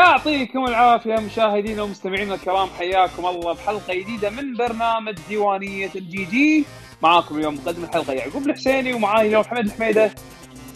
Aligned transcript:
يعطيكم 0.00 0.64
العافية 0.64 1.16
مشاهدينا 1.16 1.82
ومستمعينا 1.82 2.34
الكرام 2.34 2.68
حياكم 2.78 3.26
الله 3.26 3.52
بحلقه 3.52 3.94
جديدة 3.94 4.30
من 4.30 4.56
برنامج 4.56 5.14
ديوانية 5.28 5.90
ال 5.94 6.24
GG 6.24 6.64
معاكم 7.02 7.38
اليوم 7.38 7.54
مقدم 7.54 7.84
الحلقة 7.84 8.12
يعقوب 8.12 8.46
الحسيني 8.46 8.92
ومعاي 8.92 9.26
اليوم 9.26 9.40
محمد 9.40 9.64
الحميده 9.64 10.14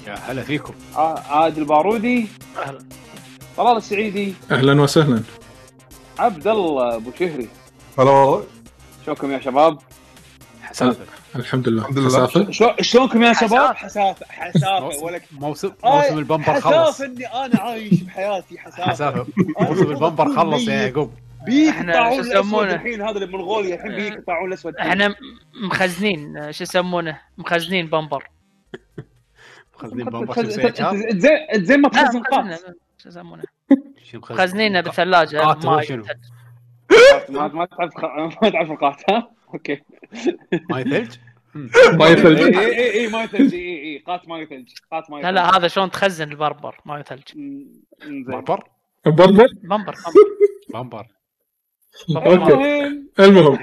يا 0.06 0.14
هلا 0.14 0.42
فيكم. 0.42 0.74
عادل 1.30 1.64
بارودي. 1.64 2.28
أهلا. 2.58 2.78
طلال 3.56 3.76
السعيدي. 3.76 4.34
أهلا 4.50 4.82
وسهلا. 4.82 5.22
عبد 6.18 6.48
الله 6.48 6.94
أبو 6.94 7.10
شهري. 7.18 7.48
هلا 7.98 8.10
والله. 8.10 8.44
شلونكم 9.04 9.32
يا 9.32 9.40
شباب؟ 9.40 9.78
حسافه 10.62 11.06
الحمد 11.36 11.68
لله. 11.68 11.82
الحمد 11.82 11.98
لله. 11.98 12.08
حسافة؟ 12.08 12.50
شو- 12.50 12.74
شلونكم 12.80 13.22
يا 13.22 13.32
شباب؟ 13.32 13.74
حسافة. 13.76 14.26
حسافة. 14.28 15.04
ولك 15.04 15.22
موسم 15.32 15.72
آه، 15.84 15.96
موسم 16.02 16.18
البمبر 16.18 16.60
خلص. 16.60 16.66
حسافة 16.66 17.04
إني 17.04 17.26
أنا 17.26 17.60
عايش 17.60 18.02
بحياتي 18.02 18.58
حسافة. 18.58 18.84
حسافة. 18.90 19.26
موسم 19.60 19.90
البمبر 19.90 20.36
خلص 20.36 20.68
يا 20.68 20.74
يعقوب. 20.74 21.12
بيك 21.46 21.74
الطاعون 21.80 22.22
شو 22.24 22.30
يسمونه؟ 22.30 22.74
الحين 22.74 23.02
هذا 23.02 23.10
اللي 23.10 23.26
بمنغوليا 23.26 23.74
الحين 23.74 23.94
بيك 23.96 24.12
الطاعون 24.12 24.48
الأسود. 24.48 24.76
إحنا 24.76 25.14
مخزنين. 25.64 26.36
آه، 26.36 26.50
شو 26.50 26.62
يسمونه؟ 26.62 27.20
مخزنين 27.38 27.86
بمبر. 27.86 28.28
مخزنين 29.74 30.04
بمبر. 30.04 30.42
زين 31.54 31.80
ما 31.80 31.88
تخزن 31.88 32.22
قات 32.22 32.44
مخزنين 32.44 32.74
شو 33.02 33.08
يسمونه؟ 33.08 33.42
مخزنينه 34.14 34.80
بالثلاجة 34.80 35.44
ما 37.28 37.66
تعرف 37.66 37.92
ما 38.42 38.50
تعرف 38.50 38.70
القات 38.70 39.10
ها؟ 39.10 39.30
أوكي. 39.54 39.82
ماي 40.70 40.84
ثلج؟ 40.84 41.16
ما 41.98 42.06
اي 42.06 42.12
يثلج 42.12 42.40
اي 42.40 42.66
اي 42.66 43.00
اي 43.00 43.08
ما 43.08 43.26
ثلج 43.26 43.54
اي 43.54 43.82
اي 43.82 43.98
قات 44.06 44.28
ما 44.28 44.44
ثلج 44.44 44.68
قات 44.92 45.10
ما 45.10 45.16
لا 45.16 45.32
لا 45.32 45.56
هذا 45.56 45.68
شلون 45.68 45.90
تخزن 45.90 46.30
البربر 46.30 46.80
ما 46.84 47.02
ثلج 47.02 47.28
زين 47.34 48.24
بمبر؟ 48.24 48.64
بربر؟ 49.06 49.46
بمبر 49.62 49.94
بمبر. 50.74 51.06
المهم 53.20 53.58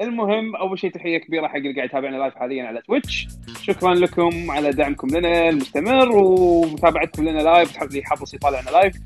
المهم. 0.00 0.56
أول 0.56 0.78
شيء 0.78 0.90
تحية 0.90 1.18
كبيرة 1.18 1.48
حق 1.48 1.56
اللي 1.56 1.74
قاعد 1.74 1.88
يتابعنا 1.88 2.16
live 2.16 2.34
حاليا 2.34 2.64
على 2.64 2.82
Twitch 2.82 3.28
شكرا 3.62 3.94
لكم 3.94 4.50
على 4.50 4.70
دعمكم 4.70 5.08
لنا 5.08 5.48
المستمر 5.48 6.16
ومتابعتكم 6.16 7.28
لنا 7.28 7.40
live 7.40 7.82
اللي 7.82 7.98
يحب 7.98 8.34
يطالعنا 8.34 8.70
live 8.70 8.96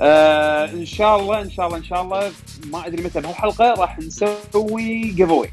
آه 0.00 0.64
إن 0.72 0.86
شاء 0.86 1.20
الله 1.20 1.40
إن 1.42 1.50
شاء 1.50 1.66
الله 1.66 1.78
إن 1.78 1.84
شاء 1.84 2.02
الله 2.02 2.32
ما 2.72 2.86
أدري 2.86 3.02
متى 3.04 3.20
بهالحلقة 3.20 3.74
راح 3.78 3.98
نسوي 3.98 5.00
giveaway 5.16 5.50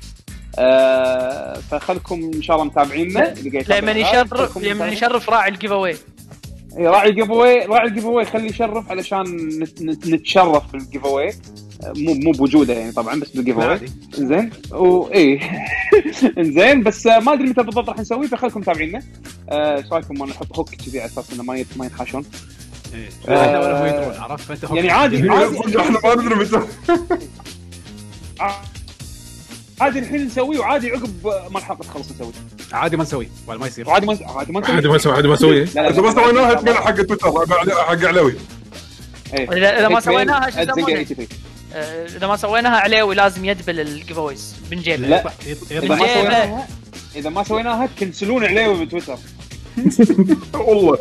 آه 0.60 1.54
فخلكم 1.72 2.32
إن 2.36 2.42
شاء 2.42 2.56
الله 2.62 2.68
يتابعنا 2.72 3.34
لمن 3.80 3.98
يشرف 3.98 4.58
لمن. 4.58 4.88
يشرف 4.94 5.30
راعي 5.30 5.50
الجيف 5.52 5.72
اواي 5.72 5.96
إيه، 6.78 6.90
راعي 6.90 7.10
الجيف 7.10 7.32
اواي 7.32 7.66
راعي 7.66 7.88
الجيف 7.88 8.06
اواي 8.06 8.26
خليه 8.26 8.50
يشرف 8.50 8.92
علشان 8.92 9.24
نت- 9.60 9.82
نت- 9.82 10.08
نتشرف 10.08 10.72
بال 10.72 11.06
giveaway 11.06 11.34
مو 11.98 12.14
مو 12.14 12.32
بوجوده 12.32 12.74
يعني 12.74 12.92
طبعا 12.92 13.20
بس 13.20 13.30
بال 13.30 13.40
give 13.40 13.60
عادي 13.60 13.92
زين 14.14 14.50
وايه 14.72 15.40
إنزين 16.38 16.84
بس 16.84 17.08
آه، 17.08 17.20
ما 17.20 17.34
أدري 17.34 17.50
متى 17.50 17.64
بالضبط 17.64 17.90
راح 17.90 18.00
نسويه 18.00 18.28
فخلكم 18.28 18.60
متابعينا 18.60 19.02
آه، 19.50 19.78
إيش 19.78 19.86
رايكم؟ 19.92 20.20
ما 20.20 20.26
نحط 20.26 20.58
hook 20.58 20.70
كذي 20.70 21.00
على 21.00 21.06
أساس 21.10 21.34
إنه 21.34 21.44
ما 21.44 21.66
ما 21.76 21.86
ينحاشون. 21.86 22.24
آه، 22.26 22.73
إحنا 23.28 23.60
ولا 23.60 23.82
هم 23.82 23.86
يدرون 23.86 24.16
عرفت؟ 24.20 24.44
فأنت 24.46 24.64
يعني 24.64 24.92
عادي 24.92 25.30
عادي. 25.30 25.80
إحنا 25.80 26.00
ما 26.04 26.16
ندري 26.16 26.36
متى. 26.36 26.62
عادي 29.82 30.00
الحين 30.00 30.26
نسويه 30.26 30.60
وعادي 30.60 30.90
عقب 30.92 31.28
ما 31.52 31.60
الحلقة 31.60 31.82
تخلص 31.84 32.12
نسويه. 32.12 32.32
عادي 32.74 32.98
ما 32.98 33.04
نسوي 33.04 33.30
ولا 33.48 33.60
ما 33.60 33.68
يصير. 33.68 33.88
وعادي 33.90 34.06
ما 34.06 34.18
عادي 34.26 34.52
ما 34.52 34.60
نسويه 34.60 34.74
عادي 34.76 34.88
ما 34.88 34.98
سوي 34.98 35.14
عادي 35.14 35.28
ما 35.28 35.34
أسوي 35.34 35.64
لا، 35.64 35.70
لا، 35.76 35.90
اذا 35.90 36.02
ما 36.02 36.12
سويناها 36.14 36.54
تقول 36.54 36.76
حق 36.78 36.96
تويتر 37.02 37.30
بعد- 37.46 37.70
حق 37.72 38.06
علوي. 38.08 38.34
إيه. 39.34 39.50
اذا 39.80 39.88
ما 39.88 40.00
سويناها 40.00 40.50
شو 40.50 40.60
يسمونه؟ 40.60 41.06
إذا 42.16 42.28
ما 42.28 42.38
سويناها 42.38 42.78
عليوي 42.80 43.16
لازم 43.16 43.46
يدبل 43.46 43.80
ال 43.80 44.18
giveaways 44.18 44.56
بنجيب 44.72 45.02
لا. 45.02 45.20
إذا 45.46 45.56
يطلع 45.72 45.96
ما 45.96 46.06
جيبه. 46.06 46.14
سويناها 46.14 46.68
إذا 47.16 47.30
ما 47.30 47.44
سويناها 47.44 47.86
تكنسلون 47.98 48.46
عليه 48.46 48.84
بتويتر 48.86 49.18
والله. 50.54 50.98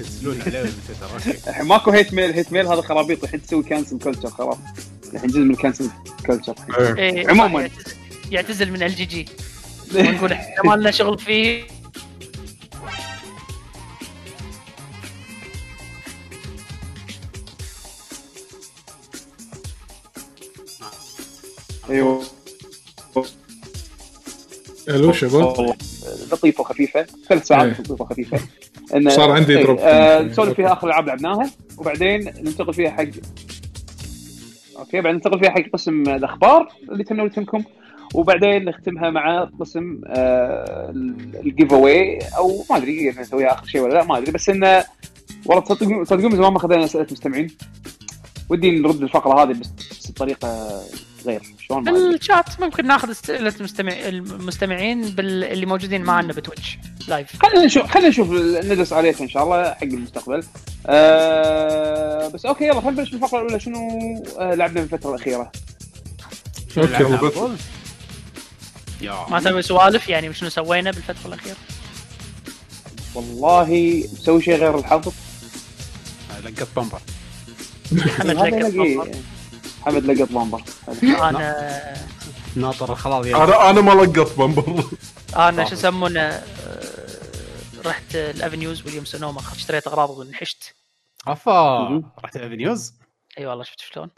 يكنسلون 0.00 0.40
عليه 0.42 0.70
الحين 1.48 1.66
ماكو 1.66 1.90
hate 1.90 2.14
mail 2.14 2.30
hate 2.32 2.52
mail 2.52 2.66
هذا 2.66 2.80
خرابيط. 2.80 3.24
الحين 3.24 3.42
تسوي 3.42 3.62
cancel 3.62 3.98
culture 3.98 4.30
خلاص. 4.30 4.56
الحين 5.14 5.30
جزء 5.30 5.38
من 5.38 5.50
ال 5.50 5.56
cancel 5.56 5.90
culture 6.26 6.54
إيه. 6.78 6.94
إيه، 6.96 7.28
عموماً. 7.30 7.60
يعتزل- 7.62 7.94
يعتزل 8.30 8.70
من 8.72 8.82
ال 8.82 8.94
GG 8.94 9.28
ونقول 9.94 10.32
إحنا 10.32 10.62
ما 10.64 10.74
لنا 10.74 10.90
شغل 10.90 11.18
فيه. 11.18 11.62
أيوه. 21.90 22.22
ألو 24.90 25.12
شباب 25.12 25.74
لطيفة 26.32 26.60
وخفيفة. 26.60 27.06
ثلاث 27.28 27.46
ساعات 27.46 27.66
إيه. 27.66 27.80
لطيفة 27.80 28.04
وخفيفة. 28.04 28.38
صار 29.08 29.30
عندي 29.30 29.58
إيه، 29.58 29.62
drop. 29.64 29.78
آه، 29.80 30.22
نسولف 30.22 30.54
فيها 30.54 30.72
آخر 30.72 30.86
العاب 30.86 31.06
لعبناها 31.06 31.50
وبعدين 31.78 32.20
ننتقل 32.20 32.74
فيها 32.74 32.90
حق 32.90 33.04
okay 34.78 35.00
بعدين 35.00 35.14
ننتقل 35.14 35.40
فيها 35.40 35.50
حق 35.50 35.62
قسم 35.72 36.02
الأخبار 36.02 36.68
اللي 36.92 37.04
تهمنا 37.04 37.22
وتهمكم 37.22 37.64
وبعدين 38.14 38.64
نختمها 38.64 39.10
مع 39.10 39.50
قسم 39.60 40.00
آه 40.06 40.90
ال 41.44 41.72
giveaway 41.72 42.18
أو 42.36 42.64
ما 42.70 42.76
أدري 42.76 43.10
نسويها 43.10 43.52
آخر 43.52 43.66
شيء 43.66 43.80
ولا 43.80 43.94
لا 43.94 44.04
ما 44.04 44.18
أدري 44.18 44.32
بس 44.32 44.48
انه 44.48 44.84
والله 45.46 45.62
تصدقون 45.64 46.04
تصدقون 46.04 46.36
زمان 46.36 46.52
ما 46.52 46.56
أخذنا 46.56 46.84
أسئلة 46.84 47.06
مستمعين. 47.12 47.48
ودي 48.48 48.70
نرد 48.70 49.02
الفقرة 49.02 49.42
هذه 49.42 49.56
بس 50.00 50.10
بطريقة 50.10 50.80
غير 51.26 51.42
شلون 51.60 51.84
بالشات 51.84 52.60
ممكن 52.60 52.86
ناخذ 52.86 53.10
اسئله 53.10 53.54
المستمع 53.60 53.92
المستمعين 53.92 55.02
بال... 55.10 55.44
اللي 55.44 55.66
موجودين 55.66 56.02
معنا 56.02 56.32
ب 56.32 56.39
Twitch 56.39 56.78
live 57.08 57.42
خلينا 57.42 57.64
نشوف 57.64 57.86
خلينا 57.90 58.08
نشوف 58.08 58.30
ندرس 58.64 58.92
عليها 58.92 59.14
إن 59.20 59.28
شاء 59.28 59.44
الله 59.44 59.70
حق 59.74 59.82
المستقبل. 59.82 60.44
آه 60.86 62.28
بس 62.28 62.46
okay 62.46 62.64
يلا 62.64 62.80
خلينا 62.80 62.90
نبلش 62.90 63.10
بالفقرة 63.10 63.40
الأولى. 63.40 63.60
شنو 63.60 63.78
آه 64.38 64.54
لعبنا 64.54 64.86
في 64.86 64.94
الفترة 64.94 65.14
الأخيرة؟ 65.14 65.52
okay 66.78 67.54
ما 69.30 69.38
نسوي 69.40 69.62
سوالف 69.62 70.08
يعني 70.08 70.34
شنو 70.34 70.48
سوينا 70.48 70.90
بالفترة 70.90 71.28
الأخيرة؟ 71.28 71.56
والله 73.14 74.04
مسوي 74.12 74.42
شيء 74.42 74.56
غير 74.56 74.78
الحظ. 74.78 75.12
لقط 76.44 76.68
بمبر 76.76 77.00
محمد 77.92 78.36
هذا 78.36 78.48
لقط 78.48 78.72
لقي- 78.74 78.94
بمبر. 78.94 79.08
حمد 79.82 80.04
لقط 80.04 80.32
بامبر. 80.32 80.62
أنا 81.02 81.94
ناطر 82.56 82.92
الخلاص 82.92 83.26
يلا 83.26 83.44
أنا 83.44 83.70
أنا 83.70 83.80
ما 83.80 84.02
لقط 84.02 84.38
بمبر 84.38 84.84
أنا 85.36 85.64
شو 85.64 85.74
يسمونه 85.74 86.20
آه، 86.20 86.42
رحت 87.86 88.14
ال 88.14 88.23
Avenues 88.23 88.86
Williams 88.86 89.04
Sonoma 89.04 89.40
اشتريت 89.40 89.86
أغراض 89.86 90.10
ونحشت. 90.10 90.74
افا. 91.26 92.02
رحت 92.24 92.36
ال 92.36 92.43
Avenues 92.43 92.94
أي 93.38 93.46
والله 93.46 93.64
شفت 93.64 93.80
شلون؟ 93.80 94.10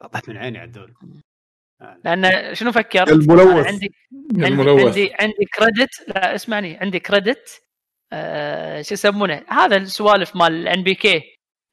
طلعت 0.00 0.28
من 0.28 0.36
عيني 0.36 0.58
عدول. 0.58 0.94
لأن 2.04 2.54
شنو 2.54 2.72
فكرت؟ 2.72 3.08
الملوث. 3.08 3.66
عندي 3.66 3.94
الملوث. 4.32 4.86
عندي 4.86 5.12
عندي 5.20 5.44
credit 5.54 5.90
لا 6.08 6.34
اسمعني. 6.34 6.76
عندي 6.76 7.00
credit 7.00 7.62
آه 8.12 8.82
شو 8.82 8.94
يسمونه؟ 8.94 9.44
هذا 9.48 9.76
السوالف 9.76 10.36
مال 10.36 10.52
ال 10.52 10.82
NBK 10.82 11.22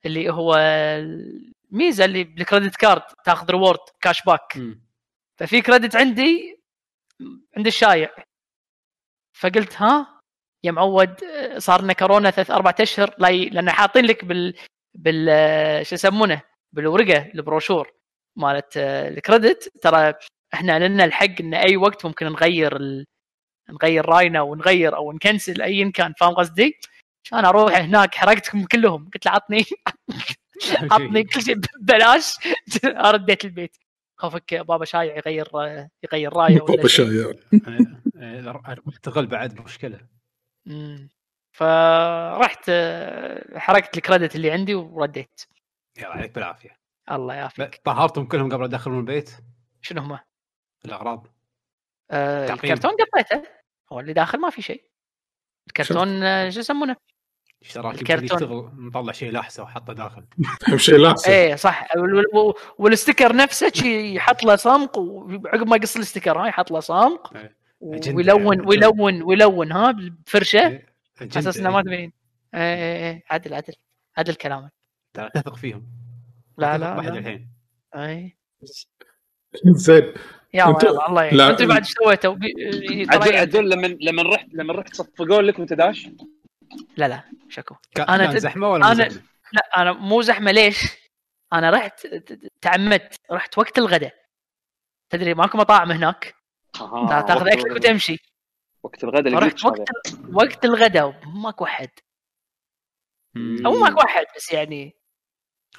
اللي 0.06 0.30
هو 0.30 0.56
الميزه 1.72 2.06
اللي 2.06 2.24
بال 2.24 2.37
credit 2.37 2.76
card 2.76 3.02
تاخذ 3.26 3.52
reward 3.52 3.80
cash 4.02 4.24
back 4.24 4.58
مم. 4.58 4.82
ففي 5.40 5.62
credit 5.62 5.96
عندي 5.96 6.60
عند 7.58 7.68
الشايع. 7.68 8.10
فقلت 9.34 9.82
ها 9.82 10.22
يا 10.64 10.72
معود 10.72 11.24
آه، 11.24 11.60
صار 11.60 11.82
لنا 11.82 11.94
كورونا 11.94 12.32
ثلاث 12.32 12.52
أربع 12.52 12.74
أشهر 12.80 13.16
لا 13.20 13.30
ي... 13.30 13.46
لأن 13.50 13.70
حاطين 13.72 14.06
لك 14.06 14.26
بال 14.26 14.56
بال 14.96 15.28
آه، 15.30 15.84
شو 15.84 15.96
يسمونه؟ 15.96 16.42
بالورقة 16.74 17.32
البروشور 17.36 17.92
مالت 18.38 18.78
آه، 18.78 19.10
ال 19.10 19.19
credit 19.19 19.72
ترى 19.82 20.14
إحنا 20.54 20.88
لنا 20.88 21.06
الحق 21.06 21.42
إن 21.42 21.54
أي 21.54 21.78
وقت 21.78 22.06
ممكن 22.06 22.26
نغير 22.26 22.76
ال... 22.78 23.06
نغير 23.70 24.06
راينا 24.06 24.42
ونغير 24.42 24.96
أو 24.96 25.12
نكنسل 25.14 25.62
ايا 25.62 25.92
كان. 25.96 26.14
فاهم 26.20 26.34
قصدي؟ 26.36 26.80
عشان 27.26 27.46
أروح 27.46 27.74
هناك 27.76 28.16
حرقتكم 28.16 28.66
كلهم. 28.66 29.10
قلت 29.14 29.26
له 29.26 29.32
عطني. 29.32 29.66
عطني 30.92 31.24
كل 31.24 31.42
شيء 31.42 31.56
ببلاش. 31.80 32.38
رديت 32.86 33.46
البيت. 33.46 33.78
خوفك 34.18 34.54
بابا 34.54 34.86
شايع 34.86 35.18
يغير 35.18 35.48
يغير 36.04 36.34
راية 36.34 36.62
ولا 36.62 36.76
بابا. 36.76 36.88
شايع 36.88 37.32
اشتغل 38.88 39.28
بعد 39.36 39.62
مشكلة. 39.62 40.00
فرحت 41.52 42.72
حركت 43.56 43.98
الكريدت 43.98 44.36
اللي 44.36 44.52
عندي 44.52 44.76
ورديت. 44.76 45.42
يلا 45.98 46.08
عليك 46.10 46.36
بالعافية. 46.36 46.78
الله 47.12 47.34
يعافيك. 47.34 47.82
طهرتهم 47.84 48.26
كلهم 48.26 48.54
قبل 48.54 48.64
أدخلهم 48.64 49.00
البيت؟ 49.00 49.32
شنو 49.82 50.02
هم؟ 50.02 50.20
الأغراض. 50.86 51.28
آه. 52.12 52.54
الكرتون 52.54 52.92
قطيته. 52.92 53.44
هو 53.92 54.00
اللي 54.00 54.14
داخل 54.14 54.40
ما 54.40 54.50
في 54.50 54.62
شيء. 54.62 54.84
الكرتون 55.68 56.24
آه، 56.24 56.50
شو 56.50 56.60
يسمونه؟ 56.60 56.96
اشتراك 57.62 57.96
الكرتون. 58.02 58.72
مطلع 58.74 59.12
شيء 59.12 59.32
لاحسه 59.32 59.64
وحطه 59.64 59.94
داخل 59.94 60.24
شيء 60.76 60.98
لا 60.98 61.12
أحسن. 61.12 61.32
إيه 61.32 61.56
صح 61.56 61.88
وال- 61.98 62.16
وال- 62.36 62.54
والستيكر 62.78 63.36
نفسه 63.36 63.72
شي 63.76 64.16
يحط 64.16 64.44
له 64.44 64.56
صمغ 64.56 64.88
وعقب 65.00 65.68
ما 65.68 65.76
يقص 65.76 65.98
الستيكر 65.98 66.38
ها 66.40 66.48
يحط 66.48 66.72
له 66.72 66.80
صمغ 66.80 67.18
إيه. 67.36 67.56
أجندة 67.84 68.16
ويلون 68.18 68.54
يعني، 68.58 68.68
ويلون 68.68 69.22
ويلون 69.24 69.72
ها 69.72 69.92
بفرشة 69.92 70.68
إيه، 70.68 70.86
أساس 71.22 71.58
إنه 71.58 71.70
ما 71.70 71.78
إيه. 71.78 71.84
تبين 71.84 72.14
إيه 72.54 72.62
إيه 72.76 73.12
إيه 73.12 73.24
عدل 73.30 73.54
عدل 73.54 73.74
عدل 74.18 74.34
كلامك 74.36 74.72
ترى 75.14 75.30
تثق 75.34 75.56
فيهم 75.56 75.88
لا 76.58 76.78
لا, 76.78 76.94
بواحد 76.94 77.12
لا. 77.12 77.18
الحين 77.20 77.50
إي 77.96 78.38
زين 79.66 80.14
يا 80.54 80.66
أنتوا- 80.66 80.86
الله 80.88 81.08
الله 81.08 81.30
لا. 81.30 81.38
يعني 81.44 81.52
أنتوا 81.52 81.66
بعد 81.66 81.78
إيش 81.78 81.88
سويتوا؟ 82.04 82.34
عدول 82.34 83.28
يعني- 83.28 83.38
عدول 83.38 83.70
لما 83.72 83.88
لما 84.02 84.24
رحت 84.24 84.48
لما 84.54 84.74
رحت 84.74 84.94
صفقوا 84.96 85.42
لك 85.42 85.60
وانت 85.60 85.74
داش 85.74 86.08
لا 86.98 87.08
لا 87.08 87.24
شكو 87.50 87.76
كان 87.96 88.08
أنا 88.10 88.24
كان 88.26 88.34
تد- 88.34 88.40
زحمة 88.40 88.70
ولا 88.70 88.86
مو 88.88 88.94
أنا- 88.94 88.98
زحمة؟ 88.98 89.22
لا 89.54 89.82
أنا 89.82 89.92
مو 89.94 90.22
زحمة 90.22 90.52
ليش؟ 90.52 90.78
أنا 91.54 91.70
رحت 91.70 92.08
تعمدت 92.62 93.16
رحت 93.32 93.58
وقت 93.58 93.78
الغداء 93.78 94.16
تدري 95.10 95.34
ماكو 95.34 95.58
مطاعم 95.58 95.92
هناك 95.92 96.36
آه، 96.82 97.22
تاخذ 97.22 97.48
اكلك. 97.48 97.72
وتمشي 97.76 98.18
وقت 98.84 99.04
الغداء 99.04 99.28
اللي 99.28 99.40
رحت 99.48 99.66
وقت 99.66 99.90
وقت 100.34 100.66
الغداء 100.66 101.22
ماكو 101.26 101.66
أحد 101.66 101.90
أو 103.66 103.72
ماكو 103.72 104.02
أحد 104.02 104.26
بس 104.36 104.52
يعني 104.54 104.96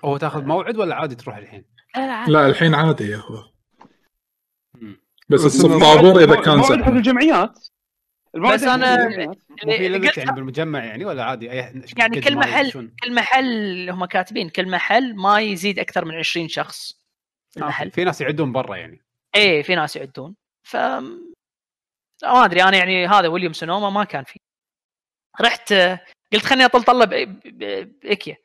هو 0.04 0.16
تاخذ 0.16 0.44
موعد 0.44 0.76
ولا 0.76 0.94
عادي 0.94 1.14
تروح 1.14 1.36
الحين؟ 1.36 1.64
لا 1.96 2.06
لا 2.06 2.12
عادي. 2.12 2.32
لا 2.32 2.46
الحين 2.46 2.74
عادي 2.74 3.04
يا 3.04 3.16
هو. 3.16 3.44
بس 5.28 5.40
بس 5.40 5.44
الصف 5.44 5.64
إنه 5.70 5.80
طابور 5.80 6.22
إذا 6.24 6.34
كان 6.40 6.54
الموعد 6.54 6.82
حق 6.82 6.88
الجمعيات 6.90 7.68
بس. 8.34 8.62
مو 8.62 9.72
في 9.76 9.88
ليمت 9.88 10.06
قلت 10.06 10.18
يعني 10.18 10.32
بالمجمع 10.32 10.84
يعني 10.84 11.04
ولا 11.04 11.24
عادي؟ 11.24 11.50
أي 11.52 11.56
يعني 11.96 12.20
كل 12.20 12.34
ما 12.34 12.40
محل؟ 12.40 12.70
كل 13.04 13.14
محل 13.14 13.90
هم 13.90 14.04
كاتبين 14.04 14.48
كل 14.50 14.68
محل 14.70 15.14
ما 15.16 15.40
يزيد 15.40 15.78
أكثر 15.78 16.04
من 16.04 16.14
20 16.14 16.48
شخص 16.48 16.92
آه، 17.56 17.60
المحل. 17.60 17.90
في 17.90 18.04
ناس 18.04 18.20
يعدون 18.20 18.52
برا 18.52 18.76
يعني. 18.76 19.04
إيه 19.34 19.62
في 19.62 19.74
ناس 19.74 19.96
يعدون. 19.96 20.34
ف 20.62 20.76
ما 20.76 22.44
أدري 22.44 22.62
أنا 22.62 22.76
يعني 22.76 23.06
هذا 23.06 23.28
ويليام 23.28 23.52
سونوما 23.52 23.90
ما 23.90 24.04
كان 24.04 24.24
فيه 24.24 24.40
رحت 25.40 25.72
قلت 26.32 26.44
خليني 26.46 26.64
اطل 26.64 26.82
طله 26.82 27.04
ب- 27.04 27.10
ب- 27.44 28.00
بإيكيا. 28.00 28.36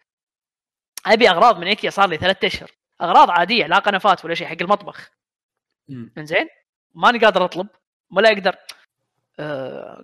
أبي 1.05 1.29
أغراض 1.29 1.59
من 1.59 1.67
إيكيا 1.67 1.89
صار 1.89 2.09
لي 2.09 2.17
ثلاثة 2.17 2.47
أشهر. 2.47 2.71
أغراض 3.01 3.29
عادية 3.31 3.65
لا 3.65 3.79
قنفات 3.79 4.25
ولا 4.25 4.35
شيء 4.35 4.47
حق 4.47 4.55
المطبخ. 4.61 5.11
إنزين؟ 6.17 6.47
ماني 6.95 7.19
قادر 7.19 7.45
أطلب 7.45 7.67
ولا 8.11 8.29
أقدر. 8.29 8.55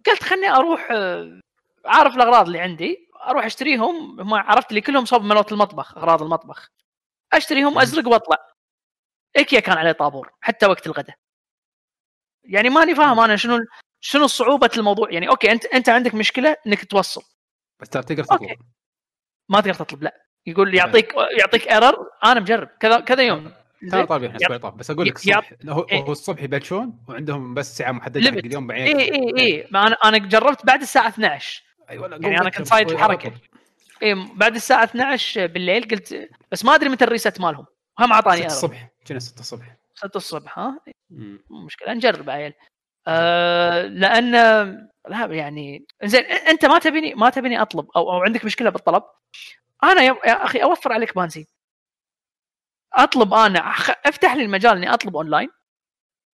قلت 0.07 0.23
خلني 0.23 0.49
أروح 0.49 0.87
آه 0.91 1.39
عارف 1.85 2.15
الأغراض 2.15 2.45
اللي 2.45 2.59
عندي 2.59 3.09
أروح 3.27 3.45
أشتريهم 3.45 4.19
هم 4.21 4.33
عرفت 4.33 4.71
لي 4.73 4.81
كلهم 4.81 5.05
صوب 5.05 5.21
ملوت 5.23 5.51
المطبخ 5.51 5.97
أغراض 5.97 6.21
المطبخ. 6.21 6.69
أشتريهم 7.33 7.79
أزرق 7.79 8.07
وأطلع. 8.07 8.37
إيكيا 9.37 9.59
كان 9.59 9.77
عليه 9.77 9.91
طابور 9.91 10.31
حتى 10.41 10.65
وقت 10.65 10.87
الغداء 10.87 11.15
يعني 12.43 12.69
ماني 12.69 12.95
فاهم 12.95 13.19
أنا 13.19 13.35
شنو 13.35 13.59
شنو 14.01 14.27
صعوبة 14.27 14.69
الموضوع. 14.77 15.11
يعني 15.11 15.29
أوكي 15.29 15.51
انت 15.51 15.65
أنت 15.65 15.89
عندك 15.89 16.15
مشكلة 16.15 16.55
إنك 16.67 16.85
توصل. 16.85 17.21
بس 17.81 17.89
تقدر 17.89 18.25
أوكي. 18.31 18.45
تطلب 18.45 18.59
ما 19.49 19.61
تقدر 19.61 19.73
تطلب 19.73 20.03
لا. 20.03 20.25
يقول 20.45 20.75
يعطيك 20.75 21.13
يعطيك 21.39 21.67
error 21.67 22.09
أنا 22.25 22.39
مجرب. 22.39 22.67
كذا 22.79 22.99
كذا 22.99 23.23
يوم. 23.23 23.53
ترى 23.91 24.05
طالب 24.05 24.23
إحنا 24.23 24.37
أسبوع 24.37 24.57
طاف 24.57 24.73
بس 24.73 24.91
أقول 24.91 25.07
لك 25.07 25.15
الصبح 25.15 25.53
هو, 25.69 25.81
إيه. 25.81 26.01
هو 26.01 26.11
الصبح 26.11 26.43
يبلشون 26.43 26.99
وعندهم 27.07 27.53
بس 27.53 27.77
ساعة 27.77 27.91
محددة 27.91 28.31
حق. 28.31 28.37
اليوم 28.37 28.67
بعدين 28.67 28.97
اي 28.97 29.13
اي 29.13 29.33
اي 29.37 29.67
ما 29.71 29.87
أنا 29.87 29.97
أنا 30.05 30.17
جربت 30.17 30.65
بعد 30.65 30.81
الساعة 30.81 31.07
12 31.07 31.63
أيوه 31.89 32.09
يعني 32.09 32.41
أنا 32.41 32.49
كنت 32.49 32.67
صايد 32.67 32.91
الحركه 32.91 33.31
اي 34.03 34.15
بعد 34.35 34.55
الساعة 34.55 34.83
12 34.83 35.47
بالليل 35.47 35.83
قلت 35.83 36.29
بس 36.51 36.65
ما 36.65 36.75
أدري 36.75 36.89
متى 36.89 37.05
ال 37.05 37.11
reset 37.11 37.41
مالهم. 37.41 37.65
هم 37.99 38.11
اعطاني 38.11 38.35
6 38.35 38.41
error 38.43 38.55
الصبح. 38.55 38.89
كنا 39.07 39.19
6 39.19 39.39
الصبح. 39.39 39.75
6 39.95 40.17
الصبح 40.17 40.59
ها. 40.59 40.79
مو 41.49 41.65
مشكلة 41.65 41.93
نجرب 41.93 42.29
عيل. 42.29 42.53
آه 43.07 43.81
لأن 43.81 44.31
لا 45.09 45.25
يعني 45.25 45.85
زين 46.03 46.23
أنت 46.25 46.65
ما 46.65 46.79
تبيني 46.79 47.13
ما 47.15 47.29
تبيني 47.29 47.61
أطلب 47.61 47.87
أو 47.95 48.11
أو 48.11 48.23
عندك 48.23 48.45
مشكلة 48.45 48.69
بالطلب. 48.69 49.03
أنا 49.83 50.01
يا, 50.01 50.15
يا 50.25 50.45
أخي 50.45 50.63
أوفر 50.63 50.93
عليك 50.93 51.15
بنزين. 51.15 51.45
أطلب 52.93 53.33
أنا 53.33 53.59
أفتح 54.05 54.33
لي 54.33 54.43
المجال 54.45 54.77
إني 54.77 54.93
أطلب 54.93 55.15
أونلاين. 55.15 55.49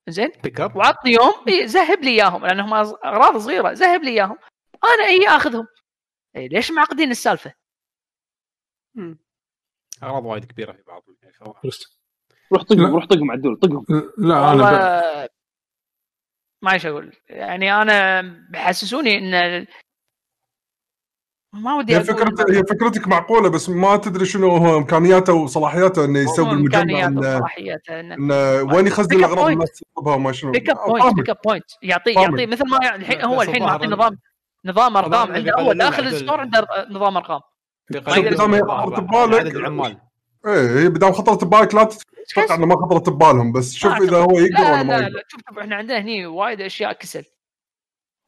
زين؟ 0.10 0.32
pick 0.44 0.60
up 0.60 0.76
وعطني 0.76 1.12
يوم 1.12 1.34
زهب 1.66 2.02
لي 2.02 2.10
إياهم 2.10 2.46
لأنهم 2.46 2.74
أغراض 2.74 3.38
صغيرة 3.38 3.72
زهب 3.72 4.04
لي 4.04 4.10
إياهم. 4.12 4.38
أنا 4.84 5.04
إي 5.06 5.28
آخذهم. 5.28 5.68
ليش 6.36 6.72
معقدين 6.72 7.12
السالفة؟ 7.12 7.54
أغراض 10.04 10.26
وايد 10.26 10.46
كبيرة 10.46 10.72
في 10.72 10.84
بعضهم 10.88 11.16
فهو- 11.40 11.56
روح 12.54 12.62
لا. 12.62 12.64
طقهم 12.64 12.96
روح 12.96 13.06
طقهم 13.06 13.32
عدول 13.32 13.56
طقهم. 13.60 13.86
لا 14.18 14.52
أنا 14.54 14.64
ب... 15.26 15.30
ما 16.62 16.74
إيش 16.74 16.86
أقول. 16.86 17.16
يعني 17.30 17.74
أنا 17.82 18.22
بحسسوني 18.52 19.18
إن 19.18 19.68
ما 21.56 21.76
ودي 21.76 21.96
هي 21.96 22.04
فكرة 22.04 22.36
هي 22.58 22.64
فكرتك 22.64 23.08
معقولة 23.08 23.50
بس 23.50 23.70
ما 23.70 23.98
تدري 23.98 24.26
شنو 24.26 24.58
هو 24.58 24.78
إمكانياته 24.78 25.34
وصلاحياته 25.34 26.06
إنه 26.06 26.20
يسوي 26.20 26.52
امكانيات 26.52 27.10
انه 27.90 28.64
وين 28.74 28.88
يخزن 28.88 29.16
الأغراض. 29.16 29.48
الناس 29.48 29.72
تطلبها 29.72 30.16
وما 30.16 30.32
شنو. 30.32 30.52
pick 30.52 30.70
up 30.70 30.78
point. 30.88 31.16
بيك 31.16 31.30
اب 31.30 31.38
بوينت 31.46 31.66
يعطي 31.82 32.14
فاهمك. 32.14 32.30
يعطي 32.40 32.46
مثل 32.46 32.70
ما 32.70 32.80
يعني 32.84 32.96
الحين 33.02 33.22
هو 33.22 33.42
الحين 33.42 33.64
معطي 33.64 33.88
نظام 33.88 34.18
نظام 34.66 34.98
أرقام 34.98 35.32
عنده 35.32 35.54
هو 35.60 35.74
داخل 35.74 36.08
ال 36.08 36.13
store 36.13 36.40
عنده 36.40 36.68
نظام 36.90 37.18
أرقام. 37.18 37.40
خطرت 37.96 38.42
ببالك- 39.02 39.40
عدد 39.40 39.56
العمال. 39.56 39.98
إيه 40.48 40.80
هي 40.80 40.90
بدام 40.90 41.12
خطرت 41.12 41.44
ببالك 41.44 41.76
لا 41.76 41.84
تتوقع 42.28 42.56
إنه 42.56 42.66
ما 42.66 42.76
خطرت 42.76 43.10
ببالهم 43.10 43.52
بس 43.52 43.74
شوف 43.74 43.94
إذا 44.02 44.18
هو 44.18 44.40
يقدر 44.40 44.64
لا 44.64 44.72
ولا 44.72 44.84
ما 44.84 44.94
لا 44.94 44.98
يقدر 45.04 45.16
لا 45.16 45.24
شوف 45.28 45.42
شوف 45.50 45.60
إحنا 45.60 45.76
عندنا 45.76 46.00
هني 46.00 46.26
وايد 46.26 46.62
أشياء 46.62 46.94
كسل. 46.94 47.24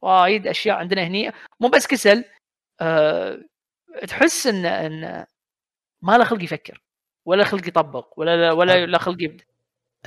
وايد 0.02 0.46
أشياء 0.46 0.76
عندنا 0.76 1.02
هني. 1.06 1.32
مو 1.60 1.68
بس 1.68 1.86
كسل 1.86 2.24
أه 2.80 3.38
تحس 4.08 4.46
إن 4.46 4.66
إن 4.66 5.26
ما 6.02 6.18
له 6.18 6.24
خلق 6.24 6.42
يفكر 6.44 6.82
ولا 7.24 7.44
خلق 7.44 7.68
يطبق 7.68 8.18
ولا 8.18 8.52
ولا 8.52 8.86
له 8.86 8.98
خلق 8.98 9.22
يبدأ. 9.22 9.44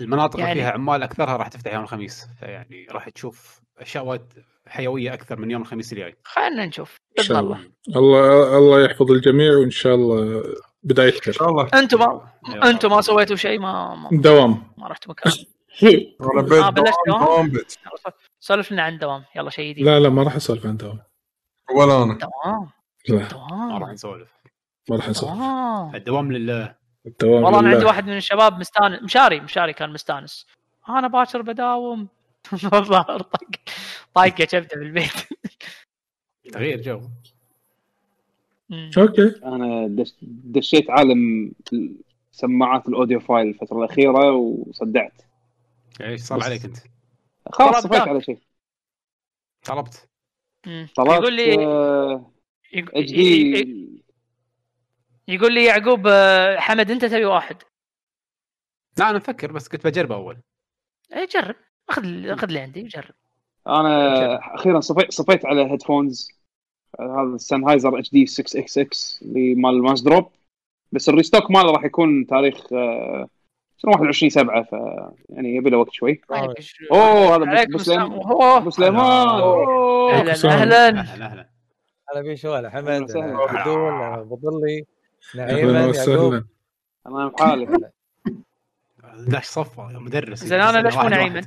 المناطق 0.01 0.35
اللي 0.35 0.47
يعني- 0.47 0.59
فيها 0.61 0.71
عمال 0.71 1.03
أكثرها 1.03 1.37
راح 1.37 1.47
تفتح 1.47 1.73
يوم 1.73 1.83
الخميس 1.83 2.25
فيعني 2.39 2.87
راح 2.91 3.09
تشوف 3.09 3.61
أشياء 3.77 4.05
وايد 4.05 4.21
حيوية 4.67 5.13
أكثر 5.13 5.39
من 5.39 5.51
يوم 5.51 5.61
الخميس 5.61 5.93
الجاي. 5.93 6.15
خلينا 6.23 6.65
نشوف. 6.65 6.97
إن 7.19 7.23
شاء 7.23 7.39
الله. 7.39 7.59
الله 7.95 8.57
الله 8.57 8.85
يحفظ 8.85 9.11
الجميع 9.11 9.57
وإن 9.57 9.69
شاء 9.71 9.95
الله 9.95 10.43
بداية 10.83 11.13
إن 11.13 11.19
خير 11.19 11.33
شاء 11.33 11.49
الله. 11.49 11.69
أنتم 11.73 11.99
ما. 11.99 12.29
أنتم 12.69 12.89
ما 12.89 13.01
سويتوا 13.01 13.35
شيء 13.35 13.59
ما 13.59 13.95
ما, 13.95 14.09
دوام. 14.11 14.63
ما 14.77 14.87
رحتوا 14.87 15.11
مكان. 15.11 15.33
أنا 16.33 16.41
بيت 16.41 16.53
آه، 16.53 16.69
بلشت 16.69 16.95
دوام. 17.07 17.51
سولف 18.39 18.71
لنا 18.71 18.81
عن 18.83 18.97
دوام. 18.97 19.23
يلا 19.35 19.49
شيء 19.49 19.71
جديد. 19.71 19.85
لا 19.85 19.99
لا 19.99 20.09
ما 20.09 20.23
راح 20.23 20.35
أسولف 20.35 20.65
عن 20.65 20.77
دوام. 20.77 20.99
ولا 21.75 22.03
أنا. 22.03 22.17
ما 23.09 23.17
راح 23.17 23.31
دوام 23.31 23.91
نسولف. 23.91 24.29
ما 24.89 24.95
راح 24.95 25.09
دوام 25.09 25.95
الدوام. 25.95 26.31
لله. 26.31 26.75
الدوام 27.05 27.43
والله 27.43 27.59
أنا. 27.59 27.69
عندي 27.69 27.85
واحد 27.85 28.05
من 28.07 28.17
الشباب 28.17 28.59
مستانس. 28.59 29.03
مشاري 29.03 29.39
مشاري 29.39 29.73
كان 29.73 29.93
مستانس. 29.93 30.47
أنا 30.89 31.07
باكر 31.07 31.41
بداوم. 31.41 32.07
والله 32.73 33.01
طق. 33.01 33.49
طايقه 34.13 34.45
كبده 34.45 34.79
بالبيت. 34.79 35.11
تغيير 36.51 36.81
جو. 36.81 37.01
أوكي. 38.97 39.35
أنا 39.45 39.87
دش 39.87 40.15
دشيت 40.21 40.89
عالم 40.89 41.51
سماعات 42.31 42.87
ال 42.87 43.19
audiophile 43.19 43.47
الفترة 43.47 43.77
الأخيرة 43.77 44.31
وصدعت. 44.31 45.21
إيش 46.01 46.21
صار 46.21 46.43
عليك 46.43 46.65
أنت؟ 46.65 46.77
خلاص 47.51 47.83
صفيت. 47.83 48.01
على 48.01 48.21
شيء. 48.21 48.39
طلبت. 49.63 50.09
يقول 50.67 51.33
لي 51.33 51.53
اتش 51.53 51.61
يق- 52.73 52.99
D. 52.99 53.59
ي- 53.61 54.03
يقول 55.27 55.53
لي 55.53 55.65
يعقوب 55.65 56.07
آه، 56.07 56.57
حمد 56.59 56.91
انت 56.91 57.05
تبي 57.05 57.25
واحد. 57.25 57.57
لا 58.97 59.09
أنا 59.09 59.17
مفكر 59.17 59.51
بس 59.51 59.67
قلت 59.67 59.87
بجربه 59.87 60.15
أول. 60.15 60.37
اي 61.15 61.25
جرب. 61.25 61.55
أخذ 61.89 62.25
أخذ 62.29 62.47
اللي 62.47 62.59
عندي 62.59 62.81
جرب 62.83 63.13
أنا 63.67 64.55
أخيرا 64.55 64.79
صفيت 64.79 65.11
صفيت 65.11 65.45
على 65.45 65.71
headphones 65.71 66.29
هذا 66.99 67.21
السنهايزر 67.35 67.99
اتش 67.99 68.11
دي 68.11 68.25
6 68.25 68.59
إكس 68.59 68.77
إكس 68.77 69.19
اللي 69.21 69.55
مال 69.55 69.71
ال 69.71 70.01
Massdrop 70.01 70.31
بس 70.91 71.09
ال 71.09 71.15
restock 71.15 71.51
ماله 71.51 71.71
راح 71.71 71.83
يكون 71.83 72.25
تاريخ 72.27 72.73
آه، 72.73 73.27
شنو 73.81 73.91
21 73.91 74.29
7 74.29 74.63
ف 74.63 74.71
يعني 75.29 75.55
يبي 75.55 75.69
له 75.69 75.77
وقت 75.77 75.91
شوي. 75.93 76.21
طيب، 76.29 76.51
إيش- 76.51 76.75
أوه 76.91 77.35
هذا 78.57 78.69
سليمان 78.69 79.27
أوه. 79.27 80.13
أهلا. 80.13 80.31
أهلا 80.31 80.87
أهلا. 80.89 80.99
أهلا. 80.99 81.47
هلا 82.45 82.69
حمد 82.69 83.11
عبدول 83.17 83.93
أبو 84.03 84.37
ظلي 84.37 84.85
أهلا 85.35 85.53
نعيما 85.53 85.71
يعقوب. 85.79 85.89
وسهلا. 85.89 86.43
أنا 87.07 87.27
بحالي 87.27 87.91
داش 89.17 89.45
صفه 89.45 89.87
مدرس؟ 89.87 90.43
زين، 90.43 90.59
أنا 90.59 90.77
ليش 90.87 90.95
مو 90.95 91.01
واحد. 91.03 91.45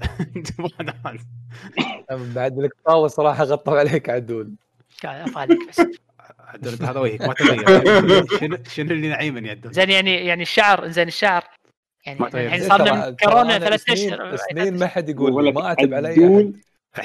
بعد 2.34 2.58
لك 2.58 2.70
طاوة 2.86 3.08
صراحة 3.08 3.44
غطوا 3.44 3.78
عليك 3.78 4.10
عدول. 4.10 4.54
افعلك 5.04 5.58
بس. 5.68 5.80
انت 6.54 6.82
هذا 6.82 7.00
وجهك 7.00 7.20
ما 7.22 7.34
تغير. 7.34 8.26
شنو 8.40 8.56
شنو 8.68 8.90
اللي 8.90 9.08
نعيما 9.08 9.40
يا 9.40 9.50
عدل 9.50 9.72
زين 9.72 9.90
يعني 9.90 10.14
يعني 10.26 10.42
الشعر 10.42 10.88
زين 10.88 11.08
الشعر. 11.08 11.44
يعني. 12.06 12.26
الحين 12.46 12.68
صار 12.68 12.82
لنا 12.82 13.10
كورونا 13.10 13.58
ثلاث 13.58 13.90
اشهر 13.90 14.36
سنين 14.36 14.78
ما 14.78 14.86
حد 14.86 15.08
يقول. 15.08 15.54
ما 15.54 15.66
أعتب 15.66 15.94
علي. 15.94 16.08
عدول 16.08 16.54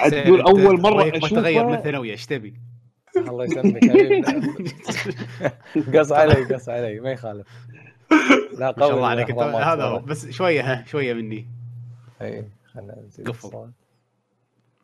أنت 0.06 0.48
أول 0.48 0.82
مرة 0.82 1.03
ما 1.03 1.10
تغير 1.20 1.63
من 1.63 1.70
اشوفه 1.70 1.74
الثانويه 1.74 2.12
إيش 2.12 2.25
تبي؟ 2.25 2.53
الله 3.18 3.46
يسلمك 3.46 3.84
قص 5.96 6.12
علي 6.12 6.53
قص 6.53 6.70
علي 6.70 7.00
ما 7.00 7.12
يخالف. 7.12 7.48
لا 8.58 8.72
قوي 8.72 8.94
الله 8.94 9.08
عليك. 9.08 9.32
هذا 9.32 9.84
هو. 9.84 10.00
بس 10.00 10.29
شوية 10.29 10.72
ها 10.72 10.86
شوية 10.88 11.13
مني. 11.13 11.48
اي 12.22 12.46
خلنا 12.74 12.96
قفل. 13.27 13.72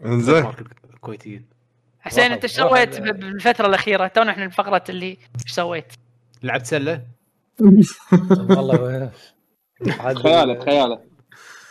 إنزين. 0.06 0.46
الكويتيين. 0.94 1.46
حسين 2.00 2.32
انت 2.32 2.44
إيش 2.44 2.52
سويت 2.52 3.02
بالفترة 3.02 3.68
الأخيرة؟ 3.68 4.08
تونا 4.08 4.32
إحنا 4.32 4.48
بفقره 4.48 4.84
اللي 4.90 5.18
إيش 5.46 5.52
سويت؟ 5.52 5.94
لعبت 6.44 6.66
سلة؟ 6.66 7.02
والله 8.50 9.12
خيالك 10.16 10.64
خيالك 10.64 11.00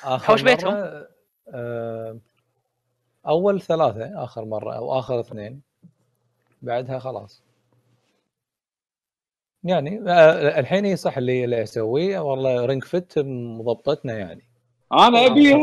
حوش 0.02 0.42
بيتهم. 0.42 1.04
آه، 1.54 2.18
أول 3.26 3.60
ثلاثة 3.60 4.24
آخر 4.24 4.44
مرة 4.44 4.72
أو 4.76 4.98
آخر 4.98 5.20
اثنين. 5.20 5.60
بعدها 6.62 6.98
خلاص. 6.98 7.42
يعني 9.64 10.00
آه، 10.08 10.60
الحين 10.60 10.86
يصح 10.86 11.16
اللي 11.16 11.44
اللي 11.44 11.62
اسويه 11.62 12.18
والله 12.18 12.66
Ring 12.66 12.84
Fit 12.84 13.18
مضبطتنا 13.18 14.18
يعني. 14.18 14.42
أنا 14.92 15.26
أبيها 15.26 15.56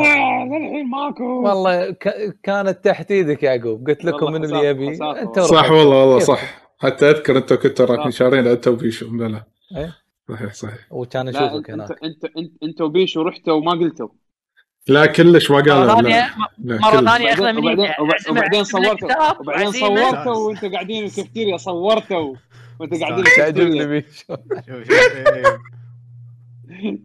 للحين 0.46 0.90
ماكو. 0.90 1.24
والله 1.48 1.92
ك- 1.92 2.38
كانت 2.44 2.86
تحت 2.86 3.12
إيدك 3.12 3.44
يعقوب 3.44 3.88
قلت 3.90 4.06
لكم 4.06 4.32
من 4.32 4.44
اللي 4.46 4.66
يبي. 4.66 4.88
انت. 5.22 5.40
صح 5.40 5.72
والله 5.72 6.00
والله؟ 6.06 6.20
صح. 6.20 6.62
حتى 6.80 7.10
أذكر 7.10 7.38
أنت 7.38 7.54
كنت 7.54 7.82
راكبين 7.82 8.06
آه. 8.06 8.10
شارين 8.10 8.48
انت 8.48 8.68
وبيشو 8.68 9.16
لا 9.16 9.26
لا. 9.28 9.44
إيه؟ 9.78 10.01
صحيح 10.32 10.54
صحيح. 10.54 10.88
وكان 10.92 11.28
أشوفك 11.28 11.72
هناك. 11.72 11.92
أنت 12.04 12.26
أنت 12.26 12.64
أنت 12.64 12.82
وبيشو 12.82 13.22
رحتوا 13.22 13.54
وما 13.54 13.72
قلتوا. 13.72 14.10
لا 14.88 15.06
كلش 15.06 15.52
ما 15.52 15.58
مرة 15.58 15.72
قالوا 15.72 15.86
مرة. 15.86 16.02
ثانية 16.02 17.34
أخذ 17.34 17.42
وبعدين 17.42 17.56
مني 17.56 17.68
وبعدين, 17.68 17.92
وبعدين 18.30 18.64
صورتوا 18.64 19.40
وبعدين 19.40 19.72
صورتوا 19.72 20.34
وأنتوا 20.34 20.70
قاعدين 20.70 21.04
بالكافتيريا 21.04 21.58
صورتوا. 21.58 22.36
وأنتوا 22.80 23.00
قاعدين 23.00 23.24
تعجبني 23.38 23.82
إيه. 23.82 24.06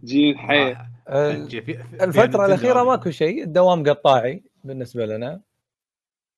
gen 0.05 0.39
حي 0.39 0.77
آه، 1.09 1.31
الأخيرة 1.31 2.47
نينتندو 2.47 2.85
ماكو 2.85 3.11
شيء 3.11 3.45
الدوام 3.45 3.91
قطاعي 3.91 4.45
بالنسبة 4.65 5.07
لنا. 5.07 5.41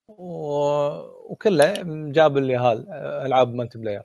و... 0.09 0.33
وكله 1.33 1.75
جاب 2.12 2.38
اللي 2.38 2.57
هال 2.57 2.88
ألعاب 3.26 3.54
multiplayer 3.54 4.02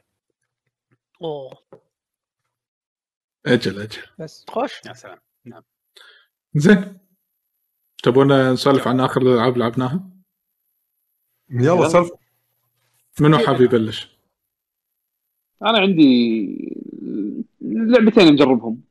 أوه. 1.22 1.58
أجل 3.46 3.82
أجل. 3.82 4.02
بس. 4.20 4.46
خوش 4.50 4.82
يا 4.86 4.94
سلام. 4.94 5.20
زين. 6.56 7.00
تبون 8.04 8.52
نسولف 8.54 8.88
عن 8.88 9.00
آخر 9.00 9.22
الالعاب 9.22 9.58
لعبناها؟ 9.58 10.10
يلا 11.50 11.90
سالفه 11.90 12.18
منو 13.20 13.38
حاب 13.38 13.62
يبلش؟ 13.62 14.18
أنا 15.62 15.80
عندي 15.80 16.46
لعبتين 17.62 18.28
نجربهم. 18.28 18.84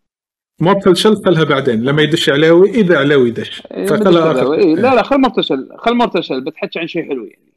مورتل 0.60 0.96
شل 0.96 1.24
خلها 1.24 1.44
بعدين. 1.44 1.82
لما 1.82 2.02
يدش 2.02 2.30
علاوي 2.30 2.70
إذا 2.70 2.98
علاوي 2.98 3.30
دش 3.30 3.66
إيه، 3.66 3.86
فخلها 3.86 4.32
آخر. 4.32 4.54
إيه، 4.54 4.74
لا 4.74 4.94
لا 4.94 5.02
خل 5.02 5.20
مرتشل 5.20 5.76
خل 5.78 5.94
مرتشل 5.94 6.44
بتحكي 6.44 6.78
عن 6.78 6.86
شيء 6.86 7.08
حلو 7.08 7.24
يعني. 7.24 7.52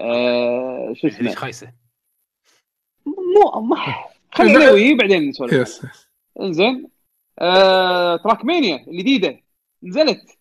آه 0.00 0.92
شو 0.96 1.06
اسمه؟ 1.06 1.34
خايسة؟ 1.34 1.72
مو 3.06 3.60
ما 3.60 3.76
خلي 4.32 4.50
علوي 4.50 4.94
بعدين 4.94 5.28
نسولف. 5.28 5.52
يس 5.52 5.84
يس. 5.84 6.09
انزين. 6.40 6.90
آه 7.38 8.16
Trackmania 8.16 8.84
الجديدة 8.88 9.40
نزلت. 9.82 10.38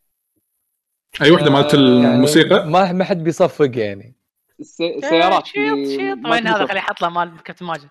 أي 1.21 1.31
وحدة 1.31 1.51
مالت 1.51 1.73
يعني 1.73 1.85
الموسيقى 2.15 2.67
ما 2.67 2.91
ما 2.91 3.03
حد 3.03 3.23
بيصفق 3.23 3.77
يعني. 3.77 4.15
الس- 4.59 4.81
السيارات 4.81 5.45
شيط 5.45 5.87
شيط 5.87 6.17
وين 6.25 6.47
هذا. 6.47 6.65
خليه 6.65 6.77
يحط 6.77 7.01
له 7.01 7.09
مال 7.09 7.43
كابتن 7.43 7.65
ماجد. 7.65 7.89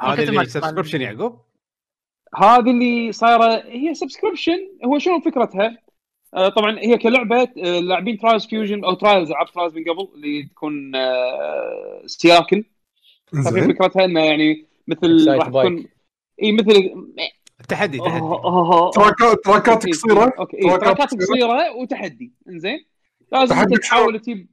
هذا 0.00 0.22
اللي 0.22 0.44
subscription 0.44 1.00
يعقوب؟ 1.00 1.40
هذه 2.36 2.70
اللي 2.70 3.12
صايرة 3.12 3.62
هي 3.66 3.94
subscription 3.94 4.58
هو 4.84 4.98
شنو 4.98 5.20
فكرتها؟ 5.20 5.78
آه 6.34 6.48
طبعا 6.48 6.78
هي 6.78 6.98
كلعبة 6.98 7.40
آه 7.42 7.78
لاعبين 7.80 8.18
Trials 8.18 8.46
Fusion 8.46 8.84
أو 8.84 8.94
Trials 8.94 9.30
العاب 9.30 9.52
Trials 9.52 9.74
من 9.74 9.84
قبل 9.84 10.08
اللي 10.14 10.42
تكون 10.42 10.96
آه 10.96 12.02
سياكل 12.06 12.64
فكرتها 13.44 14.04
إنه 14.04 14.24
يعني 14.24 14.66
مثل 14.88 15.28
راح 15.38 15.48
تكون. 15.48 15.86
إي 16.42 16.52
مثل 16.52 16.94
تحدي. 17.68 17.98
تحدي. 17.98 18.20
تراكات 18.94 19.44
track 19.44 19.79
ات 19.79 19.86
قصيرة؟ 19.86 20.32
أوكي 20.38 20.56
track 20.60 21.05
ات 21.05 21.14
قصيرة؟ 21.14 21.76
وتحدي. 21.76 22.32
إنزين؟ 22.48 22.84
لازم 23.32 23.54
تحدي 23.54 23.74
انت 23.74 23.82
تحاول 23.82 24.20
تجيب 24.20 24.46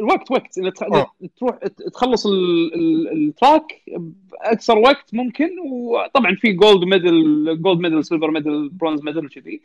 الوقت 0.00 0.30
وقت. 0.30 0.58
آه. 0.82 1.10
تروح 1.36 1.56
تخلص 1.94 2.26
ال- 2.26 2.74
ال- 2.74 3.28
ال 3.28 3.37
track 3.37 3.82
بأكثر 3.96 4.78
وقت 4.78 5.14
ممكن 5.14 5.50
وطبعا 5.72 6.34
في 6.34 6.52
gold 6.52 6.84
medal 6.84 7.62
gold 7.62 7.80
medal 7.80 8.04
silver 8.04 8.30
medal 8.30 8.68
bronze 8.68 9.02
medal 9.02 9.24
وكذي. 9.26 9.60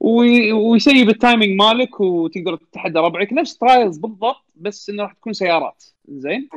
وي- 0.00 0.52
ويسيب 0.52 1.08
ال 1.08 1.15
timing 1.15 1.58
مالك 1.60 2.00
وتقدر 2.00 2.56
تتحدى 2.56 2.98
ربعك. 2.98 3.32
نفس 3.32 3.58
Trials 3.58 3.98
بالضبط 3.98 4.44
بس 4.56 4.90
إنه 4.90 5.02
راح 5.02 5.12
تكون 5.12 5.32
سيارات. 5.32 5.84
زين 6.08 6.48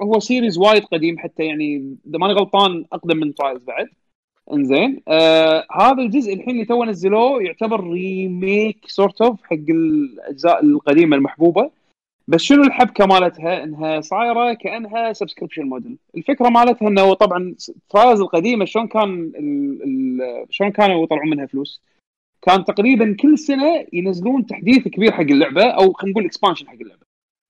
هو 0.00 0.20
series 0.20 0.58
وايد 0.58 0.84
قديم 0.84 1.18
حتى 1.18 1.44
يعني 1.44 1.96
إذا 2.06 2.18
ماني 2.18 2.32
غلطان 2.32 2.84
أقدم 2.92 3.16
من 3.16 3.34
Trials 3.34 3.64
بعد. 3.64 3.88
إنزين. 4.52 5.00
آه 5.08 5.66
هذا 5.72 6.02
الجزء 6.02 6.34
الحين 6.34 6.54
اللي 6.54 6.64
تو 6.64 6.84
نزلوه 6.84 7.42
يعتبر 7.42 7.90
remake 7.90 8.78
sort 8.86 9.22
of 9.22 9.42
حق 9.42 9.56
الأجزاء 9.68 10.64
القديمة 10.64 11.16
المحبوبة. 11.16 11.70
بس 12.28 12.40
شنو 12.40 12.62
الحبكة 12.62 13.06
مالتها؟ 13.06 13.64
إنها 13.64 14.00
صايرة 14.00 14.52
كأنها 14.52 15.12
subscription 15.12 15.62
model 15.62 15.96
الفكرة 16.16 16.48
مالتها 16.48 16.88
إنه 16.88 17.14
طبعا 17.14 17.54
Trials 17.88 18.20
القديمة 18.20 18.64
شلون 18.64 18.86
كان 18.86 19.32
شلون 20.50 20.70
كانوا 20.70 21.04
يطلعون 21.04 21.30
منها 21.30 21.46
فلوس؟ 21.46 21.82
كان 22.42 22.64
تقريبا 22.64 23.16
كل 23.20 23.38
سنة 23.38 23.86
ينزلون 23.92 24.46
تحديث 24.46 24.88
كبير 24.88 25.12
حق 25.12 25.20
اللعبة 25.20 25.64
أو 25.64 25.92
خلينا 25.92 26.12
نقول 26.12 26.24
expansion 26.24 26.68
حق 26.68 26.74
اللعبة. 26.74 27.06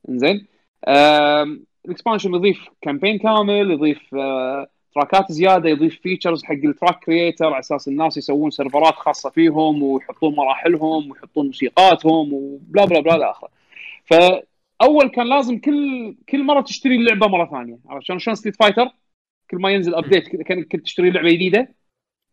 إنزين. 0.09 0.47
ال 0.89 1.03
expansion 1.03 2.35
يضيف 2.35 2.69
campaign 2.83 3.19
كامل 3.19 3.71
يضيف 3.71 4.15
آه، 4.15 4.67
track 4.95 5.27
ات 5.27 5.33
زيادة 5.33 5.69
يضيف 5.69 6.01
features 6.01 6.45
حق 6.45 6.53
ال 6.53 6.62
track 6.62 7.05
creator 7.05 7.47
على 7.47 7.59
أساس 7.59 7.89
الناس 7.89 8.17
يسوون 8.17 8.51
server 8.51 8.89
ات 8.89 8.95
خاصة 8.95 9.31
فيهم 9.31 9.83
ويحطون 9.83 10.35
مراحلهم 10.35 11.11
ويحطون 11.11 11.47
موسيقاتهم 11.47 12.33
و 12.33 12.43
blah 12.43 12.85
blah 12.85 13.01
blah 13.01 13.17
إلى 13.17 13.31
آخره. 13.31 13.51
فأول 14.05 15.09
كان 15.15 15.29
لازم 15.29 15.59
كل 15.59 16.15
كل 16.29 16.45
مرة 16.45 16.61
تشتري 16.61 16.97
اللعبة 16.97 17.27
مرة 17.27 17.51
ثانية. 17.51 17.79
عرفت 17.89 18.07
شلون؟ 18.07 18.19
شلون 18.19 18.35
Street 18.37 18.57
Fighter 18.57 18.89
كل 19.51 19.57
ما 19.57 19.71
ينزل 19.71 19.95
update 19.95 20.29
كنت 20.73 20.77
تشتري 20.77 21.11
لعبة 21.11 21.31
جديدة. 21.31 21.75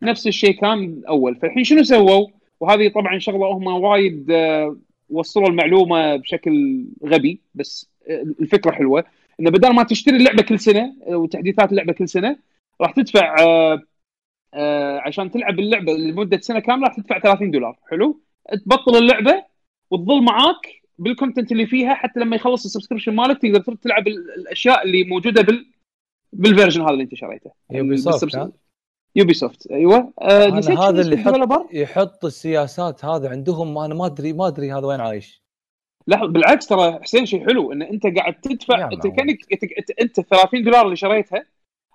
نفس 0.01 0.27
الشيء 0.27 0.51
كان 0.62 1.01
اول 1.10 1.36
فالحين 1.36 1.63
شنو 1.63 1.84
سووا؟ 1.84 2.27
وهذه 2.60 2.88
طبعا 2.89 3.20
شغلة 3.20 3.48
هم 3.48 3.67
وايد 3.67 4.31
آه، 4.31 4.77
وصلوا 5.10 5.48
المعلومة 5.50 6.15
بشكل 6.15 6.86
غبي 7.05 7.41
بس 7.55 7.90
الفكرة 8.10 8.72
حلوة 8.72 9.03
إنه 9.39 9.50
بدل 9.50 9.74
ما 9.74 9.84
تشتري 9.84 10.17
اللعبة 10.17 10.41
كل 10.43 10.60
سنة 10.60 10.96
وتحديثات 11.08 11.72
اللعبة 11.72 11.93
كل 11.93 12.10
سنة 12.10 12.38
راح 12.81 12.91
تدفع 12.91 13.36
آه، 13.39 13.81
آه، 14.53 15.00
عشان 15.00 15.31
تلعب 15.31 15.60
اللعبة 15.60 15.93
لمدة 15.93 16.39
سنة 16.41 16.60
كاملة 16.60 16.88
راح 16.88 16.96
تدفع 16.96 17.20
30 17.20 17.51
دولار. 17.51 17.79
حلو؟ 17.89 18.22
تبطل 18.65 18.96
اللعبة 18.98 19.43
وتظل 19.91 20.22
معاك 20.24 20.81
بال 21.00 21.11
content 21.11 21.51
اللي 21.51 21.65
فيها 21.65 21.93
حتى 21.93 22.20
لما 22.20 22.36
يخلص 22.36 22.65
ال 22.65 22.69
subscription 22.69 23.15
مالك 23.15 23.41
تقدر 23.41 23.75
تلعب 23.75 24.08
ال- 24.08 24.34
الأشياء 24.38 24.84
اللي 24.86 25.03
موجودة 25.03 25.41
بال 25.41 25.65
بال 26.33 26.44
version 26.44 26.81
هذا 26.81 26.91
اللي 26.91 27.03
أنت 27.03 27.15
شريته. 27.15 27.51
يوبي 27.72 27.98
سوفت؟ 27.98 28.20
يوبي 29.15 29.34
سوفت 29.34 29.72
أيوه. 29.72 30.13
آه 30.22 30.50
هذا 30.89 31.01
اللي؟ 31.01 31.15
يحط 31.15 31.34
يحط 31.74 32.25
السياسات 32.25 33.05
هذا 33.05 33.29
عندهم 33.29 33.77
أنا 33.77 33.93
ما 33.96 34.05
ادري 34.05 34.34
ما 34.34 34.48
أدري 34.48 34.72
هذا 34.74 34.88
وين 34.88 35.00
عايش. 35.01 35.40
لا 36.08 36.25
بالعكس 36.25 36.67
ترى 36.67 37.00
حسين 37.01 37.25
شيء 37.25 37.46
حلو 37.46 37.72
إن 37.72 37.81
أنت 37.81 38.08
قاعد 38.17 38.34
تدفع 38.34 38.89
أنت. 38.93 39.08
كأنك 39.08 39.38
انت- 39.53 39.91
أنت 40.01 40.20
30 40.22 40.63
دولار 40.63 40.86
اللي 40.86 40.96
شريتها 40.96 41.46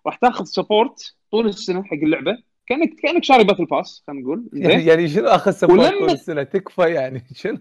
راح 0.06 0.16
تاخذ 0.16 0.44
support 0.44 1.14
طول 1.30 1.46
السنة 1.46 1.82
حق 1.82 1.92
اللعبة. 1.92 2.38
كأنك 2.66 2.94
كأنك 3.02 3.24
شاري 3.24 3.44
باتل 3.44 3.64
باس 3.64 4.02
خلينا 4.06 4.22
نقول. 4.22 4.44
يعني, 4.52 4.84
يعني 4.88 5.08
شنو 5.08 5.26
اخذ 5.28 5.50
support 5.50 5.80
ولما- 5.80 5.98
طول 5.98 6.10
السنة؟ 6.10 6.42
تكفى 6.42 6.82
يعني 6.82 7.22
شنو؟ 7.42 7.58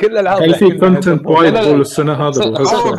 كل 0.00 0.06
الألعاب 0.06 0.52
في 0.52 0.78
content. 0.78 1.26
وايد. 1.26 1.54
طول 1.64 1.80
السنة 1.80 2.12
هذا 2.28 2.44
اللعبة 2.44 2.94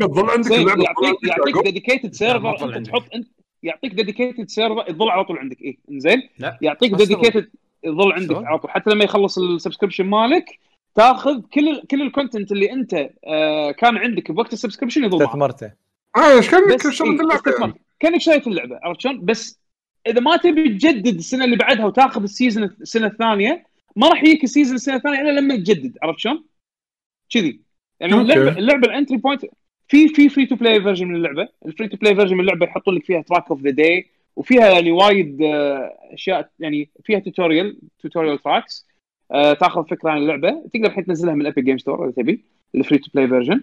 تظل 0.00 0.30
عندك 0.30 0.52
اللعبة 0.52 0.82
يعطيك 0.84 1.24
يعطيك 1.28 1.64
dedicated 1.64 2.12
server 2.14 2.76
أنت. 2.76 2.86
تحط 2.86 3.02
أنت 3.14 3.28
يعطيك 3.62 3.92
dedicated 3.94 4.48
سيرفر 4.48 4.84
يظل 4.88 5.10
على 5.10 5.24
طول 5.24 5.38
عندك. 5.38 5.60
إيه 5.60 5.76
زين 5.88 6.22
يعطيك 6.62 6.94
ديديكيتد 6.94 7.50
يظل 7.84 8.12
عندك؟ 8.12 8.36
على 8.46 8.58
طول. 8.58 8.70
حتى 8.70 8.90
لما 8.90 9.04
يخلص 9.04 9.38
ال 9.38 9.43
subscription 9.43 10.04
مالك 10.06 10.58
تاخذ 10.94 11.40
كل 11.40 11.68
ال- 11.68 11.86
كل 11.86 12.02
ال 12.02 12.08
content 12.08 12.52
اللي 12.52 12.72
انت 12.72 12.94
آه 13.26 13.70
كان 13.70 13.96
عندك 13.96 14.32
بوقت 14.32 14.52
ال 14.52 14.56
subscription 14.56 15.04
يظل 15.04 15.18
معك 15.18 15.26
استثمرته 15.28 15.72
آه 16.16 16.36
إيش 16.36 16.50
كانك 16.50 16.62
إيه، 16.70 17.02
اللعبة 17.10 17.34
استثمار. 17.34 17.68
يعني. 17.68 17.80
كأنك 18.00 18.20
شريت 18.20 18.46
اللعبة 18.46 18.80
عرفت 18.82 19.00
شلون؟ 19.00 19.24
بس 19.24 19.60
إذا 20.06 20.20
ما 20.20 20.36
تبي 20.36 20.68
تجدد 20.68 21.16
السنة 21.16 21.44
اللي 21.44 21.56
بعدها 21.56 21.84
وتاخذ 21.86 22.22
ال 22.22 22.28
season 22.28 22.64
السنة 22.64 23.06
الثانية 23.06 23.66
ما 23.96 24.08
راح 24.08 24.22
يجيك 24.22 24.44
ال 24.44 24.48
season 24.48 24.74
السنة 24.74 24.96
الثانية 24.96 25.20
إلا 25.20 25.40
لما 25.40 25.56
تجدد 25.56 25.98
عرفت 26.02 26.18
شلون؟ 26.18 26.44
كذي 27.30 27.60
يعني. 28.00 28.14
اللعبه 28.14 28.58
اللعبة 28.58 28.86
ال 28.88 28.93
entry 28.93 29.16
point 29.16 29.42
في 29.88 30.08
في 30.08 30.28
free 30.28 30.46
to 30.46 30.54
play 30.56 30.82
version 30.82 31.06
من 31.08 31.16
اللعبة 31.16 31.48
ال 31.66 31.70
free 31.70 31.88
to 31.88 31.96
play 31.96 32.14
version 32.14 32.34
من 32.34 32.40
اللعبة 32.40 32.66
يحطون 32.66 32.94
لك 32.94 33.04
فيها 33.04 33.22
track 33.22 33.50
of 33.50 33.60
the 33.62 33.70
day 33.70 34.06
وفيها 34.36 34.68
يعني 34.70 34.90
وايد 34.92 35.42
آه، 35.42 35.98
أشياء 36.12 36.50
يعني 36.58 36.90
فيها 37.04 37.18
tutorial 37.18 37.78
tutorial 38.02 38.38
tracks 38.42 38.86
تاخذ 39.60 39.84
فكرة 39.88 40.10
عن 40.10 40.18
اللعبة. 40.18 40.50
تقدر 40.74 40.86
الحين 40.86 41.04
تنزلها 41.04 41.34
من 41.34 41.40
ال 41.40 41.45
Epic 41.45 41.64
Game 41.64 41.78
Store 41.78 42.04
إذا 42.04 42.12
تبي 42.12 42.44
ال 42.74 42.79
free 42.79 42.98
to 42.98 43.10
play 43.14 43.28
version 43.28 43.60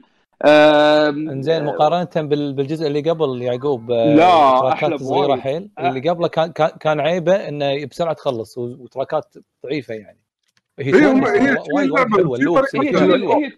انزين 1.32 1.66
مقارنة 1.66 2.28
بال- 2.28 2.54
بالجزء 2.54 2.88
اللي 2.88 3.10
قبل 3.10 3.42
يعقوب 3.42 3.92
آه، 3.92 4.16
لا، 4.16 4.68
أحلى 4.74 4.98
صغيرة. 4.98 5.36
حيل. 5.36 5.70
اللي 5.80 6.10
قبله 6.10 6.28
كان 6.28 6.52
كان- 6.52 6.72
كان 6.80 7.00
عيبه 7.00 7.34
إنه 7.48 7.86
بسرعة 7.86 8.14
تخلص 8.14 8.58
و 8.58 8.68
track 8.68 9.16
ات 9.16 9.26
ضعيفة 9.66 9.94
يعني. 9.94 10.20
هي 10.80 10.94
هي 10.96 11.56
وايد 11.74 11.92
حلوة 13.00 13.52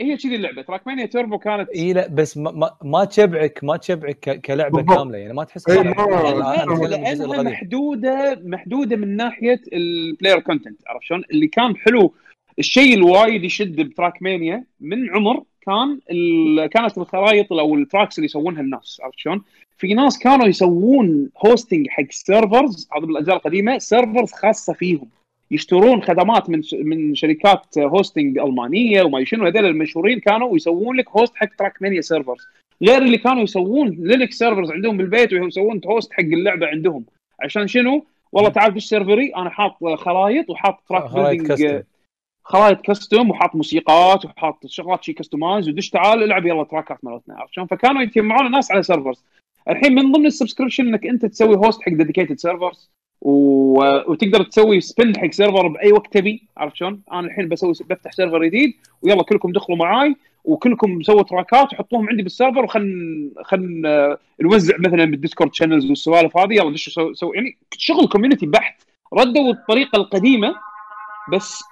هي 0.00 0.16
كذي 0.16 0.36
اللعبة 0.36 0.62
Trackmania 0.62 1.06
Turbo 1.06 1.38
كانت 1.38 1.68
إي 1.70 1.92
لا 1.92 2.08
بس 2.08 2.36
ما, 2.36 2.50
ما, 2.50 2.70
ما 2.84 3.04
تشبعك 3.04 3.64
ما 3.64 3.76
تشبعك 3.76 4.18
ك- 4.20 4.40
كلعبة 4.40 4.76
بالضبط. 4.82 4.96
كاملة 4.98 5.18
يعني 5.18 5.34
ما 5.34 5.44
تحس 5.44 5.68
إي، 5.68 5.76
كلعبة. 5.82 6.06
ما- 6.06 6.20
أنا- 6.20 6.24
أنا 6.34 6.44
لأن- 6.44 6.46
أتكلم 6.60 6.82
الجزء 6.84 7.26
لانها 7.26 7.42
محدوده 7.52 8.40
محدودة 8.44 8.96
من 8.96 9.16
ناحية 9.16 9.60
ال 9.72 9.82
player 9.82 10.40
content 10.40 10.80
عرفت 10.86 11.02
شلون؟ 11.04 11.22
اللي 11.30 11.46
كان 11.46 11.76
حلو 11.76 12.14
الشيء 12.58 12.94
الوايد 12.94 13.44
يشد 13.44 13.80
ب 13.80 14.22
Trackmania 14.22 14.64
من 14.80 15.10
عمر 15.10 15.42
كان 15.66 16.00
ال... 16.10 16.66
كانت 16.66 16.98
الخرائط 16.98 17.52
أو 17.52 17.74
ال 17.74 17.80
tracks 17.80 18.18
اللي 18.18 18.24
يسوونها 18.24 18.60
الناس 18.60 19.00
عرفت 19.02 19.18
شلون؟ 19.18 19.42
في 19.78 19.94
ناس 19.94 20.18
كانوا 20.18 20.46
يسوون 20.46 21.30
hosting 21.46 21.88
حق 21.88 22.10
servers 22.10 22.88
هذا 22.96 23.06
بالأجزاء 23.06 23.36
القديمة 23.36 23.78
servers 23.78 24.32
خاصة 24.32 24.72
فيهم 24.72 25.08
يشترون 25.50 26.02
خدمات 26.02 26.50
من 26.50 26.62
من 26.82 27.14
شركات 27.14 27.78
hosting 27.78 28.38
ألمانية 28.38 29.02
وما 29.02 29.24
شنو 29.24 29.46
هذول 29.46 29.66
المشهورين 29.66 30.20
كانوا 30.20 30.56
يسوون 30.56 30.96
لك 30.96 31.08
host 31.08 31.36
حق 31.36 31.48
Trackmania 31.58 32.00
servers 32.00 32.46
غير 32.82 33.02
اللي 33.02 33.18
كانوا 33.18 33.42
يسوون 33.42 33.96
Linux 34.00 34.38
servers 34.38 34.70
عندهم 34.70 34.96
بالبيت 34.96 35.32
ويسوون 35.32 35.80
host 35.86 36.12
حق 36.12 36.20
اللعبة 36.20 36.66
عندهم 36.66 37.04
عشان 37.40 37.66
شنو؟ 37.66 38.04
والله 38.32 38.50
تعال 38.50 38.74
دش 38.74 38.84
server 38.84 39.25
ي 39.25 39.32
أنا 39.36 39.50
حاط 39.50 39.84
خرايط 39.94 40.50
وحاط 40.50 40.84
track 40.88 41.04
خرايط 41.04 41.42
custom. 41.46 41.82
custom 42.92 43.30
وحاط 43.30 43.54
موسيقات 43.56 44.24
وحاط 44.24 44.66
شغلات 44.66 45.04
شي 45.04 45.12
customize 45.12 45.68
ودش 45.68 45.90
تعال 45.90 46.22
العب 46.22 46.46
يلا 46.46 46.64
track 46.64 46.97
ات 46.97 47.04
مالتنا 47.04 47.34
عرفت 47.34 47.54
شلون؟ 47.54 47.66
فكانوا 47.66 48.02
يتجمعون 48.02 48.46
الناس 48.46 48.72
على 48.72 48.82
servers 48.82 49.24
الحين 49.68 49.94
من 49.94 50.12
ضمن 50.12 50.26
ال 50.26 50.31
subscription 50.31 50.86
إنك 50.86 51.06
أنت 51.06 51.26
تسوي 51.26 51.56
host 51.56 51.82
حق 51.82 51.92
dedicated 51.92 52.38
servers 52.38 52.90
و... 53.20 53.80
وتقدر 54.12 54.42
تسوي 54.42 54.80
spin 54.80 55.18
حق 55.18 55.30
server 55.30 55.68
بأي 55.68 55.92
وقت 55.92 56.12
تبي 56.12 56.42
عرفت 56.56 56.76
شلون؟ 56.76 57.02
أنا 57.12 57.20
الحين 57.20 57.48
بسوي 57.48 57.72
بفتح 57.90 58.12
server 58.12 58.44
جديد 58.44 58.74
ويلا 59.02 59.22
كلكم 59.22 59.52
دخلوا 59.52 59.78
معاي 59.78 60.16
وكلكم 60.44 61.02
سووا 61.02 61.22
track 61.22 61.64
ات 61.64 61.72
وحطوهم 61.72 62.08
عندي 62.08 62.22
بال 62.22 62.33
server 62.33 62.64
وخل 62.64 63.30
خل 63.44 63.82
نوزع 64.40 64.74
مثلا 64.78 65.04
بال 65.04 65.15
Discord 65.15 65.54
channels 65.54 65.88
والسوالف 65.88 66.36
هذه 66.36 66.54
يلا 66.54 66.72
دشوا 66.72 66.92
سو... 66.92 67.12
سو... 67.12 67.32
يعني 67.32 67.56
شغل 67.76 68.08
community 68.08 68.46
بحت 68.46 68.82
ردوا 69.14 69.52
الطريقة 69.52 69.96
القديمة 69.96 70.54
بس 71.32 71.62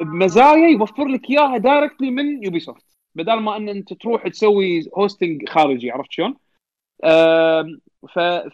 بمزايا 0.00 0.68
يوفر 0.68 1.04
لك 1.04 1.30
إياها 1.30 1.58
directly 1.58 2.10
من 2.10 2.44
يوبي 2.44 2.60
سوفت 2.60 2.84
بدل 3.14 3.40
ما 3.40 3.56
إن 3.56 3.68
أنت 3.68 3.92
تروح 3.92 4.28
تسوي 4.28 4.90
hosting 4.98 5.48
خارجي 5.48 5.90
عرفت 5.90 6.12
شلون؟ 6.12 6.34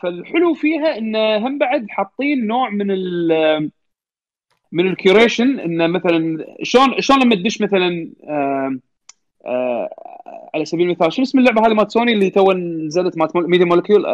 فالحلو 0.03 0.55
فيها 0.55 0.99
انه 0.99 1.37
هم 1.37 1.59
بعد 1.59 1.87
حاطين 1.89 2.47
نوع 2.47 2.71
من 2.71 2.91
ال 2.91 3.71
من 4.73 4.87
ال 4.87 4.95
curation 4.95 5.59
انه 5.61 5.87
مثلا 5.87 6.45
شلون 6.63 7.01
شلون 7.01 7.23
لما 7.23 7.35
تدش 7.35 7.61
مثلا 7.61 8.11
آه، 9.47 9.89
على 10.55 10.65
سبيل 10.65 10.87
المثال 10.87 11.13
شنو 11.13 11.23
اسم 11.23 11.39
اللعبة 11.39 11.67
هذه 11.67 11.75
مالت 11.75 11.91
سوني 11.91 12.13
اللي 12.13 12.31
تو 12.31 12.53
نزلت 12.53 13.19
مالت 13.19 13.37
Media 13.37 13.67
Molecule؟ 13.67 14.05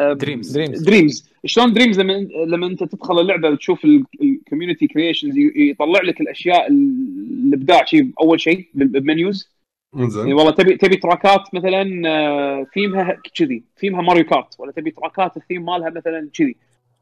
Dreams 0.00 0.52
Dreams 0.58 0.82
Dreams 0.82 1.30
شلون 1.46 1.72
Dreams 1.72 2.00
لما 2.00 2.12
لما 2.46 2.66
أنت 2.66 2.84
تدخل 2.84 3.20
اللعبة 3.20 3.48
وتشوف 3.50 3.84
ال 3.84 3.94
community 3.94 4.86
creations 4.86 5.34
يطلع 5.56 6.00
لك 6.02 6.20
الأشياء 6.20 6.66
ال- 6.66 7.06
الإبداع 7.46 7.84
شيء 7.84 8.10
أول 8.20 8.40
شيء 8.40 8.68
بال- 8.74 8.88
بال 8.88 9.07
menus 9.07 9.55
يعني 9.96 10.34
والله 10.34 10.50
تبي 10.50 10.76
تبي 10.76 10.96
track 10.96 11.44
ات 11.44 11.54
مثلا 11.54 12.02
آه، 12.06 12.66
ثيمها 12.74 13.20
كذي 13.38 13.62
ثيمها 13.80 14.02
Mario 14.02 14.24
Kart 14.24 14.60
ولا 14.60 14.72
تبي 14.72 14.90
track 14.90 15.28
ات 15.28 15.36
الثيم 15.36 15.64
مالها 15.64 15.90
مثلا 15.90 16.28
كذي. 16.34 16.56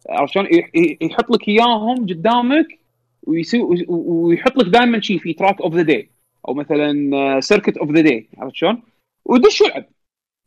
عرفت 0.09 0.33
شلون؟ 0.33 0.49
يحط 1.03 1.31
لك 1.31 1.49
إياهم 1.49 2.07
قدامك 2.07 2.79
ويحط 3.89 4.57
لك 4.57 4.67
دائما 4.67 5.01
شيء 5.01 5.19
في 5.19 5.33
track 5.33 5.61
of 5.61 5.75
the 5.75 5.83
day 5.83 6.11
أو 6.49 6.55
مثلا 6.55 7.41
circuit 7.41 7.77
of 7.77 7.91
the 7.91 8.01
day 8.01 8.29
عرفت 8.39 8.55
شلون؟ 8.55 8.83
ودش 9.25 9.61
والعب 9.61 9.85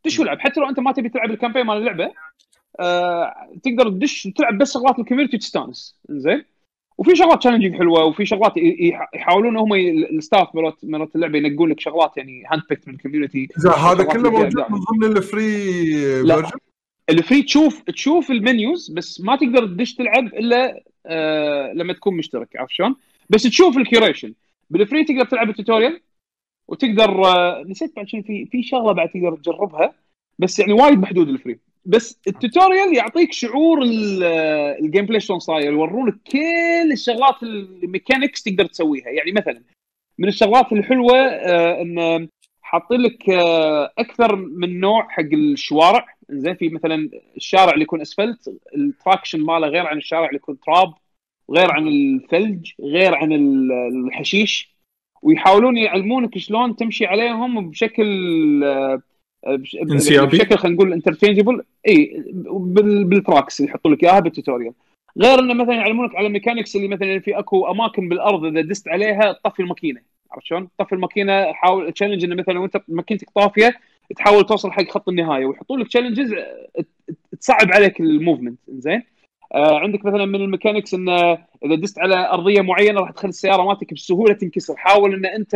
دش 0.06 0.20
والعب 0.20 0.40
حتى 0.40 0.60
لو 0.60 0.70
أنت 0.70 0.80
ما 0.80 0.92
تبي 0.92 1.10
تلعب 1.10 1.32
ال 1.32 1.36
campaign 1.36 1.66
مال 1.66 1.78
اللعبة 1.78 2.12
آه 2.80 3.34
تقدر 3.64 3.90
تدش 3.90 4.24
تلعب 4.36 4.58
بس 4.58 4.74
شغلات 4.74 5.00
ال 5.00 5.04
community 5.04 5.38
تستانس 5.38 6.00
زين 6.10 6.44
وفي 6.98 7.16
شغلات 7.16 7.40
challenging 7.40 7.76
حلوة 7.76 8.04
وفي 8.04 8.26
شغلات 8.26 8.54
يحاولون 9.16 9.58
هم 9.58 9.74
ال 9.74 9.88
staff 9.88 10.56
مالت 10.56 10.76
مالت 10.84 11.16
اللعبة 11.16 11.38
ينقون 11.38 11.70
لك 11.70 11.80
شغلات 11.80 12.18
يعني 12.18 12.44
hand 12.52 12.62
picked 12.70 12.88
من 12.88 12.94
ال 12.94 12.99
community 12.99 13.48
هذا 13.78 14.04
كله 14.04 14.32
موجود. 14.32 14.66
من 14.70 14.80
ضمن 14.80 15.18
ال 15.18 15.25
free. 15.25 15.64
version 16.26 16.58
ال 17.10 17.17
free 17.17 17.44
تشوف 17.44 17.82
تشوف 17.82 18.32
ال 18.32 18.42
menus 18.42 18.92
بس 18.92 19.22
ما 19.22 19.36
تقدر 19.36 19.66
تدش 19.66 19.96
تلعب 19.96 20.26
إلا 20.26 20.84
آه 21.06 21.74
لما 21.74 21.94
تكون 21.94 22.18
مشترك 22.18 22.56
عرفت 22.56 22.72
شلون؟ 22.72 22.96
بس 23.30 23.44
تشوف 23.44 23.78
ال 23.78 23.84
curation 23.84 24.34
بال 24.70 24.81
free 24.81 25.04
تقدر 25.04 25.26
تلعب 25.26 25.50
ال 25.50 25.56
tutorial 25.56 26.02
وتقدر 26.68 27.26
آه 27.26 27.64
نسيت 27.68 27.96
بعد 27.96 28.08
شنو 28.08 28.22
في 28.22 28.46
في 28.46 28.64
شغلة 28.64 28.92
بعد 28.92 29.10
تقدر 29.10 29.36
تجربها 29.36 29.94
بس 30.40 30.60
يعني 30.60 30.74
وايد 30.74 31.00
محدود 31.00 31.30
ال 31.30 31.36
free 31.36 31.60
بس 31.88 32.20
ال 32.28 32.35
tutorial 32.35 32.96
يعطيك 32.98 33.34
شعور 33.34 33.82
ال- 33.82 34.24
ال 34.84 35.06
gameplay 35.06 35.20
شلون 35.20 35.40
صاير 35.40 35.72
يورونك 35.74 36.16
كل 36.32 36.92
الشغلات 36.92 37.44
ال 37.44 37.54
mechanics 37.54 38.44
تقدر 38.44 38.66
تسويها 38.66 39.10
يعني 39.10 39.32
مثلا 39.32 39.62
من 40.18 40.28
الشغلات 40.28 40.72
الحلوة 40.74 41.18
آه 41.18 41.82
إن 41.82 42.28
حاطين 42.62 43.02
لك 43.02 43.30
آه، 43.30 43.92
أكثر 43.98 44.36
من 44.36 44.80
نوع 44.80 45.08
حق 45.10 45.24
الشوارع 45.34 46.06
زين 46.30 46.56
في 46.56 46.70
مثلا 46.70 47.10
الشارع 47.38 47.72
اللي 47.74 47.84
يكون 47.84 48.02
أسفلت 48.02 48.60
ال 48.76 48.83
traction 48.83 49.42
ماله 49.42 49.68
غير 49.68 49.88
عن 49.88 49.98
الشارع 49.98 50.26
اللي 50.26 50.36
يكون 50.36 50.60
تراب 50.60 50.94
غير 51.52 51.72
عن 51.72 51.88
الثلج 51.88 52.72
غير 52.82 53.16
عن 53.16 53.32
ال- 53.32 53.72
الحشيش 54.06 54.78
ويحاولون 55.22 55.78
يعلمونك 55.78 56.38
شلون 56.38 56.76
تمشي 56.76 57.06
عليهم 57.06 57.70
بشكل 57.70 58.64
آه،. 58.64 59.02
بشكل 60.26 60.58
خلينا 60.58 60.76
نقول 60.76 60.94
interchangeable 60.94 61.64
إي 61.88 62.24
بال- 62.46 63.04
بال 63.04 63.18
tracks 63.18 63.60
يحطوا 63.60 63.92
لك 63.92 64.04
إياها 64.04 64.20
بال 64.20 64.31
tutorial 64.31 64.74
غير 65.18 65.40
إنه 65.40 65.54
مثلا 65.54 65.74
يعلمونك 65.74 66.16
على 66.16 66.28
ال 66.28 66.33
mechanics 66.33 66.76
اللي 66.76 66.88
مثلا 66.88 67.20
في 67.20 67.40
أكو 67.40 67.72
أماكن 67.72 68.10
بالأرض 68.10 68.46
إذا 68.46 68.62
دست 68.62 68.88
عليها 68.88 69.32
تطفي 69.44 69.60
الماكينة. 69.62 70.02
عرفت 70.32 70.46
شلون؟ 70.46 70.68
تطفي 70.80 70.94
الماكينة 70.96 71.54
حاول 71.54 71.92
challenge 71.92 72.24
إنه 72.24 72.36
مثلا 72.36 72.60
وانت 72.60 72.82
ماكينتك 72.88 73.30
طافية 73.30 73.74
تحاول 74.16 74.46
توصل 74.46 74.72
حق 74.72 74.90
خط 74.90 75.10
النهاية. 75.10 75.46
ويحطوا 75.46 75.78
لك 75.78 75.88
challenges 75.88 76.36
تصعب 77.40 77.72
عليك 77.72 78.00
ال 78.00 78.07
movement 78.07 78.60
زين 78.68 79.04
عندك 79.56 80.06
مثلا 80.06 80.26
من 80.26 80.42
ال 80.42 80.47
mechanics 80.47 80.94
انه 80.94 81.32
إذا 81.66 81.76
دست 81.76 82.00
على 82.00 82.30
أرضية 82.30 82.62
معينة 82.62 83.00
راح 83.02 83.12
تخلي 83.12 83.30
السيارة 83.30 83.64
مالتك 83.64 83.94
بسهولة 83.94 84.34
تنكسر. 84.34 84.76
حاول 84.78 85.14
إن 85.14 85.26
أنت 85.26 85.56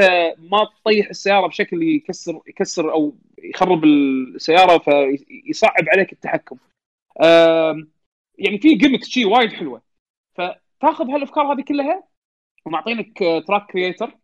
ما 0.51 0.67
تطيح 0.81 1.09
السيارة 1.09 1.47
بشكل 1.47 1.83
يكسر 1.83 2.41
يكسر 2.47 2.91
أو 2.91 3.15
يخرب 3.43 3.83
السيارة 3.83 4.77
فيصعب 4.77 5.89
عليك 5.93 6.13
التحكم. 6.13 6.57
يعني 8.37 8.59
في 8.61 8.75
gimmicks 8.75 9.07
شي 9.07 9.25
وايد 9.25 9.53
حلوة. 9.53 9.81
فتاخذ 10.35 11.09
هالأفكار 11.09 11.53
هذه 11.53 11.61
كلها 11.61 12.03
ومعطينك 12.65 13.23
آه، 13.23 13.39
تراك 13.39 13.71
creator 13.71 14.17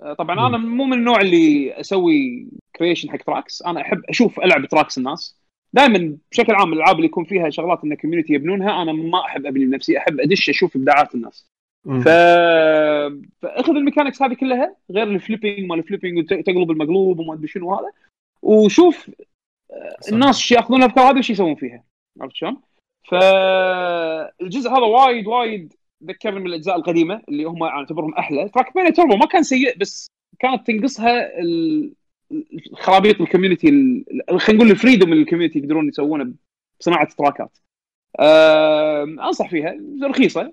آه، 0.00 0.12
طبعا 0.12 0.46
أنا 0.46 0.58
مو 0.58 0.84
من 0.84 0.92
النوع 0.92 1.20
اللي 1.20 1.72
أسوي 1.80 2.48
creation 2.76 3.10
حق 3.10 3.16
tracks 3.16 3.62
أنا 3.62 3.80
أحب 3.80 4.04
أشوف 4.08 4.40
ألعب 4.40 4.66
tracks 4.66 4.98
الناس. 4.98 5.37
دائما 5.78 6.16
بشكل 6.30 6.54
عام 6.54 6.72
الألعاب 6.72 6.96
اللي 6.96 7.06
يكون 7.06 7.24
فيها 7.24 7.50
شغلات 7.50 7.84
إن 7.84 7.94
community 7.94 8.32
يبنونها 8.32 8.82
أنا 8.82 8.92
ما 8.92 9.20
أحب 9.24 9.46
أبني 9.46 9.64
لنفسي 9.64 9.98
أحب 9.98 10.20
أدش 10.20 10.48
أشوف 10.50 10.76
إبداعات 10.76 11.14
الناس. 11.14 11.46
ف... 11.84 12.08
فأخذ 13.42 13.76
ال 13.76 13.81
mechanics 13.81 14.22
هذه 14.22 14.34
كلها 14.34 14.76
غير 14.90 15.08
ال 15.08 15.14
flipping 15.14 15.60
مال 15.70 15.78
ال 15.78 15.82
flipping 15.82 16.18
وتقلب 16.18 16.70
المقلوب 16.70 17.18
وما 17.18 17.34
أدري 17.34 17.48
شنو 17.48 17.74
هذا 17.74 17.90
وشوف 18.42 19.10
الناس 20.12 20.38
شو 20.38 20.54
يأخذون 20.54 20.82
الافكار 20.82 21.10
هذه 21.10 21.18
وش 21.18 21.30
يسوون 21.30 21.54
فيها 21.54 21.84
عرفت 22.20 22.36
شلون؟ 22.36 22.56
فالجزء 23.08 24.70
هذا 24.70 24.84
وايد 24.84 25.26
وايد 25.26 25.72
ذكرني 26.04 26.40
من 26.40 26.46
الأجزاء 26.46 26.76
القديمة 26.76 27.22
اللي 27.28 27.44
هم 27.44 27.62
اعتبرهم 27.62 28.14
أحلى. 28.14 28.48
تراك 28.48 28.96
توربو 28.96 29.16
ما 29.16 29.26
كان 29.26 29.42
سيء 29.42 29.78
بس 29.78 30.06
كانت 30.38 30.66
تنقصها 30.66 31.40
ال... 31.40 31.92
خرابيط 32.74 33.20
ال 33.20 33.25
community 33.25 33.68
ال- 33.68 34.40
خلينا 34.40 34.58
نقول 34.62 34.70
ال 34.70 34.75
freedom 34.75 35.12
اللي 35.12 35.22
ال 35.22 35.26
community 35.26 35.58
يقدرون 35.58 35.88
يسوونه 35.88 36.32
بصناعة 36.80 37.08
تراكات 37.18 37.58
آه، 38.20 39.02
أنصح 39.04 39.50
فيها. 39.50 39.76
رخيصة. 40.04 40.52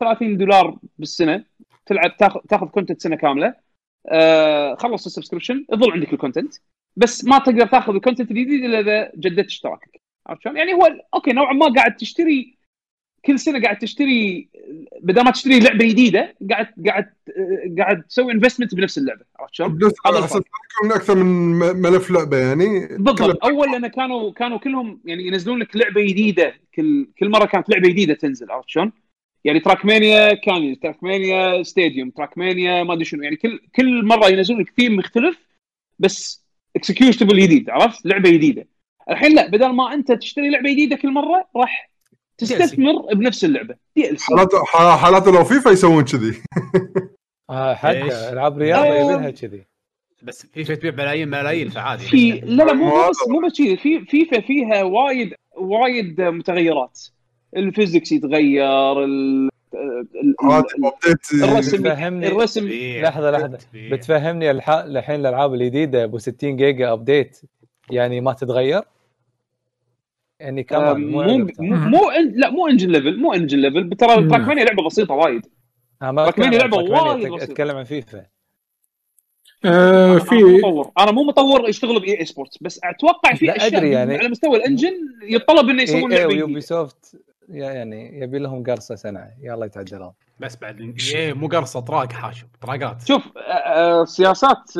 30 0.00 0.36
دولار 0.36 0.78
بالسنة. 0.98 1.44
تلعب 1.86 2.16
تاخذ 2.16 2.40
تاخذ 2.40 2.66
content 2.66 3.00
سنة 3.02 3.16
كاملة. 3.16 3.54
آه، 4.08 4.74
خلص 4.74 5.06
ال 5.06 5.10
subscription. 5.10 5.66
يظل 5.72 5.92
عندك 5.92 6.12
ال 6.12 6.17
content 6.17 6.54
بس 6.96 7.24
ما 7.24 7.38
تقدر 7.38 7.66
تاخذ 7.66 7.94
ال 7.94 7.98
content 7.98 8.30
الجديد 8.30 8.64
إلا 8.64 8.80
إذا 8.80 9.12
جددت 9.16 9.46
اشتراكك. 9.46 10.00
عرفت 10.26 10.42
شلون؟ 10.42 10.56
يعني 10.56 10.74
هو 10.74 10.86
okay 11.14 11.32
نوعا 11.32 11.52
ما 11.52 11.66
قاعد 11.74 11.96
تشتري 11.96 12.58
كل 13.24 13.38
سنة 13.38 13.62
قاعد 13.62 13.78
تشتري 13.78 14.48
بدل 15.02 15.24
ما 15.24 15.30
تشتري 15.30 15.60
لعبة 15.60 15.88
جديدة 15.88 16.36
قاعد 16.50 16.66
قاعد 16.86 17.12
قاعد 17.78 18.02
تسوي 18.02 18.32
investment 18.32 18.74
بنفس 18.74 18.98
اللعبة. 18.98 19.24
عرفت 19.38 19.54
شلون؟ 19.54 19.78
يكون 20.80 20.92
أكثر 20.92 21.14
من 21.14 21.58
ملف 21.82 22.10
لعبة 22.10 22.36
يعني. 22.36 22.86
بالضبط. 22.86 23.44
اول 23.44 23.72
لأن 23.72 23.86
كانوا 23.86 24.32
كانوا 24.32 24.58
كلهم 24.58 25.00
يعني 25.04 25.26
ينزلون 25.26 25.58
لك 25.58 25.76
لعبة 25.76 26.02
جديدة. 26.02 26.54
كل 26.74 27.08
كل 27.18 27.30
مرة 27.30 27.44
كانت 27.44 27.70
لعبة 27.70 27.88
جديدة 27.88 28.14
تنزل. 28.14 28.50
عرفت 28.50 28.68
شلون؟ 28.68 28.92
يعني 29.44 29.60
تراكمانيا 29.60 30.34
كان 30.34 30.80
تراكمانيا 30.80 31.62
ستاديوم 31.62 32.10
تراكمانيا 32.10 32.82
ما 32.82 32.92
أدري 32.92 33.04
شنو. 33.04 33.22
يعني 33.22 33.36
كل 33.36 33.60
كل 33.76 34.04
مرة 34.04 34.28
ينزلون 34.28 34.60
لك 34.60 34.72
ثيم 34.76 34.96
مختلف 34.96 35.38
بس 35.98 36.46
executable 36.76 37.40
جديد. 37.40 37.70
عرفت؟ 37.70 38.06
لعبة 38.06 38.30
جديدة. 38.30 38.68
الحين 39.10 39.34
لا. 39.34 39.46
بدل 39.46 39.68
ما 39.68 39.94
أنت 39.94 40.12
تشتري 40.12 40.50
لعبة 40.50 40.70
جديدة 40.70 40.96
كل 40.96 41.10
مرة 41.10 41.48
راح 41.56 41.89
تستثمر 42.40 43.14
بنفس 43.14 43.44
اللعبة. 43.44 43.74
DLC 43.96 44.26
حالات 44.34 44.54
حالات 44.74 45.28
لو 45.28 45.44
فيفا 45.44 45.70
يسوون 45.70 46.04
كذي. 46.04 46.42
آه؟ 47.50 47.74
حتى 47.74 48.30
ألعاب 48.32 48.58
رياضة 48.58 48.82
آه. 48.82 48.94
يبيلها 48.94 49.30
كذي. 49.30 49.64
بس 50.22 50.46
فيفا 50.46 50.74
تبيع 50.74 50.92
ملايين 50.92 51.28
ملايين 51.28 51.68
فعادي 51.68 52.04
في 52.04 52.30
لا؟ 52.30 52.64
لا 52.64 52.72
مو 52.72 52.90
بس 53.10 53.28
مو 53.28 53.46
بس 53.46 53.58
كذي. 53.58 53.76
في 53.76 54.00
فيفا 54.00 54.40
فيها 54.40 54.82
وايد 54.82 55.34
وايد 55.56 56.20
متغيرات. 56.20 57.00
ال 57.56 57.63
physics 57.63 58.12
يتغير 58.12 59.04
ال 59.04 59.50
update 60.40 61.42
الرسم 61.42 61.82
فهمني. 61.82 62.26
الرسم. 62.26 62.68
لحظة 63.02 63.30
لحظة. 63.30 63.58
بتفهمني 63.74 64.50
الح... 64.50 64.70
الحين 64.70 65.20
الألعاب 65.20 65.54
الجديدة 65.54 66.04
أبو 66.04 66.18
60 66.18 66.56
جيجا 66.56 66.92
update 66.92 67.40
يعني 67.90 68.20
ما 68.20 68.32
تتغير؟ 68.32 68.82
يعني 70.40 70.62
كمان 70.62 71.10
مو 71.10 71.22
مو 71.22 71.48
مو 71.76 72.10
أنا. 72.10 72.30
لا 72.34 72.50
مو 72.50 72.66
engine 72.68 72.90
level 72.90 73.20
مو 73.20 73.32
engine 73.32 73.58
level 73.58 73.96
ترى. 73.96 74.28
تراكمانيا 74.28 74.64
لعبة 74.64 74.86
بسيطة 74.86 75.14
وايد 75.14 75.46
أنا 76.02 76.12
ما 76.12 76.24
تراكمانيا 76.24 76.58
لعبة 76.58 76.76
تراكمانيا، 76.76 77.12
وايد 77.12 77.32
بسيطة. 77.32 77.52
أتكلم 77.52 77.76
عن 77.76 77.84
فيفا 77.84 78.26
آه 79.64 80.04
أنا 80.04 80.12
مو 80.12 80.18
في 80.18 80.34
مطور 80.44 80.90
أنا 80.98 81.10
مو 81.10 81.22
مطور 81.22 81.68
يشتغل 81.68 82.00
ب 82.00 82.20
EA 82.20 82.24
Sports 82.24 82.58
بس 82.60 82.80
أتوقع 82.84 83.34
في 83.34 83.56
اشياء 83.56 83.66
أدري 83.66 83.90
يعني. 83.90 84.16
على 84.16 84.28
مستوى 84.28 84.56
ال 84.56 84.61
engine 84.61 84.92
يتطلب 85.22 85.68
إنه 85.68 85.82
يسوون 85.82 86.12
لعبة 86.12 86.26
ويوبي 86.26 86.52
جديدة 86.52 86.60
سوفت 86.60 87.16
يعني 87.48 88.20
يبي 88.20 88.38
لهم 88.38 88.62
قرصة 88.62 88.94
سنة 88.94 89.30
يلا 89.42 89.66
يتعدلون 89.66 90.12
بس 90.40 90.56
بعد 90.56 90.96
إيه 91.14 91.32
مو 91.32 91.46
قرصة 91.46 91.80
طراق 91.80 92.12
حاشم 92.12 92.46
طراقات. 92.60 93.06
شوف 93.08 93.22
آه، 93.36 93.40
آه، 93.40 94.04
سياسات 94.04 94.76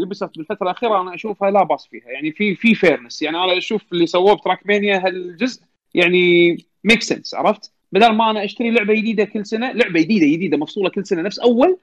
يوبي 0.00 0.14
سوفت 0.14 0.38
بالفترة 0.38 0.64
الأخيرة 0.66 1.00
أنا 1.00 1.14
أشوفها 1.14 1.50
لا 1.50 1.62
بأس 1.62 1.86
فيها. 1.86 2.08
يعني 2.08 2.32
في 2.32 2.54
في 2.54 2.74
fairness 2.74 3.22
يعني 3.22 3.36
أنا 3.36 3.58
أشوف 3.58 3.82
اللي 3.92 4.06
سووه 4.06 4.34
بتراكمانيا 4.34 5.06
هالجزء 5.06 5.62
يعني 5.94 6.56
make 6.84 7.02
sense 7.02 7.34
عرفت؟ 7.34 7.72
بدل 7.92 8.12
ما 8.12 8.30
أنا 8.30 8.44
أشتري 8.44 8.70
لعبة 8.70 8.94
جديدة 8.94 9.24
كل 9.24 9.46
سنة 9.46 9.72
لعبة 9.72 10.00
جديدة 10.00 10.26
جديدة 10.26 10.56
مفصولة 10.56 10.90
كل 10.90 11.06
سنة 11.06 11.22
نفس 11.22 11.38
أول 11.38 11.78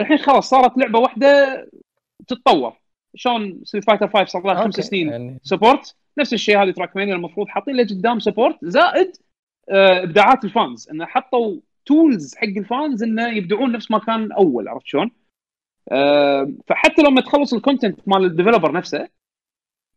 الحين 0.00 0.18
خلاص 0.18 0.50
صارت 0.50 0.78
لعبة 0.78 0.98
واحدة 0.98 1.64
تتطور. 2.26 2.72
شلون 3.16 3.60
ستريت 3.64 3.84
فايتر 3.84 4.08
5 4.08 4.24
صار 4.24 4.46
لها 4.46 4.64
خمس 4.64 4.74
سنين 4.74 5.08
يعني 5.08 5.40
support 5.42 5.96
نفس 6.18 6.32
الشيء 6.32 6.62
هذه 6.62 6.70
تراكمانيا 6.70 7.14
المفروض 7.14 7.48
حاطين 7.48 7.76
له 7.76 7.84
قدام 7.84 8.20
support 8.20 8.58
زائد 8.62 9.16
آه، 9.70 10.02
إبداعات 10.02 10.44
ال 10.44 10.51
fans. 10.51 10.88
إنه 10.90 11.06
حطوا 11.06 11.56
tools 11.86 12.34
حق 12.36 12.44
ال 12.44 12.56
fans 12.56 13.02
إنه 13.02 13.28
يبدعون 13.28 13.72
نفس 13.72 13.90
ما 13.90 13.98
كان 13.98 14.32
أول 14.32 14.68
عرفت 14.68 14.86
شلون؟ 14.86 15.10
آه، 15.92 16.52
فحتى 16.66 17.02
لما 17.02 17.20
تخلص 17.20 17.54
ال 17.54 17.60
content 17.60 17.98
مال 18.06 18.24
ال 18.24 18.29
developer 18.29 18.72
نفسه 18.72 19.08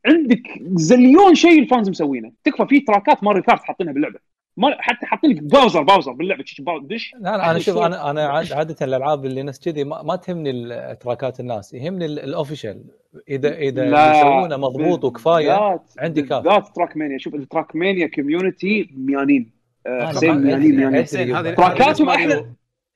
عندك 0.06 0.42
زليون 0.76 1.36
شيء 1.36 1.60
ال 1.60 1.66
fans 1.66 1.90
مسوينه. 1.90 2.32
تكفى 2.44 2.66
في 2.68 2.80
تراكات 2.80 3.24
ماريو 3.24 3.44
كارت 3.44 3.64
حاطينها 3.64 3.94
باللعبة. 3.94 4.20
ما 4.58 4.76
حتى 4.80 5.06
حاطين 5.06 5.30
لك 5.32 5.44
باوزر 5.44 5.82
باوزر 5.84 6.12
باللعبة 6.12 6.44
دش. 6.82 7.14
لا 7.16 7.20
لا 7.38 7.52
أنا 7.52 7.60
شوف 7.60 7.78
أنا 7.78 8.10
أنا 8.10 8.28
عاد- 8.28 8.54
عادة 8.54 8.86
الألعاب 8.86 9.26
اللي 9.26 9.44
نفس 9.44 9.60
كذي 9.60 9.84
ما, 9.84 10.02
ما 10.04 10.16
تهمني 10.16 10.96
تراكات 10.96 11.40
الناس 11.40 11.74
يهمني 11.74 12.06
ال- 12.06 12.20
ال 12.20 12.27
official 12.27 12.84
اذا 13.30 13.56
إذا 13.58 14.12
يسوونه 14.18 14.58
مضبوط 14.58 15.04
وكفاية 15.06 15.80
عندي 16.00 16.22
كاف. 16.22 16.44
بالذات 16.44 16.76
تراك 16.76 16.98
مانيا 16.98 17.18
شوف 17.18 17.36
التراك 17.36 17.76
مانيا 17.76 18.08
community 18.08 18.90
ميانين. 18.98 19.57
حسين 19.90 20.34
أدري- 20.34 20.38
ميانين 20.38 21.04
حسين 21.04 21.36
هذه 21.36 21.54
تراكاتهم 21.54 21.90
نفس 21.90 22.02
ماريو- 22.02 22.10
أحلى. 22.10 22.46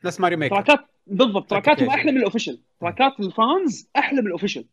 نفس 0.06 0.20
ماريو 0.20 0.38
ميكر 0.38 0.56
تراكات 0.56 0.80
بالضبط 1.08 1.50
تراكاتهم. 1.50 1.90
أحلى 1.90 2.12
من 2.12 2.18
ال 2.18 2.22
official 2.22 2.60
تراكات 2.82 3.20
ال 3.20 3.34
fans 3.34 3.90
أحلى 3.98 4.22
من 4.22 4.28
ال 4.28 4.32
official 4.32 4.66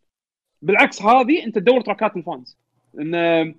بالعكس 0.62 1.02
هذه 1.02 1.44
أنت 1.44 1.54
تدور 1.58 1.80
تراكات 1.80 2.16
ال 2.16 2.23
fans. 2.23 2.56
إن 2.98 3.54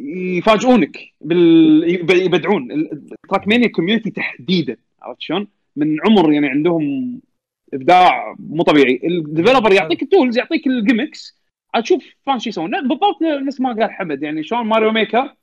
يفاجئونك 0.00 0.98
بال 1.20 1.84
يب- 1.94 2.10
يبدعون. 2.10 2.72
ال- 2.72 3.06
تراك 3.28 3.48
مانيا 3.48 3.68
community 3.68 4.10
تحديدا 4.10 4.76
عرفت 5.02 5.20
شلون؟ 5.20 5.48
من 5.76 5.96
عمر 6.06 6.32
يعني 6.32 6.48
عندهم 6.48 7.20
إبداع 7.74 8.34
مو 8.38 8.62
طبيعي. 8.62 9.00
ال 9.04 9.11
developer 9.11 9.72
يعطيك 9.72 10.02
ال 10.02 10.08
tools 10.08 10.38
يعطيك 10.38 10.66
ال 10.66 10.74
gimmicks 10.74 11.38
عاد 11.74 11.82
تشوف 11.82 12.04
fan 12.26 12.38
شو 12.38 12.48
يسوون. 12.48 12.70
بالضبط 12.88 13.22
نفس 13.46 13.60
ما 13.60 13.72
قال 13.72 13.90
حمد 13.92 14.22
يعني 14.22 14.42
شلون 14.42 14.66
ماريو 14.66 14.92
ميكر 14.92 15.34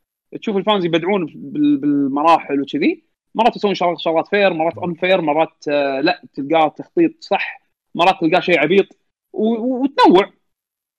تشوف 0.41 0.57
ال 0.57 0.63
fans 0.63 0.85
يبدعون 0.85 1.25
بال- 1.35 1.77
بالمراحل 1.77 2.61
وكذي. 2.61 3.03
مرات 3.35 3.55
يسوون 3.55 3.73
شغلات 3.75 3.99
شغلات 3.99 4.27
fair 4.27 4.53
مرات 4.53 4.77
unfair 4.77 5.21
مرات 5.21 5.67
آه، 5.69 6.01
لا 6.01 6.21
تلقاه 6.33 6.67
تخطيط 6.67 7.11
صح. 7.23 7.61
مرات 7.95 8.15
تلقاه 8.21 8.39
شيء 8.39 8.59
عبيط. 8.59 8.85
وتنوع. 9.33 10.33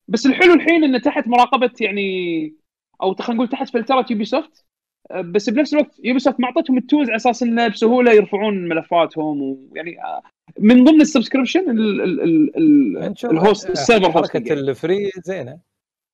بس 0.08 0.26
الحلو 0.26 0.54
الحين 0.54 0.84
إنه 0.84 0.98
تحت 0.98 1.28
مراقبة 1.28 1.70
يعني 1.80 2.54
أو 3.02 3.14
خلينا 3.14 3.34
نقول 3.34 3.48
تحت 3.48 3.68
فلترة 3.68 4.06
يوبي 4.10 4.24
سوفت 4.24 4.64
آه، 5.10 5.20
بس 5.20 5.50
بنفس 5.50 5.74
الوقت 5.74 6.00
يوبي 6.04 6.18
سوفت 6.18 6.40
معطتهم 6.40 6.78
ال 6.78 6.83
tools 6.83 7.08
على 7.08 7.16
أساس 7.16 7.42
إنه 7.42 7.68
بسهولة 7.68 8.12
يرفعون 8.12 8.68
ملفاتهم 8.68 9.40
ويعني 9.42 10.02
آه، 10.04 10.22
من 10.60 10.84
ضمن 10.84 11.00
السبسكريبشن 11.00 11.70
ال- 11.70 12.00
ال- 12.00 12.20
ال- 12.22 12.56
ال- 12.56 13.10
نشوف 13.10 13.30
الهوست 13.30 13.70
السيرفر 13.70 14.06
هوستنج 14.18 14.48
حركة 14.48 14.52
الفري 14.52 15.10
زينة. 15.24 15.58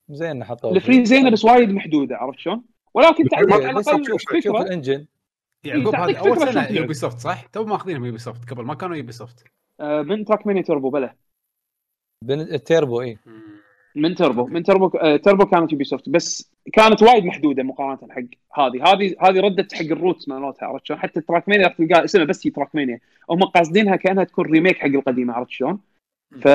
زين 0.08 0.44
حطوها 0.44 0.74
الفري 0.76 1.04
زينة 1.04 1.30
بس 1.30 1.44
وايد 1.44 1.70
محدودة 1.70 2.16
عرفت 2.16 2.38
شلون؟ 2.38 2.62
ولكن 2.94 3.28
تعطيك 3.28 3.52
على 3.52 3.70
الأقل 3.70 4.18
فكرة. 4.18 4.62
الإنجن. 4.62 5.06
يعقوب 5.64 5.92
تعطيك 5.92 6.16
هذه 6.16 6.28
أول 6.28 6.52
سنة. 6.52 6.68
يوبي 6.70 6.94
سوفت 6.94 7.18
صح؟ 7.18 7.46
تو 7.46 7.64
ماخذينها 7.64 8.00
من 8.00 8.06
يوبي 8.06 8.18
سوفت 8.18 8.50
قبل 8.50 8.64
ما 8.64 8.74
كانوا 8.74 8.96
يوبي 8.96 9.12
سوفت 9.12 9.44
آه، 9.80 10.02
من 10.02 10.24
تراك 10.24 10.46
ماني 10.46 10.62
توربو 10.62 10.90
بلا 10.90 11.14
بن- 12.24 12.40
التيربو 12.40 13.02
اي 13.02 13.18
من 13.96 14.14
تربو 14.14 14.46
من 14.46 14.62
تربو 14.62 14.86
آه، 14.98 15.16
تربو 15.16 15.46
كانت 15.46 15.72
يوبي 15.72 15.84
سوفت 15.84 16.08
بس 16.08 16.52
كانت 16.72 17.02
وايد 17.02 17.24
محدودة 17.24 17.62
مقارنة 17.62 17.98
حق 18.12 18.22
هذه. 18.60 18.92
هذه 18.92 19.14
هذه 19.20 19.40
ردت 19.40 19.74
حق 19.74 19.80
الروت 19.82 20.28
مالتها 20.28 20.66
عرفت 20.66 20.86
شلون؟ 20.86 21.00
حتى 21.00 21.20
تراكمانيا 21.20 21.64
راح 21.66 21.76
تلقى 21.76 22.04
اسمها 22.04 22.24
بس 22.24 22.46
هي 22.46 22.50
تراكمانيا 22.50 23.00
هم 23.30 23.42
قاصدينها 23.42 23.96
كأنها 23.96 24.24
تكون 24.24 24.44
remake 24.46 24.78
حق 24.78 24.86
القديمة 24.86 25.32
عرفت 25.34 25.50
شلون؟ 25.50 25.78
ف 26.40 26.48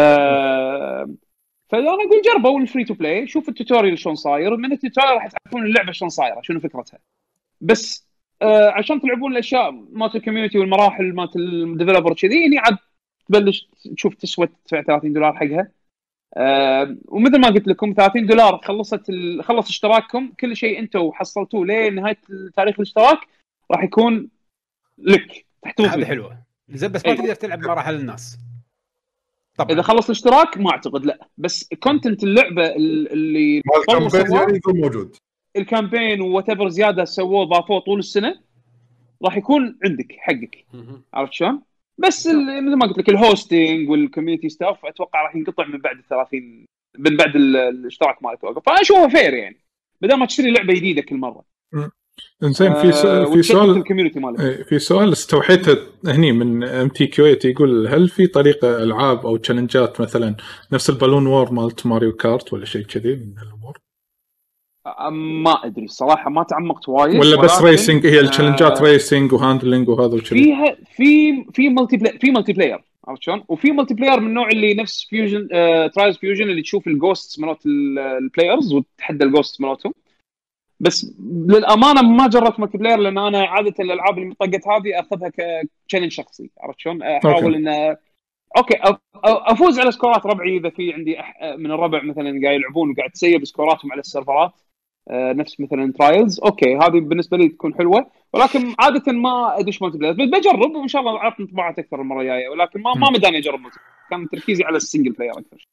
فانا 1.70 1.90
أقول 1.90 2.22
جربوا 2.26 2.60
ال 2.60 2.65
free 2.65 2.84
to 2.84 2.94
play 2.94 3.28
شوف 3.28 3.50
ال 3.50 3.56
tutorial 3.56 4.00
شلون 4.00 4.16
صاير 4.16 4.58
من 4.58 4.72
ال 4.72 4.77
tutorial 4.77 5.14
راح 5.14 5.28
تعرفون 5.28 5.66
اللعبة 5.66 5.92
شلون 5.92 6.10
صايرة 6.10 6.42
شنو 6.42 6.60
فكرتها 6.60 7.00
بس 7.62 8.08
آه 8.42 8.70
عشان 8.70 9.02
تلعبون 9.02 9.32
الأشياء 9.32 9.72
مالت 9.72 10.16
ال 10.16 10.20
community 10.20 10.60
والمراحل 10.60 11.14
مالت 11.14 11.36
ال 11.36 11.44
developer 11.44 12.14
كذي 12.14 12.42
يعني 12.42 12.58
عاد 12.58 12.78
تبلش 13.28 13.70
تشوف 13.96 14.16
تسوى 14.16 14.48
تدفع 14.48 14.82
30 14.82 15.14
دولار 15.14 15.34
حقها 15.34 15.72
آه 16.38 16.98
ومثل 17.06 17.40
ما 17.40 17.48
قلت 17.48 17.68
لكم 17.68 17.94
30 17.98 18.26
دولار 18.26 18.62
خلصت 18.64 19.10
ال... 19.10 19.44
خلص 19.44 19.70
اشتراككم 19.70 20.32
كل 20.40 20.56
شيء 20.56 20.80
أنتم 20.80 21.12
حصلتوه 21.12 21.66
لنهاية 21.66 22.18
تاريخ 22.56 22.76
الاشتراك 22.76 23.20
راح 23.72 23.84
يكون 23.84 24.30
لك 24.98 25.46
تحتفظ 25.62 25.86
هذه. 25.86 26.06
حلوة 26.06 26.38
زين 26.70 26.92
بس 26.92 27.06
ما 27.06 27.12
إيه. 27.12 27.18
تقدر 27.18 27.36
تلعب 27.36 27.60
مراحل 27.60 27.96
الناس 27.96 28.38
طبعا. 29.58 29.72
إذا 29.72 29.82
خلص 29.82 30.06
الاشتراك 30.06 30.58
ما 30.58 30.72
أعتقد 30.72 31.06
لا. 31.06 31.28
بس 31.38 31.70
content 31.84 32.24
اللعبة 32.24 32.66
ال- 32.66 33.12
اللي 33.12 33.62
ال 33.78 33.84
campaign 33.84 34.32
يعني 34.36 34.58
يكون 34.58 34.80
موجود. 34.82 35.16
ال 35.56 36.22
campaign 36.22 36.50
whatever 36.50 36.70
زيادة 36.70 37.06
سووه 37.06 37.46
ضافوه 37.46 37.80
طول 37.80 38.00
السنة 38.00 38.40
راح 39.26 39.38
يكون 39.38 39.78
عندك 39.86 40.16
حقك. 40.20 40.66
عرفت 41.14 41.34
شلون؟ 41.34 41.62
بس 41.98 42.28
ال- 42.28 42.66
مثل 42.66 42.76
ما 42.76 42.86
قلت 42.88 42.98
لك 42.98 43.10
ال 43.10 43.20
hosting 43.20 43.90
وال 43.90 44.01
community 44.01 44.50
stuff 44.50 44.86
أتوقع 44.86 45.22
راح 45.24 45.36
ينقطع 45.36 45.66
من 45.68 45.78
بعد 45.78 45.98
ال 45.98 46.08
30 46.08 46.66
من 46.98 47.18
بعد 47.18 47.36
ال- 47.36 47.56
الاشتراك 47.58 48.24
مالك 48.24 48.42
توقف 48.42 48.64
فأنا 48.66 48.82
أشوفه 48.82 49.08
fair 49.08 49.34
يعني. 49.34 49.58
بدل 50.02 50.16
ما 50.16 50.26
تشتري 50.26 50.52
لعبة 50.52 50.74
جديدة 50.74 51.02
كل 51.02 51.16
مرة. 51.18 51.44
إنزين 52.44 52.74
في 52.74 52.88
آه، 52.88 52.92
سؤال 52.92 53.26
في 53.26 53.32
وتشتت 53.38 53.54
سؤال 53.56 53.70
ال 53.78 53.82
community 53.82 54.20
مالك. 54.20 54.40
إيه، 54.40 54.64
في 54.64 54.80
سؤال 54.80 55.12
استوحيته 55.12 55.78
هني 56.08 56.32
من 56.32 56.64
إم 56.64 56.88
تي 56.90 57.08
كيو 57.08 57.26
يقول 57.46 57.88
هل 57.88 58.10
في 58.10 58.28
طريقة 58.28 58.84
ألعاب 58.84 59.26
أو 59.26 59.38
تشالنجات 59.38 60.02
مثلا 60.02 60.36
نفس 60.74 60.90
ال 60.90 60.95
balloon 60.95 61.28
war 61.28 61.52
مالت 61.52 61.86
Mario 61.86 62.12
Kart 62.12 62.54
ولا 62.54 62.66
شيء 62.66 62.82
كذي 62.82 63.16
من 63.16 63.34
الأمور 63.48 63.78
آه، 64.86 65.10
ما 65.44 65.66
أدري 65.66 65.86
الصراحه 65.86 66.30
ما 66.30 66.44
تعمقت 66.44 66.90
وايد 66.90 67.20
ولا 67.20 67.42
بس 67.42 67.62
racing 67.62 68.08
هي 68.08 68.20
التشالنجات 68.20 68.82
آه، 68.82 68.84
racing 68.84 69.34
و 69.34 69.40
handling 69.40 69.90
وهذا 69.90 70.16
وكذي. 70.16 70.24
فيها 70.44 70.78
في 70.96 71.34
في 71.54 71.70
multiplay 71.70 72.20
في 72.20 72.32
multiplayer 72.32 72.80
عرفت 73.08 73.22
شلون؟ 73.24 73.44
وفي 73.48 73.72
multiplayer 73.72 74.20
من 74.20 74.28
النوع 74.28 74.48
اللي 74.50 74.74
نفس 74.74 75.06
Fusion 75.10 75.48
آه 75.54 75.88
Trials 75.88 76.18
Fusion 76.18 76.50
اللي 76.50 76.62
تشوف 76.62 76.88
ال 76.88 76.95
ghosts 76.95 77.40
مالت 77.40 77.66
ال- 77.66 78.00
ال 78.00 78.09
players 78.09 78.74
وتتحدى 78.74 79.24
ال 79.24 79.29
ghosts 79.29 79.62
مالتهم. 79.62 79.94
بس 80.80 81.16
للأمانة 81.48 82.02
ما 82.02 82.28
جربت 82.28 82.60
multiplayer 82.60 82.98
لأن 82.98 83.18
أنا 83.18 83.46
عادة 83.46 83.74
الألعاب 83.80 84.18
اللي 84.18 84.36
طقت 84.40 84.68
هذه 84.68 85.00
أخذها 85.00 85.32
ك 85.86 85.88
challenge 85.88 86.12
شخصي 86.12 86.50
عرفت 86.62 86.80
شلون؟ 86.80 87.04
أحاول. 87.04 87.56
إن 87.56 87.96
okay 88.58 88.98
أفوز 89.24 89.80
على 89.80 89.92
سكورات 89.92 90.26
ربعي 90.26 90.58
إذا 90.58 90.70
في 90.70 90.94
عندي. 90.94 91.18
من 91.58 91.72
الربع 91.72 92.04
مثلا 92.04 92.24
قاعد 92.44 92.56
يلعبون 92.56 92.92
وقاعد 92.92 93.10
تsave 93.10 93.46
سكوراتهم 93.46 93.92
على 93.92 94.00
السيرفرات 94.00 94.52
نفس 95.12 95.60
مثلا 95.60 95.94
Trials 95.94 96.40
okay 96.40 96.76
هذه 96.76 97.00
بالنسبة 97.00 97.38
لي 97.38 97.50
تكون 97.50 97.74
حلوة 97.76 98.08
ولكن 98.34 98.76
عادة 98.80 99.12
ما 99.12 99.60
أدش 99.60 99.82
multiplayer 99.82 100.14
بس 100.14 100.28
بجرب 100.40 100.76
وإن 100.76 100.88
شاء 100.88 101.02
الله 101.02 101.18
أعطي 101.18 101.44
انطباعات 101.44 101.80
أكثر 101.80 102.02
المرة 102.02 102.22
الجاية 102.22 102.50
ولكن 102.50 102.82
ما 102.82 102.94
ما 102.94 103.10
مداني 103.10 103.38
أجرب 103.38 103.60
كان 104.10 104.30
تركيزي 104.30 104.64
على 104.64 104.78
ال 104.78 104.83
single 104.83 105.12
player 105.12 105.32
أكثر 105.32 105.68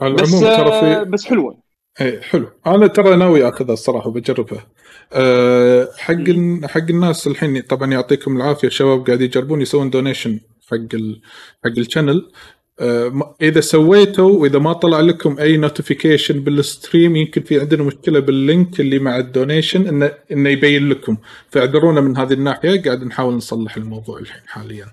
على 0.00 0.14
بس 0.14 0.40
ترى 0.40 0.70
في 0.80 1.10
بس 1.10 1.26
حلوة 1.26 1.65
اي 2.00 2.20
حلو. 2.22 2.48
أنا 2.66 2.86
ترى 2.86 3.16
ناوي 3.16 3.48
أخذها 3.48 3.72
الصراحة 3.72 4.08
وبجربها. 4.08 4.66
أه 5.12 5.88
حق 5.96 6.12
ال- 6.14 6.60
حق 6.68 6.90
الناس 6.90 7.26
الحين 7.26 7.60
طبعا 7.60 7.92
يعطيكم 7.92 8.36
العافية 8.36 8.68
الشباب 8.68 9.06
قاعد 9.06 9.20
يجربون 9.20 9.60
يسوون 9.62 9.90
donation 9.90 10.40
حق 10.70 10.94
ال 10.94 11.20
حق 11.64 11.78
ال 11.78 11.85
channel 11.85 12.30
أه 12.80 13.36
إذا 13.42 13.60
سويتوا 13.60 14.30
وإذا 14.30 14.58
ما 14.58 14.72
طلع 14.72 15.00
لكم 15.00 15.38
أي 15.38 15.56
notification 15.56 16.40
بال 16.40 16.59
stream 16.59 17.16
يمكن 17.16 17.42
في 17.42 17.60
عندنا 17.60 17.82
مشكلة 17.82 18.20
بال 18.20 18.40
link 18.40 18.80
اللي 18.80 18.98
مع 18.98 19.18
ال 19.18 19.26
donation 19.26 19.86
انه 19.88 20.12
انه 20.32 20.50
يبين 20.50 20.88
لكم. 20.88 21.16
فاعذرونا 21.50 22.00
من 22.00 22.16
هذه 22.16 22.32
الناحية 22.32 22.82
قاعد 22.82 23.04
نحاول 23.04 23.34
نصلح 23.34 23.76
الموضوع 23.76 24.18
الحين 24.18 24.42
حاليا. 24.46 24.86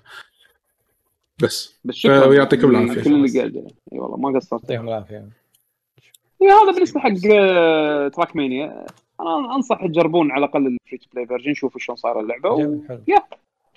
بس. 1.42 1.74
بس 1.86 1.96
شكرا. 1.96 2.26
ويعطيكم 2.26 2.70
العافية. 2.70 3.02
كل 3.02 3.14
اللي 3.14 3.40
قاعد 3.40 3.56
إي 3.56 4.00
والله 4.00 4.18
ما 4.18 4.40
قصرت. 4.40 4.62
يعطيهم 4.62 4.88
العافية. 4.88 5.43
هذا 6.42 6.72
بالنسبة 6.74 7.00
حق 7.00 7.12
آه، 7.34 8.08
Trackmania 8.08 8.86
أنا 9.22 9.56
أنصح 9.56 9.86
تجربون 9.86 10.32
على 10.32 10.46
الأقل 10.46 10.68
ال 10.68 10.74
free 10.74 10.98
to 10.98 11.08
play 11.14 11.28
version 11.28 11.54
شوفوا 11.54 11.80
شلون 11.80 11.96
صايرة 11.96 12.20
اللعبة 12.20 12.58
جميل 12.58 12.82
حلو. 12.88 13.02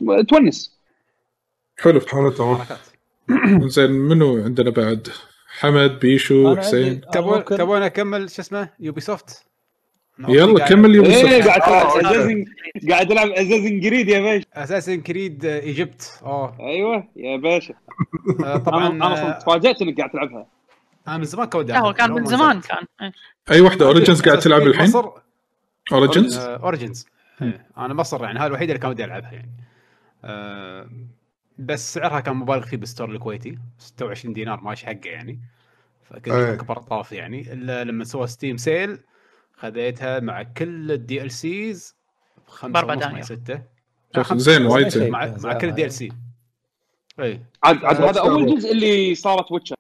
وتونس 0.01 0.79
حلو 1.79 2.01
حلو 2.01 2.31
تمام 2.31 2.59
زين 3.69 3.91
منو 3.91 4.45
عندنا 4.45 4.71
بعد؟ 4.71 5.09
حمد 5.59 5.99
بيشو 5.99 6.57
حسين. 6.57 7.01
تبون 7.13 7.45
تبون 7.45 7.83
أكمل 7.83 8.31
شو 8.31 8.43
اسمه؟ 8.43 8.69
Ubisoft 8.81 9.47
يلا 10.29 10.65
كمل 10.69 10.95
Ubi 10.95 11.09
إيه 11.09 11.41
soft. 11.43 11.49
قاعد 11.49 11.61
تلعب 11.61 11.87
آه، 11.87 12.01
Assassin's 12.01 12.45
قاعد 12.91 13.07
تلعب 13.09 13.29
Assassin's 13.29 13.81
Creed 13.81 14.09
يا 14.09 14.21
باشا. 14.21 14.47
Assassin's 14.55 15.01
Creed 15.01 15.45
Egypt 15.45 16.21
أوه. 16.25 16.57
أيوه 16.61 17.09
يا 17.17 17.37
باشا. 17.37 17.75
آه، 18.45 18.57
طبعا 18.57 18.87
أنا 18.89 19.13
أصلا 19.13 19.37
آه، 19.37 19.39
تفاجأت 19.39 19.83
إنك 19.83 19.97
قاعد 19.99 20.11
تلعبها. 20.11 20.47
أنا 21.09 21.19
من 21.19 21.25
زمان 21.25 21.49
كان 21.49 21.58
ودي 21.58 21.73
لا 21.73 21.79
هو 21.79 21.93
كان 21.93 22.13
من 22.13 22.25
زمان 22.25 22.61
كان 22.61 22.87
إيه. 23.03 23.13
أي 23.51 23.61
واحدة 23.61 23.87
Origins 23.87 24.23
قاعد 24.23 24.39
تلعب 24.39 24.63
الحين؟ 24.63 24.93
Origins 25.93 26.37
Origins 26.39 27.07
أنا 27.79 27.95
مصر 27.95 28.25
يعني 28.25 28.39
هاي 28.39 28.47
الوحيده 28.47 28.73
اللي 28.73 28.83
كان 28.83 28.91
ودي 28.91 29.05
ألعبها 29.05 29.33
يعني. 29.33 29.51
آه، 30.25 30.89
بس 31.59 31.95
سعرها 31.95 32.21
كان 32.21 32.37
مبالغ 32.37 32.63
فيه 32.63 32.77
بال 32.77 32.86
store 32.86 33.11
الكويتي 33.11 33.59
26 33.79 34.35
دينار 34.35 34.61
ماشي 34.61 34.87
حقه 34.87 34.99
يعني. 35.05 35.41
فكنت 36.11 36.29
أي. 36.29 36.57
كبر 36.57 36.79
طاف 36.79 37.13
يعني. 37.13 37.53
إلا 37.53 37.85
لما 37.85 38.05
سوى 38.05 38.27
Steam 38.27 38.57
sale 38.57 38.99
خذيتها 39.57 40.21
مع 40.21 40.43
كل 40.43 40.93
ال 40.93 41.31
DLCs 41.31 41.97
ونص 42.65 42.85
دنانير. 42.85 43.13
مع 43.13 43.21
ستة. 43.21 43.63
زين 44.33 44.67
وايد. 44.67 44.99
مع, 44.99 45.37
مع 45.45 45.53
كل 45.53 45.69
ال 45.69 45.93
DLC 45.93 46.13
اي 47.21 47.41
عاد 47.65 47.85
عاد 47.85 48.01
آه، 48.01 48.11
هذا 48.11 48.21
أول 48.21 48.57
جزء 48.57 48.73
اللي 48.73 49.15
صارت 49.15 49.53
Witcher 49.53 49.76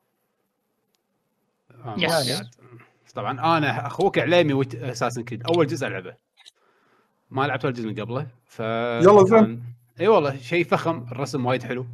آه، 1.88 1.96
yes. 1.98 2.42
طبعا 3.14 3.58
أنا 3.58 3.86
أخوك 3.86 4.18
عليمي 4.18 4.64
Assassin's 4.74 5.24
Creed 5.24 5.42
أول 5.46 5.66
جزء 5.66 5.86
ألعبه. 5.86 6.14
ما 7.30 7.46
لعبت 7.46 7.64
ولا 7.64 7.74
جزء 7.74 7.88
من 7.88 7.94
قبله 7.94 8.26
ف 8.44 8.60
يلا 8.60 9.24
زين. 9.24 9.62
إي 10.00 10.08
والله 10.08 10.36
شيء 10.36 10.64
فخم. 10.64 11.06
الرسم 11.12 11.46
وايد 11.46 11.62
حلو. 11.62 11.86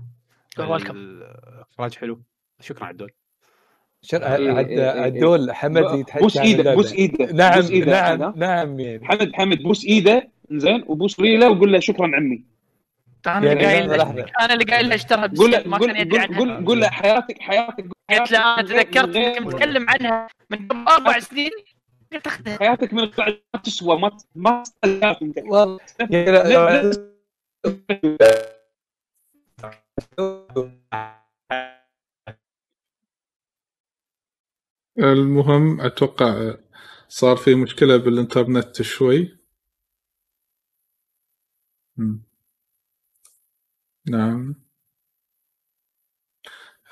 الاخراج 0.59 1.95
حلو. 1.95 2.21
شكرا 2.61 2.87
عدول 2.87 3.11
شر... 4.03 4.25
عد... 4.25 4.79
عدول 4.79 5.55
حمد 5.55 5.99
يتحكى 5.99 6.21
بوس 6.21 6.37
ايده. 6.37 6.75
بوس 6.75 6.93
إيدة 6.93 7.33
نعم 7.33 7.61
بوس 7.61 7.71
إيدة 7.71 8.17
نعم 8.17 8.33
نعم 8.37 8.81
يعني 8.81 9.07
حمد 9.07 9.33
حمد 9.35 9.63
بوس 9.63 9.85
إيدة. 9.85 10.29
زين 10.51 10.85
وبوس 10.87 11.21
ريله 11.21 11.51
وقول 11.51 11.73
له 11.73 11.79
شكرا 11.79 12.11
عمي. 12.17 12.45
أنا 13.27 13.39
اللي 13.39 13.49
يعني 13.49 13.67
قايل 13.67 13.99
له. 13.99 14.27
أنا 14.41 14.55
اللي 14.55 14.65
قايل 14.65 14.89
له 14.89 14.97
قول 15.39 15.51
له 15.51 15.59
بسكت 15.59 15.67
ما 15.67 15.79
قول 15.79 15.93
كان 15.93 16.01
يدري 16.01 16.19
قول 16.19 16.29
عنها. 16.29 16.39
قول, 16.39 16.67
قول 16.67 16.81
له 16.81 16.89
حياتك 16.89 17.39
حياتك 17.39 17.87
قلت 18.11 18.33
له 18.33 18.39
أنا 18.55 18.63
تذكرت 18.63 19.17
إنك 19.17 19.39
متكلم 19.39 19.87
عنها 19.91 20.29
من 20.51 20.69
قبل 20.69 20.89
أربع 20.89 21.19
سنين. 21.19 21.51
قلت 22.13 22.27
أخذها. 22.27 22.59
حياتك 22.59 22.93
من 22.95 23.11
بعد 23.19 23.43
ما 23.55 23.61
تسوى 23.61 23.99
ما 23.99 24.19
ما 24.35 24.63
والله 25.45 25.81
لا- 26.11 26.83
لا- 26.83 27.13
المهم 34.99 35.81
أتوقع 35.81 36.55
صار 37.09 37.37
في 37.37 37.55
مشكلة 37.55 37.97
بالإنترنت 37.97 38.83
شوي. 38.83 39.39
نعم. 44.11 44.62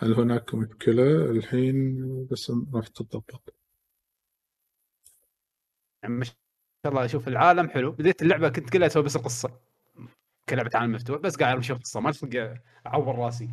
هل 0.03 0.15
هناك 0.15 0.55
مشكلة 0.55 1.31
الحين 1.31 2.07
بس 2.31 2.53
راح 2.75 2.87
تتضبط 2.89 3.55
يعني 6.03 6.15
ما 6.15 6.25
شاء 6.25 6.35
الله 6.87 7.05
أشوف 7.05 7.29
العالم 7.29 7.69
حلو. 7.69 7.93
بديت 7.93 8.23
اللعبة 8.23 8.49
كنت 8.49 8.71
كلها 8.71 8.87
أسوي 8.87 9.03
بس 9.03 9.17
القصة 9.17 9.51
كلعبة 10.49 10.71
عالم 10.75 10.93
مفتوح 10.93 11.21
بس 11.21 11.37
قاعد 11.37 11.57
امشي 11.57 11.73
القصة 11.73 12.01
ما 12.01 12.13
تلقى 12.13 12.63
أعور 12.87 13.19
راسي. 13.19 13.49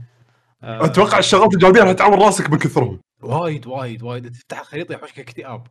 آه، 0.64 0.86
أتوقع 0.86 1.18
الشغلات 1.18 1.54
الجانبيه 1.54 1.82
راح 1.82 1.92
تعور 1.92 2.20
راسك 2.20 2.50
من 2.50 2.58
كثرهم. 2.58 3.00
وايد 3.22 3.68
وايد 3.68 4.04
وايد. 4.04 4.32
تفتح 4.32 4.60
الخريطه 4.60 4.94
يحوشك 4.94 5.20
اكتئاب 5.20 5.68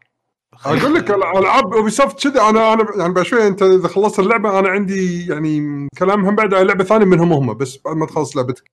أقول 0.65 0.95
لك 0.95 1.11
العاب 1.11 1.75
Ubisoft 1.75 2.29
كذي 2.29 2.41
أنا 2.41 2.73
أنا 2.73 2.87
يعني 2.99 3.13
بعد 3.13 3.25
شوي 3.25 3.47
أنت 3.47 3.63
إذا 3.63 3.89
خلصت 3.89 4.19
اللعبة 4.19 4.59
أنا 4.59 4.69
عندي 4.69 5.27
يعني 5.27 5.89
كلام 5.99 6.25
هم 6.27 6.35
بعد 6.35 6.55
على 6.55 6.65
لعبة 6.65 6.85
ثانية 6.85 7.05
منهم 7.07 7.33
هم 7.33 7.55
بس 7.55 7.79
بعد 7.85 7.97
ما 7.97 8.07
تخلص 8.07 8.37
لعبتك. 8.37 8.71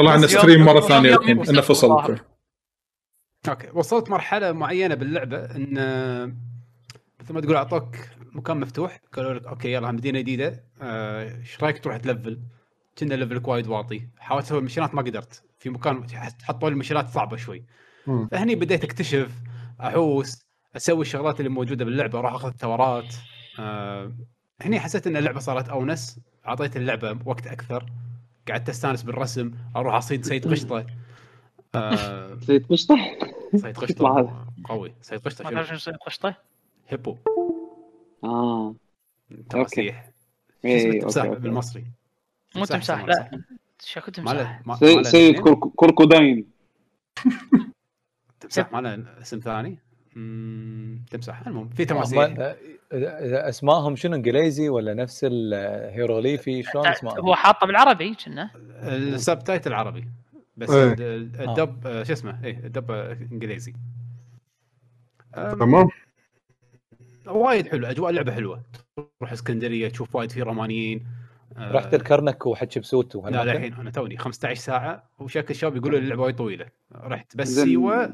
طلع 0.00 0.14
لنا 0.14 0.24
بس 0.26 0.32
يوم- 0.32 0.42
stream 0.42 0.64
مرة 0.64 0.80
ثانية 0.80 1.10
يوم 1.10 1.42
إنه 1.48 1.60
فصل. 1.60 1.90
okay 3.48 3.68
وصلت 3.74 4.10
مرحلة 4.10 4.52
معينة 4.52 4.94
باللعبة 4.94 5.44
إن 5.44 5.74
مثل 7.20 7.34
ما 7.34 7.40
تقول 7.40 7.56
أعطوك 7.56 7.96
مكان 8.32 8.60
مفتوح 8.60 9.00
قالوا 9.12 9.34
لك 9.34 9.46
okay 9.46 9.72
يلا 9.72 9.90
مدينة 9.92 10.20
جديدة. 10.20 10.64
آه، 10.82 11.38
إيش 11.38 11.62
رأيك 11.62 11.78
تروح 11.84 11.96
تlevel؟ 11.96 12.40
كنا 12.98 13.14
ليفلك 13.14 13.48
وايد 13.48 13.66
واطي. 13.66 14.08
حاولت 14.18 14.44
أسوي 14.46 14.58
المشينات 14.58 14.94
ما 14.94 15.02
قدرت. 15.02 15.42
في 15.58 15.70
مكان 15.70 16.06
حطوا 16.42 16.68
لي 16.68 16.72
المشينات 16.72 17.08
صعبة 17.08 17.36
شوي. 17.36 17.64
فهني 18.30 18.54
بديت 18.54 18.84
أكتشف 18.84 19.30
أحوس 19.80 20.42
أسوي 20.76 21.00
الشغلات 21.00 21.40
اللي 21.40 21.50
موجودة 21.50 21.84
باللعبة 21.84 22.18
أروح 22.18 22.34
أخذ 22.34 22.50
ثورات. 22.50 23.14
آه 23.58 24.12
هني 24.60 24.80
حسيت 24.80 25.06
إن 25.06 25.16
اللعبة 25.16 25.40
صارت 25.40 25.68
أونس 25.68 26.20
أعطيت 26.48 26.76
اللعبة 26.76 27.18
وقت 27.24 27.46
أكثر. 27.46 27.86
قعدت 28.50 28.68
أستانس 28.68 29.02
بالرسم 29.02 29.50
أروح 29.76 29.94
أصيد 29.94 30.24
سيد 30.24 30.48
قشطة. 30.48 30.86
آه 31.74 32.34
زيت 32.34 32.70
قشطة؟ 32.70 32.96
سيد 33.56 33.76
يطلع 33.82 34.10
قشطه. 34.14 34.46
قوي. 34.64 34.94
سيد 35.02 35.20
قشطة 35.20 35.44
ما؟ 35.44 35.50
تعرف 35.50 35.66
شنو 35.66 35.76
يصير 35.76 35.94
قشطة؟ 35.94 36.34
هيبو. 36.88 37.16
آه. 38.24 38.74
تماسيح 39.50 40.10
شو 40.62 40.68
إيه، 40.68 41.04
أوكي. 41.04 41.28
بالمصري. 41.28 41.84
مو 42.56 42.64
تمساح 42.64 43.04
لا. 43.04 43.42
شكو 43.84 44.10
تمساح؟ 44.10 44.62
سيد 44.78 44.98
اسمين؟ 44.98 45.42
كرك- 45.42 45.72
كركوداين 45.76 46.46
تمساح 48.40 48.72
ما 48.72 48.80
له 48.80 49.20
اسم 49.20 49.38
ثاني؟ 49.38 49.78
تمساح. 51.10 51.46
المهم 51.46 51.68
في 51.68 51.84
تماسيح. 51.84 52.54
اسمائهم 52.92 53.96
شنو 53.96 54.16
انجليزي 54.16 54.68
ولا 54.68 54.94
نفس 54.94 55.26
الهيروغليفي 55.30 56.62
شلون 56.62 56.86
اسمائهم؟ 56.86 57.20
هو 57.26 57.34
حاطه 57.34 57.66
بالعربي 57.66 58.14
كنا. 58.24 58.50
السب 58.82 59.38
تايتل 59.38 59.72
عربي. 59.72 60.04
بس 60.56 60.70
إيه. 60.70 60.92
ال- 60.92 61.02
ال- 61.02 61.48
الدب 61.48 61.86
آه، 61.86 62.02
شو 62.02 62.12
اسمه؟ 62.12 62.44
إيه 62.44 62.58
الدب 62.58 62.90
آه، 62.90 63.12
انجليزي. 63.32 63.72
تمام. 65.34 65.88
وايد 67.26 67.68
حلو 67.68 67.86
أجواء 67.86 68.10
اللعبة 68.10 68.32
حلوة. 68.32 68.62
تروح 69.18 69.32
اسكندرية 69.32 69.88
تشوف 69.88 70.16
وايد 70.16 70.32
في 70.32 70.42
رومانيين 70.42 71.06
آه، 71.56 71.72
رحت 71.72 71.94
الكرنك 71.94 72.46
وحتشبسوت 72.46 73.14
لا 73.14 73.20
وهالمكان؟ 73.20 73.46
للحين 73.46 73.74
أنا 73.74 73.90
توني 73.90 74.16
15 74.18 74.60
ساعة 74.60 75.02
وشكل 75.18 75.50
الشباب 75.50 75.76
يقولوا 75.76 75.98
لي 75.98 76.04
اللعبة 76.04 76.22
وايد 76.22 76.36
طويلة. 76.36 76.66
رحت 76.94 77.36
بس. 77.36 77.48
سيوة 77.48 78.12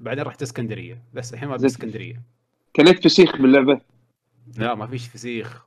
بعدين 0.00 0.24
رحت 0.24 0.42
اسكندرية. 0.42 1.02
بس 1.14 1.34
الحين 1.34 1.48
ما. 1.48 1.56
اسكندرية. 1.56 2.22
كليت 2.76 3.04
فسيخ 3.04 3.36
باللعبة؟ 3.36 3.80
لا 4.56 4.74
ما 4.74 4.86
فيش 4.86 5.08
فسيخ. 5.08 5.66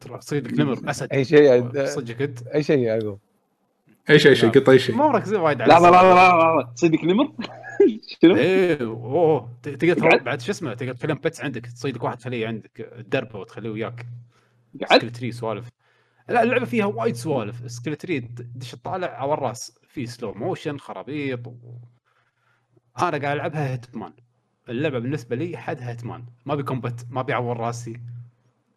ترى 0.00 0.20
صيدك 0.20 0.52
نمر 0.60 0.90
أسد. 0.90 1.12
أي 1.12 1.24
شيء 1.24 1.52
عند- 1.52 1.84
صدق 1.84 2.14
كنت. 2.14 2.46
أي 2.46 2.62
شيء 2.62 2.78
يا 2.78 2.94
يعقوب 2.94 3.18
أي 4.10 4.18
شيء 4.18 4.34
شيء 4.34 4.50
قط 4.50 4.68
أي 4.68 4.78
شيء. 4.78 4.94
ما 4.96 5.08
مركزين 5.08 5.40
وايد 5.40 5.60
على 5.60 5.72
لا 5.74 5.78
لا 5.80 5.90
لا. 5.90 6.02
لا 6.02 6.14
لا 6.14 6.56
لا. 6.60 6.72
تصيدك 6.76 7.04
نمر؟ 7.04 7.32
شنو؟ 8.22 8.36
إيه 8.36 8.80
أوه. 8.82 9.52
تقدر؟ 9.62 10.18
بعد 10.18 10.40
شو 10.40 10.50
اسمه 10.50 10.74
تقدر 10.74 10.94
تخليهم 10.94 11.18
pets 11.18 11.40
عندك. 11.40 11.66
تصيدك 11.66 12.02
واحد 12.04 12.18
تخليه 12.18 12.46
عندك 12.46 12.90
الدربه 12.98 13.38
وتخليه 13.38 13.70
وياك. 13.70 14.06
سكلتري 14.90 15.32
سوالف. 15.32 15.68
لا 16.28 16.42
اللعبة 16.42 16.64
فيها 16.64 16.84
وايد 16.84 17.14
سوالف. 17.14 17.70
سكلتري 17.72 18.20
تدش 18.20 18.70
تطالع 18.72 19.06
على 19.08 19.34
الراس. 19.34 19.78
في 19.88 20.06
slow 20.06 20.32
motion 20.34 20.78
خرابيط 20.78 21.46
و... 21.46 21.52
أنا 22.98 23.18
قاعد 23.18 23.24
ألعبها 23.24 23.72
Hitman. 23.72 24.12
اللعبة 24.68 24.98
بالنسبة 24.98 25.36
لي 25.36 25.56
حدها 25.56 25.90
Hitman 25.90 26.24
ما 26.46 26.54
بي 26.54 26.62
combat 26.62 27.06
ما 27.10 27.22
بيعور 27.22 27.56
راسي. 27.56 28.00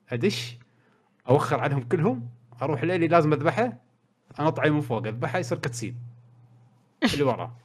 أدش 0.09 0.57
أوخر 1.29 1.59
عنهم 1.59 1.83
كلهم 1.83 2.29
أروح 2.61 2.83
ليلي 2.83 3.07
لازم 3.07 3.33
أذبحه 3.33 3.73
انط 4.39 4.59
عليه 4.59 4.71
من 4.71 4.81
فوق 4.81 5.07
أذبحه 5.07 5.39
يصير 5.39 5.57
كتسين 5.57 5.97
اللي 7.13 7.23
وراه. 7.23 7.55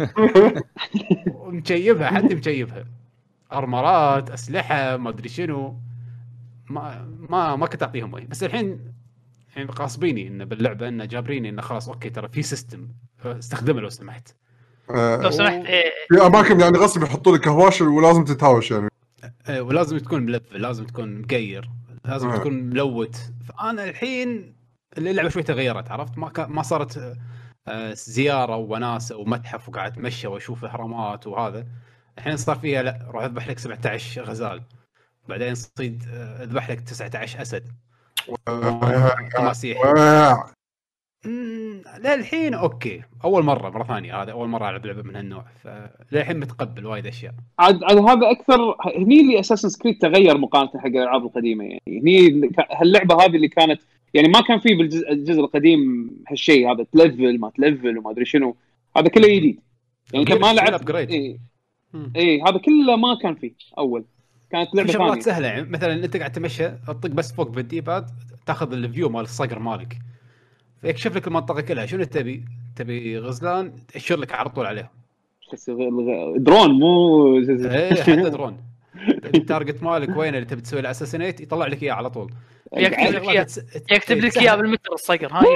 ومشيبها 1.34 2.06
حد 2.08 2.32
مشيبها. 2.32 2.84
ارمرات 3.52 4.30
أسلحة 4.30 4.96
ما 4.96 5.10
أدري 5.10 5.28
شنو. 5.28 5.80
ما 6.70 7.04
ما 7.30 7.56
ما 7.56 7.66
كنت 7.66 7.82
أعطيهم 7.82 8.14
وجه 8.14 8.26
بس 8.26 8.44
الحين 8.44 8.92
يعني 9.56 9.70
غاصبيني 9.70 10.28
انه 10.28 10.44
باللعبة 10.44 10.88
إنه 10.88 11.04
جابريني 11.04 11.48
إنه 11.48 11.62
خلاص 11.62 11.88
أوكي 11.88 12.10
ترى 12.10 12.28
في 12.28 12.42
سيستم 12.42 12.88
أستخدمه 13.24 13.80
لو 13.80 13.88
سمحت. 13.88 14.36
لو 14.90 15.30
سمحت 15.30 15.66
إيه، 15.66 15.92
في 16.08 16.26
أماكن 16.26 16.60
يعني 16.60 16.78
غصب 16.78 17.02
يحطوا 17.02 17.36
لك 17.36 17.48
هواش 17.48 17.80
ولازم 17.80 18.24
تتهاوش 18.24 18.70
يعني. 18.70 18.88
إيه، 19.48 19.60
ولازم 19.60 19.98
تكون 19.98 20.22
ملفل 20.22 20.62
لازم 20.62 20.84
تكون 20.86 21.20
مقير 21.20 21.70
لازم 22.04 22.28
آه. 22.30 22.36
تكون 22.36 22.52
ملوت 22.52 23.16
فأنا 23.48 23.84
الحين 23.84 24.54
اللعبة 24.98 25.28
شوي 25.28 25.42
تغيرت 25.42 25.90
عرفت؟ 25.90 26.18
ما 26.18 26.32
ما 26.38 26.62
صارت 26.62 27.16
آه، 27.68 27.92
زيارة 27.94 28.56
وناسه 28.56 29.16
ومتحف 29.16 29.68
وقاعد 29.68 29.92
أتمشى 29.92 30.26
وأشوف 30.26 30.64
أهرامات 30.64 31.26
وهذا. 31.26 31.66
الحين 32.18 32.36
صار 32.36 32.58
فيها 32.58 32.82
لا 32.82 32.98
روح 33.10 33.24
أذبح 33.24 33.48
لك 33.48 33.58
17 33.58 34.22
غزال. 34.22 34.62
بعدين 35.28 35.54
صيد 35.54 36.04
آه، 36.12 36.42
أذبح 36.42 36.70
لك 36.70 36.80
19 36.80 37.42
أسد. 37.42 37.68
تماسيح 39.36 39.78
آه، 39.84 40.50
للحين 42.04 42.54
okay. 42.54 43.02
اول 43.24 43.44
مرة 43.44 43.70
مرة 43.70 43.84
ثانية 43.84 44.22
هذا 44.22 44.32
اول 44.32 44.48
مرة 44.48 44.70
العب 44.70 44.86
لعبة 44.86 45.02
من 45.02 45.16
هالنوع. 45.16 45.44
فللحين 45.64 46.40
متقبل 46.40 46.86
وايد 46.86 47.06
أشياء. 47.06 47.34
عاد 47.58 47.84
عاد 47.84 47.96
هذا 47.96 48.30
أكثر 48.30 48.76
هني 48.96 49.20
اللي 49.20 49.40
Assassin's 49.40 49.68
Creed 49.68 49.98
تغير 49.98 50.38
مقارنة 50.38 50.80
حق 50.80 50.86
الألعاب 50.86 51.26
القديمة 51.26 51.64
يعني. 51.64 51.82
هني 51.88 52.50
هاللعبة 52.80 53.14
هذه 53.14 53.36
اللي 53.36 53.48
كانت 53.48 53.80
يعني 54.14 54.28
ما 54.28 54.40
كان 54.40 54.60
في 54.60 54.74
بالجزء 54.74 55.12
الجزء 55.12 55.40
القديم 55.40 56.10
هالشيء 56.28 56.72
هذا 56.72 56.86
تلفل 56.92 57.38
ما 57.38 57.50
تلفل 57.50 57.98
وما 57.98 58.10
أدري 58.10 58.24
شنو. 58.24 58.56
هذا 58.96 59.08
كله 59.08 59.36
جديد. 59.36 59.60
يعني 60.12 60.32
انت 60.32 60.42
ما 60.42 60.52
لعبت. 60.52 60.90
اي. 60.90 61.38
اي 62.16 62.42
هذا 62.42 62.58
كله 62.58 62.96
ما 62.96 63.18
كان 63.22 63.34
فيه 63.34 63.52
أول. 63.78 64.04
كانت 64.50 64.74
لعبة 64.74 64.86
في 64.86 64.92
شغلات 64.92 65.10
ثانية. 65.10 65.22
سهلة 65.22 65.46
يعني. 65.46 65.68
مثلا 65.68 66.04
أنت 66.04 66.16
قاعد 66.16 66.32
تمشى 66.32 66.68
تطق 66.68 67.10
بس 67.10 67.32
فوق 67.32 67.48
بال 67.48 67.65
D-pad 67.65 68.06
تاخذ 68.46 68.72
ال 68.72 68.79
view 68.79 69.08
مال 69.08 69.20
الصقر 69.20 69.58
مالك. 69.58 69.98
فيكشف 70.82 71.16
لك 71.16 71.26
المنطقة 71.26 71.60
كلها. 71.60 71.86
شنو 71.86 72.04
تبي؟ 72.04 72.44
تبي 72.76 73.18
غزلان؟ 73.18 73.86
تأشر 73.86 74.16
لك 74.16 74.32
على 74.32 74.48
طول 74.48 74.66
عليهم. 74.66 74.88
درون 76.36 76.70
مو 76.70 77.38
إيه 77.38 78.02
حتى 78.02 78.30
درون. 78.30 78.56
ال 79.34 79.41
target 79.41 79.82
مالك 79.82 80.16
وين 80.16 80.34
اللي 80.34 80.46
تبي 80.46 80.60
تسوي 80.60 80.80
له 80.80 80.90
assassinate 80.90 81.40
يطلع 81.40 81.66
لك 81.66 81.82
إياه 81.82 81.92
على 81.92 82.10
طول. 82.10 82.32
يكتب 82.76 83.24
لك. 83.24 83.46
تس- 83.46 83.60
يكتب 83.90 84.18
لك. 84.18 84.38
إياه. 84.38 84.54
بالمتر 84.54 84.92
الصقر 84.92 85.28
ها؟ 85.32 85.42
يكتب 85.42 85.48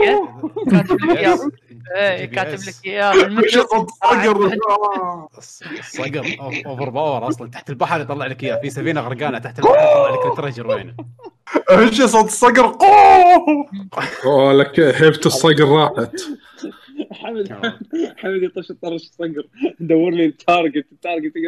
لك 0.00 0.08
إياه. 0.08 0.40
كاتب 0.70 1.00
لك 1.04 1.16
إياه. 1.18 1.38
إيه 1.96 2.26
GPS. 2.26 2.34
كاتب 2.34 2.58
لك 2.68 2.74
إياه 2.86 3.12
بالمتر. 3.12 3.48
الصقر. 5.38 6.22
أوف- 6.24 6.66
overpower 6.66 7.28
أصلا. 7.28 7.50
تحت 7.50 7.70
البحر 7.70 8.00
يطلع 8.00 8.26
لك 8.26 8.44
إياه. 8.44 8.60
في 8.60 8.70
سفينة 8.70 9.00
غرقانة 9.00 9.38
تحت 9.38 9.58
البحر 9.58 9.74
يطلع 9.74 10.10
لك 10.10 10.26
ال 10.26 10.30
treasure 10.30 10.66
وينه 10.66 10.94
شيء 11.92 12.06
صوت 12.06 12.24
الصقر. 12.24 12.64
أوه! 14.24 14.52
لك 14.60 14.80
هيبه 14.80 15.20
الصقر 15.26 15.64
راحت. 15.68 16.20
حمد 17.20 17.52
حمد 18.18 18.42
يطش 18.42 18.70
الطرش 18.70 19.00
صقر 19.02 19.46
دور 19.80 20.10
لي 20.12 20.26
ال 20.26 20.35
target 20.35 20.86
ال 20.92 20.98
target 20.98 21.32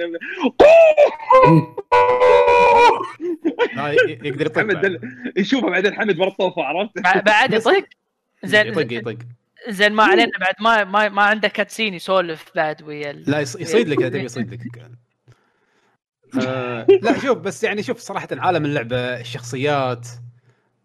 يقدر 4.27 4.47
يطق 4.47 4.59
حمد. 4.59 5.01
يشوفه 5.37 5.71
بعدين 5.71 5.95
حمد 5.95 6.17
برا 6.17 6.29
الطوفه 6.29 6.63
عرفت؟ 6.63 6.99
بع- 6.99 7.19
بعد 7.23 7.53
يطق؟ 7.55 7.85
زين. 8.45 8.67
يطق 8.67 8.93
يطق. 8.93 9.17
زين 9.69 9.93
ما 9.93 10.03
علينا 10.05 10.31
بعد 10.41 10.55
ما 10.61 10.85
ما 10.85 11.09
ما 11.09 11.23
عنده 11.23 11.49
cutscene 11.49 11.95
يسولف 11.95 12.51
بعد 12.55 12.83
ويا 12.83 13.13
لا 13.13 13.41
يص- 13.41 13.57
يصيد 13.61 13.89
لك 13.89 13.99
إذا 13.99 14.09
تبي 14.09 14.25
يصيد 14.25 14.53
لك. 14.55 14.91
آه 16.47 16.87
لا 17.03 17.19
شوف 17.19 17.39
بس 17.39 17.65
يعني 17.65 17.83
شوف 17.83 17.99
صراحة 17.99 18.29
عالم 18.33 18.65
اللعبة 18.65 18.97
الشخصيات 18.97 20.09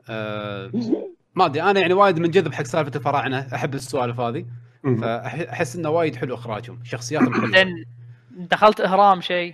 آه 0.09 0.71
ما 1.35 1.45
أدري 1.45 1.61
أنا 1.61 1.79
يعني 1.79 1.93
وايد 1.93 2.19
منجذب 2.19 2.53
حق 2.53 2.63
سالفة 2.63 2.91
الفراعنة 2.95 3.47
أحب 3.55 3.73
السوالف 3.75 4.19
هذه. 4.19 4.45
فاحس 4.95 5.75
إنه 5.75 5.89
وايد 5.89 6.15
حلو 6.15 6.35
إخراجهم 6.35 6.79
شخصياتهم 6.83 7.33
حلوة 7.33 7.65
دخلت 8.31 8.81
إهرام 8.81 9.21
شيء 9.21 9.53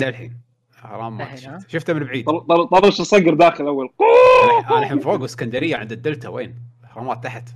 للحين 0.00 0.40
حرام 0.76 1.16
ما؟ 1.18 1.36
شفته. 1.36 1.58
شفته 1.68 1.92
من 1.92 2.04
بعيد 2.04 2.24
طر- 2.26 2.38
طر- 2.38 2.64
طرش 2.64 3.00
الصقر 3.00 3.34
داخل 3.34 3.66
أول 3.66 3.90
أنا 4.44 4.68
أنا 4.70 4.78
الحين 4.78 5.00
فوق 5.00 5.20
وإسكندرية 5.20 5.76
عند 5.76 5.92
الدلتا 5.92 6.28
وين؟ 6.28 6.54
إهرامات 6.84 7.24
تحت 7.24 7.48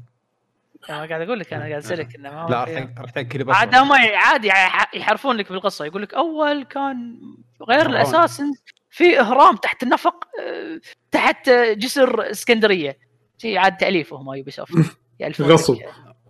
أنا 0.90 0.96
قاعد 1.06 1.20
أقول 1.20 1.38
لك 1.40 1.52
أنا 1.52 1.62
قاعد 1.62 1.82
أسألك 1.84 2.14
إنه 2.16 2.30
ما 2.30 2.46
لا 2.50 2.64
رحت 2.98 3.18
كذا 3.18 3.50
آه، 3.50 3.54
عاد 3.54 3.74
هم 3.74 3.92
عادي 3.92 4.48
يح- 4.48 4.94
يحرفون 4.94 5.36
لك 5.36 5.52
بالقصة 5.52 5.84
يقول 5.84 6.02
لك 6.02 6.14
أول 6.14 6.64
كان 6.64 7.20
غير. 7.68 7.86
الأساس 7.86 8.42
في 8.90 9.20
إهرام 9.20 9.56
تحت 9.56 9.82
النفق 9.82 10.24
آه، 10.40 10.80
تحت 11.10 11.50
جسر 11.50 12.30
إسكندرية 12.30 12.98
شيء 13.38 13.58
عاد 13.58 13.76
تأليفهم 13.76 14.34
Ubisoft. 14.34 14.96
غصب. 15.40 15.78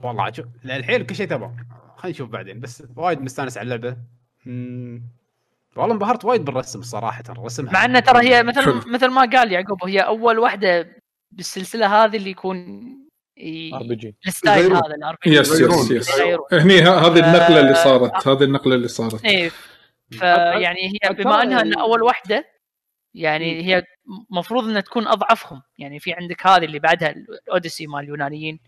والله 0.02 0.32
شوف 0.32 0.46
الحين 0.64 1.04
كل 1.06 1.14
شيء 1.14 1.26
تمام 1.26 1.56
خلينا 1.96 2.14
نشوف 2.14 2.30
بعدين 2.30 2.60
بس 2.60 2.82
وايد 2.96 3.20
مستانس 3.20 3.58
على 3.58 3.64
اللعبة. 3.64 3.96
مم. 4.46 5.02
والله 5.76 5.94
انبهرت 5.94 6.24
وايد 6.24 6.44
بالرسم 6.44 6.82
صراحة 6.82 7.22
رسمها 7.28 7.72
مع 7.72 7.84
إنه 7.84 8.00
ترى 8.00 8.28
هي 8.28 8.42
مثل. 8.42 8.90
مثل 8.92 9.08
ما 9.08 9.20
قال 9.20 9.52
يعقوب 9.52 9.84
هي 9.84 10.00
أول 10.00 10.38
واحدة 10.38 10.96
بالسلسلة 11.30 12.04
هذه 12.04 12.16
اللي 12.16 12.30
يكون 12.30 12.56
RPG 13.74 14.14
ال 14.26 14.33
style. 14.33 14.72
هذا 14.72 14.94
ال 14.94 15.16
RP 15.24 15.36
yes 15.36 15.60
yes 15.60 15.90
yes 15.90 16.20
هني 16.52 16.80
ه- 16.80 16.98
هذه 17.06 17.18
النقلة 17.18 17.60
اللي 17.60 17.74
صارت 17.74 18.28
هذه 18.28 18.42
النقلة 18.42 18.74
اللي 18.74 18.88
صارت. 18.88 19.24
إيه 19.24 19.50
فيعني 20.10 20.78
هي 20.88 21.14
بما 21.14 21.42
إنها 21.42 21.62
إنها 21.62 21.82
أول 21.82 22.02
واحدة 22.02 22.44
يعني 23.14 23.62
هي 23.64 23.82
المفروض 24.30 24.64
إنها 24.64 24.80
تكون 24.80 25.06
أضعفهم. 25.08 25.62
يعني 25.78 26.00
في 26.00 26.12
عندك 26.12 26.46
هذه 26.46 26.64
اللي 26.64 26.78
بعدها 26.78 27.14
ال 27.48 27.53
Odyssey 27.53 27.86
مال 27.86 28.00
اليونانيين. 28.04 28.60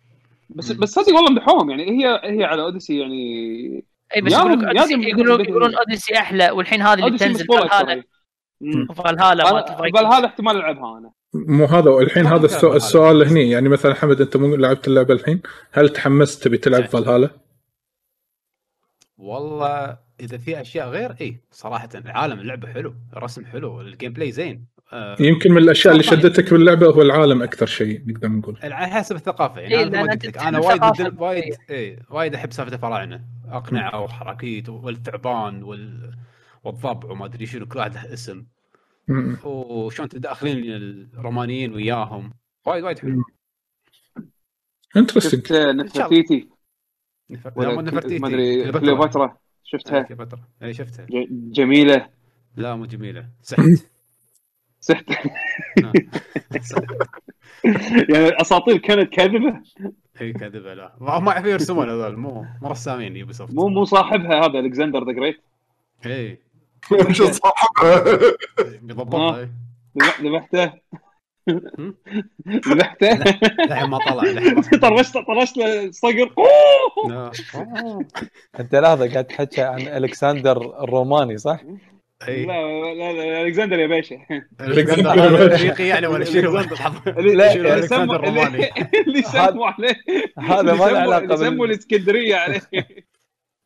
بس 0.48 0.72
بس 0.72 0.88
صدق 0.88 1.14
والله 1.14 1.30
مدحوهم 1.30 1.70
يعني 1.70 1.90
هي 1.90 2.20
هي 2.24 2.44
على 2.44 2.62
Odyssey 2.62 2.98
يعني 2.98 3.84
اي 4.16 4.20
بس 4.20 4.32
يقولون 4.32 5.02
يقولون. 5.02 5.40
يقولون 5.40 5.74
Odyssey 5.74 6.18
أحلى 6.18 6.50
والحين 6.50 6.82
هذه 6.82 7.06
اللي 7.06 7.28
مقبوله 7.28 7.68
Valhalla. 7.68 8.04
Valhalla. 8.94 9.76
Valhalla 9.76 10.26
احتمال 10.26 10.56
ألعبها 10.56 10.98
أنا 10.98 11.12
مو 11.34 11.64
هذا 11.64 11.90
الحين 11.90 12.26
هذا 12.26 12.46
السؤال. 12.46 12.76
السؤال 12.76 13.28
هني 13.28 13.50
يعني 13.50 13.68
مثلا 13.68 13.94
حمد 13.94 14.20
أنت 14.20 14.36
مو 14.36 14.56
لعبت 14.56 14.88
اللعبة 14.88 15.14
الحين 15.14 15.42
هل 15.72 15.88
تحمست 15.88 16.44
تبي 16.44 16.58
تلعب 16.58 16.84
فالهالا؟ 16.84 17.30
والله 19.18 19.98
إذا 20.20 20.38
في 20.38 20.60
أشياء 20.60 20.88
غير 20.88 21.14
اي 21.20 21.40
صراحة 21.50 21.88
العالم 21.94 22.40
اللعبة 22.40 22.68
حلو 22.68 22.94
الرسم 23.16 23.44
حلو 23.44 23.80
ال 23.80 24.12
gameplay 24.12 24.32
زين 24.32 24.66
يمكن 25.20 25.52
من 25.52 25.58
الأشياء 25.58 25.92
اللي. 25.92 26.04
شدتك 26.04 26.50
باللعبة 26.50 26.86
هو 26.86 27.02
العالم 27.02 27.42
أكثر 27.42 27.66
شيء 27.66 28.02
نقدر 28.06 28.28
نقول. 28.28 28.58
على 28.62 28.86
حسب 28.86 29.16
الثقافة 29.16 29.60
يعني 29.60 29.74
إيه، 29.74 29.84
أنا 29.84 30.18
أنا 30.48 30.58
وايد 30.58 31.20
وايد. 31.20 31.54
إيه 31.70 31.98
وايد 32.10 32.34
أحب 32.34 32.52
سالفة 32.52 32.74
الفراعنة 32.74 33.24
أقنعة 33.48 34.00
وحركيت 34.00 34.68
والثعبان 34.68 35.62
وال 35.62 36.14
والضبع 36.64 37.10
وما 37.10 37.24
أدري 37.24 37.46
شنو 37.46 37.66
كل 37.66 37.78
واحد 37.78 37.94
له 37.94 38.12
اسم. 38.12 38.44
وشلون 39.44 40.08
تداخلين 40.08 40.64
الرومانيين 41.14 41.74
وياهم. 41.74 42.34
وايد 42.66 42.84
وايد 42.84 42.98
حلو. 42.98 43.22
interesting 44.96 45.46
شفت 45.46 45.52
نفرتيتي؟ 45.52 46.48
نفرتيتي 47.30 48.18
ما 48.18 48.28
أدري 48.28 48.72
كليوباترا. 48.72 49.24
آه، 49.24 49.38
شفتها؟ 49.64 50.02
كليوباترا. 50.02 50.40
اي 50.62 50.74
شفتها. 50.74 51.06
جميلة. 51.30 52.08
لا 52.56 52.74
مو 52.76 52.86
جميلة. 52.86 53.28
سحت. 53.42 53.60
سحت. 54.84 55.04
سحت. 56.60 56.84
يعني 58.08 58.40
أساطير 58.40 58.76
كانت 58.76 59.12
كاذبة؟ 59.12 59.60
إي 60.20 60.32
كذبه 60.32 60.74
لا. 60.74 60.92
ما 61.00 61.18
ما 61.18 61.32
يعرفون 61.32 61.50
يرسمون 61.50 61.90
هذول 61.90 62.16
مو 62.16 62.44
مو 62.62 62.68
رسامين 62.68 63.16
Ubisoft 63.16 63.54
مو 63.54 63.68
مو 63.68 63.84
صاحبها 63.84 64.46
هذا 64.46 64.58
Alexander 64.58 65.04
the 65.04 65.12
Great 65.12 65.40
إي. 66.06 66.38
مش 66.92 67.22
صاحبها؟ 67.22 68.04
بيضبطها 68.82 69.40
إي. 69.40 69.50
ذبحته؟ 70.22 70.72
ذبحته؟ 72.48 73.24
للحين 73.64 73.88
ما 73.90 73.98
طلع 73.98 74.22
طرشت 74.82 75.18
طرشت 75.18 75.56
له 75.56 75.90
صقر. 75.90 76.34
أوه. 76.38 77.32
أنت 78.60 78.74
لحظه 78.74 79.12
قاعد 79.12 79.24
تحكي 79.24 79.62
عن 79.62 79.80
الكسندر 79.80 80.82
الروماني 80.84 81.38
صح؟ 81.38 81.60
اي 82.28 82.44
لا 82.46 82.94
لا 82.94 83.12
لا 83.12 83.42
ألكسندر 83.42 83.78
يا 83.78 83.86
باشا. 83.86 84.16
ألكسندر. 84.60 85.10
هذا 85.20 85.54
افريقي 85.54 85.84
يعني 85.84 86.06
ولا 86.06 86.24
شنو؟ 86.24 86.58
اللي 87.06 87.82
سموا 87.82 88.14
الروماني 88.16 88.70
اللي 89.06 89.22
سموا 89.22 89.66
عليه. 89.66 89.96
هذا 90.38 90.62
ما 90.62 90.84
له 90.84 90.98
علاقة 90.98 91.18
سموا- 91.26 91.34
اللي 91.34 91.36
سموا. 91.36 91.66
الإسكندرية 91.66 92.36
عليه. 92.36 92.60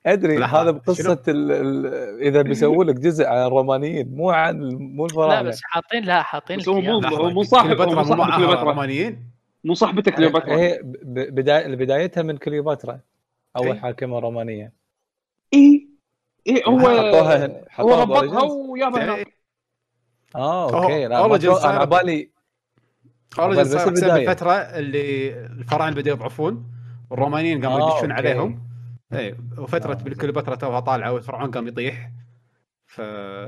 أدري 0.07 0.45
هذا 0.45 0.71
بقصة 0.71 1.23
ال... 1.29 1.53
ال... 1.53 1.87
إذا 2.23 2.43
بيسووا 2.43 2.85
لك 2.85 2.95
جزء 2.95 3.25
عن 3.27 3.47
الرومانيين 3.47 4.15
مو 4.15 4.31
عن 4.31 4.61
مو 4.73 5.03
لا 5.07 5.11
الفراعنة. 5.11 5.49
بس 5.49 5.61
حاطين 5.65 6.05
لا 6.05 6.23
حاطين 6.23 6.61
هو 6.69 6.81
مو. 6.81 6.99
هو 7.01 7.31
مو 7.31 7.43
صاحب 7.43 7.81
هو 7.81 8.03
صاحب 8.05 8.19
معها 8.19 8.37
كليوباترا. 8.37 8.65
رومانيين. 8.65 9.31
مو 9.65 9.75
صاحبته 9.75 10.11
كليوباترا. 10.11 10.57
هي 10.57 10.81
بدايتها 11.55 12.23
من 12.23 12.37
كليوباترا 12.37 13.01
أول 13.57 13.67
إيه. 13.67 13.75
حاكمة 13.75 14.19
رومانية. 14.19 14.73
اي 15.55 15.88
اي 16.49 16.63
هو 16.67 16.79
حطوها 16.81 17.65
هو 17.81 18.01
ربطها؟ 18.03 18.43
ويابها 18.43 19.05
هناك 19.05 19.35
آه 20.37 20.71
أو- 20.71 20.75
okay 20.75 21.07
لا 21.07 21.25
أنا 21.25 21.69
على 21.79 21.87
بالي 21.87 22.31
Origin 23.39 23.63
بس 23.63 23.73
صار 23.73 23.91
بسبب. 23.93 24.17
الفترة 24.17 24.53
اللي 24.53 25.29
الفراعنه 25.47 25.97
بدأوا 25.97 26.17
يضعفون 26.17 26.71
والرومانيين 27.11 27.65
قاموا 27.67 27.81
آه، 27.91 27.95
يدشون. 27.95 28.13
عليهم 28.13 28.69
اي 29.13 29.37
وفترة 29.59 29.93
آه. 29.93 29.97
بالكليوباترا 29.97 30.55
توها 30.55 30.81
طالعة 30.81 31.13
والفرعون 31.13 31.51
قام 31.51 31.69
يطيح 31.69 32.11
ف 32.87 32.99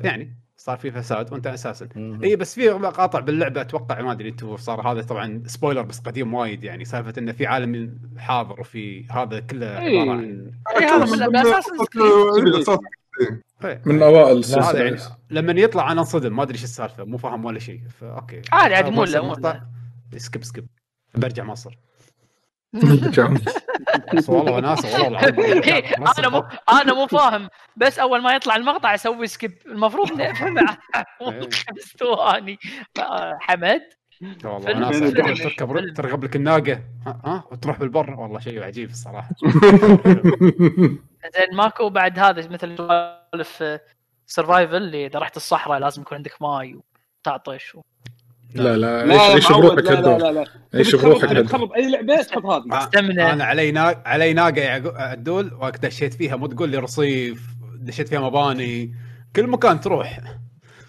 يعني 0.05 0.37
صار 0.61 0.77
في 0.77 0.91
فساد 0.91 1.33
وانت 1.33 1.47
أساسا. 1.47 1.89
اي 2.25 2.37
بس 2.37 2.55
في 2.55 2.71
مقاطع 2.71 3.21
باللعبة 3.21 3.61
أتوقع 3.61 4.01
ما 4.03 4.13
أدري 4.13 4.29
أنتم 4.29 4.57
صار 4.57 4.93
هذا 4.93 5.03
طبعا 5.03 5.43
spoiler 5.47 5.83
بس 5.83 6.01
قديم 6.01 6.35
وايد 6.35 6.65
يعني. 6.65 6.85
سالفة 6.85 7.13
إنه 7.19 7.33
في 7.33 7.47
عالم 7.47 7.99
حاضر 8.19 8.61
وفي 8.61 9.07
هذا 9.11 9.41
كله 9.41 9.79
إيه. 9.79 10.01
عبارة 10.01 10.17
عن 10.17 10.53
إيه، 10.77 10.89
هذا 10.89 11.27
من- 11.27 11.33
بأساس 11.33 11.65
إيه،. 13.65 13.83
من 13.87 14.03
أوائل 14.03 14.45
هذا 14.45 14.79
يعني 14.79 14.89
السلسله 14.89 15.17
لما 15.31 15.53
يطلع 15.53 15.93
أنا 15.93 16.01
انصدم 16.01 16.37
ما 16.37 16.43
أدري 16.43 16.55
إيش 16.55 16.65
السالفة 16.65 17.05
مو 17.05 17.19
فاهم 17.19 17.45
ولا 17.45 17.59
شيء 17.59 17.81
ف 18.01 18.08
okay. 18.08 18.43
عادي 18.53 18.75
عادي 18.75 18.91
مو 18.91 19.05
skip 20.17 20.45
skip 20.45 20.67
برجع 21.15 21.45
مصر. 21.45 21.79
بس 24.15 24.29
والله 24.29 24.53
وناسه 24.53 25.03
والله 25.03 25.29
العظيم 25.29 25.63
إيه، 25.75 25.85
أنا 26.19 26.29
مو 26.29 26.45
أنا 26.73 26.95
مو 26.95 27.07
فاهم. 27.07 27.49
بس 27.77 27.99
أول 27.99 28.23
ما 28.23 28.35
يطلع 28.35 28.57
المقطع 28.57 28.95
أسوي 28.95 29.27
skip 29.27 29.59
المفروض 29.67 30.13
نفهم 30.13 30.67
خمس 31.21 31.95
ثواني 31.99 32.59
حمد. 33.41 33.83
والله 34.45 35.11
تركب. 35.11 35.95
ترغب 35.95 36.25
لك 36.25 36.37
الناقة. 36.37 36.83
ها 37.07 37.21
ها؟ 37.25 37.45
وتروح 37.51 37.79
بالبر. 37.79 38.11
والله 38.11 38.41
شيء 38.41 38.63
عجيب 38.63 38.91
الصراحة. 38.91 39.31
زين 41.37 41.57
ماكو 41.57 41.89
بعد 41.89 42.19
هذا 42.19 42.49
مثل 42.49 42.77
سوالف 42.77 43.81
سرفايفل 44.27 44.77
اللي 44.77 45.07
إذا 45.07 45.19
رحت 45.19 45.37
الصحراء 45.37 45.79
لازم 45.79 46.03
يكون 46.03 46.17
عندك 46.17 46.43
ماي 46.43 46.81
وتعطش 47.21 47.75
و... 47.75 47.81
لا 48.55 48.77
لا 48.77 49.07
لا 49.07 49.21
عيش 49.21 49.53
بروحك 49.53 49.79
لا 49.79 49.91
لا 49.91 49.99
هالدور 49.99 50.17
لا 50.19 50.33
لا. 50.33 50.45
عيش 50.75 50.93
تبي 50.93 51.03
بروحك 51.03 51.29
تخرب- 51.29 51.73
أي 51.73 51.91
لعبة؟ 51.91 52.23
تحط 52.23 52.47
هذه. 52.47 52.79
استمنى. 52.79 53.33
أنا 53.33 53.45
علي 53.45 53.71
ناق 53.71 54.03
علي 54.07 54.33
ناقة 54.33 54.61
يا 54.61 54.93
عدول 54.97 55.55
وقت 55.61 55.87
دشيت 55.87 56.15
فيها. 56.15 56.37
مو 56.37 56.47
تقول 56.47 56.69
لي 56.69 56.79
رصيف 56.79 57.47
دشيت 57.81 58.09
فيها 58.09 58.21
مباني. 58.21 58.95
كل 59.37 59.47
مكان 59.47 59.81
تروح. 59.81 60.21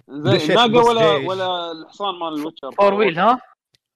زين 0.09 0.55
ناقة 0.55 0.85
ولا. 0.89 1.15
ولا 1.29 1.71
الحصان 1.71 2.19
مال 2.19 2.39
الويتشر؟ 2.39 2.71
فور 2.77 2.93
ويل 2.93 3.19
ها؟ 3.19 3.39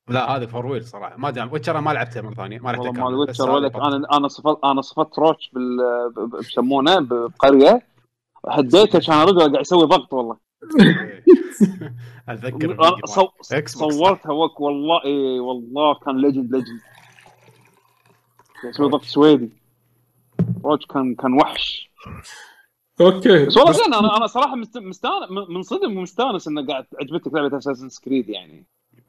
لا 0.09 0.35
هذه 0.35 0.45
فور 0.45 0.65
ويل 0.65 0.83
صراحة. 0.85 1.17
ما 1.17 1.27
أدري 1.29 1.49
ويتشر 1.51 1.81
ما 1.81 1.91
لعبتها 1.91 2.21
مرة 2.21 2.33
ثانية. 2.33 2.59
ما 2.59 2.69
لعبتها 2.69 2.87
والله 2.89 3.03
مال 3.03 3.13
الويتشر 3.13 3.51
ولك 3.51 3.71
بطل. 3.71 3.93
أنا 3.95 4.07
أنا 4.17 4.27
صفت 4.27 4.57
أنا 4.63 4.81
صفت 4.81 5.19
روتش 5.19 5.49
بال 5.53 5.77
بيسمونه 6.37 6.99
بقرية. 6.99 7.81
هديته 8.49 8.99
كان 8.99 9.21
رجل 9.21 9.39
قاعد 9.39 9.61
يسوي 9.61 9.85
ضغط 9.85 10.13
والله. 10.13 10.44
اتذكر 12.29 12.77
صو... 13.05 13.27
بوكس. 13.51 13.71
صورتها 13.77 14.31
وك 14.31 14.59
والله 14.59 15.03
اي 15.05 15.39
والله 15.39 15.93
كان 15.95 16.21
ليجند 16.21 16.55
ليجند 16.55 16.79
يسوي 18.65 18.89
ضغط 18.89 19.03
سويدي. 19.03 19.49
روتش 20.65 20.85
كان 20.85 21.15
كان 21.15 21.33
وحش. 21.33 21.91
okay. 23.01 23.45
بس 23.45 23.57
والله 23.57 23.71
زين 23.71 23.93
أنا 23.93 24.17
أنا 24.17 24.27
صراحة 24.27 24.55
مست- 24.55 24.77
مستانس 24.77 25.31
منصدم 25.49 25.97
ومستانس 25.97 26.47
إنه 26.47 26.67
قاعد 26.67 26.85
عجبتك 27.01 27.33
لعبة 27.33 27.57
Assassin's 27.57 27.89
Creed 27.89 28.29
يعني. 28.29 28.65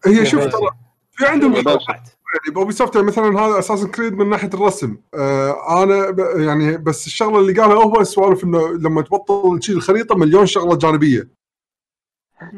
هي 0.06 0.26
شوف 0.26 0.44
ترى 0.44 0.70
في 1.16 1.26
عندهم. 1.26 1.54
يعني 1.54 2.54
Ubisoft 2.54 2.94
يعني 2.94 3.06
مثلا 3.06 3.40
هذا 3.40 3.58
Assassin's 3.58 3.90
Creed 3.90 4.12
من 4.12 4.30
ناحية 4.30 4.50
الرسم 4.54 4.96
آه 5.14 5.82
أنا 5.82 6.10
ب 6.10 6.18
يعني 6.18 6.76
بس 6.76 7.06
الشغلة 7.06 7.38
اللي 7.40 7.52
قالها 7.52 7.84
هو 7.84 8.04
سوالف 8.04 8.44
إنه 8.44 8.72
لما 8.72 9.02
تبطل 9.02 9.58
تشيل 9.58 9.76
الخريطة 9.76 10.16
مليون 10.16 10.46
شغلة 10.46 10.76
جانبية 10.76 11.28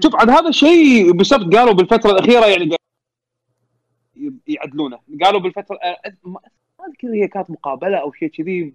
شوف 0.02 0.14
عاد 0.16 0.30
هذا 0.30 0.50
شيء 0.50 1.12
بالضبط 1.12 1.54
قالوا 1.54 1.72
بالفترة 1.72 2.10
الأخيرة 2.10 2.46
يعني 2.46 2.76
يعدلونه 4.46 4.98
قالوا 5.24 5.40
بالفترة 5.40 5.76
أ- 5.76 6.12
ما 6.24 6.40
أذكر 6.88 7.08
هي 7.14 7.28
كانت 7.28 7.50
مقابلة 7.50 7.96
أو 7.96 8.12
شيء 8.12 8.28
كذي 8.28 8.74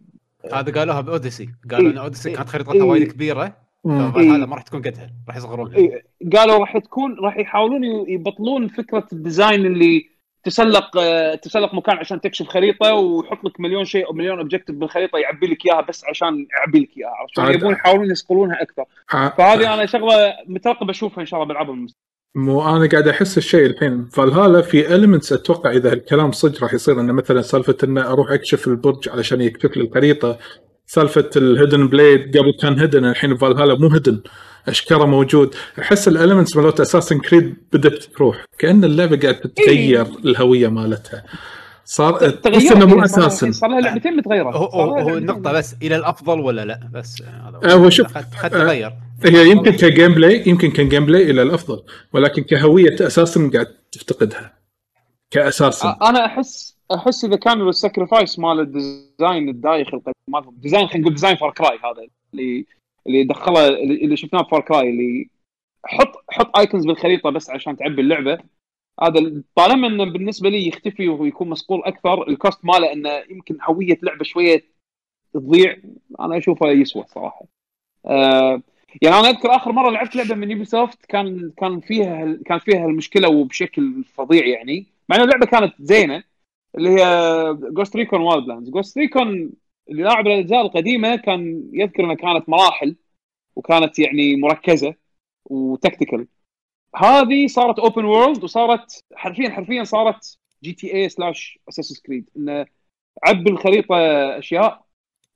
هذا 0.53 0.79
قالوها 0.79 1.01
ب 1.01 1.07
Odyssey 1.07 1.49
قالوا 1.71 1.91
إن 1.91 1.97
Odyssey 1.97 2.29
إيه. 2.29 2.35
كانت 2.35 2.49
خريطتها 2.49 2.73
إيه. 2.73 2.81
وايد 2.81 3.11
كبيرة 3.11 3.57
مم. 3.85 4.11
فهذا 4.11 4.45
ما 4.45 4.55
راح 4.55 4.63
تكون 4.63 4.81
قدها 4.81 5.09
راح 5.27 5.37
يصغرونها 5.37 5.77
إيه، 5.77 6.03
قالوا 6.35 6.57
راح 6.57 6.77
تكون 6.77 7.15
راح 7.19 7.37
يحاولون 7.37 7.83
يبطلون 8.09 8.67
فكرة 8.67 9.07
ال 9.13 9.21
design 9.21 9.65
اللي 9.65 10.13
تسلق 10.43 10.97
آه، 10.97 11.35
تسلق 11.35 11.73
مكان 11.73 11.97
عشان 11.97 12.21
تكشف 12.21 12.47
خريطة 12.47 12.93
ويحط 12.93 13.43
لك 13.45 13.59
مليون 13.59 13.85
شيء 13.85 14.07
أو 14.07 14.13
مليون 14.13 14.37
objective 14.39 14.75
بالخريطة 14.75 15.17
يعبي 15.17 15.47
لك 15.47 15.65
إياها 15.65 15.81
بس 15.81 16.05
عشان 16.05 16.47
يعبي 16.57 16.79
لك 16.79 16.89
إياها 16.97 17.09
عرفت؟ 17.09 17.35
شلون؟ 17.35 17.47
عاد- 17.47 17.55
يبون 17.55 17.73
يحاولون 17.73 18.11
يصقلونها 18.11 18.61
أكثر. 18.61 18.85
فهذه 19.37 19.73
أنا 19.73 19.85
شغلة 19.85 20.33
مترقب 20.47 20.89
أشوفها 20.89 21.21
إن 21.21 21.25
شاء 21.25 21.37
الله 21.39 21.47
بالعاب 21.47 21.69
المستقبل 21.69 22.03
مو 22.35 22.75
أنا 22.75 22.89
قاعد 22.89 23.07
أحس 23.07 23.37
الشيء 23.37 23.65
الحين. 23.65 24.05
فالهالا 24.05 24.61
في 24.61 24.95
elements 24.95 25.33
أتوقع 25.33 25.71
إذا 25.71 25.93
الكلام 25.93 26.31
صدق 26.31 26.63
راح 26.63 26.73
يصير 26.73 26.99
انه 27.01 27.13
مثلا 27.13 27.41
سالفة 27.41 27.77
إنه 27.83 28.07
أروح 28.11 28.31
أكشف 28.31 28.67
البرج 28.67 29.09
علشان 29.09 29.41
يكتب 29.41 29.71
لي 29.77 29.81
الخريطة 29.83 30.37
سالفة 30.85 31.29
ال 31.35 31.43
hidden 31.43 31.87
blade 31.87 32.37
قبل 32.37 32.53
كان 32.61 32.79
hidden 32.79 33.05
الحين 33.05 33.37
فالهالا 33.37 33.75
مو 33.79 33.87
hidden 33.89 34.21
أشكره 34.67 35.05
موجود. 35.05 35.55
أحس 35.79 36.07
ال 36.07 36.13
elements 36.13 36.57
مالت 36.57 36.79
Assassin's 36.79 37.19
Creed 37.19 37.55
بدأت 37.73 38.03
تروح 38.03 38.45
كأن 38.59 38.83
اللعبة 38.83 39.17
قاعد 39.17 39.35
تتغير 39.35 40.05
الهوية 40.25 40.67
مالتها. 40.67 41.23
صار 41.85 42.29
تحس 42.29 42.71
إنه 42.71 42.85
مو 42.85 43.03
أساسا 43.03 43.51
صار 43.51 43.69
لها 43.69 43.81
لعبتين 43.81 44.17
متغيرة. 44.17 44.49
هو 44.57 44.97
هو. 44.99 45.17
النقطة 45.17 45.51
بس 45.51 45.75
إلى 45.81 45.95
الأفضل 45.95 46.39
ولا 46.39 46.65
لا؟ 46.65 46.89
بس 46.93 47.21
هذا 47.21 47.73
آه، 47.73 47.75
هو 47.75 47.89
شوف، 47.89 48.17
قد 48.17 48.25
قد 48.43 48.49
تغير. 48.49 48.91
هي 49.25 49.49
يمكن 49.51 49.71
ك 49.71 50.13
gameplay 50.13 50.43
يمكن 50.47 50.71
ك 50.71 51.05
gameplay 51.05 51.31
إلى 51.31 51.41
الأفضل 51.41 51.83
ولكن 52.13 52.43
كهوية 52.43 52.95
أساسا 53.01 53.49
قاعد 53.53 53.67
تفتقدها 53.91 54.53
كاساسا 55.31 55.97
أنا 56.01 56.25
أحس 56.25 56.72
أحس 56.91 57.25
إذا 57.25 57.35
كان 57.35 57.67
ال 57.69 57.76
sacrifice 57.76 58.39
مال 58.39 58.59
ال 58.59 58.72
design 58.72 59.49
الدايخ 59.49 59.93
القديم 59.93 60.13
مال 60.27 60.61
design 60.61 60.87
خلينا 60.87 61.01
نقول 61.01 61.13
design 61.13 61.35
Far 61.35 61.51
Cry 61.51 61.77
هذا 61.77 62.07
اللي 62.33 62.65
اللي 63.07 63.23
دخله 63.23 63.67
اللي 63.67 64.17
شفناه 64.17 64.43
Far 64.43 64.61
Cry 64.61 64.89
اللي 64.89 65.29
حط 65.85 66.11
حط 66.29 66.57
icons 66.57 66.85
بالخريطة 66.85 67.29
بس 67.29 67.49
عشان 67.49 67.77
تعبي 67.77 68.01
اللعبة 68.01 68.37
هذا 69.01 69.43
طالما 69.55 69.87
إنه 69.87 70.05
بالنسبة 70.05 70.49
لي 70.49 70.67
يختفي 70.67 71.09
ويكون 71.09 71.49
مصقول 71.49 71.83
أكثر 71.83 72.27
ال 72.27 72.35
cost 72.35 72.65
ماله 72.65 72.93
إنه 72.93 73.09
يمكن 73.29 73.57
هوية 73.61 73.97
لعبة 74.03 74.23
شوية 74.23 74.63
تضيع 75.33 75.77
أنا 76.19 76.37
أشوفه 76.37 76.67
يسوى 76.67 77.03
صراحة. 77.07 77.45
آه 78.05 78.61
يعني 79.01 79.15
أنا 79.19 79.29
أذكر 79.29 79.55
آخر 79.55 79.71
مرة 79.71 79.89
لعبت 79.89 80.15
لعبة 80.15 80.35
من 80.35 80.51
Ubisoft 80.51 81.05
كان 81.05 81.51
كان 81.57 81.79
فيها 81.79 82.37
كان 82.45 82.59
فيها 82.59 82.85
المشكلة 82.85 83.29
وبشكل 83.29 84.03
فظيع 84.03 84.45
يعني 84.45 84.85
مع 85.09 85.15
ان 85.15 85.21
اللعبة 85.21 85.45
كانت 85.45 85.73
زينة 85.79 86.23
اللي 86.77 86.89
هي 86.89 87.03
Ghost 87.53 87.95
Recon 87.95 88.21
Wildlands 88.21 88.69
Ghost 88.69 88.97
Recon 88.97 89.51
اللي 89.89 90.03
لاعب 90.03 90.27
الأجزاء 90.27 90.61
القديمة 90.61 91.15
كان 91.15 91.69
يذكر 91.73 92.03
إنها 92.03 92.15
كانت 92.15 92.49
مراحل 92.49 92.95
وكانت 93.55 93.99
يعني 93.99 94.35
مركزة 94.35 94.95
و 95.45 95.53
tactical. 95.53 96.27
هذه 96.95 97.47
صارت 97.47 97.79
open 97.79 98.05
world 98.05 98.43
وصارت 98.43 99.03
حرفيا 99.15 99.49
حرفيا 99.49 99.83
صارت 99.83 100.39
GTA 100.63 100.93
slash 100.93 101.59
Assassin's 101.69 102.01
Creed 102.01 102.29
انه 102.37 102.65
عب 103.23 103.47
الخريطه 103.47 103.95
أشياء 104.39 104.85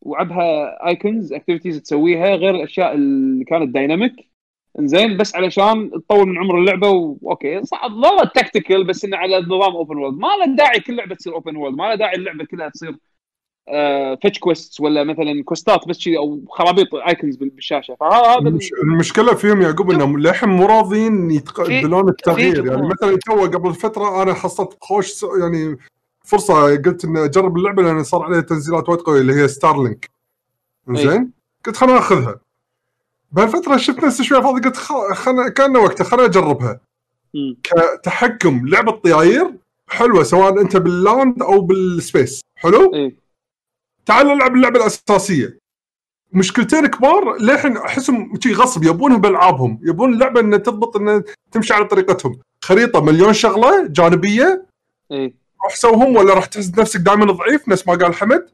وعبها 0.02 0.88
icons 0.88 1.34
activities 1.34 1.82
تسويها 1.82 2.36
غير 2.36 2.56
الأشياء 2.56 2.96
اللي 2.96 3.46
كانت 3.46 3.70
dynamic 3.70 4.27
انزين 4.80 5.18
بس 5.18 5.36
علشان 5.36 5.92
تطول 5.92 6.28
من 6.28 6.38
عمر 6.38 6.60
اللعبة 6.60 6.90
و 6.89 7.04
okay 7.04 7.64
صعب 7.64 7.92
والله 7.92 8.24
tactical 8.24 8.84
بس 8.84 9.06
إنه 9.06 9.18
على 9.18 9.40
نظام 9.40 9.76
open 9.76 9.98
world 9.98 10.20
ما 10.20 10.28
له 10.28 10.56
داعي 10.56 10.80
كل 10.80 10.96
لعبة 10.96 11.16
تصير 11.16 11.34
open 11.34 11.56
world 11.56 11.78
ما 11.78 11.84
له 11.84 11.96
داعي 11.96 12.16
اللعبة 12.16 12.46
كلها 12.46 12.70
تصير 12.70 12.96
fetch 14.24 14.39
quest 14.39 14.82
ولا 14.82 15.04
مثلا 15.04 15.44
quest 15.43 15.80
ات 15.80 15.88
بس 15.88 15.98
شي 15.98 16.18
أو 16.18 16.42
خرابيط 16.50 16.96
icons 16.95 17.36
بالشاشة. 17.36 17.96
فهذا 18.00 18.38
المش... 18.38 18.70
المشكلة 18.84 19.34
فيهم 19.34 19.62
يعقوب 19.62 19.92
إنهم 19.92 20.20
للحين 20.20 20.50
مو 20.50 20.66
راضيين 20.66 21.32
يتقبلون 21.32 22.10
التغيير. 22.10 22.66
يعني 22.66 22.88
مثلا 22.88 23.18
تو 23.26 23.46
قبل 23.46 23.74
فترة 23.74 24.24
أنا 24.24 24.34
حصلت 24.34 24.78
خوش 24.82 25.24
يعني 25.42 25.78
فرصة 26.26 26.76
قلت 26.76 27.06
إني 27.06 27.26
أجرب 27.26 27.58
اللعبة 27.58 27.84
لأن 27.84 28.04
صار 28.04 28.24
عليها 28.24 28.42
تنزيلات 28.42 28.90
وايد 28.90 29.02
قوية 29.02 29.22
اللي 29.22 29.34
هي 29.34 29.48
Starlink 29.48 30.10
زين؟ 30.90 31.32
قلت 31.66 31.78
خلنا 31.78 31.98
اخذها 31.98 32.40
بهالفترة 33.32 33.78
شفت 33.78 34.04
نفسي 34.04 34.24
شوي 34.24 34.42
فاضي 34.42 34.62
قلت 34.62 34.78
خل... 34.78 35.50
كان 35.50 35.78
وقتها 35.78 36.04
خلنا 36.04 36.26
اجربها. 36.26 36.80
كتحكم 37.64 38.68
لعبة 38.68 38.92
طياير 38.92 39.54
حلوة 39.88 40.24
سواء 40.24 40.62
أنت 40.62 40.78
بال 40.78 40.99
land 40.99 41.41
أو 41.42 41.62
بال 41.62 41.82
space. 41.82 42.41
حلو؟ 42.56 42.94
إيه 42.94 43.16
تعال 44.06 44.28
نلعب 44.28 44.56
اللعبة 44.56 44.80
الأساسية. 44.80 45.60
مشكلتين 46.32 46.88
كبار 46.88 47.38
للحين 47.38 47.78
أحسهم 47.78 48.40
شي 48.44 48.54
غصب 48.54 48.84
يبونها 48.84 49.18
بألعابهم. 49.18 49.80
يبون 49.84 50.14
اللعبة 50.14 50.40
ان 50.40 50.64
تضبط 50.64 50.98
ان 50.98 51.24
تمشي 51.52 51.74
على 51.74 51.86
طريقتهم. 51.86 52.40
خريطة 52.64 53.02
مليون 53.02 53.34
شغلة 53.34 53.88
جانبية. 53.88 54.66
إيه 55.12 55.34
روح 55.64 55.76
سوهم 55.76 56.16
ولا 56.16 56.34
راح 56.34 56.46
تحس 56.46 56.80
نفسك 56.80 57.00
دائما 57.00 57.26
ضعيف 57.26 57.70
نفس 57.70 57.88
ما 57.88 57.94
قال 57.94 58.16
حمد؟ 58.16 58.50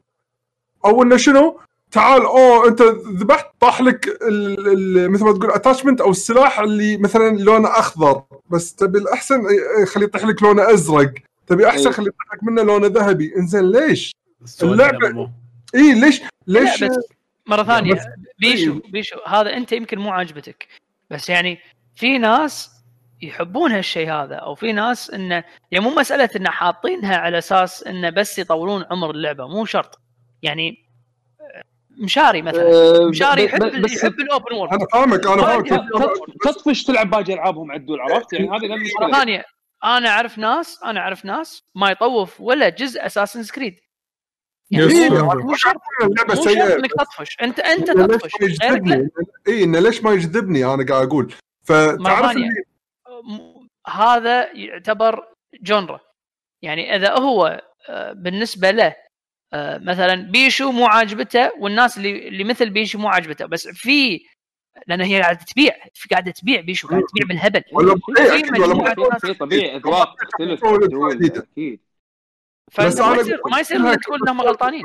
أو 0.84 1.02
إنه 1.02 1.16
شنو؟ 1.16 1.60
تعال 1.94 2.22
أوه 2.22 2.68
أنت 2.68 2.82
ذبحت 3.20 3.46
طاح 3.60 3.80
لك 3.80 4.08
ال- 4.08 4.68
ال- 4.72 5.10
مثل 5.10 5.24
ما 5.24 5.32
تقول 5.32 5.50
attachment 5.50 6.00
أو 6.00 6.10
السلاح 6.10 6.58
اللي 6.60 6.96
مثلا 6.96 7.38
لونه 7.38 7.68
أخضر. 7.68 8.22
بس 8.50 8.74
تبي 8.74 8.98
الأحسن 8.98 9.46
إيه، 9.46 9.84
خليه 9.84 10.06
يطيح 10.06 10.24
لك 10.24 10.42
لونه 10.42 10.70
أزرق. 10.72 11.14
تبي 11.46 11.68
أحسن 11.68 11.86
أي. 11.86 11.92
خليه 11.92 12.06
يطيح 12.08 12.34
لك 12.34 12.42
منه 12.44 12.62
لونه 12.62 12.86
ذهبي. 12.86 13.32
إنزين 13.36 13.70
ليش؟ 13.70 14.12
مو- 14.62 15.30
اي 15.74 15.94
ليش؟ 16.00 16.22
ليش؟ 16.46 16.84
مرة 17.46 17.62
ثانية. 17.62 17.94
بس- 17.94 18.06
بيشو 18.38 18.80
بيشو 18.88 19.16
هذا 19.26 19.52
أنت 19.56 19.72
يمكن 19.72 19.98
مو 19.98 20.10
عاجبتك. 20.10 20.66
بس 21.10 21.28
يعني 21.28 21.58
في 21.96 22.18
ناس 22.18 22.70
يحبون 23.22 23.72
هالشيء 23.72 24.10
هذا 24.12 24.34
أو 24.34 24.54
في 24.54 24.72
ناس 24.72 25.10
انه 25.10 25.44
يعني 25.70 25.84
مو 25.84 25.94
مسألة 25.94 26.28
انه 26.36 26.50
حاطينها 26.50 27.16
على 27.16 27.38
أساس 27.38 27.82
انه 27.82 28.10
بس 28.10 28.38
يطولون 28.38 28.84
عمر 28.90 29.10
اللعبة 29.10 29.46
مو 29.48 29.64
شرط. 29.64 29.98
يعني 30.42 30.83
مشاري 31.98 32.42
مثلا. 32.42 32.62
آه، 32.62 33.08
مشاري 33.08 33.44
يحب 33.44 33.62
يحب 33.90 34.20
ال 34.20 34.27
open 34.27 34.54
world 34.54 34.72
أنا 34.74 34.86
فاهمك 34.92 35.26
أنا 35.26 35.42
فاهمك. 35.42 35.68
تطفش 36.42 36.84
تلعب 36.84 37.10
باقي 37.10 37.32
ألعابهم 37.34 37.72
عدول 37.72 38.00
عرفت؟ 38.00 38.32
يعني 38.32 38.48
هذه 38.48 38.68
مرة 38.68 38.74
المشكلة. 38.74 39.12
ثانية 39.12 39.44
أنا 39.84 40.08
أعرف 40.08 40.38
ناس 40.38 40.82
أنا 40.84 41.00
أعرف 41.00 41.24
ناس 41.24 41.62
ما 41.74 41.90
يطوف 41.90 42.40
ولا 42.40 42.68
جزء 42.68 43.06
Assassin's 43.06 43.42
Creed 43.42 43.76
يعني. 44.70 45.08
مو- 45.10 45.54
شرط 45.54 45.80
مو 46.02 46.50
إنك 46.52 46.90
تطفش. 46.92 47.36
انت 47.42 47.60
أنت 47.60 47.90
تطفش. 47.90 48.32
إي 49.48 49.64
انه 49.64 49.78
ليش 49.80 50.02
ما 50.02 50.12
يجذبني؟ 50.12 50.64
أنا 50.64 50.86
قاعد 50.86 51.06
أقول. 51.06 51.34
فتعرف 51.64 52.36
هذا 53.86 54.52
يعتبر 54.52 55.28
genre 55.62 56.00
يعني 56.62 56.96
إذا 56.96 57.18
هو 57.18 57.62
آه، 57.88 58.12
بالنسبة 58.12 58.70
له 58.70 58.94
مثلا 59.82 60.14
بيشو 60.14 60.70
مو 60.70 60.86
عاجبته 60.86 61.50
والناس 61.58 61.96
اللي 61.96 62.28
اللي 62.28 62.44
مثل 62.44 62.70
بيشو 62.70 62.98
مو 62.98 63.08
عاجبته 63.08 63.46
بس 63.46 63.68
في 63.68 64.20
لأن 64.86 65.00
هي 65.00 65.22
قاعدة 65.22 65.38
تبيع 65.38 65.72
في 65.94 66.08
قاعدة 66.08 66.30
تبيع 66.30 66.60
بيشو 66.60 66.88
قاعدة 66.88 67.06
تبيع 67.06 67.26
بالهبل. 67.26 67.62
ولا 67.72 69.18
في 69.18 69.34
طبيعي. 69.34 69.76
أذواق 69.76 70.14
تختلف 70.14 70.64
جديدة. 71.14 71.46
أكيد. 71.52 71.80
بس 72.78 73.00
ما 73.00 73.16
يصير 73.16 73.40
ما 73.50 73.60
يصير 73.60 73.76
إنك 73.76 74.04
تقول 74.04 74.18
إنهم 74.22 74.40
غلطانين. 74.40 74.82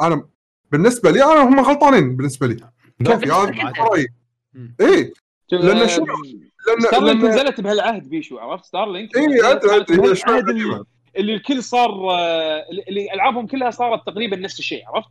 أنا 0.00 0.28
بالنسبة 0.72 1.10
لي 1.10 1.24
أنا 1.24 1.42
هم 1.42 1.60
غلطانين 1.60 2.16
بالنسبة 2.16 2.46
لي. 2.46 2.56
كيفي 3.04 3.32
هذا 3.32 3.72
رأيي. 3.78 4.06
اي 4.80 5.12
لأن 5.52 5.76
آه، 5.76 5.86
شنو؟ 5.86 6.06
لأن 6.66 7.04
لأن 7.04 7.26
نزلت 7.26 7.60
بهالعهد 7.60 8.08
بيشو 8.08 8.38
عرفت؟ 8.38 8.64
Starlink 8.64 9.16
اي 9.16 9.52
ادري 9.52 9.76
ادري 10.28 10.84
اللي, 11.16 11.34
الكل 11.34 11.62
صار 11.62 11.90
آه، 12.10 12.64
اللي- 12.88 13.12
ألعابهم 13.14 13.46
كلها 13.46 13.70
صارت 13.70 14.06
تقريبا 14.06 14.36
نفس 14.36 14.58
الشيء 14.58 14.82
عرفت؟ 14.88 15.08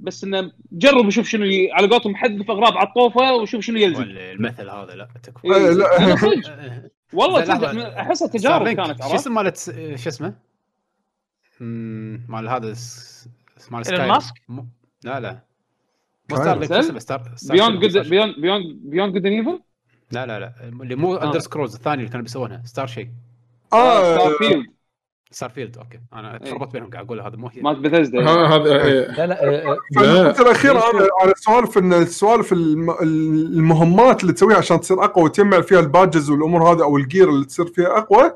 بس 0.00 0.24
إنه 0.24 0.52
جرب 0.72 1.06
وشوف 1.06 1.28
شنو 1.28 1.44
ي... 1.44 1.72
على 1.72 1.88
قولتهم 1.88 2.16
حذف 2.16 2.50
أغراض 2.50 2.76
على 2.76 2.88
الطوفة 2.88 3.34
وشوف 3.34 3.60
شنو 3.64 3.78
يلزم. 3.78 4.02
المثل 4.02 4.70
هذا 4.70 4.94
لا 4.94 5.08
تكفى. 5.22 5.44
إيه، 5.48 5.70
لا. 5.70 6.12
آه، 6.12 6.90
والله 7.18 7.40
لا، 7.40 7.44
لحظة. 7.44 7.66
تصدق 7.72 7.98
أحسها 7.98 8.28
تجارب 8.28 8.68
كانت 8.68 8.98
شو 8.98 9.04
عرفت؟ 9.04 9.14
اسمه 9.14 9.34
مالت 9.42 9.56
شو 9.96 10.08
اسمه؟ 10.08 10.34
مال 11.60 12.48
هذا 12.48 12.74
مال 13.70 13.86
سكاي 13.86 14.08
ماسك؟ 14.08 14.34
لا 15.04 15.20
لا. 15.20 15.40
مو 16.30 16.36
شو 16.82 16.98
ستار 16.98 17.34
بيوند 17.50 17.84
جود. 17.84 18.08
بيوند 18.08 18.34
بيوند 18.40 18.64
بيوند 18.82 19.12
جود 19.12 19.26
ايفل 19.26 19.60
لا 20.12 20.26
لا 20.26 20.40
لا. 20.40 20.54
اللي 20.82 20.94
مو 20.94 21.16
آه. 21.16 21.24
اندر 21.24 21.38
سكرولز 21.38 21.74
الثاني 21.74 21.96
اللي 22.00 22.08
كانوا 22.08 22.22
بيسوونها 22.22 22.62
ستار 22.64 22.86
شيء 22.86 23.08
آه 23.72 24.18
ستار 24.18 24.32
فيلد 24.32 24.66
ستار 25.34 25.50
فيلد 25.50 25.78
أوكي 25.78 26.00
أنا 26.12 26.32
إيه. 26.32 26.38
تربط 26.50 26.72
بينهم 26.72 26.90
قاعد 26.90 27.04
أقول 27.04 27.20
هذا 27.20 27.36
مو 27.36 27.48
هي 27.48 27.62
مالت 27.62 27.78
بثزدا 27.78 28.18
ها- 28.28 28.46
هذا 28.56 28.82
إيه. 28.84 29.06
لا 29.06 29.26
لا 29.26 29.78
لا. 29.94 30.32
في 30.32 30.40
الأخير 30.42 30.70
أنا 30.70 31.08
أنا 31.24 31.32
سوالف 31.36 31.78
إن 31.78 31.92
السوالف 31.92 32.52
الم- 32.52 32.96
المهمات 33.02 34.22
اللي 34.22 34.32
تسويها 34.32 34.56
عشان 34.56 34.80
تصير 34.80 35.04
أقوى 35.04 35.24
وتجمع 35.24 35.60
فيها 35.60 35.80
الباجز 35.80 36.30
والأمور 36.30 36.62
هذه 36.72 36.82
أو 36.82 36.96
الجير 36.96 37.28
اللي 37.28 37.44
تصير 37.44 37.66
فيها 37.66 37.98
أقوى 37.98 38.32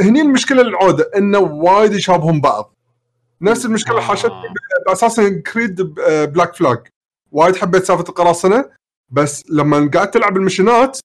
هني 0.00 0.20
المشكلة 0.20 0.62
العوده 0.62 1.10
انه 1.16 1.38
وايد 1.38 1.92
يشابهون 1.92 2.40
بعض 2.40 2.74
نفس 3.40 3.66
المشكلة 3.66 3.92
اللي 3.94 4.04
آه. 4.04 4.08
حاشتني 4.08 4.54
أساسا 4.88 5.42
كريد 5.52 5.82
Black 6.32 6.54
Flag 6.54 6.78
وايد 7.32 7.56
حبيت 7.56 7.84
سالفة 7.84 8.04
القراصنه 8.08 8.64
بس 9.10 9.44
لما 9.50 9.90
قاعد 9.94 10.10
تلعب 10.10 10.36
ال 10.36 10.43
missions 10.43 10.98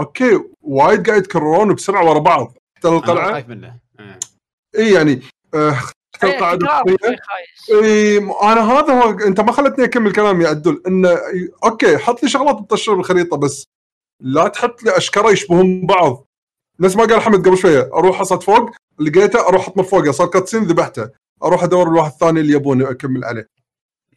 okay 0.00 0.40
وايد 0.62 1.06
قاعد 1.08 1.20
يتكررون 1.22 1.74
بسرعة 1.74 2.10
ورا 2.10 2.18
بعض 2.18 2.54
حتى 2.78 2.88
أنا 2.88 2.96
القلعه 2.96 3.32
خايف 3.32 3.48
منه 3.48 3.66
إيه. 3.66 3.87
اي 4.78 4.92
يعني 4.92 5.20
آه، 5.54 5.78
إيه، 6.24 6.30
القاعده. 6.34 6.66
شوي 6.88 6.96
خايس. 7.00 7.82
اي 7.84 8.20
م- 8.20 8.32
أنا 8.42 8.72
هذا 8.72 9.02
هو 9.02 9.10
أنت 9.10 9.40
ما 9.40 9.52
خلتني 9.52 9.84
أكمل 9.84 10.12
كلامي 10.12 10.44
يا 10.44 10.48
عدول 10.48 10.82
انه 10.86 11.18
okay 11.64 11.98
حط 11.98 12.22
لي 12.22 12.28
شغلات 12.28 12.58
تطشر 12.58 12.94
بالخريطة 12.94 13.36
بس 13.36 13.66
لا 14.22 14.48
تحط 14.48 14.82
لي 14.82 14.96
أشكرة 14.96 15.30
يشبهون 15.30 15.86
بعض. 15.86 16.24
نفس 16.80 16.96
ما 16.96 17.04
قال 17.04 17.20
حمد 17.20 17.48
قبل 17.48 17.58
شوية 17.58 17.90
أروح 17.94 18.20
أصعد 18.20 18.42
فوق 18.42 18.70
لقيته 19.00 19.48
أروح 19.48 19.68
أطمر 19.68 19.84
فوقه 19.84 20.10
صار 20.12 20.26
cutscene 20.26 20.62
ذبحته. 20.62 21.10
أروح 21.44 21.62
أدور 21.62 21.88
الواحد 21.88 22.10
الثاني 22.10 22.40
اللي 22.40 22.52
يبوني 22.52 22.90
اكمل 22.90 23.24
عليه. 23.24 23.48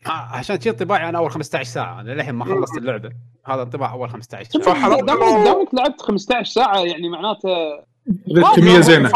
آه، 0.07 0.09
عشان 0.11 0.55
كذا 0.55 0.71
انطباعي 0.71 1.09
أنا 1.09 1.17
أول 1.17 1.32
15 1.32 1.69
ساعة 1.69 2.01
أنا 2.01 2.11
للحين 2.11 2.36
ما 2.36 2.45
خلصت 2.45 2.77
اللعبة. 2.77 3.11
هذا 3.45 3.61
انطباع 3.61 3.91
أول 3.93 4.09
15 4.09 4.49
شوف 4.53 4.63
ساعه 4.65 5.01
دامك 5.01 5.73
لعبت 5.73 6.01
15 6.01 6.51
ساعة 6.53 6.77
يعني 6.79 7.09
معناته 7.09 7.49
كميه 8.56 8.80
زينه 8.80 9.12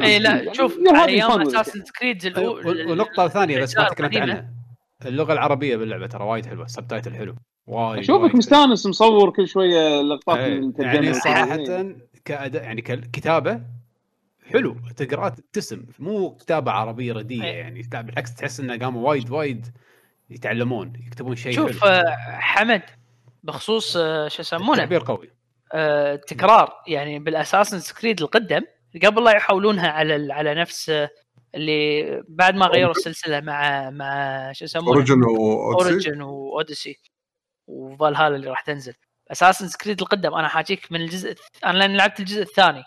اي 0.00 0.18
لا. 0.18 0.40
إيه. 0.40 0.52
شوف 0.52 0.78
على 0.92 1.12
أيام. 1.12 1.40
Assassin's 1.42 1.82
Creed 1.98 2.38
و- 2.38 2.90
ونقطة 2.92 3.28
ثانية 3.28 3.60
بس 3.62 3.76
ما 3.76 3.88
تكلمت. 3.88 4.16
عنها 4.16 4.50
اللغة 5.06 5.32
العربية 5.32 5.76
باللعبة 5.76 6.06
ترى 6.06 6.24
وايد 6.24 6.46
حلوة 6.46 6.64
ال 6.64 6.70
subtitle 6.70 7.14
حلو 7.14 7.34
وايد 7.66 7.98
أشوفك 7.98 8.34
مستانس 8.34 8.86
مصور 8.86 9.30
كل 9.30 9.48
شوية 9.48 10.00
لقطات 10.00 10.38
إيه، 10.38 10.72
يعني 10.78 11.10
هذا. 11.26 11.96
كأداء 12.24 12.62
يعني 12.62 12.82
ككتابة 12.82 13.60
حلو 14.52 14.76
تقرأ 14.96 15.28
تبتسم 15.28 15.84
مو 15.98 16.34
كتابة 16.34 16.72
عربية 16.72 17.12
رديئة 17.12 17.44
إيه. 17.44 17.58
يعني 17.58 17.82
بالعكس 17.92 18.34
تحس 18.34 18.60
إنه 18.60 18.78
قاموا 18.78 19.08
وايد 19.08 19.30
وايد 19.30 19.66
يتعلمون 20.30 20.92
يكتبون 21.06 21.36
شيء 21.36 21.52
شوف 21.52 21.80
حلو 21.84 21.90
آه، 21.90 22.16
حمد 22.30 22.82
بخصوص 23.42 23.96
آه، 23.96 24.28
شو 24.28 24.40
يسمونه 24.42 24.76
تعبير 24.78 25.00
قوي 25.00 25.30
آه، 25.72 26.16
تكرار. 26.16 26.72
يعني 26.86 27.18
بال 27.18 27.28
Assassin's 27.28 27.80
Creed 27.80 28.20
القدم 28.22 28.60
قبل 29.04 29.24
لا 29.24 29.36
يحولونها 29.36 29.88
على 29.90 30.16
ال- 30.16 30.32
على 30.32 30.54
نفس 30.54 30.90
آه، 30.90 31.10
اللي 31.54 32.22
بعد 32.28 32.54
ما 32.54 32.66
غيروا 32.66 32.90
السلسلة 32.90 33.40
مع 33.40 33.90
مع 33.90 34.52
شو 34.52 34.64
يسمونه؟ 34.64 34.88
Origins 34.88 35.22
و 35.24 35.32
Odyssey 35.32 35.90
Origins 35.90 36.22
و 36.22 36.31
Odyssey 36.31 36.96
وفالهالا 37.66 38.36
اللي 38.36 38.50
راح 38.50 38.60
تنزل. 38.60 38.94
Assassin's 39.30 39.68
Creed 39.68 40.00
القدم 40.00 40.34
أنا 40.34 40.48
حاجيك 40.48 40.92
من 40.92 41.00
الجزء 41.00 41.34
أنا 41.64 41.78
لأن 41.78 41.96
لعبت 41.96 42.20
الجزء 42.20 42.42
الثاني. 42.42 42.82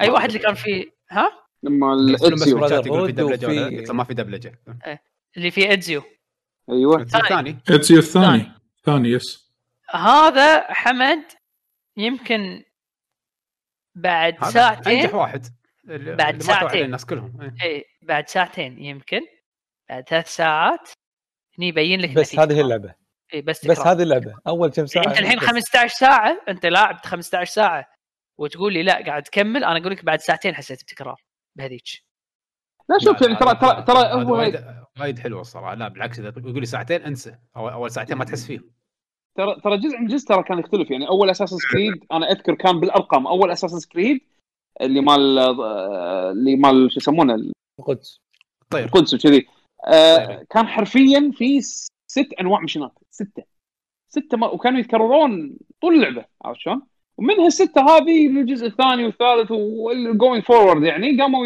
أي 0.00 0.10
واحد 0.10 0.26
اللي 0.28 0.38
كان 0.38 0.54
فيه 0.54 0.84
ها؟ 1.10 1.30
لما 1.62 1.94
بالشات 1.96 2.20
يقول 2.22 2.38
في 2.38 2.52
ولا 2.54 2.78
وفي- 2.78 2.88
قلت 2.90 3.88
له 3.88 3.94
ما 3.94 4.04
في 4.04 4.14
دبلجة. 4.14 4.60
اللي 5.36 5.50
فيه 5.50 5.72
ادزيو 5.72 6.02
أيوه. 6.70 6.96
الثاني. 7.02 7.58
ادزيو 7.70 7.98
الثاني. 7.98 8.52
ثاني 8.84 9.08
yes 9.08 9.52
هذا 9.90 10.72
حمد 10.72 11.22
يمكن 11.96 12.62
بعد 13.94 14.44
ساعتين 14.44 14.92
أنجح 14.98 15.14
واحد. 15.14 15.46
اللي- 15.88 16.16
بعد 16.16 16.32
اللي 16.34 16.44
ساعتين. 16.44 16.84
الناس 16.84 17.06
كلهم. 17.06 17.40
إيه. 17.42 17.54
اي 17.62 17.84
بعد 18.02 18.28
ساعتين 18.28 18.78
يمكن. 18.78 19.20
بعد 19.88 20.08
ثلاث 20.08 20.28
ساعات. 20.28 20.88
هني 21.58 21.68
يبين 21.68 22.00
لك 22.00 22.10
بس. 22.10 22.38
هذه 22.38 22.52
هي 22.56 22.60
اللعبة. 22.60 22.94
اي 23.34 23.42
بس 23.42 23.66
بس 23.66 23.78
تكرار. 23.78 23.92
هذه 23.92 24.02
اللعبة. 24.02 24.34
أول 24.46 24.70
كم 24.70 24.86
ساعة؟ 24.86 25.04
انت 25.06 25.18
الحين 25.18 25.38
بس. 25.38 25.44
15 25.44 25.94
ساعة. 25.94 26.42
أنت 26.48 26.66
لاعب 26.66 26.96
15 27.04 27.50
ساعة. 27.52 27.86
وتقول 28.38 28.72
لي 28.72 28.82
لا 28.82 29.04
قاعد 29.06 29.22
تكمل. 29.22 29.64
أنا 29.64 29.78
أقول 29.78 29.92
لك 29.92 30.04
بعد 30.04 30.20
ساعتين 30.20 30.54
حسيت 30.54 30.82
بتكرار 30.82 31.22
بهذيك. 31.56 31.82
لا 32.88 32.98
شوف 32.98 33.22
يعني 33.22 33.34
ترى 33.36 33.54
ترى 33.54 33.82
ترى 33.82 34.24
هو 34.24 34.36
وايد 34.36 34.64
وايد 35.00 35.18
حلو 35.18 35.40
الصراحة. 35.40 35.74
لا 35.74 35.88
بالعكس 35.88 36.18
إذا 36.18 36.28
يقول 36.28 36.60
لي 36.60 36.66
ساعتين 36.66 37.02
انسى. 37.02 37.38
أول, 37.56 37.72
أول 37.72 37.90
ساعتين 37.90 38.16
ما 38.16 38.24
تحس 38.24 38.46
فيهم. 38.46 38.73
ترى 39.34 39.60
ترى 39.60 39.76
جزء 39.76 39.96
عن 39.96 40.06
جزء 40.06 40.28
ترى 40.28 40.42
كان 40.42 40.58
يختلف. 40.58 40.90
يعني 40.90 41.08
أول 41.08 41.30
اساسن 41.30 41.56
كريد 41.72 42.04
أنا 42.12 42.30
أذكر 42.30 42.54
كان 42.54 42.80
بالأرقام. 42.80 43.26
أول 43.26 43.50
اساسن 43.50 43.88
كريد 43.92 44.20
اللي 44.80 45.00
مال 45.00 45.38
اللي 45.38 46.56
مال 46.56 46.92
شو 46.92 46.96
يسمونه؟ 46.96 47.52
القدس. 47.80 48.20
طير. 48.70 48.84
القدس 48.84 49.14
وكذي. 49.14 49.46
آه 49.86 50.26
طيب. 50.26 50.46
كان 50.50 50.66
حرفيا 50.66 51.32
في 51.34 51.60
ست 52.10 52.32
أنواع 52.40 52.60
missions. 52.60 52.98
ستة. 53.10 53.42
ستة 54.08 54.36
ما 54.36 54.46
وكانوا 54.46 54.80
يتكررون 54.80 55.56
طول 55.80 55.94
اللعبة 55.94 56.24
عرفت 56.44 56.60
شلون؟ 56.60 56.82
ومنها 57.18 57.46
الستة 57.46 57.80
هذه 57.82 58.28
من 58.28 58.40
الجزء 58.40 58.66
الثاني 58.66 59.04
والثالث 59.04 59.50
وال 59.50 59.77
going 59.77 60.44
forward 60.44 60.82
يعني 60.82 61.20
قاموا 61.20 61.44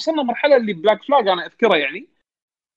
وصلنا 0.00 0.22
مرحله 0.22 0.56
اللي 0.56 0.72
Black 0.72 1.02
Flag 1.02 1.28
أنا 1.28 1.46
أذكره 1.46 1.76
يعني. 1.76 2.08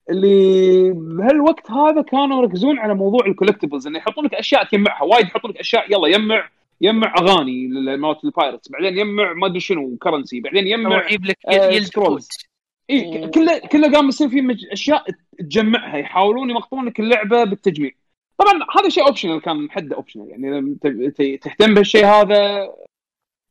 اللي 0.10 0.92
بهالوقت 0.94 1.72
هذا 1.72 2.02
كانوا 2.02 2.42
يركزون 2.42 2.80
على 2.80 2.94
موضوع 2.96 3.26
ال 3.26 3.30
collectibles 3.30 3.88
إنه 3.88 3.98
يحطون 4.00 4.26
لك 4.26 4.34
أشياء 4.34 4.64
تجمعها 4.64 5.04
وايد 5.04 5.26
يحطون 5.26 5.52
لك 5.52 5.58
أشياء 5.58 5.92
يلا 5.92 6.08
يجمع 6.08 6.50
يجمع 6.82 7.14
أغاني 7.20 7.68
مالت 7.98 8.24
ال 8.24 8.30
pirates 8.30 8.72
بعدين 8.72 8.98
يجمع 8.98 9.34
ما 9.34 9.48
أدري 9.48 9.60
شنو 9.60 9.98
currency 9.98 10.40
بعدين 10.40 10.64
أو 10.64 10.70
يجمع 10.80 11.06
يجيب 11.06 11.26
لك 11.26 11.38
آه، 11.48 11.80
scrolls. 11.80 12.28
كود 12.28 12.50
إي 12.90 13.28
كله 13.28 13.60
كله 13.60 13.92
قام 13.92 14.08
يصير 14.08 14.30
في 14.30 14.42
مج... 14.42 14.66
أشياء 14.72 15.06
تجمعها 15.40 15.98
يحاولون 15.98 16.50
يمقطون 16.50 16.86
لك 16.86 17.00
اللعبة 17.00 17.44
بالتجميع. 17.44 17.92
طبعا 18.38 18.54
هذا 18.80 18.90
شيء 18.90 19.06
optional 19.06 19.42
كان 19.42 19.72
حده 19.72 19.96
optional 19.96 20.30
يعني 20.30 20.52
لما 20.52 20.76
ت- 20.82 21.40
تهتم 21.44 21.74
بهالشيء 21.74 22.06
هذا 22.06 22.70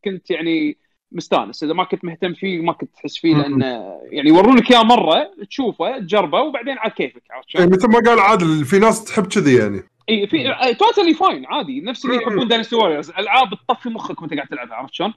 كنت 0.04 0.30
يعني 0.30 0.76
مستانس. 1.12 1.64
إذا 1.64 1.72
ما 1.72 1.84
كنت 1.84 2.04
مهتم 2.04 2.34
فيه 2.34 2.60
ما 2.60 2.72
كنت 2.72 2.94
تحس 2.94 3.18
فيه 3.18 3.36
لأنه 3.36 3.66
يعني 4.10 4.28
يورونك 4.28 4.70
إياه 4.70 4.82
مرة 4.82 5.30
تشوفه 5.48 5.98
تجربه 5.98 6.40
وبعدين 6.40 6.78
على 6.78 6.90
كيفك 6.90 7.22
عرفت 7.30 7.54
يعني 7.54 7.66
شلون؟ 7.66 7.78
مثل 7.78 7.88
ما 7.88 8.10
قال 8.10 8.20
عادل 8.20 8.64
في 8.64 8.78
ناس 8.78 9.04
تحب 9.04 9.26
كذي 9.26 9.56
يعني. 9.56 9.82
إي 10.08 10.26
في 10.26 10.54
totally 10.78 11.14
fine 11.14 11.46
عادي. 11.46 11.80
نفس 11.80 12.04
اللي 12.04 12.16
يحبون 12.16 12.48
Dynasty 12.48 12.76
Warriors 12.76 13.10
العاب 13.10 13.48
تطفي 13.68 13.88
مخك 13.88 14.22
وأنت 14.22 14.34
قاعد 14.34 14.48
تلعبها 14.48 14.74
عرفت 14.74 14.94
شلون؟ 14.94 15.14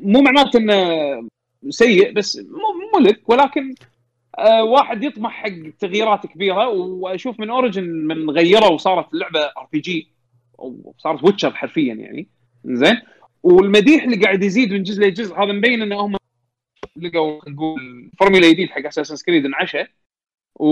مو 0.00 0.20
معناته 0.20 0.58
إنه 0.58 1.28
سيء 1.68 2.12
بس 2.12 2.36
مو 2.36 3.00
مو 3.00 3.06
لك 3.06 3.28
ولكن 3.28 3.74
آه 4.38 4.64
واحد 4.64 5.04
يطمح 5.04 5.32
حق 5.32 5.70
تغييرات 5.78 6.26
كبيرة. 6.26 6.68
وأشوف 6.68 7.40
من 7.40 7.50
Origins 7.50 7.84
من 7.84 8.30
غيروا 8.30 8.68
وصارت 8.68 9.14
اللعبة 9.14 9.40
RPG 9.40 10.08
وصارت 10.58 11.24
Witcher 11.24 11.50
حرفيا 11.50 11.94
يعني. 11.94 12.28
زين؟ 12.64 12.96
والمديح 13.42 14.04
اللي 14.04 14.16
قاعد 14.16 14.42
يزيد 14.42 14.72
من 14.72 14.82
جزء 14.82 15.02
لجزء 15.02 15.34
هذا 15.34 15.52
مبين 15.52 15.82
إن 15.82 15.92
هم 15.92 16.16
لقوا 16.96 17.40
نقول 17.48 18.10
فورمولا 18.18 18.50
جديد 18.52 18.70
حق 18.70 18.86
Assassin's 18.86 19.24
Creed 19.26 19.44
انعشى. 19.44 19.84
و... 20.54 20.66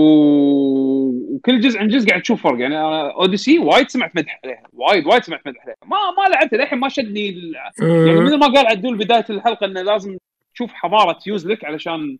وكل 1.35 1.59
جزء 1.59 1.79
عن 1.79 1.87
جزء 1.87 2.09
قاعد 2.09 2.21
تشوف 2.21 2.43
فرق. 2.43 2.59
يعني 2.59 2.77
أنا 2.77 3.11
Odyssey 3.11 3.59
وايد 3.59 3.89
سمعت 3.89 4.15
مدح 4.15 4.39
عليها. 4.43 4.63
وايد 4.73 5.07
وايد 5.07 5.23
سمعت 5.23 5.47
مدح 5.47 5.61
عليها. 5.61 5.75
ما 5.85 5.97
ما 6.17 6.29
لعبتها 6.29 6.57
للحين 6.57 6.79
ما 6.79 6.89
شدني 6.89 7.29
ال... 7.29 7.55
يعني 7.81 8.21
مثل 8.21 8.37
ما 8.37 8.47
قال 8.47 8.67
عدول 8.67 8.97
بداية 8.97 9.25
الحلقة 9.29 9.65
إنه 9.65 9.81
لازم 9.81 10.17
تشوف 10.53 10.73
حضارة 10.73 11.19
يوزلك 11.27 11.65
علشان 11.65 12.17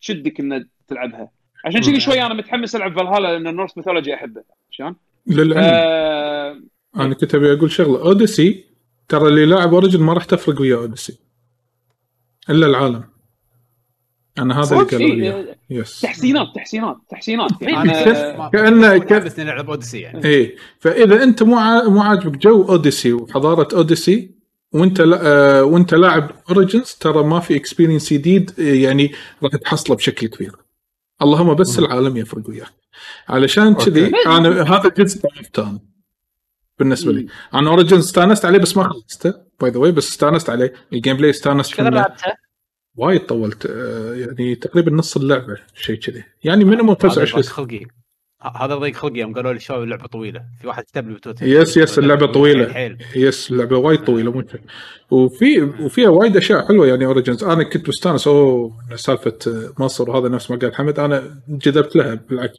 تشدك 0.00 0.40
انك 0.40 0.66
تلعبها. 0.88 1.30
عشان 1.64 1.80
كذي 1.80 2.00
شوي 2.00 2.22
أنا 2.22 2.34
متحمس 2.34 2.76
ألعب 2.76 2.98
فالهالا 2.98 3.32
لأن 3.32 3.46
ال 3.46 3.51
Norse 3.51 3.76
mythology 3.76 4.14
أحبه. 4.14 4.42
شلون؟ 4.70 4.96
للعلم. 5.26 5.64
آه... 5.64 6.60
أنا 6.96 7.14
كنت 7.14 7.34
أبي 7.34 7.52
أقول 7.52 7.70
شغلة. 7.70 8.02
Odyssey 8.02 8.64
ترى 9.08 9.28
اللي 9.28 9.46
لاعب 9.46 9.74
Origins 9.74 10.00
ما 10.02 10.12
راح 10.12 10.24
تفرق 10.24 10.60
ويا 10.60 10.76
Odyssey 10.76 11.18
إلا 12.50 12.66
العالم. 12.66 13.04
أنا 14.38 14.54
هذا 14.62 14.72
اللي 14.76 14.84
صدق؟ 14.84 14.90
قالوا 14.90 15.08
إيه، 15.08 15.58
yes 15.70 16.00
تحسينات 16.00 16.46
تحسينات 16.54 16.96
تحسينات. 17.10 17.50
يعني 17.62 17.80
أنا 18.04 18.50
أنا 18.68 18.98
كأنه- 18.98 19.02
ك- 19.04 19.12
بس 19.12 19.38
نلعب 19.38 19.70
Odyssey 19.70 20.00
يعني. 20.00 20.24
إيه. 20.24 20.56
فإذا 20.78 21.22
أنت 21.22 21.42
مو 21.42 21.56
عا- 21.58 21.88
مو 21.88 22.00
عاجبك 22.02 22.38
جو 22.38 22.62
Odyssey 22.68 23.12
وحضارة 23.12 23.68
Odyssey 23.76 24.30
وأنت 24.72 25.00
لا 25.00 25.20
آه 25.22 25.64
وأنت 25.64 25.94
لاعب 25.94 26.30
Origins 26.50 26.90
ترى 27.00 27.22
ما 27.24 27.40
في 27.40 27.56
experience 27.56 28.12
جديد 28.12 28.50
آه، 28.60 28.62
يعني 28.62 29.12
راح 29.42 29.52
تحصله 29.56 29.96
بشكل 29.96 30.26
كبير. 30.26 30.52
اللهم 31.22 31.54
بس 31.54 31.78
العالم 31.78 32.16
يفرق 32.16 32.48
وياك. 32.48 32.72
علشان 33.28 33.74
كذي 33.74 34.12
أنا 34.26 34.62
هذا 34.62 34.88
الجزء 34.88 35.20
طلبته 35.20 35.62
أنا 35.70 35.78
بالنسبة 36.78 37.12
لي. 37.12 37.26
أنا 37.54 37.70
Origins 37.70 38.04
استانست 38.04 38.44
عليه 38.44 38.58
بس 38.58 38.76
ما 38.76 38.88
خلصته 38.88 39.34
by 39.60 39.70
the 39.70 39.78
way 39.78 39.92
بس 39.92 40.08
استانست 40.08 40.50
عليه. 40.50 40.72
ال 40.92 41.16
gameplay 41.16 41.30
استانست 41.30 41.74
كذا 41.74 41.90
منه. 41.90 41.96
لعبتها 41.96 42.36
وايد 42.96 43.26
طولت. 43.26 43.66
آه، 43.66 44.14
يعني 44.14 44.54
تقريبا 44.54 44.92
نص 44.92 45.16
اللعبة 45.16 45.56
شيء 45.74 45.96
كذي. 45.96 46.24
يعني 46.44 46.64
minimum 46.64 46.96
هذا 47.00 47.08
25 47.08 47.42
ضيق 47.42 47.52
خلقي. 47.52 47.86
هذا 48.56 48.74
ضيق 48.74 48.94
خلقي. 48.94 49.18
يوم 49.18 49.34
قالوا 49.34 49.52
لي 49.52 49.60
شباب 49.60 49.82
اللعبة 49.82 50.06
طويلة. 50.06 50.44
في 50.60 50.66
واحد 50.66 50.84
كتب 50.84 51.08
لي 51.08 51.14
بتويتر. 51.14 51.46
yes 51.46 51.76
yes 51.76 51.98
اللعبة 51.98 52.26
طويلة. 52.26 52.72
حيل. 52.72 52.98
yes 53.16 53.50
اللعبة 53.50 53.76
وايد 53.76 54.04
طويلة 54.04 54.32
مو 54.32 54.42
شيء. 54.50 54.60
وفي 55.10 55.62
وفيها 55.62 56.08
وايد 56.08 56.36
أشياء 56.36 56.68
حلوة 56.68 56.86
يعني 56.86 57.06
Origins 57.06 57.44
أنا 57.44 57.62
كنت 57.62 57.88
مستانس 57.88 58.26
أوه 58.26 58.72
سالفة 58.94 59.38
مصر 59.78 60.10
وهذا 60.10 60.28
نفس 60.28 60.50
ما 60.50 60.56
قال 60.56 60.74
حمد 60.74 60.98
أنا 60.98 61.42
جذبت 61.48 61.96
لها 61.96 62.14
بالعكس. 62.14 62.58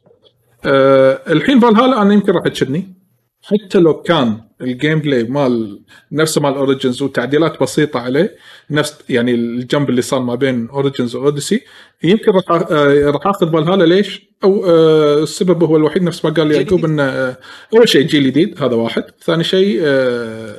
أه 0.64 1.20
الحين 1.28 1.60
فالهالا 1.60 2.02
أنا 2.02 2.14
يمكن 2.14 2.32
راح 2.32 2.48
تشدني. 2.48 3.05
حتى 3.46 3.78
لو 3.78 4.02
كان 4.02 4.40
ال 4.60 4.98
gameplay 4.98 5.24
مال 5.24 5.82
نفسه 6.12 6.40
مال 6.40 6.54
Origins 6.54 7.02
وتعديلات 7.02 7.62
بسيطة 7.62 8.00
عليه 8.00 8.36
نفس 8.70 8.98
يعني 9.08 9.34
ال 9.34 9.45
jump 9.45 9.90
اللي 9.90 10.02
صار 10.02 10.20
ما 10.20 10.34
بين 10.34 10.68
Origins 10.68 11.16
و 11.16 11.22
Odyssey 11.22 11.60
يمكن 12.04 12.32
راح 12.32 13.26
آخذ 13.26 13.52
فالهالا 13.52 13.84
ليش؟ 13.84 14.26
أو 14.44 14.64
آه، 14.66 15.22
السبب 15.22 15.64
هو 15.64 15.76
الوحيد 15.76 16.02
نفس 16.02 16.24
ما 16.24 16.30
قال 16.30 16.52
يعقوب. 16.52 16.84
إنه 16.84 17.02
آه، 17.02 17.36
أول 17.74 17.88
شيء 17.88 18.02
جيل 18.06 18.26
جديد 18.26 18.62
هذا 18.62 18.74
واحد، 18.74 19.04
ثاني 19.20 19.44
شيء 19.44 19.80
آه، 19.84 20.56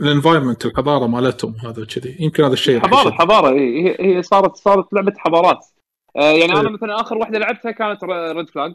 ال 0.00 0.05
environment 0.05 0.66
الحضارة 0.66 1.06
مالتهم 1.06 1.54
هذا 1.64 1.84
كذي 1.84 2.16
يمكن 2.20 2.44
هذا 2.44 2.52
الشيء 2.52 2.74
راح 2.74 2.86
حضارة 2.86 3.08
يشد. 3.08 3.12
حضارة 3.12 3.48
إيه، 3.52 3.86
هي 3.86 4.16
هي 4.16 4.22
صارت 4.22 4.56
صارت 4.56 4.92
لعبة 4.92 5.12
حضارات 5.16 5.66
آه 6.16 6.32
يعني 6.32 6.52
أنا 6.52 6.68
إيه. 6.68 6.74
مثلا 6.74 7.00
آخر 7.00 7.18
واحدة 7.18 7.38
لعبتها 7.38 7.70
كانت 7.70 8.04
Black 8.04 8.50
Flag 8.50 8.72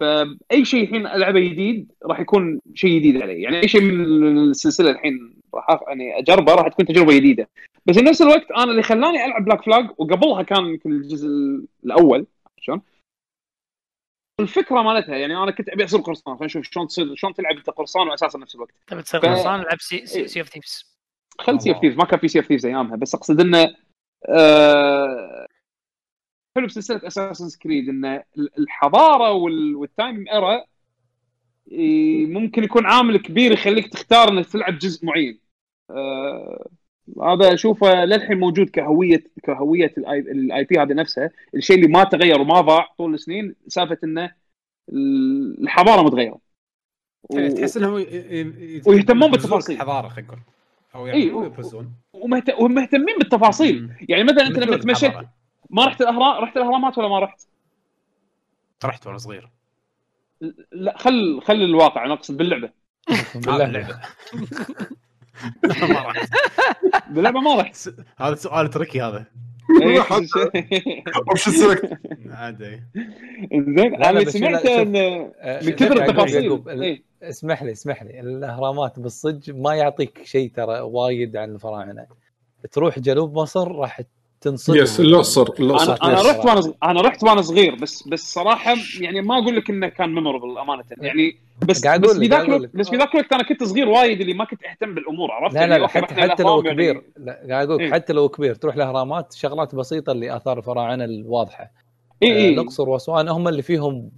فأي 0.00 0.64
شيء 0.64 0.82
الحين 0.82 1.06
العبه 1.06 1.40
جديد 1.40 1.92
راح 2.06 2.20
يكون 2.20 2.60
شيء 2.74 2.98
جديد 2.98 3.22
علي. 3.22 3.42
يعني 3.42 3.62
أي 3.62 3.68
شيء 3.68 3.80
من 3.80 4.38
السلسلة 4.38 4.90
الحين 4.90 5.34
راح 5.54 5.80
يعني 5.88 6.18
اجربه 6.18 6.54
راح 6.54 6.68
تكون 6.68 6.86
تجربة 6.86 7.14
جديدة. 7.16 7.48
بس 7.86 7.94
في 7.98 8.04
نفس 8.04 8.22
الوقت 8.22 8.50
أنا 8.50 8.70
اللي 8.70 8.82
خلاني 8.82 9.24
ألعب 9.26 9.44
Black 9.44 9.62
Flag 9.64 9.90
وقبلها 9.98 10.42
كان 10.42 10.64
يمكن 10.66 10.92
الجزء 10.92 11.28
الأول 11.84 12.26
شلون؟ 12.60 12.82
الفكرة 14.40 14.82
مالتها 14.82 15.16
يعني 15.16 15.36
أنا 15.36 15.50
كنت 15.50 15.68
أبي 15.68 15.84
أصير 15.84 16.00
قرصان 16.00 16.34
خلينا 16.34 16.44
نشوف 16.46 16.64
شلون 16.64 16.86
تصير 16.86 17.14
شلون 17.14 17.34
تلعب 17.34 17.56
أنت 17.56 17.70
قرصان 17.70 18.08
واساسا 18.08 18.38
نفس 18.38 18.54
الوقت. 18.54 18.72
تبي 18.86 19.02
تصير 19.02 19.20
ف- 19.20 19.24
قرصان 19.26 19.60
العب 19.60 19.80
Sea 19.80 20.06
Sea, 20.06 20.40
of 20.40 20.48
Thieves 20.48 20.96
خل 21.40 21.60
Sea 21.60 21.70
of 21.70 21.80
Thieves 21.80 21.96
ما 21.96 22.04
كان 22.04 22.18
في 22.18 22.28
Sea 22.28 22.38
of 22.38 22.46
Thieves 22.46 22.66
أيامها 22.66 22.96
بس 22.96 23.14
أقصد 23.14 23.40
إنه 23.40 23.74
آه 24.28 25.46
حلو 26.56 26.66
بسلسلة 26.66 27.00
Assassin's 27.06 27.58
Creed 27.62 27.88
إن 27.88 28.22
الحضارة 28.58 29.32
وال- 29.32 29.76
وال 29.76 29.92
time 29.92 30.24
era 30.28 30.64
إيه، 31.72 32.26
ممكن 32.26 32.64
يكون 32.64 32.86
عامل 32.86 33.16
كبير 33.16 33.52
يخليك 33.52 33.88
تختار 33.88 34.28
إنك 34.28 34.46
تلعب 34.46 34.78
جزء 34.78 35.06
معين 35.06 35.38
آه 35.90 36.68
هذا 37.22 37.54
أشوفه 37.54 38.04
للحين 38.04 38.38
موجود 38.38 38.70
كهويه 38.70 39.24
كهوية 39.42 39.94
ال 39.98 40.64
IP 40.64 40.78
هذا 40.78 40.94
نفسها 40.94 41.30
الشيء 41.54 41.76
اللي 41.76 41.88
ما 41.88 42.04
تغير 42.04 42.40
وما 42.40 42.60
ضاع 42.60 42.88
طول 42.98 43.14
السنين 43.14 43.54
سالفة 43.68 43.98
انه 44.04 44.32
الحضارة 45.62 46.02
متغيره 46.02 46.38
و- 47.30 47.48
تحس 47.48 47.76
إنهم 47.76 47.98
ي- 47.98 48.04
ويهتمون 48.86 49.30
بالتفاصيل. 49.30 49.76
الحضارة 49.76 50.08
خلينا 50.08 50.28
نقول 50.28 50.40
أو 50.94 51.06
يعني. 51.06 51.30
ومهتمين 52.58 53.18
بالتفاصيل. 53.18 53.90
يعني 54.08 54.24
مثلا 54.24 54.46
أنت 54.46 54.58
لما 54.58 54.76
تمشيت. 54.76 55.12
ما 55.72 55.86
رحت 55.86 56.00
الاهرام 56.00 56.44
رحت 56.44 56.56
الأهرامات 56.56 56.98
ولا 56.98 57.08
ما 57.08 57.18
رحت؟ 57.18 57.46
رحت 58.84 59.06
وأنا 59.06 59.18
صغير. 59.18 59.50
لا 60.72 60.98
خل 60.98 61.40
خل 61.42 61.54
الواقع 61.54 62.04
أنا 62.04 62.14
أقصد 62.14 62.36
باللعبة. 62.36 62.70
هذا 63.48 63.64
اللعبة. 63.64 64.00
ما 65.82 66.02
رحت 66.06 66.32
باللعبة 67.10 67.40
ما 67.40 67.54
رحت. 67.60 67.88
هذا 68.18 68.34
سؤال 68.34 68.70
tricky 68.70 69.02
هذا. 69.02 69.26
إيه، 69.82 70.02
option 71.16 71.50
select 71.50 71.98
عادي. 72.30 72.82
زين 73.52 74.04
أنا 74.04 74.24
سمعت. 74.24 74.66
إن 74.66 74.96
آه، 74.96 75.64
من 75.64 75.70
كثر 75.70 76.02
التفاصيل. 76.02 76.68
إيه. 76.68 77.02
اسمح 77.22 77.62
لي 77.62 77.72
اسمح 77.72 78.02
لي. 78.02 78.20
الأهرامات 78.20 79.00
بالصج 79.00 79.50
ما 79.50 79.74
يعطيك 79.74 80.22
شيء 80.24 80.50
ترى 80.50 80.80
وايد 80.80 81.36
عن 81.36 81.54
الفراعنة. 81.54 82.06
تروح 82.72 82.98
جنوب 82.98 83.38
مصر 83.38 83.72
راح 83.72 84.00
تنصدم 84.42 84.76
yes 84.82 85.00
الأقصر 85.00 85.48
الأقصر. 85.60 85.96
أنا. 86.02 86.22
رحت 86.22 86.44
وأنا 86.44 86.72
أنا 86.82 87.00
رحت 87.00 87.24
وأنا 87.24 87.42
صغير 87.42 87.74
بس 87.74 88.08
بس 88.08 88.32
صراحة 88.32 88.74
يعني 89.00 89.20
ما 89.22 89.38
أقول 89.38 89.56
لك 89.56 89.70
إنه 89.70 89.88
كان 89.88 90.14
memorable 90.14 90.58
أمانة. 90.58 90.84
يعني 90.98 91.36
بس 91.68 91.84
قاعد 91.84 92.00
بس 92.00 92.12
في 92.12 92.24
لك، 92.24 92.30
ذاك 92.30 92.48
الوقت. 92.48 92.70
بس 92.76 92.90
في 92.90 92.96
ذاك 92.96 93.14
الوقت 93.14 93.32
أنا 93.32 93.42
كنت 93.42 93.64
صغير 93.64 93.88
وايد 93.88 94.20
اللي 94.20 94.34
ما 94.34 94.44
كنت 94.44 94.60
أهتم 94.64 94.94
بالأمور 94.94 95.30
عرفت؟ 95.30 95.54
لا 95.54 95.60
يعني 95.60 95.72
لا 95.72 95.78
لا 95.78 95.82
okay، 95.84 95.98
حتى 95.98 96.14
حتى 96.14 96.42
لو 96.42 96.60
الأهرام 96.60 96.74
كبير. 96.74 96.94
يعني 96.94 97.04
لا 97.16 97.46
قاعد 97.50 97.66
أقول 97.70 97.78
لك 97.78 97.84
إيه. 97.86 97.92
حتى 97.92 98.12
لو 98.12 98.28
كبير 98.28 98.54
تروح 98.54 98.74
الاهرامات 98.74 99.32
شغلات 99.32 99.74
بسيطة 99.74 100.12
اللي 100.12 100.36
آثار 100.36 100.58
الفراعنة 100.58 101.04
الواضحة. 101.04 101.70
اي 102.22 102.32
آه، 102.32 102.36
اي 102.36 102.48
الأقصر 102.48 102.88
وأسوان 102.88 103.28
هم 103.28 103.48
اللي 103.48 103.62
فيهم 103.62 104.10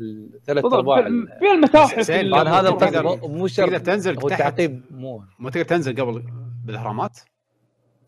الثلاث 0.00 0.64
ارباع 0.64 1.02
في 1.02 1.50
المتاحف 1.54 2.10
طبعا 2.10 2.48
هذا 2.48 2.70
مو 3.22 3.46
شرط 3.46 3.66
تقدر 3.66 3.78
تنزل 3.78 4.20
هو. 4.20 4.28
التعقيب 4.28 4.82
مو. 4.90 5.22
ما 5.38 5.50
تقدر 5.50 5.64
تنزل 5.64 6.00
قبل 6.00 6.22
بالأهرامات؟ 6.64 7.18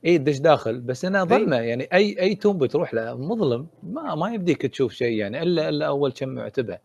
اي 0.05 0.19
دش 0.19 0.39
داخل. 0.39 0.81
بس 0.81 1.05
انها 1.05 1.25
ظلمه 1.25 1.57
يعني 1.57 1.89
أي 1.93 2.21
أي 2.21 2.35
توم 2.35 2.59
بتروح 2.59 2.95
له 2.95 3.15
مظلم. 3.17 3.67
ما 3.83 4.15
ما 4.15 4.35
يبديك 4.35 4.67
تشوف 4.67 4.93
شيء 4.93 5.19
يعني 5.19 5.43
إلا 5.43 5.69
إلا 5.69 5.87
أول 5.87 6.13
كم 6.13 6.29
معتبه. 6.29 6.79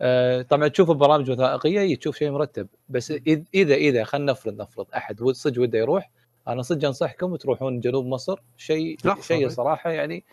آه 0.00 0.42
طبعا 0.42 0.68
تشوف 0.68 0.90
برامج 0.90 1.30
وثائقيه 1.30 1.96
تشوف 1.96 2.16
شيء 2.16 2.30
مرتب. 2.30 2.66
بس 2.88 3.14
إذا 3.54 3.74
إذا 3.74 4.04
خلينا 4.04 4.32
نفرض 4.32 4.60
نفرض 4.60 4.86
أحد 4.96 5.22
صدق 5.22 5.62
وده 5.62 5.78
يروح 5.78 6.10
أنا 6.48 6.62
صدق 6.62 6.86
أنصحكم 6.86 7.36
تروحون 7.36 7.80
جنوب 7.80 8.06
مصر. 8.06 8.40
شيء 8.56 8.96
شيء. 9.20 9.48
صراحة 9.48 9.90
يعني 9.90 10.24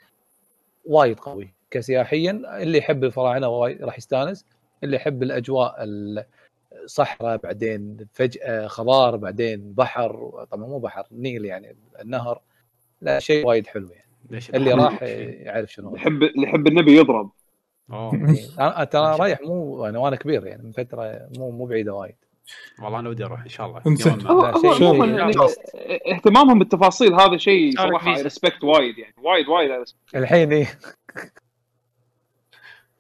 وايد 0.86 1.20
قوي 1.20 1.54
كسياحيا. 1.72 2.42
اللي 2.62 2.78
يحب 2.78 3.04
الفراعنة 3.04 3.48
وايد 3.48 3.84
راح 3.84 3.98
يستانس. 3.98 4.46
اللي 4.84 4.96
يحب 4.96 5.24
الأجواء 5.24 5.76
الصحراء 6.84 7.38
بعدين 7.38 7.98
فجأة 8.14 8.68
خضار 8.68 9.16
بعدين 9.16 9.74
بحر 9.74 10.46
طبعا 10.52 10.68
مو 10.68 10.80
بحر 10.80 11.04
نيل 11.12 11.46
يعني 11.46 11.76
النهر 12.02 12.42
لا 13.02 13.20
شيء 13.20 13.48
وايد 13.48 13.68
حلو 13.68 13.90
يعني. 13.90 14.12
ليش 14.30 14.50
اللي 14.50 14.72
راح؟ 14.74 15.04
يعرف 15.46 15.72
شنو. 15.72 15.96
يحب 15.96 16.24
اللي 16.24 16.44
يحب 16.44 16.68
النبي 16.68 16.98
يضرب. 16.98 17.32
أوه. 17.92 18.38
أنا 18.60 18.84
ترى 18.84 19.16
رايح 19.22 19.42
مو 19.42 19.86
أنا 19.86 20.00
وأنا 20.00 20.16
كبير 20.16 20.46
يعني 20.46 20.64
من 20.64 20.72
فترة 20.72 21.30
مو 21.38 21.52
مو 21.52 21.66
بعيدة 21.66 21.94
وايد. 21.94 22.16
والله 22.84 23.00
أنا 23.00 23.10
ودي 23.10 23.26
أروح 23.26 23.42
إن 23.42 23.50
شاء 23.50 23.66
الله. 23.66 23.82
يعني. 25.18 25.34
اهتمامهم 26.16 26.60
بالتفاصيل 26.60 27.14
هذا 27.14 27.38
شيء 27.38 27.78
صراحة. 27.78 28.22
respect 28.22 28.64
وايد 28.64 28.98
يعني. 28.98 29.14
وايد 29.18 29.48
وايد. 29.48 29.86
الحين 30.16 30.54
إيه. 30.54 30.80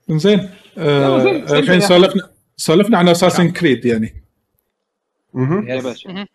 زين. 0.09 0.49
آه 0.77 1.19
زين، 1.19 1.43
الحين 1.43 1.79
سولفنا 1.79 2.29
سولفنا 2.61 2.97
عن 2.97 3.09
Assassin's 3.09 3.49
Creed 3.49 3.85
يعني. 3.85 4.23
مهم. 5.33 5.67
يا. 5.67 5.81
باشا. 5.81 6.25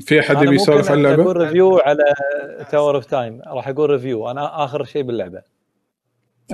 في 0.00 0.20
أحد 0.20 0.42
يبي 0.42 0.54
يسولف 0.54 0.90
عن 0.90 1.06
أقول 1.06 1.12
اللعبة؟ 1.12 1.32
review 1.32 1.78
على 1.78 2.04
Tower 2.70 2.96
of 2.96 3.04
Time 3.04 3.42
راح 3.46 3.68
أقول 3.68 3.90
review 3.90 4.30
أنا 4.30 4.64
آخر 4.64 4.84
شيء 4.84 5.02
باللعبة. 5.02 5.42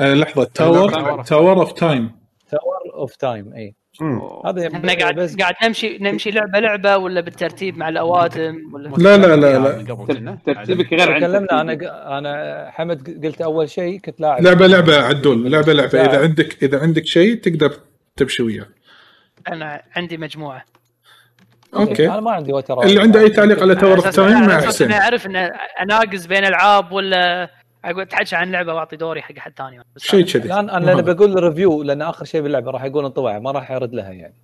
آه 0.00 0.14
لحظة. 0.14 0.44
Tower 0.44 1.22
Tower 1.22 1.60
of 1.60 1.72
Time 1.72 2.10
Tower 2.50 2.94
of 2.94 3.16
Time 3.16 3.52
اي. 3.52 3.74
هذا 4.44 4.66
إحنا 4.66 4.94
قاعد 4.94 5.14
بس 5.14 5.36
قاعد 5.36 5.54
نمشي 5.64 5.98
نمشي 5.98 6.30
لعبة 6.30 6.58
لعبة 6.58 6.96
ولا 6.96 7.20
بالترتيب 7.20 7.78
مع 7.78 7.88
الأوادم 7.88 8.74
ولا 8.74 9.16
لا 9.16 9.16
لا 9.16 9.36
لا 9.36 9.58
لا. 9.58 10.38
ترتيبك 10.46 10.92
غير 10.92 11.12
عن 11.12 11.20
تكلمنا. 11.20 11.60
أنا. 11.60 12.18
أنا 12.18 12.70
حمد 12.70 13.26
قلت 13.26 13.40
أول 13.40 13.70
شيء 13.70 13.98
كنت 13.98 14.20
لاعب. 14.20 14.42
لعبة 14.42 14.66
لعبة 14.66 14.96
عدول. 14.96 15.52
لعبة 15.52 15.72
لعبة. 15.72 16.00
إذا 16.04 16.22
عندك 16.22 16.62
إذا 16.62 16.80
عندك 16.80 17.06
شيء 17.06 17.34
تقدر 17.34 17.72
تمشي 18.18 18.42
وياه 18.42 18.66
أنا 19.48 19.82
عندي 19.96 20.16
مجموعة. 20.16 20.64
أوكي. 21.76 22.08
أنا 22.08 22.20
ما 22.20 22.30
عندي 22.30 22.52
وتر 22.52 22.82
اللي 22.82 23.00
عنده 23.00 23.20
أي 23.20 23.30
تعليق 23.30 23.62
على 23.62 23.74
تاور 23.74 23.96
اوف 23.96 24.08
تايم 24.08 24.46
مع 24.46 24.60
حسين. 24.60 24.92
اني 24.92 25.00
أعرف 25.00 25.26
إن 25.26 25.36
أناقز 25.82 26.26
بين 26.26 26.44
العاب 26.44 26.92
ولا 26.92 27.50
أقول 27.84 28.00
اتحكى 28.00 28.36
عن 28.36 28.52
لعبة 28.52 28.74
وأعطي 28.74 28.96
دوري 28.96 29.22
حق 29.22 29.38
حد 29.38 29.52
ثاني. 29.58 29.82
شيء 29.96 30.26
أنا- 30.26 30.32
كذي. 30.32 30.44
الان 30.44 30.70
أنا 30.70 30.84
لأن 30.90 31.02
بقول 31.14 31.42
review 31.44 31.82
لأن 31.82 32.02
آخر 32.02 32.24
شيء 32.24 32.40
باللعبة 32.42 32.70
راح 32.70 32.84
يقول 32.84 33.04
انطباع 33.04 33.38
ما 33.38 33.50
راح 33.50 33.70
يرد 33.70 33.94
لها 33.94 34.10
يعني. 34.10 34.34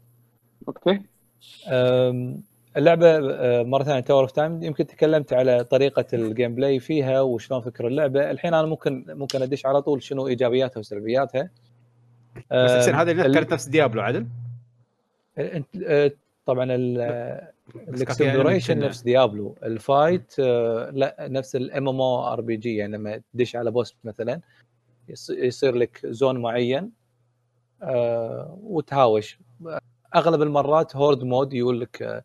okay. 0.68 1.00
أم، 1.68 2.42
اللعبة 2.76 3.08
أه، 3.08 3.62
مرة 3.62 3.82
ثانية 3.84 4.00
Tower 4.00 4.22
of 4.22 4.32
Time 4.32 4.62
يمكن 4.62 4.86
تكلمت 4.86 5.32
على 5.32 5.64
طريقة 5.64 6.04
ال 6.12 6.54
gameplay 6.54 6.80
فيها 6.80 7.20
وشلون 7.20 7.60
فكر 7.60 7.86
اللعبة. 7.86 8.30
الحين 8.30 8.54
أنا 8.54 8.66
ممكن 8.66 9.04
ممكن 9.08 9.42
أدش 9.42 9.66
على 9.66 9.82
طول 9.82 10.02
شنو 10.02 10.26
إيجابياتها 10.28 10.80
وسلبياتها. 10.80 11.50
بس 12.50 12.70
حسين 12.70 12.94
أم، 12.94 13.00
هذه 13.00 13.26
ال- 13.26 13.34
كانت 13.34 13.52
نفس 13.52 13.66
Diablo 13.68 14.02
عدل؟ 14.02 14.26
انت 15.38 15.66
أه، 15.84 16.12
طبعا 16.46 16.66
فيها 16.66 17.52
ال 17.76 17.85
exploration 17.85 18.78
نفس 18.78 19.02
Diablo. 19.02 19.56
ال 19.62 19.74
fight 19.74 20.34
أه، 20.38 20.90
لا 20.90 21.16
نفس 21.20 21.56
الام 21.56 21.88
ام 21.88 22.00
أو 22.00 22.32
ار 22.32 22.40
بي 22.40 22.56
جي 22.56 22.76
يعني 22.76 22.96
لما 22.96 23.20
تدش 23.34 23.56
على 23.56 23.70
boss 23.70 23.96
مثلا 24.04 24.40
يص- 25.08 25.30
يصير 25.30 25.74
لك 25.74 26.00
zone 26.06 26.38
معين 26.42 26.90
وتهاوش. 28.62 29.38
أغلب 30.14 30.42
المرات 30.42 30.96
horde 30.96 31.22
mode 31.24 31.52
يقول 31.54 31.80
لك 31.80 32.24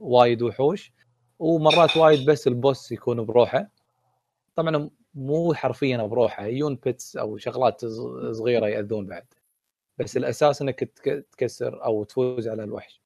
وايد 0.00 0.42
وحوش 0.42 0.92
ومرات 1.38 1.96
وايد 1.96 2.30
بس 2.30 2.46
ال 2.46 2.55
boss 2.55 2.92
يكون 2.92 3.24
بروحه. 3.24 3.68
طبعا 4.56 4.90
مو 5.14 5.54
حرفيا 5.54 5.96
بروحه 5.96 6.46
يجون 6.46 6.78
pets 6.84 7.16
أو 7.16 7.36
شغلات 7.36 7.84
صغيرة 8.30 8.66
يأذون 8.66 9.06
بعد. 9.06 9.24
بس 10.00 10.16
الأساس 10.16 10.62
إنك 10.62 10.78
تك- 10.84 11.26
تكسر 11.32 11.84
أو 11.84 12.04
تفوز 12.04 12.48
على 12.48 12.64
الوحش. 12.64 13.02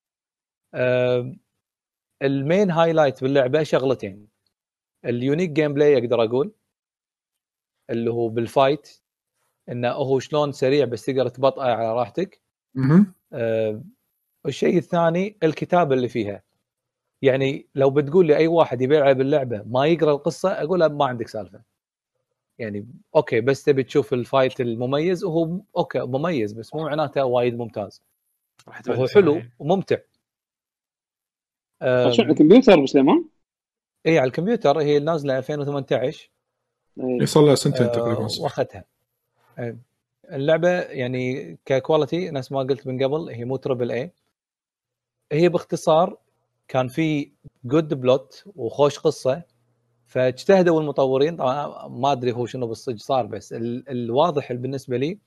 ال 2.22 2.32
main 2.32 2.70
highlight 2.70 3.22
باللعبة 3.22 3.62
شغلتين. 3.62 4.28
ال 5.05 5.51
unique 5.51 5.74
gameplay 5.74 5.99
أقدر 5.99 6.24
أقول 6.24 6.53
اللي 7.90 8.11
هو 8.11 8.28
بال 8.28 8.49
fight 8.49 9.01
إنه 9.68 9.88
هو 9.90 10.18
شلون 10.18 10.53
سريع 10.53 10.84
بس 10.84 11.05
تقدر 11.07 11.28
تبطئ 11.28 11.61
على 11.61 11.95
راحتك. 11.95 12.40
أه، 13.32 13.82
الشيء 14.47 14.78
الثاني 14.78 15.36
الكتابة 15.42 15.95
اللي 15.95 16.09
فيها. 16.09 16.42
يعني 17.22 17.68
لو 17.74 17.90
بتقول 17.90 18.26
لي 18.26 18.36
اي 18.36 18.47
واحد 18.47 18.82
يبي 18.82 18.97
يلعب 18.97 19.20
اللعبة 19.20 19.62
ما 19.66 19.86
يقرأ 19.86 20.12
القصة 20.12 20.49
أقول 20.53 20.80
له 20.80 20.88
ما 20.88 21.05
عندك 21.05 21.28
سالفة. 21.28 21.62
يعني 22.59 22.86
okay 23.16 23.41
بس 23.40 23.64
تبي 23.64 23.82
تشوف 23.82 24.12
ال 24.12 24.20
fight 24.20 24.61
المميز 24.61 25.24
وهو 25.24 25.61
okay 25.76 25.99
مميز 25.98 26.52
بس 26.52 26.74
مو 26.74 26.82
معناته 26.84 27.24
وايد 27.24 27.55
ممتاز 27.59 28.02
وهو. 28.88 29.07
حلو 29.07 29.42
وممتع 29.59 29.96
شو 32.11 32.22
أم، 32.22 32.30
الكمبيوتر 32.30 32.74
أبو 32.74 32.86
سليمان؟ 32.86 33.24
اي 34.07 34.18
على 34.18 34.26
الكمبيوتر 34.26 34.80
هي 34.80 34.98
نازلة 34.98 35.38
2018 35.38 36.30
إيه. 37.00 37.24
صار 37.24 37.44
لها 37.44 37.55
سنتين 37.55 37.86
آه، 37.86 37.92
تقريبا. 37.92 38.20
واخذتها 38.40 38.84
آه، 39.59 39.76
اللعبة 40.32 40.68
يعني 40.80 41.57
ك 41.64 41.73
quality 41.73 42.30
نفس 42.30 42.52
ما 42.52 42.59
قلت 42.59 42.86
من 42.86 43.05
قبل 43.05 43.28
هي 43.28 43.44
مو 43.44 43.57
triple 43.57 43.91
A 43.93 44.11
هي 45.32 45.48
باختصار 45.48 46.16
كان 46.68 46.88
في 46.88 47.32
good 47.64 47.95
plot 47.95 48.45
وخوش 48.57 48.98
قصة 48.98 49.42
فاجتهدوا 50.07 50.80
المطورين. 50.80 51.36
طبعا 51.36 51.88
ما 51.88 52.12
أدري 52.12 52.32
هو 52.32 52.46
شنو 52.46 52.66
بالصج 52.66 52.98
صار 52.98 53.26
بس 53.26 53.52
ال- 53.52 53.88
الواضح 53.88 54.52
بالنسبة 54.52 54.96
لي 54.96 55.18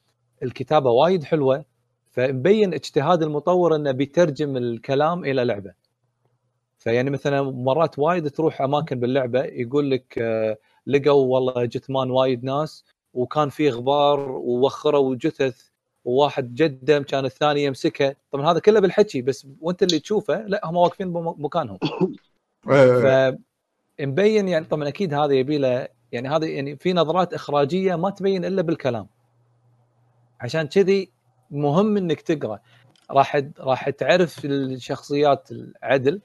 الكتابة 0.44 0.90
وايد 0.92 1.24
حلوة 1.24 1.66
فمبين 2.12 2.74
اجتهاد 2.74 3.24
المطور 3.24 3.76
إنه 3.76 3.92
بيترجم 3.92 4.58
الكلام 4.58 5.26
إلى 5.26 5.44
لعبة. 5.46 5.74
فيعني 6.78 7.10
مثلا 7.10 7.42
مرات 7.42 8.00
وايد 8.00 8.30
تروح 8.30 8.62
أماكن 8.62 9.00
باللعبة 9.00 9.44
يقول 9.44 9.92
لك 9.92 10.18
آه، 10.18 10.58
لقوا 10.88 11.26
والله 11.36 11.66
جثمان 11.66 12.12
وايد 12.12 12.44
ناس 12.44 12.86
وكان 13.14 13.50
في 13.50 13.70
غبار 13.70 14.20
ووخروا 14.32 15.16
جثث 15.16 15.62
وواحد 16.06 16.54
جدم 16.56 17.04
كان 17.04 17.26
الثاني 17.26 17.64
يمسكه. 17.64 18.16
طبعا 18.32 18.52
هذا 18.52 18.60
كله 18.60 18.80
بالحكي 18.80 19.22
بس 19.22 19.48
وأنت 19.62 19.84
اللي 19.84 20.00
تشوفه 20.00 20.42
لا 20.48 20.62
هم 20.66 20.76
واقفين 20.78 21.14
بمكانهم. 21.14 21.78
إيه. 22.70 23.47
فمبين 24.00 24.48
يعني 24.48 24.66
طبعا 24.66 24.88
أكيد 24.88 25.14
هذا 25.14 25.34
يبي 25.34 25.58
له 25.58 25.88
يعني 26.12 26.30
هذا 26.30 26.46
يعني 26.48 26.76
في 26.76 26.94
نظرات 26.94 27.34
إخراجية 27.34 27.96
ما 27.96 28.10
تبين 28.10 28.46
إلا 28.46 28.62
بالكلام. 28.62 29.08
عشان 30.40 30.68
كذي 30.68 31.12
مهم 31.52 31.98
إنك 31.98 32.22
تقرأ. 32.22 32.60
راح 33.12 33.42
راح 33.60 33.90
تعرف 33.90 34.46
الشخصيات 34.46 35.50
العدل 35.52 36.22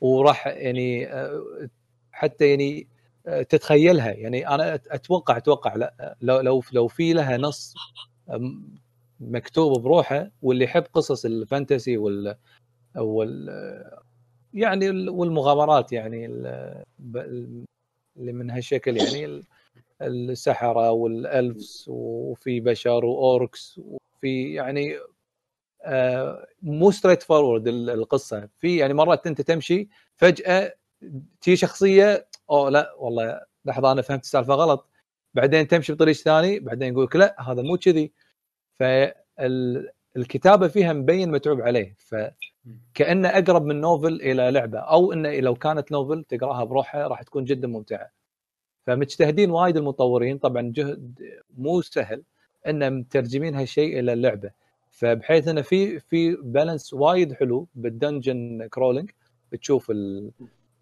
وراح 0.00 0.46
يعني 0.46 1.12
آه، 1.12 1.68
حتى 2.12 2.50
يعني 2.50 2.86
آه، 3.26 3.42
تتخيلها. 3.42 4.10
يعني 4.10 4.48
أنا 4.48 4.74
أتوقع 4.74 5.36
أتوقع 5.36 5.74
لا 5.76 6.16
لو 6.20 6.40
لو 6.40 6.62
لو 6.72 6.88
في 6.88 7.12
لها 7.12 7.36
نص 7.36 7.74
مكتوب 9.20 9.82
بروحه 9.82 10.30
واللي 10.42 10.64
يحب 10.64 10.84
قصص 10.92 11.24
الفانتسي 11.24 11.96
وال 11.96 12.36
وال 12.96 13.50
يعني 14.54 14.90
ال- 14.90 15.08
والمغامرات 15.10 15.92
يعني 15.92 16.26
اللي 18.16 18.32
من 18.32 18.50
هالشكل 18.50 18.96
يعني 18.96 19.24
ال- 19.24 19.44
السحرة 20.02 20.90
وال 20.90 21.17
elves 21.17 21.84
وفي 21.88 22.60
بشر 22.60 23.04
و 23.04 23.19
orcs 23.19 23.78
وفي 23.84 24.54
يعني 24.54 24.98
آه، 25.84 26.46
مو 26.62 26.90
straightforward 26.90 27.68
القصة. 27.68 28.48
في 28.58 28.76
يعني 28.76 28.94
مرات 28.94 29.26
أنت 29.26 29.40
تمشي 29.40 29.88
فجأة 30.16 30.74
تي 31.40 31.56
شخصية 31.56 32.28
أو 32.50 32.68
لا 32.68 32.94
والله 32.98 33.40
لحظة 33.64 33.92
أنا 33.92 34.02
فهمت 34.02 34.24
السالفة 34.24 34.54
غلط. 34.54 34.88
بعدين 35.34 35.68
تمشي 35.68 35.92
بطريق 35.92 36.14
ثاني 36.16 36.60
بعدين 36.60 36.92
يقول 36.92 37.04
لك 37.04 37.16
لا 37.16 37.36
هذا 37.52 37.62
مو 37.62 37.76
كذي. 37.76 38.12
فالكتابه 40.14 40.68
فيها 40.68 40.92
مبين 40.92 41.30
متعوب 41.30 41.60
عليه 41.60 41.96
فكأنه 41.98 43.28
أقرب 43.28 43.64
من 43.64 43.80
novel 43.80 44.14
إلى 44.14 44.50
لعبة 44.50 44.78
أو 44.78 45.12
إنه 45.12 45.40
لو 45.40 45.54
كانت 45.54 45.92
novel 45.92 46.24
تقراها 46.24 46.64
بروحها 46.64 47.08
راح 47.08 47.22
تكون 47.22 47.44
جدا 47.44 47.68
ممتعة. 47.68 48.10
فمجتهدين 48.86 49.50
وايد 49.50 49.76
المطورين 49.76 50.38
طبعا 50.38 50.72
جهد 50.74 51.18
مو 51.56 51.80
سهل 51.82 52.22
ان 52.66 52.98
مترجمين 52.98 53.54
هالشيء 53.54 53.98
إلى 53.98 54.12
اللعبة. 54.12 54.50
فبحيث 54.90 55.48
إنه 55.48 55.62
في 55.62 56.00
في 56.00 56.36
balance 56.42 56.94
وايد 56.94 57.32
حلو 57.32 57.68
بال 57.74 57.94
dungeon 57.94 58.66
crawling 58.66 59.10
بتشوف 59.52 59.92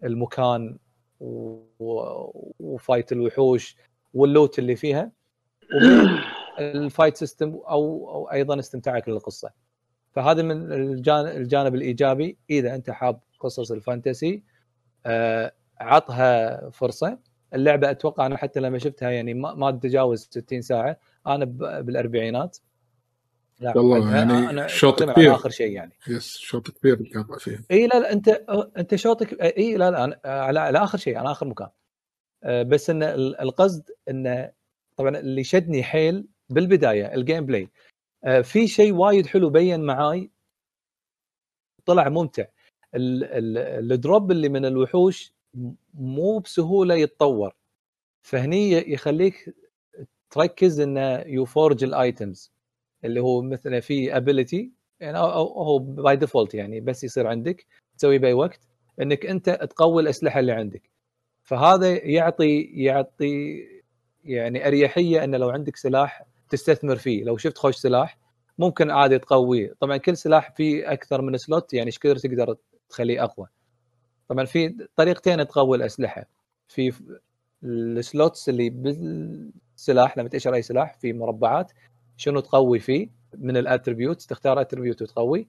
المكان 0.03 0.77
و 2.59 2.68
fight 2.68 3.11
الوحوش 3.11 3.75
وال 4.13 4.28
loot 4.28 4.59
اللي 4.59 4.75
فيها. 4.75 5.11
ال 6.59 6.69
fight 6.69 7.17
system 7.17 7.49
أو 7.49 8.09
أو 8.09 8.31
أيضا 8.31 8.59
استمتاعك 8.59 9.09
للقصة. 9.09 9.49
فهذا 10.11 10.41
من 10.41 10.71
الجانب 10.71 11.75
الإيجابي. 11.75 12.37
إذا 12.49 12.75
أنت 12.75 12.89
حاب 12.89 13.19
قصص 13.39 13.71
ال 13.71 13.80
fantasy 13.80 14.43
آه، 15.05 15.53
عطها 15.79 16.69
فرصة. 16.69 17.19
اللعبة 17.53 17.91
أتوقع 17.91 18.25
أنا 18.25 18.37
حتى 18.37 18.59
لما 18.59 18.77
شفتها 18.77 19.09
يعني 19.09 19.33
ما 19.33 19.71
تتجاوز 19.71 20.19
60 20.19 20.61
ساعة. 20.61 20.97
أنا 21.27 21.45
بالأربعينات. 21.81 22.57
لا 23.59 23.77
والله 23.77 24.15
يعني 24.15 24.33
أنا 24.49 24.67
شوط 24.67 25.03
كبير. 25.03 25.35
آخر 25.35 25.49
شيء 25.49 25.71
يعني. 25.71 25.93
yes 26.07 26.37
شوط 26.37 26.71
كبير 26.71 27.11
قاطع 27.15 27.37
فيه 27.37 27.59
إي 27.71 27.87
لا 27.87 27.99
لا 27.99 28.13
انت 28.13 28.27
أنت 28.77 28.95
شوطك 28.95 29.41
إي 29.41 29.77
لا 29.77 29.91
لا 29.91 30.03
أنا 30.03 30.19
على, 30.25 30.59
على 30.59 30.83
آخر 30.83 30.97
شيء 30.97 31.19
أنا 31.19 31.31
آخر 31.31 31.47
مكان. 31.47 31.67
آه، 32.43 32.63
بس 32.63 32.89
إن 32.89 33.03
القصد 33.41 33.89
انه 34.09 34.51
طبعا 34.97 35.17
اللي 35.17 35.43
شدني 35.43 35.83
حيل 35.83 36.27
بالبداية 36.49 37.15
ال 37.15 37.45
gameplay 37.45 37.69
آه، 38.23 38.41
في 38.41 38.67
شيء 38.67 38.93
وايد 38.93 39.27
حلو 39.27 39.49
بين 39.49 39.85
معاي. 39.85 40.29
طلع 41.85 42.09
ممتع. 42.09 42.45
ال 42.95 43.22
drop 43.22 44.31
اللي 44.31 44.49
من 44.49 44.65
الوحوش 44.65 45.33
مو 45.93 46.39
بسهولة 46.39 46.95
يتطور. 46.95 47.55
فهني 48.21 48.93
يخليك 48.93 49.55
تركز 50.31 50.79
انه 50.79 51.19
يفورج 51.19 51.83
ال 51.83 51.94
items 51.94 52.51
اللي 53.05 53.19
هو 53.19 53.41
مثلا 53.41 53.79
في 53.79 54.17
ability 54.17 54.71
يعني 54.99 55.17
هو 55.17 55.79
by 55.79 56.15
default 56.15 56.53
يعني 56.53 56.79
بس 56.81 57.03
يصير 57.03 57.27
عندك 57.27 57.65
تسوي 57.97 58.17
بأي 58.17 58.33
وقت 58.33 58.59
إنك 59.01 59.25
أنت 59.25 59.49
تقوي 59.49 60.01
الأسلحة 60.01 60.39
اللي 60.39 60.51
عندك. 60.51 60.89
فهذا 61.43 62.05
يعطي 62.05 62.61
يعطي 62.61 63.63
يعني 64.23 64.67
أريحية 64.67 65.23
إن 65.23 65.35
لو 65.35 65.49
عندك 65.49 65.75
سلاح 65.75 66.25
تستثمر 66.49 66.95
فيه. 66.95 67.23
لو 67.23 67.37
شفت 67.37 67.57
خوش 67.57 67.75
سلاح 67.75 68.17
ممكن 68.57 68.91
عادي 68.91 69.19
تقويه 69.19 69.73
طبعا 69.79 69.97
كل 69.97 70.17
سلاح 70.17 70.55
فيه 70.55 70.91
أكثر 70.91 71.21
من 71.21 71.37
slot 71.37 71.73
يعني 71.73 71.87
إيش 71.87 71.99
كثر 71.99 72.17
تقدر 72.17 72.55
تخليه 72.89 73.23
أقوى. 73.23 73.47
طبعا 74.27 74.45
في 74.45 74.87
طريقتين 74.95 75.47
تقوي 75.47 75.77
الأسلحة. 75.77 76.25
في 76.67 76.93
ال 77.63 77.77
slots 77.77 78.49
اللي 78.49 78.69
بالسلاح 78.69 80.17
لما 80.17 80.29
تشتري 80.29 80.55
أي 80.55 80.61
سلاح 80.61 80.93
في 80.93 81.13
مربعات 81.13 81.71
شنو 82.17 82.39
تقوي 82.39 82.79
فيه؟ 82.79 83.09
من 83.37 83.57
ال 83.57 83.63
attribute 83.63 84.21
تختار 84.21 84.61
attribute 84.61 85.01
وتقوي. 85.01 85.47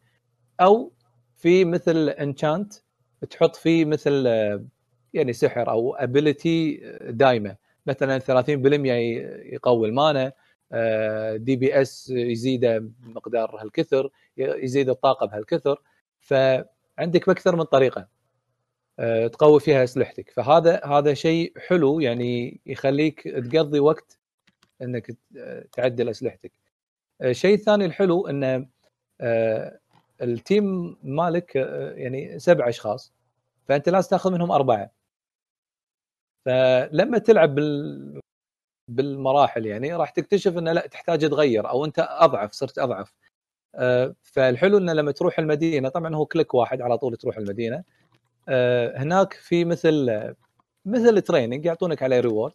أو 0.60 0.92
في 1.36 1.64
مثل 1.64 2.08
enchant 2.08 2.72
تحط 3.30 3.56
فيه 3.56 3.84
مثل 3.84 4.26
يعني 5.14 5.32
سحر 5.32 5.70
أو 5.70 5.94
ability 5.94 6.80
دايمه 7.02 7.56
مثلا 7.86 8.18
30% 8.18 8.20
يقوي 9.52 9.88
ال 9.88 9.96
mana. 9.96 10.32
DPS 11.36 12.10
يزيده 12.10 12.90
مقدار 13.02 13.62
هالكثر 13.62 14.10
يزيد 14.36 14.88
الطاقة 14.88 15.26
بهالكثر 15.26 15.82
فعندك 16.20 17.28
أكثر 17.28 17.56
من 17.56 17.62
طريقة 17.62 18.08
آه، 19.00 19.26
تقوي 19.26 19.60
فيها 19.60 19.84
أسلحتك. 19.84 20.30
فهذا 20.30 20.80
هذا 20.84 21.14
شيء 21.14 21.52
حلو 21.58 22.00
يعني 22.00 22.60
يخليك 22.66 23.22
تقضي 23.22 23.80
وقت 23.80 24.18
إنك 24.82 25.16
تعدل 25.72 26.08
أسلحتك. 26.08 26.52
الشيء 27.22 27.54
الثاني 27.54 27.84
الحلو 27.84 28.28
آه، 29.20 29.78
ال 30.22 30.37
team 30.37 30.96
مالك 31.02 31.56
آه، 31.56 31.92
يعني 31.92 32.38
سبع 32.38 32.68
أشخاص 32.68 33.12
فأنت 33.68 33.88
لازم 33.88 34.08
تاخذ 34.10 34.32
منهم 34.32 34.52
أربعة. 34.52 34.90
فلما 36.44 37.18
تلعب 37.18 37.58
بالمراحل 38.90 39.66
يعني 39.66 39.94
راح 39.96 40.10
تكتشف 40.10 40.58
إنه 40.58 40.72
لا 40.72 40.86
تحتاج 40.86 41.28
تغير 41.30 41.68
أو 41.70 41.84
أنت 41.84 42.06
أضعف 42.10 42.52
صرت 42.52 42.78
أضعف. 42.78 43.12
فالحلو 44.22 44.78
إنه 44.78 44.92
لما 44.92 45.12
تروح 45.12 45.38
المدينة 45.38 45.88
طبعا 45.88 46.14
هو 46.16 46.26
click 46.26 46.54
واحد 46.54 46.80
على 46.82 46.98
طول 46.98 47.16
تروح 47.16 47.36
المدينة. 47.36 47.82
آه، 48.48 48.98
هناك 48.98 49.32
في 49.32 49.64
مثل 49.64 50.10
مثل 50.86 51.20
training 51.22 51.64
يعطونك 51.64 52.02
عليه 52.02 52.20
reward 52.20 52.52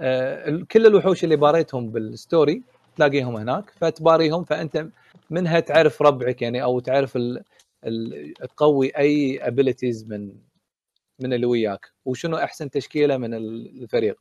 آه، 0.00 0.62
كل 0.72 0.86
الوحوش 0.86 1.24
اللي 1.24 1.36
باريتهم 1.36 1.90
بال 1.90 2.11
story 2.11 2.62
تلاقيهم 2.96 3.36
هناك. 3.36 3.70
فتباريهم 3.70 4.44
فأنت 4.44 4.86
منها 5.30 5.60
تعرف 5.60 6.02
ربعك 6.02 6.42
يعني 6.42 6.62
أو 6.62 6.80
تعرف 6.80 7.16
ال 7.16 7.44
ال 7.86 8.32
تقوي 8.56 8.88
أي 8.98 9.38
abilities 9.48 10.04
من 10.08 10.32
من 11.20 11.32
اللي 11.32 11.46
وياك. 11.46 11.92
وشنو 12.04 12.36
أحسن 12.36 12.70
تشكيلة 12.70 13.16
من 13.16 13.34
الفريق. 13.34 14.18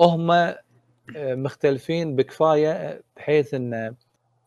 هم 0.00 0.30
آه، 1.16 1.34
مختلفين 1.34 2.16
بكفاية 2.16 3.02
بحيث 3.16 3.54
إن 3.54 3.94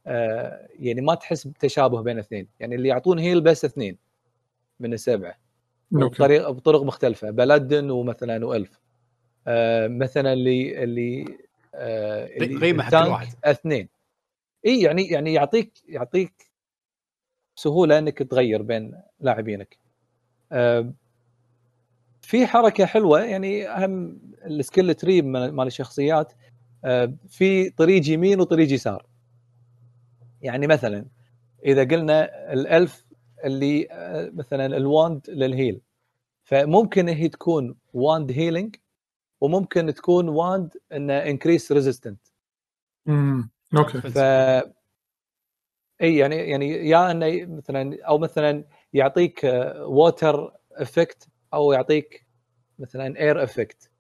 أه 0.07 0.67
يعني 0.79 1.01
ما 1.01 1.15
تحس 1.15 1.47
بتشابه 1.47 2.01
بين 2.01 2.19
اثنين. 2.19 2.47
يعني 2.59 2.75
اللي 2.75 2.89
يعطون 2.89 3.19
هيل 3.19 3.41
بس 3.41 3.65
اثنين 3.65 3.97
من 4.79 4.93
السبعة 4.93 5.38
بطريقه 5.91 6.51
بطرق 6.51 6.83
مختلفة 6.83 7.29
بلدن 7.29 7.89
ومثلا 7.89 8.45
وألف. 8.45 8.79
آه 9.47 9.88
مثلا 9.88 10.33
اللي 10.33 10.83
اللي 10.83 11.38
آه 11.75 12.59
قيمة 12.59 12.83
حق 12.83 13.07
واحد 13.07 13.35
اثنين. 13.43 13.89
إي 14.65 14.81
يعني 14.81 15.07
يعني 15.07 15.33
يعطيك 15.33 15.71
يعطيك 15.88 16.51
سهولة 17.55 17.97
إنك 17.97 18.17
تغير 18.17 18.61
بين 18.61 19.01
لاعبينك. 19.19 19.77
آه 20.51 20.93
في 22.28 22.47
حركة 22.47 22.86
حلوة 22.86 23.19
يعني 23.23 23.69
أهم 23.69 24.19
ال 24.45 24.53
skill 24.53 24.93
tree 24.93 25.22
مال 25.21 25.67
الشخصيات 25.67 26.34
آه 26.86 27.13
في 27.30 27.69
طريق 27.69 28.09
يمين 28.09 28.39
وطريق 28.39 28.71
يسار. 28.71 29.05
يعني 30.41 30.67
مثلا 30.67 31.05
إذا 31.65 31.84
قلنا 31.84 32.53
الألف 32.53 33.05
اللي 33.45 33.88
آه، 33.91 34.32
مثلا 34.34 34.65
ال 34.65 34.78
wand 34.78 35.30
لل 35.30 35.47
heal 35.47 35.82
فممكن 36.43 37.09
هي 37.09 37.28
تكون 37.28 37.75
wand 37.93 38.32
healing 38.32 38.76
وممكن 39.41 39.93
تكون 39.93 40.30
wand 40.30 40.78
إنه 40.93 41.13
increase 41.13 41.72
resistant 41.72 42.20
امم 43.07 43.49
okay. 43.78 44.01
ف 44.01 44.17
إي 46.01 46.17
يعني 46.17 46.36
يعني 46.36 46.89
يا 46.89 47.11
إنه 47.11 47.55
مثلا 47.55 47.97
أو 48.07 48.17
مثلا 48.17 48.63
يعطيك 48.93 49.41
water 49.80 50.53
effect 50.72 51.28
أو 51.54 51.72
يعطيك 51.72 52.28
مثلا 52.80 53.20
air 53.20 53.43
effect 53.43 53.91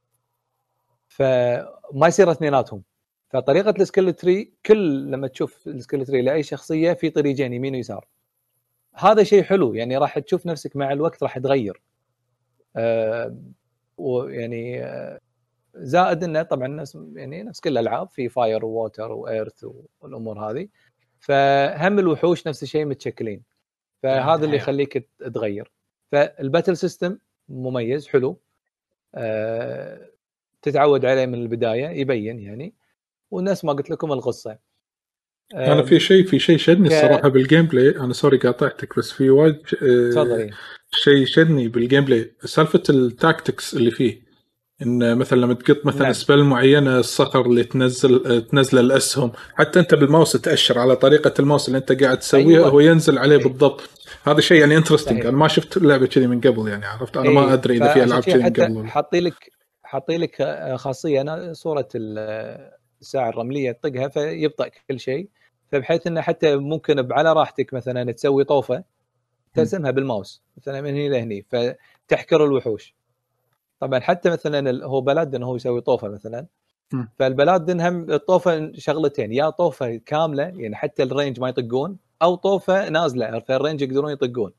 فما 1.07 2.07
يصير 2.07 2.31
اثنيناتهم. 2.31 2.83
فطريقة 3.29 3.69
ال 3.69 3.77
skill 3.77 4.13
tree 4.13 4.53
كل 4.65 5.11
لما 5.11 5.27
تشوف 5.27 5.67
ال 5.67 5.74
skill 5.74 6.05
tree 6.05 6.21
لأي 6.21 6.43
شخصية 6.43 6.93
في 6.93 7.09
طريقين 7.09 7.53
يمين 7.53 7.75
ويسار. 7.75 8.07
هذا 8.95 9.23
شيء 9.23 9.43
حلو 9.43 9.73
يعني 9.73 9.97
راح 9.97 10.19
تشوف 10.19 10.45
نفسك 10.45 10.75
مع 10.75 10.91
الوقت 10.91 11.23
راح 11.23 11.39
تغير. 11.39 11.81
آه 12.75 13.37
ويعني 13.97 14.83
آه 14.83 15.19
زائد 15.75 16.23
إنه 16.23 16.43
طبعا 16.43 16.67
نفس 16.67 16.97
يعني 17.15 17.43
نفس 17.43 17.59
كل 17.59 17.69
الألعاب 17.69 18.09
في 18.09 18.29
fire 18.29 18.65
water 18.65 19.11
و 19.11 19.20
earth 19.20 19.65
والامور 19.99 20.51
هذه. 20.51 20.67
فهم 21.19 21.99
الوحوش 21.99 22.47
نفس 22.47 22.63
الشيء 22.63 22.85
متشكلين. 22.85 23.43
فهذا 24.03 24.45
اللي 24.45 24.57
يخليك 24.57 25.09
تغير. 25.19 25.71
فال 26.11 26.28
battle 26.28 26.77
system 26.77 27.17
مميز 27.49 28.07
حلو. 28.07 28.39
آه 29.15 30.09
تتعود 30.61 31.05
عليه 31.05 31.25
من 31.25 31.41
البداية 31.41 31.87
يبين 31.87 32.39
يعني. 32.39 32.73
ونفس 33.31 33.65
ما 33.65 33.73
قلت 33.73 33.89
لكم 33.89 34.11
القصة. 34.11 34.57
أنا 35.53 35.83
في 35.83 35.99
شيء 35.99 36.25
في 36.25 36.39
شيء 36.39 36.57
شدني 36.57 36.89
ك... 36.89 36.91
الصراحة 36.91 37.27
بال 37.29 37.65
gameplay 37.65 37.89
أنا 37.89 38.13
sorry 38.13 38.37
قاطعتك 38.37 38.97
بس 38.97 39.11
في 39.11 39.29
وايد 39.29 39.55
آه، 39.55 40.09
تفضل 40.11 40.51
شيء 40.91 41.25
شدني 41.25 41.67
بال 41.67 42.05
gameplay 42.05 42.31
سالفة 42.45 42.83
ال 42.89 43.00
tactics 43.00 43.73
اللي 43.73 43.91
فيه. 43.91 44.27
إن 44.81 45.17
مثلا 45.17 45.39
لما 45.41 45.53
تقط 45.53 45.85
مثلا 45.85 46.03
نعم. 46.03 46.13
spell 46.13 46.43
معينة 46.43 46.99
الصخر 46.99 47.45
اللي 47.45 47.63
تنزل 47.63 48.41
تنزل 48.41 48.79
الاسهم 48.79 49.31
حتى 49.55 49.79
أنت 49.79 49.95
بالماوس 49.95 50.31
تأشر 50.31 50.79
على 50.79 50.95
طريقة 50.95 51.33
الماوس 51.39 51.67
اللي 51.67 51.77
أنت 51.77 52.03
قاعد 52.03 52.19
تسويها 52.19 52.57
أيوة. 52.57 52.69
هو 52.69 52.79
ينزل 52.79 53.17
عليه 53.17 53.37
أيوة. 53.37 53.49
بالضبط. 53.49 53.89
هذا 54.23 54.41
شيء 54.41 54.59
يعني 54.59 54.77
interesting. 54.77 55.25
أنا 55.25 55.37
ما 55.37 55.47
شفت 55.47 55.77
لعبه 55.77 56.05
كذي 56.05 56.27
من 56.27 56.41
قبل 56.41 56.67
يعني 56.67 56.85
عرفت 56.85 57.17
أنا 57.17 57.29
إيه، 57.29 57.35
ما 57.35 57.53
أدري 57.53 57.77
إذا 57.77 57.93
في 57.93 58.03
العاب 58.03 58.23
كذي 58.23 58.37
من 58.43 58.49
قبل. 58.53 58.87
حاطين 58.87 59.23
لك 59.23 59.51
حاطين 59.83 60.21
لك 60.21 60.41
آه، 60.41 60.75
خاصية 60.75 61.21
أنا 61.21 61.53
صورة 61.53 61.87
ال- 61.95 62.71
الساعة 63.01 63.29
الرملية 63.29 63.71
تطقها 63.71 64.07
فيبطأ 64.07 64.67
كل 64.89 64.99
شيء 64.99 65.29
فبحيث 65.71 66.07
إنه 66.07 66.21
حتى 66.21 66.55
ممكن 66.55 67.11
على 67.11 67.33
راحتك 67.33 67.73
مثلا 67.73 68.11
تسوي 68.11 68.43
طوفة 68.43 68.83
ترسمها 69.53 69.91
بالماوس 69.91 70.43
مثلا 70.57 70.81
من 70.81 70.89
هنا 70.95 71.09
لهني 71.13 71.45
فتحكر 71.49 72.45
الوحوش 72.45 72.95
طبعا 73.79 73.99
حتى 73.99 74.29
مثلا 74.29 74.85
هو 74.85 75.01
paladin 75.01 75.43
هو 75.43 75.55
يسوي 75.55 75.81
طوفة 75.81 76.07
مثلا. 76.07 76.45
فال 77.19 77.33
paladin 77.33 77.81
هم 77.81 78.11
الطوفة 78.11 78.71
شغلتين 78.77 79.31
يا 79.33 79.49
طوفة 79.49 79.95
كاملة 79.95 80.43
يعني 80.43 80.75
حتى 80.75 81.03
ال 81.03 81.09
range 81.09 81.39
ما 81.39 81.49
يطقون 81.49 81.97
أو 82.21 82.35
طوفة 82.35 82.89
نازلة 82.89 83.39
فال 83.39 83.51
range 83.51 83.81
يقدرون 83.81 84.11
يطقون. 84.11 84.51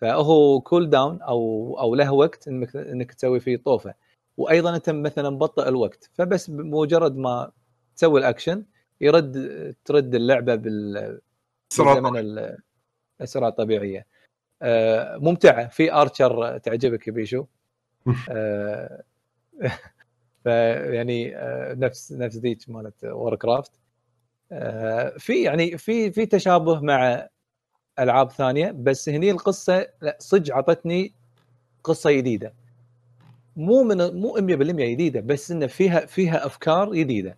فهو 0.00 0.60
cooldown 0.60 1.22
أو 1.22 1.76
أو 1.80 1.94
له 1.94 2.12
وقت 2.12 2.48
إنك 2.48 2.76
إنك 2.76 3.12
تسوي 3.14 3.40
فيه 3.40 3.56
طوفة. 3.56 3.94
وأيضا 4.36 4.76
أنت 4.76 4.90
مثلا 4.90 5.30
مبطئ 5.30 5.68
الوقت 5.68 6.10
فبس 6.14 6.50
بمجرد 6.50 7.16
ما 7.16 7.50
تسوي 7.96 8.20
الاكشن 8.20 8.64
يرد 9.00 9.34
ترد 9.84 10.14
اللعبة 10.14 10.54
بال 10.54 11.20
بالزمن 11.78 12.16
ال- 12.16 12.58
السرعه 13.20 13.48
الطبيعيه 13.48 14.06
آه، 14.62 15.16
ممتعة. 15.16 15.68
في 15.68 15.92
archer 15.92 16.58
تعجبك 16.58 17.08
يا 17.08 17.12
بيشو؟ 17.12 17.44
آه، 18.30 19.02
فيعني 20.44 21.36
آه، 21.36 21.74
نفس 21.74 22.12
نفس 22.12 22.36
ذيك 22.36 22.58
مالت 22.68 23.04
وور 23.04 23.36
كرافت 23.36 23.72
في 25.18 25.42
يعني 25.42 25.78
في 25.78 26.10
في 26.12 26.26
تشابه 26.26 26.80
مع 26.80 27.28
ألعاب 27.98 28.30
ثانية 28.30 28.70
بس 28.70 29.08
هني 29.08 29.30
القصة 29.30 29.86
لا 30.02 30.16
صدق 30.20 30.54
عطتني 30.54 31.12
قصة 31.84 32.10
جديدة. 32.10 32.52
مو 33.56 33.82
من 33.82 34.20
مو 34.20 34.36
100% 34.36 34.40
جديدة 34.90 35.20
بس 35.20 35.50
إنه 35.50 35.66
فيها 35.66 36.06
فيها 36.06 36.46
أفكار 36.46 36.92
جديدة 36.92 37.36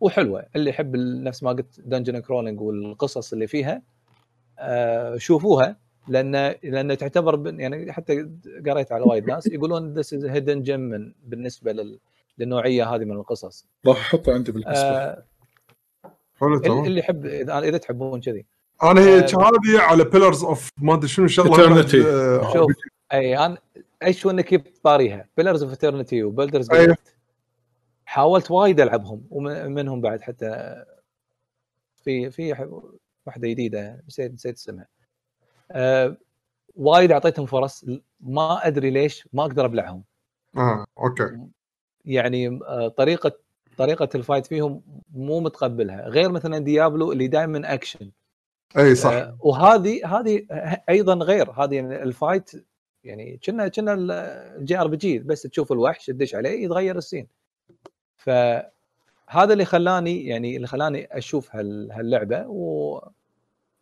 وحلوة. 0.00 0.46
اللي 0.56 0.70
يحب 0.70 0.96
نفس 0.96 1.42
ما 1.42 1.50
قلت 1.50 1.80
dungeon 1.80 2.18
crawling 2.18 2.60
والقصص 2.60 3.32
اللي 3.32 3.46
فيها 3.46 3.82
آه، 4.58 5.16
شوفوها 5.16 5.76
لأن 6.08 6.54
لأن 6.62 6.96
تعتبر 6.96 7.54
يعني 7.60 7.92
حتى 7.92 8.28
قريت 8.66 8.92
على 8.92 9.04
وايد 9.04 9.26
ناس 9.26 9.46
يقولون 9.46 9.92
this 9.92 10.14
is 10.14 10.24
hidden 10.24 10.62
gem 10.62 11.14
بالنسبة 11.24 11.72
لل 11.72 11.98
للنوعية 12.38 12.94
هذه 12.94 13.04
من 13.04 13.12
القصص. 13.16 13.66
راح 13.86 13.96
احطه 13.96 14.34
عندي 14.34 14.52
بالحسبه 14.52 14.88
آه 14.88 15.24
حلو 16.40 16.48
اللي 16.48 16.68
تمام. 16.68 16.84
اللي 16.84 17.00
يحب 17.00 17.26
اذا 17.26 17.58
إذا 17.58 17.78
تحبون 17.78 18.20
كذي. 18.20 18.46
أنا 18.82 19.00
هي 19.00 19.18
آه، 19.18 19.26
هذه 19.26 19.80
على 19.80 20.04
Pillars 20.04 20.44
of 20.44 20.70
ما 20.78 20.94
أدري 20.94 21.08
شنو. 21.08 21.28
بعد، 21.28 22.06
آه، 22.06 22.52
شوف 22.52 22.72
أي 23.12 23.38
أنا 23.38 23.58
أيش 24.02 24.26
إنك 24.26 24.54
جبت 24.54 24.80
طاريها 24.82 25.28
Pillars 25.36 25.62
of 25.62 25.70
Eternity 25.72 26.22
وبلدرز. 26.22 26.68
حاولت 28.06 28.50
وايد 28.50 28.80
ألعبهم 28.80 29.26
ومنهم 29.30 30.00
بعد 30.00 30.20
حتى 30.20 30.84
في 32.04 32.30
في 32.30 32.68
واحدة 33.26 33.48
جديدة 33.48 34.02
نسيت 34.08 34.32
نسيت 34.32 34.56
اسمها. 34.56 34.86
أه 35.70 36.16
وايد 36.76 37.12
أعطيتهم 37.12 37.46
فرص 37.46 37.84
ما 38.20 38.66
أدري 38.66 38.90
ليش 38.90 39.28
ما 39.32 39.42
أقدر 39.42 39.64
أبلعهم. 39.64 40.04
آه 40.56 40.86
okay. 40.98 41.38
يعني 42.04 42.60
آه، 42.66 42.88
طريقة 42.88 43.32
طريقة 43.76 44.08
ال 44.14 44.19
fight 44.19 44.46
فيهم 44.46 44.82
مو 45.14 45.40
متقبلها 45.40 46.08
غير 46.08 46.32
مثلا 46.32 46.58
Diablo 46.58 47.12
اللي 47.12 47.26
دائما 47.26 47.74
اكشن 47.74 48.10
إي 48.78 48.94
صح. 48.94 49.12
آه، 49.12 49.36
وهذه 49.40 50.18
هذه 50.18 50.46
أيضا 50.88 51.14
غير 51.14 51.50
هذه 51.50 51.74
يعني 51.74 52.02
ال 52.02 52.10
fight 52.10 52.50
يعني 53.04 53.40
كنا 53.44 53.68
كنا 53.68 53.94
ال 54.58 54.78
JRPG 54.78 55.18
بس 55.18 55.42
تشوف 55.42 55.72
الوحش 55.72 56.06
تدش 56.06 56.34
عليه 56.34 56.64
يتغير 56.64 56.98
ال 56.98 57.03
scene 57.03 57.26
فهذا 58.16 59.52
اللي 59.52 59.64
خلاني 59.64 60.26
يعني 60.26 60.56
اللي 60.56 60.66
خلاني 60.66 61.18
أشوف 61.18 61.56
هال- 61.56 61.92
هاللعبة 61.92 62.46
و... 62.48 63.00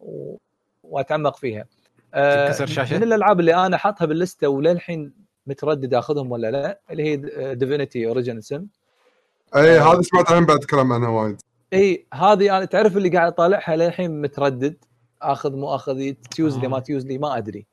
و... 0.01 0.37
وأتعمق 0.83 1.37
فيها. 1.37 1.67
آه،؟ 2.15 2.49
من 2.97 3.03
الألعاب 3.03 3.41
اللي 3.41 3.55
أنا 3.55 3.77
حاطها 3.77 4.05
باللستة 4.05 4.49
وللحين 4.49 5.13
متردد 5.47 5.95
آخذهم 5.95 6.33
ولا 6.33 6.51
لا 6.51 6.81
اللي 6.91 7.03
هي 7.03 7.17
ديفينيتي 7.55 8.07
اوريجن 8.07 8.41
سم 8.41 8.67
اي 9.57 9.79
آه. 9.79 9.93
هذا 9.93 10.03
سمعت 10.03 10.33
عنه 10.33 10.47
بعد 10.47 10.65
كلام 10.65 10.93
عنها 10.93 11.09
وايد 11.09 11.43
اي 11.73 12.07
هذه 12.15 12.57
أنا 12.57 12.65
تعرف 12.65 12.97
اللي 12.97 13.09
قاعد 13.09 13.33
اطالعها 13.33 13.77
للحين 13.77 14.21
متردد 14.21 14.77
آخذ 15.23 15.57
مو 15.57 15.75
آخذ 15.75 16.13
تيوز 16.13 16.50
لي 16.50 16.69
ما 16.69 16.77
آه. 16.77 16.81
تيوز 16.81 17.06
لي 17.06 17.19
ما 17.19 17.37
أدري 17.39 17.67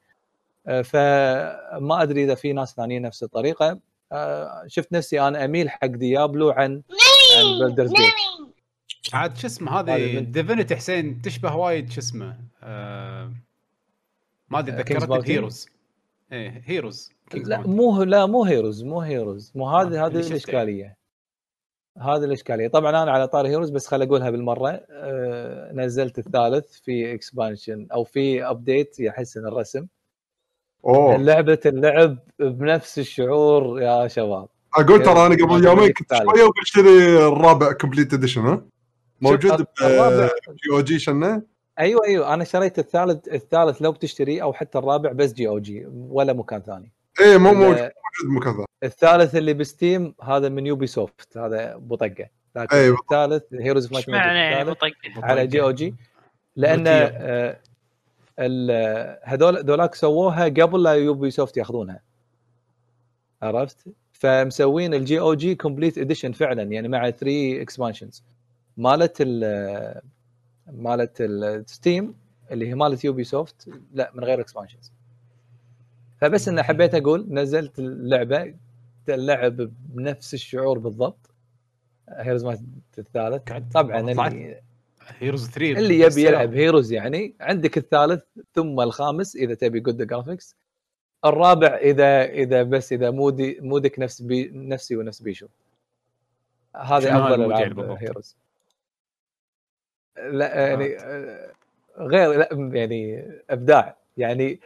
آه، 0.67 0.81
فما 0.81 2.01
أدري 2.01 2.23
إذا 2.23 2.35
في 2.35 2.53
ناس 2.53 2.73
ثانيين 2.73 3.01
نفس 3.01 3.23
الطريقة 3.23 3.79
آه، 4.11 4.63
شفت 4.67 4.93
نفسي 4.93 5.21
أنا 5.21 5.45
أميل 5.45 5.69
حق 5.69 5.85
Diablo 5.85 6.49
عن 6.49 6.81
عن 7.37 7.59
Baldur's 7.59 7.93
Gate 7.93 8.13
عاد 9.13 9.37
شو 9.37 9.47
اسمه 9.47 9.79
هذه 9.79 9.95
هذه 9.95 10.19
Divinity 10.19 10.75
حسين 10.75 11.21
تشبه 11.21 11.55
وايد 11.55 11.91
شو 11.91 11.99
اسمه 11.99 12.37
آه 12.63 13.31
ما 14.49 14.59
أدري 14.59 14.75
ذكرتني 14.75 15.07
Bounty؟ 15.07 15.25
ب 15.25 15.31
Heroes 15.31 15.67
إيه 16.31 16.61
Heroes 16.65 17.11
لا. 17.33 17.57
مو 17.57 18.03
لا 18.03 18.25
مو 18.25 18.43
Heroes 18.43 18.83
مو 18.83 19.01
Heroes 19.01 19.51
مو 19.55 19.69
هذه 19.69 20.05
هذه. 20.05 20.19
الإشكالية 20.19 21.00
هذه 21.97 22.23
الإشكالية. 22.23 22.67
طبعا 22.67 22.89
أنا 23.03 23.11
على 23.11 23.27
طار 23.27 23.47
Heroes 23.47 23.69
بس 23.69 23.87
خل 23.87 24.01
أقولها 24.01 24.29
بالمرة. 24.29 24.81
آه، 24.89 25.71
نزلت 25.73 26.19
الثالث 26.19 26.79
في 26.79 27.13
expansion 27.13 27.87
أو 27.93 28.03
في 28.03 28.45
update 28.45 28.99
يحسن 28.99 29.47
الرسم. 29.47 29.85
أوه. 30.85 31.17
لعبة 31.17 31.59
اللعب 31.65 32.17
بنفس 32.39 32.99
الشعور 32.99 33.81
يا 33.81 34.07
شباب. 34.07 34.47
أقول 34.75 35.03
ترى 35.03 35.25
أنا 35.25 35.35
قبل 35.35 35.65
يومين 35.65 35.91
كنت. 35.91 36.13
شوية 36.13 36.43
وبشتري 36.43 37.27
الرابع 37.27 37.71
complete 37.71 38.13
edition 38.13 38.41
ها؟ 38.41 38.65
موجود 39.21 39.65
GOG 40.63 40.99
شنه 40.99 41.41
أيوه 41.79 42.05
أيوه. 42.05 42.33
أنا 42.33 42.43
شريت 42.43 42.79
الثالث 42.79 43.27
الثالث 43.27 43.81
لو 43.81 43.91
بتشتري 43.91 44.41
أو 44.41 44.53
حتى 44.53 44.77
الرابع 44.77 45.11
بس 45.11 45.33
GOG 45.33 45.85
ولا 45.87 46.33
مكان 46.33 46.61
ثاني. 46.61 46.91
اي 47.21 47.37
مو 47.37 47.53
موجود 47.53 47.89
موجود 48.25 48.53
ثاني 48.53 48.65
الثالث 48.83 49.35
اللي 49.35 49.53
ب 49.53 49.64
Steam 49.64 50.15
هذا 50.23 50.49
من 50.49 50.67
Ubisoft 50.67 51.37
هذا 51.37 51.75
بطقة. 51.75 52.27
لكن 52.55 52.77
أيوة. 52.77 52.97
الثالث 52.99 53.43
Heroes 53.53 53.85
of 53.87 53.97
إيش 53.97 54.09
معنى 54.09 54.37
يعني 54.39 54.61
الثالث 54.71 54.77
بطق 55.17 55.25
على 55.25 55.47
GOG. 55.47 55.95
لأن. 56.55 56.83
آه، 56.87 57.57
ال- 58.39 59.19
هذول 59.23 59.65
ذولاك 59.65 59.95
سووها 59.95 60.43
قبل 60.45 60.83
لا 60.83 60.91
Ubisoft 60.93 61.57
ياخذونها. 61.57 62.01
عرفت؟ 63.41 63.85
فمسوين 64.13 64.93
ال 64.93 65.55
GOG 65.55 65.67
complete 65.67 65.97
edition 65.97 66.31
فعلا 66.31 66.63
يعني 66.63 66.87
مع 66.87 67.09
3 67.09 67.61
expansions 67.61 68.23
مالت 68.77 69.17
ال 69.21 70.01
مالت 70.71 71.17
ال 71.21 71.37
Steam 71.37 72.13
اللي 72.51 72.67
هي 72.69 72.75
مالت 72.75 73.05
Ubisoft 73.05 73.69
لا 73.93 74.11
من 74.13 74.23
غير 74.23 74.41
expansions 74.41 74.91
فبس 76.21 76.47
انه 76.47 76.61
حبيت 76.61 76.95
أقول 76.95 77.25
نزلت 77.29 77.79
اللعبة 77.79 78.55
اللعب 79.09 79.55
بنفس 79.95 80.33
الشعور 80.33 80.79
بالضبط. 80.79 81.29
Heroes 82.09 82.45
مات 82.45 82.59
الثالث. 82.97 83.51
طبعا 83.73 83.99
اللي 83.99 84.61
Heroes 85.07 85.49
3 85.49 85.79
اللي 85.79 85.99
يبي 85.99 86.23
يلعب. 86.23 86.53
Heroes 86.53 86.91
يعني 86.91 87.35
عندك 87.39 87.77
الثالث 87.77 88.23
ثم 88.53 88.79
الخامس 88.79 89.35
إذا 89.35 89.53
تبي 89.53 89.79
good 89.79 90.07
graphics 90.07 90.55
الرابع 91.25 91.67
إذا 91.67 92.23
إذا 92.23 92.63
بس 92.63 92.93
إذا 92.93 93.11
mood 93.11 93.59
ي 93.61 93.68
mood 93.68 93.93
ك 93.93 93.99
نفس 93.99 94.21
بي 94.21 94.51
نفسي 94.53 94.95
ونفس 94.95 95.21
بيشو. 95.21 95.47
شنو 96.75 96.97
أفضل 96.97 97.45
ألعاب؟ 97.45 97.79
Heroes 97.79 98.37
لا 100.17 100.67
يعني 100.67 100.97
آه، 100.99 101.51
غير 101.97 102.33
لا 102.33 102.49
يعني 102.73 103.31
أبداع. 103.49 103.97
يعني 104.17 104.59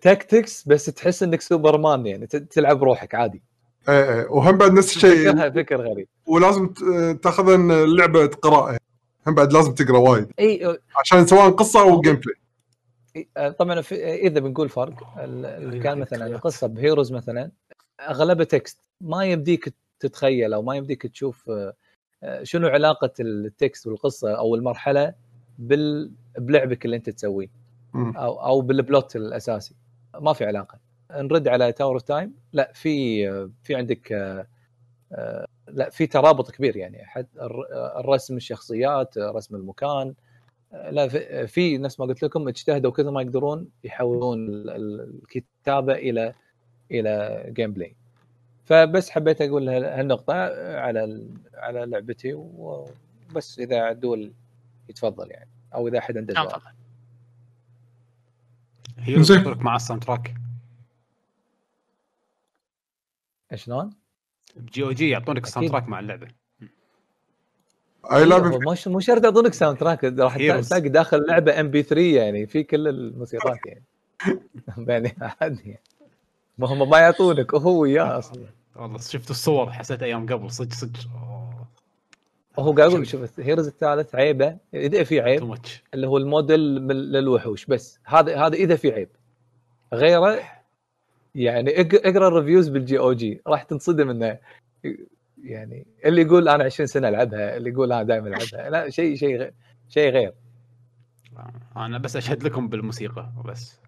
tactics 0.00 0.68
بس 0.68 0.84
تحس 0.84 1.22
إنك 1.22 1.40
سوبرمان 1.40 2.06
يعني 2.06 2.26
ت- 2.26 2.36
تلعب 2.36 2.84
روحك 2.84 3.14
عادي. 3.14 3.42
اي 3.88 4.14
اي 4.20 4.24
وهم 4.24 4.56
بعد 4.58 4.72
نفس 4.72 4.96
الشيء 4.96 5.30
فكرها 5.32 5.50
فكر 5.50 5.80
غريب. 5.90 6.08
ولازم 6.26 6.68
ت- 6.68 7.18
تأخذ 7.22 7.48
اللعبة 7.50 8.26
قراءه 8.26 8.78
هم 9.26 9.34
بعد 9.34 9.52
لازم 9.52 9.74
تقرأ 9.74 9.98
وايد. 9.98 10.28
إي 10.40 10.78
عشان 11.00 11.26
سواء 11.26 11.50
قصة 11.50 11.80
أو 11.80 12.00
gameplay 12.00 12.34
آه، 13.36 13.48
طبعا 13.48 13.82
إذا 13.92 14.40
بنقول 14.40 14.68
فرق 14.68 15.18
ال- 15.18 15.46
اللي 15.46 15.78
كان 15.80 15.98
مثلا 15.98 16.26
القصة 16.26 16.66
ب 16.66 16.73
Heroes 16.73 17.12
مثلا 17.12 17.50
أغلبها 18.00 18.44
text 18.44 18.78
ما 19.00 19.24
يمديك 19.24 19.74
تتخيل 20.00 20.52
أو 20.54 20.62
ما 20.62 20.76
يمديك 20.76 21.06
تشوف 21.06 21.50
آه، 21.50 21.74
آه، 22.22 22.42
شنو 22.42 22.68
علاقة 22.68 23.12
ال 23.20 23.33
text 23.33 23.86
والقصة 23.86 24.32
أو 24.38 24.54
المرحلة 24.54 25.14
بال 25.58 26.10
بلعبك 26.38 26.84
اللي 26.84 26.96
أنت 26.96 27.10
تسويه. 27.10 27.57
أو 27.94 28.40
أو 28.46 28.60
بال 28.60 28.79
plot 28.79 29.16
الأساسي. 29.16 29.74
ما 30.20 30.32
في 30.32 30.44
علاقة. 30.44 30.78
نرد 31.10 31.48
على 31.48 31.72
Tower 31.72 31.92
of 31.94 32.02
Time 32.02 32.34
لا 32.52 32.70
في 32.74 33.28
آه، 33.30 33.50
في 33.62 33.74
عندك 33.74 34.12
آه، 34.12 34.46
آه، 35.12 35.46
لا 35.68 35.90
في 35.90 36.06
ترابط 36.06 36.50
كبير 36.50 36.76
يعني. 36.76 36.98
آه، 37.16 37.26
الرسم 38.00 38.36
الشخصيات 38.36 39.16
آه، 39.18 39.30
رسم 39.30 39.56
المكان. 39.56 40.14
لا 40.90 41.08
في, 41.08 41.46
في 41.46 41.78
نفس 41.78 42.00
ما 42.00 42.06
قلت 42.06 42.22
لكم 42.22 42.48
اجتهدوا 42.48 42.90
كثر 42.90 43.10
ما 43.10 43.22
يقدرون 43.22 43.68
يحولون 43.84 44.48
ال- 44.48 44.70
ال- 44.70 45.00
الكتابة 45.22 45.92
إلى 45.92 46.34
إلى 46.90 47.44
gameplay 47.48 47.96
فبس 48.64 49.10
حبيت 49.10 49.40
أقول 49.42 49.68
هال- 49.68 49.84
هالنقطة 49.84 50.34
على 50.78 51.04
ال- 51.04 51.30
على 51.54 51.86
لعبتي 51.86 52.34
وبس 52.34 53.58
إذا 53.58 53.80
عدول 53.80 54.32
يتفضل 54.88 55.30
يعني. 55.30 55.50
أو 55.74 55.88
إذا 55.88 55.98
أحد 55.98 56.18
عنده 56.18 56.34
نعم 56.34 56.48
سؤال. 56.48 56.60
تفضل. 56.60 56.72
هي 58.98 59.16
مع 59.60 59.76
ال 59.76 60.04
soundtrack. 60.04 60.34
شلون؟ 63.54 63.90
ب 64.56 64.69
G 64.69 64.82
OG 64.82 65.08
يعطونك 65.08 65.44
ال 65.44 65.68
soundtrack 65.70 65.88
مع 65.88 66.00
اللعبة. 66.00 66.28
أي 68.12 68.24
لعبة 68.24 68.58
مو 68.58 68.74
مو 68.86 69.00
شرط 69.00 69.24
يعطونك 69.24 69.54
soundtrack 69.54 70.04
راح. 70.04 70.36
تلاقي 70.36 70.88
داخل 70.88 71.16
اللعبه 71.16 71.60
MP3 71.60 72.00
يعني 72.16 72.46
في 72.46 72.62
كل 72.62 72.88
الموسيقات 72.88 73.58
يعني. 73.66 73.84
يعني 74.88 75.16
عادي 75.40 75.62
يعني. 75.70 75.82
ما 76.58 76.66
هم 76.68 76.90
ما 76.90 76.98
يعطونك 76.98 77.54
هو 77.54 77.80
وياه 77.80 78.18
أصلا. 78.18 78.46
والله 78.76 78.98
شفت 78.98 79.30
الصور 79.30 79.72
حسيت 79.72 80.02
أيام 80.02 80.26
قبل 80.26 80.50
صدق 80.50 80.72
صدق. 80.72 81.00
هو 82.58 82.72
قاعد 82.72 82.90
أقول 82.90 83.06
شوف. 83.06 83.40
Heroes 83.40 83.66
الثالث 83.66 84.14
عيبه 84.14 84.56
إذا 84.74 85.04
في 85.04 85.20
عيب 85.20 85.54
اللي 85.94 86.06
هو 86.06 86.16
الموديل 86.16 86.60
للوحوش 86.90 87.66
بس 87.66 88.00
هذا 88.04 88.36
هذا 88.46 88.54
إذا 88.54 88.76
في 88.76 88.92
عيب. 88.92 89.08
غيره 89.94 90.38
يعني 91.34 91.80
اق- 91.80 92.06
اقرأ 92.06 92.28
ال 92.28 92.33
reviews 92.33 92.68
بال 92.68 92.98
GOG 92.98 93.42
راح 93.46 93.62
تنصدم 93.62 94.10
إنه 94.10 94.38
يعني 95.44 95.86
اللي 96.04 96.22
يقول 96.22 96.48
أنا 96.48 96.64
20 96.64 96.86
سنة 96.86 97.08
ألعبها 97.08 97.56
اللي 97.56 97.70
يقول 97.70 97.92
أنا 97.92 98.02
دائما 98.02 98.28
ألعبها. 98.28 98.70
لا 98.70 98.90
شيء 98.90 99.16
شيء 99.16 99.50
شيء 99.88 100.10
غير. 100.12 100.34
أنا 101.76 101.98
بس 101.98 102.16
أشهد 102.16 102.42
لكم 102.42 102.68
بالموسيقى 102.68 103.32
وبس 103.38 103.80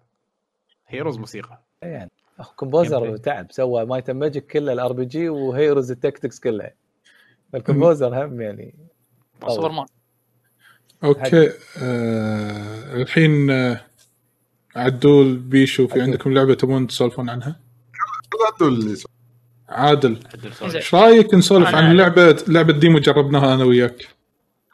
Heroes 0.87 1.17
موسيقى. 1.17 1.61
يعني 1.81 2.11
أخو 2.39 2.55
composer. 2.55 3.17
تعب 3.17 3.51
سوى 3.51 3.85
Might 3.85 4.11
Magic 4.11 4.45
كله 4.51 4.73
ال 4.73 4.93
RPG 4.93 5.29
و 5.29 5.38
Heroes 5.38 5.91
ال 5.91 5.97
tactics 5.97 6.39
كلها 6.39 6.71
ال 7.55 7.63
composer 7.63 8.25
هم 8.25 8.41
يعني. 8.41 8.75
سوبر 9.47 9.71
مان 9.71 9.85
okay 11.03 11.49
آه 11.77 12.93
الحين 12.95 13.49
آه 13.51 13.81
عدول 14.75 15.37
بيشو 15.37 15.87
في. 15.87 16.01
عندكم 16.01 16.33
لعبة 16.33 16.53
تبون 16.53 16.87
تسولفون 16.87 17.29
عنها؟ 17.29 17.59
عدول 18.53 18.73
اللي. 18.73 18.97
عادل. 19.69 20.19
إيش 20.61 20.95
رأيك 20.95 21.33
نسولف 21.33 21.75
عن 21.75 21.97
لعبة 21.97 22.43
لعبة 22.47 22.73
demo 22.73 22.99
جربناها 22.99 23.53
أنا 23.53 23.63
وياك؟ 23.63 24.07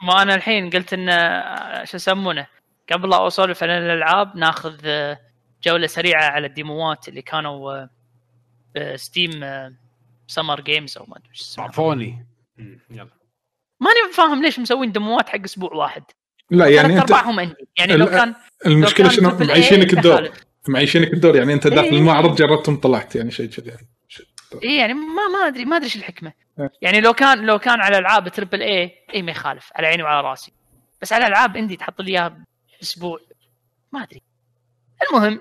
ما 0.01 0.21
أنا 0.21 0.35
الحين 0.35 0.69
قلت 0.69 0.93
إن 0.93 1.09
آه، 1.09 1.83
شو 1.83 1.97
يسمونه 1.97 2.47
قبل 2.91 3.09
لا 3.09 3.27
أسولف 3.27 3.63
عن 3.63 3.69
الألعاب 3.69 4.37
ناخذ 4.37 4.75
آه، 4.85 5.19
جولة 5.63 5.87
سريعة 5.87 6.23
على 6.23 6.47
الديموات 6.47 7.07
اللي 7.07 7.21
كانوا 7.21 7.85
ب 8.75 8.85
Steam 8.85 9.31
Summer 10.27 10.61
Games 10.61 10.97
أو 10.97 11.05
ما 11.05 11.17
أدري 11.17 11.29
إيش 11.29 11.41
اسمه 11.41 11.63
عفوني 11.63 12.25
يلا. 12.89 13.09
ماني 13.79 14.13
فاهم 14.13 14.41
ليش 14.41 14.59
مسوين 14.59 14.91
ديموات 14.91 15.29
حق 15.29 15.43
أسبوع 15.45 15.73
واحد. 15.73 16.03
لا 16.51 16.67
يعني 16.67 16.93
أنت 16.93 17.11
ارباعهم 17.11 17.39
عندي 17.39 17.55
يعني 17.77 17.95
لو 17.97 18.05
كان 18.05 18.35
المشكلة 18.65 19.09
شنو؟ 19.09 19.37
معيشينك 19.39 19.93
الدور. 19.93 20.29
معيشينك 20.67 21.13
الدور. 21.13 21.35
يعني 21.35 21.53
أنت 21.53 21.67
داخل 21.67 21.87
إيه. 21.87 21.97
المعرض 21.97 22.35
جربتهم 22.35 22.79
طلعت 22.79 23.15
يعني 23.15 23.31
شيء 23.31 23.49
كذي. 23.49 23.69
يعني. 23.69 23.87
اي 24.63 24.77
يعني 24.77 24.93
ما 24.93 25.27
ما 25.33 25.47
ادري 25.47 25.65
ما 25.65 25.75
أدري 25.75 25.85
إيش 25.85 25.95
الحكمة. 25.95 26.33
إيه. 26.59 26.71
يعني 26.81 27.01
لو 27.01 27.13
كان 27.13 27.45
لو 27.45 27.59
كان 27.59 27.81
على 27.81 27.97
ألعاب 27.97 28.29
تربل 28.29 28.61
اي 28.61 28.91
اي 29.13 29.21
ما 29.21 29.31
يخالف. 29.31 29.69
على 29.75 29.87
عيني 29.87 30.03
وعلى 30.03 30.27
راسي. 30.27 30.53
بس 31.01 31.13
على 31.13 31.27
ألعاب 31.27 31.57
اندي 31.57 31.75
تحط 31.75 32.01
لي 32.01 32.11
إياها 32.11 32.43
بأسبوع. 32.79 33.19
ما 33.91 34.03
أدري. 34.03 34.21
المهم 35.09 35.39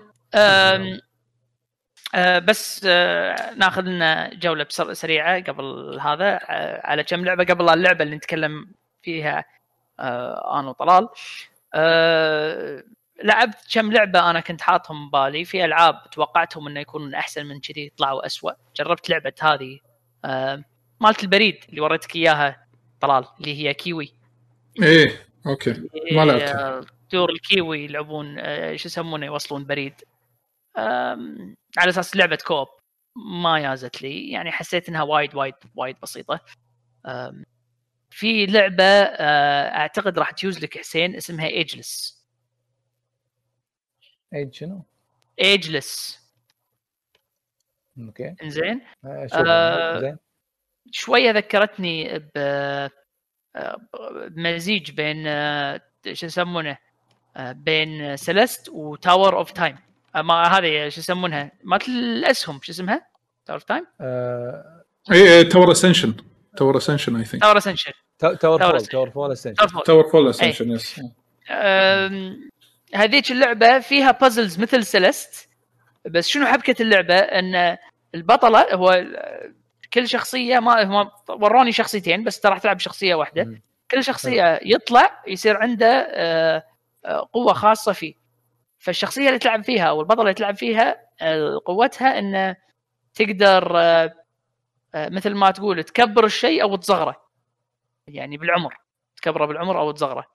بس 2.38 2.86
آه 2.88 3.54
ناخذ 3.54 3.82
لنا 3.82 4.30
جولة 4.34 4.64
بسر- 4.64 4.92
سريعة 4.92 5.42
قبل 5.42 5.98
هذا 6.00 6.34
آه 6.34 6.86
على 6.86 7.04
كم 7.04 7.24
لعبة؟ 7.24 7.44
قبل 7.44 7.68
اللعبة 7.68 8.04
اللي 8.04 8.16
نتكلم 8.16 8.74
فيها 9.02 9.44
آه 10.00 10.60
أنا 10.60 10.68
وطلال. 10.68 11.08
آه 11.74 12.84
لعبت 13.24 13.56
كم 13.74 13.92
لعبة 13.92 14.30
أنا 14.30 14.40
كنت 14.40 14.60
حاطهم 14.60 15.08
ببالي. 15.08 15.44
في 15.44 15.64
ألعاب 15.64 16.10
توقعتهم 16.12 16.66
إنه 16.68 16.80
يكونون 16.80 17.14
أحسن 17.14 17.46
من 17.46 17.60
كذي 17.60 17.92
طلعوا 17.98 18.26
أسوأ. 18.26 18.52
جربت 18.76 19.10
لعبة 19.10 19.32
هذه 19.40 19.78
آه 20.24 20.64
مالت 21.00 21.22
البريد 21.22 21.64
اللي 21.68 21.80
وريتك 21.80 22.16
إياها 22.16 22.66
طلال 23.00 23.24
اللي 23.40 23.54
هي 23.68 23.74
كيوي. 23.74 24.12
إيه 24.82 25.26
okay. 25.46 25.70
ما 26.12 26.24
لعبتها. 26.24 26.68
آه، 26.78 26.84
دور 27.12 27.30
الكيوي 27.30 27.84
يلعبون 27.84 28.36
آه، 28.38 28.76
شو 28.76 28.88
يسمونه 28.88 29.26
يوصلون 29.26 29.64
بريد. 29.66 29.94
على 31.78 31.88
أساس 31.88 32.16
لعبة 32.16 32.38
co-op 32.46 32.68
ما 33.42 33.60
يازت 33.60 34.02
لي. 34.02 34.30
يعني 34.30 34.52
حسيت 34.52 34.88
إنها 34.88 35.02
وايد 35.02 35.34
وايد 35.34 35.54
وايد 35.74 35.96
بسيطة. 36.02 36.40
في 38.10 38.46
لعبة 38.46 38.84
آه، 38.84 39.68
أعتقد 39.76 40.18
راح 40.18 40.30
تيوز 40.30 40.58
لك 40.58 40.78
حسين 40.78 41.16
اسمها 41.16 41.46
ايجلس 41.46 42.24
إيج 44.34 44.54
شنو؟ 44.54 44.84
Ageless 45.40 46.20
okay. 47.98 48.34
إنزين؟ 48.42 48.80
آه، 49.04 49.28
آه، 49.34 50.00
زين 50.00 50.18
شوية 50.90 51.30
ذكرتني 51.30 52.18
ب 52.18 52.30
آه، 52.36 52.90
بمزيج 54.28 54.90
بين 54.90 55.24
شو 56.12 56.26
يسمونه؟ 56.26 56.78
بين 57.38 58.16
Celeste 58.16 58.68
و 58.68 58.80
Tower 58.80 59.36
of 59.38 59.50
Time 59.50 59.78
ما 60.16 60.42
هذه 60.44 60.88
شو 60.88 61.00
يسمونها؟ 61.00 61.52
مالت 61.64 61.88
الأسهم 61.88 62.60
شو 62.62 62.72
اسمها؟ 62.72 63.06
Tower 63.46 63.60
Time؟ 63.60 63.86
آه، 64.00 64.82
إيه 65.12 65.22
إيه 65.22 65.48
تاور 65.48 65.72
اسنشن 65.72 66.14
تاور 66.56 66.76
اسنشن 66.76 67.16
اي 67.16 67.24
ثينك 67.24 67.42
تاور 67.42 67.58
اسنشن 67.58 67.92
تا- 68.18 68.34
تاور 68.34 68.70
فول. 68.70 68.80
تاور 68.86 69.10
فول 69.10 69.32
اسنشن 69.32 69.82
تاور 69.86 70.08
فول 70.10 70.28
اسنشن 70.28 70.70
يس 70.70 71.00
هذيك 72.94 73.30
اللعبة 73.32 73.78
فيها 73.78 74.10
puzzles 74.10 74.58
مثل 74.60 74.86
Celeste 74.86 75.48
بس 76.04 76.28
شنو 76.28 76.46
حبكة 76.46 76.82
اللعبة؟ 76.82 77.14
إن 77.14 77.76
البطلة 78.14 78.74
هو 78.74 79.04
كل 79.92 80.08
شخصية 80.08 80.58
ما 80.58 80.82
هم 81.02 81.10
وروني 81.28 81.72
شخصيتين 81.72 82.24
بس 82.24 82.40
ترى 82.40 82.50
راح 82.52 82.58
تلعب 82.58 82.78
شخصيه 82.78 83.14
واحدة. 83.14 83.42
كل 83.90 84.04
شخصية 84.04 84.60
يطلع 84.62 85.22
يصير 85.28 85.56
عنده 85.56 86.06
آه، 86.10 86.62
آه، 87.04 87.28
قوة 87.32 87.52
خاصة 87.52 87.92
فيه. 87.92 88.14
فالشخصية 88.86 89.28
اللي 89.28 89.38
تلعب 89.38 89.64
فيها 89.64 89.84
أو 89.84 90.00
البطلة 90.00 90.22
اللي 90.22 90.34
تلعب 90.34 90.56
فيها 90.56 91.06
آه، 91.20 91.60
قوتها 91.64 92.18
انه 92.18 92.56
تقدر 93.14 93.78
آه، 93.80 94.14
آه، 94.94 95.08
مثل 95.08 95.34
ما 95.34 95.50
تقول 95.50 95.84
تكبر 95.84 96.24
الشيء 96.24 96.62
أو 96.62 96.76
تصغره 96.76 97.28
يعني 98.08 98.36
بالعمر 98.36 98.76
تكبره 99.16 99.46
بالعمر 99.46 99.80
أو 99.80 99.90
تصغره. 99.90 100.26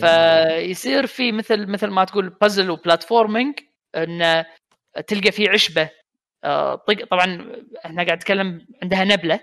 فيصير 0.00 1.06
في 1.06 1.32
مثل 1.32 1.66
مثل 1.66 1.86
ما 1.86 2.04
تقول 2.04 2.28
بازل 2.28 2.70
وبلاتفورمينج 2.70 3.60
إن 3.94 4.44
تلقى 5.06 5.32
في 5.32 5.48
عشبة 5.48 5.90
طق 6.86 7.04
طبعا 7.10 7.52
إحنا 7.86 8.04
قاعد 8.04 8.16
نتكلم 8.16 8.66
عندها 8.82 9.04
نبلة 9.04 9.40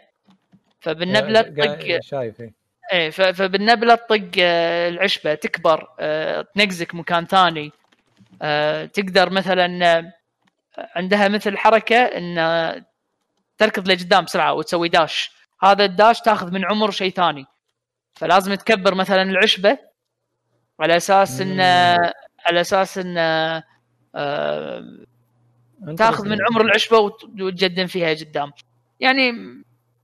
فبالنبلة 0.80 1.42
تطق 1.42 2.00
شايف 2.02 2.42
إيه. 2.42 2.63
إيه 2.94 3.10
فبالنبلة 3.10 3.96
تطق 3.96 4.30
آه، 4.40 4.90
العشبة 4.90 5.34
تكبر 5.34 5.88
آه، 6.00 6.46
تنقزك 6.56 6.96
مكان 6.96 7.26
ثاني. 7.26 7.72
آه، 8.42 8.86
تقدر 8.86 9.30
مثلا 9.30 10.12
عندها 10.96 11.28
مثل 11.28 11.58
حركة 11.58 11.96
إن 11.98 12.84
تركض 13.58 13.88
لقدام 13.88 14.24
بسرعة 14.26 14.54
وتسوي 14.54 14.90
داش. 14.90 15.32
هذا 15.64 15.86
الداش 15.86 16.22
تاخذ 16.22 16.52
من 16.52 16.66
عمر 16.66 16.92
شيء 16.92 17.12
ثاني. 17.12 17.46
فلازم 18.16 18.54
تكبر 18.54 18.96
مثلا 18.96 19.22
العشبة 19.22 19.78
على 20.80 20.98
أساس 20.98 21.42
إن 21.42 21.62
على 22.46 22.62
أساس 22.62 22.98
إن 22.98 23.16
تاخذ 25.98 26.30
من 26.30 26.38
عمر 26.50 26.62
العشبة 26.62 26.98
وت- 26.98 27.24
وتجدم 27.42 27.88
فيها 27.88 28.10
قدام. 28.10 28.52
يعني 29.00 29.32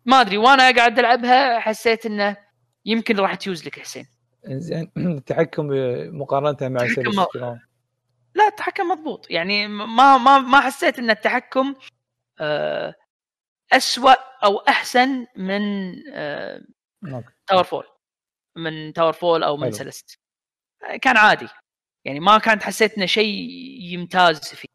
ما 0.06 0.22
أدري 0.22 0.38
وأنا 0.38 0.72
قاعد 0.72 1.00
ألعبها 1.00 1.60
حسيت 1.60 2.06
إنه 2.06 2.38
يمكن 2.86 3.20
راح 3.20 3.36
تيوز 3.36 3.66
لك 3.66 3.80
حسين 3.80 4.08
زين 4.48 4.92
التحكم 5.18 5.68
مقارنة 6.20 6.70
مع 6.70 6.82
التحكم 6.84 7.16
ما- 7.16 7.28
شلون؟ 7.34 7.60
لا 8.36 8.48
التحكم 8.48 8.88
مضبوط 8.88 9.32
يعني 9.32 9.68
ما 9.68 10.18
ما 10.18 10.38
ما 10.40 10.62
حسيت 10.62 11.00
إن 11.00 11.10
التحكم 11.10 11.76
آه، 12.40 12.96
أسوأ 13.72 14.14
أو 14.44 14.58
أحسن 14.58 15.26
من 15.36 15.62
آه،. 16.14 16.62
TowerFall 17.48 17.84
من 18.56 18.94
TowerFall 18.94 19.44
أو 19.44 19.58
من 19.58 19.64
حلو. 19.64 19.72
Celeste 19.72 20.20
كان 21.02 21.18
عادي 21.18 21.48
يعني 22.06 22.20
ما 22.20 22.38
كانت 22.38 22.64
حسيت 22.64 22.98
إنه 22.98 23.06
شيء 23.06 23.50
يمتاز 23.82 24.40
فيه 24.40 24.68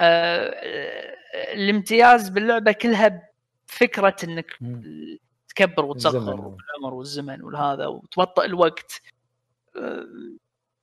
آه، 0.00 1.16
الامتياز 1.54 2.28
باللعبة 2.28 2.72
كلها 2.72 3.28
فكره 3.66 4.16
إنك 4.24 4.56
مم. 4.60 5.18
تكبر 5.58 5.84
وتصغر. 5.84 6.40
والعمر 6.40 6.94
والزمن 6.94 7.42
والهذا 7.42 7.86
وتبطئ 7.86 8.44
الوقت. 8.44 9.02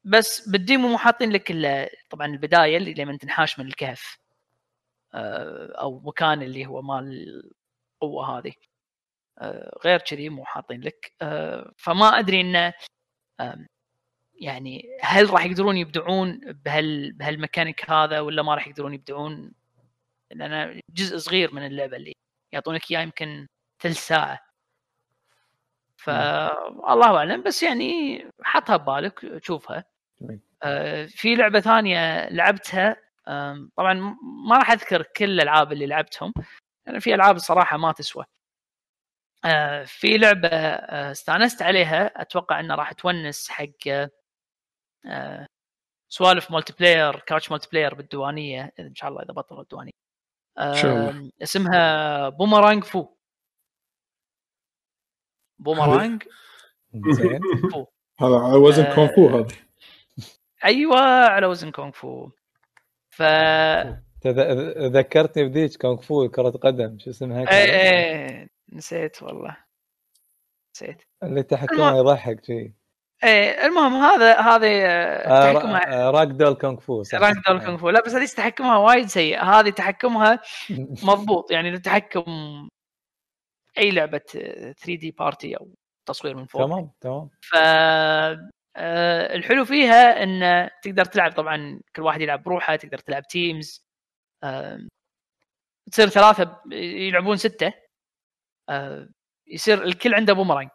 بس 0.04 0.50
بال 0.50 0.62
demo 0.62 0.88
مو 0.88 0.98
حاطين 0.98 1.32
لك 1.32 1.52
إلا 1.52 1.90
طبعا 2.10 2.28
البداية 2.28 2.78
اللي 2.78 2.94
لما 2.94 3.18
تنحاش 3.18 3.60
من 3.60 3.68
الكهف 3.68 4.18
آه، 5.14 5.72
أو 5.82 6.00
مكان 6.00 6.42
اللي 6.42 6.66
هو 6.66 6.82
مال 6.82 7.44
القوة 8.04 8.38
هذه. 8.38 8.54
آه، 9.40 9.80
غير 9.86 10.00
كذي 10.00 10.30
مو 10.30 10.46
حاطين 10.46 10.82
لك. 10.82 11.14
آه، 11.22 11.72
فما 11.78 12.20
أدري 12.20 12.42
إنه 12.42 12.74
يعني 14.36 14.98
هل 15.02 15.30
راح 15.30 15.46
يقدرون 15.46 15.78
يبدعون 15.78 16.40
بهال 16.54 17.14
بهالميكانيك 17.14 17.90
هذا 17.90 18.20
ولا 18.20 18.44
ما 18.44 18.56
راح 18.56 18.68
يقدرون 18.68 18.94
يبدعون؟ 18.94 19.52
لأن 20.32 20.82
جزء 20.90 21.18
صغير 21.18 21.54
من 21.54 21.66
اللعبة 21.66 21.98
اللي 21.98 22.14
يعطونك 22.52 22.92
إياه 22.92 23.02
يمكن 23.02 23.48
ثلث 23.80 24.08
ساعة. 24.08 24.55
فالله 26.06 27.18
أعلم 27.18 27.44
بس 27.44 27.64
يعني 27.64 28.26
حطها 28.44 28.78
ببالك 28.78 29.44
شوفها. 29.44 29.84
آه، 30.64 31.06
في 31.06 31.36
لعبة 31.36 31.60
ثانية 31.60 32.30
لعبتها 32.30 32.96
آم، 33.28 33.72
طبعا 33.78 33.94
ما 34.50 34.58
راح 34.58 34.72
أذكر 34.72 35.02
كل 35.04 35.26
الألعاب 35.26 35.72
اللي 35.72 35.86
لعبتهم 35.86 36.34
لأن 36.88 37.00
في 37.00 37.16
ألعاب 37.16 37.36
الصراحه 37.36 37.78
ما 37.78 37.92
تسوى. 37.92 38.26
آه، 39.46 39.84
في 39.84 40.18
لعبة 40.18 40.50
آه، 40.50 41.12
استأنست 41.12 41.62
عليها 41.62 42.22
أتوقع 42.22 42.60
إنها 42.60 42.76
راح 42.76 42.92
تونس 42.94 43.50
حق 43.50 43.88
آه، 45.06 45.48
سوالف 46.10 46.52
multiplayer 46.52 47.20
couch 47.20 47.52
multiplayer 47.52 47.94
بالديوانية 47.96 48.74
إن 48.80 48.96
شاء 48.96 49.10
الله 49.10 49.22
إذا 49.24 49.34
بطلوا 49.34 49.62
الديوانية. 49.62 49.92
اسمها 51.44 52.30
Boomerang 52.30 52.84
Fu 52.84 53.15
Boomerang 55.60 56.24
زين. 57.12 57.40
فو 57.72 57.86
هذا 58.22 58.36
على 58.36 58.56
وزن 58.58 58.84
آه، 58.84 58.96
كونغ 58.96 59.08
فو 59.16 59.28
هذه 59.38 59.48
أيوه 60.66 61.00
على 61.26 61.46
وزن 61.48 61.72
كونغ 61.72 61.92
فو 61.92 62.30
ف 63.10 63.22
ذكرتني 64.78 65.44
بذيك 65.50 65.82
كونغ 65.82 66.02
فو 66.02 66.30
كرة 66.30 66.50
قدم. 66.50 67.00
شو 67.00 67.10
اسمها؟ 67.10 67.40
إيه 67.40 67.46
كانت؟ 67.46 67.70
إيه 67.70 68.48
نسيت 68.74 69.24
والله. 69.24 69.58
نسيت. 70.76 71.02
اللي 71.24 71.44
تحكمها 71.44 71.98
يضحك 71.98 72.46
شيء 72.46 72.72
إيه 73.24 73.66
المهم 73.66 73.94
هذا 73.94 74.40
هذه 74.40 74.82
آه، 74.86 75.54
تحكمها. 75.54 76.12
راك 76.12 76.28
دول 76.28 76.54
كونغ 76.54 76.80
فو 76.80 77.04
صح. 77.04 77.18
راك 77.20 77.36
دول 77.48 77.60
كونغ 77.66 77.78
فو 77.78 77.90
لا 77.90 78.02
بس 78.06 78.16
هذه 78.16 78.26
تحكمها 78.26 78.78
وايد 78.78 79.06
سيء 79.08 79.44
هذه 79.44 79.70
تحكمها 79.70 80.40
مضبوط. 81.10 81.52
يعني 81.52 81.70
التحكم 81.70 82.26
أي 83.78 83.92
لعبة 83.92 84.18
3D 84.18 85.12
party 85.12 85.58
أو 85.58 85.76
تصوير 86.06 86.36
من 86.36 86.46
فوق. 86.46 86.66
تمام 86.66 86.92
تمام. 87.02 87.30
ف 87.42 87.56
آه، 88.78 89.36
الحلو 89.36 89.66
فيها 89.66 90.24
إن 90.24 90.70
تقدر 90.84 91.06
تلعب 91.06 91.32
طبعا 91.32 91.80
كل 91.96 92.02
واحد 92.02 92.22
يلعب 92.22 92.44
بروحه 92.44 92.76
تقدر 92.76 92.98
تلعب 92.98 93.28
teams 93.28 93.86
تصير 95.92 96.08
ثلاثة 96.10 96.62
يلعبون 96.72 97.38
ستة 97.38 97.74
آه، 98.70 99.10
يصير 99.48 99.84
الكل 99.84 100.14
عنده 100.16 100.34
بومرانج 100.34 100.70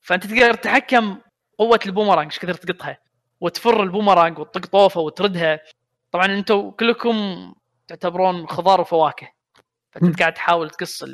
فأنت 0.00 0.26
تقدر 0.26 0.54
تتحكم 0.54 1.20
قوة 1.58 1.80
البومرانج 1.86 2.32
إيش 2.32 2.38
كثر 2.38 2.54
تقطها؟ 2.54 2.98
وتفر 3.40 3.82
البومرانج 3.82 4.38
وتطق 4.38 4.66
طوفه 4.66 5.00
وتردها. 5.00 5.60
طبعا 6.10 6.26
أنتم 6.26 6.70
كلكم 6.70 7.54
تعتبرون 7.86 8.46
خضار 8.46 8.80
وفواكه 8.80 9.28
فأنت 9.92 10.20
قاعد 10.20 10.34
تحاول 10.34 10.70
تقص 10.70 11.04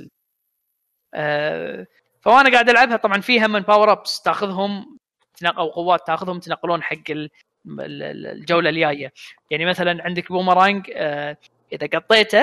فوانا 2.21 2.51
قاعد 2.53 2.69
ألعبها. 2.69 2.97
طبعا 2.97 3.21
فيها 3.21 3.47
من 3.47 3.61
power 3.61 3.93
ups 3.93 4.23
تاخذهم 4.23 4.99
أو 5.45 5.69
قوات 5.69 6.07
تاخذهم 6.07 6.39
تنقلون 6.39 6.83
حق 6.83 7.11
ال- 7.11 7.31
ال- 7.67 8.03
ال- 8.03 8.27
الجولة 8.27 8.71
الجاية. 8.71 9.13
يعني 9.51 9.67
مثلا 9.67 10.05
عندك 10.05 10.33
بومرانج 10.33 10.91
آه، 10.95 11.37
إذا 11.73 11.87
قطيته 11.87 12.39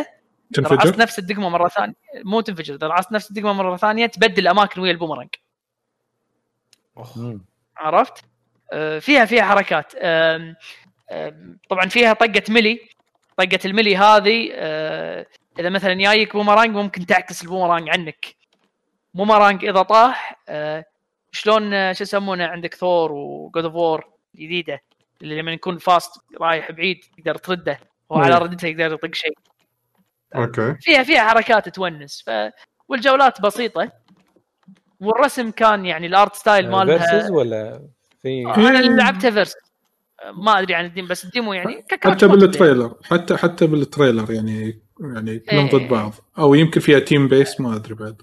اذا 0.59 0.69
رعصت 0.69 0.83
تنفجر 0.83 0.97
نفس 1.01 1.19
الدقمة 1.19 1.49
مرة 1.49 1.67
ثانية. 1.67 1.93
مو 2.15 2.41
تنفجر 2.41 2.75
إذا 2.75 2.87
رعصت 2.87 3.11
نفس 3.11 3.29
الدقمة 3.29 3.53
مرة 3.53 3.77
ثانية 3.77 4.05
تبدل 4.05 4.39
الأماكن 4.43 4.81
ويا 4.81 4.91
البومرانج 4.91 5.29
أوه. 6.97 7.39
عرفت؟ 7.77 8.23
آه، 8.73 8.99
فيها 8.99 9.25
فيها 9.25 9.43
حركات. 9.43 9.93
طبعا 11.69 11.85
فيها 11.89 12.13
طقة 12.13 12.43
melee 12.49 12.79
طقة 13.37 13.59
ال 13.65 13.71
melee 13.71 13.97
هذه 13.97 14.49
آه، 14.53 15.25
إذا 15.59 15.69
مثلا 15.69 15.93
جايك 15.93 16.33
بومرانج 16.33 16.75
ممكن 16.75 17.05
تعكس 17.05 17.43
البومرانج 17.43 17.89
عنك. 17.89 18.36
بومرانج 19.17 19.65
إذا 19.65 19.81
طاح 19.81 20.41
آه، 20.49 20.85
شلون 21.31 21.73
آه، 21.73 21.93
شو 21.93 22.03
يسمونه 22.03 22.45
عندك 22.45 22.73
Thor 22.73 23.11
و 23.11 23.25
God 23.25 23.65
of 23.65 23.75
War 23.75 24.05
الجديده 24.35 24.81
اللي 25.21 25.41
لما 25.41 25.51
يكون 25.51 25.77
فاسك 25.77 26.11
رايح 26.41 26.71
بعيد 26.71 26.99
تقدر 27.17 27.35
ترده 27.35 27.79
وعلى. 28.09 28.35
ردته 28.35 28.67
يقدر 28.67 28.93
يطق 28.93 29.13
شيء. 29.13 29.37
okay. 30.35 30.75
فيها 30.81 31.03
فيها 31.03 31.29
حركات 31.29 31.69
تونس 31.69 32.23
ف 32.25 32.51
والجولات 32.89 33.41
بسيطة 33.41 33.91
والرسم 34.99 35.51
كان 35.51 35.85
يعني 35.85 36.07
ال 36.07 36.14
art 36.14 36.35
style 36.35 36.71
مالها 36.71 36.97
versus 36.97 37.31
ولا 37.31 37.87
في 38.21 38.53
أنا 38.55 38.79
اللي 38.79 38.95
لعبتها 38.95 39.31
versus 39.31 39.53
ما 40.33 40.59
أدري 40.59 40.75
عن 40.75 40.85
ال 40.85 40.90
game 40.90 41.07
بس 41.07 41.25
ال 41.25 41.31
demo 41.31 41.53
يعني 41.53 41.85
حتى 42.03 42.27
بال 42.27 42.42
trailer 42.42 42.95
حتى 43.03 43.37
حتى 43.37 43.67
بال 43.67 43.81
trailer 43.81 44.31
يعني 44.31 44.81
يعني 45.01 45.39
كلهم 45.39 45.65
إيه. 45.65 45.71
ضد 45.71 45.87
بعض. 45.87 46.13
أو 46.39 46.55
يمكن 46.55 46.79
فيها 46.81 46.99
team 46.99 47.27
based 47.27 47.61
ما 47.61 47.75
أدري 47.75 47.93
بعد. 47.93 48.21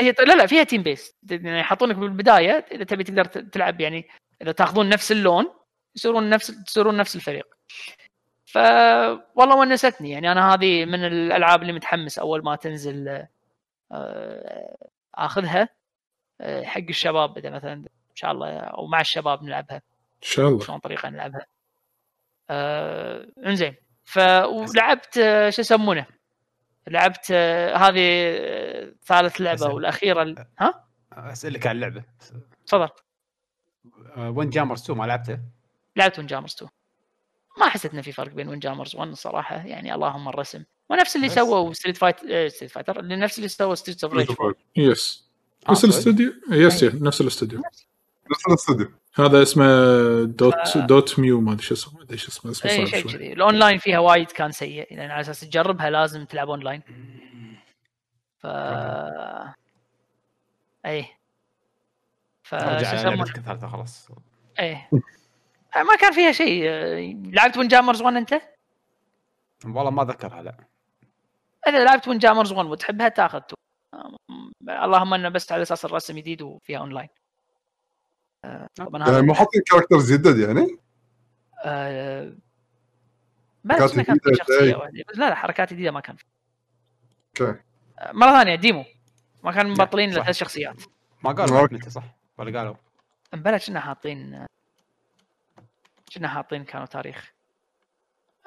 هي 0.00 0.14
لا 0.18 0.34
لا 0.34 0.46
فيها 0.46 0.64
team 0.64 0.82
based 0.82 1.14
يعني 1.30 1.60
يحطونك 1.60 1.96
بالبداية 1.96 2.66
إذا 2.72 2.84
تبي 2.84 3.04
تقدر 3.04 3.24
تلعب 3.24 3.80
يعني 3.80 4.08
إذا 4.42 4.52
تاخذون 4.52 4.88
نفس 4.88 5.12
اللون 5.12 5.46
يصيرون 5.96 6.30
نفس 6.30 6.64
تصيرون 6.64 6.96
نفس 6.96 7.16
الفريق. 7.16 7.46
ف 8.46 8.58
والله 9.34 9.56
ونستني. 9.56 10.10
يعني 10.10 10.32
أنا 10.32 10.54
هذه 10.54 10.84
من 10.84 11.04
الألعاب 11.04 11.62
اللي 11.62 11.72
متحمس 11.72 12.18
أول 12.18 12.44
ما 12.44 12.56
تنزل 12.56 13.26
آه، 13.92 14.76
آخذها 15.14 15.68
آه، 16.40 16.62
حق 16.64 16.80
الشباب. 16.88 17.38
إذا 17.38 17.50
مثلا 17.50 17.72
إن 17.72 17.86
شاء 18.14 18.32
الله 18.32 18.58
أو 18.58 18.86
مع 18.86 19.00
الشباب 19.00 19.42
نلعبها. 19.42 19.76
إن 19.76 20.22
شاء 20.22 20.48
الله. 20.48 20.64
شلون 20.64 20.78
طريقة 20.78 21.08
نلعبها. 21.08 21.46
آه 22.50 23.26
إنزين. 23.46 23.74
ف 24.04 24.18
ولعبت 24.44 25.18
آه، 25.18 25.50
شو 25.50 25.60
يسمونه؟ 25.60 26.06
لعبت 26.88 27.26
آه، 27.30 27.76
هذه 27.76 27.98
آه، 28.00 28.92
ثالث 29.06 29.40
لعبة. 29.40 29.66
والأخيرة 29.74 30.22
ال- 30.22 30.46
ها؟ 30.58 30.84
أسألك 31.12 31.66
عن 31.66 31.76
اللعبة. 31.76 32.04
تفضل. 32.66 32.88
وين 34.18 34.50
جامرز 34.50 34.82
2 34.82 34.98
ما 34.98 35.04
لعبته؟ 35.04 35.38
لعبت 35.96 36.18
وين 36.18 36.26
جامرز 36.26 36.52
2 36.54 36.70
ما 37.58 37.68
حسيت 37.68 37.92
انه 37.92 38.02
في 38.02 38.12
فرق 38.12 38.32
بين 38.32 38.48
وين 38.48 38.58
جامرز 38.58 38.96
1 38.96 39.12
صراحة 39.14 39.56
يعني 39.56 39.94
اللهم 39.94 40.28
الرسم. 40.28 40.64
ونفس 40.90 41.16
اللي. 41.16 41.28
سووا 41.28 41.72
Street 41.72 41.96
Fight 41.96 42.16
Street 42.52 42.70
Fighter 42.70 43.00
اللي 43.00 43.16
نفس 43.16 43.38
اللي 43.38 43.48
سووا 43.48 43.74
Streets 43.74 44.04
of 44.04 44.12
Rage 44.14 44.28
yes 44.76 45.26
نفس؟ 45.70 45.84
الاستوديو؟ 45.84 46.32
yes 46.50 46.82
yes 46.82 46.94
نفس 46.94 47.20
الاستوديو. 47.20 47.58
نفس 48.30 48.46
الاستوديو. 48.48 48.88
هذا 49.18 49.42
اسمه 49.42 49.64
Dot 50.24 50.78
Dotemu 50.78 51.40
ما 51.40 51.52
أدري 51.52 51.62
شو 51.62 51.74
اسمه 51.74 51.94
ما 51.94 52.02
أدري 52.02 52.18
شو 52.18 52.28
اسمه 52.28 52.50
اسمه 52.50 52.70
اي 52.70 52.76
صعب 52.76 52.86
شيء 52.86 53.02
شوي. 53.02 53.12
كذي. 53.12 53.32
الأونلاين 53.32 53.78
فيها 53.78 53.98
وايد 53.98 54.30
كان 54.30 54.52
سيء 54.52 54.96
لأن 54.96 55.10
على 55.10 55.20
أساس 55.20 55.40
تجربها 55.40 55.90
لازم 55.90 56.24
تلعب 56.24 56.50
أونلاين. 56.50 56.82
ف 58.38 58.46
اي 60.86 61.06
ف 62.42 62.54
الثالثة 62.54 63.68
خلاص. 63.68 64.08
إيه. 64.58 64.90
ما 65.76 65.96
كان 66.00 66.12
فيها 66.12 66.32
شيء. 66.32 66.62
آه، 66.68 67.14
لعبت 67.32 67.56
Windjammers 67.56 68.02
1 68.02 68.16
أنت؟ 68.16 68.34
والله 69.64 69.90
ما 69.90 70.04
ذكرها 70.04 70.42
لا. 70.42 70.56
إذا 71.68 71.84
لعبت 71.84 72.08
Windjammers 72.08 72.52
1 72.52 72.66
وتحبها 72.66 73.08
تاخذ 73.08 73.40
two. 73.40 73.56
آه، 73.94 74.16
اللهم 74.68 75.14
إنه 75.14 75.28
بس 75.28 75.52
على 75.52 75.62
أساس 75.62 75.84
الرسم 75.84 76.18
جديد 76.18 76.42
وفيها 76.42 76.78
أونلاين. 76.78 77.08
آه، 77.08 77.25
طبعا 78.74 79.10
يعني 79.10 79.34
حاطين 79.34 79.62
characters 79.62 80.12
جدد 80.12 80.38
يعني؟ 80.38 80.78
آه، 81.64 82.32
ما 83.64 83.74
كان 84.02 84.18
في 84.18 84.34
شخصية؟ 84.34 84.76
واحدة 84.76 85.04
بس 85.08 85.18
لا 85.18 85.28
لا 85.28 85.34
حركات 85.34 85.72
جديدة 85.72 85.90
ما 85.90 86.00
كان 86.00 86.16
في. 86.16 86.24
أوكي. 87.40 87.60
آه، 87.98 88.12
مرة 88.12 88.30
ثانية 88.30 88.54
demo. 88.54 88.84
ما 89.44 89.52
كان 89.52 89.70
مبطلين 89.70 90.10
الا. 90.12 90.22
ثلاث 90.22 90.36
شخصيات. 90.36 90.76
ما 91.24 91.32
قالوا 91.32 91.68
متى 91.72 91.90
صح؟ 91.90 92.04
ولا 92.38 92.58
قالوا؟ 92.58 92.74
امبلا 93.34 93.58
كنا 93.58 93.80
حاطين 93.80 94.46
كنا 96.14 96.28
حاطين 96.28 96.64
كانوا 96.64 96.86
تاريخ. 96.86 97.32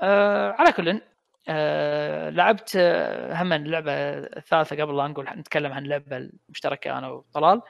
آه 0.02 0.52
على 0.52 0.72
كل 0.72 1.02
آه 1.50 2.30
لعبت 2.30 2.74
آه 2.76 3.42
هم 3.42 3.54
اللعبه 3.54 3.92
الثالثه 3.94 4.76
قبل 4.82 4.98
لا 4.98 5.08
نقول 5.08 5.30
نتكلم 5.36 5.72
عن 5.72 5.84
اللعبه 5.84 6.18
المشتركة 6.18 6.98
أنا 6.98 7.08
وطلال. 7.08 7.62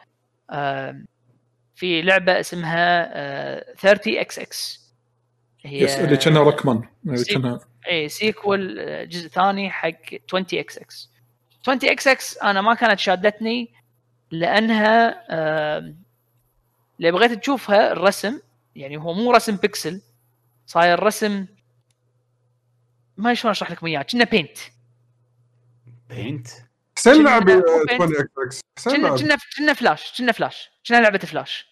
آه 0.49 1.01
في 1.80 2.01
لعبة 2.01 2.39
اسمها 2.39 3.10
آه 3.14 3.73
30 3.77 4.18
إكس 4.18 4.39
إكس. 4.39 4.80
هي 5.65 5.80
yes 5.81 5.95
اللي 5.95 6.18
كأنها 6.18 6.41
اللي 7.06 7.26
كانها 7.26 7.60
a 7.89 8.10
sequel 8.10 8.80
آه، 8.80 9.03
جزء 9.03 9.27
ثاني 9.27 9.69
حق 9.72 9.91
20 10.27 10.45
إكس 10.53 10.77
إكس. 10.77 11.10
20 11.61 11.80
إكس 11.84 12.07
إكس 12.07 12.38
أنا 12.38 12.61
ما 12.61 12.73
كانت 12.73 12.99
شادتني 12.99 13.69
لأنها 14.31 15.23
اللي 16.99 17.11
بغيت 17.11 17.31
تشوفها 17.34 17.91
الرسم 17.91 18.39
يعني 18.76 18.97
هو 18.97 19.14
مو 19.14 19.31
رسم 19.31 19.56
بيكسل 19.56 20.01
صاير 20.68 21.03
رسم 21.03 21.45
ما 23.18 23.34
شلون 23.34 23.51
أشرح 23.51 23.72
لكم 23.72 23.85
إياه 23.88 24.01
كنا 24.01 24.23
paint 24.23 24.57
paint 26.10 26.47
حسين 26.97 27.14
كنا- 27.14 27.30
لعب 27.30 27.49
مو 27.49 27.64
20 27.89 28.11
إكس 28.19 28.61
إكس. 28.77 28.89
كنا 28.95 29.38
كنا 29.57 29.73
فلاش 29.73 30.18
كنا 30.18 30.31
فلاش 30.31 30.69
كنا 30.88 30.97
لعبة 30.97 31.18
فلاش 31.19 31.68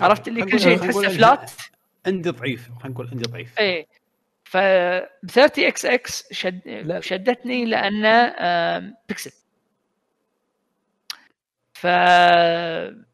عرفت 0.00 0.28
اللي 0.28 0.44
كل 0.44 0.60
شيء 0.60 0.78
تحسه 0.78 1.08
flat؟ 1.08 1.52
عندي 2.06 2.30
ضعيف 2.30 2.68
خلينا 2.68 2.88
نقول 2.88 3.08
عندي 3.12 3.24
ضعيف. 3.24 3.58
إيه. 3.58 3.86
ف 4.44 4.56
30 5.32 5.64
إكس 5.64 5.86
إكس 5.86 6.32
شد 6.32 6.60
لا. 6.68 7.00
شدتني 7.00 7.64
لأنه 7.64 8.28
بيكسل. 9.08 9.32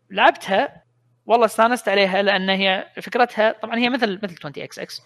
فلعبتها 0.09 0.82
والله 1.26 1.44
استانست 1.46 1.88
عليها 1.88 2.22
لأن 2.22 2.50
هي 2.50 2.92
فكرتها 3.02 3.52
طبعا 3.52 3.78
هي 3.78 3.90
مثل 3.90 4.20
مثل 4.22 4.34
20 4.38 4.52
إكس 4.64 4.78
إكس. 4.78 5.00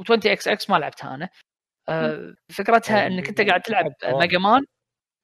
و20 0.00 0.26
إكس 0.26 0.48
إكس 0.48 0.70
ما 0.70 0.76
لعبتها 0.76 1.14
أنا. 1.14 1.28
آه، 1.88 2.34
فكرتها 2.48 3.06
إنك 3.06 3.28
أنت 3.28 3.40
قاعد 3.40 3.60
تلعب 3.62 3.92
Mega 4.04 4.38
Man 4.38 4.64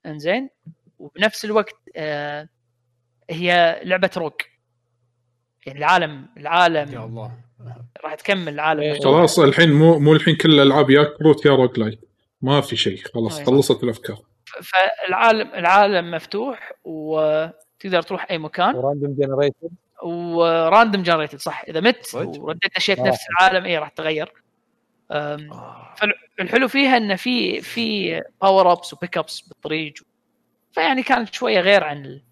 إنزين. 0.06 0.50
وبنفس 0.98 1.44
الوقت 1.44 1.74
آه، 1.96 2.48
هي 3.30 3.80
لعبة 3.84 4.10
rogue. 4.16 4.42
يعني 5.66 5.78
العالم 5.78 6.28
يا 6.36 6.40
العالم 6.40 7.02
الله. 7.02 7.32
راح 8.04 8.14
تكمل 8.14 8.48
العالم. 8.48 8.80
إيه. 8.80 9.00
خلاص 9.00 9.38
الحين 9.38 9.72
مو 9.72 9.98
مو 9.98 10.12
الحين 10.12 10.36
كل 10.36 10.50
الالعاب 10.52 10.90
يا 10.90 11.04
كروت 11.04 11.46
يا 11.46 11.50
roguelite. 11.50 12.00
ما 12.42 12.60
في 12.60 12.76
شيء 12.76 13.02
خلاص 13.14 13.38
أيوة. 13.38 13.46
خلصت 13.46 13.84
الأفكار. 13.84 14.18
فالعالم 14.62 15.54
العالم 15.54 16.10
مفتوح 16.10 16.72
وتقدر 16.84 18.02
تروح 18.02 18.26
أي 18.30 18.38
مكان. 18.38 18.74
و 18.74 18.80
random 18.80 19.14
generated 19.14 19.70
و 20.02 20.17
random 20.17 21.02
generated 21.02 21.38
صح. 21.38 21.64
إذا 21.68 21.80
مت؟ 21.80 22.14
ورديت 22.14 22.76
نشيت 22.76 22.98
آه. 22.98 23.08
نفس 23.08 23.20
العالم 23.30 23.64
اي 23.64 23.78
راح 23.78 23.88
تغير 23.88 24.32
آه. 25.10 25.94
فالحلو 26.38 26.68
فيها 26.68 26.96
انه 26.96 27.16
في 27.16 27.60
في 27.60 28.20
power 28.42 28.72
ups 28.72 28.92
و 28.92 28.98
pick 28.98 29.18
ups 29.18 29.40
بالطريق. 29.40 29.94
فيعني 30.72 31.02
كانت 31.02 31.34
شوية 31.34 31.60
غير 31.60 31.84
عن 31.84 32.04
ال... 32.04 32.22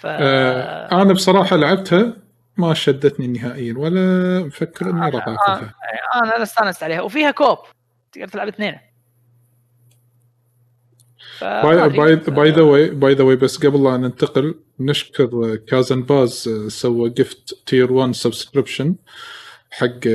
ف... 0.00 0.06
آه 0.06 1.02
أنا 1.02 1.12
بصراحة 1.12 1.56
لعبتها 1.56 2.16
ما 2.56 2.74
شدتني 2.74 3.26
نهائيا 3.26 3.74
ولا 3.78 4.38
مفكر 4.40 4.90
إني 4.90 5.10
راح 5.10 5.28
أخذها. 5.28 5.74
أنا 6.14 6.42
استأنست 6.42 6.82
عليها. 6.82 7.00
وفيها 7.00 7.30
co-op. 7.30 7.58
تقدر 8.12 8.28
تلعب 8.28 8.48
اثنين. 8.48 8.78
by 11.42 11.88
by 11.88 12.16
by 12.16 12.50
the 12.50 12.62
way 12.62 12.90
by 12.90 13.14
the 13.14 13.24
way 13.24 13.36
بس 13.36 13.66
قبل 13.66 13.84
لا 13.84 13.96
ننتقل 13.96 14.54
نشكر 14.80 15.56
كازن 15.56 16.02
باز 16.02 16.48
آه، 16.48 16.68
سوى 16.68 17.10
gift 17.10 17.62
tier 17.66 17.92
1 17.92 18.14
subscription 18.14 18.94
حق. 19.70 20.06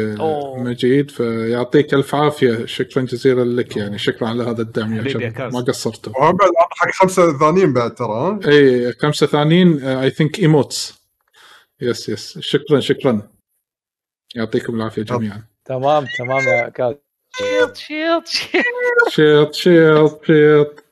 مجيد 0.57 1.11
فيعطيك 1.11 1.93
ألف 1.93 2.15
عافية. 2.15 2.65
شكرا 2.65 3.03
جزيلا 3.03 3.61
لك 3.61 3.77
يعني. 3.77 3.97
شكرا 3.97 4.27
على 4.27 4.43
هذا 4.43 4.61
الدعم. 4.61 4.93
يا 4.93 5.01
حبيبي 5.01 5.23
يا 5.23 5.29
شباب. 5.29 5.53
ما 5.53 5.59
قصرتوا 5.59 6.13
وهم 6.19 6.37
بعد 6.37 6.51
حق 6.71 6.91
خمسة 6.91 7.37
ثانيين 7.39 7.73
بعد 7.73 7.95
ترى 7.95 8.39
اي 8.47 8.93
خمسة 8.93 9.27
ثانيين 9.27 9.83
I 9.83 10.09
think 10.09 10.39
emotes 10.39 11.01
yes 11.81 12.09
yes 12.09 12.39
شكرا 12.39 12.79
شكرا. 12.79 13.29
يعطيكم 14.35 14.75
العافية 14.75 15.01
جميعا. 15.01 15.43
تمام 15.65 16.05
تمام 16.17 16.47
يا 16.47 16.69
كاز 16.69 16.95
shit 17.37 17.75
shit 17.75 18.27
shit 19.09 19.53
shit 19.53 20.25
shit؟ 20.25 20.83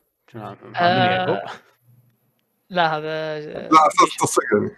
لا 2.70 2.98
هذا 2.98 3.40
لا 3.40 3.88
أساس 3.88 4.18
تصدق 4.20 4.44
يعني. 4.54 4.72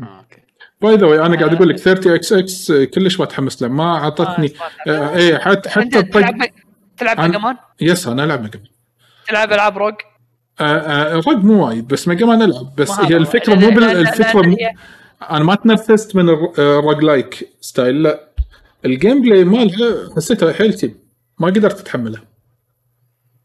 آه، 0.00 0.18
أوكي. 0.18 0.42
by 0.82 0.96
the 0.96 1.06
way 1.06 1.26
أنا 1.26 1.36
قاعد 1.36 1.54
أقول 1.54 1.68
لك 1.68 1.76
30 1.78 2.12
إكس 2.12 2.32
إكس 2.32 2.72
كلش 2.72 3.20
ما 3.20 3.26
تحمس 3.26 3.62
له 3.62 3.68
ما 3.68 3.96
أعطتني 3.96 4.52
آه 4.88 5.14
اي 5.14 5.38
حتى 5.38 5.70
حتى 5.70 6.02
تلعب 6.02 6.34
تلعب 6.96 7.20
Mega 7.20 7.38
Man 7.38 7.56
yes 7.80 8.06
أنا 8.08 8.24
ألعب 8.24 8.42
Mega 8.42 8.60
تلعب 9.28 9.52
ألعاب 9.52 9.78
rogue 9.78 9.94
آه 10.60 10.64
آه 11.18 11.22
مو 11.26 11.66
وايد 11.66 11.88
بس 11.88 12.08
Mega 12.08 12.26
Man 12.26 12.42
ألعب. 12.42 12.74
بس 12.76 12.90
ما 12.90 13.08
هي. 13.08 13.16
الفكرة 13.16 13.54
مو 13.54 13.68
الفكرة 13.68 14.42
مو 14.42 14.56
أنا 15.30 15.44
ما 15.44 15.54
تنفست 15.54 16.16
من 16.16 16.28
ال 16.28 16.98
roguelike 17.04 17.48
style 17.60 18.02
لا. 18.02 18.30
ال 18.84 19.22
gameplay 19.22 19.44
مالها 19.44 20.14
حسيتها 20.16 20.52
حيل 20.52 20.74
تيب 20.74 20.96
ما 21.38 21.46
قدرت 21.46 21.80
اتحمله 21.80 22.20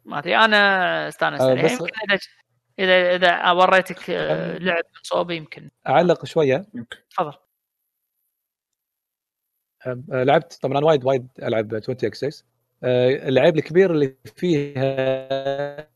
ما 0.05 0.19
أدري 0.19 0.37
أنا 0.37 1.07
أستانست 1.07 1.41
آه، 1.41 1.53
إذا 2.79 3.15
إذا 3.15 3.51
وريتك 3.51 4.09
آه، 4.09 4.57
لعب 4.57 4.83
من 4.95 5.01
صوبي 5.03 5.35
يمكن. 5.35 5.69
أعلق 5.87 6.25
شوية. 6.25 6.65
تفضل. 7.09 7.33
أه، 9.87 10.23
لعبت 10.23 10.59
طبعا 10.61 10.77
أنا 10.77 10.85
وايد 10.85 11.05
وايد 11.05 11.27
العب 11.43 11.75
20 11.75 11.97
إكس 12.03 12.25
6 12.25 12.43
العيب 12.83 13.57
الكبير 13.57 13.91
اللي 13.91 14.15
فيها 14.35 15.87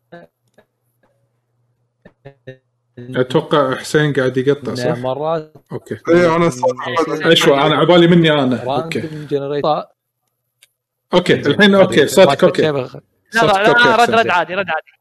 أتوقع 2.99 3.75
حسين 3.75 4.13
قاعد 4.13 4.37
يقطع 4.37 4.75
صح؟ 4.75 4.97
مرات 4.97 5.53
أوكي. 5.71 5.97
اي 6.09 6.35
أنا 6.35 6.47
اشوى 7.31 7.53
أنا 7.53 7.75
عبالي 7.75 8.07
مني 8.07 8.31
أنا. 8.31 8.63
أوكي. 8.63 9.09
أوكي 11.13 11.33
الحين 11.33 11.75
أوكي 11.75 12.07
صوتك 12.07 12.43
أوكي. 12.43 12.61
لا 12.61 12.71
لا 13.33 13.95
رد. 13.95 14.09
رد 14.11 14.27
عادي 14.27 14.55
رد 14.55 14.69
عادي. 14.69 14.98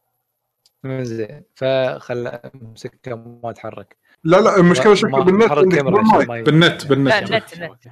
زين. 0.86 1.42
فخل 1.54 2.26
امسكها 2.26 3.14
ما 3.14 3.50
أتحرك. 3.50 3.96
لا 4.24 4.40
لا 4.40 4.56
المشكلة 4.56 4.94
شكله 4.94 5.24
بالنت 5.24 5.52
بالنت 5.52 6.86
بالنت 6.86 7.14
النت 7.14 7.52
النت 7.54 7.88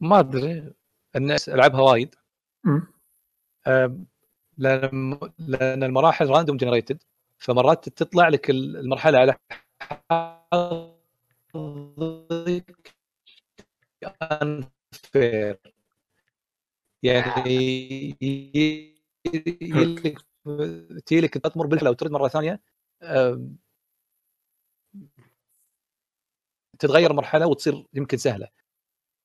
ما 0.00 0.18
أدري. 0.18 0.72
الناس 1.16 1.48
ألعبها 1.48 1.80
وايد. 1.80 2.14
أم، 3.66 4.06
لأن 4.58 5.18
لأن 5.38 5.82
المراحل 5.82 6.28
random 6.30 6.56
generated 6.56 7.02
فمرات 7.38 7.88
تطلع 7.88 8.28
لك 8.28 8.50
المرحلة 8.50 9.18
على 9.18 9.34
حظك 10.10 11.04
unfair. 14.32 15.56
يعني 17.02 18.16
يجيلك 19.24 20.18
تجيلك 21.06 21.34
تمر 21.34 21.66
بالمرحلة 21.66 21.90
وترد 21.90 22.10
مرة 22.10 22.28
ثانية 22.28 22.60
تتغير 26.78 27.12
مرحلة 27.12 27.46
وتصير 27.46 27.84
يمكن 27.94 28.16
سهلة 28.16 28.48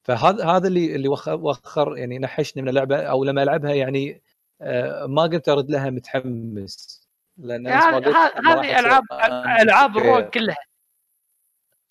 فهذا 0.04 0.46
هذا 0.46 0.68
اللي 0.68 0.96
اللي 0.96 1.08
وخ- 1.08 1.28
وخر 1.28 1.98
يعني 1.98 2.20
نحشني 2.20 2.62
من 2.64 2.70
اللعبة 2.70 3.02
أو 3.02 3.24
لما 3.24 3.44
ألعبها 3.44 3.74
يعني 3.74 4.22
آه، 4.62 5.06
ما 5.06 5.22
قمت 5.22 5.50
أرد 5.50 5.70
لها 5.72 5.90
متحمس 5.90 7.08
لأن 7.38 7.68
هذه 7.68 8.80
ألعاب. 8.80 9.04
ألعاب 9.62 9.98
ال 9.98 10.02
rogue 10.02 10.24
كلها 10.24 10.58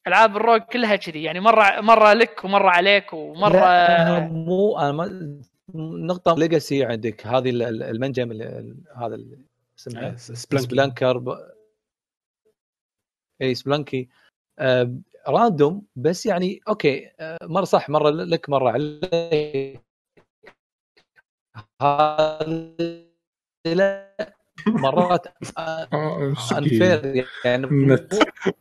ألعاب 0.06 0.36
ال 0.36 0.40
rogue 0.40 0.60
كلها 0.60 0.96
كذي 0.96 1.22
يعني 1.22 1.40
مرة 1.40 1.80
مرة 1.80 2.12
لك 2.12 2.44
ومرة 2.44 2.68
عليك 2.70 3.12
ومرة 3.12 3.50
لا، 3.60 4.20
مو 4.20 4.78
أنا 4.78 4.92
ما 4.92 5.40
نقطة 5.74 6.34
Legacy 6.38 6.84
عندك 6.84 7.26
هذه 7.26 7.50
ال- 7.50 7.62
ال- 7.62 7.82
المنجم 7.82 8.30
ال- 8.32 8.42
ال- 8.42 8.76
هذا 8.96 9.14
ال- 9.14 9.38
اسمه 9.78 10.16
Spelunky 10.18 10.58
Spelunker. 10.68 11.38
إي 13.42 13.54
Spelunky 13.54 14.08
آه 14.58 14.94
random 15.28 15.86
بس 15.96 16.26
يعني 16.26 16.60
أوكي 16.68 17.10
آه 17.20 17.38
مرة 17.42 17.64
صح 17.64 17.88
مرة 17.90 18.10
لك 18.10 18.50
مرة 18.50 18.70
عليك 18.70 19.80
هذه 21.82 23.06
لا 23.66 24.16
مرات 24.68 25.26
آه، 25.58 25.88
مسكين. 26.18 26.58
unfair 26.58 27.26
يعني. 27.44 27.66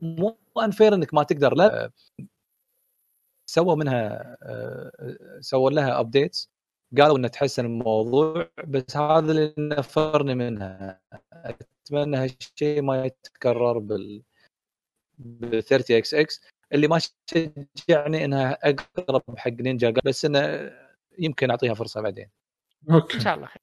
مو 0.02 0.38
unfair 0.64 0.94
إنك 0.94 1.14
ما 1.14 1.24
تقدر 1.24 1.54
لا 1.56 1.92
سووا 3.50 3.76
منها 3.76 4.38
آه، 4.44 4.92
سووا 5.40 5.70
لها 5.70 6.00
updates 6.00 6.50
قالوا 7.02 7.18
إنه 7.18 7.28
تحسن 7.28 7.66
الموضوع 7.66 8.50
بس 8.68 8.98
هذا 8.98 9.32
اللي 9.32 9.54
نفرني 9.58 10.36
منها. 10.36 11.02
أتمنى 11.34 12.18
هالشيء 12.18 12.82
ما 12.82 13.06
يتكرر 13.06 13.80
بال 13.80 14.24
بال 15.18 15.64
30 15.64 15.98
إكس 15.98 16.14
إكس 16.14 16.42
اللي 16.74 16.88
ما 16.88 17.00
شجعني 17.00 18.26
إنها 18.26 18.58
أقرب 18.64 19.24
حق 19.38 19.52
نينجا 19.52 19.94
بس 20.06 20.26
إنه 20.26 20.72
يمكن 21.20 21.50
أعطيها 21.50 21.74
فرصة 21.74 22.02
بعدين. 22.02 22.30
أوكي. 22.92 23.16
إن 23.18 23.22
شاء 23.22 23.36
الله. 23.36 23.48
خير 23.48 23.62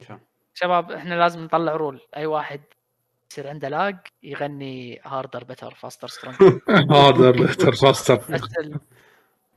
إن 0.00 0.06
شاء 0.06 0.16
الله. 0.16 0.26
شباب 0.54 0.92
إحنا 0.92 1.14
لازم 1.14 1.44
نطلع 1.44 1.76
rule. 1.76 2.00
أي 2.16 2.26
واحد 2.26 2.60
يصير 3.32 3.48
عنده 3.48 3.68
lag 3.68 3.96
يغني 4.22 5.00
harder 5.04 5.44
better 5.44 5.74
faster 5.74 6.08
stronger 6.08 6.60
هذا 6.90 7.54
better 7.54 7.88
faster 7.88 8.22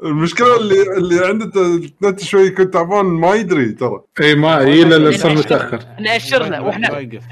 المشكلة 0.04 0.58
اللي 0.58 0.82
اللي 0.98 1.26
عنده 1.28 1.52
النت 2.02 2.20
شوي 2.24 2.42
يكون 2.48 2.72
تعبان 2.72 3.06
ما 3.06 3.34
يدري 3.36 3.72
ترى. 3.72 4.02
اي 4.22 4.36
ما 4.36 4.60
اي 4.60 4.82
إلا 4.84 4.96
اللي 4.96 5.18
صار 5.18 5.36
متأخر. 5.38 5.80
نأشر 6.00 6.44
له 6.44 6.62
وإحنا 6.62 6.92
واقف 6.92 7.24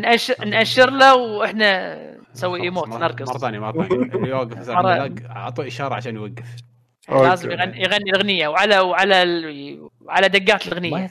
نأشر 0.00 0.44
نأشر 0.44 0.90
له 0.90 1.14
وإحنا 1.14 1.96
نسوي 2.34 2.62
إيموت 2.62 2.88
نرقص. 2.88 3.28
مرة 3.28 3.38
ثانية 3.38 3.58
مرة 3.58 3.88
ثانية. 3.88 4.28
يوقف 4.36 4.70
اعطوه 5.30 5.66
إشارة 5.66 5.94
عشان 5.94 6.16
يوقف. 6.16 6.44
لازم. 7.08 7.50
يغني, 7.50 7.80
يغني 7.82 8.10
الأغنية 8.10 8.48
وعلى 8.48 8.78
وعلى 8.78 9.22
ال- 9.22 9.88
وعلى 10.00 10.28
دقات 10.28 10.66
الأغنية. 10.66 11.10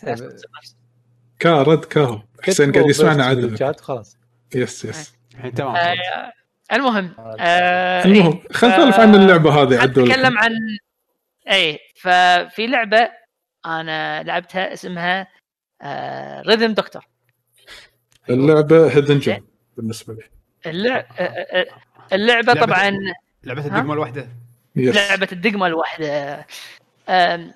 كا 1.39 1.61
رد 1.63 1.85
كاهو 1.85 2.19
حسين 2.43 2.71
قاعد 2.71 2.89
يسمعنا 2.89 3.25
عدل. 3.25 3.73
خلاص. 3.81 4.17
يس 4.55 4.85
يس 4.85 5.13
الحين 5.35 5.53
تمام. 5.53 5.75
آه، 5.75 5.95
المهم 6.73 7.11
آه، 7.39 8.05
المهم 8.05 8.31
إيه، 8.33 8.41
خلينا 8.51 8.77
نسولف 8.77 8.99
عن 8.99 9.15
اللعبة 9.15 9.61
هذه 9.61 9.81
عدول 9.81 10.11
أتكلم 10.11 10.37
عن 10.37 10.51
اي 11.51 11.79
ففي 12.01 12.67
لعبة 12.67 13.09
أنا 13.65 14.23
لعبتها 14.23 14.73
اسمها 14.73 15.27
آه 15.81 16.41
Rhythm 16.41 16.73
Doctor 16.73 17.05
اللعبة 18.29 18.91
hidden 18.91 19.19
gem 19.19 19.47
بالنسبة 19.77 20.13
لي. 20.13 20.23
اللعبه 20.65 21.05
اللعبة 22.13 22.53
لعبة- 22.53 22.59
طبعا 22.65 22.89
لعبة؟ 23.43 23.65
الدقمة 23.65 23.93
الواحدة. 23.93 24.29
yes 24.75 24.95
لعبة 24.95 25.27
الدقمة 25.31 25.67
الواحدة. 25.67 26.45
آم، 27.09 27.53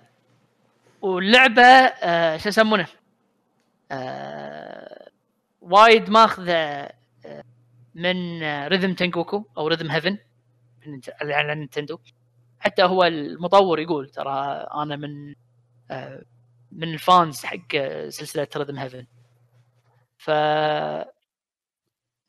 واللعبة 1.02 1.64
آه، 1.64 2.38
شو 2.38 2.49
يسمونه؟ 2.49 2.88
آه، 3.91 5.10
وايد 5.61 6.10
ماخذة 6.10 6.53
آه، 7.26 7.44
من 7.95 8.44
Rhythm 8.68 8.93
Tengoku 8.93 9.45
أو 9.57 9.68
Rhythm 9.68 9.91
Heaven 9.91 10.18
على 11.32 11.56
نينتندو. 11.56 11.99
حتى 12.60 12.84
هو 12.84 13.03
المطور 13.03 13.80
يقول 13.80 14.10
ترى 14.10 14.68
أنا 14.73 14.95
من 14.95 15.36
آه، 15.91 16.23
من 16.72 16.94
ال 16.93 17.04
fans 17.04 17.45
حق 17.45 17.77
سلسلة 18.07 18.48
Rhythm 18.56 18.77
Heaven 18.77 19.06
ف 20.18 20.30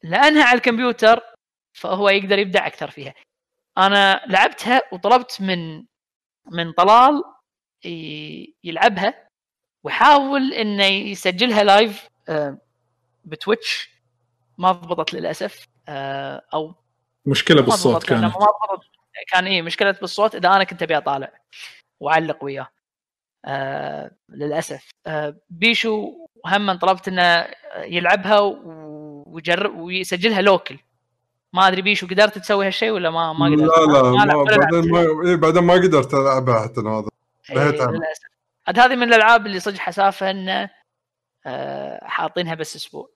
لأنها 0.02 0.44
على 0.44 0.56
الكمبيوتر 0.56 1.20
فهو 1.72 2.08
يقدر 2.08 2.38
يبدع 2.38 2.66
أكثر 2.66 2.90
فيها. 2.90 3.14
أنا 3.78 4.20
لعبتها 4.26 4.82
وطلبت 4.92 5.40
من 5.40 5.84
من 6.46 6.72
طلال 6.72 7.22
يلعبها 8.64 9.28
ويحاول 9.84 10.52
إنه 10.52 10.84
يسجلها 10.84 11.64
live 11.64 12.08
آه، 12.28 12.58
ب 13.24 13.32
Twitch. 13.32 13.90
ما 14.58 14.72
ضبطت 14.72 15.14
للأسف 15.14 15.66
آه، 15.88 16.42
أو 16.54 16.74
مشكلة 17.26 17.62
بالصوت 17.62 18.04
كانت. 18.04 18.22
ما 18.22 18.28
ضبطت. 18.28 18.99
كان 19.32 19.46
إيه 19.46 19.62
مشكلة 19.62 19.90
بالصوت 19.90 20.34
إذا 20.34 20.48
أنا 20.48 20.64
كنت 20.64 20.82
أبي 20.82 20.96
أطالع 20.96 21.32
وأعلق 22.00 22.44
وياه. 22.44 22.68
آه 23.44 24.10
للأسف. 24.28 24.90
آه 25.06 25.36
بيشو 25.50 26.12
هم 26.46 26.72
طلبت 26.72 27.08
إنه 27.08 27.46
يلعبها 27.76 28.38
ويجرب 28.40 29.78
ويسجلها 29.78 30.40
لوكل. 30.42 30.78
ما 31.52 31.68
أدري 31.68 31.82
بيشو 31.82 32.06
قدرت 32.06 32.38
تسوي 32.38 32.66
هالشيء 32.66 32.90
ولا 32.90 33.10
ما 33.10 33.32
ما 33.32 33.46
قدرت؟ 33.46 33.60
لا 33.60 33.92
لا 33.92 34.02
ما 34.02 34.34
ولا 34.34 34.56
بعدين. 34.56 34.92
ما 34.92 35.28
إيه 35.28 35.36
بعدين 35.36 35.62
ما 35.62 35.74
قدرت 35.74 36.14
ألعبها 36.14 36.62
حتى 36.62 36.80
هذا. 36.80 37.08
إيه،. 37.50 37.56
للأسف. 37.70 38.30
هذه 38.68 38.96
من 38.96 39.02
الألعاب 39.02 39.46
اللي 39.46 39.60
صدق 39.60 39.78
حسافه 39.78 40.30
إنه 40.30 40.70
آه 41.46 42.04
حاطينها 42.04 42.54
بس 42.54 42.76
أسبوع. 42.76 43.10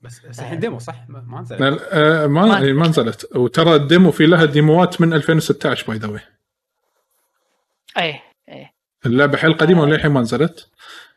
بس 0.00 0.20
الحين 0.40 0.58
demo 0.60 0.78
صح؟ 0.78 1.04
ما 1.08 1.20
ما 1.26 1.40
نزل 1.40 1.56
لا، 1.56 1.78
آه، 1.92 2.26
ما 2.26 2.46
ما- 2.46 2.62
إيه، 2.62 2.72
ما 2.72 2.88
نزلت. 2.88 3.36
وترى 3.36 3.74
ال 3.74 3.81
demo 3.81 4.10
في 4.10 4.26
لها 4.26 4.44
ديموات 4.44 5.00
من 5.00 5.12
2016 5.12 5.86
by 5.88 5.96
the 5.98 6.20
اي 7.98 8.20
اي 8.48 8.66
اللعبة 9.06 9.36
حيل 9.38 9.52
قديمه 9.54 9.82
وللحين 9.82 10.10
ما 10.10 10.20
نزلت. 10.20 10.68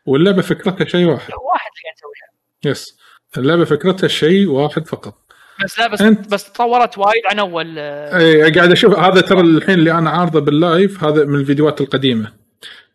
واللعبة 0.06 0.42
فكرتها 0.42 0.84
شيء 0.84 1.04
واحد. 1.06 1.32
واحد 1.32 1.70
اللي 1.70 1.82
قاعد 1.84 1.96
يسويها. 1.96 2.72
yes 2.72 2.98
اللعبة 3.38 3.64
فكرتها 3.64 4.08
شيء 4.08 4.48
واحد 4.48 4.86
فقط. 4.88 5.18
بس 5.64 5.78
لا 5.78 5.86
بس 5.86 6.02
أنت- 6.02 6.28
بس 6.28 6.52
تطورت 6.52 6.98
وايد 6.98 7.22
عن 7.30 7.38
أول 7.38 7.74
آه، 7.78 8.18
اي 8.18 8.52
قاعد 8.52 8.70
أشوف. 8.72 8.98
هذا 8.98 9.20
ترى 9.20 9.40
الحين 9.40 9.74
اللي 9.78 9.92
أنا 9.92 10.10
عارضه 10.10 10.40
بال 10.40 10.61
live 10.61 11.04
هذا 11.04 11.24
من 11.24 11.40
الفيديوهات 11.40 11.80
القديمة. 11.80 12.32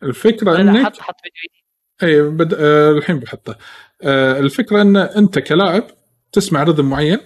الفكرة 0.04 0.56
انك 0.62 0.86
حط 0.86 0.98
حط 1.02 1.16
فيديو. 1.24 1.58
اي 2.04 2.22
بد... 2.30 2.54
آه 2.54 2.92
الحين 2.92 3.20
بحطه. 3.20 3.52
آه 3.52 3.58
الفكرة 4.04 4.82
إن 4.82 4.98
أنت 4.98 5.40
كلاعب 5.40 5.84
تسمع 6.32 6.64
rhythm 6.64 6.90
معين 6.90 7.20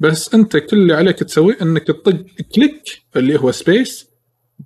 بس 0.00 0.34
أنت 0.34 0.56
كل 0.56 0.76
اللي 0.76 0.94
عليك 0.94 1.18
تسويه 1.18 1.56
إنك 1.62 1.86
تطق 1.86 2.24
click 2.54 2.82
اللي 3.16 3.40
هو 3.40 3.50
space 3.50 4.08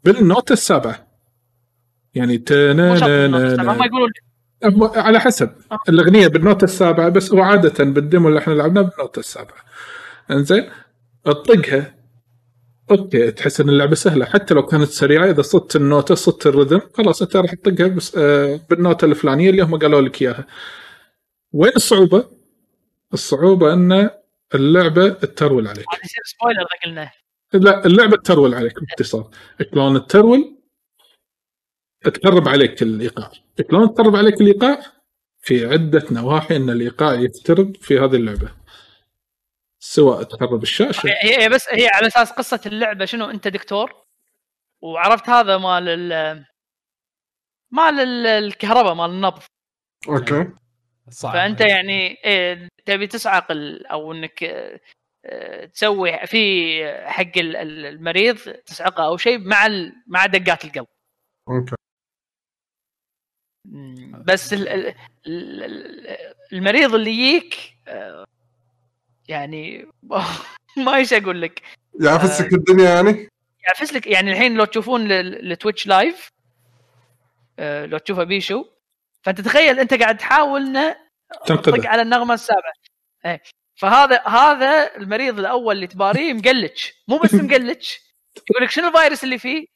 بالنوتة 0.04 0.52
السابعة. 0.52 1.06
يعني 2.14 2.44
السابعة، 2.50 3.26
هم 3.26 3.56
تنا 3.56 3.86
يقولون 3.86 4.10
على 4.96 5.20
حسب. 5.20 5.50
آه. 5.72 5.78
الأغنية 5.88 6.28
بالنوتة 6.28 6.64
السابعة 6.64 7.08
بس 7.08 7.32
هو 7.32 7.40
عادة 7.42 7.84
بال 7.84 7.99
demo 7.99 8.28
اللي 8.28 8.38
إحنا 8.38 8.52
لعبناه 8.52 8.82
بالنوتة 8.82 9.20
السابعة. 9.20 9.56
إنزين؟ 10.30 10.70
تطقها 11.24 11.94
okay 12.90 13.30
تحس 13.30 13.60
إن 13.60 13.68
اللعبة 13.68 13.94
سهلة. 13.94 14.24
حتى 14.24 14.54
لو 14.54 14.66
كانت 14.66 14.88
سريعة 14.88 15.30
إذا 15.30 15.42
صدت 15.42 15.76
النوتة 15.76 16.14
صدت 16.14 16.46
ال 16.46 16.51
rhythm 16.51 16.80
خلاص 16.94 17.22
أنت 17.22 17.36
راح 17.36 17.54
تطقها 17.54 17.88
بس 17.88 18.16
آه 18.16 18.60
بالنوتة 18.70 19.04
الفلانية 19.04 19.50
اللي 19.50 19.62
هم 19.62 19.78
قالوا 19.78 20.00
لك 20.00 20.22
إياها. 20.22 20.46
وين 21.52 21.72
الصعوبة؟ 21.76 22.30
الصعوبة 23.12 23.72
أن 23.72 24.10
اللعبة 24.54 25.08
تترول 25.08 25.68
عليك. 25.68 25.86
هذا 25.92 26.00
يصير 26.04 26.22
spoiler 26.24 26.60
إذا 26.60 26.84
قلنا. 26.84 27.10
لا 27.54 27.86
اللعبة 27.86 28.16
ترول 28.16 28.54
عليك 28.54 28.80
باختصار. 28.80 29.30
شلون 29.70 30.06
ترول 30.06 30.58
تقرب 32.04 32.48
عليك 32.48 32.82
الإيقاع. 32.82 33.30
شلون 33.70 33.94
تقرب 33.94 34.16
عليك 34.16 34.40
الإيقاع؟ 34.40 34.80
في 35.40 35.66
عدة 35.66 36.04
نواحي 36.10 36.56
أن 36.56 36.70
الإيقاع 36.70 37.14
يقترب 37.14 37.76
في 37.76 37.98
هذه 37.98 38.16
اللعبة. 38.16 38.54
سواء 39.78 40.22
تقرب 40.22 40.62
الشاشة. 40.62 41.06
هي 41.06 41.42
هي 41.44 41.48
بس 41.48 41.68
هي 41.70 41.88
على 41.88 42.06
أساس 42.06 42.32
قصة 42.32 42.60
اللعبة 42.66 43.04
شنو؟ 43.04 43.30
أنت 43.30 43.48
دكتور. 43.48 43.92
وعرفت 44.82 45.28
هذا 45.28 45.58
مال 45.58 45.88
ال 45.88 46.44
مال 47.70 48.00
ال- 48.00 48.26
الكهرباء 48.26 48.94
مال 48.94 49.10
النبض. 49.10 49.42
okay. 50.08 50.48
صعب. 51.10 51.32
فأنت 51.32 51.60
يعني 51.60 52.24
إيه 52.24 52.68
تبي 52.86 53.06
تصعق 53.06 53.46
أو 53.90 54.12
إنك 54.12 54.42
آه، 54.44 54.80
آه، 55.26 55.64
تسوي 55.64 56.26
في 56.26 57.02
حق 57.06 57.38
ال- 57.38 57.56
ال- 57.56 57.86
المريض 57.86 58.36
تصعقه 58.66 59.06
أو 59.06 59.16
شيء 59.16 59.38
مع 59.38 59.66
ال- 59.66 59.92
مع 60.06 60.26
دقات 60.26 60.64
القلب. 60.64 60.86
okay. 61.48 61.74
بس 64.24 64.52
ال- 64.52 64.68
ال- 64.68 64.94
ال- 65.26 66.34
المريض 66.52 66.94
اللي 66.94 67.10
يجيك 67.10 67.54
آه، 67.88 68.24
يعني 69.28 69.86
ما 70.86 70.96
إيش 70.96 71.12
أقول 71.12 71.42
لك. 71.42 71.62
يعفسك 72.00 72.52
الدنيا 72.52 72.90
يعني؟ 72.90 73.28
يعفس 73.68 73.92
لك 73.92 74.06
يعني 74.06 74.32
الحين 74.32 74.54
لو 74.54 74.64
تشوفون 74.64 75.12
ال 75.12 75.23
Twitch 75.23 75.86
live 75.86 76.28
لو 77.60 77.98
تشوفه 77.98 78.24
بيشو. 78.24 78.64
فانت 79.24 79.40
تخيل 79.40 79.80
انت 79.80 79.94
قاعد 79.94 80.16
تحاول 80.16 80.60
انه 80.66 80.96
طق 81.46 81.62
تنقذه 81.62 81.88
على 81.88 82.02
النغمة 82.02 82.34
السابعة. 82.34 82.72
إيه. 83.26 83.42
فهذا 83.80 84.22
هذا 84.26 84.96
المريض 84.96 85.38
الأول 85.38 85.74
اللي 85.74 85.86
تباريه 85.86 86.32
مقلتش. 86.32 86.92
مو 87.08 87.18
بس 87.18 87.34
مقلتش. 87.44 88.00
يقول 88.50 88.62
لك 88.64 88.70
شنو 88.70 88.88
الفيروس 88.88 89.24
اللي 89.24 89.38
فيه؟ 89.38 89.66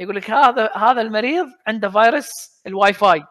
يقول 0.00 0.16
لك 0.16 0.30
هذا 0.30 0.70
هذا 0.76 1.00
المريض 1.00 1.46
عنده 1.66 1.90
فيروس 1.90 2.28
الواي 2.66 2.92
فاي 2.92 3.24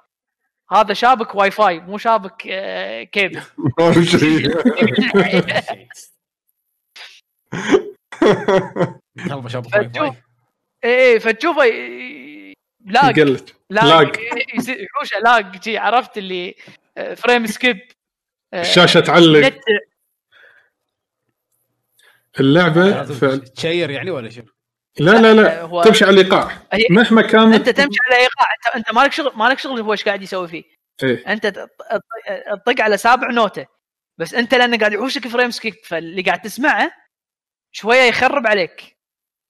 هذا 0.72 0.94
شابك 0.94 1.36
واي 1.36 1.52
فاي 1.52 1.80
مو 1.80 1.98
شابك 1.98 2.48
آه، 2.48 3.04
كيبل 3.04 3.42
ما 3.80 3.92
في 3.92 4.06
شيء 4.06 4.50
يلا 9.18 9.50
شباب 9.50 9.68
فتشوف 9.68 10.16
إيه 10.84 11.20
فتشوفه 11.20 11.66
ي- 11.66 12.54
lag. 12.86 13.14
قلت 13.72 13.84
lag 13.84 14.02
lag. 14.02 14.12
يصير 14.56 14.82
يحوشه 14.82 15.20
lag 15.20 15.40
جي 15.62 15.78
عرفت 15.78 16.18
اللي 16.18 16.56
آه، 16.98 17.14
frame 17.14 17.46
skip. 17.48 17.80
آه، 18.54 18.62
الشاشة 18.62 19.00
تعلق. 19.00 19.54
اللعبة 22.40 23.04
فعل 23.04 23.40
تشير 23.40 23.90
يعني 23.90 24.12
ولا 24.12 24.30
شنو؟ 24.30 24.46
لا 25.00 25.12
لا 25.12 25.34
لا. 25.34 25.62
هو- 25.62 25.84
تمشي 25.84 26.06
على 26.06 26.14
الايقاع 26.22 26.62
مهما 26.90 27.22
كان 27.22 27.54
أنت 27.54 27.70
تمشي 27.70 28.00
على 28.06 28.16
ايقاع 28.22 28.48
انت 28.58 28.76
أنت 28.76 28.96
مالك 28.96 29.12
شغل 29.12 29.32
مالك 29.36 29.60
شغل 29.60 29.82
هو 29.82 29.92
إيش 29.92 30.04
قاعد 30.06 30.22
يسوي 30.22 30.48
فيه؟ 30.48 30.64
إيه. 31.04 31.28
أنت 31.28 31.48
تطق 31.48 32.82
على 32.82 32.98
سابع 32.98 33.32
نوتة. 33.32 33.66
بس 34.18 34.34
أنت 34.34 34.54
لأنه 34.56 34.78
قاعد 34.78 34.94
يحوشك 34.94 35.28
frame 35.28 35.52
skip 35.52 35.74
فاللي 35.86 36.22
قاعد 36.22 36.42
تسمعه 36.42 36.92
شوية 37.72 38.02
يخرب 38.02 38.48
عليك. 38.48 38.98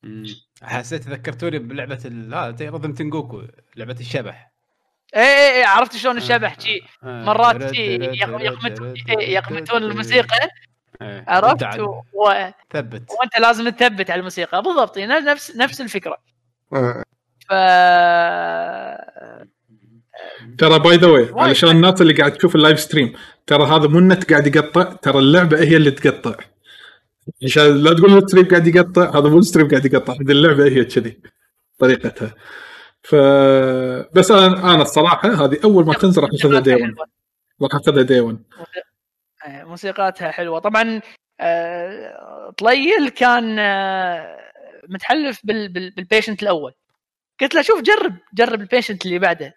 مم. 0.04 0.26
حسيت 0.64 1.08
ذكرتوني 1.08 1.60
بلعبة 1.60 2.00
هذا 2.34 2.70
Rhythm 2.70 2.94
Tengoku 2.94 3.44
لعبة 3.76 3.96
الشبح. 4.00 4.52
اي 5.16 5.22
اي 5.22 5.58
اي 5.58 5.64
عرفت 5.64 5.96
شلون 5.96 6.18
الشبح؟ 6.18 6.58
آه. 7.04 7.24
مرات 7.26 7.56
درد- 7.56 7.76
يقمت- 7.76 8.80
درد- 8.80 9.10
إيه، 9.10 9.36
يقمتون 9.36 9.84
الموسيقى. 9.84 10.50
عرفت؟ 11.02 11.64
وأنت 11.64 11.80
و... 11.80 12.32
ثبت. 12.74 13.04
وأنت 13.20 13.40
لازم 13.40 13.70
تثبت 13.70 14.12
على 14.12 14.20
الموسيقى. 14.20 14.62
بالضبط 14.62 14.98
يعني 14.98 15.14
نفس 15.14 15.56
نفس 15.56 15.82
الفكرة. 15.82 16.18
آه، 16.74 17.04
ف 17.50 17.52
ترى 20.58 20.80
by 20.80 20.96
the 20.98 21.08
way 21.08 21.30
علشان 21.36 21.70
الناس 21.70 22.02
اللي 22.02 22.14
قاعد 22.14 22.34
تشوف 22.34 22.56
ال 22.56 22.60
live 22.60 22.80
stream 22.80 23.14
ترى 23.48 23.64
هذا 23.64 23.88
مو 23.88 24.00
النت 24.00 24.32
قاعد 24.32 24.56
يقطع 24.56 24.84
ترى 24.84 25.20
اللعبة 25.20 25.60
هي 25.60 25.76
اللي 25.78 25.92
تقطع. 25.92 26.36
عشان 27.44 27.84
لا 27.84 27.94
تقول 27.94 28.18
ال 28.18 28.22
stream 28.22 28.48
قاعد 28.48 28.68
يقطع 28.68 29.20
هذا 29.20 29.30
مو 29.30 29.38
ال 29.40 29.44
stream 29.44 29.68
قاعد 29.70 29.86
يقطع 29.86 30.14
هذه 30.14 30.32
اللعبة 30.32 30.64
هي 30.66 30.86
كذي 30.86 31.22
طريقتها. 31.80 32.34
ف 33.04 33.16
بس 34.16 34.32
أنا 34.32 34.74
أنا 34.74 34.82
الصراحة 34.82 35.30
هذه 35.46 35.58
أول 35.64 35.86
ما 35.86 35.94
تنزل 35.94 36.22
راح 36.22 36.30
اخذها 36.34 36.60
day 36.60 36.74
1 36.74 36.82
حلوة. 36.84 37.06
راح 37.62 37.76
اخذها 37.76 38.04
day 38.04 38.20
1 38.20 38.40
آه، 39.48 39.64
موسيقاتها 39.64 40.32
حلوة. 40.32 40.60
طبعا 40.60 41.02
آه، 41.40 42.54
طليل 42.58 43.10
كان 43.10 43.60
آه، 43.60 44.38
متحلف 44.90 45.40
بال- 45.44 45.70
بال- 45.74 45.92
بال 45.96 46.06
patient 46.06 46.44
الأول. 46.44 46.72
قلت 47.42 47.56
له 47.56 47.62
شوف 47.62 47.82
جرب 47.82 48.16
جرب 48.34 48.62
ال 48.62 48.67
patient 48.67 49.06
اللي 49.06 49.20
بعده. 49.20 49.54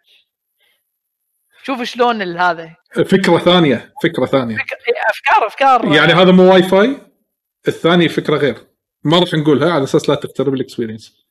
شوف 1.62 1.82
شلون 1.82 2.23
هذا. 2.39 2.77
فكرة 2.95 3.39
ثانية 3.39 3.93
فكرة 4.03 4.27
ثانية. 4.27 4.57
فكر- 4.57 4.77
أفكار 5.11 5.47
أفكار. 5.47 5.95
يعني 5.97 6.12
هذا 6.12 6.32
مو 6.32 6.53
واي 6.53 6.62
فاي 6.62 6.97
الثاني 7.69 8.09
فكرة 8.09 8.36
غير. 8.36 8.66
ما 9.05 9.19
راح 9.19 9.35
نقولها 9.35 9.73
على 9.73 9.85
أساس 9.85 10.09
لا 10.09 10.15
تخترب 10.15 10.55
ال 10.55 10.61
experience 10.61 11.26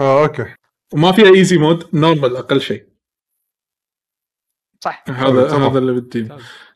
آه 0.00 0.22
okay. 0.22 0.54
وما 0.94 1.12
فيها 1.12 1.34
easy 1.34 1.56
mode 1.56 1.94
normal 1.94 2.36
أقل 2.36 2.60
شيء. 2.60 2.88
صح. 4.80 5.04
هذا 5.08 5.48
تمام. 5.48 5.62
هذا 5.62 5.78
اللي 5.78 5.92
بدي. 5.92 6.28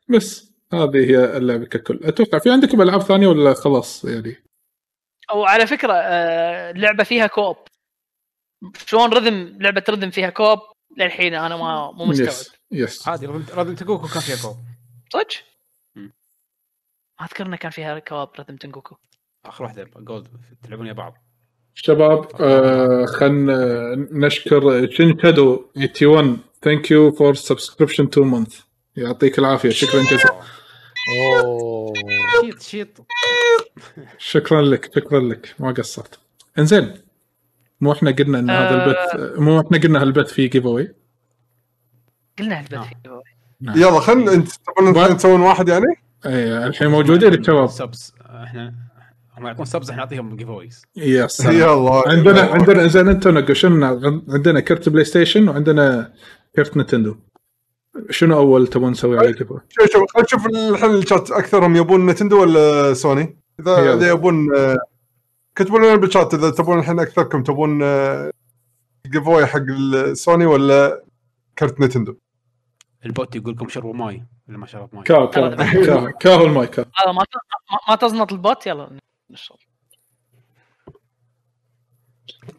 بس 0.09 0.53
هذه 0.73 1.11
هي 1.11 1.37
اللعبة 1.37 1.65
ككل. 1.65 2.01
أتوقع 2.03 2.39
في 2.39 2.51
عندكم 2.51 2.83
ألعاب 2.83 3.03
ثانية 3.03 3.27
ولا 3.27 3.55
خلاص؟ 3.55 4.05
يعني 4.05 4.45
وعلى 5.35 5.67
فكرة 5.67 5.93
آه، 5.93 6.71
اللعبه 6.71 7.05
فيها 7.05 7.27
co-op 7.27 7.57
شلون 8.87 9.13
rhythm 9.13 9.59
لعبة 9.61 9.85
rhythm 9.89 10.11
فيها 10.11 10.31
co-op 10.31 10.59
للحين 10.97 11.35
أنا 11.35 11.57
ما 11.57 11.93
مو 11.93 12.05
مستوعب. 12.05 12.29
yes 12.29 12.53
yes 12.73 13.09
عادي 13.09 13.27
Rhythm 13.27 13.45
Rhythm 13.55 13.75
Tengoku 13.75 14.09
كان 14.09 14.21
فيها 14.21 14.37
co-op 14.43 14.57
صدق؟ 15.13 15.48
ما 17.21 17.27
أذكر 17.27 17.47
إنه 17.47 17.57
كان 17.57 17.71
فيها 17.71 17.99
co-op 17.99 18.29
Rhythm 18.39 18.57
Tengoku. 18.57 18.97
آخر 19.47 19.65
واحدة 19.65 19.91
جولد 19.97 20.29
تلعبون 20.63 20.87
يا 20.87 20.93
بعض. 20.93 21.15
شباب 21.75 22.29
آه 22.41 23.05
خلنا 23.05 23.95
نشكر 24.13 24.91
Shin 24.91 25.19
Shadow 25.23 25.65
81 25.77 26.39
thank 26.63 26.91
you 26.91 27.13
for 27.13 27.35
subscription 27.35 28.05
2 28.05 28.27
month 28.27 28.61
يعطيك 28.97 29.39
العافية. 29.39 29.71
شكرا 29.71 30.03
جزيلا. 30.03 30.41
أوه. 31.45 31.93
شيط 32.41 32.63
شيط. 32.63 33.07
شكرا 34.19 34.63
لك 34.63 34.95
شكرا 34.95 35.21
لك. 35.21 35.55
ما 35.59 35.73
قصرت. 35.73 36.19
إنزين 36.59 36.95
مو 37.81 37.93
إحنا 37.93 38.11
قلنا 38.11 38.39
إن 38.39 38.51
هذا 38.51 38.71
آه. 38.71 38.87
البث 38.87 39.39
مو 39.41 39.61
إحنا 39.61 39.79
قلنا 39.79 40.03
هالبث 40.03 40.33
فيه 40.33 40.51
giveaway 40.51 40.95
قلنا 42.39 42.61
البث 42.61 42.87
نعم. 43.61 43.77
يلا 43.77 44.01
خلينا 44.01 44.33
انت 44.33 45.23
تبون 45.23 45.41
واحد 45.41 45.69
يعني؟ 45.69 46.08
اي 46.27 46.67
الحين 46.67 46.89
موجودين 46.89 47.35
الشباب 47.35 47.69
subs 47.69 48.13
إحنا 48.21 48.75
هم 49.39 49.47
يعطون 49.47 49.67
subs 49.67 49.91
إحنا 49.91 50.03
نعطيهم 50.03 50.37
giveaways 50.37 50.83
يا 50.97 51.29
يلا 51.45 52.03
عندنا 52.07 52.41
عندنا 52.41 52.87
زين 52.87 53.09
انت 53.09 53.29
نقول 53.29 53.57
شنو 53.57 53.87
عندنا 54.29 54.61
كرت 54.61 54.89
PlayStation 54.89 55.49
وعندنا 55.49 56.13
كرت 56.57 56.77
Nintendo. 56.77 57.17
شنو 58.11 58.37
أول 58.37 58.67
تبون 58.67 58.91
نسوي 58.91 59.19
عليه 59.19 59.31
جيف 59.31 59.49
شوف 59.49 59.91
شوف 59.93 60.05
خلينا 60.13 60.25
نشوف 60.25 60.47
الحين 60.47 60.91
الشات. 60.91 61.31
أكثرهم 61.31 61.77
يبون 61.77 62.07
Nintendo 62.07 62.43
ولا 62.43 62.95
سوني؟ 62.95 63.39
إذا. 63.61 63.95
إذا 63.95 64.09
يبون 64.09 64.57
آه، 64.57 64.79
كتبوا 65.57 65.79
لنا 65.79 65.97
بالشات. 65.97 66.35
إذا 66.35 66.51
تبون 66.51 66.79
الحين 66.79 67.01
أكثركم 67.01 67.43
تبون 67.43 67.79
giveaway 69.07 69.47
حق 69.47 69.67
السوني 69.71 70.47
ولا 70.47 71.05
كرت 71.59 71.81
Nintendo؟ 71.81 72.17
ال 73.07 73.14
bot 73.14 73.37
يقول 73.37 73.55
لكم 73.55 73.69
شربوا 73.69 73.95
ماي 73.95 74.23
اللي 74.49 74.59
ما 74.59 74.67
شرب 74.67 74.89
ماي. 74.95 75.03
كاو 75.05 75.31
كاو 75.31 75.57
كاو 75.57 76.13
كاو 76.21 76.45
المايك 76.45 76.71
كاو. 76.71 76.85
هذا 77.05 77.13
ما 77.13 77.25
ما- 77.89 77.97
تزنط 77.97 78.33
ال 78.33 78.41
bot 78.41 78.67
يلا 78.67 78.99
نشرب. 79.31 79.59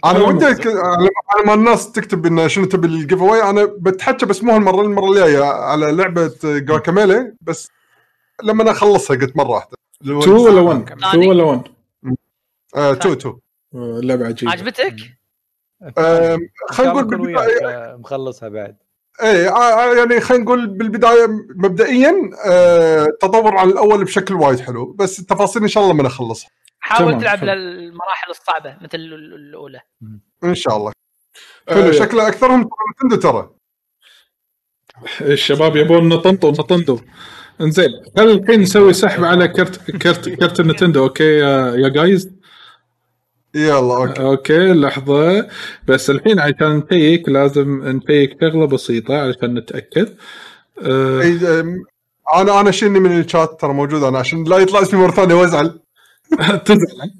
أنا. 0.06 0.20
ودي 0.20 0.46
على 0.46 1.46
ما 1.48 1.54
الناس 1.54 1.92
تكتب 1.92 2.26
انه 2.26 2.48
شنو 2.48 2.66
تبي 2.66 2.88
ال 2.88 3.22
giveaway 3.22 3.44
أنا 3.44 3.66
بتحكى 3.66 4.26
بس 4.26 4.44
مو 4.44 4.52
هالمرة 4.52 4.82
المرة 4.82 5.10
الجاية 5.10 5.44
على 5.44 5.92
لعبة 5.92 6.32
Guacamelee 6.44 7.36
بس 7.42 7.70
لما 8.44 8.64
أنا 8.64 8.72
أخلصها 8.72 9.18
قلت 9.18 9.38
مرة 9.38 9.50
واحدة. 9.50 9.78
2 10.02 10.18
ولا 10.38 10.62
1 10.62 10.92
2 10.92 11.28
ولا 11.30 11.44
1 11.44 11.62
آه، 12.76 12.94
two 12.94 13.14
two. 13.14 13.40
اللعبه 13.74 14.26
عجيبة. 14.28 14.52
عجبتك؟ 14.52 14.96
خلينا 16.70 16.94
نقول 17.02 17.38
آه، 17.38 17.96
مخلصها 17.96 18.50
بعد. 18.50 18.78
إيه 19.24 19.50
آه، 19.56 19.94
يعني 19.94 20.20
خلينا 20.22 20.44
نقول 20.44 20.68
بالبداية 20.68 21.28
مبدئيا 21.56 22.14
آه، 22.46 23.08
تطور 23.22 23.58
عن 23.58 23.70
الأول 23.70 24.04
بشكل 24.06 24.34
وايد 24.34 24.60
حلو 24.60 24.94
بس 24.94 25.20
التفاصيل 25.20 25.62
إن 25.62 25.68
شاء 25.68 25.84
الله 25.84 25.94
لما 25.94 26.04
نخلصها. 26.04 26.50
حاول 26.80 27.18
تلعب 27.22 27.38
حلو. 27.38 27.52
المراحل 27.52 28.30
الصعبة 28.30 28.78
مثل 28.82 28.98
ال- 28.98 29.34
الأولى. 29.36 29.82
إن 30.44 30.56
شاء 30.56 30.78
الله. 30.78 30.92
حلو. 31.70 31.80
آه، 31.88 31.92
شكله 31.92 32.28
أكثرهم 32.28 32.62
ترى 32.64 33.08
Nintendo 33.08 33.16
ترى. 33.16 33.50
الشباب 35.22 35.76
يبون 35.76 36.10
Nintendo 36.10 36.52
Nintendo 36.52 37.00
إنزين 37.62 37.90
هل 38.18 38.30
الحين 38.32 38.60
نسوي 38.62 38.94
سحب 38.94 39.24
على 39.24 39.48
كرت 39.48 39.92
كرت 39.92 40.30
كرت 40.30 40.60
ال 40.60 40.65
Nintendo 40.65 41.04
okay 41.04 41.24
يا 41.38 41.76
يا 41.76 41.90
guys 41.90 42.30
يلا 43.56 43.98
okay. 43.98 44.22
okay 44.22 44.74
لحظة. 44.74 45.48
بس 45.88 46.10
الحين 46.10 46.40
عشان 46.40 46.78
نتيك 46.78 47.30
لازم 47.30 47.90
نتيك 47.90 48.38
شغلة 48.42 48.66
بسيطة 48.68 49.22
علشان 49.22 49.54
نتأكد. 49.58 50.16
أه 50.82 51.22
إيه، 51.22 51.60
آم، 51.60 51.84
أنا 52.36 52.60
أنا 52.62 52.72
شيلني 52.72 53.00
من 53.00 53.20
الشات 53.20 53.62
ترى 53.62 53.74
موجود؟ 53.74 54.04
أنا 54.04 54.20
عشان 54.20 54.44
لا 54.44 54.58
يطلع 54.58 54.82
اسمي 54.82 55.00
مرة 55.02 55.12
ثانية 55.12 55.36
وأزعل. 55.36 55.80
تزعل. 56.66 57.12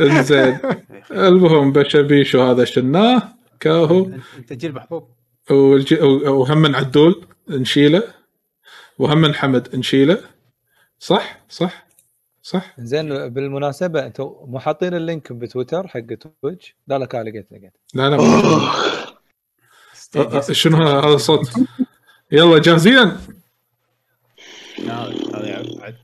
إنزين. 0.00 0.58
المهم 1.10 1.72
بشبيشو 1.72 2.42
هذا 2.42 2.64
شناه. 2.64 3.22
كاهو. 3.60 4.04
أنت 4.04 4.14
أنت 4.38 4.52
جيل 4.52 4.74
محبوب 4.74 5.08
والج- 5.50 6.02
وهم 6.28 6.58
من 6.58 6.74
عدول 6.74 7.24
نشيله. 7.48 8.02
وهم 8.98 9.18
من 9.18 9.34
حمد 9.34 9.76
نشيله. 9.76 10.18
صح؟ 10.98 11.40
صح؟ 11.48 11.86
صح؟ 12.42 12.74
زين 12.78 13.28
بالمناسبة 13.28 14.06
أنتم 14.06 14.24
مو 14.24 14.58
حاطين 14.58 14.94
ال 14.94 15.02
link 15.02 15.32
بتويتر 15.32 15.88
حق 15.88 16.00
Twitch؟ 16.42 16.76
لا 16.86 16.98
لا 16.98 17.06
كان 17.06 17.28
لقيت 17.28 17.46
لقيت. 17.52 17.72
لا 17.94 18.10
لا. 18.10 18.16
أه، 20.16 20.38
أه، 20.38 20.40
شنو 20.40 20.76
هذا؟ 20.76 21.14
الصوت 21.14 21.50
يلا 22.32 22.58
جاهزين؟ 22.58 23.16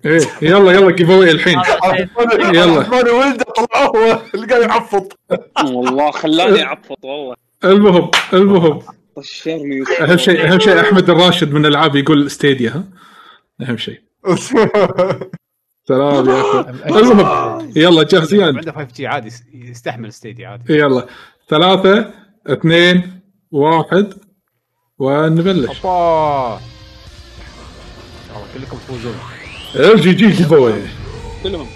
إيه 0.04 0.20
يلا 0.42 0.72
يلا 0.72 0.90
giveaway 0.90 1.30
الحين. 1.30 1.58
يلا. 2.54 2.90
ولده 2.90 3.44
طلعوه 3.44 4.22
اللي 4.34 4.46
قاعد 4.46 4.62
يعفط. 4.62 5.18
والله 5.64 6.10
خلاني 6.10 6.62
أعفط 6.62 7.04
والله. 7.04 7.36
المهم 7.64 8.10
المهم. 8.32 8.82
أهم 10.00 10.16
شيء 10.16 10.52
أهم 10.52 10.58
شيء 10.58 10.80
أحمد 10.80 11.10
الراشد 11.10 11.52
من 11.52 11.66
الألعاب 11.66 11.96
يقول 11.96 12.30
Stadia 12.30 12.70
ها؟ 12.70 12.84
أهم 13.68 13.76
شيء. 13.76 14.00
سلام 15.88 16.28
يا 16.28 16.40
أخي 16.40 16.70
المهم 16.86 17.72
يلا 17.76 18.02
جاهزين 18.02 18.42
عنده 18.42 18.72
5 18.72 18.88
G 18.96 19.06
عادي 19.06 19.26
يس- 19.28 19.42
يستحمل 19.54 20.12
Stadia 20.12 20.46
عادي. 20.46 20.72
يلا. 20.74 21.06
ثلاثة 21.50 22.10
اثنين 22.46 23.20
واحد. 23.50 24.14
ونبلش. 24.98 25.84
اوبا 25.84 26.58
كلكم 28.54 28.76
تفوزون. 28.76 29.14
ال 29.76 30.00
gi 30.00 30.06
gi 30.06 30.12
giveaway 30.12 30.72
كلهم. 31.42 31.66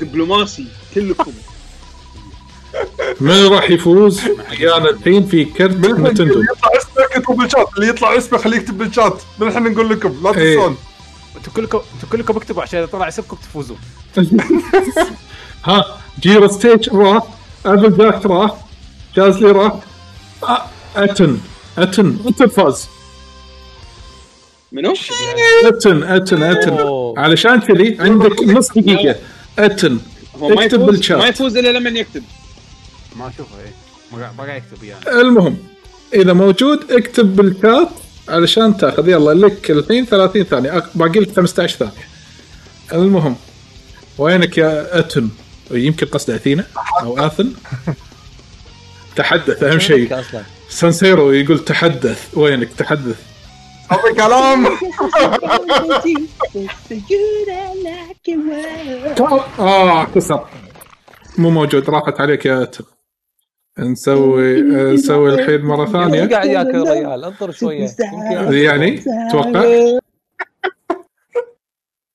دبلوماسي 0.00 0.66
كلكم. 0.94 1.32
من 3.20 3.46
راح 3.46 3.70
يفوز؟ 3.70 4.20
ويانا 4.50 4.90
الحين 4.90 5.26
في 5.26 5.44
كرت 5.44 5.70
Nintendo. 5.76 6.22
اللي 6.22 6.46
يطلع 6.52 6.70
اسمه 6.76 7.04
اكتبوا 7.04 7.36
بالشات 7.36 7.66
اللي 7.76 7.88
يطلع 7.88 8.16
اسمه 8.16 8.38
خليه 8.38 8.56
يكتب 8.56 8.78
بالشات. 8.78 9.22
من 9.38 9.48
الحين 9.48 9.62
نقول 9.72 9.88
لكم 9.90 10.20
لا 10.22 10.36
إيه. 10.38 10.54
تنسون. 10.56 10.76
أنتم 11.36 11.52
كلكم 11.56 11.80
أنتم 11.94 12.08
كلكم 12.12 12.36
اكتبوا 12.36 12.62
عشان 12.62 12.78
إذا 12.78 12.88
طلع 12.88 13.08
اسمكم 13.08 13.36
تفوزون. 13.36 13.78
ها 15.64 15.98
جيرو 16.20 16.48
ستيج 16.48 16.88
راح 16.90 17.22
أبل 17.66 17.96
جاك 17.96 18.26
راح 18.26 18.50
جازلي 19.16 19.50
راح 19.50 19.72
آه، 20.42 20.66
أتن 20.96 21.38
أتن 21.78 22.16
أتن 22.26 22.46
فاز. 22.46 22.86
منو؟ 24.72 24.94
أتن 25.64 26.02
أتن 26.02 26.42
أتن. 26.42 26.76
علشان 27.16 27.60
كذي 27.60 27.96
عندك 28.00 28.42
نص 28.42 28.68
دقيقة. 28.72 29.16
أتن 29.58 29.98
هو 30.38 30.48
ما 30.48 30.64
اكتب 30.64 30.80
يفوز؟ 30.80 30.90
بالشات. 30.96 31.18
ما 31.18 31.26
يفوز 31.26 31.56
إلا 31.56 31.78
لما 31.78 31.90
يكتب. 31.90 32.22
ما 33.16 33.28
أشوفه 33.28 33.58
إيه. 33.64 33.72
ما 34.38 34.44
قاعد- 34.44 34.62
يكتب 34.62 34.82
ويانا 34.82 35.20
المهم 35.20 35.56
إذا 36.14 36.32
موجود 36.32 36.90
اكتب 36.92 37.36
بالشات. 37.36 37.88
علشان 38.28 38.76
تاخذ 38.76 39.08
يلا 39.08 39.46
لك 39.46 39.70
الحين 39.70 40.06
30 40.06 40.44
ثانية 40.44 40.80
أك- 40.80 40.84
باقي 40.94 41.20
لك 41.20 41.36
15 41.36 41.76
ثانية. 41.76 41.92
المهم 42.92 43.36
وينك 44.18 44.58
يا 44.58 44.98
أتن؟ 44.98 45.28
يمكن 45.70 46.06
قصده 46.06 46.34
أثينا 46.36 46.64
أو 47.02 47.26
آثن؟ 47.26 47.52
تحدث 49.16 49.62
أهم 49.62 49.78
شيء. 49.78 50.22
سانسيرو 50.68 51.32
يقول 51.32 51.64
تحدث. 51.64 52.28
وينك؟ 52.34 52.72
تحدث. 52.72 53.16
اعطي 53.92 54.12
كلام. 54.14 54.66
آه 59.58 60.04
كسر 60.04 60.44
مو 61.38 61.50
موجود. 61.50 61.90
راحت 61.90 62.20
عليك 62.20 62.46
يا 62.46 62.62
اتم 62.62 62.84
نسوي 63.78 64.62
نسوي 64.62 65.34
الحين 65.34 65.60
مرة 65.60 65.86
ثانية. 65.86 66.24
قاعد 66.26 66.46
ياكل 66.46 66.76
الريال 66.76 67.24
انطر 67.24 67.50
شوية. 67.50 67.88
يعني؟ 68.50 69.00
توقع 69.32 69.64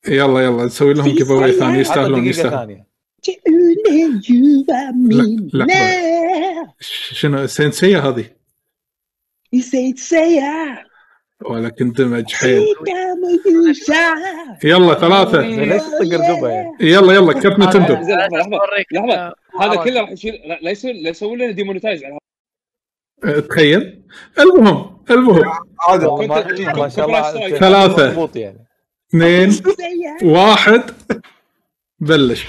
يلا 0.07 0.39
يلا 0.39 0.65
نسوي 0.65 0.93
لهم 0.93 1.15
giveaway 1.15 1.51
ثاني 1.51 1.79
يستاهلون 1.79 2.25
يستاهلون 2.25 2.83
لا 5.53 5.67
شنو 6.79 7.47
سينسية 7.47 8.09
هذه؟ 8.09 8.25
ولكن 11.45 11.91
دمج 11.91 12.33
حيل 12.33 12.65
يلا 14.63 14.93
ثلاثة. 14.93 15.41
ليش؟ 15.41 15.81
يلا 16.81 17.13
يلا 17.13 17.33
كرت 17.33 17.59
نتندو. 17.59 17.93
لحظة 17.93 19.15
آه، 19.15 19.33
هذا. 19.61 19.75
كله 19.83 20.01
راح 20.01 20.11
يشيل 20.11 20.33
لا 20.61 20.71
يسوي 20.71 21.03
لا 21.03 21.09
يسوي 21.09 21.35
لنا 21.35 21.51
ديمونتايز 21.51 22.03
على 22.03 22.17
أه، 23.25 23.39
تخيل. 23.39 24.03
المهم 24.39 24.97
المهم. 25.11 25.41
ما, 26.27 26.41
كنت- 26.41 26.95
شاء 26.95 27.05
الله 27.05 27.47
كنت- 27.47 27.55
ثلاثة. 27.55 28.29
يعني. 28.35 28.67
اثنين. 29.09 29.51
واحد. 30.35 30.83
بلش. 31.99 32.45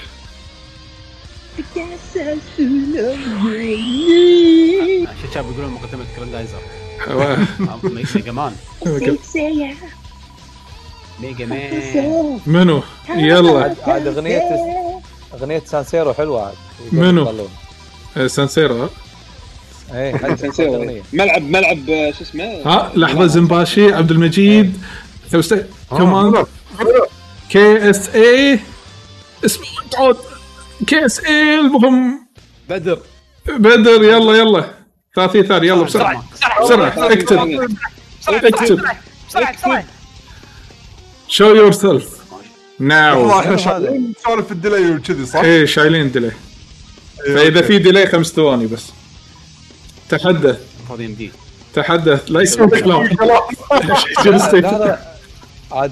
عشان 5.07 5.29
شاب 5.33 5.45
يقولون 5.51 5.69
مقدمة 5.73 6.03
جراندايزر 6.17 6.57
و- 6.57 6.80
ميجا 7.07 8.31
مان 8.31 8.53
ميجا 11.19 11.45
مان 11.45 12.39
منو؟ 12.47 12.83
يلا. 13.09 13.75
عاد 13.87 14.07
أغنية 14.07 14.41
أغنية 15.33 15.61
سانسيرو 15.65 16.13
حلوة 16.13 16.45
عاد 16.45 16.53
منو؟ 16.91 17.47
أه، 18.17 18.27
سانسيرو 18.27 18.89
اي 19.93 20.17
حد 20.17 20.45
حد 20.45 20.61
أغنية. 20.61 21.01
ملعب 21.13 21.41
ملعب 21.41 21.89
آه، 21.89 22.11
شو 22.11 22.21
اسمه؟ 22.23 22.43
ها 22.65 22.91
لحظة 22.95 23.27
زنباشي 23.27 23.93
عبد 23.93 24.11
المجيد. 24.11 24.77
كمان 25.89 26.45
كي 27.49 27.89
إس 27.89 28.09
إي. 28.15 28.59
اسمه 29.45 29.65
تعود 29.91 30.17
كي 30.87 31.05
إس 31.05 31.19
إي 31.25 31.59
المهم. 31.59 32.27
بدر. 32.69 32.99
بدر 33.47 34.03
يلا 34.03 34.33
يلا. 34.37 34.65
30 35.15 35.43
ثانية 35.43 35.67
يلا 35.67 35.83
بسرعة. 35.83 36.23
بسرعة 36.63 36.87
اكتب 37.13 37.37
اكتب. 38.27 38.81
بسرعة 39.29 39.53
بسرعة 39.57 39.83
شو 41.27 41.55
يور 41.55 41.71
سيلف 41.71 42.09
ناو 42.79 43.19
والله 43.19 43.39
إحنا 43.39 43.51
هذا. 43.51 43.57
شغالين 43.57 44.13
نسولف 44.19 44.51
الديلي 44.51 44.91
وكذي 44.95 45.25
صح؟ 45.25 45.39
إيه 45.39 45.65
شايلين 45.65 46.11
ديلي 46.11 46.31
إيه، 47.27 47.35
فإذا. 47.35 47.61
في 47.61 47.77
ديلي 47.77 48.05
خمس 48.07 48.27
ثواني 48.27 48.65
بس. 48.67 48.85
تحدث. 50.09 50.59
تحدث. 51.73 52.31
لا 52.31 52.41
يسمع 52.41 52.65
كلام. 52.65 53.09
ستيت؟ 54.37 54.63
لا 54.83 54.99
عاد 55.71 55.91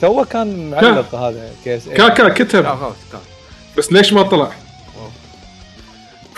تو 0.00 0.24
كان 0.24 0.70
معلق 0.70 1.14
هذا 1.14 1.50
كيس. 1.64 1.88
كاكا 1.88 2.28
كتب. 2.28 2.66
غلط. 2.66 2.96
بس 3.78 3.92
ليش 3.92 4.12
ما 4.12 4.22
طلع؟ 4.22 4.52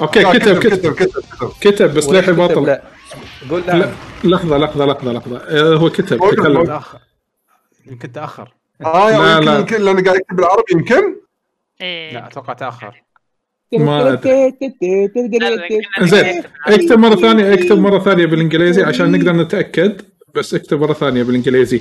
okay 0.01 0.25
كتب 0.39 0.59
كتب 0.59 0.95
كتب. 0.95 1.23
كتب 1.61 1.95
بس 1.95 2.07
للحين 2.09 2.35
ما 2.35 2.47
طلع؟ 2.47 2.83
قول 3.51 3.63
لا. 3.67 3.73
لا 3.73 3.91
لحظة 4.25 4.59
لحظة 4.59 4.87
لحظة 4.87 5.13
لحظة. 5.13 5.37
آه، 5.37 5.77
هو 5.77 5.91
كتب 5.91 6.19
تكلم. 6.31 6.65
تأخر. 6.65 6.99
يمكن 7.87 8.13
تأخر. 8.13 8.55
آه 8.85 9.11
لا، 9.11 9.37
يمكن 9.37 9.47
لا. 9.47 9.59
يمكن 9.59 9.83
لأنه 9.83 10.03
قاعد 10.03 10.17
يكتب 10.17 10.37
بالعربي 10.37 10.73
يمكن؟ 10.73 11.17
إيه. 11.81 12.13
لا 12.13 12.27
أتوقع 12.27 12.53
تأخر. 12.53 13.03
ما 13.73 14.13
أدري. 14.13 14.31
لا، 15.41 15.51
لا، 15.51 15.69
كنا 15.69 16.07
زين. 16.07 16.43
اكتب 16.67 16.99
مرة 16.99 17.15
ثانية 17.15 17.55
اكتب 17.55 17.79
مرة 17.79 17.99
ثانية 17.99 18.27
بالإنجليزي 18.27 18.83
عشان 18.83 19.13
نقدر 19.13 19.33
نتأكد 19.33 20.01
بس 20.35 20.55
اكتب 20.55 20.81
مرة 20.81 20.93
ثانية 20.93 21.23
بالإنجليزي. 21.23 21.81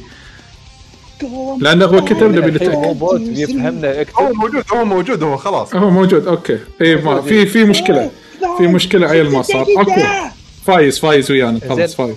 لأنه 1.59 1.85
هو 1.85 2.05
كتب 2.05 2.23
نبي 2.23 2.41
مو 2.41 2.47
نتأكد. 2.47 2.99
bot 2.99 3.21
بيفهمنا 3.21 3.87
هو 3.87 4.01
اكتب. 4.01 4.35
موجود 4.35 4.63
هو 4.73 4.85
موجود 4.85 5.23
هو 5.23 5.37
خلاص. 5.37 5.75
هو 5.75 5.89
موجود 5.89 6.27
okay. 6.27 6.59
اي 6.81 6.95
ما 6.95 7.21
في 7.21 7.45
في 7.45 7.63
مشكلة. 7.63 8.11
في 8.57 8.67
مشكلة 8.67 9.07
عيل 9.07 9.31
ما 9.31 9.41
صار. 9.41 9.65
okay. 9.77 10.31
فايز 10.67 10.99
فايز 10.99 11.31
ويانا. 11.31 11.59
خلاص 11.59 11.77
زين. 11.77 11.87
فايز. 11.87 12.15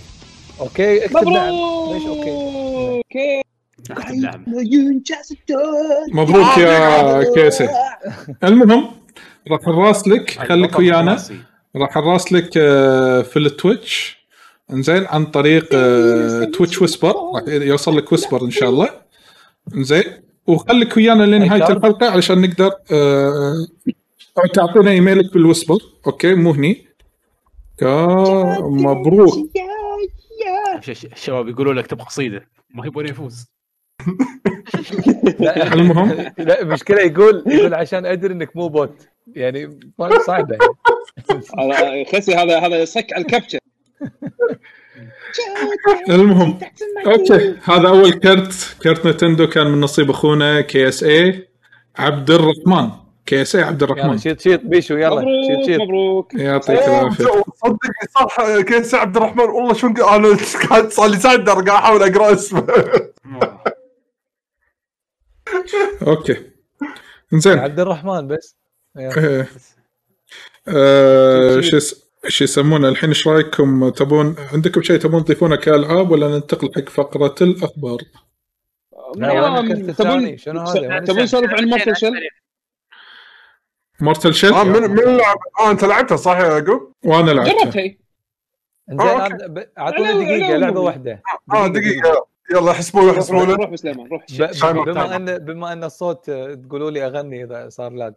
okay 0.60 1.04
اكتب 1.04 1.28
نعم 1.28 1.54
ليش؟ 1.92 2.02
أوكي. 2.06 2.30
أوكي. 2.30 3.42
مبروك 6.12 6.58
يا 6.58 7.34
كيسي. 7.34 7.68
المهم 8.44 8.90
راح 9.50 9.60
نراسلك 9.68 10.30
خليك 10.30 10.78
ويانا. 10.78 11.18
راح 11.76 11.96
نراسلك 11.96 12.50
آه، 12.56 13.22
في 13.22 13.38
ال 13.38 13.48
Twitch. 13.48 14.18
إنزين 14.72 15.06
عن 15.06 15.26
طريق 15.26 15.68
آه، 15.74 16.44
Twitch 16.44 16.82
whisper. 16.82 17.14
راح 17.34 17.42
يوصل 17.48 17.96
لك 17.96 18.12
whisper 18.12 18.44
إن 18.44 18.50
شاء 18.50 18.70
الله. 18.70 18.90
إنزين 19.76 20.04
وخليك 20.46 20.96
ويانا 20.96 21.22
لنهاية 21.22 21.72
الحلقة 21.72 22.10
علشان 22.10 22.40
نقدر 22.40 22.72
آه، 22.92 23.66
تعطينا 24.54 24.90
إيميلك 24.90 25.32
بال 25.32 25.42
whisper. 25.42 25.78
okay 26.06 26.34
مو 26.34 26.50
هني. 26.50 26.89
كا- 27.80 28.60
مبروك. 28.60 29.34
الشباب 30.88 31.48
يقولوا 31.48 31.74
لك 31.74 31.86
تبغى 31.86 32.04
قصيدة. 32.04 32.48
ما 32.74 32.86
يبون 32.86 33.08
يفوز. 33.08 33.46
لا 35.40 35.72
المهم. 35.74 36.32
لا 36.38 36.62
المشكلة 36.62 37.00
يقول 37.00 37.44
يقول 37.46 37.74
عشان 37.74 38.06
أدري 38.06 38.32
إنك 38.34 38.56
مو 38.56 38.68
bot. 38.68 39.08
يعني 39.34 39.78
صعبة. 40.26 40.58
يعني. 41.60 41.72
هذا 41.72 42.04
خسي 42.12 42.34
هذا 42.34 42.58
هذا 42.58 42.84
صك 42.84 43.12
على 43.12 43.24
الكبشه 43.24 43.58
المهم. 46.10 46.58
أوكي. 47.06 47.54
هذا 47.64 47.88
أول 47.88 48.12
كرت. 48.12 48.76
كرت 48.82 49.06
نتندو 49.06 49.46
كان 49.46 49.66
من 49.66 49.80
نصيب 49.80 50.10
أخونا 50.10 50.60
كي 50.60 50.88
إس 50.88 51.02
اي 51.04 51.48
عبد 51.98 52.30
الرحمن. 52.30 52.90
كي 53.30 53.42
اس 53.42 53.56
اي 53.56 53.62
عبد 53.62 53.82
الرحمن 53.82 54.18
شيط 54.18 54.40
شيط 54.40 54.60
بيشو 54.64 54.96
يلا 54.96 55.20
شيط 55.20 55.58
مبروك 55.58 55.66
شيط 55.66 55.80
مبروك 55.80 56.34
يعطيك 56.34 56.78
العافية 56.78 57.24
صدق 57.64 57.78
صح 58.14 58.60
كيس 58.60 58.94
عبد 58.94 59.16
الرحمن 59.16 59.44
والله 59.44 59.72
شو 59.74 59.86
أنا 59.86 60.36
قاعد 60.68 60.88
صار 60.92 61.08
لي 61.08 61.16
ساعه 61.18 61.44
قاعد 61.44 61.68
أحاول 61.68 62.02
أقرأ 62.02 62.32
اسمه 62.32 62.66
أوكي 66.06 66.36
زين 67.32 67.58
عبد 67.58 67.80
الرحمن 67.80 68.28
بس. 68.28 68.56
إيه. 68.98 69.48
آه، 70.68 71.60
شو 71.60 71.76
يس- 71.76 72.04
شو 72.28 72.44
يسمونه 72.44 72.88
الحين 72.88 73.08
إيش 73.08 73.28
رأيكم 73.28 73.88
تبون 73.88 74.36
عندكم 74.52 74.82
شيء 74.82 74.96
تبون 74.96 75.24
تضيفونه 75.24 75.56
كالعاب 75.56 76.10
ولا 76.10 76.28
ننتقل 76.28 76.70
حق 76.76 76.88
فقرة 76.88 77.34
الأخبار؟ 77.40 77.98
الثاني؟ 79.72 80.38
شنو 80.38 80.60
هذا؟ 80.60 80.98
تبون؟ 80.98 81.22
نسولف 81.22 81.50
عن 81.50 81.68
مارتل 81.68 81.96
شيل؟ 81.96 82.12
مارتل 84.00 84.34
شيل 84.34 84.52
آه 84.54 84.64
من 84.64 84.82
من 84.90 85.16
لعب 85.16 85.36
آه 85.60 85.70
أنت 85.70 85.84
لعبتها 85.84 86.16
صح 86.16 86.36
يا 86.38 86.46
يعقوب؟ 86.46 86.92
وأنا 87.04 87.30
لعبته 87.30 87.52
جربتها 87.70 87.98
انزين 88.90 89.08
آه، 89.08 89.28
ب- 89.28 89.68
أعطوني 89.78 90.24
دقيقة 90.24 90.56
لعبة. 90.56 90.80
واحدة. 90.80 91.22
آه 91.52 91.66
دقيقة. 91.66 92.26
يلا 92.52 92.72
حسبوا 92.72 93.02
له 93.02 93.16
حسبوا 93.16 93.44
له 93.44 93.54
روح 93.54 93.70
بسليمان 93.70 94.06
روح 94.06 94.24
بما. 94.84 95.16
ان 95.16 95.38
بما 95.38 95.72
إن 95.72 95.84
الصوت 95.84 96.28
آه، 96.28 96.54
تقولوا 96.54 96.90
لي 96.90 97.06
أغني 97.06 97.44
إذا 97.44 97.68
صار 97.68 97.92
لاج. 97.92 98.14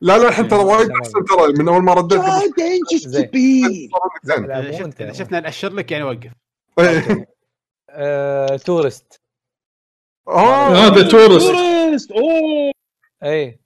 لا 0.00 0.18
لا 0.18 0.28
الحين 0.28 0.48
ترى 0.48 0.58
وايد 0.64 0.86
تمام. 0.88 0.98
أحسن 1.00 1.24
ترى 1.24 1.52
من 1.58 1.68
أول 1.68 1.82
ما 1.82 1.94
رديت. 1.94 2.20
زين. 3.06 3.30
زين. 4.22 4.50
إذا 5.00 5.12
شفنا 5.12 5.40
ناشر 5.40 5.72
لك 5.72 5.92
يعني 5.92 6.04
وقف 6.04 6.30
إيه. 6.78 7.28
آه، 7.90 8.56
Touryst 8.56 9.20
آه 10.28 10.68
هذا 10.68 11.08
تورست 11.08 11.46
تورست 11.50 12.12
اوه 12.12 12.72
أي. 13.22 13.46
آه، 13.48 13.58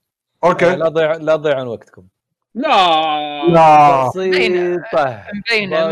okay. 0.44 0.76
لا 0.76 0.88
ضيع 0.88 1.16
لا 1.16 1.36
تضيعون 1.36 1.66
وقتكم. 1.66 2.02
لا. 2.54 2.68
لا. 3.48 4.10
من 4.16 4.76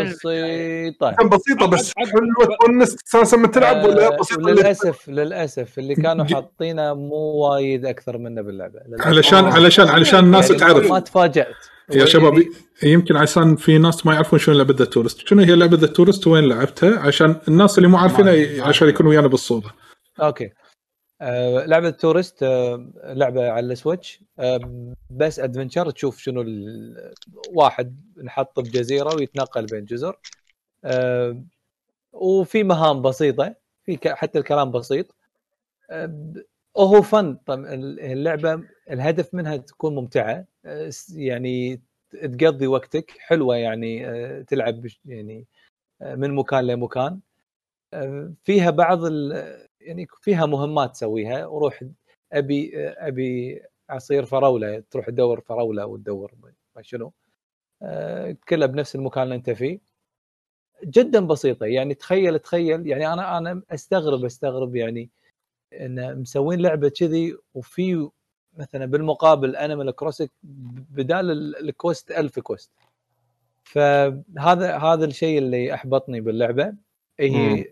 بسيطة. 0.04 1.12
كان 1.12 1.28
بسيطة 1.28 1.66
بس 1.66 1.92
حلوة 1.96 2.56
تونس 2.60 2.96
تستانس 2.96 3.34
لما 3.34 3.46
تلعب 3.48 3.84
ولا 3.84 4.06
آه، 4.06 4.16
بسيطه 4.16 4.40
للاسف 4.40 5.08
للأسف 5.08 5.78
اللي 5.78 5.94
كانوا 5.94 6.24
حاطينه 6.34 6.94
مو 6.94 7.16
وايد 7.16 7.86
أكثر 7.86 8.18
منه 8.18 8.42
باللعبة. 8.42 8.80
للأسف. 8.88 9.06
علشان 9.06 9.44
علشان 9.44 9.88
علشان 9.88 10.18
الناس 10.18 10.50
يعني 10.50 10.60
تعرف. 10.60 10.90
ما 10.90 10.98
تفاجأت. 11.00 11.54
يا 11.94 12.04
شباب 12.04 12.42
يمكن 12.82 13.16
عشان 13.16 13.56
في 13.56 13.78
ناس 13.78 14.06
ما 14.06 14.14
يعرفون 14.14 14.38
شنو 14.38 14.54
لعبة 14.54 14.74
The 14.78 14.84
Touryst 14.84 15.28
شنو 15.28 15.42
هي 15.42 15.54
لعبة 15.56 15.76
The 15.76 15.86
Touryst 15.86 16.26
وين 16.26 16.44
لعبتها؟ 16.44 17.00
عشان 17.00 17.36
الناس 17.48 17.78
اللي 17.78 17.88
مو 17.88 17.96
عارفينها 17.96 18.64
عشان 18.68 18.88
يكونوا 18.88 19.10
ويانا 19.10 19.26
بالصورة 19.28 19.74
okay. 20.22 20.50
آه 21.22 21.66
لعبة 21.66 21.90
Touryst 21.90 22.42
آه 22.42 22.90
لعبة 23.04 23.50
على 23.50 23.72
ال 23.72 23.78
Switch. 23.78 24.20
آه 24.38 24.94
بس 25.10 25.40
adventure 25.40 25.90
تشوف 25.90 26.18
شنو 26.18 26.44
واحد 27.54 28.00
نحط 28.24 28.60
بجزيرة 28.60 29.14
ويتنقل 29.14 29.66
بين 29.66 29.84
جزر. 29.84 30.18
وفي 32.12 32.64
مهام 32.64 33.02
بسيطة 33.02 33.54
في 33.84 33.98
حتى 34.04 34.38
الكلام 34.38 34.70
بسيط. 34.70 35.14
وهو 36.74 37.02
فن 37.02 37.38
اللعبة 37.48 38.62
الهدف 38.90 39.34
منها 39.34 39.56
تكون 39.56 39.94
ممتعة. 39.94 40.44
يعني 41.14 41.80
تقضي 42.10 42.66
وقتك 42.66 43.10
حلوة 43.18 43.56
يعني 43.56 44.04
تلعب 44.44 44.86
يعني 45.04 45.46
من 46.00 46.34
مكان 46.34 46.66
لمكان. 46.66 47.20
فيها 48.44 48.70
بعض 48.70 49.00
يعني 49.80 50.06
فيها 50.20 50.46
مهمات 50.46 50.90
تسويها 50.90 51.46
وروح 51.46 51.84
أبي 52.32 52.70
أبي 52.78 53.62
عصير 53.90 54.24
فراولة 54.24 54.82
تروح 54.90 55.06
تدور 55.06 55.40
فراولة 55.40 55.86
وتدور 55.86 56.32
ما 56.76 56.82
شنو. 56.82 57.12
آه، 57.82 58.36
كلها 58.48 58.66
بنفس 58.66 58.94
المكان 58.96 59.22
اللي 59.24 59.34
أنت 59.34 59.50
فيه. 59.50 59.78
جدا 60.84 61.26
بسيطة 61.26 61.66
يعني 61.66 61.94
تخيل 61.94 62.38
تخيل 62.38 62.86
يعني 62.86 63.12
أنا 63.12 63.38
أنا 63.38 63.62
أستغرب 63.70 64.24
أستغرب 64.24 64.76
يعني 64.76 65.10
إن 65.72 66.20
مسوين 66.20 66.60
لعبة 66.60 66.88
كذي 66.88 67.36
وفي 67.54 68.08
مثلا 68.58 68.86
بالمقابل 68.86 69.56
انيمال 69.56 69.90
كروسك 69.90 70.30
بدال 70.90 71.30
ال- 71.30 71.68
الكوست 71.68 72.10
ألف 72.10 72.38
كوست. 72.38 72.70
فهذا 73.64 74.76
هذا 74.78 75.04
الشيء 75.04 75.38
اللي 75.38 75.74
أحبطني 75.74 76.20
باللعبة. 76.20 76.74
هي 77.20 77.60
آه، 77.60 77.64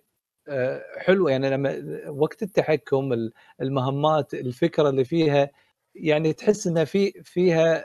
حلوة. 0.99 1.31
يعني 1.31 1.51
لما 1.51 1.83
وقت 2.09 2.43
التحكم 2.43 3.13
ال- 3.13 3.33
المهمات 3.61 4.35
الفكرة 4.35 4.89
اللي 4.89 5.05
فيها 5.05 5.51
يعني 5.95 6.33
تحس 6.33 6.67
إنها 6.67 6.85
في 6.85 7.13
فيها 7.23 7.77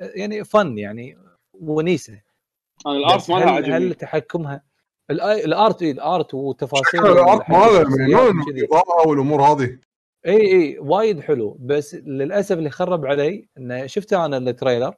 آه، 0.00 0.10
يعني 0.14 0.44
فن 0.44 0.78
يعني 0.78 1.18
ونيسة. 1.52 2.20
أنا 2.86 2.96
الآرت 2.96 3.16
بس 3.16 3.30
مالها 3.30 3.58
هل, 3.58 3.72
هل 3.72 3.94
تحكمها؟ 3.94 4.64
ال 5.10 5.28
art 5.28 5.82
إيه، 5.82 5.92
ال 5.92 6.02
art 6.02 6.34
وتفاصيل 6.34 7.06
ال 7.06 7.15
art 7.15 7.42
حق 7.42 7.50
ماله؟ 7.50 7.82
الشخصيات 7.82 7.86
مجنون 7.86 8.40
وكذي. 8.42 8.62
والاضاءه 8.62 9.08
والأمور 9.08 9.42
هذه. 9.42 9.78
اي 10.26 10.52
اي 10.52 10.78
وايد 10.78 11.20
حلو. 11.20 11.56
بس 11.60 11.94
للأسف 11.94 12.58
اللي 12.58 12.70
خرب 12.70 13.06
علي 13.06 13.48
انه 13.58 13.86
شفت 13.86 14.12
أنا 14.12 14.36
ال 14.36 14.43
trailer 14.43 14.94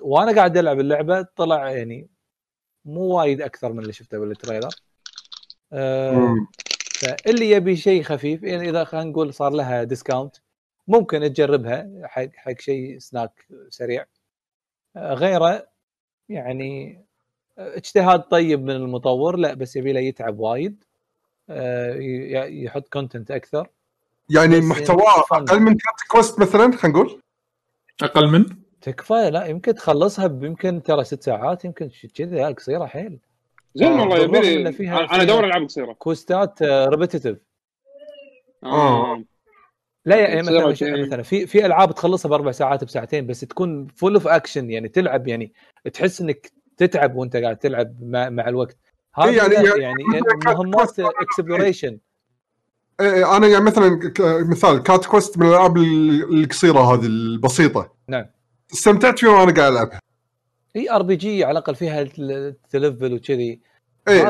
وأنا 0.00 0.34
قاعد 0.36 0.56
ألعب 0.56 0.80
اللعبة 0.80 1.22
طلع 1.22 1.70
يعني 1.70 2.08
مو 2.84 3.00
وايد 3.00 3.42
أكثر 3.42 3.72
من 3.72 3.78
اللي 3.78 3.92
شفته 3.92 4.18
بال 4.18 4.28
trailer. 4.28 4.68
فاللي 7.00 7.50
يبي 7.50 7.76
شيء 7.76 8.02
خفيف 8.02 8.42
يعني 8.42 8.70
إذا 8.70 8.84
خلينا 8.84 9.10
نقول 9.10 9.34
صار 9.34 9.52
لها 9.52 9.82
discount 9.84 10.36
ممكن 10.88 11.20
تجربها 11.20 11.88
حق 12.04 12.28
حق 12.34 12.60
شيء 12.60 12.98
سناك 12.98 13.46
سريع. 13.68 14.04
أه، 14.96 15.14
غيره 15.14 15.66
يعني 16.28 17.04
أه، 17.58 17.76
اجتهاد 17.76 18.20
طيب 18.22 18.62
من 18.62 18.70
المطور 18.70 19.36
لا 19.36 19.54
بس 19.54 19.76
يبي 19.76 19.92
له 19.92 20.00
يتعب 20.00 20.38
وايد. 20.38 20.84
ي- 21.50 22.64
يحط 22.64 22.88
content 22.88 23.30
أكثر. 23.30 23.68
يعني 24.30 24.60
محتواه 24.60 25.02
يعني 25.04 25.22
فن. 25.30 25.36
أقل 25.54 25.60
من 25.60 25.72
Cat 25.72 26.08
Quest 26.08 26.38
مثلا 26.40 26.76
خلينا 26.76 26.98
نقول؟ 26.98 27.20
أقل 28.02 28.28
من؟ 28.28 28.44
تكفى 28.80 29.30
لا 29.30 29.46
يمكن 29.46 29.74
تخلصها 29.74 30.24
يمكن 30.24 30.82
ترى 30.82 31.04
ست 31.04 31.22
ساعات 31.22 31.64
يمكن 31.64 31.90
كذا 32.14 32.48
قصيرة 32.48 32.86
حيل. 32.86 33.18
زين 33.74 33.88
آه، 33.92 34.00
والله 34.00 34.18
يبي 34.18 34.40
لي 34.40 34.68
أنا 34.88 35.22
ادور 35.22 35.44
العاب 35.44 35.62
قصيره 35.64 35.92
quest 35.92 36.50
ات 36.50 36.62
repetitive 36.62 37.38
آه. 38.64 39.24
لا 40.06 40.16
يعني 40.16 40.40
مثلا 40.42 40.74
شيء. 40.74 41.06
مثلا 41.06 41.22
في 41.22 41.46
في 41.46 41.66
ألعاب 41.66 41.94
تخلصها 41.94 42.28
بأربع 42.28 42.50
ساعات 42.50 42.84
بساعتين 42.84 43.26
بس 43.26 43.40
تكون 43.40 43.86
full 43.86 44.14
of 44.14 44.26
action 44.26 44.70
يعني 44.70 44.88
تلعب 44.88 45.28
يعني 45.28 45.52
تحس 45.92 46.20
إنك 46.20 46.52
تتعب 46.76 47.16
وأنت 47.16 47.36
قاعد 47.36 47.56
تلعب 47.56 47.96
مع, 48.02 48.28
مع 48.28 48.48
الوقت. 48.48 48.76
هذه 49.14 49.28
إيه 49.30 49.36
يعني- 49.36 49.54
يعني, 49.82 49.82
يعني 50.12 50.24
مهمات. 50.46 51.00
exploration 51.00 51.98
إيه، 53.00 53.36
أنا 53.36 53.46
يعني 53.46 53.64
مثلا 53.64 54.12
مثال 54.50 54.82
Cat 54.82 55.06
Quest 55.06 55.38
من 55.38 55.46
الألعاب 55.46 55.76
ال- 55.76 56.38
القصيرة 56.44 56.78
هذه 56.94 57.06
البسيطة. 57.06 57.92
نعم. 58.08 58.26
استمتعت 58.72 59.18
فيها 59.18 59.30
وأنا 59.30 59.54
قاعد 59.54 59.72
العبها 59.72 60.00
إي 60.76 60.90
RP 60.90 61.16
G 61.16 61.44
على 61.44 61.52
الأقل 61.52 61.74
فيها 61.74 62.02
ال- 62.02 62.56
ت 62.70 62.77
level 62.77 63.14
وكذي. 63.14 63.60
إي. 64.08 64.22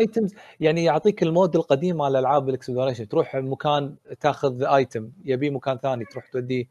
items 0.00 0.34
يعني 0.60 0.84
يعطيك 0.84 1.22
ال 1.22 1.29
mood 1.29 1.56
القديم 1.56 1.96
مال 1.96 2.06
الالعاب 2.06 2.48
ال 2.48 2.53
exploration. 2.53 3.08
تروح 3.08 3.36
مكان 3.36 3.96
تاخذ 4.20 4.64
item 4.64 5.10
يبي 5.24 5.50
مكان 5.50 5.78
ثاني 5.78 6.04
تروح 6.04 6.26
توديه. 6.26 6.64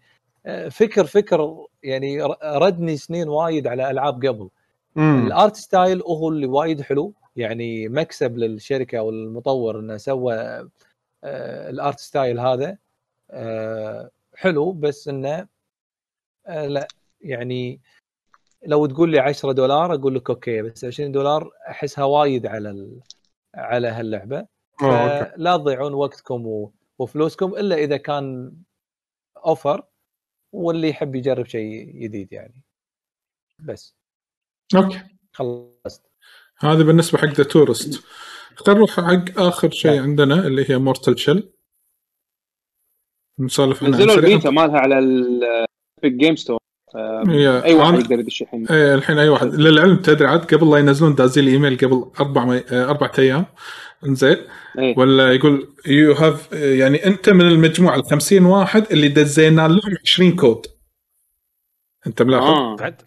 آه، 0.46 0.70
فكر 0.70 1.06
فكر 1.06 1.66
يعني 1.84 2.24
ردني 2.44 2.98
سنين 2.98 3.28
وايد 3.30 3.68
على 3.68 3.92
ألعاب 3.92 4.26
قبل. 4.26 4.50
ال 4.98 5.12
art 5.12 5.56
style 5.56 6.02
هو 6.02 6.30
اللي 6.30 6.48
وايد 6.48 6.82
حلو. 6.82 7.14
يعني 7.36 7.88
مكسب 7.90 8.38
للشركة 8.38 9.02
والمطور 9.02 9.80
إنه 9.80 9.98
سوى 9.98 10.36
آه، 11.24 11.70
ال 11.70 11.77
art 11.77 12.00
style 12.00 12.40
هذا. 12.40 12.78
آه، 13.32 14.10
حلو 14.36 14.72
بس 14.72 15.08
إنه 15.08 15.48
آه، 16.48 16.68
لا 16.68 16.88
يعني 17.22 17.80
لو 18.66 18.86
تقول 18.86 19.12
لي 19.12 19.20
10 19.20 19.52
دولار 19.52 19.94
أقول 19.94 20.16
لك 20.16 20.30
okay 20.30 20.62
بس 20.62 20.86
20 20.86 21.12
دولار 21.12 21.52
أحسها 21.70 22.04
وايد 22.04 22.46
على 22.46 22.70
ال... 22.70 23.02
على 23.56 23.88
هاللعبة. 23.88 24.48
آه،. 24.84 25.24
فلا 25.24 25.58
تضيعون 25.58 25.94
وقتكم 25.94 26.48
و... 26.48 26.74
وفلوسكم 27.00 27.56
إلا 27.56 27.76
إذا 27.76 27.98
كان 27.98 28.54
offer 29.46 29.84
واللي 30.54 30.90
يحب 30.90 31.16
يجرب 31.16 31.46
شيء 31.46 31.86
جديد 31.86 32.34
يعني. 32.34 32.64
بس. 33.60 33.96
okay. 34.76 35.02
خلصت. 35.34 36.12
هذا 36.60 36.84
بالنسبة 36.84 37.18
حق 37.18 37.26
The 37.26 37.44
Touryst 37.44 38.04
خلينا 38.56 38.80
نروح 38.80 38.92
حق 38.92 39.40
آخر 39.40 39.70
شيء 39.70 39.92
نعم. 39.92 40.04
عندنا 40.04 40.48
اللي 40.48 40.70
هي 40.70 40.78
Mortal 40.78 41.20
Shell 41.20 41.54
نسولف 43.40 43.84
عنها. 43.84 44.00
نزلوا. 44.00 44.16
البيتا 44.16 44.50
مالها 44.50 44.78
على 44.78 45.00
ال 45.00 45.23
Epic 45.23 46.18
Games 46.20 46.36
Store 46.36 46.65
أي 46.98 47.74
واحد 47.74 48.00
يقدر 48.00 48.20
يدش 48.20 48.42
الحين. 48.42 48.68
إيه 48.68 48.96
الحين 48.96 49.20
أي 49.20 49.30
واحد. 49.30 49.56
للعلم 49.56 49.96
تدري 49.96 50.28
عاد 50.28 50.54
قبل 50.54 50.72
لا 50.72 50.78
ينزلون 50.78 51.16
دازي 51.16 51.42
لي 51.42 51.52
إيميل 51.52 51.78
قبل 51.78 52.06
أربع 52.20 52.46
مي... 52.46 52.64
آه، 52.72 52.90
أربع 52.90 53.12
أيام. 53.20 53.46
إنزين. 54.06 54.38
إيه. 54.80 55.00
ولا 55.00 55.32
يقول 55.32 55.68
you 55.88 56.14
have 56.14 56.52
يعني 56.54 57.06
أنت 57.06 57.30
من 57.30 57.42
المجموعة 57.42 57.96
ال 57.96 58.04
50 58.04 58.46
واحد 58.46 58.86
اللي 58.92 59.08
دزينا 59.08 59.68
لهم 59.68 59.98
20 60.04 60.36
كود. 60.36 60.66
أنت 62.08 62.22
ملاحظ؟ 62.22 62.46
آه. 62.46 62.76
بعد. 62.76 63.02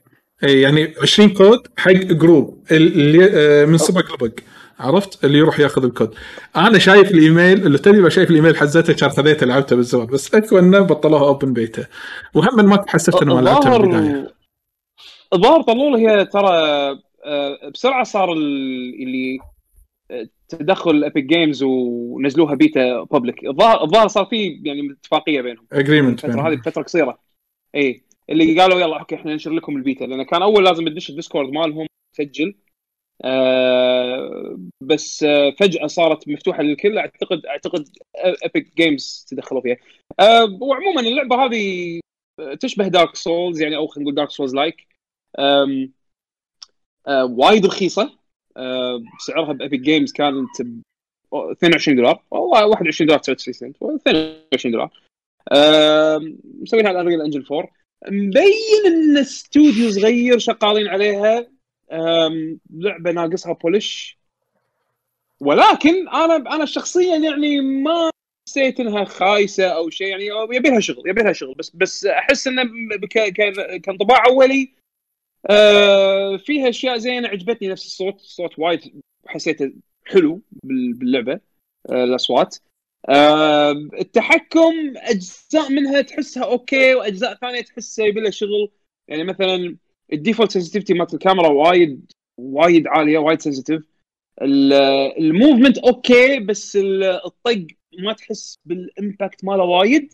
اي 0.45 0.61
يعني 0.61 0.95
20 1.03 1.29
كود 1.31 1.59
حق 1.77 1.93
group 1.93 2.65
اللي 2.71 3.31
آه، 3.33 3.65
من 3.65 3.79
سبق 3.79 4.15
لبق. 4.15 4.33
عرفت؟ 4.79 5.25
اللي 5.25 5.39
يروح 5.39 5.61
ياخذ 5.61 5.85
الكود. 5.85 6.15
أنا 6.57 6.79
شايف 6.79 7.11
الإيميل 7.11 7.67
اللي 7.67 7.79
تدري 7.79 8.11
شايف 8.11 8.31
الإيميل 8.31 8.57
حزته 8.57 8.93
كان 8.93 9.11
خذيته 9.11 9.47
لعبته 9.47 9.77
بالزمان 9.77 10.07
بس 10.07 10.35
اكو 10.35 10.59
إنه 10.59 10.81
بطلوها 10.81 11.23
open 11.29 11.53
beta 11.53 11.87
وهم 12.35 12.65
ما 12.69 12.85
حسبت 12.89 13.23
إنه 13.23 13.35
ما 13.35 13.41
لعبتها 13.41 13.79
من 13.79 13.85
البداية. 13.95 14.35
الظاهر 15.33 15.63
طلول 15.63 15.95
هي 15.97 16.25
ترى 16.25 16.49
آه، 17.25 17.69
بسرعة 17.75 18.05
صار 18.05 18.33
ال- 18.33 19.03
اللي 19.03 19.39
آه، 20.11 20.29
تدخل 20.49 21.05
Epic 21.05 21.25
Games 21.25 21.63
ونزلوها 21.63 22.55
beta 22.55 23.03
public 23.03 23.45
الظاهر 23.45 23.85
الظاهر 23.85 24.09
صار 24.09 24.25
في 24.25 24.61
يعني 24.65 24.93
اتفاقية 25.01 25.41
بينهم. 25.41 25.67
agreement 25.73 26.25
الفترة 26.25 26.49
هذه 26.49 26.55
بفترة 26.55 26.83
قصيرة. 26.83 27.19
اي 27.75 28.03
اللي 28.31 28.61
قالوا 28.61 28.81
يلا 28.81 28.99
okay 28.99 29.15
إحنا 29.15 29.33
ننشر 29.33 29.51
لكم 29.51 29.77
البيتا 29.77 30.05
لأن 30.05 30.23
كان 30.23 30.43
أول 30.43 30.65
لازم 30.65 30.89
تدش 30.89 31.11
ال 31.11 31.16
Discord 31.16 31.49
مالهم 31.53 31.87
تسجل. 32.15 32.55
بس 34.81 35.23
آه 35.23 35.51
فجأة 35.51 35.87
صارت 35.87 36.29
مفتوحة 36.29 36.63
للكل. 36.63 36.99
أعتقد 36.99 37.47
أعتقد 37.47 37.89
Epic 38.17 38.77
Games 38.77 39.27
تدخلوا 39.31 39.61
فيها. 39.61 39.77
آه 40.21 40.59
وعموما 40.61 41.01
اللعبة 41.01 41.37
هذه 41.37 42.01
تشبه 42.61 42.89
Dark 42.89 43.17
Souls 43.17 43.61
يعني 43.61 43.77
أو 43.77 43.87
خلينا 43.87 44.05
نقول 44.05 44.15
Dark 44.15 44.31
Souls 44.31 44.55
like 44.55 44.87
وايد 47.09 47.67
رخيصة. 47.67 48.19
آه 48.57 49.03
سعرها 49.27 49.53
ب 49.53 49.59
Epic 49.59 49.81
Games 49.81 50.13
كانت 50.13 50.63
ب 50.63 50.81
22 51.33 51.97
دولار. 51.97 52.23
والله 52.31 52.67
21 52.67 53.07
دولار 53.09 53.21
99 53.21 53.53
سنت. 53.55 53.77
22 53.83 54.73
دولار. 54.73 54.91
آه 55.53 56.21
مسوينها 56.61 56.89
على 56.89 57.01
Unreal 57.01 57.21
Engine 57.21 57.45
4 57.53 57.71
مبين 58.09 58.87
إن 58.87 59.19
استوديو 59.19 59.91
صغير 59.91 60.39
شغالين 60.39 60.89
عليها. 60.89 61.58
لعبة 62.71 63.13
ناقصها 63.13 63.53
بولش 63.53 64.19
ولكن 65.41 66.09
أنا 66.09 66.37
أنا 66.37 66.65
شخصيا 66.65 67.17
يعني 67.17 67.61
ما 67.61 68.11
حسيت 68.49 68.81
إنها 68.81 69.05
خايسة 69.05 69.67
أو 69.69 69.91
شيء 69.91 70.07
يعني 70.07 70.25
يبي 70.57 70.69
لها 70.71 70.81
شغل 70.81 71.03
يبي 71.09 71.23
لها 71.23 71.33
شغل 71.33 71.55
بس 71.55 71.71
بس 71.77 72.07
أحس 72.07 72.47
إنه 72.47 72.63
كانطباع 73.83 74.27
أولي. 74.27 74.73
آه، 75.51 76.37
فيها 76.37 76.69
أشياء 76.69 76.99
زينة 76.99 77.29
عجبتني 77.29 77.69
نفس 77.69 77.87
الصوت 77.87 78.15
الصوت 78.21 78.59
وايد 78.59 79.03
حسيته 79.27 79.73
حلو 80.07 80.43
بال- 80.65 80.93
باللعبة 80.95 81.41
آه، 81.91 82.05
الأصوات. 82.05 82.57
آه، 83.09 83.71
التحكم 83.73 84.93
أجزاء 84.97 85.73
منها 85.73 86.01
تحسها 86.03 86.45
أوكي 86.45 86.95
وأجزاء 86.95 87.35
ثانية 87.35 87.61
تحسها 87.63 88.07
يبي 88.07 88.21
لها 88.21 88.31
شغل. 88.31 88.71
يعني 89.09 89.25
مثلا 89.25 89.77
ال 90.13 90.18
default 90.18 90.51
sensitivity 90.51 90.95
مالت 90.95 91.15
الكاميرا 91.15 91.49
وايد 91.49 92.13
وايد 92.39 92.87
عالية 92.87 93.19
وايد 93.19 93.41
sensitive 93.41 93.83
ال 95.19 95.26
movement 95.26 95.79
okay 95.79 96.41
بس 96.41 96.77
ال- 96.77 97.03
الطق 97.05 97.67
ما 97.99 98.13
تحس 98.13 98.59
بال 98.65 98.85
impact 98.85 99.45
ماله 99.45 99.65
وايد. 99.65 100.13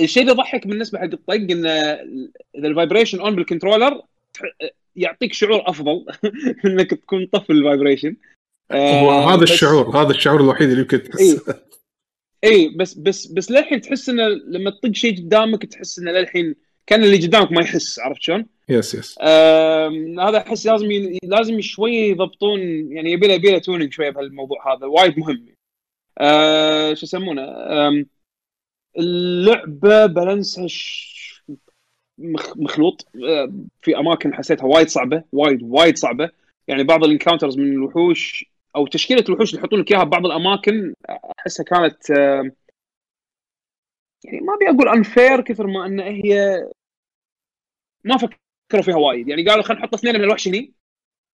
الشيء 0.00 0.22
اللي 0.22 0.32
يضحك 0.34 0.66
بالنسبة 0.66 0.98
حق 0.98 1.04
الطق 1.04 1.32
انه 1.34 1.70
إذا 1.70 2.68
ال 2.68 2.73
vibration 2.73 3.20
on 3.20 3.36
بال 3.36 3.47
controller 3.47 4.02
يعطيك 4.96 5.32
شعور 5.32 5.62
أفضل 5.70 6.06
إنك 6.66 6.90
تكون 6.90 7.26
طافي 7.26 7.52
ال 7.52 7.58
vibration 7.58 8.16
هو 8.72 9.10
آه، 9.10 9.34
هذا 9.34 9.42
الشعور 9.42 9.96
هذا 10.02 10.10
الشعور 10.10 10.40
الوحيد 10.40 10.68
اللي 10.68 10.80
يمكن 10.80 11.02
تحس. 11.02 11.20
اي 11.20 11.54
اي 12.44 12.68
بس 12.68 12.94
بس 12.94 13.26
بس 13.26 13.50
للحين 13.50 13.80
تحس 13.80 14.08
انه 14.08 14.22
لما 14.28 14.70
تطق 14.70 14.92
شيء 14.92 15.16
قدامك 15.16 15.66
تحس 15.66 15.98
انه 15.98 16.10
للحين 16.10 16.54
كان 16.86 17.04
اللي 17.04 17.26
قدامك 17.26 17.52
ما 17.52 17.60
يحس 17.60 17.98
عرفت 17.98 18.22
شلون؟ 18.22 18.46
yes 18.68 18.94
yes 18.94 19.18
هذا 20.20 20.38
أحس 20.38 20.66
لازم 20.66 20.90
ي... 20.90 21.18
لازم 21.22 21.60
شوية 21.60 22.10
يضبطون 22.10 22.60
يعني 22.92 23.12
يبي 23.12 23.26
له 23.26 23.34
يبي 23.34 23.50
له 23.50 23.58
tuning 23.58 23.92
شوية 23.92 24.10
بهالموضوع 24.10 24.74
هذا 24.74 24.86
وايد 24.86 25.18
مهم. 25.18 25.46
آه 26.18 26.94
شو 26.94 27.06
يسمونه؟ 27.06 27.42
اللعبة 28.98 30.06
balance 30.06 30.59
ها 30.59 30.66
ش... 30.66 31.16
مخ... 32.18 32.56
مخلوط. 32.56 33.06
آه، 33.28 33.52
في 33.82 33.96
أماكن 33.98 34.34
حسيتها 34.34 34.64
وايد 34.66 34.88
صعبة 34.88 35.22
وايد 35.32 35.62
وايد 35.62 35.96
صعبة. 35.96 36.30
يعني 36.68 36.84
بعض 36.84 37.04
ال 37.04 37.09
encounters 37.09 37.58
من 37.58 37.72
الوحوش 37.72 38.44
أو 38.76 38.86
تشكيلة 38.86 39.24
الوحوش 39.28 39.50
اللي 39.50 39.60
يحطون 39.60 39.80
لك 39.80 39.92
إياها 39.92 40.04
ببعض 40.04 40.26
الأماكن 40.26 40.94
أحسها 41.38 41.64
كانت 41.64 42.10
آم، 42.10 42.52
يعني 44.26 44.40
ما 44.40 44.54
أبي 44.54 44.70
أقول 44.70 44.88
unfair 44.88 45.40
كثر 45.40 45.66
ما 45.66 45.86
إن 45.86 46.00
هي 46.00 46.58
ما 48.04 48.16
فكروا 48.16 48.82
فيها 48.82 48.96
وايد. 48.96 49.28
يعني 49.28 49.48
قالوا 49.48 49.62
خلينا 49.62 49.82
نحط 49.82 49.94
اثنين 49.94 50.14
من 50.14 50.24
الوحش 50.24 50.48
هني 50.48 50.72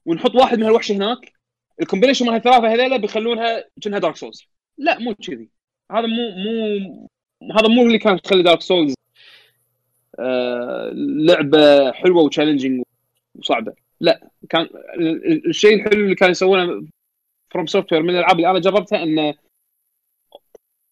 ونحط 0.06 0.35
واحد 0.35 0.59
من 0.59 0.66
الوحش 0.66 0.93
هناك. 0.93 1.32
ال 1.81 1.84
combination 1.84 2.27
من 2.27 2.35
الثلاثه 2.35 2.69
هذيلا 2.74 2.97
بيخلونها 2.97 3.64
كأنها 3.82 3.98
Dark 3.98 4.16
Souls 4.16 4.44
لا 4.78 4.98
مو 4.98 5.14
كذي. 5.14 5.48
هذا 5.93 6.06
مو 6.06 6.31
مو 6.31 7.09
هذا 7.59 7.69
مو 7.69 7.82
اللي 7.82 7.98
كان 7.98 8.19
يخلي 8.24 8.43
Dark 8.43 8.60
Souls 8.60 8.94
آه 10.19 10.90
لعبة 10.94 11.93
حلوة 11.93 12.23
و 12.23 12.27
challenging 12.27 12.82
وصعبة. 13.35 13.74
لا 14.01 14.31
كان 14.51 14.62
ال- 14.62 15.27
ال- 15.32 15.48
الشيء 15.48 15.74
الحلو 15.74 16.05
اللي 16.05 16.14
كانوا 16.14 16.31
يسوونه 16.31 16.86
From 17.51 17.66
Software 17.66 18.02
من 18.02 18.10
الألعاب 18.10 18.36
اللي 18.36 18.51
أنا 18.51 18.59
جربتها 18.59 19.02
إنه 19.02 19.35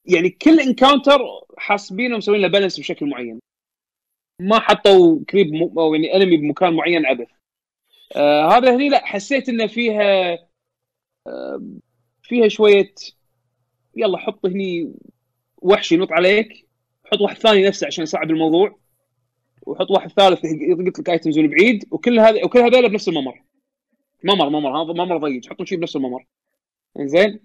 يعني 0.05 0.31
كل 0.31 0.61
encounter 0.61 1.21
حاسبينه 1.59 2.15
ومسوين 2.15 2.41
له 2.41 2.49
balance 2.49 2.81
بشكل 2.81 3.07
معين. 3.07 3.41
ما 4.41 4.59
حطوا 4.61 5.25
creep 5.31 5.53
م... 5.55 5.79
أو 5.79 5.95
يعني 5.95 6.17
enemy 6.17 6.37
بمكان 6.37 6.75
معين 6.75 7.07
عبث. 7.07 7.29
آه 8.17 8.57
هذا 8.57 8.77
هني 8.77 8.89
لا 8.89 9.07
حسيت 9.07 9.49
إنه 9.49 9.67
فيها 9.67 10.39
آه 11.27 11.63
فيها 12.23 12.49
شوية 12.49 12.95
يلا 13.97 14.19
حط 14.19 14.47
هني 14.47 14.95
وحش 15.63 15.93
ينط 15.93 16.13
عليك 16.13 16.69
حط 17.05 17.21
واحد 17.21 17.37
ثاني 17.37 17.67
نفسه 17.67 17.87
عشان 17.87 18.03
يصعب 18.03 18.31
الموضوع 18.31 18.79
وحط 19.67 19.91
واحد 19.91 20.11
ثالث 20.11 20.41
يضغط 20.45 20.99
لك 20.99 21.11
items 21.11 21.39
من 21.39 21.49
بعيد 21.49 21.85
وكل 21.91 22.21
هذا 22.21 22.45
وكل 22.45 22.59
هذول 22.59 22.89
بنفس 22.89 23.09
الممر. 23.09 23.43
ممر 24.25 24.49
ممر 24.49 24.83
هذا 24.83 24.93
ممر 24.93 25.17
ضيق 25.19 25.47
حطوا 25.51 25.65
شيء 25.65 25.79
بنفس 25.79 25.97
الممر. 25.97 26.27
زين 26.99 27.41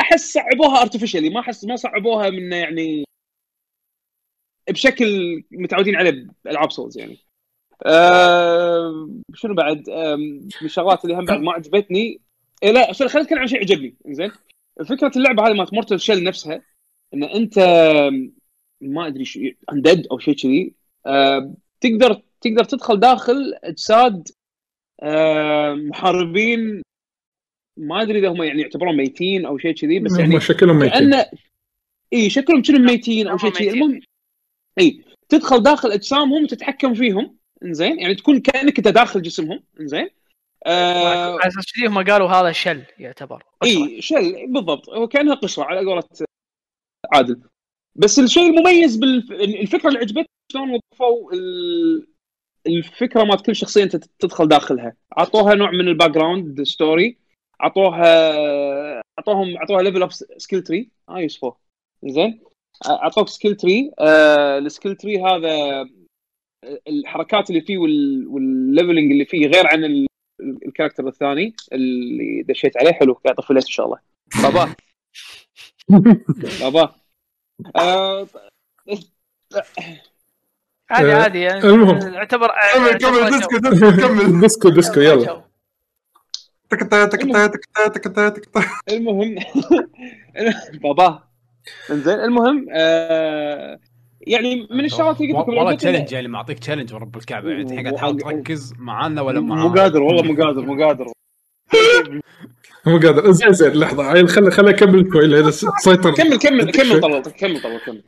أحس 0.00 0.32
صعبوها 0.32 0.82
artificially 0.82 1.30
ما 1.30 1.40
احس 1.40 1.64
ما 1.64 1.76
صعبوها 1.76 2.30
من 2.30 2.52
يعني 2.52 3.04
بشكل 4.70 5.42
متعودين 5.50 5.96
عليه 5.96 6.26
بألعاب 6.44 6.72
Souls 6.72 6.98
يعني. 6.98 7.18
آه 7.86 9.08
شنو 9.34 9.54
بعد؟ 9.54 9.90
من 10.60 10.66
الشغلات 10.66 11.04
اللي 11.04 11.16
هم 11.16 11.24
بعد 11.24 11.40
ما 11.40 11.52
عجبتني. 11.52 12.20
إيه 12.62 12.70
لا 12.70 12.92
خلينا 12.92 13.22
نتكلم 13.22 13.38
عن 13.38 13.46
شيء 13.46 13.60
عجبني. 13.60 13.96
زين 14.06 14.30
فكره 14.88 15.12
اللعبة 15.16 15.46
هذه 15.46 15.52
مالت 15.52 15.74
Mortal 15.74 16.00
Shell 16.00 16.24
نفسها 16.24 16.62
إن 17.14 17.24
أنت 17.24 17.58
ما 18.80 19.06
أدري 19.06 19.24
شو 19.24 19.40
undead 19.72 20.06
أو 20.06 20.18
شيء 20.18 20.34
كذي 20.34 20.74
آه 21.06 21.54
تقدر 21.80 22.22
تقدر 22.40 22.64
تدخل 22.64 23.00
داخل 23.00 23.54
اجساد 23.64 24.28
محاربين 25.88 26.82
ما 27.76 28.02
أدري 28.02 28.18
إذا 28.18 28.28
هم 28.28 28.42
يعني 28.42 28.62
يعتبرون 28.62 28.96
ميتين 28.96 29.46
أو 29.46 29.58
شيء 29.58 29.72
كذي 29.72 29.98
بس 29.98 30.18
يعني 30.18 30.34
هم 30.34 30.40
شكلهم 30.40 30.78
ميتين. 30.78 31.14
إي 32.12 32.30
شكلهم 32.30 32.62
كأنهم 32.62 32.86
ميتين 32.86 33.28
أو 33.28 33.38
شيء 33.38 33.50
كذي. 33.50 33.70
المهم 33.70 34.00
إي 34.80 35.04
تدخل 35.28 35.62
داخل 35.62 35.92
أجسامهم 35.92 36.42
وتتحكم 36.42 36.94
فيهم. 36.94 37.36
إنزين 37.64 38.00
يعني 38.00 38.14
تكون 38.14 38.40
كأنك 38.40 38.78
أنت 38.78 38.88
داخل 38.88 39.22
جسمهم. 39.22 39.62
إنزين. 39.80 40.08
آه 40.66 41.32
على 41.32 41.48
أساس 41.48 41.72
كذي 41.76 41.86
هم 41.86 42.04
قالوا 42.04 42.28
هذا 42.28 42.52
شل 42.52 42.82
يعتبر. 42.98 43.42
إي 43.64 44.02
شل 44.02 44.46
بالضبط. 44.48 44.90
هو 44.90 45.08
كأنها 45.08 45.34
قشره 45.34 45.64
على 45.64 45.86
قولة 45.86 46.02
عادل. 47.12 47.40
بس 47.96 48.18
الشيء 48.18 48.50
المميز 48.50 48.96
بالفكرة 48.96 49.88
اللي 49.88 49.98
عجبتني 49.98 50.28
شلون 50.52 50.70
وظفوا 50.70 51.32
ال- 51.32 52.06
الفكرة 52.66 53.24
مالت 53.24 53.46
كل 53.46 53.56
شخصية 53.56 53.82
أنت 53.82 53.96
تدخل 53.96 54.48
داخلها. 54.48 54.96
أعطوها 55.18 55.54
نوع 55.54 55.70
من 55.70 55.88
ال 55.88 56.10
background 56.10 56.62
story 56.62 57.23
أعطوها 57.64 59.02
أعطوهم 59.18 59.56
أعطوها 59.56 59.82
level 59.82 60.02
up 60.02 60.12
skill 60.12 60.62
tree 60.62 60.88
آه 61.08 61.18
يوسفو. 61.18 61.52
زين. 62.04 62.40
أعطوك 62.86 63.28
skill 63.28 63.56
tree 63.56 63.92
آه 63.98 64.58
ال 64.58 64.64
skill 64.64 64.96
tree 64.96 65.22
هذا 65.22 65.88
الحركات 66.88 67.50
اللي 67.50 67.60
فيه 67.60 67.78
وال- 67.78 68.26
وال 68.28 68.45
leveling 68.45 69.12
اللي 69.12 69.24
فيه 69.24 69.46
غير 69.46 69.66
عن 69.66 69.84
ال- 69.84 70.06
ال 70.66 70.70
character 70.70 71.08
الثاني 71.08 71.54
اللي 71.72 72.42
دشيت 72.42 72.76
عليه. 72.76 72.92
حلو. 72.92 73.12
قاعد 73.14 73.36
طفلت 73.36 73.64
إن 73.64 73.70
شاء 73.70 73.86
الله. 73.86 73.98
بابا. 74.42 74.74
بابا. 76.60 76.94
آه 77.76 78.26
عادي 80.90 81.12
آه، 81.12 81.16
عادي 81.22 81.40
يعني 81.40 81.64
المهم. 81.64 82.14
يعتبر 82.14 82.48
كمل 82.74 82.98
كمل 82.98 83.30
ديسكو 83.30 83.56
ديسكو 83.58 83.90
كمل 84.08 84.40
ديسكو 84.40 84.68
ديسكو 84.68 85.00
يلا. 85.00 85.44
المهم 88.90 89.34
بابا. 90.84 91.22
انزين 91.90 92.14
المهم 92.14 92.66
آه 92.72 93.78
يعني 94.20 94.66
من 94.70 94.84
الشغلات 94.84 95.20
اللي 95.20 95.32
قلت 95.32 95.42
لكم 95.48 95.56
والله 95.58 95.74
challenge 95.74 96.12
يعني 96.12 96.28
معطيك 96.28 96.58
challenge 96.58 96.94
ورب 96.94 97.16
الكعبة. 97.16 97.50
يعني 97.50 97.62
الحين 97.62 97.80
قاعد 97.80 97.94
تحاول 97.94 98.16
تركز 98.20 98.72
معانا 98.78 99.22
ولا 99.22 99.40
مو 99.40 99.54
معانا 99.54 99.82
قادر 99.82 100.02
والله 100.02 100.22
مو 100.22 100.44
قادر 100.44 100.62
مو 100.66 100.84
قادر. 100.84 101.06
مو 102.86 102.98
قادر. 102.98 103.30
زين 103.30 103.52
زين 103.52 103.72
لحظة. 103.72 104.04
عيل 104.04 104.28
خلي 104.28 104.50
خلي 104.50 104.70
أكمل 104.70 105.08
شوي 105.12 105.26
لأن 105.26 105.50
سيطر 105.50 106.14
كمل 106.14 106.38
كمل 106.38 106.70
كمل 106.70 107.00
طلال 107.00 107.22
كمل 107.22 107.62
طلال 107.62 107.80
كمل. 107.86 108.02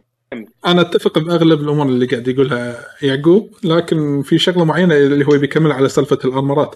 أنا 0.66 0.80
أتفق 0.80 1.18
بأغلب 1.18 1.60
الأمور 1.60 1.86
اللي 1.86 2.06
قاعد 2.06 2.28
يقولها 2.28 2.86
يعقوب 3.02 3.50
لكن 3.64 4.22
في 4.22 4.38
شغلة 4.38 4.64
معينة 4.64 4.94
اللي 4.96 5.26
هو 5.26 5.38
بيكمل 5.38 5.72
على 5.72 5.88
سالفة 5.88 6.18
ال 6.24 6.30
armor 6.31 6.62
ات. 6.62 6.74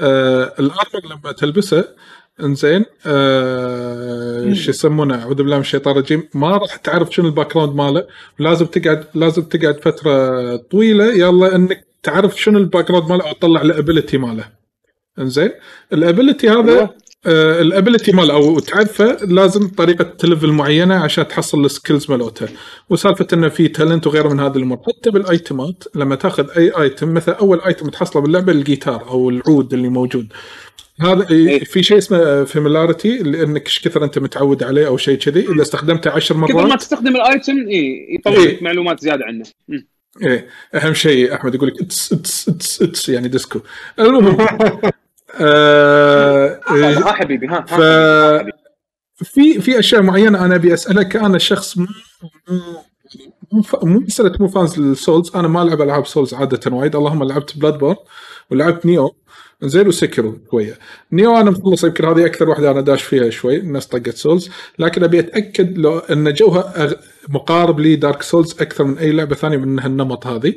آه 0.00 0.54
ال 0.58 0.66
armor 0.66 1.06
لما 1.10 1.32
تلبسه 1.32 1.84
إنزين 2.40 2.84
آه 3.06 4.52
شو 4.52 4.70
يسمونه 4.70 5.22
أعوذ 5.22 5.34
بالله 5.34 5.56
من 5.56 5.60
الشيطان 5.60 5.96
الرجيم 5.96 6.28
ما 6.34 6.56
راح 6.56 6.76
تعرف 6.76 7.14
شنو 7.14 7.26
ال 7.26 7.54
background 7.54 7.74
ماله. 7.76 8.06
لازم 8.38 8.66
تقعد 8.66 9.04
لازم 9.14 9.42
تقعد 9.42 9.80
فترة 9.80 10.56
طويلة 10.56 11.04
يلا 11.04 11.56
إنك 11.56 11.86
تعرف 12.02 12.40
شنو 12.40 12.58
ال 12.58 12.88
background 12.88 13.10
ماله 13.10 13.28
أو 13.28 13.32
تطلع 13.32 13.62
ال 13.62 13.69
ability 13.69 14.18
ماله. 14.18 14.44
إنزين 15.18 15.50
ال 15.92 15.99
ability 15.99 16.48
هذا 16.48 16.90
ال 17.26 17.37
ability 17.37 18.12
ماله 18.12 18.34
أو 18.34 18.58
تعرفه 18.58 19.16
لازم 19.24 19.68
طريقة 19.68 20.04
تلفل 20.04 20.52
معينة 20.52 20.94
عشان 20.94 21.28
تحصل 21.28 21.64
ال 21.64 21.71
skills 21.71 22.10
مالوته 22.10 22.48
وسالفة 22.90 23.26
إنه 23.32 23.48
في 23.48 23.68
talent 23.68 24.06
وغيره 24.06 24.28
من 24.28 24.40
هذه 24.40 24.56
الأمور 24.56 24.78
حتى 24.78 25.10
بال 25.10 25.31
item 25.31 25.73
ات 25.73 25.84
لما 25.94 26.16
تأخذ 26.16 26.50
أي 26.56 26.70
item 26.70 27.14
مثلا 27.14 27.34
أول 27.34 27.60
item 27.60 27.88
تحصله 27.88 28.22
باللعبة 28.22 28.52
الجيتار 28.52 29.08
أو 29.08 29.30
العود 29.30 29.74
اللي 29.74 29.88
موجود 29.88 30.32
هذا 31.00 31.30
إيه. 31.30 31.64
في 31.64 31.82
شيء 31.82 31.98
اسمه 31.98 32.44
familiarity 32.44 33.18
لأنك 33.18 33.66
إيش 33.66 33.88
كثر 33.88 34.04
أنت 34.04 34.18
متعود 34.18 34.62
عليه 34.62 34.86
أو 34.86 34.96
شيء 34.96 35.18
كذي 35.18 35.40
إذا 35.40 35.62
استخدمته 35.62 36.10
عشر 36.10 36.34
كثر 36.34 36.54
ما 36.54 36.62
مرات 36.62 36.80
تستخدم 36.80 37.16
ال 37.16 37.26
item 37.26 37.68
اي 37.68 38.06
يطلع 38.10 38.32
إيه. 38.32 38.48
لك 38.48 38.62
معلومات 38.62 39.00
زيادة 39.00 39.24
عنه. 39.24 39.44
إيه 40.22 40.48
أهم 40.74 40.94
شيء 40.94 41.34
أحمد 41.34 41.54
يقول 41.54 41.68
لك 41.68 41.80
it's 41.80 42.12
it's 42.12 42.48
it's 42.48 42.82
it's 42.82 43.08
يعني 43.08 43.28
ديسكو 43.28 43.60
المهم 43.98 44.36
آه 45.40 46.60
ها 46.68 46.98
ها 47.08 47.12
حبيبي 47.12 47.46
ها 47.46 47.60
ف. 47.60 47.74
في 49.24 49.60
في 49.60 49.78
أشياء 49.78 50.02
معينة 50.02 50.44
أنا 50.44 50.54
أبي 50.54 50.74
أسألك 50.74 51.16
أنا 51.16 51.38
شخص 51.38 51.78
مو 51.78 51.86
مو 52.48 52.60
مو 53.52 53.62
ف- 53.62 53.84
مو 53.84 53.98
مسألة 54.00 54.32
مو 54.40 54.48
fans 54.48 54.78
لل 54.78 54.93
Souls 54.93 55.30
أنا 55.36 55.48
ما 55.48 55.62
ألعب 55.62 55.82
ألعاب 55.82 56.06
Souls 56.06 56.34
عادة 56.34 56.76
وايد. 56.76 56.96
اللهم 56.96 57.24
لعبت 57.24 57.58
Bloodborne 57.58 57.96
ولعبت 58.50 58.86
Nioh 58.86 59.14
زين 59.62 59.88
و 59.88 59.95
Sekiro 59.95 60.34
شوية. 60.50 60.78
Nioh 61.12 61.36
أنا 61.36 61.50
مخلص 61.50 61.84
يمكن 61.84 62.04
هذه 62.04 62.26
أكثر 62.26 62.48
واحدة 62.48 62.70
أنا 62.70 62.80
داش 62.80 63.02
فيها 63.02 63.30
شوي 63.30 63.56
الناس 63.56 63.86
طقت 63.86 64.14
Souls 64.14 64.50
لكن 64.78 65.04
أبي 65.04 65.18
أتأكد 65.18 65.78
لو 65.78 65.98
أن 65.98 66.32
جوها 66.32 66.88
أغ- 66.88 66.96
مقارب 67.28 67.80
لي 67.80 67.96
Dark 67.96 68.22
Souls 68.22 68.52
أكثر 68.60 68.84
من 68.84 68.98
أي 68.98 69.12
لعبة 69.12 69.34
ثانية 69.34 69.56
من 69.56 69.80
هالنمط 69.80 70.26
هذه. 70.26 70.54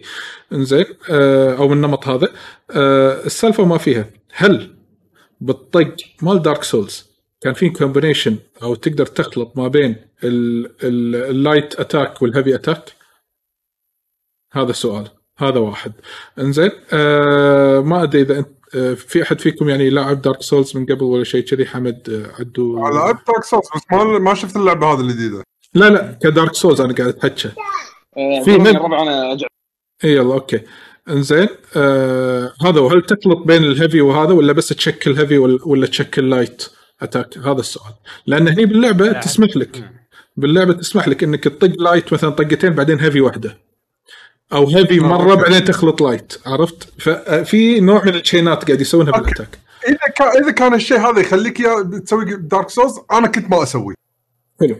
إنزين 0.53 0.85
آه 1.09 1.55
أو 1.57 1.67
من 1.67 1.73
النمط 1.73 2.07
هذا. 2.07 2.27
آه 2.71 3.25
السالفة 3.25 3.65
ما 3.65 3.77
فيها. 3.77 4.05
هل 4.33 4.75
بالطق 5.41 5.95
مال 6.21 6.41
Dark 6.41 6.63
Souls 6.63 7.11
كان 7.41 7.53
في 7.53 7.69
combination 7.69 8.37
أو 8.63 8.75
تقدر 8.75 9.05
تخلط 9.05 9.57
ما 9.57 9.67
بين 9.67 9.95
ال- 10.23 10.65
ال- 10.83 11.15
ال 11.29 11.38
light 11.38 11.79
attack 11.79 12.21
وال 12.21 12.31
heavy 12.31 12.55
attack 12.55 12.93
هذا 14.53 14.69
السؤال 14.71 15.07
هذا 15.37 15.59
واحد. 15.59 15.93
إنزين 16.39 16.71
آه 16.93 17.79
ما 17.79 18.03
أدري 18.03 18.21
إذا 18.21 18.39
أنت 18.39 18.47
آه 18.75 18.93
في 18.93 19.23
أحد 19.23 19.41
فيكم 19.41 19.69
يعني 19.69 19.89
لاعب 19.89 20.21
Dark 20.21 20.41
Souls 20.41 20.77
من 20.77 20.85
قبل 20.85 21.03
ولا 21.03 21.23
شيء؟ 21.23 21.45
كذي 21.45 21.65
حمد 21.65 22.09
آه 22.09 22.41
عدو. 22.41 22.87
لعبت 22.89 23.27
Dark 23.27 23.43
Souls 23.43 23.65
بس 23.75 23.81
ما 23.91 24.03
ما 24.03 24.33
شفت 24.33 24.55
اللعبة 24.55 24.93
هذه 24.93 24.99
الجديده 25.01 25.43
لا 25.73 25.89
لا 25.89 26.19
ك 26.23 26.29
Dark 26.29 26.53
Souls 26.53 26.81
أنا 26.81 26.93
قاعد 26.93 27.09
أتحكى. 27.09 27.47
آه، 28.17 28.43
في 28.45 28.57
من- 28.57 28.67
الربع 28.67 29.01
أنا 29.01 29.37
اي 30.03 30.09
يلا 30.13 30.33
okay. 30.33 30.59
إنزين 31.09 31.47
آه 31.75 32.53
هذا 32.61 32.79
وهل 32.79 33.01
تخلط 33.01 33.37
بين 33.37 33.63
ال 33.63 33.69
heavy 33.69 34.01
وهذا 34.01 34.33
ولا 34.33 34.53
بس 34.53 34.67
تشكل 34.67 35.19
heavy 35.19 35.37
ولا, 35.37 35.87
تشكل 35.87 36.29
light 36.29 36.63
attack 37.01 37.37
هذا 37.37 37.59
السؤال. 37.59 37.93
لأن 38.27 38.47
هني 38.47 38.65
باللعبة 38.65 39.05
لا. 39.05 39.19
تسمح 39.19 39.57
لك. 39.57 39.89
باللعبة 40.37 40.73
تسمح 40.73 41.07
لك 41.07 41.23
إنك 41.23 41.43
تطق 41.43 41.81
light 41.81 42.13
مثلا 42.13 42.29
طقتين 42.29 42.73
بعدين 42.73 42.99
heavy 42.99 43.21
واحدة. 43.21 43.57
أو 44.53 44.67
heavy 44.67 44.99
آه، 44.99 45.03
مرة. 45.03 45.35
بعدين 45.35 45.63
تخلط 45.65 46.01
light 46.01 46.33
عرفت؟ 46.45 47.01
ففي 47.01 47.79
نوع 47.79 48.05
من 48.05 48.15
ال 48.15 48.22
chainات 48.22 48.65
قاعد 48.65 48.81
يسوونها. 48.81 49.11
بال 49.11 49.23
attack 49.23 49.59
إذا 49.87 49.97
كان 50.15 50.43
إذا 50.43 50.51
كان 50.51 50.73
الشيء 50.73 50.97
هذا 50.99 51.19
يخليك 51.19 51.59
يا 51.59 51.99
تسوي 52.05 52.25
Dark 52.25 52.69
Souls 52.69 52.99
أنا 53.11 53.27
كنت 53.27 53.49
ما 53.49 53.63
أسوي. 53.63 53.95
حلو. 54.61 54.75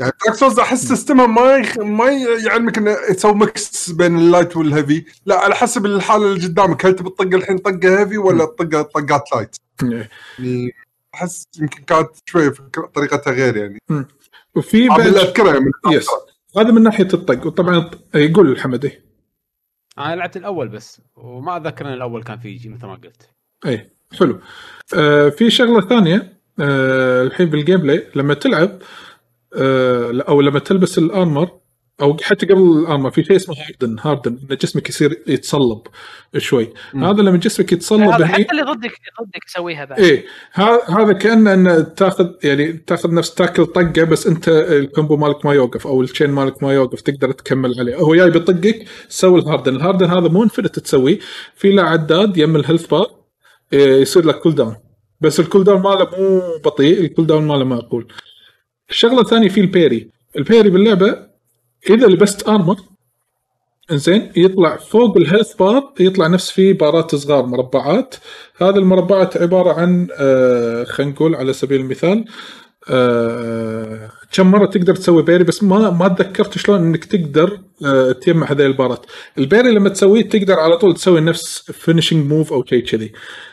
يعني 0.00 0.12
Dark 0.26 0.36
Souls 0.36 0.58
أحس 0.58 0.88
system 0.88 1.21
ها 1.21 1.26
ما 1.26 1.56
يخ... 1.56 1.78
ما 1.78 2.10
يعلمك 2.46 2.78
إنه 2.78 2.96
تسوي 3.14 3.34
mix 3.34 3.90
بين 3.90 4.18
ال 4.18 4.24
light 4.24 4.56
وال 4.56 4.70
heavy 4.70 5.04
لا 5.26 5.38
على 5.38 5.54
حسب 5.54 5.86
الحالة 5.86 6.32
اللي 6.32 6.46
قدامك. 6.46 6.86
هل 6.86 6.96
تبي 6.96 7.10
تطق 7.10 7.34
الحين 7.34 7.58
طقه 7.58 8.00
heavy 8.00 8.18
ولا 8.18 8.44
تطق 8.44 8.82
طقات 8.82 9.24
light 9.34 9.56
إيه. 9.82 10.08
يعني 10.38 10.72
أحس 11.14 11.44
يمكن 11.60 11.82
كانت 11.82 12.08
شوي 12.26 12.50
فكرة- 12.50 12.86
طريقتها 12.94 13.32
غير 13.32 13.56
يعني. 13.56 13.78
وفي 14.54 14.84
هذا 14.84 14.96
بعد 14.96 15.06
اللي 15.06 15.20
أذكره 15.20 15.58
من 15.58 15.70
يس 15.92 16.06
هذا 16.56 16.70
من 16.70 16.82
ناحية 16.82 17.08
الطق. 17.14 17.46
وطبعا 17.46 17.90
يقول 18.14 18.60
حمد 18.60 18.84
إيه. 18.84 19.04
أنا 19.98 20.16
لعبت 20.16 20.36
الأول 20.36 20.68
بس 20.68 21.00
وما 21.16 21.56
اتذكر 21.56 21.86
إن 21.86 21.92
الأول 21.92 22.22
كان 22.22 22.38
في 22.38 22.48
يجي 22.48 22.68
مثل 22.68 22.86
ما 22.86 22.94
قلت. 22.94 23.30
اي 23.66 23.90
حلو. 24.18 24.40
آه 24.94 25.28
في 25.28 25.50
شغلة 25.50 25.88
ثانية 25.88 26.38
آه 26.60 27.22
الحين 27.22 27.46
بال 27.50 27.80
gameplay 27.80 28.06
لما 28.14 28.34
تلعب 28.34 28.70
آه 28.70 28.78
أو 30.28 30.40
لما 30.40 30.58
تلبس 30.58 30.98
ال 30.98 31.07
armor 31.07 31.50
أو 32.02 32.16
حتى 32.22 32.46
قبل 32.46 32.60
ال 32.60 32.68
armor 32.68 33.10
في 33.10 33.24
شيء 33.24 33.36
اسمه 33.36 33.54
harden 33.58 33.96
harden 34.00 34.38
إن 34.50 34.56
جسمك 34.56 34.88
يصير 34.88 35.22
يتصلب 35.26 35.80
شوي. 36.38 36.72
مم. 36.94 37.04
هذا 37.04 37.22
لما 37.22 37.36
جسمك 37.36 37.72
يتصلب 37.72 38.00
هذا 38.00 38.26
حتى 38.26 38.46
اللي 38.50 38.62
ضدك 38.62 38.92
ضدك 39.22 39.46
يسويها 39.48 39.84
بعد. 39.84 40.00
إيه 40.00 40.24
هذا 40.88 41.12
كأنه 41.12 41.54
ان 41.54 41.94
تاخذ 41.94 42.28
يعني 42.44 42.72
تاخذ 42.72 43.14
نفس 43.14 43.34
تاكل 43.34 43.66
طقة 43.66 44.04
بس 44.04 44.26
أنت 44.26 44.48
ال 44.48 44.59
combo 44.59 45.16
مالك 45.16 45.46
ما 45.46 45.54
يوقف 45.54 45.86
أو 45.86 46.02
ال 46.02 46.07
chain 46.07 46.30
مالك 46.30 46.62
ما 46.62 46.74
يوقف 46.74 47.00
تقدر 47.00 47.32
تكمل 47.32 47.74
عليه. 47.78 47.96
هو 47.96 48.14
جاي 48.14 48.30
بيطقك 48.30 48.84
سوي 49.08 49.40
ال 49.40 49.44
harden. 49.44 49.76
ال 49.76 49.81
harden 49.81 50.10
هذا 50.10 50.28
مو 50.28 50.42
infinite 50.42 50.78
تسويه 50.78 51.18
في 51.54 51.72
له 51.72 51.82
عداد 51.82 52.36
يم 52.36 52.56
ال 52.56 52.60
health 52.60 52.86
bar 52.86 53.10
يصير 53.72 54.26
لك 54.26 54.38
cooldown 54.38 54.76
بس 55.20 55.40
ال 55.40 55.64
cooldown 55.64 55.82
ماله 55.82 56.10
مو 56.18 56.42
بطيء 56.64 57.00
ال 57.00 57.26
cooldown 57.26 57.46
ماله 57.46 57.64
معقول 57.64 58.12
الشغلة 58.90 59.20
الثانية 59.20 59.48
في 59.48 59.60
ال 59.60 59.67
parry. 59.67 60.10
ال 60.36 60.42
parry 60.42 60.70
باللعبة 60.70 61.26
إذا 61.90 62.06
لبست 62.06 62.48
armor 62.48 62.76
إنزين 63.92 64.32
يطلع 64.36 64.76
فوق 64.76 65.16
ال 65.16 65.21
health 65.21 65.54
bar 65.54 65.92
يطلع 66.00 66.26
نفس 66.26 66.50
في 66.50 66.72
بارات 66.72 67.14
صغار 67.14 67.46
مربعات. 67.46 68.14
هذه 68.56 68.76
المربعات 68.76 69.36
عبارة 69.36 69.72
عن 69.72 70.08
آه 70.18 70.84
خلينا 70.84 71.12
نقول 71.12 71.34
على 71.34 71.52
سبيل 71.52 71.80
المثال 71.80 72.24
آه 72.90 74.10
كم 74.32 74.50
مرة 74.50 74.66
تقدر 74.66 74.94
تسوي 74.94 75.22
parry 75.22 75.44
بس 75.44 75.62
ما 75.62 75.90
ما 75.90 76.08
تذكرت 76.08 76.58
شلون 76.58 76.80
إنك 76.80 77.04
تقدر 77.04 77.60
آه 77.84 78.12
تجمع 78.12 78.50
هذه 78.52 78.66
البارات. 78.66 79.06
ال 79.38 79.43
parry 79.43 79.70
لما 79.70 79.88
تسويه 79.88 80.28
تقدر 80.28 80.54
على 80.54 80.76
طول 80.76 80.94
تسوي 80.94 81.20
نفس 81.20 81.70
finishing 81.70 82.26
move 82.26 82.52
أو 82.52 82.64
شيء 82.64 82.84
كذي. 82.84 83.12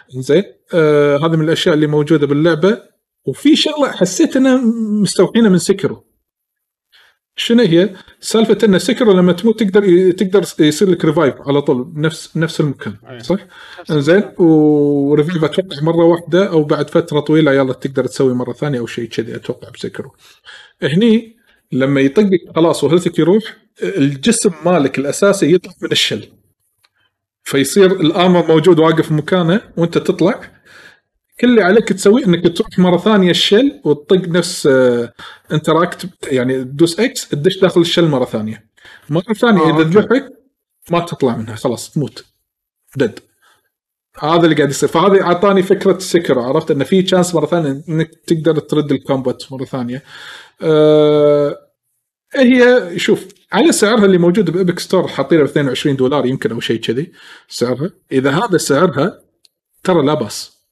زين 0.10 0.44
آه 0.74 1.18
هذه 1.18 1.36
من 1.36 1.46
الأشياء 1.46 1.76
اللي 1.76 1.88
موجودة 1.88 2.28
باللعبة. 2.28 2.93
وفي 3.26 3.56
شغلة 3.56 3.92
حسيت 3.92 4.36
إنها 4.36 4.62
مستوحينه 5.02 5.50
من 5.50 5.58
Sekiro 5.58 6.04
شنو 7.36 7.64
هي؟ 7.64 7.96
سالفة 8.20 8.58
إن 8.64 8.80
Sekiro 8.80 9.12
لما 9.12 9.34
تموت 9.34 9.64
تقدر 9.64 10.12
تقدر 10.12 10.46
يصير 10.60 10.90
لك 10.90 11.06
revive 11.06 11.36
على 11.48 11.62
طول 11.62 11.84
بنفس 11.84 12.38
نفس 12.38 12.62
المكان. 12.62 12.96
صح؟ 13.22 13.40
زين 13.92 14.24
و 14.38 14.53
revive 14.53 15.44
أتوقع 15.44 15.82
مرة 15.82 16.06
واحدة 16.06 16.50
أو 16.50 16.64
بعد 16.64 16.90
فترة 16.90 17.20
طويلة 17.20 17.54
يلا 17.54 17.74
تقدر 17.74 18.06
تسوي 18.06 18.34
مرة 18.34 18.54
ثانية 18.54 18.80
أو 18.80 18.86
شيء 18.86 19.10
كذي 19.10 19.36
أتوقع 19.36 19.70
ب 19.70 19.75
Sekiro. 19.75 20.16
هني 20.84 21.38
لما 21.72 22.02
يطقك 22.02 22.42
خلاص 22.56 22.84
و 22.84 22.88
health 22.88 23.15
ك 23.15 23.20
يروح 23.20 23.44
الجسم 23.84 24.52
مالك 24.66 25.00
الأساسي 25.00 25.54
يطلع 25.54 25.74
من 25.82 25.92
ال 25.92 25.97
shell. 25.97 26.30
فيصير 27.44 27.92
ال 27.92 28.01
armor 28.01 28.48
موجود 28.48 28.80
واقف 28.80 29.12
مكانه 29.12 29.62
وأنت 29.78 29.98
تطلع 29.98 30.53
كل 31.40 31.50
اللي 31.50 31.62
عليك 31.64 31.90
تسويه 31.94 32.26
إنك 32.26 32.58
تروح 32.58 32.80
مرة 32.80 32.98
ثانية 32.98 33.32
ال 33.32 33.40
shell 33.40 33.82
وتطق 33.84 34.28
نفس 34.28 34.68
آه، 34.68 35.14
interact 35.52 36.10
يعني 36.28 36.64
تدوس 36.64 37.00
X 37.00 37.30
تدش 37.30 37.60
داخل 37.60 37.82
ال 37.82 37.86
shell 37.86 38.08
مرة 38.08 38.26
ثانية. 38.26 38.68
مرة 39.10 39.34
ثانية 39.34 39.62
آه، 39.62 39.82
إذا. 39.82 39.90
ذبحك 39.90 40.30
ما 40.92 41.00
تطلع 41.00 41.36
منها 41.36 41.56
خلاص 41.56 41.92
تموت. 41.92 42.26
dead. 42.96 43.20
هذا 44.20 44.44
اللي 44.44 44.56
قاعد 44.56 44.70
يصير 44.70 44.90
فهذه 44.90 45.22
أعطاني 45.22 45.64
فكرة 45.64 45.98
Sekiro 46.00 46.40
عرفت 46.40 46.72
انه 46.72 46.84
في 46.84 47.02
chance 47.02 47.36
مرة 47.36 47.46
ثانية 47.46 47.84
إنك 47.90 48.12
تقدر 48.28 48.60
ترد 48.60 48.92
ال 48.92 49.00
combat 49.00 49.52
مرة 49.52 49.66
ثانية. 49.66 50.04
أه 50.62 51.58
هي 52.36 52.92
شوف 53.00 53.28
على 53.52 53.72
سعرها 53.72 54.06
اللي 54.06 54.18
موجود 54.18 54.52
ب 54.52 54.57
Epic 54.57 54.80
Store 54.80 55.08
حاطينها 55.08 55.44
ب 55.44 55.48
22 55.48 55.96
دولار 55.96 56.26
يمكن 56.26 56.52
أو 56.52 56.60
شيء 56.60 56.80
كذي 56.80 57.12
سعرها 57.48 57.90
إذا 58.12 58.32
هذا 58.32 58.58
سعرها 58.58 59.20
ترى 59.84 60.06
لا 60.06 60.14
بأس 60.14 60.63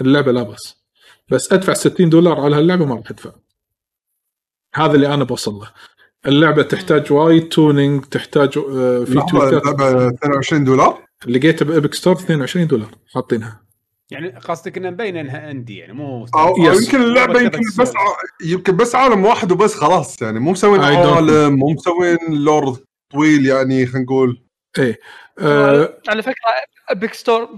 اللعبة 0.00 0.32
لا 0.32 0.42
بأس. 0.42 0.76
بس 1.30 1.52
ادفع 1.52 1.72
60 1.72 2.08
دولار 2.10 2.40
على 2.40 2.56
هاللعبة 2.56 2.86
ما 2.86 2.94
راح 2.94 3.10
ادفع. 3.10 3.30
هذا 4.74 4.92
اللي 4.92 5.14
أنا 5.14 5.24
بوصل 5.24 5.54
له. 5.54 5.70
اللعبة 6.26 6.62
تحتاج 6.62 7.12
وايد 7.12 7.48
tuning 7.48 8.04
تحتاج 8.04 8.58
آه، 8.58 9.04
في 9.04 9.14
tweak 9.30 9.57
ات 9.57 9.62
اللعبة 9.62 10.08
22 10.08 10.64
دولار؟ 10.64 11.04
لقيتها 11.26 11.64
ب 11.66 11.72
Epic 11.72 11.94
Store 11.94 12.12
22 12.14 12.66
دولار 12.66 12.90
حاطينها. 13.14 13.64
يعني 14.10 14.28
قصدك 14.30 14.76
انه 14.76 14.90
مبين 14.90 15.16
إنها 15.16 15.50
indie 15.50 15.76
يعني 15.78 15.92
مو 15.92 16.26
أو. 16.34 16.56
يمكن 16.56 17.02
اللعبة 17.02 17.40
يمكن 17.40 17.60
بس. 17.78 17.96
ع- 17.96 18.44
يمكن 18.44 18.76
بس 18.76 18.94
عالم 18.94 19.24
واحد 19.24 19.52
وبس 19.52 19.74
خلاص 19.74 20.22
يعني 20.22 20.40
مو 20.40 20.50
مسوين 20.50 20.80
عالم 20.80 21.52
مو 21.56 21.66
مسوين 21.70 22.18
lore 22.44 22.76
طويل 23.12 23.46
يعني 23.46 23.86
خلينا 23.86 24.04
نقول. 24.04 24.42
إيه. 24.78 25.00
آه 25.38 25.98
على 26.08 26.22
فكرة 26.22 26.34
Epic 26.88 27.14
Store 27.14 27.48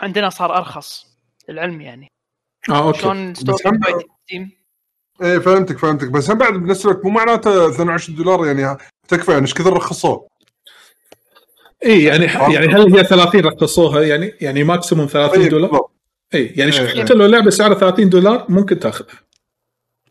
عندنا 0.00 0.30
صار 0.30 0.56
أرخص. 0.56 1.15
للعلم 1.48 1.80
يعني. 1.80 2.08
آه 2.70 2.86
okay. 2.88 2.98
شلون 3.00 3.34
store 3.34 3.54
بس 3.54 3.66
هم- 3.66 3.80
Steam 4.24 4.50
إيه 5.22 5.38
فهمتك 5.38 5.78
فهمتك. 5.78 6.08
بس 6.08 6.30
هم 6.30 6.38
بعد 6.38 6.52
بنفس 6.52 6.86
الوقت 6.86 7.04
مو 7.04 7.10
معناته 7.10 7.68
22 7.70 8.16
دولار 8.18 8.46
يعني 8.46 8.78
تكفى 9.08 9.30
يعني 9.30 9.42
إيش 9.42 9.54
كثر 9.54 9.72
رخصوه؟ 9.72 10.28
إي 11.84 12.04
يعني 12.04 12.24
يعني 12.24 12.66
هل 12.66 12.96
هي 12.96 13.04
30 13.04 13.40
رخصوها 13.40 14.02
يعني؟ 14.02 14.32
يعني 14.40 14.64
maximum 14.64 15.06
30 15.06 15.40
إيه، 15.42 15.48
دولار؟ 15.48 15.70
بالضبط. 15.70 15.92
إي 16.34 16.46
يعني 16.46 16.72
إيه. 16.78 17.02
حتى 17.04 17.14
لو 17.14 17.26
لعبه 17.26 17.50
سعرها 17.50 17.74
30 17.78 18.08
دولار 18.08 18.46
ممكن 18.48 18.78
تاخذها 18.78 19.14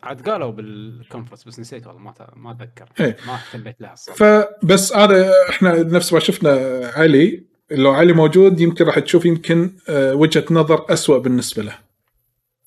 عاد 0.03 0.29
قالوا 0.29 0.51
بال 0.51 0.67
conference 0.67 1.43
بس 1.43 1.59
نسيت 1.59 1.87
والله 1.87 2.01
ما 2.01 2.13
ما 2.35 2.51
أتذكر. 2.51 2.89
إيه. 2.99 3.17
ما 3.27 3.35
اهتميت 3.35 3.81
لها 3.81 3.93
الصراحة. 3.93 4.17
فبس 4.17 4.93
هذا 4.93 5.31
إحنا 5.49 5.83
نفس 5.83 6.13
ما 6.13 6.19
شفنا 6.19 6.51
علي. 6.95 7.44
لو 7.71 7.91
علي 7.91 8.13
موجود 8.13 8.59
يمكن 8.59 8.85
راح 8.85 8.99
تشوف 8.99 9.25
يمكن 9.25 9.71
آه، 9.89 10.15
وجهة 10.15 10.45
نظر 10.51 10.85
أسوأ 10.89 11.17
بالنسبة 11.17 11.63
له. 11.63 11.77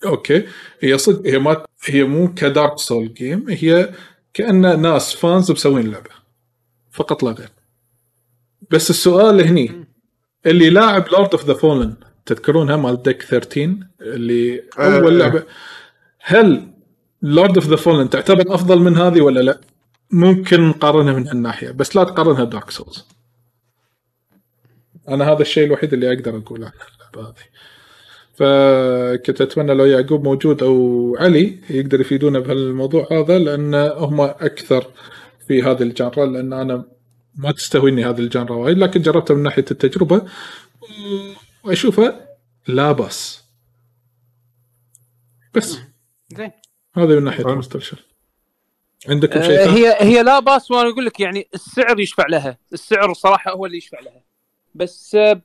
okay 0.06 0.44
هي 0.80 0.98
صدق 0.98 1.26
هي 1.26 1.38
ما 1.38 1.64
هي 1.84 2.04
مو 2.04 2.34
ك 2.34 2.43
Dark 2.43 2.78
Souls 2.78 3.14
game 3.14 3.46
هي 3.48 3.90
كأن 4.34 4.82
ناس 4.82 5.14
fans 5.14 5.50
مسوين 5.50 5.86
اللعبه 5.86 6.10
فقط 6.90 7.22
لا 7.22 7.30
غير. 7.30 7.48
بس 8.70 8.90
السؤال 8.90 9.40
هني 9.40 9.84
اللي 10.46 10.70
لاعب 10.70 11.08
Lords 11.08 11.30
of 11.32 11.44
the 11.44 11.54
Fallen 11.54 11.94
تذكرونها 12.26 12.76
مال 12.76 13.02
Deck 13.02 13.22
13 13.22 13.76
اللي 14.00 14.62
أول 14.78 15.22
آه. 15.22 15.28
لعبة 15.28 15.42
هل 16.20 16.68
Lords 17.22 17.54
of 17.58 17.66
the 17.66 17.76
Fallen 17.76 18.10
تعتبر 18.10 18.54
أفضل 18.54 18.78
من 18.78 18.96
هذه 18.96 19.20
ولا 19.20 19.40
لا؟ 19.40 19.60
ممكن 20.10 20.68
نقارنها 20.68 21.12
من 21.12 21.28
هالناحية 21.28 21.70
بس 21.70 21.96
لا 21.96 22.04
تقارنها 22.04 22.44
ب 22.44 22.49
Dark 22.49 22.70
Souls. 22.70 23.04
أنا 25.08 25.32
هذا 25.32 25.42
الشيء 25.42 25.64
الوحيد 25.64 25.92
اللي 25.92 26.12
أقدر 26.12 26.36
أقوله 26.36 26.66
عن 26.66 26.72
اللعبه 26.94 27.30
هذه. 27.30 27.44
فكنت 28.38 29.40
أتمنى 29.40 29.74
لو 29.74 29.84
يعقوب 29.84 30.24
موجود 30.24 30.62
أو 30.62 31.16
علي 31.20 31.58
يقدر 31.70 32.00
يفيدونا 32.00 32.38
بهالموضوع 32.38 33.08
هذا 33.12 33.38
لأن 33.38 33.74
هم 33.74 34.20
أكثر 34.20 34.86
في 35.48 35.62
هذه 35.62 35.82
الجانرا 35.82 36.26
لأن 36.26 36.52
أنا 36.52 36.84
ما 37.34 37.52
تستهويني 37.52 38.04
هذه 38.04 38.18
الجانرا 38.18 38.56
وايد 38.56 38.78
لكن 38.78 39.02
جربتها 39.02 39.34
من 39.34 39.42
ناحية 39.42 39.64
التجربة 39.70 40.22
وأشوفها 41.64 42.28
لا 42.66 42.92
بأس 42.92 43.44
بس 45.54 45.78
زين 46.36 46.50
هذا 46.96 47.16
من 47.16 47.24
ناحية. 47.24 47.44
مسترشر 47.44 48.04
عندكم 49.08 49.42
شيء 49.42 49.60
آه، 49.60 49.64
ثاني؟ 49.64 49.78
هي 49.78 49.96
هي 50.00 50.22
لا 50.22 50.40
بأس 50.40 50.70
وأنا 50.70 50.88
أقول 50.88 51.06
لك 51.06 51.20
يعني 51.20 51.48
السعر 51.54 52.00
يشفع 52.00 52.26
لها 52.26 52.58
السعر 52.72 53.14
صراحة 53.14 53.52
هو 53.52 53.66
اللي 53.66 53.76
يشفع 53.76 54.00
لها 54.00 54.27
بس 54.78 55.14
آه، 55.14 55.40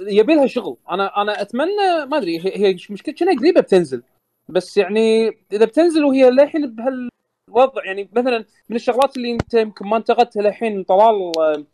يبي 0.00 0.34
لها 0.34 0.46
شغل 0.46 0.76
أنا 0.90 1.22
أنا 1.22 1.42
أتمنى 1.42 2.06
ما 2.10 2.16
أدري 2.16 2.40
هي 2.40 2.74
مشكلة 2.90 3.14
كأنها 3.14 3.38
قريبة 3.38 3.60
بتنزل 3.60 4.02
بس 4.48 4.76
يعني 4.76 5.28
إذا 5.52 5.64
بتنزل 5.64 6.04
وهي 6.04 6.30
للحين 6.30 6.74
بهالوضع 6.74 7.84
يعني 7.84 8.08
مثلا 8.12 8.44
من 8.68 8.76
الشغلات 8.76 9.16
اللي 9.16 9.32
أنت 9.32 9.54
يمكن 9.54 9.86
ما 9.86 9.96
انتقدتها 9.96 10.42
للحين 10.42 10.82
طلال 10.82 11.32
آه، 11.38 11.64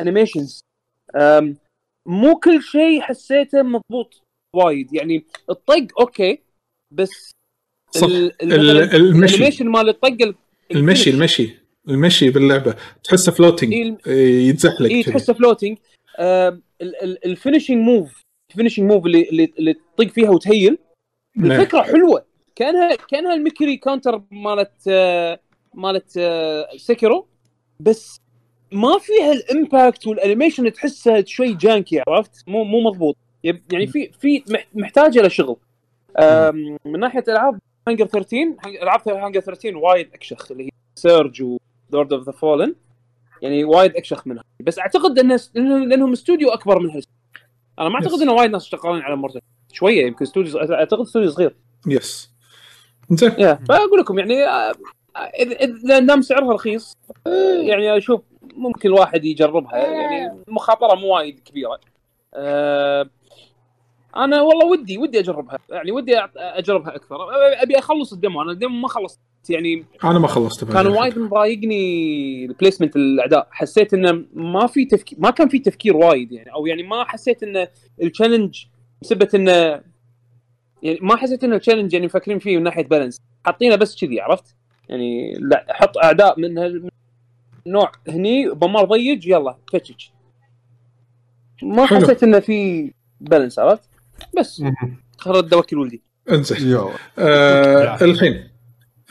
animations 0.00 0.60
آم، 1.16 1.56
مو 2.06 2.36
كل 2.36 2.62
شيء 2.62 3.00
حسيته 3.00 3.62
مضبوط 3.62 4.22
وايد 4.56 4.94
يعني 4.94 5.24
الطق 5.50 5.86
okay 6.00 6.38
بس 6.90 7.30
صح. 7.90 8.06
المشي. 8.06 8.96
ال 8.96 9.03
animation 9.03 9.68
مال 9.68 9.88
الطق 9.88 10.08
ال- 10.22 10.34
المشي. 10.74 11.10
المشي 11.10 11.56
المشي 11.88 12.30
باللعبة 12.30 12.76
تحسه 13.04 13.32
floating 13.32 13.72
يتزحلق 14.06 14.90
إي. 14.90 15.02
تحسه 15.02 15.32
floating 15.32 15.78
ال 17.26 17.31
finishing 17.31 17.78
move 17.78 18.22
ال 18.50 18.54
finishing 18.54 18.92
move 18.92 19.06
اللي 19.06 19.28
اللي 19.28 19.52
اللي 19.58 19.74
تطق 19.96 20.06
فيها 20.08 20.30
وت 20.30 20.44
heal. 20.44 20.78
نعم. 21.36 21.52
الفكرة 21.60 21.82
حلوة. 21.82 22.24
كانها 22.56 22.94
كانها 22.94 23.34
ال 23.34 23.40
Mikiri 23.40 23.76
counter 23.76 24.22
مالت 24.30 24.72
آه، 24.88 25.40
مالت 25.74 26.14
آه، 26.18 26.68
Sekiro 26.76 27.26
بس 27.80 28.20
ما 28.72 28.98
فيها 28.98 29.32
ال 29.32 29.43
impact 29.43 30.06
وال 30.06 30.18
animation 30.18 30.72
تحسها 30.72 31.24
شوي 31.26 31.52
janky 31.54 32.02
عرفت؟ 32.08 32.48
مو 32.48 32.64
مو 32.64 32.80
مضبوط. 32.80 33.16
يعني 33.44 33.86
في 33.86 34.10
في 34.20 34.44
مح- 34.50 34.66
محتاجة 34.74 35.22
لشغل 35.22 35.56
من 36.84 37.00
ناحية 37.00 37.24
ألعاب 37.28 37.58
هانجر 37.88 38.06
13 38.06 38.54
ألعاب 38.82 39.08
هانجر 39.08 39.40
13 39.40 39.76
وايد 39.76 40.08
أكشخ 40.14 40.50
اللي 40.52 40.64
هي 40.64 40.70
Surge 40.94 41.42
و 41.42 41.54
Lords 41.54 42.12
of 42.12 42.26
the 42.26 42.32
Fallen 42.32 42.74
يعني 43.42 43.64
وايد 43.64 43.96
اكشخ 43.96 44.26
منها. 44.26 44.44
بس 44.60 44.78
اعتقد 44.78 45.18
إنه 45.18 45.38
لأنهم 45.56 46.12
استوديو 46.12 46.48
أكبر 46.50 46.78
من 46.78 46.90
هالس 46.90 47.08
أنا 47.78 47.88
ما 47.88 47.94
أعتقد 47.94 48.18
Yes. 48.18 48.22
إنه 48.22 48.32
وايد 48.32 48.50
ناس 48.50 48.64
شغالين 48.64 49.02
على 49.02 49.16
Mortal 49.16 49.40
Shell 49.72 50.06
يمكن 50.06 50.24
استوديو 50.24 50.58
أعتقد 50.58 51.00
استوديو 51.00 51.30
صغير. 51.30 51.56
yes 51.86 52.30
زين 53.10 53.30
فأقول 53.68 54.00
لكم 54.00 54.18
يعني 54.18 54.44
آه، 54.44 54.72
اذا 55.16 55.56
اذا 55.56 55.98
دام 55.98 56.22
سعرها 56.22 56.54
رخيص 56.54 56.96
آه، 57.26 57.30
يعني 57.60 57.96
أشوف 57.96 58.20
ممكن 58.54 58.88
الواحد 58.88 59.24
يجربها. 59.24 59.76
يعني 59.76 60.44
مخاطرة 60.48 60.94
مو 60.94 61.14
وايد 61.14 61.40
كبيرة. 61.40 61.80
آه، 62.34 63.10
أنا 64.16 64.40
والله 64.42 64.66
ودي 64.66 64.98
ودي 64.98 65.18
أجربها. 65.18 65.58
يعني 65.70 65.92
ودي 65.92 66.18
أجربها 66.36 66.96
أكثر. 66.96 67.16
أبي 67.62 67.78
أخلص 67.78 68.12
ال 68.12 68.17
demo. 68.17 68.42
أنا 68.42 68.52
ال 68.52 68.58
demo 68.58 68.80
ما 68.80 68.88
خلصت. 68.88 69.20
يعني 69.50 69.84
أنا 70.04 70.18
ما 70.18 70.28
خلصت 70.28 70.64
كان. 70.64 70.86
وايد 70.86 71.18
مضايقني 71.18 72.44
ال 72.44 72.49
placement 72.49 72.96
الأعداء. 72.96 73.48
حسيت 73.50 73.94
إنه 73.94 74.24
ما 74.34 74.66
في 74.66 74.84
تفكير 74.84 75.18
ما 75.20 75.30
كان 75.30 75.48
في 75.48 75.58
تفكير 75.58 75.96
وايد 75.96 76.32
يعني. 76.32 76.52
أو 76.52 76.66
يعني 76.66 76.82
ما 76.82 77.04
حسيت 77.04 77.42
إنه 77.42 77.68
ال 78.02 78.08
challenge 78.08 78.64
بسبه 79.02 79.28
إنه 79.34 79.52
يعني 80.82 80.98
ما 81.00 81.16
حسيت 81.16 81.44
إنه 81.44 81.56
ال 81.56 81.60
challenge 81.60 81.92
يعني 81.92 82.06
مفكرين 82.06 82.38
فيه 82.38 82.56
من 82.56 82.62
ناحية 82.62 82.84
balance 82.84 83.20
حاطينه 83.46 83.76
بس 83.76 84.00
كذي 84.00 84.20
عرفت؟ 84.20 84.56
يعني 84.88 85.34
لا 85.38 85.66
حط 85.68 85.98
أعداء 85.98 86.40
من 86.40 86.58
هال- 86.58 86.88
نوع 87.66 87.92
هني 88.08 88.50
بمار 88.50 88.84
ضيق 88.84 89.20
يلا 89.28 89.56
فتش. 89.72 90.12
ما 91.62 91.86
حلو. 91.86 91.98
حسيت 92.00 92.22
إنه 92.22 92.40
في 92.40 92.90
balance 93.20 93.58
عرفت؟ 93.58 93.88
بس. 94.38 94.62
خرج 95.18 95.48
توكل 95.48 95.78
ولدي 95.78 96.02
انزين. 96.30 96.76
آه 97.18 98.04
الحين. 98.04 98.48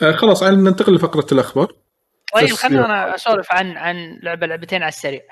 آه 0.02 0.12
خلاص 0.12 0.42
عن 0.42 0.54
ننتقل 0.64 0.94
لفقرة 0.94 1.26
الأخبار. 1.32 1.72
طيب 2.34 2.52
خلينا. 2.52 2.84
أنا 2.86 3.14
أسولف 3.14 3.52
عن 3.52 3.76
عن 3.76 4.18
لعبة 4.22 4.46
لعبتين 4.46 4.82
على 4.82 4.88
السريع. 4.88 5.22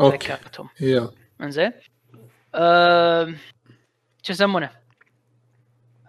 أوكي. 0.00 0.36
يلا. 0.80 1.10
إنزين. 1.40 1.72
شو 4.22 4.32
يسمونه؟ 4.32 4.70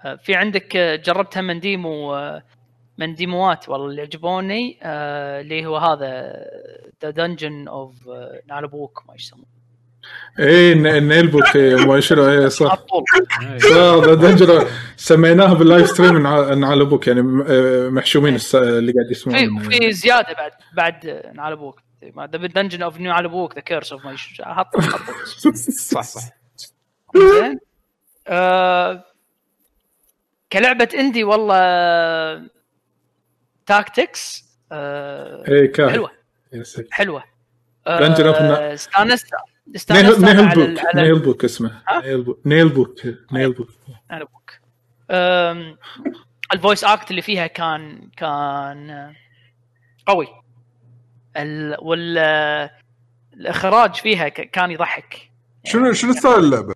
آه، 0.06 0.16
في 0.16 0.36
عندك 0.36 0.76
آه، 0.76 0.96
جربتها 0.96 1.42
من 1.42 1.60
demo 1.60 2.16
آه، 2.16 2.44
من 2.98 3.16
ديموات 3.16 3.70
والله 3.70 3.88
اللي 3.88 4.02
عجبوني 4.02 4.80
اللي 4.84 5.66
هو 5.66 5.78
هذا 5.78 6.34
The 7.02 7.10
Dungeon 7.10 7.68
of 7.68 7.96
Naheulbeuk 8.48 9.04
ما 9.08 9.16
يسمونه. 9.16 9.61
إيه 10.40 10.74
ن- 10.74 11.08
نيل 11.08 11.28
بوك 11.28 11.56
إيه، 11.56 11.76
ما 11.88 12.00
شنو 12.00 12.30
إيه 12.30 12.48
صح. 12.48 12.78
ذا 13.74 14.14
دنجر 14.14 14.68
سميناه 14.98 15.54
باللايف 15.54 15.90
ستريم 15.90 16.24
نع- 16.24 16.54
نعلبوك 16.54 17.08
يعني 17.08 17.44
آه، 17.50 17.90
محشومين 17.90 18.36
الس- 18.36 18.56
اللي 18.56 18.92
قاعد 18.92 19.12
يسمعون. 19.12 19.60
في 19.70 19.92
زيادة 19.92 20.34
بعد 20.34 20.52
بعد 20.74 21.22
نالبوك 21.36 21.80
ذا 22.20 22.26
دنجن 22.48 22.84
أوف 22.84 23.00
نالبوك 23.00 23.56
ذا 23.56 23.62
كيرس 23.62 23.92
اوف 23.92 24.06
ما 24.06 24.12
يش- 24.12 24.42
حط 24.46 24.78
حط 24.82 25.02
صح 25.92 26.02
صح. 26.02 26.22
زين. 27.16 27.60
آه 28.28 29.04
كلعبة 30.52 30.90
اندي 30.96 31.24
والله 31.24 32.50
تاكتكس 33.66 34.44
آه 34.72 35.44
إيه 35.48 35.72
حلوة. 35.90 36.12
سيدي. 36.62 36.88
حلوة. 36.92 37.24
آه 37.88 38.74
استانست. 38.74 39.28
نيل 39.92 40.16
بوك 40.56 40.96
نيل 40.96 41.20
بوك 41.20 41.44
اسمه؟ 41.44 41.82
نيل 42.06 42.24
بوك 42.24 42.40
نيل 42.46 42.70
بوك 42.70 42.96
نيل 43.32 43.54
بوك 43.54 44.52
ال 46.54 46.59
voice 46.59 46.84
act 46.84 47.12
اللي 47.12 47.22
فيها 47.22 47.48
كان 47.48 48.10
كان 48.18 48.90
آه، 48.90 49.16
قوي. 50.06 50.28
ال 51.38 51.78
وال 51.82 52.18
الإخراج 53.34 53.96
فيها 53.96 54.30
ك- 54.30 54.50
كان 54.50 54.72
يضحك. 54.72 55.32
شنو 55.64 55.94
شنو 55.94 56.14
style 56.14 56.40
اللعبة؟ 56.44 56.74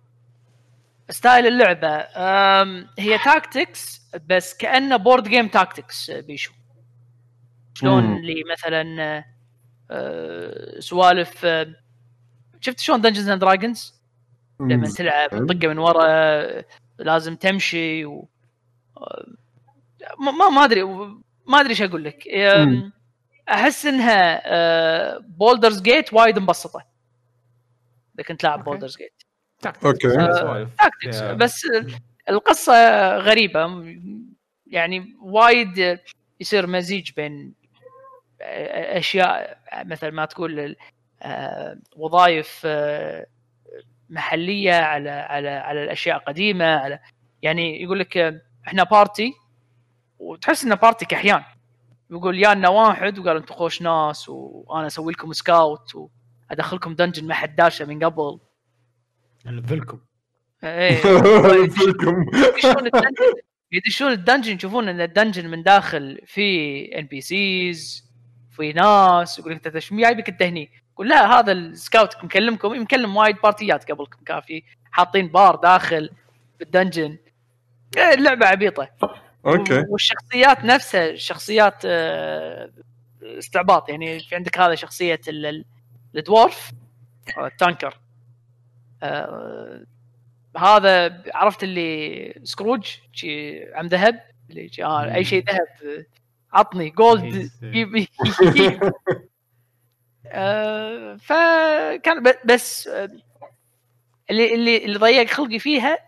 style 1.10 1.46
اللعبة. 1.46 1.88
أم، 2.16 2.86
هي 2.98 3.18
tactics 3.18 4.10
بس 4.26 4.56
كأنه 4.56 4.96
board 4.96 5.28
game 5.28 5.48
tactics 5.48 6.10
بيشو. 6.10 6.52
شلون. 7.74 8.16
اللي 8.16 8.42
مثلا 8.52 9.24
أه، 9.90 10.80
سوالف 10.80 11.44
أه، 11.44 11.74
شفت 12.66 12.80
شلون 12.80 13.00
Dungeons 13.00 13.28
and 13.28 13.40
Dragons 13.40 13.94
لما 14.60 14.88
تلعب. 14.88 15.28
طقه 15.30 15.68
من 15.68 15.78
ورا 15.78 16.62
لازم 16.98 17.36
تمشي 17.36 18.04
و 18.04 18.28
ما 20.18 20.48
ما 20.48 20.64
أدري 20.64 20.82
ما 21.46 21.60
أدري 21.60 21.70
إيش 21.70 21.82
أقول 21.82 22.04
لك. 22.04 22.22
أحس 23.48 23.86
إنها 23.86 25.18
Baldur's 25.18 25.82
Gate 25.82 26.12
وايد 26.12 26.38
مبسطة. 26.38 26.84
إذا 28.14 28.24
كنت 28.24 28.44
لاعب. 28.44 28.64
Baldur's 28.64 28.96
Gate 28.96 29.22
أوكي. 29.84 30.08
tactics 30.78 31.16
يا- 31.20 31.32
بس 31.32 31.66
القصة 32.28 32.72
غريبة. 33.16 33.84
يعني 34.66 35.16
وايد 35.20 36.00
يصير 36.40 36.66
مزيج 36.66 37.10
بين 37.16 37.54
أشياء 38.40 39.58
مثل 39.74 40.08
ما 40.08 40.24
تقول 40.24 40.60
آه، 40.60 40.76
وظائف 41.96 42.62
آه، 42.64 43.26
محلية 44.10 44.74
على 44.74 45.10
على 45.10 45.48
على 45.48 45.84
الأشياء 45.84 46.18
قديمه 46.18 46.64
على 46.64 47.00
يعني 47.42 47.82
يقول 47.82 47.98
لك 47.98 48.16
آه، 48.16 48.40
إحنا 48.66 48.82
party 48.82 49.32
وتحس 50.18 50.64
إنه 50.64 50.74
party 50.74 51.04
كحيان. 51.04 51.42
يقول 52.10 52.38
يانا 52.42 52.68
واحد 52.68 53.18
وقال 53.18 53.36
أنتم 53.36 53.54
خوش 53.54 53.82
ناس 53.82 54.28
وأنا 54.28 54.86
أسوي 54.86 55.12
لكم 55.12 55.32
scout 55.32 55.92
وأدخلكم 55.94 56.94
dungeon 56.94 57.26
ما 57.26 57.34
حد 57.34 57.56
داشه 57.56 57.84
من 57.84 58.04
قبل. 58.04 58.40
نلفلكم. 59.46 60.00
إيه. 60.64 61.00
ال 62.86 62.94
dungeon 62.94 63.46
يدشون 63.72 64.12
ال 64.12 64.18
dungeon 64.18 64.56
يشوفون 64.56 64.88
إن 64.88 65.00
ال 65.00 65.06
dungeon 65.06 65.50
من 65.50 65.62
داخل 65.62 66.20
في 66.26 66.80
NPCs 66.98 68.10
في 68.50 68.72
ناس 68.72 69.38
يقول 69.38 69.52
لك 69.52 69.66
أنت 69.66 69.74
إيش 69.74 69.94
جايبك 69.94 70.28
أنت 70.28 70.42
هني؟ 70.42 70.70
يقول 70.96 71.08
لا 71.08 71.38
هذا 71.38 71.52
ال 71.52 71.64
scout 71.64 72.24
مكلمكم 72.24 72.82
مكلم 72.82 73.16
وايد 73.16 73.36
بارتيات 73.42 73.90
قبلكم 73.92 74.24
كان 74.26 74.40
في 74.40 74.62
حاطين 74.92 75.28
بار 75.28 75.56
داخل 75.56 76.10
بال 76.58 76.71
dungeon 76.71 77.18
إيه، 77.96 78.14
اللعبة 78.14 78.46
عبيطة. 78.46 78.88
أوكي. 79.46 79.84
والشخصيات 79.88 80.64
نفسها 80.64 81.14
شخصيات 81.16 81.82
آه، 81.84 82.70
استعباط. 83.22 83.88
يعني 83.88 84.20
في 84.20 84.34
عندك 84.34 84.58
هذا 84.58 84.74
شخصية 84.74 85.20
ال- 85.28 85.46
ال- 85.46 85.64
ال 86.16 86.25
dwarf 86.25 86.70
آه، 87.38 87.46
ال 87.46 87.53
tanker. 87.53 88.00
آه، 89.02 89.84
هذا 90.56 91.22
عرفت 91.34 91.62
اللي 91.62 92.40
سكروج 92.44 92.86
شي 93.12 93.64
عم 93.74 93.86
ذهب 93.86 94.20
اللي 94.50 94.70
أي 95.14 95.24
شيء 95.24 95.44
ذهب 95.44 96.06
عطني 96.52 96.90
gold 96.90 97.50
فكان 101.18 102.22
ب- 102.22 102.38
بس 102.46 102.88
آه، 102.88 103.08
اللي 104.30 104.54
اللي 104.54 104.84
اللي 104.84 104.98
ضيق 104.98 105.26
خلقي 105.30 105.58
فيها 105.58 105.98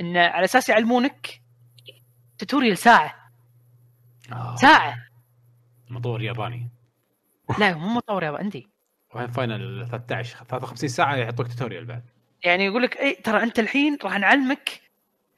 انه 0.00 0.20
على 0.20 0.44
أساس 0.44 0.68
يعلمونك 0.68 1.40
tutorial 2.38 2.78
ساعة. 2.78 3.14
آه. 4.32 4.56
ساعة. 4.56 4.96
مطور 5.90 6.22
ياباني 6.22 6.70
لا 7.58 7.74
مو 7.74 7.88
مطور 7.88 8.22
يا 8.24 8.30
عندي. 8.30 8.68
وين 9.14 9.26
Final 9.30 9.88
13 9.90 10.36
53 10.44 10.88
ساعة 10.88 11.16
يحطوك 11.16 11.46
tutorial 11.48 11.84
بعد. 11.84 12.04
يعني 12.44 12.64
يقول 12.64 12.82
لك 12.82 12.96
اي 12.96 13.14
ترى 13.14 13.42
أنت 13.42 13.58
الحين 13.58 13.98
راح 14.04 14.18
نعلمك 14.18 14.80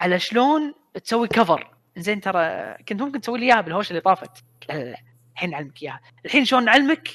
على 0.01 0.19
شلون 0.19 0.75
تسوي 1.05 1.29
cover 1.29 1.75
زين 1.97 2.21
ترى 2.21 2.75
كنت 2.89 3.03
ممكن 3.03 3.21
تسوي 3.21 3.39
لي 3.39 3.47
إياها 3.47 3.61
بالهوشه 3.61 3.91
اللي 3.91 4.01
طافت. 4.01 4.45
لا 4.69 4.75
لا 4.75 4.85
لا 4.91 4.97
الحين 5.35 5.51
نعلمك 5.51 5.83
إياها. 5.83 6.01
الحين 6.25 6.45
شلون 6.45 6.65
نعلمك 6.65 7.09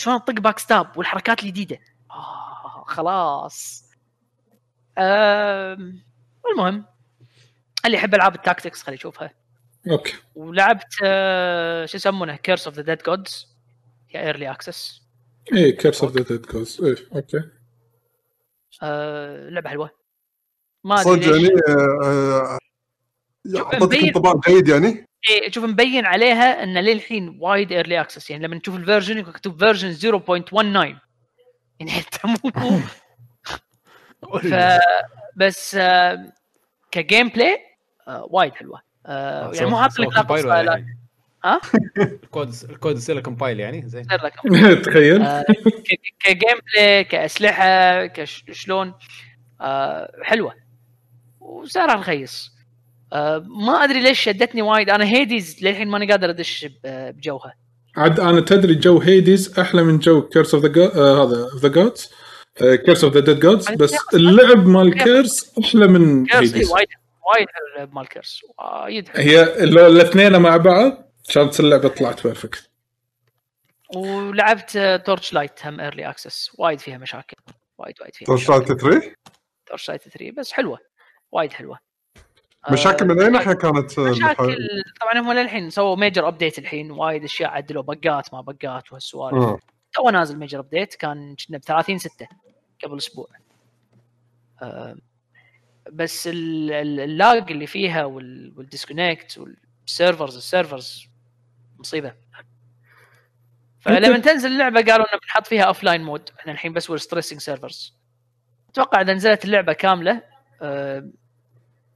شلون 0.00 0.24
تطق 0.24 0.32
backstab 0.40 0.98
والحركات 0.98 1.42
الجديدة. 1.42 1.78
آه 2.10 2.84
خلاص. 2.86 3.84
آم، 4.98 6.02
المهم 6.50 6.84
اللي 7.84 7.96
يحب 7.96 8.14
ألعاب 8.14 8.34
ال 8.34 8.40
tactics 8.40 8.82
خليه 8.82 8.96
يشوفها. 8.96 9.30
أوكي. 9.90 10.12
ولعبت 10.34 10.94
آه، 11.04 11.86
شو 11.86 11.96
يسمونه؟ 11.96 12.36
Curse 12.36 12.66
of 12.66 12.76
the 12.76 12.82
Dead 12.82 13.02
Gods 13.02 13.46
يا 14.14 14.20
early 14.20 14.50
access 14.50 15.02
اي 15.52 15.72
Curse 15.72 16.02
of 16.04 16.12
the 16.16 16.22
Dead 16.22 16.42
Gods 16.42 16.84
اي 16.84 16.96
أوكي. 17.16 17.42
آه، 18.82 19.48
لعبة 19.48 19.70
حلوة. 19.70 19.90
ما 20.84 21.00
أدري 21.00 21.22
صدق 21.22 21.36
يعني 21.36 21.48
آه، 21.68 22.02
آه، 22.04 22.58
اعطتك. 23.56 23.94
انطباع 23.98 24.34
جيد 24.48 24.68
يعني؟ 24.68 25.06
إيه 25.28 25.50
شوف 25.50 25.64
مبين 25.64 26.06
عليها 26.06 26.62
إن 26.62 26.78
للحين 26.78 27.36
وايد 27.40 27.72
early 27.72 28.00
access 28.00 28.30
يعني 28.30 28.44
لما 28.46 28.58
تشوف 28.58 28.76
ال 28.76 28.81
version 28.81 29.18
مكتوب 29.18 29.58
version 29.58 29.94
0.19 30.18 30.54
يعني 30.54 30.96
انت 31.98 32.26
مو 32.26 32.80
ف 34.38 34.54
بس 35.36 35.74
آه، 35.74 36.32
ك 36.90 37.28
gameplay 37.28 37.58
آه، 38.08 38.26
وايد 38.30 38.54
حلوة. 38.54 38.82
آه، 39.06 39.52
يعني 39.54 39.66
مو 39.70 39.76
حاط 39.82 39.98
لك 39.98 40.30
لا 40.44 40.84
ها؟ 41.44 41.60
ال 41.98 42.09
code 42.09 42.54
ال 42.70 42.75
code 42.75 42.96
يصير 42.96 43.14
له 43.14 43.20
compile 43.22 43.60
يعني 43.60 43.82
زين. 43.88 44.04
يصير 44.04 44.24
لك 44.24 44.34
تخيل. 44.86 45.24
ك- 45.26 46.00
ك 46.24 46.58
gameplay 46.74 47.04
كأسلحة 47.04 48.06
كشلون 48.06 48.94
حلوة. 50.22 50.54
وسعرها 51.40 51.94
رخيص. 51.94 52.52
ما 53.42 53.84
أدري 53.84 54.00
ليش 54.00 54.20
شدتني 54.20 54.62
وايد. 54.62 54.90
أنا 54.90 55.04
Hades 55.04 55.64
للحين 55.64 55.88
ماني 55.88 56.10
قادر 56.10 56.30
أدش 56.30 56.66
بجوها. 56.84 57.54
عاد 57.96 58.20
أنا 58.20 58.40
تدري 58.40 58.74
جو 58.74 59.00
Hades 59.00 59.58
أحلى 59.58 59.82
من 59.82 59.98
جو 59.98 60.28
Curse 60.28 60.54
of 60.54 60.64
the 60.64 60.86
هذا 61.22 61.48
the 61.56 61.68
Gods 61.68 62.10
Curse 62.58 63.04
of 63.04 63.14
the 63.14 63.20
Dead 63.20 63.40
Gods 63.40 63.70
بس 63.70 63.96
اللعب 64.14 64.66
مال 64.66 65.04
Curse 65.04 65.58
أحلى 65.58 65.86
من 65.86 66.26
Curse 66.26 66.54
إيه 66.54 66.56
Hades 66.56 66.70
وايد 66.70 66.88
وايد 67.34 67.48
حلو 67.48 67.86
مال 67.92 68.08
Curse 68.08 68.40
وايد 68.58 69.08
حلو. 69.08 69.22
هي 69.22 69.66
لو 69.66 69.86
الاثنين 69.86 70.36
مع 70.36 70.56
بعض 70.56 71.12
كانت 71.28 71.60
اللعبة 71.60 71.88
طلعت 71.88 72.26
perfect 72.26 72.70
ولعبت 73.96 75.02
Torchlight 75.06 75.66
هم 75.66 75.80
early 75.80 76.10
access 76.10 76.50
وايد 76.58 76.80
فيها 76.80 76.98
مشاكل. 76.98 77.36
وايد 77.78 77.94
وايد 78.00 78.14
فيها 78.14 78.26
Torchlight 78.26 78.72
3 78.72 79.14
Torchlight 79.66 80.02
3 80.02 80.30
بس 80.30 80.52
حلوة. 80.52 80.78
وايد 81.32 81.52
حلوة. 81.52 81.78
مشاكل 82.70 83.08
من 83.08 83.22
اي 83.22 83.28
ناحيه 83.28 83.52
كانت 83.52 83.98
مشاكل 84.00 84.56
طبعا 85.00 85.18
هم 85.20 85.32
للحين 85.32 85.70
سووا 85.70 85.96
major 85.96 86.28
update 86.28 86.58
الحين 86.58 86.90
وايد 86.90 87.24
أشياء 87.24 87.50
عدلوا 87.50 87.82
بقات 87.82 88.34
ما 88.34 88.40
بقات 88.40 88.92
وهالسوالف. 88.92 89.34
آه. 89.36 89.58
تو 89.92 90.10
نازل 90.10 90.38
major 90.38 90.58
update 90.60 90.94
كان 90.94 91.36
كنا 91.48 91.58
ب 91.58 91.60
30 91.64 91.98
6 91.98 92.28
قبل 92.84 92.96
أسبوع. 92.96 93.26
آه، 94.62 94.96
بس 95.92 96.26
ال- 96.28 96.72
ال- 96.72 97.00
ال 97.00 97.12
lag 97.12 97.50
اللي 97.52 97.66
فيها 97.66 98.04
وال- 98.04 98.52
وال 98.56 98.70
disconnect 98.70 99.38
وال 99.84 99.96
servers 99.96 100.36
ال 100.36 100.45
servers 100.45 101.06
مصيبة. 101.78 102.14
فلما 103.80 104.18
تنزل 104.18 104.52
اللعبة 104.52 104.80
قالوا 104.82 105.06
إنه 105.12 105.20
بنحط 105.22 105.46
فيها 105.46 105.62
offline 105.62 106.02
mode 106.02 106.30
إحنا 106.40 106.52
الحين 106.52 106.72
بس 106.72 106.92
stressing 106.92 107.40
servers 107.40 107.94
أتوقع 108.68 109.00
إذا 109.00 109.12
نزلت 109.14 109.44
اللعبة 109.44 109.72
كاملة 109.72 110.22
آه، 110.62 111.10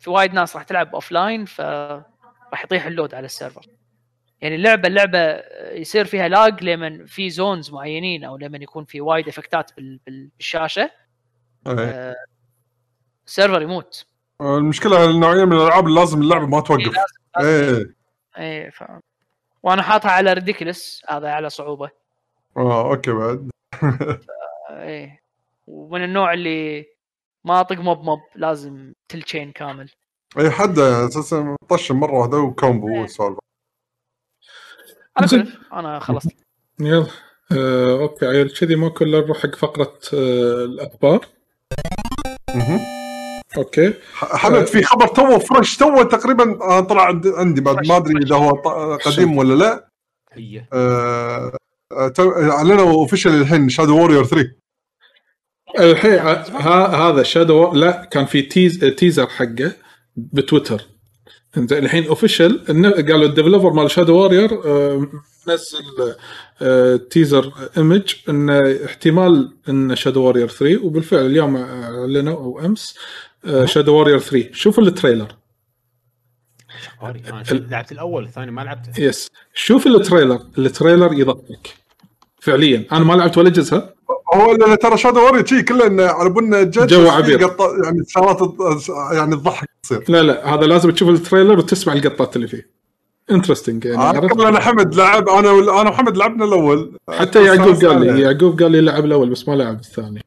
في 0.05 0.11
وايد 0.11 0.35
ناس 0.35 0.57
راح 0.57 0.63
تلعب 0.65 0.95
offline 0.95 1.45
فراح 1.45 2.65
يطيح 2.65 2.87
ال 2.87 2.92
load 2.92 3.15
على 3.15 3.25
ال 3.27 3.32
server. 3.32 3.67
يعني 4.41 4.55
اللعبة 4.55 4.89
اللعبة 4.89 5.19
يصير 5.73 6.05
فيها 6.05 6.29
lag 6.29 6.65
لمن 6.65 7.07
في 7.07 7.31
zones 7.31 7.71
معينين 7.71 8.25
أو 8.25 8.37
لمن 8.37 8.63
يكون 8.63 8.85
في 8.85 9.01
وايد 9.01 9.29
إفكتات 9.29 9.71
بال- 9.77 10.01
بال- 10.07 10.31
بالشاشة. 10.37 10.91
آه، 11.67 12.15
ال 13.27 13.32
server 13.32 13.63
يموت. 13.63 14.07
المشكلة 14.41 15.05
النوعيه 15.11 15.45
من 15.45 15.53
الألعاب 15.53 15.89
لازم 15.89 16.21
اللعبة 16.23 16.47
ما 16.47 16.61
توقف. 16.61 16.93
إيه 17.41 17.95
إيه. 18.39 18.71
ف... 18.71 18.85
وأنا 19.63 19.83
حاطها 19.83 20.11
على 20.11 20.33
ridiculous 20.33 21.03
هذا 21.09 21.31
على 21.31 21.51
صعوبة. 21.51 21.91
آه 22.57 22.91
أوكي 22.91 23.13
بعد. 23.13 23.51
إيه. 24.71 25.21
ومن 25.67 26.05
النوع 26.05 26.33
اللي 26.33 26.87
ما 27.45 27.61
أطق 27.61 27.77
موب 27.79 27.99
موب 28.05 28.21
لازم 28.37 28.93
تل 29.09 29.23
تشين 29.23 29.53
كامل. 29.53 29.91
إي 30.39 30.51
حد 30.51 30.79
أساسا 30.79 31.57
طشم 31.69 32.01
مرة 32.01 32.13
واحدة 32.13 32.39
وكومبو 32.39 33.01
والسوالف 33.01 33.39
زين. 35.25 35.45
كل 35.45 35.53
أنا 35.73 35.99
خلصت. 35.99 36.33
يلا. 36.81 37.07
آه، 37.53 38.01
أوكي 38.01 38.27
عيل 38.27 38.51
كذي 38.51 38.77
مو 38.77 38.91
كله 38.91 39.21
نروح 39.21 39.39
حق 39.43 39.55
فقرة 39.55 39.99
آه، 40.15 40.65
الأخبار. 40.65 41.27
أوكي. 43.57 43.95
حمد 44.15 44.65
في 44.67 44.83
خبر 44.83 45.07
تو 45.07 45.39
فريش 45.39 45.77
تو 45.77 46.03
تقريبا 46.03 46.59
آه، 46.65 46.81
طلع 46.81 47.03
عند- 47.07 47.27
عندي 47.27 47.61
بعد 47.61 47.87
ما 47.87 47.97
أدري 47.97 48.23
إذا 48.25 48.37
هو 48.37 48.51
قديم 48.97 49.37
ولا 49.37 49.55
لا. 49.55 49.89
هي. 50.33 50.65
آه، 50.73 51.57
آه، 51.93 52.13
أعلنوا 52.51 52.93
official 52.93 53.33
الحين 53.41 53.69
Shadow 53.69 53.99
Warrior 53.99 54.25
3 54.25 54.55
الحين 55.79 56.19
ها 56.19 56.87
هذا 56.87 57.23
Shadow 57.23 57.73
لا 57.73 58.09
كان 58.11 58.25
في 58.25 58.43
tea- 58.43 58.79
teaser 58.79 59.27
حقه 59.27 59.73
بتويتر. 60.17 60.83
إنزين 61.57 61.85
الحين 61.85 62.07
official 62.07 62.65
قالوا 62.97 63.25
ال 63.25 63.29
developer 63.29 63.73
مال 63.73 63.91
Shadow 63.91 64.17
Warrior 64.17 64.51
نزل 65.49 66.17
teaser 67.11 67.53
image 67.77 68.15
إنه 68.29 68.85
احتمال 68.85 69.53
إن 69.69 69.97
Shadow 69.97 70.23
Warrior 70.23 70.49
3 70.49 70.85
وبالفعل 70.85 71.27
اليوم 71.27 71.57
أعلنوا 71.57 72.37
أو 72.37 72.61
أمس 72.67 72.99
Shadow 73.65 73.95
Warrior 73.95 74.19
3 74.19 74.53
شوفوا 74.53 74.85
ال 74.85 74.90
trailer. 74.90 75.35
لعبت 77.51 77.93
الأول 77.93 78.25
الثاني 78.25 78.51
ما 78.51 78.61
لعبته. 78.61 79.01
يس 79.03 79.29
شوف 79.55 79.87
التريلر. 79.87 80.41
التريلر 80.59 81.13
يضحك. 81.13 81.75
فعليا. 82.41 82.85
أنا 82.93 83.05
ما 83.05 83.15
لعبت 83.15 83.39
ولا 83.39 83.51
جزء. 83.51 83.94
هو 84.35 84.53
لأن 84.53 84.79
ترى 84.79 84.97
شادو 84.97 85.21
وورير 85.21 85.47
شي 85.47 85.63
كله 85.63 85.87
إنه 85.87 86.05
على 86.05 86.31
بنا 86.31 86.63
جد 86.63 86.87
جو 86.87 87.09
عبير. 87.09 87.41
يعني 87.85 88.03
شغلات 88.09 88.55
يعني 89.13 89.37
تضحك 89.37 89.69
تصير 89.83 90.05
لا 90.09 90.23
لا 90.23 90.55
هذا 90.55 90.67
لازم 90.67 90.91
تشوف 90.91 91.09
التريلر 91.09 91.59
وتسمع 91.59 91.93
القطات 91.93 92.37
اللي 92.37 92.49
فيه. 92.49 92.71
انترستنج 93.31 93.85
يعني 93.85 94.03
عرفت؟ 94.03 94.25
اذكر 94.25 94.49
أنا 94.49 94.61
حمد 94.61 94.95
لعب 94.95 95.29
أنا 95.29 95.51
وال- 95.51 95.71
أنا 95.71 95.91
وحمد 95.91 96.17
لعبنا 96.17 96.45
الأول. 96.45 96.93
حتى 97.11 97.45
يعقوب 97.45 97.85
قال 97.85 98.01
لي. 98.01 98.21
يعقوب 98.21 98.63
قال 98.63 98.73
لي 98.73 98.81
لعب 98.81 99.05
الأول 99.05 99.31
بس 99.31 99.49
ما 99.49 99.55
لعب 99.55 99.81
الثاني. 99.81 100.25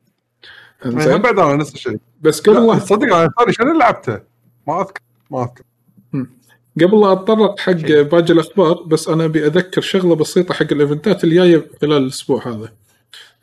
إنزين. 0.85 1.17
بعد 1.17 1.39
أنا 1.39 1.55
نفس 1.55 1.73
الشيء. 1.73 1.97
بس 2.21 2.41
قبل 2.41 2.67
لا 2.67 2.79
صدق 2.79 3.15
أنا 3.15 3.25
الثاني 3.25 3.53
شنو 3.53 3.77
لعبته؟ 3.77 4.19
ما 4.67 4.81
اذكر 4.81 5.01
ما 5.31 5.41
أذكر. 5.43 5.63
قبل 6.81 7.01
لا 7.01 7.11
أتطرق 7.11 7.59
حق 7.59 7.71
باقي 8.11 8.33
الأخبار 8.33 8.73
بس 8.73 9.07
أنا 9.07 9.25
أبي 9.25 9.45
أذكر 9.45 9.81
شغلة 9.81 10.15
بسيطة 10.15 10.53
حق 10.53 10.67
الإيفنتات 10.71 11.23
الجاية 11.23 11.65
خلال 11.81 11.97
الأسبوع 11.97 12.47
هذا. 12.47 12.69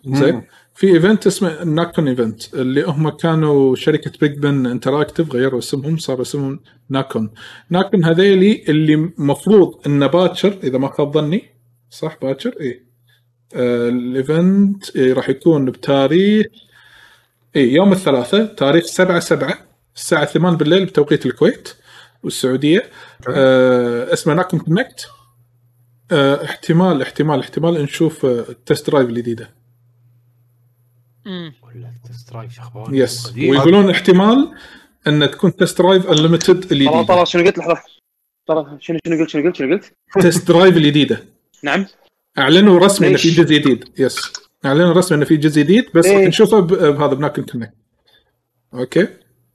زين. 0.07 0.43
في 0.75 0.87
event 0.95 1.27
اسمه 1.27 1.65
Nacon 1.65 2.09
event 2.09 2.55
اللي 2.55 2.83
هم 2.83 3.09
كانوا 3.09 3.77
شركة 3.77 4.13
Bigben 4.21 4.67
Interactive 4.67 5.33
غيروا 5.33 5.59
اسمهم 5.59 5.97
صار 5.99 6.23
اسمهم 6.23 6.61
Nacon 6.89 7.31
Nacon 7.71 8.05
هذيلي 8.05 8.65
اللي 8.69 8.97
مفروض 9.19 9.81
إنه 9.87 10.07
باكر 10.07 10.59
إذا 10.65 10.79
ما 10.79 10.89
خاب 10.89 11.13
ظني. 11.15 11.45
صح 11.91 12.19
باكر؟ 12.23 12.55
اي 12.61 12.83
آه 13.55 13.89
ال 13.89 14.07
event 14.07 14.97
إيه 14.97 15.13
راح 15.13 15.29
يكون 15.29 15.65
بتاريخ 15.65 16.47
اي 17.57 17.73
يوم 17.73 17.93
الثلاثاء 17.93 18.45
تاريخ 18.55 18.85
7 18.85 19.21
7 19.21 19.59
الساعة 19.97 20.25
8 20.25 20.57
بالليل 20.59 20.85
بتوقيت 20.85 21.27
الكويت 21.27 21.75
والسعودية. 22.23 22.83
آه 23.29 24.13
اسمه 24.13 24.35
Nacon 24.35 24.61
Connect 24.61 25.07
آه 26.13 26.45
احتمال 26.45 27.03
احتمال 27.03 27.41
احتمال 27.41 27.83
نشوف 27.83 28.25
آه 28.27 28.45
ال 28.49 28.57
Test 28.57 28.91
Drive 28.91 29.09
الجديدة. 29.09 29.64
ولا 31.27 31.91
Test 32.09 32.31
Drive 32.33 32.53
شو 32.53 32.61
أخبار 32.63 32.95
yes 32.95 33.27
قديم. 33.27 33.51
ويقولون 33.51 33.91
احتمال 33.91 34.53
ان 35.07 35.31
تكون 35.31 35.57
Test 35.57 35.79
Drive 35.79 36.07
Unlimited 36.07 36.73
الجديده 36.73 37.03
طلال 37.03 37.29
شنو 37.29 37.45
قلت؟ 37.45 37.59
لحظة. 37.59 37.77
طلال 38.47 38.67
شنو 38.81 38.99
شنو 39.07 39.19
قلت؟ 39.19 39.29
شنو 39.31 39.43
قلت؟ 39.43 39.57
شنو 39.57 39.75
قلت؟ 39.75 39.93
Test 40.21 40.49
Drive 40.49 40.77
الجديده 40.77 41.25
نعم. 41.63 41.87
أعلنوا 42.39 42.79
رسمي 42.79 43.09
انه 43.09 43.17
في؟ 43.17 43.29
جزء 43.31 43.43
جديد. 43.43 43.85
yes 43.99 44.33
أعلنوا 44.65 44.93
رسمي 44.93 45.17
انه 45.19 45.25
في 45.25 45.37
جزء 45.37 45.63
جديد 45.63 45.85
بس 45.95 46.07
راح؟ 46.07 46.17
نشوفه 46.21 46.61
بهذا 46.61 47.15
ب 47.15 47.19
Nacon 47.19 47.43
Connect 47.45 47.73
أوكي. 48.75 49.09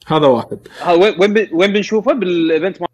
هذا 0.07 0.25
واحد. 0.27 0.59
ها 0.81 0.91
وين 0.93 1.15
وين 1.19 1.33
ب- 1.33 1.49
وين 1.51 1.73
بنشوفه؟ 1.73 2.13
بال 2.14 2.32
event 2.32 2.77
مال 2.81 2.89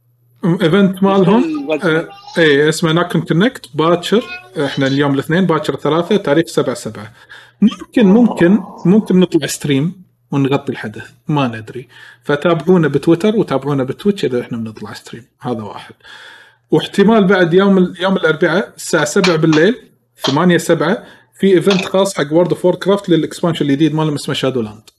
event 0.61 1.03
مالهم؟ 1.03 1.71
آه 1.71 2.09
اي 2.37 2.69
اسمه 2.69 2.91
Nacon 2.91 3.21
Connect 3.21 3.69
باكر 3.75 4.23
إحنا 4.65 4.87
اليوم 4.87 5.13
الاثنين 5.13 5.45
باكر 5.45 5.75
ثلاثة 5.75 6.17
تاريخ 6.17 6.47
7 6.47 6.73
7 6.75 7.11
ممكن 7.61 8.05
ممكن 8.05 8.59
ممكن 8.85 9.19
نطلع 9.19 9.47
stream 9.47 10.03
ونغطي 10.31 10.71
الحدث 10.71 11.09
ما 11.27 11.47
ندري. 11.47 11.87
فتابعونا 12.23 12.87
بتويتر 12.87 13.35
وتابعونا 13.35 13.83
بتويتش 13.83 14.25
إذا 14.25 14.41
إحنا 14.41 14.57
بنطلع 14.57 14.93
stream 14.93 15.25
هذا 15.41 15.61
واحد. 15.63 15.93
واحتمال 16.71 17.27
بعد 17.27 17.53
يوم 17.53 17.77
ال- 17.77 17.95
يوم 17.99 18.15
الأربعاء 18.17 18.73
الساعة 18.75 19.05
7 19.05 19.35
بالليل 19.35 19.75
8 20.25 20.57
7 20.57 21.03
في 21.39 21.47
event 21.53 21.85
خاص 21.85 22.17
حق 22.17 22.33
World 22.33 22.49
of 22.49 22.65
Warcraft 22.65 22.75
لل 22.75 23.09
expansion 23.09 23.65
الجديد 23.65 23.95
مالهم 23.95 24.13
اسمه 24.15 24.35
Shadowlands 24.35 24.89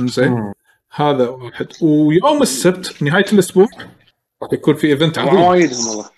زين 0.00 0.52
هذا 0.94 1.28
واحد. 1.28 1.66
ويوم 1.82 2.42
السبت 2.42 3.02
نهاية 3.02 3.24
الأسبوع 3.32 3.66
راح 4.42 4.52
يكون 4.52 4.74
في 4.74 4.86
event 4.86 5.18
عظيم. 5.18 5.40
وايدهم 5.40 5.86
والله. 5.88 6.10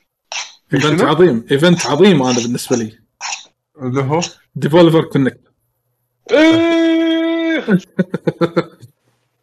event؟ 0.75 1.01
عظيم. 1.03 1.45
event 1.51 1.87
عظيم 1.87 2.23
أنا 2.23 2.37
بالنسبة 2.39 2.77
لي. 2.77 2.99
اللي 3.83 4.03
هو؟ 4.03 4.21
Devolver 4.55 5.05
Connect 5.05 5.41
إيه. 6.31 7.65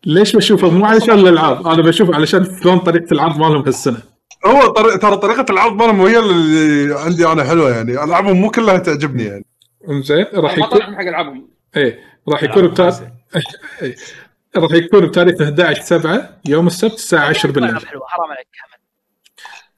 ليش 0.06 0.36
بشوفه؟ 0.36 0.70
مو 0.70 0.86
علشان 0.86 1.20
الالعاب 1.20 1.68
أنا 1.68 1.82
بشوفه 1.82 2.16
علشان 2.16 2.60
شلون 2.64 2.80
طريقة 2.80 3.14
العرض 3.14 3.38
مالهم 3.38 3.62
هالسنة. 3.62 3.98
هو 4.46 4.68
طريق 4.68 4.98
ترى 4.98 5.18
طريقة 5.18 5.46
العرض 5.50 5.74
مالهم 5.74 6.02
هي 6.02 6.20
اللي 6.20 7.00
عندي 7.00 7.28
أنا 7.28 7.44
حلوة 7.44 7.70
يعني. 7.76 8.04
ألعابهم 8.04 8.42
مو 8.42 8.52
كلها 8.52 8.78
تعجبني 8.78 9.24
يعني. 9.24 9.46
زين 9.90 10.26
راح 10.34 10.58
ما 10.58 10.66
يكون 10.66 10.82
حق 10.82 11.02
ألعابهم. 11.02 11.50
إيه 11.78 12.00
راح 12.30 12.44
يكون 12.44 12.68
بتاريخ 12.68 12.96
إيه. 13.82 13.96
راح 14.56 14.72
يكون 14.72 15.08
بتاريخ 15.08 15.42
11 15.42 15.82
7 15.82 16.30
يوم 16.46 16.68
السبت 16.68 16.94
الساعة 16.94 17.30
10 17.30 17.52
بالليل. 17.52 17.88
حلوة 17.88 18.08
حرام 18.08 18.32
عليك 18.32 18.48
أحمد. 18.66 18.80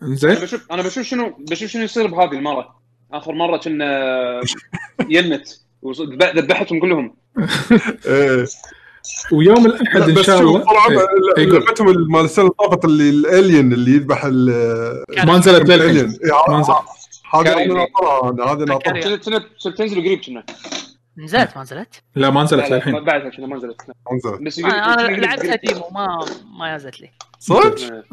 أنا 0.02 0.16
زين 0.16 0.36
بشوف 0.36 0.72
أنا 0.72 0.82
بشوف 0.82 1.04
شنو 1.04 1.36
بشوف 1.40 1.70
شنو 1.70 1.84
يصير 1.84 2.08
بهذه 2.08 2.32
المرة. 2.32 2.78
آخر 3.14 3.34
مرة 3.34 3.58
كنا 3.58 4.42
ذب- 5.86 6.24
ذبحتهم 6.38 6.80
كلهم 6.80 7.16
إيه 8.06 8.46
ويوم 9.32 9.66
الأحد 9.66 9.98
لا 10.10 10.20
ان 10.20 10.24
شاء 10.24 10.40
الله 10.40 10.60
إيه. 10.90 11.08
إيه،. 11.38 11.46
لعبتهم 11.46 12.12
مال 12.12 12.26
السنة 12.26 12.46
اللي 12.46 12.56
طافت 12.60 12.86
اللي 12.86 13.10
الالين 13.10 13.74
اللي 13.74 13.92
يذبح 13.92 14.22
ال- 14.26 15.04
ما 15.26 15.38
نزلت 15.38 15.70
للحين 15.70 15.82
الالين 15.90 16.18
إيه، 16.24 16.54
ما 16.54 16.60
نزل. 16.60 16.74
هذه 17.34 17.44
كاري. 17.44 17.64
أنا 17.66 17.74
ناطرها 17.74 18.54
هذه 18.54 18.64
ناطرها 18.64 19.00
كانت 19.02 19.24
تنزل 19.78 20.00
قريب 20.02 20.20
كنا 20.20 20.44
نزلت 21.18 21.58
ما 21.58 21.62
نزلت 21.62 22.04
لا 22.16 22.30
ما 22.30 22.44
نزلت 22.44 22.72
للحين 22.72 23.04
بعدها 23.04 23.30
كنا 23.30 23.48
ما 23.48 23.56
نزلت 23.58 23.82
نزلت 24.14 24.42
بس 24.42 24.60
أنا 24.60 25.08
لعبتها. 25.08 25.56
ديمو 25.56 25.90
ما 25.92 26.26
ما 26.60 26.76
نزلت 26.76 27.02
لي 27.02 27.10
صدق؟ 27.40 27.80
إيه. 27.82 28.04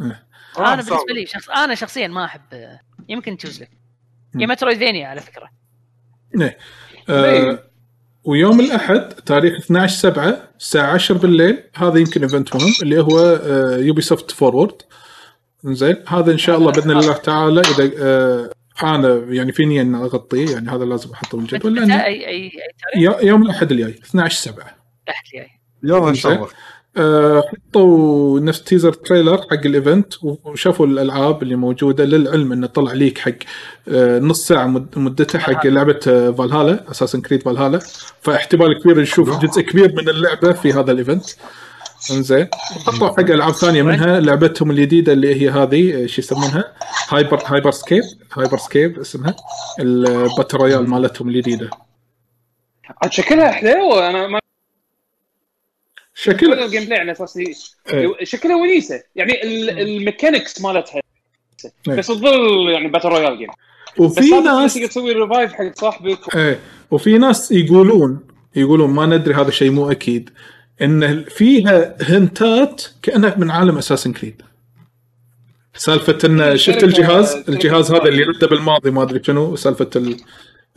آه، 0.58 0.72
أنا. 0.72 0.74
بالنسبة 0.74 1.12
لي 1.14 1.26
شخص 1.26 1.50
أنا 1.50 1.74
شخصيا 1.74 2.08
ما 2.08 2.24
احب 2.24 2.40
يمكن 3.08 3.36
تجوز 3.36 3.62
لك. 3.62 3.70
هي 4.36 4.46
مترويدفينيا 4.46 5.06
على 5.08 5.20
فكرة. 5.20 5.48
إيه. 6.40 6.58
آه 7.08 7.58
ويوم 8.24 8.60
الأحد 8.60 9.08
تاريخ 9.08 9.54
12 9.58 9.96
7 9.96 10.38
الساعة 10.60 10.92
10 10.94 11.18
بالليل 11.18 11.62
هذا 11.74 11.98
يمكن 11.98 12.22
event 12.22 12.56
مهم 12.56 12.72
اللي 12.82 13.00
هو 13.00 13.18
آه 13.20 13.76
Ubisoft 13.76 14.30
Forward 14.30 14.82
زين 15.64 15.96
هذا 16.08 16.32
إن 16.32 16.38
شاء 16.38 16.58
الله 16.58 16.72
بإذن 16.72 16.90
الله 16.90 17.12
تعالى. 17.16 17.60
إذا 17.60 17.90
آه 17.98 18.50
أنا 18.82 19.14
يعني 19.28 19.52
في 19.52 19.64
نية 19.64 19.82
إن 19.82 19.94
أغطيه 19.94 20.50
يعني 20.52 20.70
هذا 20.70 20.84
لازم 20.84 21.10
أحطه 21.12 21.38
بالجدول 21.38 21.74
لأن 21.74 21.90
اي 21.90 22.26
اي 22.26 22.26
أي 22.28 22.50
تاريخ؟ 22.50 22.96
يو- 23.22 23.28
يوم 23.28 23.42
الأحد 23.42 23.70
الجاي 23.72 23.90
12 23.90 24.36
7 24.52 24.66
تحت 25.06 25.24
لي 25.34 25.46
يلا 25.82 26.08
إن 26.08 26.14
شاء 26.14 26.32
الله. 26.32 26.48
حطوا 26.98 28.40
نفس 28.40 28.62
teaser 28.62 28.92
trailer 28.92 29.36
حق 29.38 29.52
ال 29.66 29.74
event 29.74 30.14
وشافوا 30.22 30.86
الألعاب 30.86 31.42
اللي 31.42 31.56
موجودة 31.56 32.04
للعلم 32.04 32.52
إنه 32.52 32.66
طلع 32.66 32.92
leak 32.92 33.18
حق 33.18 33.32
آه، 33.88 34.18
نص 34.18 34.46
ساعة 34.48 34.66
مد- 34.66 34.98
مدتها 34.98 35.38
حق 35.38 35.66
لعبة 35.66 36.00
آه، 36.08 36.30
Valhalla 36.30 36.90
Assassin's 36.90 37.20
Creed 37.20 37.42
Valhalla 37.42 37.78
فاحتمال 38.20 38.82
كبير 38.82 39.00
نشوف 39.00 39.44
جزء 39.44 39.62
كبير 39.62 39.92
من 39.96 40.08
اللعبة 40.08 40.52
في 40.52 40.72
هذا 40.72 40.92
ال 40.92 40.97
event 40.97 41.24
إنزين. 42.10 42.48
حطوا 42.86 43.08
حق 43.08 43.20
ألعاب 43.20 43.52
ثانية 43.52 43.82
منها 43.82 44.20
لعبتهم 44.20 44.70
الجديدة 44.70 45.12
اللي 45.12 45.34
هي 45.42 45.50
هذه 45.50 46.02
آه، 46.02 46.06
شو 46.06 46.20
يسمونها؟ 46.20 46.64
Hyper 47.08 47.42
Hyper 47.46 47.70
Scape 47.70 48.02
Hyper 48.32 48.56
Scape 48.58 48.98
اسمها 49.00 49.34
ال 49.80 49.91
battle 49.91 50.56
royale 50.58 50.90
مالتهم 50.90 51.28
الجديدة. 51.28 51.70
عاد 53.02 53.12
شكلها 53.12 53.50
حلوة 53.52 54.10
أنا 54.10 54.26
ما 54.26 54.38
شكلها. 56.14 56.64
ال 56.64 56.84
gameplay 56.84 56.98
على 56.98 57.12
أساس 57.12 57.36
إيه. 57.36 57.54
شكلها 58.24 58.56
ونيسة. 58.56 59.02
يعني 59.16 59.42
ال- 59.42 59.78
ال 59.80 59.88
mechanics 59.88 60.60
مالتها 60.60 61.00
إيه. 61.88 61.94
بس 61.94 62.06
تظل 62.06 62.68
يعني 62.70 62.88
battle 62.88 63.08
royale 63.08 63.38
game 63.38 63.48
وفي 63.98 64.30
ناس 64.30 64.74
تسوي 64.74 65.12
revive 65.12 65.52
حق 65.52 65.78
صاحبك. 65.78 66.36
إيه. 66.36 66.58
وفي 66.90 67.18
ناس 67.18 67.52
يقولون 67.52 68.20
يقولون 68.56 68.90
ما 68.90 69.06
ندري 69.06 69.34
هذا 69.34 69.50
شيء 69.50 69.70
مو 69.70 69.90
أكيد. 69.90 70.30
إن 70.82 71.24
فيها 71.24 71.96
hint 72.02 72.66
ات 72.66 72.82
كأنها 73.02 73.34
من 73.38 73.50
عالم 73.50 73.78
Assassin's 73.78 74.12
Creed 74.12 74.42
سالفة 75.76 76.18
إن 76.24 76.56
شفت 76.56 76.84
الجهاز 76.84 77.44
الجهاز 77.48 77.92
هذا 77.92 78.04
اللي. 78.04 78.22
رده 78.22 78.46
بالماضي 78.46 78.90
ما 78.90 79.02
أدري 79.02 79.24
شنو 79.24 79.56
سالفة 79.56 79.90
ال 79.96 80.16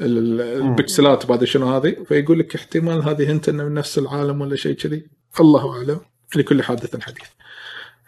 ال- 0.02 0.42
البكسلات 0.42 1.30
ما 1.30 1.36
أدري 1.36 1.46
شنو 1.48 1.76
هذه. 1.76 1.96
فيقول 2.08 2.40
لك 2.40 2.56
احتمال 2.56 3.04
هذه 3.04 3.32
hint 3.32 3.50
إنه 3.50 3.64
من 3.64 3.74
نفس 3.74 3.98
العالم 3.98 4.42
ولا 4.42 4.56
شيء 4.56 4.74
كذي. 4.74 5.06
الله 5.40 5.78
أعلم. 5.78 6.00
لكل 6.36 6.64
حادث 6.64 7.02
حديث. 7.02 7.28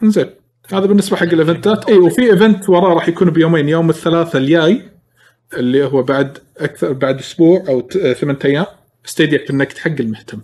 إنزين 0.03 0.29
هذا 0.73 0.85
بالنسبة 0.85 1.17
حق 1.17 1.23
ال 1.23 1.31
event 1.32 1.73
ات. 1.73 1.89
اي 1.89 1.97
وفي 1.97 2.31
event 2.31 2.69
وراه 2.69 2.93
راح 2.93 3.09
يكون 3.09 3.29
بيومين 3.29 3.69
يوم 3.69 3.89
الثلاثاء 3.89 4.41
الجاي 4.41 4.89
اللي 5.53 5.85
هو 5.85 6.03
بعد 6.03 6.37
أكثر 6.57 6.93
بعد 6.93 7.19
أسبوع 7.19 7.63
أو 7.67 7.87
آه، 8.03 8.13
ثمانية 8.13 8.39
أيام 8.45 8.65
Stadia 9.05 9.47
Connect 9.47 9.77
حق 9.77 9.91
المهتم 9.99 10.41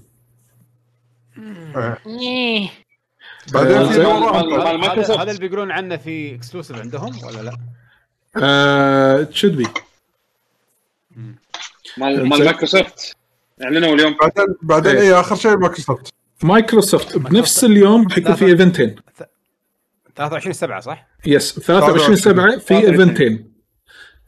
إيه. 2.07 2.69
بعدين 3.53 3.89
في 3.89 4.01
هذا 5.13 5.23
اللي 5.23 5.39
بيقولون 5.39 5.71
عنه 5.71 5.97
في 5.97 6.35
exclusive 6.35 6.77
عندهم 6.77 7.23
ولا 7.23 7.41
لا؟ 7.41 7.57
آه 8.43 9.27
should 9.31 9.55
be 9.55 9.67
مال 11.97 12.29
مال 12.29 12.43
مايكروسوفت 12.45 13.15
إعلنوا 13.63 13.95
اليوم. 13.95 14.17
بعدين 14.21 14.55
بعدين 14.61 14.95
إيه. 14.95 15.01
اي 15.01 15.19
آخر 15.19 15.35
شيء 15.35 15.57
Microsoft 15.57 16.13
Microsoft 16.43 17.17
بنفس 17.17 17.63
اليوم 17.63 18.03
راح 18.07 18.17
يكون 18.17 18.35
في 18.35 18.45
إيفنتين. 18.45 18.95
23 20.15 20.53
7 20.53 20.79
صح؟ 20.79 21.07
yes 21.25 21.59
23 21.59 22.15
7 22.15 22.57
في 22.57 22.73
event 22.77 23.23
ين. 23.23 23.51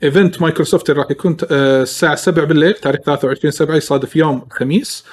event 0.04 0.42
Microsoft 0.42 0.92
راح 0.92 1.12
يكون 1.12 1.38
آه، 1.52 1.82
الساعة 1.82 2.16
7 2.16 2.46
بالليل 2.46 2.74
تاريخ 2.74 3.00
23 3.02 3.52
7 3.52 3.76
يصادف 3.76 4.16
يوم 4.16 4.48
خميس 4.52 5.04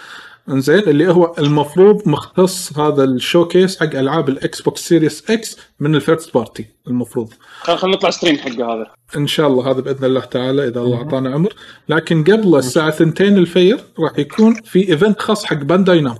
إنزين 0.49 0.79
اللي 0.79 1.09
هو 1.09 1.35
المفروض 1.39 2.09
مختص 2.09 2.79
هذا 2.79 3.05
ال 3.05 3.13
showcase 3.13 3.81
حق 3.81 3.95
ألعاب 3.95 4.29
ال 4.29 4.63
Xbox 4.63 4.81
Series 4.89 5.31
X 5.31 5.57
من 5.81 5.95
ال 5.95 6.01
first 6.01 6.35
party 6.35 6.67
المفروض. 6.89 7.33
خل- 7.61 7.77
خلينا 7.77 7.97
نطلع 7.97 8.11
stream 8.11 8.37
حقه 8.39 8.75
هذا. 8.75 8.87
إن 9.17 9.27
شاء 9.27 9.47
الله 9.47 9.71
هذا 9.71 9.81
بإذن 9.81 10.05
الله 10.05 10.21
تعالى 10.21 10.69
إذا 10.69 10.81
الله 10.81 10.97
أعطانا 10.97 11.31
عمر. 11.35 11.53
لكن 11.89 12.25
قبل 12.25 12.57
الساعة 12.57 12.89
2 12.89 13.39
الفير 13.39 13.81
راح 13.99 14.19
يكون 14.19 14.55
في 14.55 14.89
event 14.89 15.21
خاص 15.21 15.45
حق 15.45 15.57
Bandai 15.57 16.01
Nam 16.01 16.17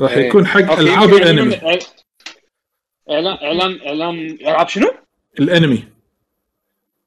راح 0.00 0.10
إيه. 0.12 0.26
يكون 0.26 0.46
حق 0.46 0.58
ألعاب 0.78 1.08
يمكن 1.10 1.22
الأنمي. 1.22 1.54
يعلنون- 1.54 1.80
اعلان 3.10 3.36
اعلان 3.42 3.80
اعلان 3.86 4.18
العاب 4.40 4.68
شنو؟ 4.68 4.94
الأنمي. 5.40 5.84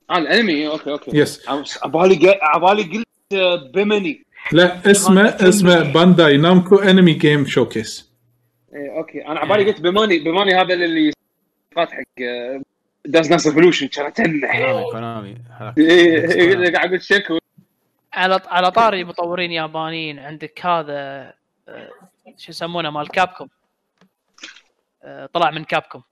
آه 0.10 0.18
الأنمي. 0.18 0.68
okay 0.68 0.92
okay. 0.92 1.18
yes 1.18 1.48
عبالي 1.84 2.40
عبالي 2.42 2.84
قلت 2.84 3.08
آه، 3.34 3.72
بيمني 3.74 4.26
لا 4.52 4.92
اسمه 4.92 5.22
اسمه 5.30 5.94
Bandai 5.94 6.38
Namco 6.38 6.76
anime 6.76 7.14
game 7.14 7.46
showcase 7.46 8.10
إيه، 8.74 8.98
okay. 8.98 9.26
أنا 9.28 9.40
عبالي 9.40 9.64
قلت 9.72 9.82
بيماني 9.82 10.20
بيماني 10.20 10.56
هذا 10.56 10.74
اللي 10.74 11.12
فات 11.76 11.92
حق 11.92 12.04
داز 13.06 13.30
ناس 13.32 13.48
ايفولوشن 13.48 13.88
كان 13.88 14.14
تنح 14.14 14.60
كونامي. 14.92 15.38
إيه، 15.78 16.32
إيه، 16.34 16.74
قاعد 16.74 16.88
أقول 16.88 17.02
شكو. 17.02 17.38
على 18.14 18.42
على 18.48 18.72
طاري 18.72 19.04
مطورين 19.04 19.52
يابانيين 19.52 20.20
عندك 20.20 20.66
هذا 20.66 21.34
آه، 21.70 21.90
شو 22.38 22.50
يسمونه 22.52 22.90
مال 22.90 23.08
كابكوم. 23.08 23.50
آه، 25.04 25.26
طلع 25.34 25.52
من 25.52 25.64
كابكوم. 25.64 26.04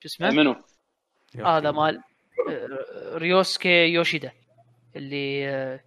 شو 0.00 0.06
اسمه؟ 0.08 0.30
منو؟ 0.30 0.56
هذا 1.46 1.70
مال 1.70 2.00
آه، 2.50 3.18
ريوسكي 3.18 3.68
يوشيدا 3.68 4.32
اللي 4.96 5.48
آه، 5.48 5.80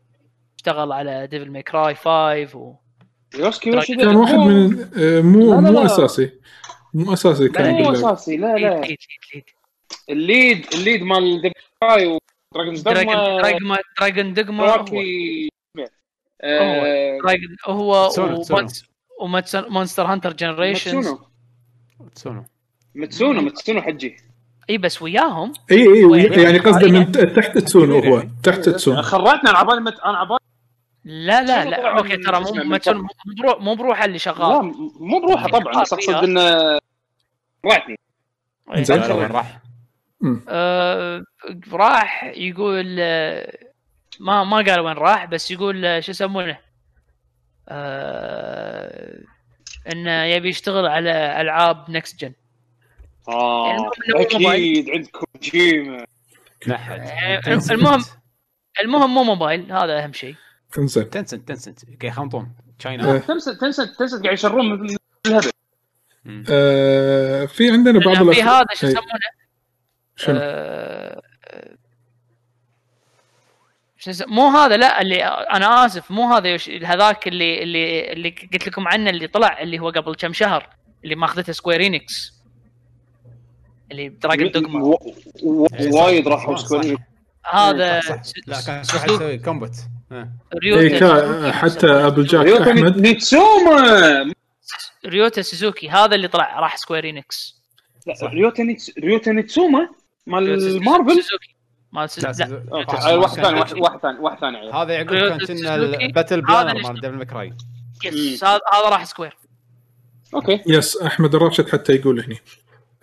اشتغل 0.55 0.91
على 0.91 1.27
ديفل 1.27 1.51
ماي 1.51 1.63
كراي 1.63 1.95
5 1.95 2.55
و 2.55 2.75
يوسكي 3.35 3.71
ترى 3.71 3.79
وش 3.79 3.87
كان 3.87 4.15
واحد 4.15 4.33
من 4.35 4.89
آه، 4.97 5.21
مو 5.21 5.55
لا، 5.55 5.61
لا، 5.61 5.71
مو 5.71 5.79
لا. 5.79 5.85
أساسي. 5.85 6.31
مو 6.93 7.13
أساسي 7.13 7.43
لا 7.45 7.51
كان 7.51 7.73
مو. 7.83 7.91
أساسي. 7.91 8.37
لا 8.37 8.55
لا. 8.57 8.81
ليد 8.81 8.97
ليد 9.33 9.43
الليد 10.09 10.67
الليد 10.73 11.01
مال 11.01 11.51
ودراجونز 12.53 12.81
دراجون 12.81 13.13
دوغما 13.13 13.41
دراجون 13.41 13.77
دراجون 13.99 14.33
دقما 14.33 14.63
هو. 14.63 14.67
راكي 14.67 15.49
آه، 16.43 17.17
دراجون 17.17 17.57
هو. 17.65 18.09
وبانس 18.19 18.92
ومونستر 19.23 20.05
هانتر 20.05 20.33
جنريشنز 20.33 21.07
ماتسونو 21.07 22.09
تسونو 22.15 22.45
ماتسونو 22.95 23.41
ماتسونو 23.41 23.81
حجي. 23.81 24.17
إي 24.69 24.77
بس 24.77 25.01
وياهم. 25.01 25.53
إي 25.71 25.87
إي؟ 25.87 26.43
يعني 26.43 26.57
قصده 26.57 26.91
من 26.91 27.11
تحت 27.11 27.57
تسونو 27.57 27.99
هو. 27.99 28.23
تحت 28.43 28.69
تسونو. 28.69 29.01
خرعتنا 29.01 29.49
أنا 29.49 29.57
عبالي 29.57 29.81
مت... 29.81 29.99
أنا 29.99 30.17
عبالي 30.17 30.39
لا 31.03 31.41
لا 31.41 31.65
لا. 31.65 31.97
okay 31.97 32.17
ترى 32.17 32.39
مو 32.39 32.51
ماتسونو؟ 32.51 33.01
مو 33.01 33.07
برو- 33.37 33.59
مو 33.59 33.75
بروحه 33.75 34.05
اللي 34.05 34.13
لا 34.13 34.17
شغال 34.17 34.73
مو 34.99 35.19
بروحه 35.19 35.47
طبعا. 35.47 35.81
بس 35.81 35.93
أقصد 35.93 36.13
إنه. 36.13 36.79
زين. 38.75 38.97
لا، 38.97 39.07
لا، 39.07 39.13
وين 39.13 39.31
راح؟ 39.31 39.59
آه، 40.49 41.23
راح 41.71 42.23
يقول 42.23 42.95
ما 44.19 44.43
ما 44.43 44.57
قال 44.57 44.79
وين 44.79 44.97
راح 44.97 45.25
بس 45.25 45.51
يقول 45.51 46.03
شو 46.03 46.11
يسمونه؟ 46.11 46.57
آه، 47.69 49.19
إنه 49.93 50.23
يبي 50.23 50.49
يشتغل 50.49 50.85
على 50.85 51.41
ألعاب 51.41 51.91
next 51.91 52.19
gen 52.21 52.33
آه 53.29 53.67
يعني 53.67 54.25
أكيد 54.25 54.89
عند 54.89 55.07
كوجيما. 55.07 56.05
Tencent. 57.45 57.71
المهم- 57.71 58.05
المهم 58.83 59.13
مو 59.13 59.23
موبايل 59.23 59.71
هذا 59.71 60.03
أهم 60.03 60.13
شيء. 60.13 60.35
انزين 60.77 61.09
Tencent 61.09 61.47
Tencent 61.47 61.85
قاعد 61.85 62.03
يخلطون 62.03 62.43
إيه. 62.43 62.75
China 62.79 63.17
Tencent 63.17 63.55
Tencent 63.55 63.87
Tencent 63.99 64.19
قاعد 64.21 64.33
يشرون 64.33 64.69
من 64.69 64.97
الهبل. 65.27 65.51
آه 66.49 67.45
في 67.45 67.71
عندنا 67.71 67.99
بعض 67.99 68.31
في 68.31 68.43
هذا 68.43 68.65
شو 68.73 68.87
إي، 68.87 68.91
يسمونه؟ 68.91 69.07
شنو؟ 70.15 70.35
آه، 70.35 70.39
آه، 70.41 71.21
مو 74.27 74.47
هذا 74.47 74.77
لا 74.77 75.01
اللي 75.01 75.23
أنا 75.25 75.85
آسف 75.85 76.11
مو 76.11 76.33
هذا 76.33 76.47
يوش- 76.49 76.69
هذاك 76.69 77.27
اللي 77.27 77.63
اللي 77.63 78.11
اللي 78.13 78.29
قلت 78.53 78.67
لكم 78.67 78.87
عنه 78.87 79.09
اللي 79.09 79.27
طلع 79.27 79.61
اللي 79.61 79.79
هو 79.79 79.89
قبل 79.89 80.15
كم 80.15 80.33
شهر 80.33 80.69
اللي 81.03 81.15
ماخذته 81.15 81.53
Square 81.53 82.01
Enix 82.01 82.33
اللي 83.91 84.09
دراجون 84.09 84.51
دوغما 84.51 84.83
و- 84.83 84.99
و- 85.43 85.67
إيه، 85.79 85.91
صح، 85.91 86.01
وايد 86.01 86.27
راحوا 86.27 86.55
صح. 86.55 86.65
سكوير 86.65 86.97
هذا 87.51 87.99
صح. 88.01 88.21
لا 88.47 88.61
كان 88.67 88.81
يسوي 88.81 89.37
كومبات 89.37 89.77
آه. 90.11 90.29
ريوتا 90.63 91.51
حتى. 91.51 91.87
ابل 91.87 92.25
جاك 92.25 92.47
أحمد. 92.67 92.97
نيتسوما 92.97 94.33
ريوتا 95.05 95.41
سوزوكي 95.41 95.89
هذا 95.89 96.15
اللي 96.15 96.27
طلع 96.27 96.59
راح 96.59 96.77
سكويرينكس 96.77 97.55
لا 98.07 98.13
صح. 98.13 98.31
ريوتا 98.31 98.63
نيتس 98.63 98.91
ريوتا 98.99 99.31
نيتسوما 99.31 99.89
مال 100.27 100.83
مارفل 100.83 101.23
سوزوكي 101.23 101.52
مال 101.93 102.09
أوكي، 102.73 103.15
واحد 103.15 103.35
ثاني 103.41 103.59
واحد 103.59 103.99
ثاني 103.99 104.19
واحد 104.19 104.39
ثاني. 104.39 104.71
هذا 104.71 104.93
يعقوب 104.93 105.17
كان 105.17 105.37
كنا. 105.39 105.75
الباتل 105.75 106.41
بلانر 106.41 106.81
مال 106.81 107.01
ديفل 107.01 107.15
ماكراي. 107.15 107.53
يس 108.05 108.43
هذا 108.43 108.59
راح 108.89 109.05
سكوير. 109.05 109.37
okay. 110.33 110.61
yes 110.67 111.01
أحمد 111.01 111.35
الراشد 111.35 111.69
حتى 111.69 111.93
يقول 111.93 112.19
هني. 112.19 112.37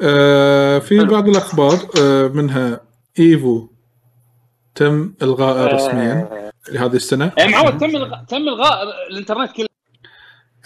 آه 0.01 0.79
في. 0.79 1.05
بعض 1.05 1.29
الأخبار 1.29 1.79
آه 2.01 2.29
منها 2.29 2.81
Evo 3.19 3.69
تم 4.75 5.15
الغائه 5.23 5.67
رسميا 5.67 6.29
آه، 6.33 6.53
لهذه 6.73 6.97
السنة. 6.97 7.33
يا 7.39 7.47
معود 7.47 7.79
تم 7.79 7.97
الغاء 7.97 8.25
تم 8.29 8.37
إلغاء 8.37 8.85
الإنترنت 9.11 9.53
كله. 9.53 9.70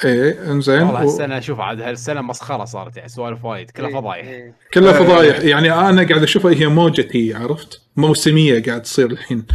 إيه 0.04 0.50
إنزين. 0.52 0.82
والله 0.82 0.92
و- 0.92 0.96
هالسنة 1.10 1.40
شوف 1.40 1.60
عاد 1.60 1.80
هالسنة 1.80 2.20
مسخرة 2.20 2.64
صارت 2.64 2.96
يعني 2.96 3.08
سوالف 3.08 3.44
وايد 3.44 3.70
كلها 3.70 4.00
فضايح. 4.00 4.26
إيه. 4.26 4.54
كلها 4.74 4.92
فضايح. 4.92 5.38
يعني 5.40 5.72
أنا 5.72 6.02
قاعد 6.08 6.22
أشوفها 6.22 6.52
هي 6.54 6.66
موجة 6.66 7.08
هي 7.12 7.34
عرفت؟ 7.34 7.80
موسمية 7.96 8.62
قاعد 8.62 8.82
تصير 8.82 9.10
الحين 9.10 9.46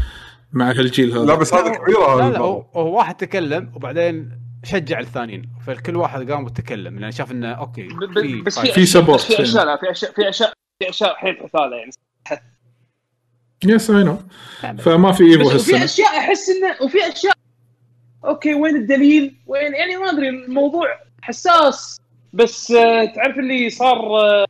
مع 0.53 0.69
هالجيل 0.69 1.11
هذا. 1.11 1.25
لا 1.25 1.35
بس 1.35 1.53
هذه 1.53 1.73
كبيرة 1.75 2.15
لا 2.21 2.29
لا. 2.33 2.39
هو, 2.39 2.65
هو 2.75 2.97
واحد 2.97 3.15
تكلم 3.15 3.71
وبعدين 3.75 4.31
شجع 4.63 4.99
الثانيين. 4.99 5.49
فالكل 5.67 5.95
واحد 5.95 6.31
قام 6.31 6.43
وتكلم 6.45 6.99
لأن 6.99 7.11
شاف 7.11 7.31
إنه 7.31 7.51
okay 7.51 7.87
ب- 7.87 8.43
بس 8.43 8.59
فايدة. 8.59 8.73
في 8.73 8.85
في 8.85 9.01
بس 9.01 9.25
في. 9.25 9.41
أشياء 9.41 9.65
لا 9.65 9.77
في 9.77 9.91
أشياء 9.91 10.11
في 10.11 10.29
أشياء 10.29 10.53
في 10.83 10.89
أشياء 10.89 11.15
حيل 11.15 11.37
حثاله 11.43 11.75
يعني. 11.75 11.91
yes 13.65 13.89
I 13.91 14.03
know 14.03 14.17
فما 14.79 15.11
في 15.11 15.23
Evo 15.23 15.49
هالسنة. 15.49 15.83
أشياء 15.83 16.17
أحس 16.17 16.49
إنه 16.49 16.85
وفي 16.85 16.97
أشياء 17.13 17.33
okay 18.25 18.53
وين 18.53 18.75
الدليل؟ 18.75 19.35
وين؟ 19.47 19.73
يعني 19.73 19.97
ما 19.97 20.09
أدري 20.09 20.29
الموضوع 20.29 20.87
حساس. 21.21 21.97
بس 22.33 22.71
آه، 22.71 23.05
تعرف 23.05 23.37
اللي 23.37 23.69
صار 23.69 23.97
آه، 23.97 24.45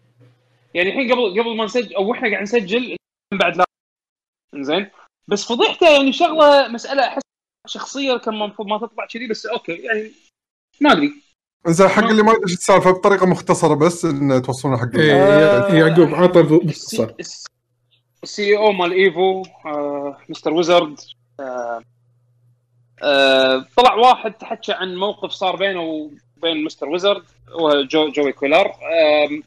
يعني 0.74 0.90
الحين 0.90 1.12
قبل 1.12 1.42
قبل 1.42 1.58
ما 1.58 1.66
نسجل 1.66 1.96
أو 1.96 2.14
إحنا 2.14 2.30
قاعد 2.30 2.42
نسجل 2.42 2.96
بعد 3.34 3.58
لا. 3.58 3.66
زين 4.56 4.90
بس 5.28 5.46
فضيحته 5.46 5.90
يعني 5.90 6.14
شغلة 6.14 6.68
مسألة 6.68 7.08
أحس 7.08 7.22
شخصية 7.68 8.18
كان 8.18 8.34
المفروض 8.34 8.68
ما 8.68 8.78
تطلع 8.78 9.06
كذي 9.06 9.28
بس 9.28 9.46
okay 9.46 9.72
يعني 9.72 10.12
ما 10.82 10.92
أدري. 10.92 11.14
إنزين 11.68 11.88
حق 11.88 12.04
اللي 12.04 12.24
ما 12.24 12.32
يدري 12.32 12.44
إيش 12.44 12.54
السالفة 12.54 12.92
بطريقة 12.92 13.26
مختصرة 13.26 13.74
بس 13.74 14.06
إن 14.06 14.42
توصلنا 14.42 14.78
حق 14.78 14.96
إيه 14.96 15.14
آه، 15.14 15.74
يعقوب 15.74 16.16
عطى 16.16 16.44
باختصار 16.44 17.16
ال 18.24 18.58
CEO 18.58 18.72
مال 18.72 18.92
Evo 18.92 19.44
آه، 19.66 20.18
Mr. 20.30 20.54
Wizard 20.54 21.00
آه، 21.40 21.82
آه، 23.04 23.66
طلع 23.78 23.94
واحد 23.94 24.34
تحكى 24.34 24.72
عن 24.74 24.96
موقف 24.96 25.32
صار 25.32 25.56
بينه 25.56 25.82
وبين 25.82 26.64
Mr. 26.64 26.90
Wizard 26.90 27.24
و 27.60 27.73
Joe 27.73 28.12
Joey 28.12 28.32
Cuellar 28.32 28.66
آم، 28.68 29.44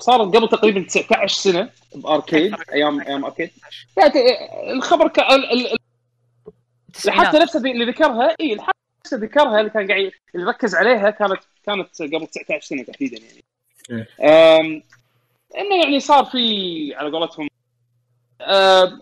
صارت 0.00 0.36
قبل 0.36 0.48
تقريبا 0.48 0.82
19 0.82 1.28
سنة 1.40 1.70
بأركيد 1.94 2.54
أيام 2.72 3.00
أيام 3.00 3.24
أركيد. 3.24 3.50
يعني 3.96 4.12
الخبر 4.72 5.08
ك... 5.08 5.18
الحادثة 7.06 7.42
نفسها 7.42 7.60
اللي 7.70 7.84
ذكرها 7.84 8.36
إي 8.40 8.52
الحادثة 8.52 8.76
ذكرها 9.26 9.60
اللي 9.60 9.70
كان 9.70 9.88
قاعد 9.88 10.10
اللي 10.34 10.46
ركز 10.46 10.74
عليها 10.74 11.10
كانت 11.10 11.40
كانت 11.66 12.02
قبل 12.02 12.26
19 12.26 12.60
سنة 12.66 12.82
تحديدا 12.82 13.18
يعني. 13.18 14.06
آم، 14.20 14.82
إنه 15.58 15.82
يعني 15.84 16.00
صار 16.00 16.24
في 16.24 16.94
على 16.96 17.10
قولتهم 17.10 17.48
آم، 18.40 19.00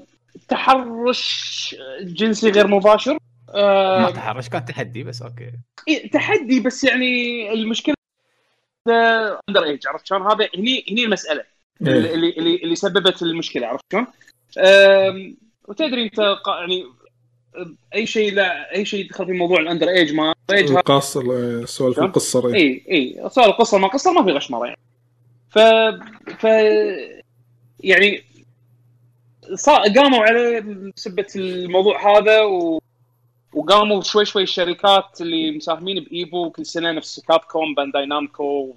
تحرش 0.48 1.76
جنسي 2.00 2.50
غير 2.50 2.66
مباشر. 2.66 3.18
ما 3.54 4.10
تحرش 4.10 4.48
كان 4.48 4.64
تحدي 4.64 5.04
بس 5.04 5.22
أوكي 5.22 5.52
إيه، 5.88 6.10
تحدي 6.10 6.60
بس 6.60 6.84
يعني 6.84 7.52
المشكلة 7.52 7.94
under 9.48 9.64
age 9.64 9.86
عرفت 9.86 10.06
شلون 10.06 10.22
هذا 10.22 10.48
هني 10.56 10.84
هني 10.90 11.04
المسألة 11.04 11.44
إيه. 11.86 11.92
اللي 11.92 12.30
اللي 12.30 12.56
اللي 12.56 12.76
سببت 12.76 13.22
المشكلة 13.22 13.66
عرفت 13.66 13.84
شلون؟ 13.90 14.06
وتدري 15.68 16.04
أنت 16.04 16.20
قا- 16.20 16.60
يعني 16.60 16.84
أي 17.94 18.06
شيء 18.06 18.32
لا 18.34 18.74
أي 18.74 18.84
شيء 18.84 19.04
يدخل 19.04 19.26
في 19.26 19.32
موضوع 19.32 19.60
ال 19.60 19.65
under 19.65 19.88
age 19.88 20.14
ما 20.14 20.34
age 20.50 20.70
هذا 20.70 20.78
القاص 20.78 21.12
سوالف؟ 21.64 21.98
القصة 21.98 22.54
إيه. 22.54 22.54
إي 22.54 22.84
إي 22.90 23.28
سؤال 23.30 23.46
القصة 23.46 23.78
ما 23.78 23.88
قصة 23.88 24.12
ما 24.12 24.24
في 24.24 24.30
غشمرة 24.30 24.66
يعني 24.66 24.78
ف 25.50 25.58
ف 26.38 26.44
يعني 27.80 28.24
صار 29.54 29.80
قاموا 29.80 30.18
عليه 30.18 30.60
بسبه 30.96 31.26
الموضوع 31.36 32.18
هذا 32.18 32.42
و... 32.42 32.80
وقاموا 33.52 34.02
شوي 34.02 34.24
شوي 34.24 34.42
الشركات 34.42 35.20
اللي 35.20 35.50
مساهمين 35.50 36.04
ب 36.04 36.16
Evo 36.16 36.50
كل 36.50 36.66
سنة 36.66 36.92
نفس 36.92 37.20
Capcom 37.20 37.74
Bandai 37.74 38.06
Namco 38.06 38.74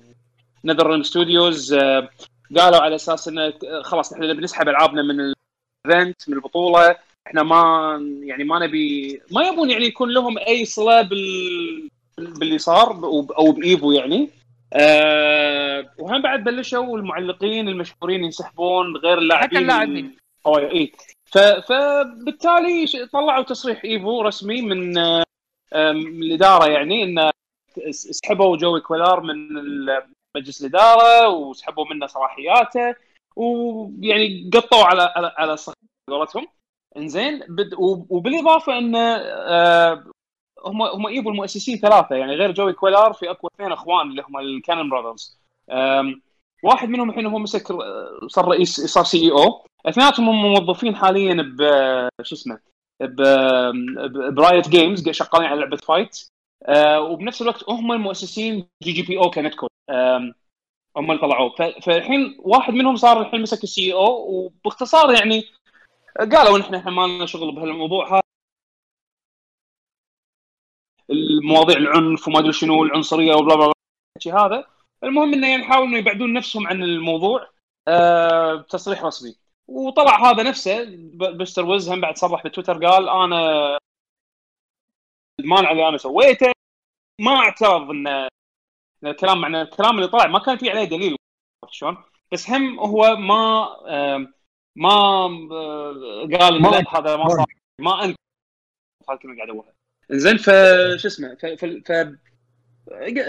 NetherRealm 0.66 1.04
Studios 1.04 1.74
آه، 1.74 2.10
قالوا 2.58 2.80
على 2.80 2.96
أساس 2.96 3.28
إنه 3.28 3.54
آه، 3.66 3.82
خلاص 3.82 4.14
إحنا 4.14 4.28
نبي 4.28 4.42
نسحب 4.42 4.70
ألعابنا 4.70 5.02
من 5.02 5.20
ال 5.20 5.38
event 5.38 6.30
من 6.30 6.36
البطولة. 6.36 6.96
إحنا 7.28 7.44
ما 7.44 7.62
يعني 8.24 8.44
ما 8.44 8.60
نبي 8.60 9.22
ما 9.32 9.48
يبون 9.48 9.70
يعني 9.70 9.86
يكون 9.86 10.10
لهم 10.10 10.38
أي 10.38 10.66
صلة 10.66 11.02
بال 11.02 11.90
باللي 12.18 12.58
صار 12.58 12.92
أو 13.38 13.52
ب 13.52 13.62
Evo 13.62 13.92
يعني. 13.92 14.30
أه 14.74 15.92
وهم 16.00 16.22
بعد 16.22 16.44
بلشوا 16.44 16.98
المعلقين 16.98 17.68
المشهورين 17.68 18.24
ينسحبون 18.24 18.98
غير 18.98 19.18
اللاعبين. 19.18 19.50
حتى 19.50 19.58
اللاعبين. 19.58 20.16
اي 20.48 20.92
فبالتالي 21.32 22.86
طلعوا 23.14 23.44
تصريح 23.44 23.86
Evo 23.86 24.22
رسمي 24.22 24.62
من 24.62 24.98
الإدارة 25.74 26.72
يعني 26.72 27.04
إن 27.04 27.32
سحبوا 27.92 28.58
Joey 28.58 28.82
Cuellar 28.82 29.22
من 29.22 29.48
مجلس 30.38 30.62
الإدارة 30.62 31.30
وسحبوا 31.30 31.86
منه 31.86 32.08
صلاحياته 32.08 32.96
ويعني 33.36 34.50
قطوا 34.54 34.84
على 34.84 35.14
على 35.16 35.34
على 35.38 35.58
قولتهم. 36.10 36.48
إنزين 36.98 37.44
وبالإضافة 38.10 38.78
إن 38.78 38.96
هم 40.66 40.82
هم 40.82 41.08
Evo 41.08 41.30
المؤسسين 41.30 41.78
ثلاثة 41.78 42.16
يعني 42.16 42.36
غير 42.36 42.52
Joey 42.52 42.74
Cuellar 42.74 43.14
في 43.14 43.32
أكو 43.32 43.48
اثنين 43.48 43.72
إخوان 43.72 44.10
اللي 44.10 44.22
هم 44.22 44.38
ال 44.38 44.45
Cannon 44.45 44.90
Brothers. 44.90 45.40
واحد 46.64 46.90
منهم 46.90 47.10
الحين 47.10 47.26
هو 47.26 47.40
مسك 47.40 47.68
صار 48.28 48.48
رئيس 48.48 48.82
صار 48.82 49.04
CEO. 49.04 49.66
اثنيناتهم 49.86 50.30
هم 50.30 50.42
موظفين 50.42 50.96
حاليا 50.96 51.34
ب 51.58 51.62
شو 52.24 52.36
اسمه 52.36 52.60
ب- 53.02 54.36
ب 54.36 54.43
Riot 54.43 54.70
Games 54.70 55.10
شغالين 55.10 55.48
على 55.50 55.60
لعبة 55.60 55.78
fight 55.78 56.30
آه، 56.66 57.02
وبنفس 57.02 57.42
الوقت 57.42 57.70
هم 57.70 57.92
المؤسسين 57.92 58.68
جي 58.84 58.92
جي 58.92 59.02
بي 59.02 59.18
أو 59.18 59.30
كنت 59.30 59.56
كود 59.56 59.70
هم 60.98 61.12
اللي 61.12 61.22
طلعوه. 61.22 61.56
فالحين 61.82 62.38
واحد 62.40 62.74
منهم 62.74 62.96
صار 62.96 63.22
الحين 63.22 63.42
مسك 63.42 63.64
ال 63.64 63.94
CEO 63.94 64.30
وباختصار 64.30 65.14
يعني 65.14 65.44
قالوا 66.20 66.58
نحن 66.58 66.76
إحنا 66.76 66.92
ما 66.92 67.08
لنا 67.08 67.26
شغل 67.26 67.56
بهالموضوع 67.56 68.14
هذا. 68.14 68.22
المواضيع 71.10 71.78
العنف 71.78 72.28
وما 72.28 72.40
أدري 72.40 72.54
شنو 72.54 72.84
العنصرية 72.84 73.36
و 73.36 73.40
blah 73.40 73.56
blah 73.56 73.74
هذا. 74.46 74.66
المهم 75.04 75.34
إنه 75.34 75.50
يعني 75.50 75.64
يحاولوا 75.64 75.88
إنه 75.88 75.98
يبعدون 75.98 76.34
نفسهم 76.34 76.68
عن 76.68 76.84
الموضوع 76.84 77.50
آه 77.88 78.56
بتصريح 78.56 79.04
رسمي. 79.04 79.36
وطلع 79.68 80.32
هذا 80.32 80.44
نفسه 80.44 80.86
بستر 81.14 81.66
ويز 81.66 81.90
هم 81.90 82.02
بعد 82.02 82.18
صرح 82.18 82.44
بتويتر 82.44 82.86
قال 82.86 83.10
أنا 83.10 83.78
المانع 85.40 85.72
اللي 85.72 85.88
أنا 85.90 85.98
سويته. 85.98 86.52
ما 87.22 87.32
أعترض 87.32 87.90
إن 87.90 88.28
الكلام 89.06 89.42
مع 89.42 89.62
الكلام 89.62 89.96
اللي 89.96 90.08
طلع 90.08 90.28
ما 90.28 90.40
كان 90.40 90.58
في 90.58 90.70
عليه 90.70 90.84
دليل 90.84 91.16
شلون؟ 91.70 91.98
بس 92.32 92.50
هم 92.50 92.80
هو 92.80 93.16
ما 93.16 93.68
آم، 94.16 94.34
ما 94.76 94.90
آه، 95.52 96.28
قال 96.40 96.62
ما- 96.62 96.84
هذا 96.90 97.18
ما 97.18 97.30
صار. 97.30 97.46
ما 97.80 98.04
انت 98.04 98.16
هذه 99.10 99.16
الكلمة 99.16 99.36
قاعد 99.36 99.50
اقولها 99.50 99.74
زين 100.12 100.38
فشو 100.38 101.08
اسمه 101.08 101.38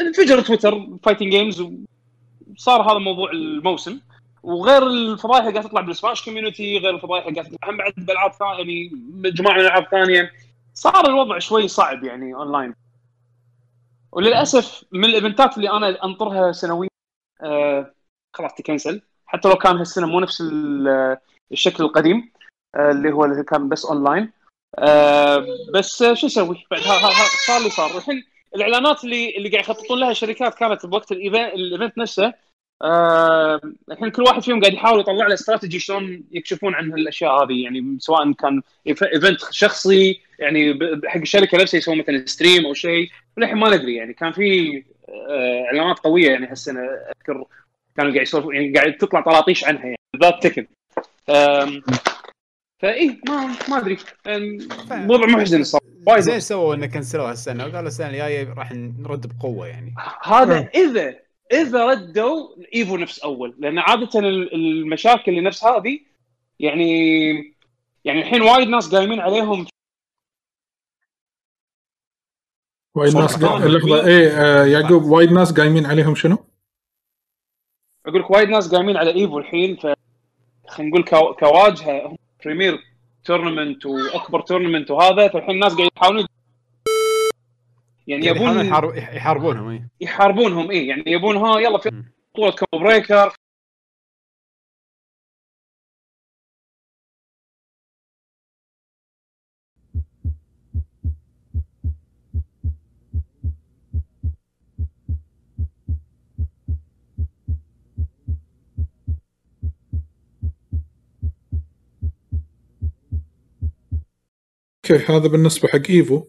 انفجر 0.01 0.41
Twitter 0.41 0.87
fighting 1.03 1.31
games 1.31 1.65
وصار 2.57 2.83
هذا 2.83 2.99
موضوع 2.99 3.31
الموسم. 3.31 4.01
وغير 4.43 4.87
الفضايح 4.87 5.45
اللي 5.45 5.53
قاعد 5.59 5.69
تطلع 5.69 5.81
بال 5.81 5.93
Smash 5.93 6.25
community 6.25 6.79
غير 6.79 6.95
الفضايح 6.95 7.27
اللي 7.27 7.41
قاعد 7.41 7.53
تطلع 7.53 7.71
هم 7.71 7.77
بعد 7.77 7.93
بألعاب 7.97 8.33
ثانية 8.33 8.57
يعني 8.59 8.91
مجموعة 9.13 9.55
من 9.55 9.61
الالعاب 9.61 9.85
ثانية. 9.91 10.33
صار 10.75 11.07
الوضع 11.07 11.39
شوي 11.39 11.69
صعب 11.69 12.05
يعني 12.05 12.35
اونلاين 12.35 12.75
وللأسف 14.13 14.85
من 14.93 15.05
ال 15.05 15.12
event 15.12 15.49
ات 15.49 15.57
اللي 15.57 15.71
أنا 15.71 16.05
أنطرها 16.05 16.53
سنويا 16.53 16.89
آه 17.43 17.95
خلاص 18.35 18.55
تكنسل. 18.55 19.03
حتى 19.27 19.49
لو 19.49 19.55
كان 19.55 19.77
هالسنة 19.77 20.07
مو 20.07 20.21
نفس 20.21 20.41
ال- 20.41 21.17
الشكل 21.53 21.85
القديم 21.85 22.33
آه 22.75 22.91
اللي 22.91 23.13
هو 23.13 23.25
اللي 23.25 23.45
كان 23.45 23.69
بس 23.69 23.85
اونلاين 23.85 24.33
آه 24.79 25.47
بس 25.75 26.03
آه، 26.03 26.15
شو 26.15 26.27
أسوي؟ 26.27 26.65
بعد 26.71 26.81
صار 27.47 27.59
اللي 27.59 27.71
صار. 27.71 27.97
الحين 27.97 28.25
الإعلانات 28.55 29.05
اللي 29.05 29.37
اللي 29.37 29.49
قاعد 29.49 29.65
يخططون 29.65 30.01
لها 30.01 30.11
الشركات 30.11 30.55
كانت 30.55 30.87
بوقت 30.87 31.13
ال 31.13 31.27
event 31.27 31.99
نفسه. 31.99 32.33
آه، 32.83 33.61
الحين 33.91 34.11
كل 34.11 34.23
واحد 34.23 34.43
فيهم 34.43 34.61
قاعد 34.61 34.73
يحاول 34.73 35.01
يطلع 35.01 35.27
له 35.27 35.35
استراتيجي 35.35 35.79
شلون 35.79 36.25
يكشفون 36.33 36.75
عن 36.75 36.93
هالأشياء 36.93 37.45
هذه. 37.45 37.65
يعني 37.65 37.97
سواء 37.99 38.33
كان 38.33 38.63
event 38.87 39.41
شخصي 39.51 40.21
يعني 40.39 40.79
حق 41.07 41.21
الشركة 41.21 41.59
نفسها 41.59 41.79
يسوون 41.79 41.99
مثلا 41.99 42.27
stream 42.27 42.67
أو 42.67 42.75
شيء. 42.75 43.09
وللحين 43.37 43.57
ما 43.57 43.77
ندري 43.77 43.95
يعني. 43.95 44.15
كان 44.15 44.33
في 44.33 44.77
آه، 45.09 45.65
إعلانات 45.67 45.99
قوية 45.99 46.31
يعني 46.31 46.47
هالسنة. 46.47 46.81
أذكر 46.81 47.45
كانوا 47.97 48.13
قاعد 48.13 48.23
يسولفون 48.23 48.55
يعني 48.55 48.73
قاعد 48.73 48.97
تطلع 48.97 49.21
طراطيش 49.21 49.65
عنها 49.65 49.83
يعني. 49.85 49.99
بالذات 50.13 50.43
Tekken 50.43 50.67
آم، 52.85 52.89
فإيه 52.91 53.21
ما 53.29 53.57
ما 53.69 53.79
أدري. 53.79 53.99
آم، 54.27 54.59
وضع 55.11 55.27
محزن 55.27 55.65
صار 55.65 55.81
وايد 56.07 56.21
زين 56.21 56.41
سووا 56.41 56.75
إنه 56.75 56.87
كنسلوها 56.87 57.33
السنة 57.33 57.65
وقالوا 57.67 57.89
السنة 57.89 58.09
الجاية 58.09 58.53
راح 58.53 58.73
نرد 58.73 59.27
بقوة 59.39 59.67
يعني. 59.67 59.95
هذا 60.23 60.69
اذا 60.75 61.19
إذا 61.53 61.87
ردوا 61.87 62.49
إيفو 62.75 62.97
نفس 62.97 63.19
أول. 63.19 63.57
لأن 63.59 63.79
عادة 63.79 64.19
ال- 64.21 64.55
المشاكل 64.55 65.23
اللي 65.33 65.41
نفس 65.41 65.65
هذه 65.65 66.01
يعني 66.61 67.55
يعني 68.05 68.21
الحين 68.21 68.43
وايد 68.43 68.69
ناس 68.69 68.95
قايمين 68.95 69.21
عليهم. 69.21 69.67
وايد 72.95 73.17
ناس. 73.17 73.39
لحظة 73.43 74.07
إيه 74.07 74.29
آه 74.29 74.65
يعقوب 74.67 75.03
وايد 75.03 75.33
ناس 75.33 75.53
قايمين 75.53 75.87
عليهم 75.87 76.15
شنو؟ 76.15 76.39
أقول 78.07 78.21
لك 78.21 78.31
وايد 78.31 78.49
ناس 78.49 78.75
قايمين 78.75 78.97
على 78.97 79.15
Evo 79.15 79.39
الحين 79.39 79.77
ف 79.77 79.87
خلينا 80.69 80.91
نقول 80.91 81.05
كو- 81.05 81.35
كواجهة 81.35 82.07
هم 82.07 82.17
premier 82.45 82.79
tournament 83.25 83.87
واكبر 83.87 84.41
tournament 84.41 84.91
وهذا 84.91 85.29
فالحين 85.29 85.51
الناس 85.51 85.75
قاعد 85.75 85.91
يحاولون 85.97 86.27
يعني 88.07 88.27
يعني 88.27 88.39
يبون 88.41 88.67
يحارب- 88.67 88.95
يحاربونهم 88.97 89.69
إي 89.71 89.83
يحاربونهم 90.01 90.71
إيه 90.71 90.89
يعني 90.89 91.03
يبون 91.07 91.37
ها 91.37 91.61
يلا 91.61 91.79
في. 91.79 92.03
بطولة 92.35 92.51
Combo 92.53 92.79
Breaker 92.79 93.33
أوكي 114.91 115.05
هذا 115.13 115.29
بالنسبة 115.29 115.69
حق 115.69 115.91
Evo. 115.91 116.23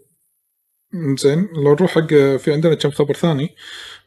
زين 1.20 1.48
لو 1.56 1.74
نروح 1.74 1.92
حق 1.92 2.08
في 2.38 2.54
عندنا 2.54 2.76
كم 2.76 2.92
خبر 2.92 3.14
ثاني. 3.14 3.56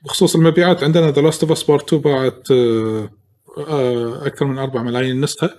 بخصوص 0.05 0.35
المبيعات 0.37 0.85
عندنا 0.85 1.11
The 1.11 1.23
Last 1.23 1.43
of 1.43 1.53
Us 1.53 1.63
Part 1.63 1.93
2 1.95 2.03
باعت 2.03 2.51
آه، 2.51 3.11
آه، 3.59 4.27
أكثر 4.27 4.47
من 4.47 4.59
4 4.59 4.83
ملايين 4.83 5.21
نسخة. 5.21 5.51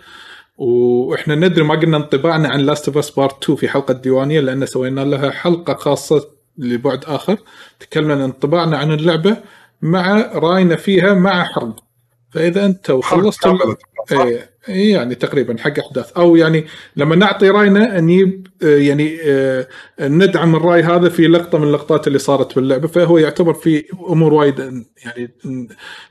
وإحنا 0.58 1.36
ندري 1.36 1.64
ما 1.64 1.76
قلنا 1.76 1.98
انطباعنا 1.98 2.50
عن 2.50 2.60
Last 2.60 2.88
of 2.88 2.98
Us 2.98 3.10
Part 3.12 3.44
2 3.44 3.58
في 3.58 3.68
حلقة 3.70 3.94
ديوانية 3.94 4.40
لأن 4.40 4.66
سوينا 4.66 5.02
لها 5.02 5.32
حلقة 5.32 5.74
خاصة 5.74 6.28
لبعد 6.58 7.06
آخر. 7.06 7.38
تكلمنا 7.80 8.14
عن 8.14 8.22
انطباعنا 8.22 8.78
عن 8.78 8.92
اللعبة 8.92 9.38
مع 9.82 10.32
رأينا 10.36 10.76
فيها 10.76 11.14
مع 11.14 11.44
حرب. 11.44 11.76
فإذا 12.38 12.66
أنت 12.66 12.90
وخلصت؟ 12.90 13.46
إيه 14.12 14.50
إيه 14.70 14.94
يعني 14.94 15.16
تقريبا 15.16 15.56
حق 15.60 15.80
أحداث. 15.80 16.12
أو 16.12 16.36
يعني 16.36 16.66
لما 16.96 17.16
نعطي 17.16 17.50
رأينا 17.50 18.00
نجيب 18.00 18.48
آه، 18.64 18.78
يعني 18.78 19.18
آه، 19.26 19.68
ندعم 20.02 20.56
الرأي 20.56 20.84
هذا 20.84 21.10
في 21.10 21.28
لقطة 21.28 21.58
من 21.58 21.68
اللقطات 21.68 22.08
اللي 22.08 22.20
صارت 22.20 22.56
باللعبه 22.56 22.88
فهو 22.88 23.18
يعتبر 23.18 23.54
في 23.54 23.84
أمور 24.10 24.34
وايد 24.34 24.60
يعني 25.06 25.32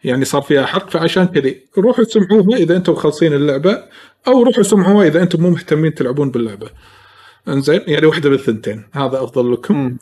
يعني 0.04 0.24
صار 0.24 0.42
فيها 0.42 0.66
حرق. 0.66 0.90
فعشان 0.90 1.26
كذي 1.26 1.60
روحوا 1.78 2.04
سمعوها 2.04 2.58
إذا 2.58 2.76
أنتم 2.76 2.94
خالصين 2.94 3.32
اللعبة 3.32 3.82
أو 4.28 4.42
روحوا 4.42 4.62
سمعوها 4.62 5.06
إذا 5.06 5.22
أنتم 5.22 5.42
مو 5.42 5.50
مهتمين 5.50 5.94
تلعبون 5.94 6.30
باللعبة. 6.30 6.70
إنزين 7.48 7.80
يعني 7.86 8.06
واحدة 8.06 8.30
بالثنتين. 8.30 8.84
هذا 8.92 9.24
أفضل 9.24 9.52
لكم. 9.52 9.96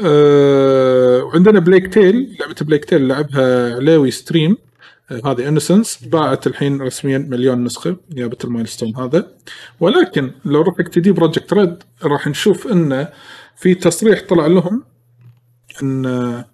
آه 0.00 1.24
وعندنا 1.24 1.60
Plague 1.60 1.94
Tale 1.94 2.36
لعبة 2.40 2.56
Plague 2.60 2.84
Tale 2.84 3.08
لعبها 3.08 3.74
علاوي 3.74 4.10
stream 4.10 4.56
هذه 5.24 5.48
Innocence 5.48 6.04
باعت 6.04 6.46
الحين 6.46 6.82
رسميا 6.82 7.18
مليون 7.18 7.64
نسخة 7.64 7.96
جابت 8.10 8.44
ال 8.44 8.49
milestone 8.49 8.96
هذا. 8.96 9.30
ولكن 9.80 10.30
لو 10.44 10.62
رحت 10.62 10.80
CD 10.80 11.12
Projekt 11.12 11.52
Red 11.52 11.76
راح 12.04 12.28
نشوف 12.28 12.66
انه 12.66 13.08
في 13.56 13.74
تصريح 13.74 14.22
طلع 14.28 14.46
لهم 14.46 14.84
إن 15.82 16.44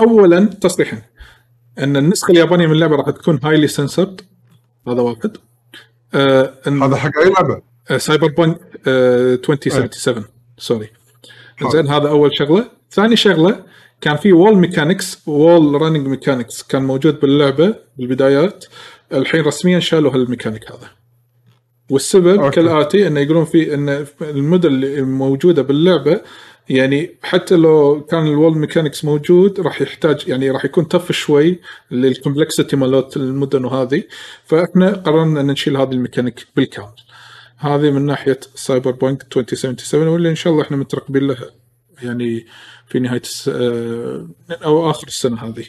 اولا 0.00 0.44
تصريحين. 0.44 1.02
إن 1.78 1.96
النسخة 1.96 2.30
اليابانية 2.30 2.66
من 2.66 2.72
اللعبة 2.72 2.96
راح 2.96 3.10
تكون 3.10 3.40
هايلي 3.44 3.68
سنسرد 3.68 4.20
هذا 4.88 5.00
واحد. 5.00 5.36
آه 6.14 6.54
هذا 6.66 6.96
حق 6.96 7.18
أي 7.18 7.30
لعبة؟ 7.30 7.62
Cyberpunk 7.96 8.58
2077 8.86 10.24
sorry 10.58 10.90
زين 11.72 11.88
هذا 11.88 12.08
أول 12.08 12.30
شغلة. 12.36 12.70
ثاني 12.90 13.16
شغلة 13.16 13.64
كان 14.00 14.16
في 14.16 14.32
wall 14.32 14.56
mechanics 14.56 15.28
wall 15.28 15.82
running 15.82 16.06
mechanics 16.06 16.62
كان 16.62 16.82
موجود 16.82 17.20
باللعبة 17.20 17.74
بالبدايات. 17.96 18.64
الحين 19.12 19.40
رسميا 19.40 19.78
شالوا 19.78 20.14
هالميكانيك 20.14 20.72
هذا. 20.72 20.90
والسبب 21.90 22.40
أوكي. 22.40 22.56
كالآتي 22.56 23.06
إنه 23.06 23.20
يقولون 23.20 23.44
في 23.44 23.74
إن 23.74 24.06
المدن 24.22 24.68
اللي 24.68 25.02
موجودة 25.02 25.62
باللعبة 25.62 26.20
يعني 26.68 27.14
حتى 27.22 27.56
لو 27.56 28.06
كان 28.10 28.26
ال 28.26 28.32
wall 28.32 28.58
mechanics 28.58 29.04
موجود 29.04 29.60
راح 29.60 29.82
يحتاج 29.82 30.28
يعني 30.28 30.50
راح 30.50 30.64
يكون 30.64 30.88
tough 30.88 31.12
شوي 31.12 31.60
لل 31.90 32.04
complexity 32.04 32.76
مالت 32.76 33.16
المدن 33.16 33.64
وهذه 33.64 34.02
فإحنا 34.44 34.90
قررنا 34.92 35.40
إن 35.40 35.46
نشيل 35.46 35.76
هذه 35.76 35.92
الميكانيك 35.92 36.46
بالكامل. 36.56 36.94
هذه 37.56 37.90
من 37.90 38.06
ناحية 38.06 38.40
Cyberpunk 38.54 39.22
2077 39.36 40.08
واللي 40.08 40.30
إن 40.30 40.34
شاء 40.34 40.52
الله 40.52 40.64
إحنا 40.64 40.76
مترقبين 40.76 41.26
لها. 41.26 41.50
يعني 42.02 42.46
في 42.88 42.98
نهاية 42.98 43.20
الس... 43.20 43.48
آه، 43.48 44.28
أو 44.50 44.90
آخر 44.90 45.06
السنة 45.06 45.44
هذه. 45.44 45.64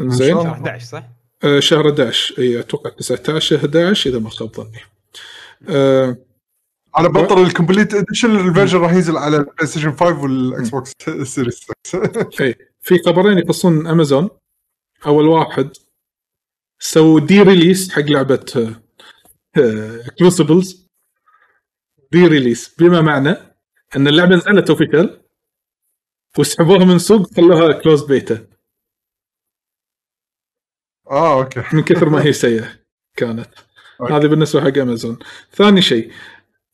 زين؟ 0.00 0.34
شهر 0.34 0.40
الله. 0.40 0.52
11 0.52 0.84
صح؟ 0.84 1.04
آه، 1.44 1.60
شهر 1.60 1.88
11 1.88 2.34
إي 2.38 2.60
أتوقع 2.60 2.90
19 2.90 3.56
11 3.56 4.10
إذا 4.10 4.18
ما 4.18 4.30
خاب 4.30 4.52
ظني. 4.56 4.80
آه، 5.68 6.16
أنا 6.98 7.08
بطل 7.08 7.42
ال 7.42 7.48
complete 7.48 7.94
edition 7.94 8.48
ال 8.48 8.52
version 8.52 8.78
راح 8.78 8.92
ينزل 8.92 9.16
على 9.16 9.36
ال 9.36 9.66
PlayStation 9.66 9.92
5 9.92 10.22
وال 10.22 10.68
Xbox 10.68 10.92
Series 11.22 11.66
X 11.84 12.44
إي 12.44 12.54
في 12.80 12.98
خبرين 12.98 13.38
يخصون 13.38 13.86
امازون 13.86 14.28
أول 15.06 15.26
واحد 15.26 15.70
سووا 16.78 17.20
de-release 17.20 17.90
حق 17.92 18.02
لعبة 18.02 18.74
Crucible 20.18 20.86
de-release 22.12 22.74
بما 22.78 23.00
معنى 23.00 23.36
أن 23.96 24.08
اللعبة 24.08 24.36
نزلت 24.36 24.70
official 24.70 25.20
وسحبوها 26.38 26.84
من 26.84 26.98
سوق 26.98 27.34
خلوها 27.36 27.72
closed 27.72 28.04
beta 28.04 28.46
آه 31.10 31.38
okay 31.38 31.62
من 31.72 31.82
كثر 31.82 32.08
ما 32.08 32.24
هي 32.24 32.32
سيئة 32.44 32.68
كانت 33.16 33.48
okay. 34.00 34.12
هذه 34.12 34.26
بالنسبة 34.26 34.60
حق 34.60 34.78
امازون 34.78 35.18
ثاني 35.52 35.82
شيء 35.82 36.12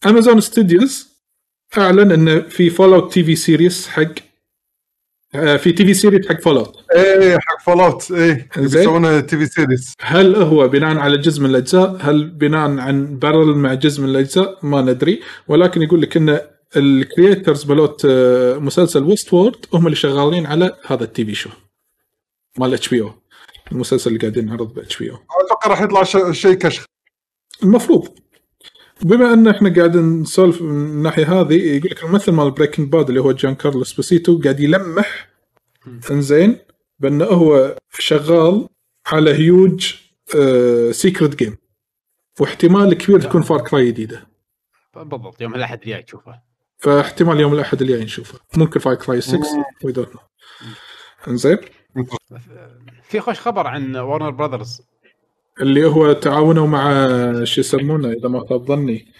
Amazon 0.07 0.41
Studios 0.41 1.15
أعلن 1.79 2.13
انه 2.13 2.41
في 2.41 2.71
Fallout 2.71 3.13
TV 3.13 3.37
series 3.37 3.89
حق 3.89 4.15
في 5.33 5.73
TV 5.73 5.95
series 5.95 6.29
حق 6.29 6.41
Fallout 6.41 6.85
إيه 6.95 7.39
حق 7.39 7.61
Fallout 7.63 8.11
إيه 8.13 8.49
زين. 8.59 8.83
يسوونها 8.83 9.21
TV 9.21 9.47
series 9.47 9.95
هل 10.01 10.37
هو 10.37 10.69
بناء 10.69 10.97
على 10.99 11.19
جزء 11.19 11.43
من 11.43 11.51
الأجزاء؟ 11.51 11.97
هل 12.01 12.31
بناء 12.31 12.79
عن 12.79 13.19
parallel 13.19 13.47
مع 13.57 13.75
جزء 13.75 14.03
من 14.03 14.09
الأجزاء؟ 14.09 14.67
ما 14.67 14.81
ندري 14.83 15.21
ولكن 15.49 15.83
يقول 15.83 16.03
لك 16.03 16.17
إن 16.17 16.41
ال 16.77 16.87
creators 16.87 17.67
مالوت 17.67 18.07
آه، 18.11 18.59
مسلسل 18.59 19.03
Westworld 19.03 19.67
هم 19.75 19.85
اللي 19.87 19.97
شغالين 19.97 20.47
على 20.47 20.77
هذا 20.87 21.05
ال 21.05 21.25
TV 21.25 21.35
show. 21.35 21.51
مال 22.59 22.75
HBO 22.75 23.11
المسلسل 23.73 24.09
اللي 24.11 24.21
قاعدين 24.21 24.47
نعرض 24.47 24.75
ب 24.75 24.99
HBO 24.99 25.17
أتوقع 25.47 25.71
راح 25.71 25.81
يطلع 25.83 26.03
ش- 26.03 26.39
شيء 26.41 26.55
كشخ. 26.55 26.85
المفروض. 27.63 28.09
بما 29.03 29.33
إن 29.35 29.49
إحنا 29.49 29.75
قاعد 29.75 29.97
نسولف 29.97 30.63
من 30.63 30.71
الناحية 30.87 31.41
هذه 31.41 31.55
يقول 31.55 31.91
لك 31.91 32.05
الممثل 32.05 32.33
مال 32.33 32.51
Breaking 32.51 32.89
Bad 32.93 33.09
اللي 33.09 33.21
هو 33.21 33.33
Giancarlo 33.33 33.93
Esposito 33.93 34.41
قاعد 34.43 34.61
يلمح. 34.61 35.29
إنزين. 36.11 36.59
بأنه 36.99 37.25
هو 37.25 37.77
شغال 37.99 38.69
على 39.07 39.35
هيوج 39.35 39.95
secret 40.91 41.35
game 41.37 41.57
واحتمال 42.41 42.95
كبير 42.95 43.21
تكون 43.21 43.43
Far 43.43 43.61
Cry 43.61 43.87
جديدة. 43.87 44.27
بالضبط. 44.95 45.41
يوم 45.41 45.55
الأحد 45.55 45.81
الجاي 45.83 46.03
تشوفه. 46.03 46.54
فاحتمال 46.79 47.41
يوم 47.41 47.55
الأحد 47.55 47.83
الجاي 47.83 48.05
نشوفه. 48.05 48.39
ممكن 48.57 48.81
Far 48.81 48.95
Cry 48.95 49.21
6 49.21 49.39
we 49.85 49.93
don't 49.93 50.09
know 50.15 50.21
إنزين؟ 51.29 51.59
في 53.03 53.21
خوش 53.21 53.41
خبر 53.41 53.67
عن 53.67 53.97
Warner 53.97 54.31
Brothers 54.31 54.83
اللي 55.61 55.87
هو 55.87 56.13
تعاونوا 56.13 56.67
مع 56.67 57.09
شو 57.45 57.61
يسمونه 57.61 58.11
إذا 58.11 58.29
ما 58.29 58.47
خاب 58.49 58.67
ظني. 58.67 59.13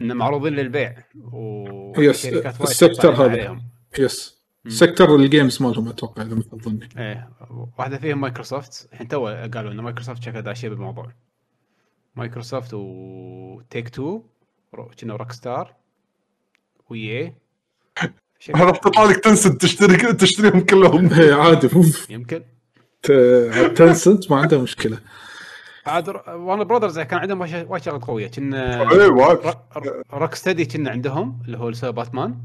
إنه 0.00 0.14
معروضين 0.14 0.52
للبيع. 0.52 1.04
و 1.32 2.00
yes، 2.00 2.24
وايد 2.24 2.46
ال 2.60 2.68
sector 2.68 3.14
هذا. 3.14 3.30
عليهم. 3.30 3.62
yes 3.98 4.38
sector 4.68 5.16
ال 5.16 5.24
games 5.24 5.62
مالهم 5.62 5.88
أتوقع 5.88 6.22
إذا 6.22 6.34
ما 6.34 6.42
خاب 6.50 6.62
ظني. 6.62 6.88
إيه. 6.98 7.30
واحدة 7.78 7.98
فيهم 7.98 8.20
مايكروسوفت 8.20 8.88
الحين 8.92 9.08
تو 9.08 9.26
قالوا 9.26 9.72
إن 9.72 9.80
مايكروسوفت 9.80 10.22
شكلها 10.22 10.40
داشيه 10.40 10.68
بالموضوع. 10.68 11.12
مايكروسوفت 12.16 12.70
و 12.74 13.88
Take-Two 13.88 14.22
كنا 15.00 15.16
Rockstar 15.16 15.74
ويا 16.90 17.34
هذا 18.54 18.70
تطلع 18.70 19.04
لك 19.04 19.16
Tencent 19.16 19.56
تشتري 19.58 20.12
تشتريهم 20.12 20.60
كلهم. 20.60 21.12
إيه، 21.20 21.34
عادي. 21.34 21.68
يمكن. 22.10 22.42
Tencent 23.76 24.30
ما 24.30 24.36
عنده 24.36 24.62
مشكلة. 24.62 24.98
عاد 25.86 26.08
Warner 26.28 26.64
Brothers 26.64 26.98
كان 26.98 27.18
عندهم 27.18 27.40
وايد 27.40 27.82
شغلات 27.82 28.04
قوية. 28.04 28.26
كنا 28.28 28.82
وايد. 28.92 29.38
Rocksteady 30.12 30.64
كنا 30.64 30.90
عندهم 30.90 31.42
اللي 31.44 31.58
هو 31.58 31.64
اللي 31.64 31.76
سوى 31.76 31.92
باتمان 31.92 32.38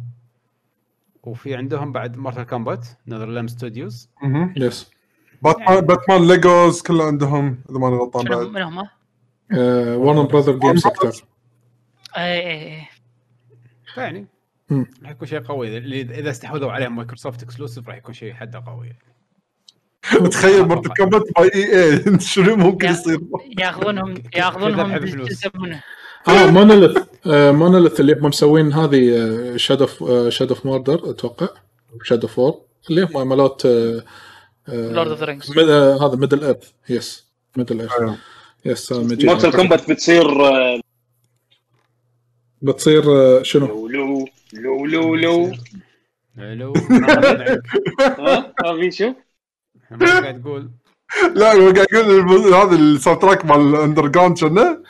وفي 1.23 1.55
عندهم 1.55 1.91
بعد 1.91 2.17
Mortal 2.17 2.43
Kombat 2.43 2.87
NetherRealm 3.07 3.49
Studios 3.49 4.09
مهم. 4.23 4.53
yes 4.57 4.91
Batman 5.41 5.81
Batman 5.81 6.27
LEGOs 6.27 6.81
كله 6.81 7.03
عندهم 7.03 7.59
إذا 7.69 7.79
ماني 7.79 7.95
غلطان 7.95 8.25
بعد. 8.25 8.47
من 8.47 8.61
هم؟ 8.61 8.87
Warner 9.97 10.27
Brothers 10.27 10.59
game 10.59 10.75
sector 10.77 11.11
اي 12.17 12.39
اي 12.47 12.77
اي 12.77 12.87
يعني. 13.97 14.19
مم. 14.19 14.27
راح 15.03 15.11
يكون 15.11 15.27
شيء 15.27 15.39
قوي. 15.39 15.77
اللي 15.77 16.01
إذا 16.01 16.29
استحوذوا 16.29 16.71
عليهم 16.71 16.95
Microsoft 16.95 17.43
exclusive 17.43 17.87
راح 17.87 17.97
يكون 17.97 18.13
شيء 18.13 18.33
حده 18.33 18.63
قوي. 18.67 18.95
تخيل 20.29 20.65
Mortal 20.65 20.87
Kombat 20.87 21.23
by 21.37 21.51
EA 21.55 22.19
شنو 22.33 22.55
ممكن 22.55 22.89
يصير؟ 22.89 23.19
ياخذونهم 23.59 24.13
ياخذونهم 24.35 24.91
آه 26.27 26.45
Monolith 26.51 26.97
آه 27.27 27.51
Monolith 27.51 27.99
اللي 27.99 28.13
هم 28.13 28.25
مسوين 28.25 28.73
هذه 28.73 29.17
آه، 29.17 29.57
Shadow 29.57 29.81
of 29.81 30.03
Shadow 30.29 30.49
of 30.49 30.65
Mordor 30.65 31.09
أتوقع. 31.09 31.47
Shadow 32.03 32.21
of 32.21 32.39
War 32.39 32.61
اللي 32.89 33.03
هم 33.03 33.29
مالوت 33.29 33.65
آه، 33.65 34.03
آه، 34.69 34.91
Lord 34.91 35.07
of 35.09 35.19
the 35.19 35.25
Rings 35.25 35.57
آه، 35.57 36.07
هذا 36.07 36.15
Middle-earth 36.15 36.71
yes 36.89 37.27
Middle-earth. 37.57 38.19
yes 38.65 38.91
آه،. 38.91 39.03
Mortal 39.03 39.51
Kombat 39.51 39.91
بتصير 39.91 40.45
آه، 40.45 40.79
بتصير 42.61 43.03
آه، 43.07 43.43
شنو؟ 43.43 43.87
لو 44.53 44.85
لو 44.85 45.15
لو. 45.15 45.51
لو. 46.37 46.73
ها؟ 46.73 48.53
ها 48.65 48.73
في 48.79 48.91
شو؟ 48.91 49.13
ما 49.91 50.19
قاعد 50.21 50.41
تقول 50.41 50.69
لا 51.35 51.53
هو 51.53 51.71
قاعد 51.71 51.87
يقول 51.93 52.53
هذا 52.53 52.75
ال 52.75 53.19
soundtrack 53.21 53.45
مال 53.45 53.61
ال 53.75 54.07
underground 54.07 54.37
شنو؟ 54.37 54.83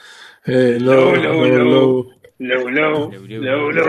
إيه، 0.49 0.77
لو 0.77 1.15
لو- 1.15 1.45
لو 1.45 2.05
لو- 2.39 2.69
لو. 2.69 2.69
لو. 2.69 3.69
لو 3.69 3.83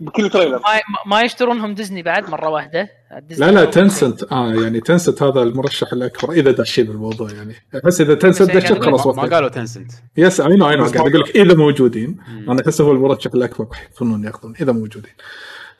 بكل 0.00 0.30
trailer. 0.30 0.60
ما 1.06 1.22
يشترونهم 1.22 1.74
ديزني 1.74 2.02
بعد 2.02 2.30
مرة 2.30 2.48
واحدة. 2.48 2.90
لا 3.38 3.50
لا 3.50 3.64
Tencent 3.64 4.32
آه 4.32 4.54
يعني 4.54 4.80
Tencent 4.80 5.22
هذا 5.22 5.42
المرشح 5.42 5.92
الأكبر. 5.92 6.32
إذا 6.32 6.50
داشين 6.50 6.86
بالموضوع 6.86 7.30
يعني. 7.30 7.54
بس 7.84 8.00
إذا 8.00 8.14
Tencent 8.14 8.48
يعني 8.48 8.60
دشت 8.60 8.82
خلاص 8.82 9.06
ما 9.06 9.22
قالوا 9.22 9.48
Tencent 9.48 9.92
yes 10.16 10.40
I 10.40 10.56
know 10.56 10.70
I 10.70 10.76
know 10.76 10.84
قاعد 10.84 10.96
أقول 10.96 11.20
لك 11.20 11.36
إذا 11.36 11.54
موجودين. 11.54 12.16
أنا 12.48 12.62
أحس 12.62 12.80
هو 12.80 12.92
المرشح 12.92 13.30
الأكبر. 13.34 13.66
يكونون 13.92 14.24
يأخذون 14.24 14.54
إذا 14.60 14.72
موجودين. 14.72 15.12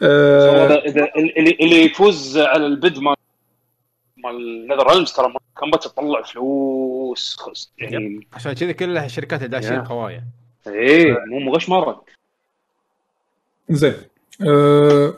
آه 0.02 0.66
هذا؟ 0.66 0.74
إذا 0.74 1.08
اللي 1.16 1.56
اللي 1.60 1.84
يفوز 1.84 2.38
على 2.38 2.66
البد 2.66 2.98
مال 2.98 3.14
مال 4.24 4.66
نذر 4.68 4.92
هولمز 4.92 5.12
ترى 5.12 5.32
كومبات 5.54 5.84
تطلع 5.84 6.22
فلوس. 6.22 7.38
يعني 7.78 8.26
عشان 8.32 8.52
كذا 8.52 8.72
كلها 8.72 9.06
الشركات 9.06 9.42
الداشين 9.42 9.72
يا. 9.72 9.80
قوايا. 9.80 10.24
إيه 10.66 11.16
مو 11.30 11.38
مو 11.38 11.52
غش 11.54 11.68
مره 11.68 12.04
زين. 13.70 13.94
آه 14.46 15.14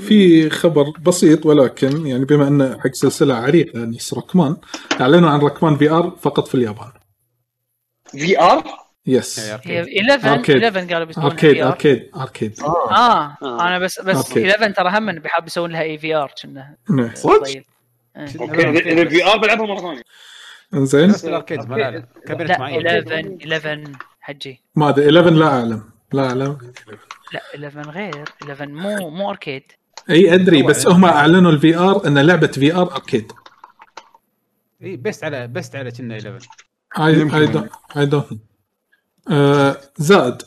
في 0.00 0.50
خبر 0.50 0.90
بسيط 1.02 1.46
ولكن 1.46 2.06
يعني 2.06 2.24
بما 2.24 2.48
انه 2.48 2.78
حق 2.80 2.92
سلسلة 2.92 3.34
عريقة 3.34 3.78
يعني 3.78 3.98
ركمان 4.16 4.56
أعلنوا 5.00 5.30
عن 5.30 5.40
ركمان 5.40 5.76
في 5.76 5.90
ار 5.90 6.16
فقط 6.20 6.48
في 6.48 6.54
اليابان. 6.54 6.92
في 8.04 8.40
ار 8.40 8.64
يس 9.06 9.40
هي 9.40 9.60
هي 9.64 9.80
أركيد. 9.80 10.10
11 10.10 10.32
أركيد. 10.32 10.64
11 10.64 10.92
قالوا 10.92 11.04
بيسوون 11.04 11.26
اركيد. 11.26 11.60
اركيد 11.62 12.10
اركيد 12.16 12.60
آه. 12.62 13.36
أنا 13.42 13.78
بس 13.78 14.00
بس 14.00 14.16
أوكي. 14.16 14.50
11 14.50 14.74
ترى 14.74 14.98
هم 14.98 15.12
بيحب 15.12 15.46
يسوون 15.46 15.72
لها 15.72 15.82
اي 15.82 15.98
في 15.98 16.14
ار 16.14 16.32
كنا. 16.42 16.76
صدق؟ 17.14 17.34
أوكي 17.36 17.64
اذا 18.16 18.78
إذا 18.80 19.08
في 19.08 19.24
ار 19.26 19.36
بلعبها 19.38 19.66
مرة 19.66 19.80
ثانية. 19.80 20.02
إنزين. 20.74 21.08
بس 21.08 21.24
الأركيد 21.24 21.58
لا 21.58 21.66
معين 21.66 22.06
11 22.30 23.36
11 23.42 23.92
حجي. 24.20 24.62
ما 24.74 24.88
أدري 24.88 25.06
11 25.06 25.30
لا 25.30 25.46
أعلم. 25.46 25.82
لا 26.12 26.26
أعلم. 26.26 26.58
لا 27.34 27.40
11 27.54 27.90
غير 27.90 28.24
11 28.42 28.68
مو 28.68 29.10
مو 29.10 29.30
أركيد. 29.30 29.62
أي 30.10 30.34
أدري 30.34 30.62
بس 30.62 30.86
هم 30.86 31.04
أعلنوا 31.04 31.50
الفي 31.50 31.76
آر 31.76 32.06
إن 32.06 32.18
لعبة 32.18 32.46
في 32.46 32.74
آر 32.74 32.94
أركيد. 32.94 33.32
إي 34.82 34.96
بست 34.96 35.24
على 35.24 35.46
بست 35.46 35.76
على 35.76 35.90
كنا 35.90 36.16
11 36.18 36.48
اي. 36.98 37.04
اي 37.06 37.46
دونت 37.46 37.70
I 37.96 38.06
don't 38.06 38.26
آه، 39.30 39.76
زائد 39.96 40.42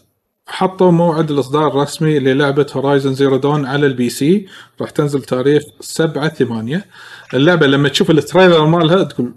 حطوا 0.48 0.92
موعد 0.92 1.32
الإصدار 1.32 1.68
الرسمي 1.68 2.20
للعبة 2.20 2.66
Horizon 2.76 3.14
Zero 3.14 3.38
Dawn 3.38 3.66
على 3.66 3.86
ال 3.86 4.10
PC 4.10 4.48
راح 4.82 4.90
تنزل 4.90 5.22
تاريخ 5.22 5.64
7 5.80 6.28
8 6.28 6.86
اللعبة 7.34 7.68
لما 7.68 7.90
تشوف 7.90 8.12
ال 8.12 8.19
trailer 8.19 8.66
مالها 8.66 9.04
تقول 9.04 9.34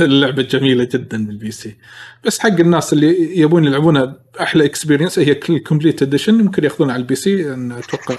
اللعبة 0.00 0.42
جميلة 0.42 0.84
جدا 0.84 1.26
بال 1.26 1.50
PC. 1.50 1.76
بس 2.24 2.38
حق 2.38 2.60
الناس 2.60 2.92
اللي 2.92 3.38
يبون 3.38 3.64
يلعبونها 3.64 4.16
أحلى 4.40 4.64
experience 4.64 5.18
هي 5.18 5.34
كل 5.34 5.58
complete 5.58 6.02
edition 6.02 6.40
يمكن 6.40 6.64
يأخذونها 6.64 6.94
على 6.94 7.00
ال 7.00 7.14
PC 7.14 7.52
أتوقع 7.52 8.16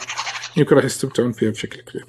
يمكن 0.58 0.76
راح 0.76 0.86
يستمتعون 0.86 1.32
فيها 1.32 1.50
بشكل 1.50 1.82
كبير. 1.82 2.06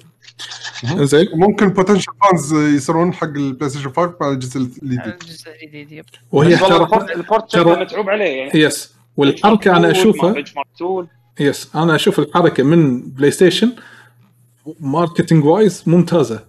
زين 1.05 1.27
ممكن 1.33 1.69
potential 1.69 2.11
fans 2.21 2.53
يصيرون 2.53 3.13
حق 3.13 3.27
ال 3.27 3.69
PlayStation 3.69 3.89
5 3.89 4.15
مع 4.21 4.31
الجزء 4.31 4.59
الجديد. 4.59 4.99
الجزء 4.99 5.49
الجديد 5.63 6.05
وهي 6.31 6.57
ترى 6.57 7.13
ال 7.15 7.23
port 7.23 7.57
متعوب 7.57 8.09
عليه 8.09 8.25
يعني. 8.25 8.59
yes 8.59 8.93
والحركة 9.17 9.77
أنا 9.77 9.91
اشوفها 9.91 10.43
yes 11.39 11.75
أنا 11.75 11.95
أشوف 11.95 12.19
الحركة 12.19 12.63
من 12.63 13.01
PlayStation 13.01 13.71
marketing 14.79 15.45
wise 15.45 15.83
ممتازه 15.87 16.43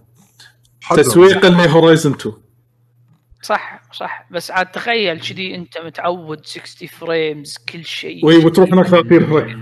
تسويقا 0.95 1.49
ل 1.49 1.57
Horizon 1.57 2.11
2 2.11 2.35
صح 3.45 3.81
صح. 3.93 4.27
بس 4.31 4.51
عاد 4.51 4.71
تخيل 4.71 5.19
كذي 5.19 5.55
أنت 5.55 5.77
متعود 5.77 6.45
60 6.45 6.87
frames 6.87 7.57
كل 7.73 7.85
شيء. 7.85 8.25
وي 8.25 8.45
وتروح 8.45 8.69
هناك 8.73 8.85
تصير 8.85 9.23
هرك 9.25 9.57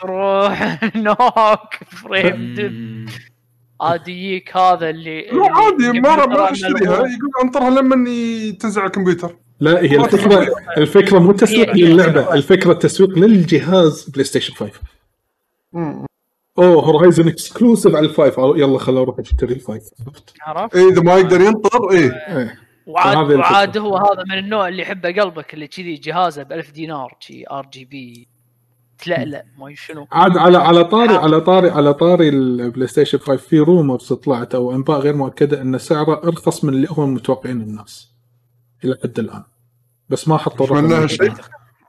تروح 0.00 0.80
نوك 0.96 1.74
frame 2.02 2.54
drop 2.54 3.08
عاد 3.80 4.08
يجيك 4.08 4.56
هذا 4.56 4.90
اللي 4.90 5.20
لا 5.20 5.52
عادي 5.52 6.00
ما 6.00 6.26
ما 6.26 6.52
اشتريها. 6.52 6.92
يقول 6.92 7.30
انطرها 7.44 7.70
لما 7.70 7.96
تنزل 8.60 8.80
على 8.80 8.86
الكمبيوتر. 8.86 9.36
لا 9.60 9.82
هي 9.82 9.96
الفكرة 9.96 10.46
الفكرة 10.76 11.18
مو 11.18 11.32
تسويق 11.32 11.76
للعبة 11.76 12.34
الفكرة. 12.34 12.72
تسويق 12.72 13.18
للجهاز 13.18 14.10
PlayStation 14.10 14.54
5 14.54 14.72
مم. 15.72 16.06
أوه 16.58 16.84
Horizon 16.84 17.28
exclusive 17.28 17.94
على 17.94 18.06
ال 18.06 18.11
five. 18.11 18.38
يلا 18.38 18.78
خل 18.78 18.96
أروح 18.96 19.18
اشتري 19.18 19.54
ال 19.54 19.59
five. 19.59 19.82
عرفت؟ 20.42 20.76
إيه، 20.76 20.88
إذا 20.88 21.02
ما 21.02 21.16
يقدر 21.16 21.40
ينطر 21.40 21.90
إيه. 21.90 22.10
إيه. 22.10 22.67
وعاد. 22.88 23.32
وعاد 23.32 23.78
هو 23.78 23.96
هذا 23.96 24.24
من 24.30 24.38
النوع 24.38 24.68
اللي 24.68 24.82
يحبه 24.82 25.22
قلبك 25.22 25.54
اللي 25.54 25.66
كذي 25.66 25.94
جهازه 25.94 26.42
ب 26.42 26.52
1000 26.52 26.70
دينار 26.70 27.16
شي 27.20 27.44
RGB 27.50 28.28
تلألأ 28.98 29.44
ما 29.58 29.74
شنو. 29.74 30.06
عاد 30.12 30.36
على 30.36 30.58
على 30.58 30.84
طاري. 30.84 31.14
على 31.14 31.40
طاري 31.40 31.70
على 31.70 31.94
طاري 31.94 32.28
ال 32.28 32.86
PlayStation 32.86 33.18
5 33.18 33.36
في 33.36 33.58
rumors 33.58 34.12
طلعت 34.12 34.54
أو 34.54 34.72
إنباء 34.72 35.00
غير 35.00 35.16
مؤكدة 35.16 35.60
إن 35.60 35.78
سعره 35.78 36.20
أرخص 36.24 36.64
من 36.64 36.74
اللي 36.74 36.88
هم 36.90 37.14
متوقعين 37.14 37.60
الناس 37.60 38.12
إلى 38.84 38.98
حد 39.02 39.18
الآن. 39.18 39.44
بس 40.08 40.28
ما 40.28 40.36
حطوا 40.38 40.66
الرقم. 40.66 40.92
هالشيء. 40.92 41.32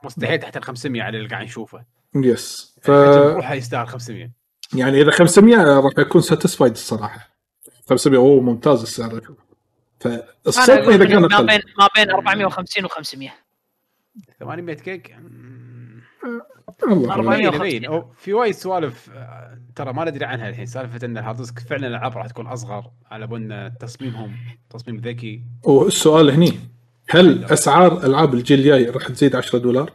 مستحيل 0.04 0.38
تحت 0.38 0.56
ال 0.56 0.62
500 0.62 1.02
على 1.02 1.18
اللي 1.18 1.28
قاعد 1.28 1.44
نشوفه. 1.44 1.84
yes 2.14 2.78
ف 2.82 2.90
روحه 2.90 3.54
يستاهل 3.54 3.86
500 3.88 4.30
يعني 4.74 5.00
إذا 5.00 5.10
500 5.10 5.80
راح 5.80 5.92
اكون 5.98 6.20
satisfied 6.20 6.72
الصراحة. 6.72 7.30
500 7.88 8.18
أوه 8.18 8.40
ممتاز 8.40 8.82
السعر. 8.82 9.20
أقول 10.06 10.94
إذا 10.94 11.04
لك 11.04 11.08
كانت 11.08 11.32
ما. 11.32 11.40
بين 11.40 11.60
ما 11.78 11.88
بين 11.96 12.10
450 12.10 12.84
و500 12.88 13.30
800 14.40 14.76
كيك 14.76 15.16
مم، 15.18 16.02
الله 16.84 17.14
أربعمية. 17.14 17.46
أعلم. 17.48 17.54
يبين 17.54 17.70
يبين 17.70 17.84
أو 17.84 18.12
في 18.18 18.32
وايد 18.32 18.54
سوالف 18.54 19.10
آه، 19.14 19.58
ترى 19.76 19.92
ما 19.92 20.04
ندري 20.04 20.24
عنها 20.24 20.48
الحين 20.48 20.66
سالفة 20.66 21.06
إن 21.06 21.18
ال 21.18 21.22
hard 21.22 21.36
disk 21.36 21.58
فعلا 21.58 21.86
الالعاب 21.86 22.16
راح 22.16 22.26
تكون 22.26 22.46
أصغر 22.46 22.90
على 23.10 23.26
بن 23.26 23.72
تصميمهم 23.80 24.36
تصميم 24.70 24.96
ذكي 25.00 25.42
والسؤال 25.64 26.30
هني 26.30 26.52
هل 27.10 27.44
أسعار 27.44 28.04
ألعاب 28.06 28.34
الجيل 28.34 28.58
الجاي 28.58 28.84
راح 28.84 29.08
تزيد 29.08 29.36
10 29.36 29.58
دولار؟ 29.58 29.92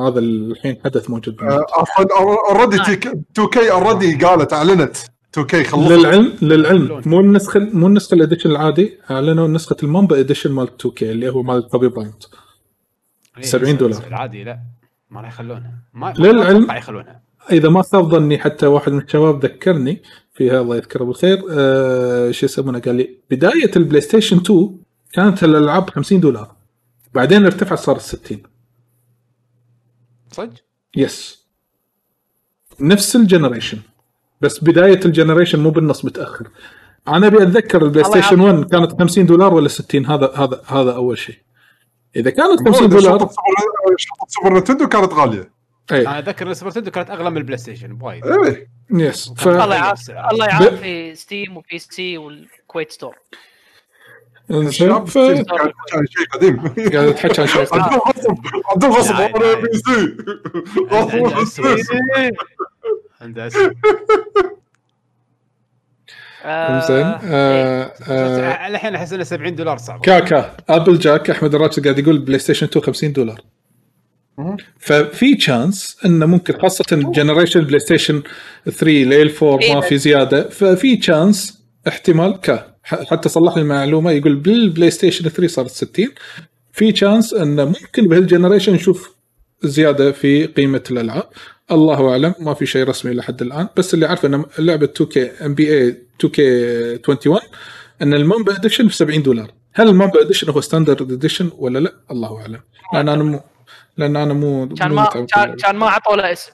هذا 0.00 0.18
الحين 0.18 0.76
حدث 0.84 1.10
موجود 1.10 1.36
بالنت. 1.36 1.52
آه، 1.52 1.66
عفوا 1.80 2.04
already 2.50 2.76
2K 2.82 3.70
already 3.70 4.24
قالت 4.24 4.52
أعلنت 4.52 4.96
2K 5.34 5.64
خلصت 5.64 5.90
للعلم 5.92 6.32
للعلم. 6.42 7.02
مو 7.06 7.20
النسخة 7.20 7.60
مو 7.60 7.86
النسخة 7.86 8.14
ال 8.14 8.19
edition 8.19 8.50
العادي 8.50 8.98
أعلنوا 9.10 9.48
نسخه 9.48 9.76
ال 9.82 9.88
Mamba 9.88 10.20
edition 10.20 10.52
مال 10.52 10.68
2K 10.80 11.10
اللي 11.12 11.28
هو 11.28 11.42
مال 11.42 11.68
Kobe 11.68 11.88
Bryant 11.88 12.24
إيه، 13.36 13.42
70 13.42 13.74
بس- 13.74 13.80
دولار. 13.80 14.06
العادي 14.06 14.44
لا. 14.44 14.60
ما 15.10 15.20
راح 15.20 15.28
يخلونها. 15.32 15.74
ما 15.94 16.14
للعلم. 16.18 16.66
ما 16.66 16.76
يخلونها. 16.76 17.22
إذا 17.52 17.68
ما 17.68 17.82
خاب 17.82 18.08
ظني 18.10 18.38
حتى 18.38 18.66
واحد 18.66 18.92
من 18.92 19.02
الشباب 19.02 19.44
ذكرني 19.44 20.02
فيها 20.34 20.60
الله 20.60 20.76
يذكره 20.76 21.04
بالخير 21.04 21.42
آه 21.50 22.30
شو 22.30 22.46
يسمونه؟ 22.46 22.78
قال 22.78 22.94
لي 22.94 23.18
بداية 23.30 23.70
ال 23.76 24.00
PlayStation 24.00 24.36
2 24.36 24.78
كانت 25.12 25.44
الألعاب 25.44 25.90
50 25.90 26.20
دولار. 26.20 26.56
بعدين 27.14 27.44
ارتفعت 27.44 27.78
صارت 27.78 28.00
60 28.00 28.42
صدق؟ 30.32 30.52
yes 30.96 31.44
نفس 32.80 33.16
ال 33.16 33.22
generation 33.22 33.78
بس 34.44 34.64
بداية 34.64 35.00
ال 35.04 35.09
generation 35.09 35.60
مو 35.60 35.70
بالنص 35.70 36.04
متأخر. 36.04 36.48
أنا 37.08 37.26
أبي 37.26 37.42
أتذكر 37.42 37.82
ال 37.82 38.04
PlayStation 38.04 38.40
1 38.40 38.64
كانت 38.70 39.02
50 39.02 39.26
دولار 39.26 39.54
ولا 39.54 39.68
60 39.68 40.06
هذا 40.06 40.32
هذا 40.36 40.62
هذا 40.66 40.92
أول 40.92 41.18
شيء. 41.18 41.36
إذا 42.16 42.30
كانت 42.30 42.68
50 42.68 42.72
شرطة 42.74 42.86
دولار 42.86 43.18
شرطة 43.18 44.26
سوبر 44.28 44.58
نتندو 44.58 44.88
كانت 44.88 45.12
غالية. 45.12 45.50
اي 45.92 46.00
أنا 46.00 46.18
أتذكر 46.18 46.48
إن 46.48 46.54
سوبر 46.54 46.70
نتندو 46.70 46.90
كانت 46.90 47.10
أغلى 47.10 47.30
من 47.30 47.36
البلاي 47.36 47.58
ستيشن 47.58 47.96
بوايد 47.96 48.26
إيه 48.26 48.68
يس 48.90 49.32
ف 49.36 49.48
الله 49.48 49.74
يعافي. 49.74 50.28
الله 50.32 50.46
يعافي 50.46 51.14
ستيم 51.14 51.56
وبي 51.56 51.78
سي 51.78 52.18
والكويت 52.18 52.90
ستور 52.90 53.14
الشباب 54.50 55.06
ف 55.06 55.12
شيء 55.12 55.44
قديم. 56.32 56.56
قاعد 56.92 57.14
تحكي 57.14 57.40
عن 57.40 57.46
شيء 57.46 57.66
عندهم 57.72 58.00
غصب 58.00 58.36
عندهم 58.70 58.92
غصب 58.92 59.14
أنا. 59.14 59.54
بي 59.54 59.78
سي 59.78 60.16
أسوأ. 63.24 63.70
إنزين 66.46 66.96
آه، 67.06 67.20
آه، 67.24 67.86
بس 68.00 68.08
آه، 68.10 68.66
الحين 68.66 68.94
أحس 68.94 69.12
إنه 69.12 69.24
70 69.24 69.54
دولار 69.54 69.78
صعب. 69.78 70.00
كاكا 70.00 70.56
أبل 70.68 70.98
جاك 70.98 71.30
أحمد 71.30 71.54
الراشد 71.54 71.84
قاعد 71.84 71.98
يقول 71.98 72.18
PlayStation 72.18 72.66
2 72.66 72.84
50 72.84 73.12
دولار. 73.12 73.40
ففي 74.78 75.34
chance 75.34 75.96
إنه 76.04 76.26
ممكن 76.26 76.58
خاصة 76.62 76.84
generation 76.92 77.60
PlayStation 77.60 78.22
3 78.64 78.84
ليل 78.86 79.34
4 79.42 79.58
إيه 79.62 79.74
ما 79.74 79.80
بس- 79.80 79.86
في 79.86 79.98
زيادة. 79.98 80.48
ففي 80.48 80.96
chance 80.96 81.62
احتمال 81.88 82.40
ك 82.40 82.66
حتى 82.84 83.28
صلح 83.28 83.56
لي 83.56 83.62
المعلومة 83.62 84.10
يقول 84.10 84.34
بال 84.36 84.90
PlayStation 84.90 85.28
3 85.28 85.46
صارت 85.46 85.70
60 85.70 86.08
في 86.72 86.92
chance 86.92 87.34
إنه 87.34 87.64
ممكن 87.64 88.08
بهال 88.08 88.23
generation 88.23 88.72
نشوف 88.72 89.13
زيادة 89.66 90.12
في 90.12 90.46
قيمة 90.46 90.82
الألعاب. 90.90 91.28
الله 91.72 92.10
أعلم 92.12 92.34
ما 92.40 92.54
في 92.54 92.66
شيء 92.66 92.88
رسمي 92.88 93.14
لحد 93.14 93.42
الآن. 93.42 93.68
بس 93.76 93.94
اللي 93.94 94.06
عارفه 94.06 94.28
إن 94.28 94.44
لعبة 94.58 94.86
2K 94.86 95.30
NBA 95.46 95.88
2K 96.20 97.10
21 97.10 97.40
إن 98.02 98.14
ال 98.14 98.21
Mamba 98.21 98.56
edition 98.56 98.86
ب 98.86 98.92
70 98.92 99.22
دولار. 99.22 99.50
هل 99.72 99.88
ال 99.88 99.93
Mamba 99.93 100.20
edition 100.22 100.50
هو 100.50 100.60
standard 100.60 101.12
edition 101.12 101.50
ولا 101.58 101.78
لا؟ 101.78 101.94
الله 102.10 102.40
أعلم. 102.40 102.60
لأن 102.94 103.08
أنا 103.08 103.22
مو 103.22 103.40
لأن 103.96 104.16
أنا 104.16 104.34
مو 104.34 104.68
كان 104.68 104.92
ما 104.92 105.26
كان 105.62 105.76
ما 105.76 105.86
عطوا 105.86 106.16
له 106.16 106.32
اسم 106.32 106.52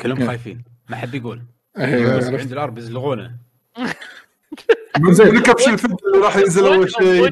كلهم 0.00 0.18
نعم. 0.18 0.28
خايفين. 0.28 0.64
ما 0.88 0.96
حد 0.96 1.14
يقول 1.14 1.42
إيه، 1.78 2.20
70 2.20 2.34
عرفت. 2.34 2.46
دولار 2.46 2.70
بيزلغونه. 2.70 3.30
زين. 5.10 5.38
كبش 5.40 5.68
الفدا 5.68 5.96
اللي 6.06 6.26
راح 6.26 6.36
ينزل 6.36 6.66
أول 6.66 6.90
شيء. 6.90 7.30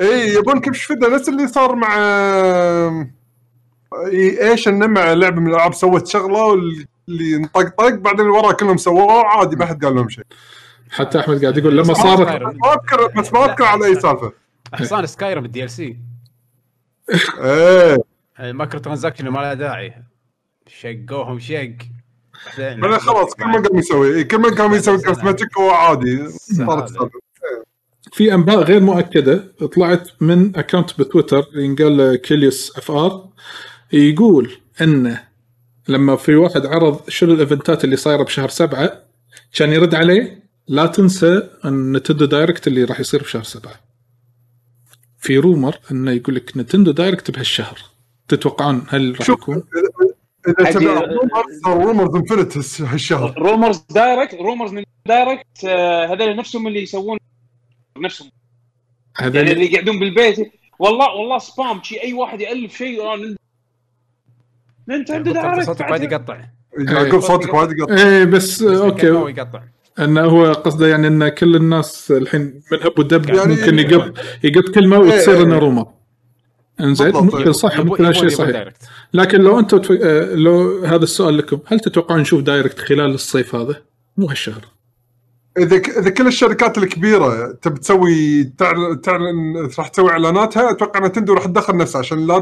اي 0.00 0.34
يبون 0.34 0.60
كبش 0.60 0.84
فدا 0.84 1.08
نفس 1.08 1.28
اللي 1.28 1.48
صار 1.48 1.74
مع 1.74 1.96
إيش 4.12 4.68
انه 4.68 4.86
مع 4.86 5.12
لعبة 5.12 5.40
من 5.40 5.46
الألعاب 5.50 5.74
سوت 5.74 6.06
شغلة 6.06 6.44
واللي 6.44 7.36
انطقطق 7.36 7.88
بعدين 7.94 8.20
اللي 8.20 8.32
وراه 8.32 8.52
كلهم 8.52 8.76
سووه 8.76 9.24
عادي 9.26 9.56
ما 9.56 9.66
حد 9.66 9.84
قال 9.84 9.94
لهم 9.94 10.08
شيء. 10.08 10.24
حتى 10.90 11.20
أحمد 11.20 11.42
قاعد 11.42 11.58
يقول 11.58 11.76
لما 11.76 11.94
صارت 11.94 12.42
ما 12.42 12.72
اذكر 12.72 13.06
بس 13.20 13.32
ما 13.32 13.44
أذكر 13.44 13.64
على 13.64 13.84
أي 13.86 13.94
سالفة. 13.94 14.32
حصان 14.74 15.06
Skyrim 15.06 15.64
ال 15.64 15.70
DLC 15.70 15.96
إيه. 17.40 17.96
ال 18.40 18.80
microtransaction 18.80 19.28
ما 19.28 19.38
له 19.40 19.54
داعي. 19.54 19.94
شقوهم 20.66 21.38
شق. 21.38 21.76
بعدين- 22.58 22.98
خلاص 22.98 23.34
كل 23.34 23.46
من 23.46 23.62
قام 23.62 23.78
يسوي 23.78 24.24
كل 24.24 24.38
من 24.38 24.54
قام 24.54 24.74
يسوي 24.74 24.98
cosmetic 25.02 25.58
هو 25.58 25.70
عادي. 25.70 26.28
صارت. 26.28 26.88
سالفه 26.88 27.10
في 28.12 28.34
أنباء 28.34 28.56
غير 28.58 28.80
مؤكدة 28.80 29.52
طلعت 29.76 30.08
من 30.20 30.56
account 30.56 31.00
ب 31.00 31.06
Twitter 31.06 31.44
ينقال 31.54 32.16
Kelios 32.16 32.78
FR 32.78 33.28
يقول 33.92 34.52
انه 34.80 35.24
لما 35.88 36.16
في 36.16 36.34
واحد 36.34 36.66
عرض 36.66 37.08
شنو 37.08 37.32
الإيفنتات 37.34 37.84
اللي 37.84 37.96
صايرة 37.96 38.22
بشهر 38.22 38.48
سبعة 38.48 39.02
كان 39.54 39.72
يرد 39.72 39.94
عليه 39.94 40.42
لا 40.68 40.86
تنسى 40.86 41.48
إن 41.64 41.92
Nintendo 41.96 42.24
Direct 42.24 42.66
اللي 42.66 42.84
راح 42.84 43.00
يصير 43.00 43.22
بشهر 43.22 43.42
سبعة. 43.42 43.74
في 45.18 45.36
rumor 45.38 45.78
إنه 45.92 46.10
يقول 46.12 46.34
لك 46.34 46.52
Nintendo 46.56 46.90
Direct 46.90 47.30
بهالشهر. 47.30 47.78
تتوقعون 48.28 48.86
هل 48.88 49.10
راح 49.18 49.26
شوف 49.26 49.38
يكون؟ 49.40 49.62
اذا 50.60 50.70
تبي 50.70 50.86
rumors 50.86 51.66
rumors 51.66 52.14
انفنت 52.16 52.80
هالشهر. 52.80 53.34
رومرز 53.38 53.82
دايركت 53.90 54.34
رومرز 54.34 54.84
دايركت 55.06 55.64
آه، 55.64 56.06
هذول 56.12 56.36
نفسهم 56.36 56.66
اللي 56.66 56.82
يسوون 56.82 57.18
نفسهم. 57.98 58.30
هذا 59.18 59.38
يعني 59.38 59.52
اللي- 59.52 59.72
يقعدون 59.72 59.98
بالبيت. 59.98 60.52
والله 60.78 61.14
والله 61.14 61.38
spam 61.38 61.82
شي 61.82 62.02
أي 62.02 62.12
واحد 62.12 62.40
يألف 62.40 62.76
شيء 62.76 63.02
آه، 63.02 63.16
Nintendo 64.88 65.32
Direct 65.32 65.66
صوتك 65.66 65.90
وايد 65.90 66.02
يقطع. 66.02 66.40
يعقوب 66.78 67.20
صوتك 67.20 67.54
وايد 67.54 67.78
يقطع. 67.78 67.94
إيه 67.94 68.24
بس 68.24 68.62
okay. 68.62 69.06
يقطع. 69.06 69.62
أنه 69.98 70.20
هو 70.24 70.52
قصده 70.52 70.86
يعني 70.86 71.06
إن 71.06 71.28
كل 71.28 71.56
الناس 71.56 72.10
الحين 72.10 72.40
من 72.72 72.78
هب 72.82 72.98
ودب 72.98 73.28
يعني- 73.28 73.54
ممكن 73.54 73.78
يقط 73.78 74.18
يقط 74.44 74.68
كلمة 74.68 74.98
وتصير 74.98 75.36
إيه. 75.36 75.42
إنه 75.42 75.58
rumor 75.58 75.86
إنزين؟ 76.80 77.10
بالضبط. 77.10 77.34
ممكن 77.34 77.52
صح 77.52 77.80
ممكن 77.80 78.04
هالشيء 78.04 78.24
يبون 78.24 78.36
صحيح. 78.36 78.68
لكن 79.14 79.40
لو 79.40 79.58
أنتم 79.58 79.78
تف... 79.78 79.90
آه، 80.02 80.34
لو 80.34 80.84
هذا 80.84 81.04
السؤال 81.04 81.38
لكم 81.38 81.58
هل 81.66 81.80
تتوقعون 81.80 82.20
نشوف 82.20 82.42
Direct 82.42 82.78
خلال 82.78 83.14
الصيف 83.14 83.54
هذا؟ 83.54 83.76
مو 84.16 84.26
هالشهر. 84.26 84.64
إذا 85.58 85.76
إذا 85.76 86.10
كل 86.10 86.26
الشركات 86.26 86.78
الكبيرة 86.78 87.52
تبي 87.52 87.78
تسوي 87.80 88.44
تعلن, 88.44 89.00
تعلن 89.00 89.56
راح 89.78 89.88
تسوي 89.88 90.10
إعلاناتها 90.10 90.70
أتوقع 90.70 91.06
Nintendo 91.06 91.34
راح 91.34 91.44
تدخل 91.44 91.76
نفسها 91.76 91.98
عشان 91.98 92.26
لا 92.26 92.38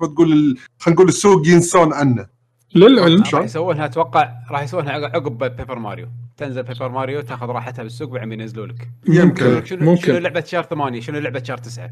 تقول 0.00 0.32
ال- 0.32 0.56
خلينا 0.78 0.96
نقول 0.96 1.08
السوق 1.08 1.46
ينسون 1.46 1.92
عنه. 1.92 2.26
للعلم 2.74 3.22
راح 3.34 3.44
يسوونها 3.44 3.84
أتوقع 3.84 4.28
راح 4.50 4.62
يسوونها 4.62 4.92
عقب 4.92 5.38
Paper 5.38 5.78
Mario. 5.78 6.08
تنزل 6.36 6.62
Paper 6.62 6.88
Mario 6.88 7.20
تاخذ 7.20 7.46
راحتها 7.46 7.82
بالسوق 7.82 8.08
بعدين 8.10 8.40
ينزلوا 8.40 8.66
لك. 8.66 8.88
يمكن. 9.08 9.44
شنو 9.44 9.64
شنو 9.64 9.90
ممكن. 9.90 10.12
لعبة 10.14 10.44
شهر 10.44 10.62
8 10.62 11.00
شنو 11.00 11.18
لعبة 11.18 11.42
شهر 11.42 11.58
9 11.58 11.90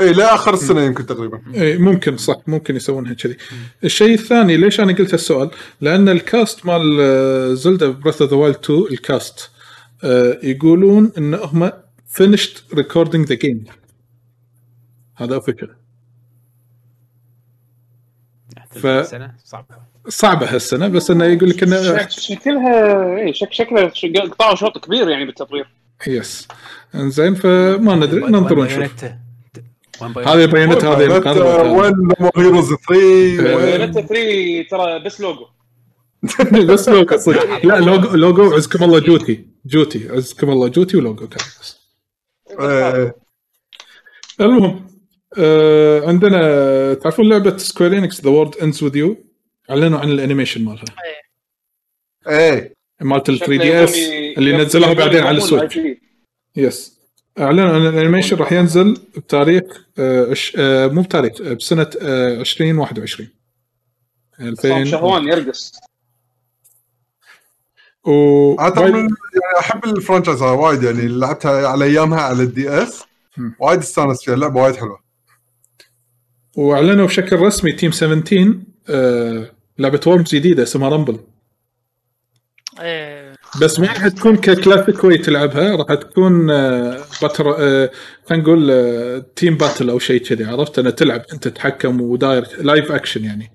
اي 0.00 0.12
لاخر 0.12 0.54
السنة 0.54 0.80
يمكن 0.80 1.06
تقريبا. 1.06 1.40
اي 1.54 1.78
ممكن 1.78 2.16
صح 2.16 2.36
ممكن 2.46 2.76
يسوونها 2.76 3.14
كذي. 3.14 3.36
الشيء 3.84 4.14
الثاني 4.14 4.56
ليش 4.56 4.80
أنا 4.80 4.92
قلت 4.92 5.14
السؤال؟ 5.14 5.50
لأن 5.80 6.08
ال 6.08 6.20
cast 6.20 6.66
مال 6.66 7.56
Zelda 7.56 7.90
Breath 7.90 8.22
of 8.22 8.30
the 8.30 8.36
Wild 8.36 8.56
2 8.64 8.84
ال 8.90 9.00
cast 9.00 9.38
آه، 9.40 9.57
يقولون 10.42 11.12
إن 11.18 11.34
هم 11.34 11.70
finished 12.18 12.74
recording 12.74 13.26
the 13.28 13.36
game. 13.36 13.70
هذا 15.16 15.38
فكرة. 15.38 15.76
ف- 18.70 18.86
صعبة. 19.44 19.76
صعبة 20.08 20.54
هالسنة 20.54 20.88
بس 20.88 21.10
إنه 21.10 21.24
يقول 21.24 21.50
لك 21.50 21.62
انه 21.62 21.82
شك- 21.98 22.10
شكلها 22.10 23.16
اي 23.16 23.34
شك 23.34 23.52
شكلها 23.52 23.90
ش- 23.94 24.06
قطعوا 24.06 24.54
شوط 24.54 24.78
كبير 24.84 25.08
يعني 25.08 25.24
بالتطوير. 25.24 25.68
يس 26.06 26.48
إنزين 26.94 27.34
فما 27.34 27.94
ندري 27.94 28.20
ننطر 28.20 28.58
ونشوف 28.58 29.04
هذه 30.02 30.44
بيانات 30.46 30.84
هذه. 30.84 31.08
وين 31.72 31.94
هيروز 32.36 32.68
3 32.68 33.56
وين 33.56 33.80
نت 33.90 33.98
3 33.98 34.68
ترى 34.70 35.04
بس 35.04 35.20
لوجو 35.20 35.46
بس 36.68 36.88
لوجو 36.88 37.16
صدق. 37.16 37.66
لا 37.66 37.80
لوجو 37.80 38.16
لوجو 38.16 38.54
عزكم 38.54 38.84
الله 38.84 38.98
جوتي 38.98 39.46
جوتي 39.66 40.08
عزكم 40.08 40.50
الله 40.50 40.68
جوتي 40.68 40.96
ولوجو 40.96 41.28
كان. 41.28 41.38
بس 41.60 41.78
إيه. 42.60 43.14
المهم 44.40 44.86
آه 45.38 46.06
عندنا 46.08 46.94
تعرفون 46.94 47.28
لعبة 47.28 47.56
Square 47.56 47.98
Enix 47.98 48.20
The 48.20 48.30
World 48.30 48.56
Ends 48.56 48.82
with 48.82 48.96
You 48.96 49.16
أعلنوا 49.70 49.98
عن 49.98 50.10
ال 50.10 50.15
animation 50.15 50.64
مالها. 50.64 50.84
إيه. 52.28 52.74
مالت 53.00 53.28
ال 53.28 53.38
3DS 53.38 53.96
اللي 54.38 54.56
نزلوها 54.56 54.92
بعدين 54.92 55.22
على 55.22 55.36
ال 55.38 55.43
Switch. 55.43 55.78
yes 56.56 56.98
أعلنوا 57.38 57.68
عن 57.68 57.86
ال 57.86 57.91
animation 57.91 58.36
راح 58.36 58.52
ينزل 58.52 58.92
بتاريخ 59.16 59.64
آه 59.98 60.34
آه 60.56 60.86
مو 60.86 61.02
بتاريخ 61.02 61.40
آه 61.40 61.52
بسنة 61.52 61.90
آه 62.02 62.40
2021 62.40 63.28
صار 64.38 64.48
2000 64.48 64.84
شهوان 64.84 65.28
يرقص. 65.28 65.72
و 68.04 68.54
أنا 68.60 68.88
يعني 68.88 69.08
أحب 69.60 69.84
ال 69.84 69.90
franchise 69.90 70.42
هذا 70.42 70.50
وايد 70.50 70.82
يعني 70.82 71.08
لعبتها 71.08 71.68
على 71.68 71.84
أيامها 71.84 72.20
على 72.20 72.42
ال 72.42 72.70
DS. 72.70 73.04
وايد 73.60 73.78
استانست 73.78 74.24
فيها 74.24 74.34
اللعبة 74.34 74.62
وايد 74.62 74.76
حلوة. 74.76 75.00
وأعلنوا 76.56 77.06
بشكل 77.06 77.36
رسمي 77.36 77.72
Team 77.72 77.90
17 77.90 78.54
آه 78.88 79.50
لعبة 79.78 80.00
Worms 80.06 80.34
جديدة 80.34 80.62
اسمها 80.62 80.88
Rumble 80.88 81.18
إيه. 82.80 83.34
بس 83.62 83.80
ما 83.80 83.86
راح 83.86 84.08
تكون 84.08 84.36
ك 84.36 84.45
classic 84.45 85.04
way 85.04 85.18
تلعبها 85.18 85.76
راح 85.76 85.94
تكون 85.94 86.50
آه، 86.50 86.98
battle 87.22 87.56
آه، 87.58 87.90
خلينا 88.28 88.42
نقول 88.44 88.70
آه، 88.70 89.24
team 89.36 89.56
battle 89.56 89.90
أو 89.90 89.98
شيء 89.98 90.22
كذي 90.22 90.44
عرفت؟ 90.44 90.78
أنا 90.78 90.90
تلعب 90.90 91.22
أنت 91.32 91.48
تتحكم 91.48 92.00
وداير 92.00 92.46
live 92.58 92.92
action 92.92 93.24
يعني. 93.24 93.52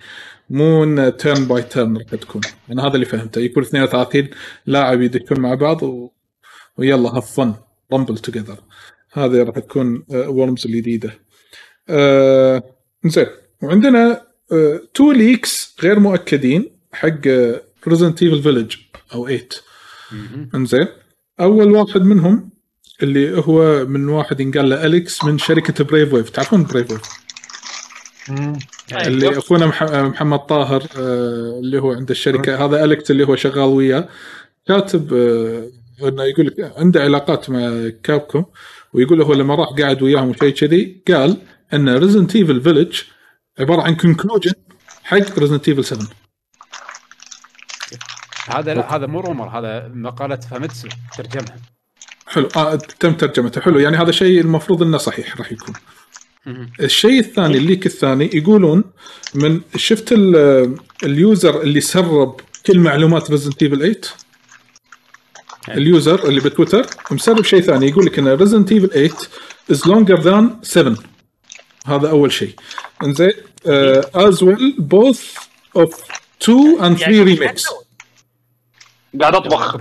مو 0.53 1.09
turn 1.09 1.45
by 1.45 1.61
turn 1.63 1.97
راح 1.97 2.05
تكون. 2.05 2.41
أنا 2.71 2.87
هذا 2.87 2.95
اللي 2.95 3.05
فهمته. 3.05 3.41
يكون 3.41 3.63
32 3.63 4.29
لاعب 4.65 5.01
يدكون 5.01 5.39
مع 5.39 5.53
بعض 5.53 5.83
و... 5.83 6.11
ويلا 6.77 7.09
have 7.09 7.35
fun 7.35 7.53
rumble 7.93 8.17
together 8.17 8.59
هذه 9.11 9.43
راح 9.43 9.59
تكون 9.59 10.03
Worms 10.09 10.65
الجديده 10.65 11.19
آه 11.89 12.63
زين. 13.05 13.27
وعندنا 13.61 14.21
two 14.93 15.11
leaks 15.11 15.75
غير 15.83 15.99
مؤكدين 15.99 16.71
حق 16.93 17.27
Resident 17.87 18.23
Evil 18.23 18.43
Village 18.43 18.75
أو 19.13 19.27
8 19.27 19.47
إنزين. 20.55 20.87
أول 21.39 21.71
واحد 21.71 22.01
منهم 22.01 22.49
اللي 23.03 23.37
هو 23.37 23.85
من 23.85 24.09
واحد 24.09 24.39
ينقال 24.39 24.69
له 24.69 24.85
أليكس 24.85 25.23
من 25.23 25.37
شركة 25.37 25.83
Brave 25.83 26.13
Wave 26.13 26.29
تعرفون 26.29 26.63
Brave 26.63 26.91
Wave 26.91 27.01
اللي 28.91 29.37
أخونا 29.37 29.65
مح- 29.65 29.83
محمد 29.83 30.39
طاهر 30.39 30.83
آه، 30.97 31.59
اللي 31.59 31.79
هو 31.81 31.91
عند 31.93 32.09
الشركة 32.09 32.65
هذا 32.65 32.83
اليكس 32.83 33.11
اللي 33.11 33.27
هو 33.27 33.35
شغال 33.35 33.59
وياه 33.69 34.09
كاتب 34.67 35.13
آه، 35.13 35.69
إنه 36.07 36.23
يقول 36.23 36.45
لك 36.47 36.73
عنده 36.77 37.01
علاقات 37.03 37.49
مع 37.49 37.89
Capcom 38.03 38.45
ويقول 38.93 39.21
هو 39.21 39.33
لما 39.33 39.55
راح 39.55 39.67
قاعد 39.69 40.01
وياهم 40.01 40.29
وشيء 40.29 40.49
كذي 40.49 41.03
قال 41.07 41.37
إن 41.73 41.97
Resident 41.97 42.35
Evil 42.35 42.61
Village 42.61 43.01
عبارة 43.59 43.81
عن 43.81 43.95
conclusion 43.95 44.51
حق 45.03 45.39
Resident 45.39 45.69
Evil 45.69 45.85
7 45.85 46.07
هذا 48.47 48.73
لا 48.73 48.95
هذا 48.95 49.05
مو 49.07 49.19
rumor 49.19 49.47
هذا 49.59 49.87
مقالة 49.93 50.35
Famitsu 50.35 50.87
ترجمها. 51.17 51.55
حلو 52.27 52.47
آه 52.55 52.75
تم 52.75 53.13
ترجمته 53.13 53.61
حلو 53.61 53.79
يعني 53.79 53.97
هذا 53.97 54.11
شيء 54.11 54.41
المفروض 54.41 54.83
إنه 54.83 54.97
صحيح 54.97 55.37
راح 55.37 55.51
يكون. 55.51 55.75
الشيء 56.79 57.19
الثاني 57.19 57.57
الليك 57.57 57.85
الثاني 57.85 58.29
يقولون 58.33 58.83
من 59.35 59.61
شفت 59.75 60.11
ال- 60.11 60.75
اليوزر 61.03 61.61
اللي 61.61 61.81
سرب 61.81 62.41
كل 62.65 62.79
معلومات 62.79 63.31
ريزنت 63.31 63.63
ايفل 63.63 63.77
8 63.79 63.97
اليوزر 65.69 66.27
اللي 66.27 66.39
بتويتر 66.41 66.85
مسرب 67.11 67.43
شيء 67.43 67.61
ثاني 67.61 67.87
يقول 67.89 68.05
لك 68.05 68.19
إن 68.19 68.27
ريزنت 68.27 68.71
ايفل 68.71 68.87
8 68.89 69.11
از 69.71 69.87
لونجر 69.87 70.19
ذان 70.19 70.59
7 70.63 70.95
هذا 71.85 72.09
أول 72.09 72.31
شيء. 72.31 72.53
إنزين 73.03 73.31
از 74.15 74.43
ويل 74.43 74.75
بوث 74.79 75.35
اوف 75.75 76.03
2 76.43 76.79
اند 76.81 76.97
3 76.97 77.23
ريميكس 77.23 77.65
قاعد 79.21 79.35
أطبخ. 79.35 79.77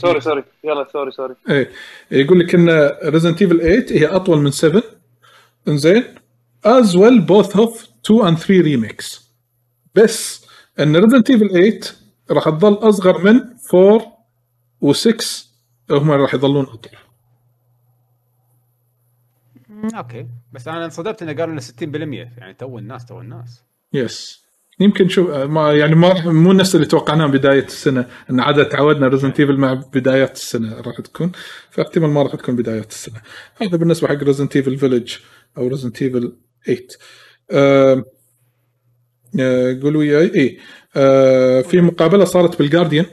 سوري 0.00 0.20
سوري. 0.20 0.44
يلا 0.64 0.86
سوري 0.92 1.10
سوري. 1.10 1.34
إيه. 1.50 1.70
يقول 2.10 2.40
لك 2.40 2.54
إن 2.54 2.90
Resident 3.04 3.42
Evil 3.42 3.58
8 3.60 3.86
هي 3.90 4.06
أطول 4.06 4.38
من 4.38 4.50
7 4.50 4.82
إنزين؟ 5.68 6.04
as 6.64 6.96
well 6.96 7.20
both 7.20 7.56
of 7.56 7.88
2 8.04 8.26
and 8.26 8.38
3 8.38 8.60
remakes 8.60 9.32
بس 9.94 10.46
إن 10.80 10.96
Resident 10.96 11.30
Evil 11.30 11.50
8 11.50 11.80
راح 12.30 12.44
تظل 12.44 12.74
أصغر 12.74 13.18
من 13.18 13.40
4 13.74 14.18
و6 14.84 15.24
هم 15.90 16.10
راح 16.10 16.34
يظلون 16.34 16.64
أطول. 16.64 16.92
okay. 19.96 20.26
بس 20.52 20.68
أنا 20.68 20.84
انصدمت 20.84 21.22
إنه 21.22 21.32
قالوا 21.32 21.52
إنه 21.52 21.60
60% 21.60 22.38
يعني 22.38 22.54
تو 22.54 22.78
الناس 22.78 23.06
تو 23.06 23.20
الناس. 23.20 23.62
yes 23.92 24.44
يمكن 24.80 25.08
شوف 25.08 25.30
ما 25.30 25.72
يعني 25.72 25.94
ما 25.94 26.30
مو 26.30 26.52
نفس 26.52 26.74
اللي 26.74 26.86
توقعناه 26.86 27.26
بداية 27.26 27.64
السنة. 27.64 28.06
إن 28.30 28.40
عادة 28.40 28.64
تعودنا 28.64 29.08
Resident 29.08 29.40
Evil 29.40 29.56
مع 29.56 29.74
بدايات 29.74 30.36
السنة 30.36 30.80
راح 30.80 31.00
تكون. 31.00 31.32
فاحتمال 31.70 32.10
ما 32.10 32.22
راح 32.22 32.34
تكون 32.34 32.56
بدايات 32.56 32.90
السنة. 32.90 33.20
هذا 33.62 33.76
بالنسبة 33.76 34.08
حق 34.08 34.14
Resident 34.14 34.56
Evil 34.56 34.78
Village 34.78 35.16
أو 35.56 35.68
Resident 35.68 36.02
Evil 36.02 36.32
8 36.66 36.86
آه 37.50 38.04
آه 39.40 39.78
قولوا 39.82 40.00
وياي. 40.00 40.34
اي 40.34 40.58
آه 40.96 41.60
في 41.62 41.80
مقابلة 41.80 42.24
صارت 42.24 42.58
بال 42.58 42.68
Guardian 42.68 43.06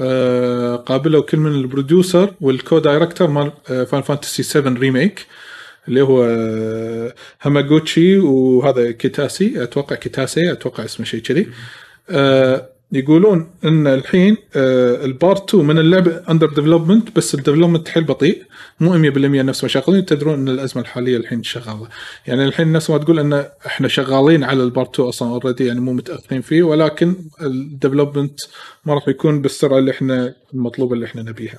آه 0.00 0.76
قابلوا 0.76 1.22
كل 1.22 1.38
من 1.38 1.52
ال 1.52 1.59
producer 1.59 2.19
وال 2.19 2.34
co-director 2.40 3.28
مال 3.30 3.52
Final 3.86 4.02
Fantasy 4.02 4.42
7 4.42 4.74
Remake 4.80 5.26
اللي 5.88 6.02
هو 6.02 6.24
آه، 6.24 7.14
هاماغوتشي 7.42 8.18
وهذا 8.18 8.90
كيتاسيه 8.90 9.62
أتوقع 9.62 9.96
كيتاسيه 9.96 10.52
أتوقع 10.52 10.84
اسمه 10.84 11.06
شيء 11.06 11.20
كذي. 11.20 11.46
آه، 12.10 12.68
يقولون 12.92 13.50
إن 13.64 13.86
الحين 13.86 14.36
آه، 14.56 15.04
ال 15.04 15.13
part 15.13 15.48
2 15.48 15.64
من 15.64 15.78
اللعبه 15.78 16.22
under 16.30 16.46
development 16.46 17.16
بس 17.16 17.34
ال 17.34 17.39
development 17.39 17.88
حيل 17.88 18.04
بطيء. 18.04 18.42
مو 18.80 18.98
100% 18.98 19.42
نفس 19.42 19.62
ما 19.64 19.68
شغالين. 19.68 20.04
تدرون 20.06 20.34
إن 20.34 20.48
الأزمة 20.48 20.82
الحالية 20.82 21.16
الحين 21.16 21.42
شغالة. 21.42 21.88
يعني 22.26 22.44
الحين 22.44 22.72
نفس 22.72 22.90
ما 22.90 22.98
تقول 22.98 23.18
إن 23.18 23.46
إحنا 23.66 23.88
شغالين 23.88 24.44
على 24.44 24.62
ال 24.62 24.68
part 24.68 24.94
2 24.94 25.08
أصلا 25.08 25.28
already 25.28 25.66
يعني 25.66 25.80
مو 25.80 25.92
متأخرين 25.92 26.42
فيه 26.42 26.62
ولكن 26.62 27.14
ال 27.42 27.50
development 27.50 28.40
ما 28.84 28.94
راح 28.94 29.08
يكون 29.08 29.42
بالسرعة 29.42 29.78
اللي 29.78 29.90
إحنا 29.90 30.34
المطلوبة 30.54 30.94
اللي 30.94 31.06
إحنا 31.06 31.22
نبيها. 31.22 31.58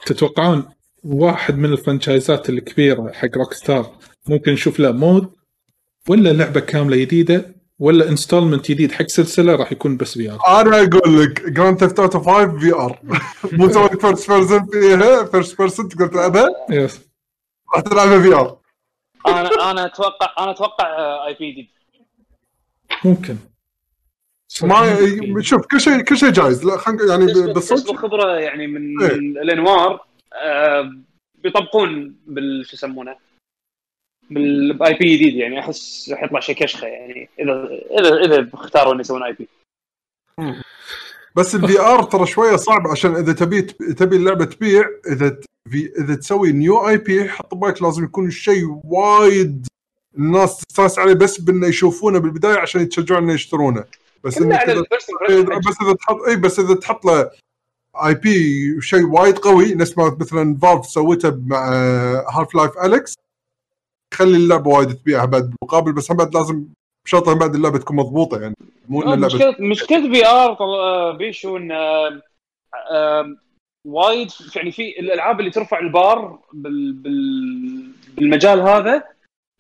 تتوقعون 0.07 0.69
واحد 1.05 1.55
من 1.55 1.73
ال 1.73 1.80
franchiseات 1.80 2.49
الكبيرة 2.49 3.13
حق 3.13 3.37
Rockstar 3.37 3.99
ممكن 4.27 4.53
نشوف 4.53 4.81
له 4.81 4.93
mode؟ 4.93 5.36
ولا 6.09 6.33
لعبة 6.33 6.61
كاملة 6.61 6.97
جديدة 6.97 7.57
ولا 7.79 8.09
installment 8.09 8.71
جديد 8.71 8.93
حق 8.93 9.07
سلسلة 9.07 9.55
راح 9.57 9.73
يكون 9.73 9.97
بس 9.97 10.19
VR 10.19 10.41
أنا 10.49 10.83
أقول 10.83 11.23
لك 11.23 11.43
Grand 11.43 11.79
Theft 11.79 12.01
Auto 12.01 12.21
5 12.21 12.59
VR 12.59 12.99
مو 13.53 13.69
سوي 13.69 13.89
first 13.89 14.31
person 14.31 14.67
فيها 14.67 15.25
first 15.25 15.59
person 15.59 15.89
تقدر 15.89 16.07
تلعبها؟ 16.07 16.49
yes 16.71 17.01
راح 17.75 17.81
تلعبها 17.83 18.23
VR 18.23 18.59
أنا 19.27 19.71
أنا 19.71 19.87
أتوقع 19.87 20.45
أنا 20.45 20.51
أتوقع 20.51 20.87
IP 21.27 21.53
جديد. 21.53 21.69
ممكن. 23.05 23.37
ما 24.63 25.43
شوف 25.43 25.67
كل 25.67 25.81
شيء 25.81 26.01
كل 26.01 26.17
شيء 26.17 26.31
جايز. 26.31 26.65
لا 26.65 26.79
خلينا 26.79 27.05
يعني 27.05 27.53
بالصدق 27.53 27.97
خبره 27.97 28.39
يعني 28.39 28.67
من 28.67 29.03
إيه. 29.03 29.17
من 29.17 29.39
الأنوار 29.39 30.07
آه، 30.35 30.93
بيطبقون 31.35 32.17
بال 32.27 32.67
شو 32.67 32.77
يسمونه؟ 32.77 33.17
بال 34.31 34.95
IP 34.95 35.17
جديد 35.17 35.35
يعني 35.35 35.61
أحس 35.61 36.11
راح 36.13 36.23
يطلع 36.23 36.41
شيء 36.41 36.55
كشخة 36.55 36.87
يعني 36.87 37.29
إذا 37.41 37.69
إذا 38.01 38.25
إذا 38.25 38.49
اختاروا 38.55 38.95
ان 38.95 39.01
يسوون 39.01 39.23
IP 39.23 39.49
بس 41.37 41.55
ال 41.55 41.81
VR 41.81 42.03
ترى 42.03 42.27
شوية 42.27 42.57
صعب 42.57 42.89
عشان 42.89 43.17
إذا 43.17 43.33
تبي 43.33 43.63
تبي 43.63 44.17
اللعبة 44.17 44.45
تبيع 44.45 44.91
إذا 45.13 45.37
في 45.71 45.93
إذا 45.99 46.15
تسوي 46.15 46.53
new 46.53 46.89
IP 46.89 47.29
حط 47.29 47.55
بالك 47.55 47.83
لازم 47.83 48.05
يكون 48.05 48.27
الشيء 48.27 48.81
وايد 48.85 49.67
الناس 50.19 50.57
تستانس 50.57 50.99
عليه 50.99 51.13
بس 51.13 51.41
بإنه 51.41 51.67
يشوفونه 51.67 52.19
بالبداية 52.19 52.59
عشان 52.59 52.81
يتشجعون 52.81 53.23
إنه 53.23 53.33
يشترونه. 53.33 53.85
بس 54.25 54.43
على 54.43 54.73
إذا. 54.73 54.83
بس 55.59 55.83
إذا 55.83 55.93
تحط 55.93 56.17
إي 56.29 56.37
بس 56.37 56.59
إذا 56.59 56.75
تحط 56.75 57.05
له 57.05 57.31
IP 57.97 58.81
شيء 58.81 59.07
وايد 59.07 59.39
قوي 59.39 59.75
نفس 59.75 59.99
ما 59.99 60.17
مثلا 60.21 60.59
Valve 60.63 60.87
سوته 60.87 61.41
مع 61.47 61.69
Half-Life 62.31 62.79
Alyx 62.85 63.15
يخلي 64.17 64.37
اللعبة 64.37 64.71
وايد 64.71 64.95
تبيعها 64.95 65.25
بعد 65.25 65.43
بالمقابل 65.43 65.93
بس 65.93 66.11
هم 66.11 66.17
بعد 66.17 66.35
لازم 66.35 66.65
بشرط 67.07 67.29
هم 67.29 67.39
بعد 67.39 67.55
اللعبة 67.55 67.79
تكون 67.79 67.97
مضبوطة 67.97 68.41
يعني 68.41 68.55
مو 68.89 69.03
إن 69.03 69.09
آه، 69.09 69.15
اللعبة 69.15 69.35
مشكله 69.35 69.57
مشكلة 69.61 70.13
VR 70.13 71.13
بيشو 71.13 71.57
إن 71.57 71.73
آه، 71.73 72.23
آه، 72.91 73.37
وايد 73.87 74.31
يعني 74.57 74.71
في 74.71 75.01
الألعاب 75.01 75.41
اللي 75.41 75.51
ترفع 75.51 75.79
البار 75.79 76.39
بال 76.53 76.93
بال 76.93 77.91
بالمجال 78.17 78.61
هذا 78.61 79.05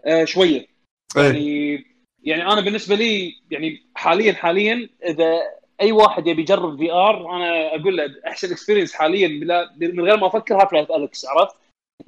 آه، 0.05 0.25
شوية 0.25 0.67
إيه. 1.17 1.23
يعني 1.23 1.86
يعني 2.23 2.52
أنا 2.52 2.60
بالنسبة 2.60 2.94
لي 2.94 3.35
يعني 3.51 3.83
حاليا 3.94 4.33
حاليا 4.33 4.89
إذا 5.05 5.43
أي 5.81 5.93
واحد 5.93 6.26
يبي 6.26 6.43
يجرب 6.43 6.78
VR 6.78 7.36
أنا 7.36 7.75
أقول 7.75 7.97
له 7.97 8.05
أحسن 8.26 8.51
experience 8.51 8.95
حاليا 8.94 9.28
بلا 9.28 9.75
من 9.76 10.01
غير 10.01 10.17
ما 10.17 10.26
أفكر 10.26 10.62
Half-Life 10.62 10.93
Alyx 10.93 11.27
عرفت؟ 11.26 11.57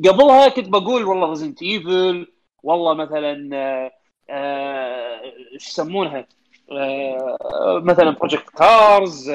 قبلها 0.05 0.49
كنت 0.49 0.68
بقول 0.68 1.05
والله 1.05 1.28
Resident 1.28 1.62
Evil 1.62 2.27
والله 2.62 2.95
مثلا 2.95 3.51
آه، 3.57 3.93
آه، 4.31 5.20
إيش 5.53 5.69
يسمونها؟ 5.69 6.27
آه، 6.70 7.81
مثلا 7.85 8.11
Project 8.11 8.51
Cars 8.51 9.31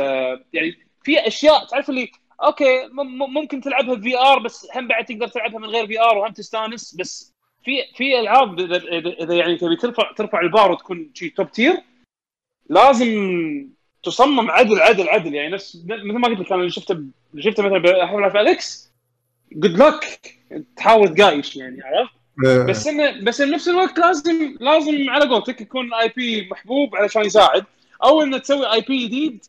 يعني 0.53 0.77
في 1.03 1.27
أشياء 1.27 1.65
تعرف 1.67 1.89
اللي 1.89 2.11
okay 2.43 2.87
مم- 2.87 3.17
مم- 3.17 3.33
ممكن 3.33 3.61
تلعبها 3.61 3.95
VR 3.95 4.39
بس 4.39 4.67
هم 4.75 4.87
بعد 4.87 5.05
تقدر 5.05 5.27
تلعبها 5.27 5.59
من 5.59 5.65
غير 5.69 5.87
VR 5.87 6.17
وهم 6.17 6.31
تستانس 6.31 6.95
بس 6.95 7.33
في 7.63 7.71
في 7.95 8.19
ألعاب 8.19 8.59
إذا 8.59 9.33
يعني 9.35 9.57
تبي 9.57 9.75
ترفع 9.75 10.11
ترفع 10.11 10.39
البار 10.41 10.71
وتكون 10.71 11.11
شي 11.13 11.29
top 11.29 11.51
tier 11.51 11.77
لازم 12.69 13.13
تصمم 14.03 14.51
عدل 14.51 14.81
عدل 14.81 15.09
عدل 15.09 15.33
يعني 15.33 15.53
نفس 15.53 15.83
مثل 15.85 16.17
ما 16.17 16.27
قلت 16.27 16.39
لك 16.39 16.51
أنا 16.51 16.69
شفته 16.69 17.03
شفته 17.39 17.63
مثلا 17.63 17.77
ب 17.77 18.31
Half-Life 18.31 18.41
Alyx 18.41 18.93
good 19.51 19.77
luck 19.77 20.35
تحاول 20.75 21.15
تقايش 21.15 21.55
يعني 21.55 21.81
عرفت؟ 21.83 22.22
إيه. 22.45 22.63
بس 22.63 22.87
انه 22.87 23.23
بس 23.23 23.41
بنفس 23.41 23.67
الوقت 23.67 23.99
لازم 23.99 24.57
لازم 24.59 25.09
على 25.09 25.29
قولتك 25.29 25.61
يكون 25.61 25.93
IP 25.93 26.49
محبوب 26.51 26.95
علشان 26.95 27.21
يساعد 27.21 27.65
أو 28.03 28.21
انه 28.21 28.37
تسوي 28.37 28.73
IP 28.73 29.07
جديد 29.07 29.45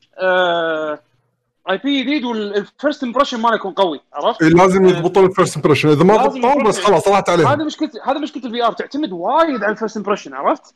IP 1.71 2.03
جديد 2.03 2.25
وال 2.25 2.47
first 2.47 3.03
impression 3.03 3.41
ماله 3.41 3.55
يكون 3.55 3.73
قوي 3.73 4.01
عرفت؟ 4.13 4.43
إيه، 4.43 4.49
لازم 4.49 4.87
يضبطون 4.87 5.25
ال 5.25 5.30
first 5.30 5.57
impression 5.57 5.89
إذا 5.89 6.05
ما 6.05 6.17
ضبطوه 6.17 6.65
بس. 6.65 6.81
خلاص 6.81 7.09
راحت 7.09 7.29
عليهم. 7.29 7.47
هذا 7.49 7.65
مشكله 7.65 7.91
هذا 8.05 8.19
مشكلة 8.19 8.45
ال 8.45 8.65
VR 8.65 8.73
تعتمد 8.73 9.13
وايد 9.13 9.63
على 9.63 9.73
ال 9.73 9.77
first 9.77 9.97
impression 9.97 10.35
عرفت؟ 10.35 10.75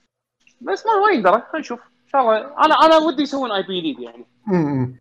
بس 0.60 0.84
ما 0.86 0.92
ما 1.06 1.12
يقدر 1.14 1.30
خلينا 1.30 1.58
نشوف. 1.58 1.80
إن 1.80 2.10
شاء 2.12 2.20
الله. 2.20 2.36
أنا 2.38 2.74
أنا 2.74 2.96
ودي 2.96 3.22
يسوون 3.22 3.52
IP 3.52 3.80
جديد 3.80 4.00
يعني. 4.00 4.24
م- 4.46 4.82
م. 4.82 4.96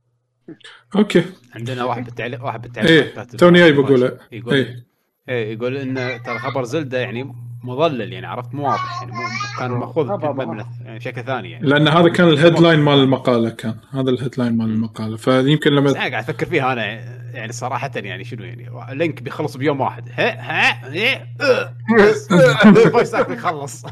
okay. 0.95 1.26
عندنا 1.56 1.84
واحد 1.84 2.06
بالتعليق 2.06 2.45
واحد 2.45 2.61
بالتعليق. 2.61 2.92
إيه 2.92 3.24
توني 3.24 3.60
جاي 3.60 3.72
بقوله. 3.72 4.18
يقول 4.32 4.84
إيه 5.30 5.53
يقول 5.53 5.77
إن 5.77 6.23
ترى 6.23 6.39
خبر 6.39 6.64
Zelda 6.64 7.00
يعني 6.99 7.35
مضلل 7.64 8.14
يعني 8.14 8.27
عرفت؟ 8.27 8.56
مو 8.56 8.64
واضح 8.64 9.01
يعني 9.01 9.11
مو 9.11 9.19
كان 9.59 9.72
مأخوذ 9.72 10.07
يعني 10.07 10.65
بشكل 10.97 11.23
ثاني 11.23 11.51
يعني. 11.51 11.67
لأن 11.67 11.88
هذا 11.88 12.09
كان 12.09 12.27
ال 12.27 12.33
headline 12.33 12.80
مال 12.80 12.99
المقالة 12.99 13.49
كان 13.49 13.75
هذا 13.91 14.09
ال 14.09 14.15
headline 14.15 14.58
مال 14.57 14.65
المقالة. 14.65 15.17
فيمكن 15.17 15.72
لما 15.72 15.89
أنا 15.89 15.99
قاعد 15.99 16.14
أفكر 16.14 16.45
فيها 16.45 16.73
أنا 16.73 16.85
يعني 17.33 17.51
صراحة 17.51 17.91
يعني 17.95 18.23
شنو 18.23 18.43
يعني 18.43 18.69
لينك 18.97 19.22
بيخلص 19.22 19.57
بيوم 19.57 19.81
واحد. 19.81 20.09
ها 20.09 20.41
ها 20.41 20.93
إيه، 20.93 21.27
أه. 21.41 21.75
بس 21.99 22.31
الفويس 22.65 23.15
اكت 23.15 23.30
يخلص. 23.30 23.85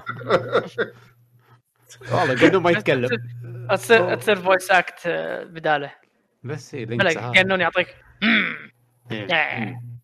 والله 2.11 2.41
قالوا 2.41 2.61
ما 2.61 2.71
يتكلم. 2.71 3.09
تصير 3.71 4.15
تصير 4.15 4.35
فويس 4.35 4.71
اكت 4.71 4.99
آه، 5.05 5.43
بداله. 5.43 5.91
بس 6.43 6.75
بلا 6.75 7.03
لينك. 7.09 7.31
كانون 7.31 7.61
يعطيك. 7.61 7.87
إيه. 9.11 9.79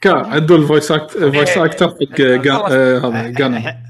كا 0.00 0.10
عدوا 0.10 0.56
الفويس 0.58 0.92
اكت 0.92 1.18
فويس 1.18 1.58
أكتر 1.58 1.88
حق 1.88 2.16
جا- 2.20 2.52
آه، 2.70 2.98
هذا 2.98 3.28
جانا 3.28 3.82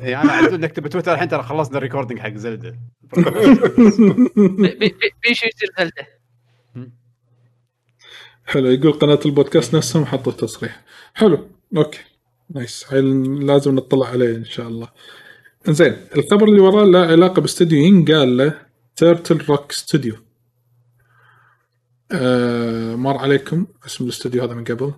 إيه، 0.00 0.20
أنا 0.22 0.32
عدول 0.32 0.60
نكتب 0.60 0.82
بتويتر 0.82 1.12
الحين 1.14 1.28
ترى 1.28 1.42
خلصنا 1.42 1.76
الريكوردنج 1.78 2.18
حق 2.18 2.34
زلدة. 2.34 2.78
بي- 4.36 4.76
بي- 4.78 4.94
بيشو 5.22 5.46
يصير 5.46 5.70
Zelda. 5.78 6.06
حلو 8.46 8.68
يقول 8.70 8.92
قناة 8.92 9.18
البودكاست 9.26 9.74
نفسهم 9.76 10.04
حطوا 10.06 10.32
تصريح 10.32 10.80
حلو 11.14 11.48
okay. 11.76 11.98
nice. 12.50 12.86
هاي 12.92 13.00
لازم 13.46 13.74
نطلع 13.74 14.06
عليه 14.06 14.36
إن 14.36 14.44
شاء 14.44 14.68
الله. 14.68 14.88
زين 15.68 15.96
الخبر 16.16 16.48
اللي 16.48 16.60
وراه 16.60 16.84
له 16.84 16.98
علاقة 17.06 17.40
باستوديو 17.40 17.78
ينقال 17.78 18.36
له 18.36 18.60
Turtle 18.96 19.44
Rock 19.48 19.72
Studio 19.72 20.14
آه 22.12 22.94
مر 22.96 23.16
عليكم. 23.16 23.66
اسم 23.86 24.04
الاستوديو 24.04 24.42
هذا 24.44 24.54
من 24.54 24.64
قبل. 24.64 24.92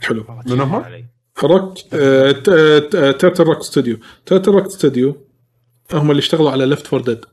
حلو. 0.00 0.24
من 0.46 0.60
هم؟ 0.60 0.74
علي. 0.74 1.04
روك 1.44 1.78
آه 1.94 2.30
ت- 2.32 3.16
Turtle 3.20 3.44
Rock 3.44 3.62
Studio 3.62 3.98
Turtle 4.26 4.50
Rock 4.52 4.66
Studio 4.70 5.16
هم 5.92 6.10
اللي 6.10 6.20
اشتغلوا 6.20 6.50
على 6.50 6.66
Left 6.66 6.86
4 6.86 7.00
Dead 7.00 7.24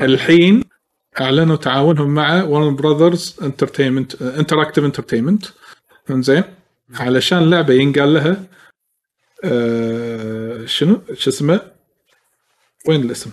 الحين 0.00 0.62
أعلنوا 1.20 1.56
تعاونهم 1.56 2.14
مع 2.14 2.42
Warner 2.44 2.76
Brothers 2.76 3.36
Entertainment 3.42 4.22
Interactive 4.22 4.84
Entertainment 4.84 5.46
إنزين. 6.10 6.44
علشان 6.94 7.50
لعبة 7.50 7.74
ينقال 7.74 8.14
لها 8.14 8.44
آه 9.44 10.64
شنو؟ 10.66 11.00
شو 11.14 11.30
اسمه؟ 11.30 11.60
وين 12.88 13.00
الاسم 13.02 13.30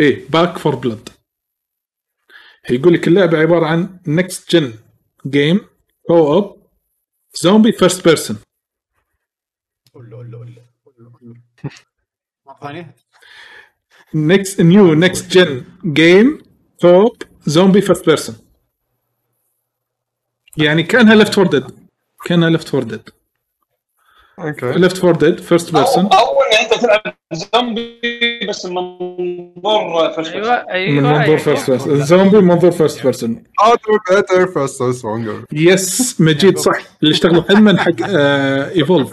إيه 0.00 0.28
Back 0.28 0.58
4 0.58 0.74
Blood 0.74 1.08
يقول 2.70 2.94
لك 2.94 3.08
اللعبة 3.08 3.38
عبارة 3.38 3.66
عن 3.66 4.00
next 4.06 4.56
gen 4.56 4.74
game 5.26 5.60
co-op 6.06 6.62
zombie 7.34 7.72
first 7.72 8.04
person 8.08 8.38
قول 9.94 10.10
له 10.10 10.16
قول 10.16 10.30
له 10.30 10.38
قول 10.84 10.94
له 10.98 11.12
قول 11.20 11.34
له. 11.64 11.70
مره 12.46 12.58
ثانية 12.60 12.94
next 14.14 14.56
new 14.58 14.94
next 15.04 15.22
gen 15.34 15.50
game 16.00 16.42
co-op 16.82 17.24
zombie 17.48 17.82
first 17.82 18.04
person. 18.04 18.32
يعني 20.56 20.82
كأنها 20.82 21.14
Left 21.14 21.34
4 21.34 21.46
Dead 21.46 21.64
كأنها 22.24 22.50
Left 22.50 22.68
4 22.68 22.82
Dead 22.82 23.10
okay 24.38 24.72
Left 24.72 24.96
4 24.96 25.16
Dead 25.16 25.40
first 25.40 25.72
person 25.72 26.04
أو 26.06 26.40
إن 26.42 26.56
أنت 26.64 26.74
تلعب 26.74 27.14
زومبي 27.32 28.00
بس 28.48 28.66
من 28.66 28.74
منظور 28.74 30.12
first 30.14 30.32
أيوه 30.32 30.52
أيوه 30.70 30.94
من 30.94 31.02
منظور. 31.02 31.38
first 31.38 31.70
person 31.70 32.04
زومبي 32.04 32.36
من 32.38 32.44
منظور 32.44 32.70
first 32.70 33.02
person 33.02 33.44
better 34.10 34.46
faster 34.46 35.00
stronger. 35.00 35.46
yes 35.52 36.20
مجيد 36.20 36.58
صح. 36.58 36.78
اللي 37.02 37.14
اشتغلوا 37.14 37.44
علما 37.50 37.78
حق 37.80 37.92
آه 38.08 38.70
Evolve 38.70 39.10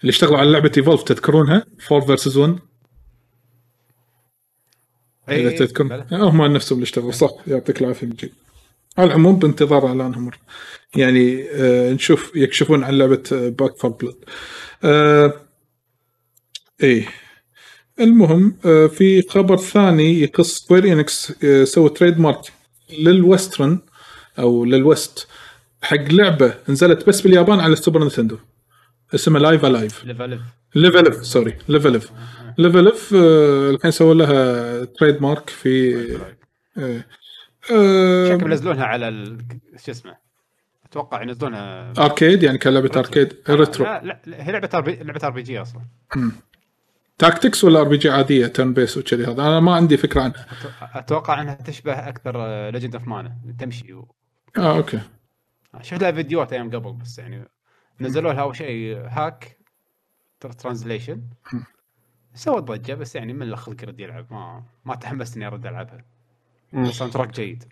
اللي 0.00 0.10
اشتغلوا 0.10 0.38
على 0.38 0.50
لعبة 0.52 0.72
Evolve 0.76 1.02
تذكرونها؟ 1.02 1.64
4 1.92 2.06
versus 2.06 2.36
1 2.36 2.58
إيه، 5.28 5.48
إذا 5.48 5.56
تذكرون 5.56 5.88
بلى. 5.88 6.06
هم 6.12 6.42
نفسهم 6.46 6.76
اللي 6.78 6.84
اشتغلوا. 6.84 7.12
صح 7.12 7.30
يعطيك 7.46 7.80
العافية 7.82 8.06
مجيد. 8.06 8.32
على 8.98 9.06
العموم 9.08 9.36
بانتظار 9.36 9.86
اعلانهم 9.86 10.30
يعني 10.96 11.46
آه 11.52 11.92
نشوف 11.92 12.32
يكشفون 12.36 12.84
عن 12.84 12.98
لعبة 12.98 13.22
Back 13.30 13.76
4 13.76 13.90
Blood 13.90 14.14
آه 14.84 15.32
إيه. 16.82 17.06
المهم 18.00 18.56
آه 18.64 18.86
في 18.86 19.22
خبر 19.22 19.56
ثاني 19.56 20.22
يخص 20.22 20.58
Square 20.58 20.92
Enix 20.92 21.44
آه 21.44 21.64
سووا 21.64 21.88
trademark 21.88 22.20
لل 22.20 22.40
Western 22.98 23.78
أو 24.38 24.64
لل 24.64 24.85
West 24.85 25.28
حق 25.82 25.96
لعبة 25.96 26.54
نزلت 26.68 27.06
بس 27.08 27.20
باليابان 27.20 27.60
على 27.60 27.72
ال 27.72 27.77
Super 27.77 28.04
Nintendo 28.04 28.38
اسمها 29.14 29.40
لايف 29.40 29.64
الايف 29.64 30.04
ليفل 30.74 31.06
اف 31.06 31.26
سوري 31.26 31.56
ليفل 31.68 31.96
اف 31.96 32.10
ليفل 32.58 32.88
اف 32.88 33.14
الحين 33.74 33.90
سووا 33.90 34.14
لها 34.14 34.84
trademark 34.84 35.50
في 35.50 35.96
آه، 36.78 37.04
آه، 37.72 38.28
شكل 38.28 38.50
ينزلونها 38.50 38.84
على. 38.84 39.38
شو 39.84 39.90
اسمه 39.90 40.16
أتوقع 40.84 41.22
ينزلونها 41.22 41.92
arcade 41.98 42.42
يعني 42.42 42.58
كلعبه 42.58 42.90
arcade 42.96 43.34
retro 43.50 43.84
لا 43.84 44.20
لا 44.26 44.46
هي 44.46 44.52
لعبة 44.52 44.68
لعبة 45.02 45.20
RPG 45.24 45.62
أصلا. 45.62 45.82
tactics 47.20 47.64
ولا 47.64 47.80
RPG 47.80 48.10
عادية 48.10 48.46
turn 48.46 48.74
base 48.74 48.98
وكذي 48.98 49.24
هذا؟ 49.24 49.42
أنا 49.42 49.60
ما 49.60 49.74
عندي 49.74 49.96
فكرة 49.96 50.22
عنها. 50.22 50.46
أتوقع 50.94 51.40
إنها 51.42 51.54
تشبه 51.54 51.92
أكثر 51.92 52.70
Legend 52.70 52.94
of 52.94 53.08
Mana 53.08 53.36
تمشي 53.58 53.92
و... 53.92 54.14
آه 54.58 54.76
okay. 54.76 55.00
شفت 55.82 56.02
لها 56.02 56.12
فيديوهات 56.12 56.52
أيام 56.52 56.70
قبل 56.70 56.92
بس 56.92 57.18
يعني 57.18 57.48
نزلوا 58.00 58.32
لها 58.32 58.42
أول 58.42 58.56
شيء 58.56 58.96
hack 58.96 59.58
translation. 60.40 61.22
سوى 62.34 62.60
ضجة 62.60 62.94
بس 62.94 63.16
يعني 63.16 63.32
من 63.32 63.42
الخلق 63.42 63.82
يرد 63.82 64.00
يلعب 64.00 64.26
ما 64.30 64.62
ما 64.84 64.94
تحمست 64.94 65.36
اني 65.36 65.46
أرد 65.46 65.66
ألعبها. 65.66 66.04
ال 66.74 67.12
soundtrack 67.12 67.32
جيد. 67.34 67.64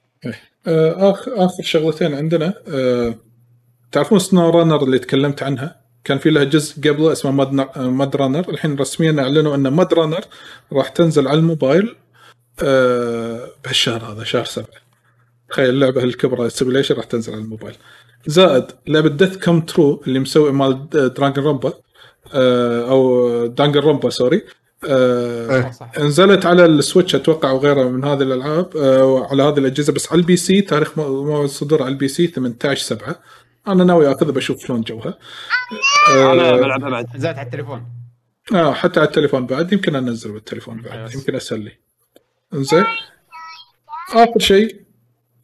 آه، 0.66 1.10
اخر 1.10 1.44
آخر 1.44 1.62
شغلتين 1.62 2.14
عندنا 2.14 2.54
آه، 2.68 3.14
تعرفون 3.92 4.18
SnowRunner 4.18 4.82
اللي 4.82 4.98
تكلمت 4.98 5.42
عنها؟ 5.42 5.80
كان 6.08 6.18
في 6.18 6.30
لها 6.30 6.44
جزء 6.44 6.74
قبله 6.90 7.12
اسمه 7.12 7.30
Mud, 7.30 7.52
MudRunner 7.78 8.48
الحين 8.48 8.76
رسميا 8.78 9.22
أعلنوا 9.22 9.54
أن 9.54 9.68
MudRunner 9.68 10.20
راح 10.72 10.88
تنزل 10.88 11.28
على 11.28 11.38
الموبايل 11.38 11.96
آه، 12.62 13.48
بهالشهر 13.64 14.12
هذا 14.12 14.24
شهر 14.24 14.44
سبعة. 14.44 14.78
تخيل 15.50 15.68
اللعبة 15.70 16.02
الكبرى 16.04 16.50
simulation 16.50 16.94
راح 16.94 17.04
تنزل 17.04 17.32
على 17.32 17.42
الموبايل. 17.42 17.74
زائد 18.26 18.64
لعبة 18.86 19.08
Death 19.08 19.36
Come 19.36 19.60
True 19.60 20.02
اللي 20.06 20.18
مسوي 20.18 20.52
مال 20.52 20.88
Dragon 20.90 21.44
Ronpa 21.44 21.72
آه، 22.34 22.90
أو 22.90 23.46
Danganronpa 23.47 24.10
sorry 24.10 24.42
آه، 24.88 25.56
إيه. 25.96 26.04
نزلت 26.04 26.46
على 26.46 26.64
ال 26.66 26.73
Switch 26.73 27.14
أتوقع 27.14 27.50
وغيرها 27.50 27.84
من 27.88 28.04
هذه 28.04 28.22
الألعاب 28.22 28.76
آه، 28.76 29.26
على 29.30 29.42
هذه 29.42 29.58
الأجهزة 29.58 29.92
بس 29.92 30.12
على 30.12 30.20
ال 30.20 30.36
PC 30.36 30.60
تاريخ 30.60 30.98
مو- 30.98 31.24
موعد 31.24 31.44
الصدور 31.44 31.82
على 31.82 31.92
ال 31.92 32.08
PC 32.08 32.26
18 32.26 32.82
7 32.84 33.16
أنا 33.68 33.84
ناوي 33.84 34.12
أخذها 34.12 34.32
بشوف 34.32 34.66
شلون 34.66 34.80
جوها. 34.80 35.18
أنا 36.08 36.48
آه, 36.48 36.56
بلعبها 36.56 36.90
بعد. 36.90 37.06
زادت 37.16 37.38
على 37.38 37.46
التليفون. 37.46 37.86
آه 38.54 38.72
حتى 38.72 39.00
على 39.00 39.08
التليفون 39.08 39.46
بعد. 39.46 39.72
يمكن 39.72 39.94
أنزل 39.94 40.32
بالتليفون 40.32 40.82
بعد. 40.82 41.14
يمكن 41.14 41.34
أسلي. 41.34 41.72
إنزين. 42.54 42.84
آخر 44.14 44.38
شيء 44.38 44.80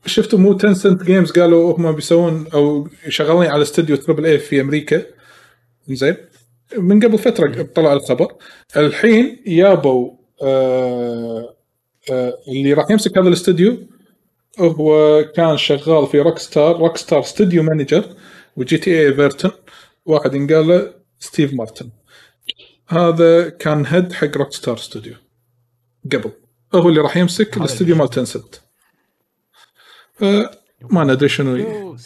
شفتوا 0.06 0.38
مو 0.38 0.52
Tencent 0.52 1.02
Games 1.02 1.32
قالوا 1.32 1.78
هم 1.78 1.92
بيسوون 1.92 2.46
أو 2.54 2.88
شغالين 3.08 3.50
على 3.50 3.62
استوديو 3.62 3.96
triple 3.96 4.26
A 4.26 4.38
في 4.38 4.60
أمريكا. 4.60 5.02
زين 5.88 6.16
من 6.78 7.00
قبل 7.04 7.18
فترة 7.18 7.62
طلع 7.62 7.92
الخبر. 7.92 8.34
الحين 8.76 9.42
يابوا 9.46 10.10
آه 10.42 11.54
آه 12.10 12.38
اللي 12.48 12.72
راح 12.72 12.90
يمسك 12.90 13.18
هذا 13.18 13.28
الاستوديو 13.28 13.78
هو 14.58 15.22
كان 15.36 15.56
شغال 15.56 16.06
في 16.06 16.20
Rockstar 16.20 16.76
Rockstar 16.76 17.22
studio 17.22 17.62
manager 17.62 17.99
و 17.99 18.04
GTA 18.56 19.06
ايفرتون 19.06 19.50
واحد 20.06 20.34
ينقال 20.34 20.68
له 20.68 20.94
Steve 21.18 21.54
Martin. 21.54 21.90
هذا 22.88 23.48
كان 23.48 23.86
head 23.86 24.12
حق 24.12 24.36
Rockstar 24.36 24.76
Studio 24.76 25.14
قبل. 26.12 26.30
هو 26.74 26.88
اللي 26.88 27.00
راح 27.00 27.16
يمسك 27.16 27.54
هذا 27.54 27.64
الاستوديو 27.64 27.96
مال 27.96 28.10
Tencent 28.10 28.54
ما 30.90 31.04
ندري 31.04 31.28
شنو. 31.28 31.56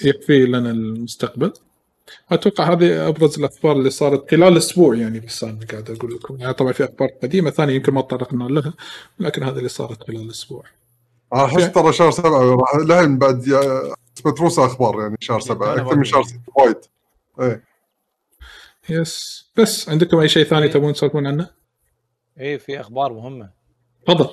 يكفي 0.04 0.46
لنا 0.46 0.70
المستقبل. 0.70 1.52
أتوقع 2.30 2.72
هذه 2.72 3.08
أبرز 3.08 3.38
الأخبار 3.38 3.76
اللي 3.76 3.90
صارت 3.90 4.30
خلال 4.30 4.56
أسبوع 4.56 4.96
يعني 4.96 5.20
بس 5.20 5.44
أنا 5.44 5.58
قاعد 5.70 5.90
أقول 5.90 6.14
لكم. 6.14 6.36
يعني 6.40 6.52
طبعا 6.52 6.72
في 6.72 6.84
أخبار 6.84 7.08
قديمة 7.22 7.50
ثانية 7.50 7.74
يمكن 7.74 7.92
ما 7.92 8.00
تطرقنا 8.00 8.44
لها 8.44 8.72
لكن 9.18 9.42
هذه 9.42 9.58
اللي 9.58 9.68
صارت 9.68 10.04
خلال 10.04 10.22
الأسبوع 10.22 10.64
أنا 11.32 11.44
احس 11.44 11.72
ترى 11.72 11.92
شهر 11.92 12.10
سبعة 12.10 12.54
راح 12.54 12.74
لهن 12.74 13.18
بعد 13.18 13.44
متروسه 14.24 14.66
أخبار 14.66 15.00
يعني 15.00 15.16
شهر 15.20 15.40
سبعة. 15.40 15.72
أنا 15.72 15.82
أكثر 15.82 15.96
من. 15.96 16.04
شهر 16.04 16.22
ستة 16.22 16.40
وايد. 16.54 16.76
إيه. 17.40 17.64
yes. 18.88 19.46
بس 19.56 19.88
عندكم 19.88 20.18
أي 20.18 20.28
شيء 20.28 20.44
ثاني 20.44 20.68
تبون 20.68 20.92
تسولفون 20.92 21.26
عنه؟ 21.26 21.50
اي 22.38 22.44
إيه، 22.44 22.58
في 22.58 22.80
أخبار 22.80 23.12
مهمة. 23.12 23.50
تفضل. 24.06 24.28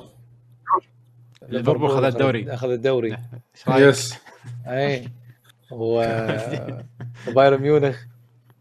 ليفربول 1.49 1.89
خذ 1.89 2.03
الدوري. 2.03 2.53
أخذ 2.53 2.69
الدوري. 2.69 3.11
إيش 3.11 3.67
رأيك؟ 3.67 3.87
yes. 3.87 4.15
اي 4.67 5.09
و 5.71 5.97
وبايرن 7.27 7.61
ميونخ. 7.61 7.97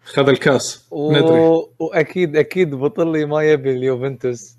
خذ 0.05 0.29
الكاس. 0.29 0.87
و... 0.91 1.13
ندري 1.13 1.67
واكيد 1.79 2.37
أكيد 2.37 2.75
بطلي 2.75 3.25
ما 3.25 3.43
يبي 3.43 3.73
اليوفنتوس. 3.73 4.57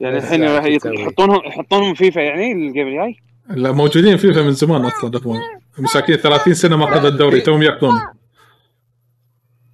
يعني 0.00 0.16
الحين 0.16 0.44
راح 0.44 0.64
شو 0.64 0.78
تسوي؟ 0.78 1.02
يحطونهم 1.02 1.40
يحطونهم 1.46 1.94
فيفا 1.94 2.20
يعني 2.20 2.52
ال 2.52 2.59
game 2.59 2.88
الجاي؟ 2.88 3.16
لا 3.50 3.72
موجودين 3.72 4.16
فيفا 4.16 4.42
من 4.42 4.52
زمان 4.52 4.84
أصلا 4.84 5.20
هم 5.26 5.40
مساكين 5.78 6.16
30 6.16 6.54
سنة 6.54 6.76
ما 6.76 6.84
أخذ 6.84 7.04
الدوري 7.04 7.40
توهم 7.40 7.62
ياخذون 7.62 8.00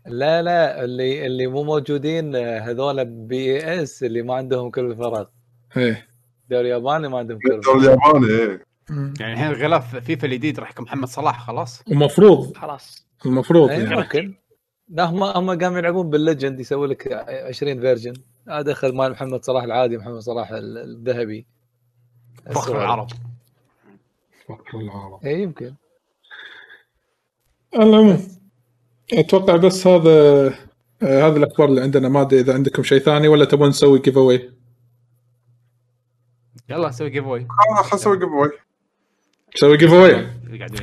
لا 0.06 0.42
لا 0.42 0.84
اللي 0.84 1.26
اللي 1.26 1.46
مو 1.46 1.62
موجودين 1.62 2.36
آه، 2.36 2.58
هذول 2.58 3.05
بي 3.05 3.36
إي 3.36 3.82
إس 3.82 4.02
اللي 4.02 4.22
ما 4.22 4.34
عندهم 4.34 4.70
كل 4.70 4.84
الفرق 4.84 5.30
إيه. 5.76 6.06
الدوري 6.44 6.66
الياباني 6.66 7.08
ما 7.08 7.18
عندهم 7.18 7.38
كل 7.38 7.52
الدوري 7.52 7.78
الفرق 7.78 8.06
الياباني 8.06 8.42
إيه. 8.42 8.66
يعني 9.20 9.32
الحين 9.32 9.46
الغلاف 9.46 9.96
فيفا 9.96 10.26
الجديد 10.26 10.60
راح 10.60 10.70
يكون 10.70 10.84
محمد 10.84 11.08
صلاح 11.08 11.46
خلاص. 11.46 11.82
ومفروض. 11.90 12.56
خلاص. 12.56 13.06
المفروض 13.26 13.70
اي 13.70 13.82
يعني. 13.82 13.96
ممكن. 13.96 14.34
لا 14.88 15.05
هم 15.05 15.22
هم 15.22 15.58
قاموا 15.58 15.78
يلعبون 15.78 16.10
بال 16.10 16.23
legend 16.23 16.60
يسوي 16.60 16.88
لك 16.88 17.12
20 17.48 17.80
version. 17.80 18.14
أدخل 18.49 18.94
مال 18.97 19.10
محمد 19.12 19.44
صلاح 19.44 19.65
العادي 19.65 19.97
محمد 19.99 20.18
صلاح 20.18 20.50
ال- 20.50 20.78
الذهبي. 20.78 21.47
فخر 22.55 22.81
العرب. 22.81 23.08
فخر 24.49 24.78
العالم. 24.81 25.18
اي 25.25 25.42
يمكن. 25.42 25.75
العموم 27.75 28.28
أتوقع 29.12 29.57
بس 29.57 29.86
هذا 29.86 30.10
آه، 31.02 31.28
هذه 31.28 31.36
الأخبار 31.36 31.68
اللي 31.68 31.81
عندنا. 31.81 32.08
ما 32.08 32.20
أدري 32.20 32.41
إذا 32.41 32.55
عندكم 32.55 32.83
شيء 32.83 32.99
ثاني 32.99 33.28
ولا 33.28 33.44
تبون 33.44 33.68
نسوي 33.68 33.99
giveaway 33.98 34.50
يلا 36.68 36.89
نسوي 36.89 37.10
giveaway 37.10 37.40
أنا 37.41 37.83
خل 37.83 37.97
أسوي 37.97 38.18
giveaway 38.18 38.50
نسوي 39.57 39.76
giveaway 39.76 40.26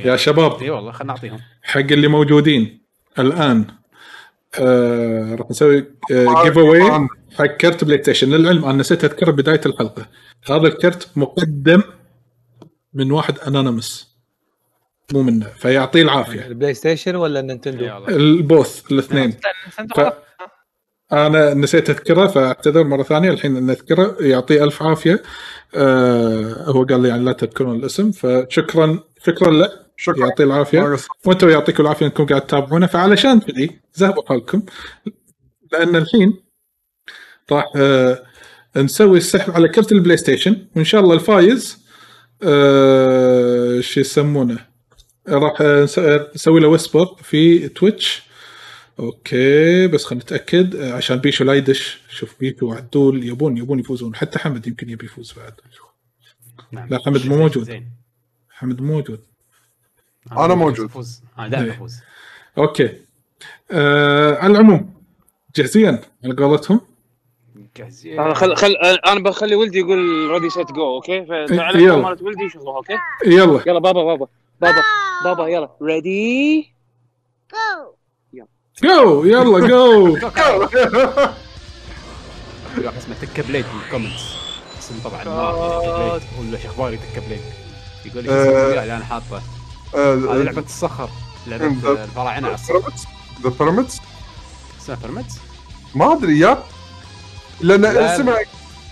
يا 0.04 0.16
شباب. 0.16 0.62
اي 0.62 0.70
والله 0.70 0.92
خلينا 0.92 1.12
نعطيهم. 1.14 1.40
حق 1.62 1.80
اللي 1.80 2.08
موجودين. 2.08 2.80
الآن. 3.18 3.66
آه 4.60 5.34
راح 5.34 5.50
نسوي 5.50 5.86
giveaway 6.10 7.08
حق 7.38 7.46
كرت 7.46 7.84
بلاي 7.84 8.02
ستيشن. 8.02 8.30
للعلم 8.30 8.64
أنا 8.64 8.78
نسيت 8.78 9.04
اذكر 9.04 9.30
بداية 9.30 9.60
الحلقة. 9.66 10.06
هذا 10.50 10.66
الكرت 10.66 11.08
مقدم 11.16 11.82
من 12.94 13.12
واحد 13.12 13.38
anonymous 13.38 14.14
مو 15.12 15.22
منه 15.22 15.46
فيعطيه 15.56 16.02
العافية. 16.02 16.46
البلاي 16.46 16.74
ستيشن 16.74 17.16
ولا 17.16 17.40
النينتندو؟ 17.40 18.06
ال 18.08 18.25
both 18.25 18.92
الاثنين. 18.92 19.30
ف... 19.96 20.00
أنا 21.12 21.54
نسيت 21.54 21.90
أذكره 21.90 22.26
فأعتذر 22.26 22.84
مرة 22.84 23.02
ثانية. 23.02 23.30
الحين 23.30 23.66
نذكره 23.66 24.16
يعطيه 24.20 24.64
ألف 24.64 24.82
عافية. 24.82 25.22
آه 25.74 26.64
هو 26.70 26.84
قال 26.84 27.02
لي 27.02 27.08
يعني 27.08 27.24
لا 27.24 27.32
تذكرون 27.32 27.76
الاسم 27.76 28.10
فشكرا 28.10 28.98
شكرا 29.26 29.50
له. 29.50 29.83
شكرا. 29.96 30.26
يعطيه 30.26 30.44
العافية. 30.44 30.96
وأنتم 31.26 31.48
يعطيكم 31.48 31.82
العافية 31.82 32.06
إنكم 32.06 32.26
قاعد 32.26 32.46
تتابعونا. 32.46 32.86
فعلشان 32.86 33.40
كذي 33.40 33.80
زهبوا 33.94 34.22
حالكم 34.28 34.62
لأن 35.72 35.96
الحين 35.96 36.42
راح 37.52 37.64
آه 37.76 38.22
نسوي 38.76 39.18
السحب 39.18 39.52
على 39.52 39.68
كرت 39.68 39.92
البلاي 39.92 40.16
ستيشن. 40.16 40.66
وإن 40.76 40.84
شاء 40.84 41.00
الله 41.00 41.14
الفايز 41.14 41.84
آه 42.42 43.80
شو 43.80 44.00
يسمونه؟ 44.00 44.74
راح 45.28 45.60
آه، 45.60 45.88
آه، 45.98 46.30
نسوي 46.34 46.60
له 46.60 46.68
whisper 46.68 47.06
في 47.22 47.68
تويتش. 47.68 48.22
okay 48.98 49.86
بس 49.86 50.04
خلينا 50.04 50.24
نتأكد 50.24 50.76
آه، 50.76 50.92
عشان 50.92 51.16
بيشو 51.16 51.44
لا 51.44 51.54
يدش. 51.54 51.98
شوف 52.08 52.34
بيشو 52.40 52.66
وعدول 52.66 53.24
يبون 53.24 53.58
يبون 53.58 53.78
يفوزون. 53.78 54.14
حتى 54.14 54.38
حمد 54.38 54.66
يمكن 54.66 54.90
يبي 54.90 55.06
يفوز 55.06 55.32
بعد. 55.32 55.52
نعم. 56.72 56.88
لا، 56.88 56.98
حمد 57.06 57.26
مو 57.26 57.36
موجود. 57.36 57.64
زين. 57.64 57.88
حمد 58.50 58.80
مو 58.80 58.92
موجود. 58.92 59.20
أنا 60.32 60.54
موجود. 60.54 60.86
أفوز. 60.86 61.22
أنا 61.38 61.48
دائما 61.48 61.66
إيه. 61.66 61.72
أفوز. 61.72 62.00
okay. 62.58 62.92
آه 63.70 64.38
على 64.38 64.52
العموم 64.52 64.94
جاهزين 65.56 66.00
على 66.24 66.34
قولتهم؟ 66.34 66.80
جاهزين. 67.76 68.20
أنا 68.20 68.34
خل 68.34 68.56
خل 68.56 68.76
أنا 69.06 69.20
بخلي 69.20 69.54
ولدي 69.54 69.78
يقول 69.78 70.30
ready 70.30 70.50
set 70.50 70.72
go 70.72 70.94
okay؟ 70.94 71.12
يلا. 71.12 71.46
فعلى 71.46 71.96
مالت 71.96 72.22
ولدي 72.22 72.48
شغلوها 72.48 72.76
okay؟ 72.76 72.96
يلا. 73.26 73.62
يلا 73.66 73.78
بابا 73.78 74.04
بابا. 74.04 74.26
بابا 74.60 74.82
بابا 75.24 75.48
يلا. 75.48 75.70
ready 75.82 76.74
go 78.82 79.24
يلا. 79.24 79.68
جو 79.68 80.18
واحد 82.84 82.96
اسمه 82.96 83.14
تكة 83.22 83.42
بليد 83.42 83.64
بالكومنتس 83.74 84.34
اسم 84.78 85.00
طبعا 85.04 85.24
ما 85.24 85.30
هو 85.30 86.18
شو 86.58 86.68
اخباري 86.68 86.96
تكة 86.96 87.26
بليد. 87.26 87.40
يقول 88.06 88.24
لي 88.24 88.82
اللي 88.82 88.96
أنا 88.96 89.04
حاطه. 89.04 89.42
هذه 89.94 90.42
لعبة 90.42 90.62
الصخر 90.66 91.08
لعبة 91.46 91.68
أنت- 91.68 91.86
الفراعنة 91.86 92.46
على 92.46 92.54
الصخر. 92.54 92.78
بيراميدز 92.78 93.04
ذا 93.44 93.50
بيراميدز 93.60 94.00
اسمها 94.82 94.96
بيراميدز 95.02 95.38
ما 95.94 96.12
أدري 96.12 96.38
يا 96.38 96.58
لأن 97.60 97.80
لا، 97.82 98.14
اسمها 98.14 98.36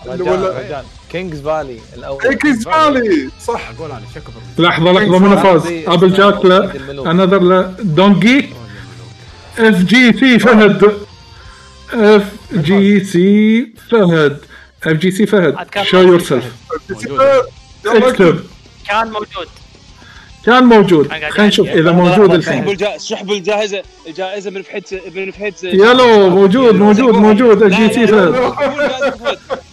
ولا 0.07 0.85
كينجز 1.11 1.41
فالي 1.41 1.79
الأول. 1.97 2.23
اي 2.27 2.35
كيز 2.37 2.65
فالي 2.65 3.29
صح. 3.47 3.69
أقول 3.79 3.91
أنا 3.91 4.03
شكو 4.15 4.31
لحظة 4.59 4.93
لحظة 4.93 5.19
من 5.19 5.37
فاز. 5.37 5.67
أبل 5.67 6.13
جاك 6.13 6.45
لا. 6.45 7.11
انذر 7.11 7.39
لا. 7.43 7.63
دونجي 7.81 8.49
اف 9.59 9.75
جي 9.85 10.13
سي 10.13 10.39
فهد 10.39 10.99
اف 11.93 12.33
جي 12.53 13.05
سي 13.05 13.67
فهد 13.91 14.39
اف 14.87 14.93
جي 14.93 15.11
سي 15.11 15.27
فهد 15.27 15.57
شو 15.83 15.99
يور 15.99 16.21
سيلف 16.21 16.53
اكتب 17.87 18.41
كان 18.89 19.07
موجود. 19.11 19.49
كان 20.47 20.65
موجود. 20.65 21.09
خلينا 21.09 21.47
نشوف. 21.49 21.69
إذا 21.69 21.93
موجود 21.93 22.35
الحين. 22.35 22.77
سحبوا 22.99 23.35
الجائزه 23.35 23.83
الجائزه 24.07 24.51
من 24.51 24.63
فحد 24.63 24.83
من 25.15 25.31
فحد 25.31 25.55
يلو 25.65 26.31
موجود 26.31 26.75
موجود 26.75 27.15
موجود 27.15 27.63
الجي 27.63 27.89
تي 27.89 28.07
فهد 28.07 28.55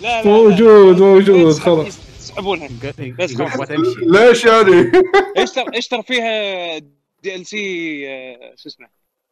لا 0.02 0.26
موجود 0.26 1.02
موجود 1.02 1.54
خلاص. 1.54 2.00
سحبونها 2.20 2.68
يقول 2.84 3.12
بس 3.12 3.32
يقول 3.32 3.50
خلاص. 3.52 3.68
تمشي 3.68 3.96
ليش 4.02 4.46
يعني؟ 4.46 4.92
اشتر 5.38 5.64
اشتر 5.76 6.02
فيها 6.02 6.78
دي 7.24 7.36
ال 7.36 7.46
سي 7.46 8.06
شو 8.58 8.70
اسمه؟ 8.70 8.88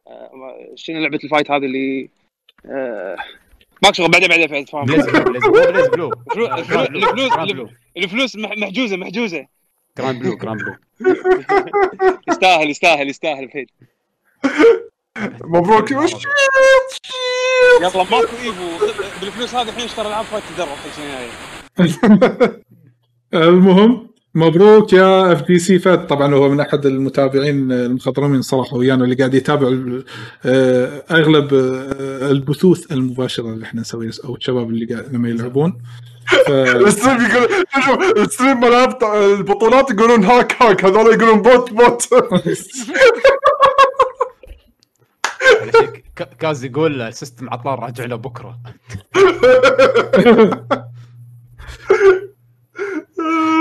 آه، 0.08 0.72
شنو 0.74 0.98
لعبة 1.00 1.18
الفايت 1.24 1.50
هذه 1.50 1.64
اللي 1.64 2.08
آه، 2.66 3.16
ماك 3.82 3.94
شغل 3.94 4.08
بعدين 4.10 4.28
بعدين 4.28 4.48
فاهم 4.48 4.64
الفلوس- 6.76 7.72
الفلوس 7.96 8.36
مح- 8.36 8.58
محجوزة 8.58 8.96
محجوزة. 8.96 9.46
جراند 9.98 10.22
بلو 10.22 10.36
جراند 10.36 10.60
بلو. 10.60 10.74
يستاهل 12.28 12.70
يستاهل 12.70 13.08
يستاهل 13.08 13.50
فهد 13.50 13.66
مبروك. 15.44 15.90
يلا 15.90 16.08
ماكو 17.94 18.36
إيفو. 18.42 18.86
بالفلوس 19.20 19.54
هذه 19.54 19.68
الحين 19.68 19.84
اشتري 19.84 20.08
العاب 20.08 20.24
فايت 20.24 20.44
تدرب 20.56 20.68
المهم 23.34 24.08
مبروك 24.34 24.92
يا 24.92 25.32
FGC 25.32 25.78
فهد 25.78 26.06
طبعا 26.06 26.34
هو 26.34 26.48
من 26.48 26.60
أحد 26.60 26.86
المتابعين 26.86 27.72
المخضرمين 27.72 28.42
صراحة 28.42 28.76
ويانا 28.76 29.04
اللي 29.04 29.14
قاعد 29.14 29.34
يتابع 29.34 29.68
آه، 30.46 31.02
أغلب 31.10 31.54
آه، 31.54 32.30
البثوث 32.30 32.92
المباشرة 32.92 33.52
اللي 33.52 33.64
إحنا 33.64 33.80
نسويها 33.80 34.12
أو 34.24 34.34
الشباب 34.36 34.70
اللي 34.70 34.94
قاعد 34.94 35.14
لما 35.14 35.28
يلعبون. 35.28 35.78
ف... 36.28 36.50
الستريم 36.50 37.20
يقول 37.20 37.64
شوف 37.84 38.16
ال 38.16 38.22
stream 38.22 38.60
ملعب 38.60 39.04
البطولات 39.04 39.90
يقولون 39.90 40.24
هاك 40.24 40.62
هاك 40.62 40.84
هذول 40.84 41.14
يقولون 41.14 41.42
bot 41.42 41.72
bot. 41.72 42.08
كاز 46.38 46.64
يقول 46.64 47.02
ال 47.02 47.09
system 47.09 47.50
عطلان 47.50 47.74
راجع 47.74 48.04
له 48.04 48.16
بكرة. 48.16 48.58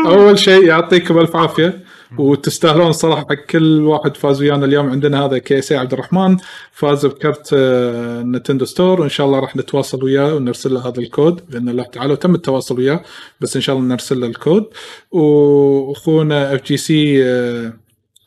أول 0.06 0.40
شيء 0.40 0.64
يعطيكم 0.64 1.20
ألف 1.20 1.36
عافية. 1.36 1.84
وتستاهلون 2.18 2.92
صراحة 2.92 3.26
حق 3.30 3.34
كل 3.34 3.82
واحد 3.82 4.18
فاز 4.18 4.42
ويانا 4.42 4.66
اليوم. 4.66 4.90
عندنا 4.90 5.26
هذا 5.26 5.38
كيسي 5.38 5.76
عبد 5.76 5.94
الرحمن 5.94 6.38
فاز 6.72 7.06
بكرت 7.06 7.50
آه، 7.54 8.22
نينتندو 8.22 8.66
store. 8.66 9.02
وإن 9.02 9.10
شاء 9.10 9.28
الله 9.28 9.40
راح 9.40 9.56
نتواصل 9.56 10.04
وياه 10.04 10.36
ونرسل 10.36 10.74
له 10.74 10.88
هذا 10.88 11.00
الكود. 11.00 11.42
بإذن 11.50 11.70
الله 11.70 11.84
تعالى 11.84 12.14
وتم 12.14 12.36
التواصل 12.36 12.78
وياه 12.78 13.02
بس 13.42 13.56
إن 13.56 13.62
شاء 13.62 13.76
الله 13.76 13.88
نرسل 13.88 14.20
له 14.20 14.28
الكود. 14.28 14.66
وأخونا 15.12 16.56
FGC 16.56 17.24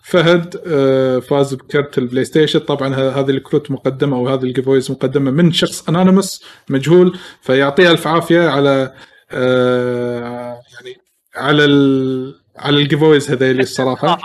فهد 0.03 0.61
آه، 0.67 1.19
فاز 1.19 1.55
بكرت 1.55 1.99
البلاي 1.99 2.25
ستيشن 2.25 2.59
طبعا 2.59 2.95
هذه 2.95 3.31
الكروت 3.31 3.71
مقدمة 3.71 4.17
أو 4.17 4.29
هذه 4.29 4.43
ال 4.43 4.48
giveaways 4.48 4.91
مقدمة 4.91 5.31
من 5.31 5.53
شخص 5.53 5.89
anonymous 5.89 6.43
مجهول. 6.69 7.19
فيعطيه 7.41 7.91
ألف 7.91 8.07
عافية 8.07 8.49
على 8.49 8.93
آه، 9.33 10.61
يعني 10.75 10.97
على 11.37 11.65
ال 11.65 12.40
على 12.61 12.77
الجيفويز 12.77 13.31
هذيلي 13.31 13.63
الصراحة. 13.63 14.19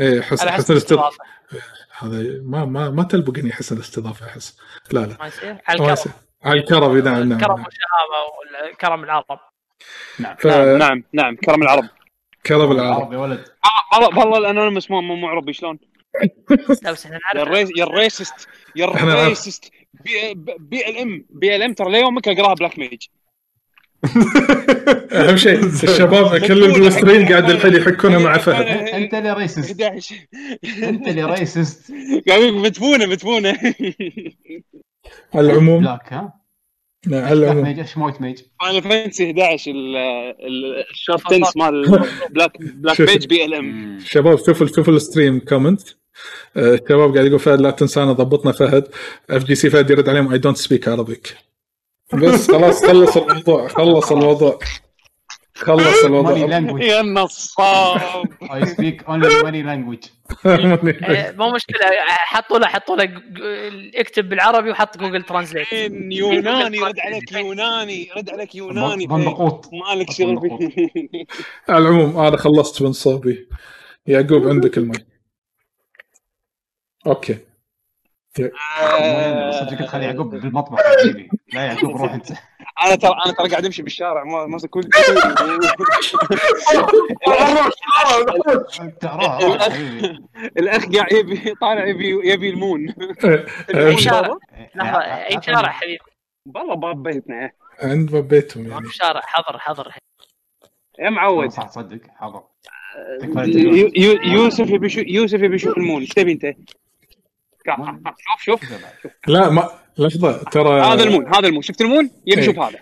إيه 0.00 0.20
حسن 0.20 0.50
حسن 0.50 0.72
الاستضافه 0.72 1.18
هذا 1.98 2.40
ما 2.42 2.64
ما 2.64 2.90
ما 2.90 3.02
تلبقني 3.02 3.52
حسن 3.52 3.76
الاستضافه 3.76 4.26
أحس. 4.26 4.58
لا 4.92 5.00
لا. 5.00 5.16
ما 5.20 5.26
يصير؟ 5.26 5.56
على 5.66 5.80
الكرم. 5.80 6.12
على 6.44 6.60
الكرم 6.60 6.98
نعم 6.98 7.28
نعم. 7.28 7.32
الكرم 7.32 7.56
نعم. 7.56 7.64
والشهامة 7.64 8.68
والكرم 8.68 9.04
العرب. 9.04 9.38
ف- 10.38 10.46
نعم 10.46 10.78
نعم 10.78 11.04
نعم. 11.12 11.36
كرم 11.36 11.62
العرب. 11.62 11.88
كرم 12.46 12.72
العرب. 12.72 13.02
عربي 13.02 13.16
ولد. 13.16 13.44
والله 13.92 14.18
والله 14.18 14.38
الأنونيمس 14.38 14.90
مو 14.90 15.00
مو 15.00 15.28
عربي 15.28 15.52
شلون؟ 15.52 15.78
لا 16.82 16.92
بس 16.92 17.04
إحنا 17.06 17.16
يا 17.16 17.44
نعرف 17.44 17.70
يا 17.76 17.84
الريسست 17.84 18.48
يا. 18.76 18.84
الريسست. 18.84 19.70
بي 20.04 20.34
بي 20.58 20.88
إل 20.88 20.98
ام 20.98 21.26
بي 21.30 21.56
إل 21.56 21.62
إم 21.62 21.74
ترى 21.74 21.90
ليومك 21.92 22.28
أقراها 22.28 22.54
بلاك 22.54 22.78
ميج. 22.78 23.02
أهم 25.12 25.36
شيء 25.36 25.64
الشباب 25.84 26.36
كل 26.40 26.64
البلاسترين 26.64 27.28
قاعد 27.28 27.50
الحين 27.50 27.74
يحكونها 27.74 28.18
مع 28.18 28.38
فهد. 28.38 28.66
أنت 29.02 29.14
اللي 29.14 29.32
ريسست 29.32 29.82
11 29.82 30.16
أنت 30.88 31.08
اللي 31.08 31.24
ريسست 31.24 31.92
قاعد 32.28 32.40
يقول 32.42 32.54
مدفونة 32.58 33.06
مدفونة. 33.06 33.58
على 35.34 35.52
العموم. 35.52 35.80
بلاك 35.82 36.12
ها؟ 36.12 36.32
على 37.12 37.32
العموم. 37.32 37.64
ميج؟ 37.64 37.78
إيش 37.78 37.96
موت 37.98 38.20
ميج؟ 38.20 38.38
فاينل 38.60 38.82
فانتسي 38.82 39.24
11 39.30 39.70
ال- 39.70 39.96
ال- 40.46 40.84
الشورت 40.90 41.30
تنس 41.30 41.56
مال 41.56 42.02
بلاك 42.30 42.52
بلاك. 42.62 43.00
ميج 43.00 43.26
بي 43.26 43.44
ال 43.44 43.54
ام 43.54 43.98
شباب 44.04 44.38
شوفوا 44.46 44.66
شوفوا 44.66 44.92
الستريم 44.92 45.38
كومنت 45.40 45.80
آه، 46.56 46.74
الشباب 46.74 47.14
قاعد 47.14 47.26
يقول 47.26 47.38
فهد 47.40 47.60
لا 47.60 47.70
تنسانا 47.70 48.12
ضبطنا 48.12 48.52
فهد. 48.52 48.84
FGC 49.30 49.70
فهد 49.70 49.90
يرد 49.90 50.08
عليهم 50.08 50.32
I 50.32 50.38
don't 50.38 50.56
speak 50.56 50.88
Arabic 50.88 51.36
بس 52.12 52.50
خلاص 52.50 52.84
خلص 52.86 53.16
الموضوع 53.16 53.68
خلص 53.68 54.12
الموضوع. 54.12 54.58
خلص 55.54 56.04
الموضوع. 56.04 56.36
يا 56.82 57.02
نصاب. 57.02 58.00
I 58.54 58.66
speak 58.66 59.04
only 59.04 59.42
money 59.42 59.62
language 59.62 59.98
إيه، 60.46 61.34
مو 61.38 61.50
مشكلة. 61.52 61.78
حطوا 62.08 62.58
له 62.58 62.66
حطوا 62.66 62.96
له 62.96 63.22
اكتب 63.94 64.28
بالعربي 64.28 64.70
وحط 64.70 64.98
Google 64.98 65.22
Translate 65.22 65.72
يوناني 66.20 66.78
رد 66.78 67.00
عليك 67.00 67.32
يوناني 67.32 68.10
رد 68.16 68.30
عليك 68.30 68.54
يوناني. 68.54 69.06
بندقوط 69.06 69.68
مالك 69.72 70.10
شغل 70.10 70.38
على 71.68 71.78
العموم 71.88 72.18
أنا 72.18 72.36
خلصت 72.36 72.82
من 72.82 72.92
صوبي. 72.92 73.48
يعقوب 74.06 74.48
عندك 74.48 74.78
الماي 74.78 75.04
أوكي. 77.06 77.38
صدق 78.36 79.78
قلت 79.78 79.82
خلي 79.88 80.04
يعقوب 80.04 80.34
بالمطبخ 80.34 80.78
حبيبي. 81.00 81.30
لا 81.52 81.64
يعقوب 81.64 81.90
روح 81.90 82.12
أنت. 82.12 82.30
أنا 82.86 82.94
ترى 82.94 83.16
أنا 83.26 83.34
ترى 83.34 83.48
قاعد 83.48 83.64
أمشي 83.64 83.82
بالشارع 83.82 84.24
ما 84.24 84.46
ما 84.46 84.58
كل 84.70 84.80
الأخ 90.58 90.84
قاعد 90.86 91.12
يبي 91.12 91.54
طالع 91.60 91.86
يبي 91.86 92.30
يبي 92.32 92.50
المون. 92.50 92.94
اي 93.74 93.98
شارع 93.98 94.36
لحظة 94.74 94.98
اي 95.00 95.42
شارع 95.42 95.68
حبيبي. 95.68 95.98
والله 96.54 96.74
باب 96.74 97.02
بيتنا. 97.02 97.50
عند 97.82 98.10
باب 98.10 98.28
بيتهم 98.28 98.68
يعني. 98.68 98.88
شارع 98.90 99.20
حضر 99.24 99.58
حضر. 99.58 99.92
يا 100.98 101.10
معود. 101.10 101.50
صح 101.50 101.62
تصدق 101.66 102.00
حاضر 102.16 102.42
يو- 103.46 103.90
يو- 103.96 104.20
يوسف 104.22 104.70
يبي 104.70 105.14
يوسف 105.14 105.42
يبي 105.42 105.54
يشوف 105.54 105.76
ال 105.78 105.82
moon 105.82 106.00
إيش 106.00 106.08
تبي 106.08 106.32
أنت؟ 106.32 106.46
شوف 108.38 108.60
شوف. 108.60 108.60
لا 109.26 109.50
ما 109.50 109.70
لحظة 109.98 110.42
ترى 110.42 110.80
هذا 110.80 111.02
ال 111.04 111.10
moon 111.10 111.34
هذا 111.34 111.48
ال 111.48 111.50
moon. 111.50 111.62
شفت 111.62 111.80
ال 111.80 111.85
moon؟ 111.85 112.10
يبي 112.26 112.42
إيه. 112.42 112.48
يشوف 112.48 112.58
هذا. 112.58 112.78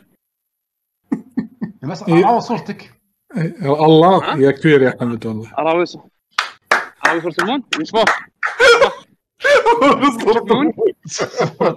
بس 1.82 2.02
إيه. 2.02 2.26
عوض 2.26 2.40
صورتك. 2.40 2.92
الله 3.62 4.38
يا 4.38 4.50
كبير 4.50 4.82
يا 4.82 4.96
حمد 5.00 5.26
والله. 5.26 5.52
أراوي 5.58 5.84
أراوي 7.06 7.20
صورة 7.20 7.34
ال 7.40 7.44
moon؟ 7.44 7.62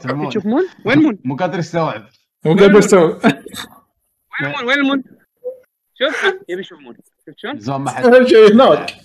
ال 0.05 0.09
moon؟ 0.09 0.29
تشوف 0.29 0.45
moon 0.45 0.67
وين 0.85 0.99
moon؟ 0.99 1.19
مو 1.25 1.35
قادر 1.35 1.59
يستوعب. 1.59 2.09
مو 2.45 2.55
قادر 2.55 2.79
استوعب 2.79 3.21
وين 3.23 4.51
ال 4.51 4.53
moon؟ 4.53 4.65
وين 4.67 4.79
ال 4.79 4.83
moon؟ 4.83 5.03
شوف 5.99 6.23
يبي 6.49 6.61
يشوف 6.61 6.79
moon 6.79 6.97
شفت 7.27 7.39
شلون؟ 7.39 7.59
zone 7.59 7.81
ما 7.81 7.91
حد. 7.91 8.05
أهم 8.05 8.27
شيء 8.27 8.53
هناك. 8.53 8.95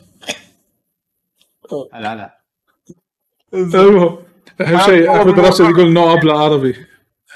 لا 1.93 2.15
لا. 2.15 2.40
المهم 3.55 4.19
أهم 4.61 4.79
شيء 4.79 5.17
احمد 5.17 5.41
راشد 5.41 5.65
يقول 5.65 5.93
no 5.93 6.13
ابلا 6.13 6.39
عربي. 6.39 6.77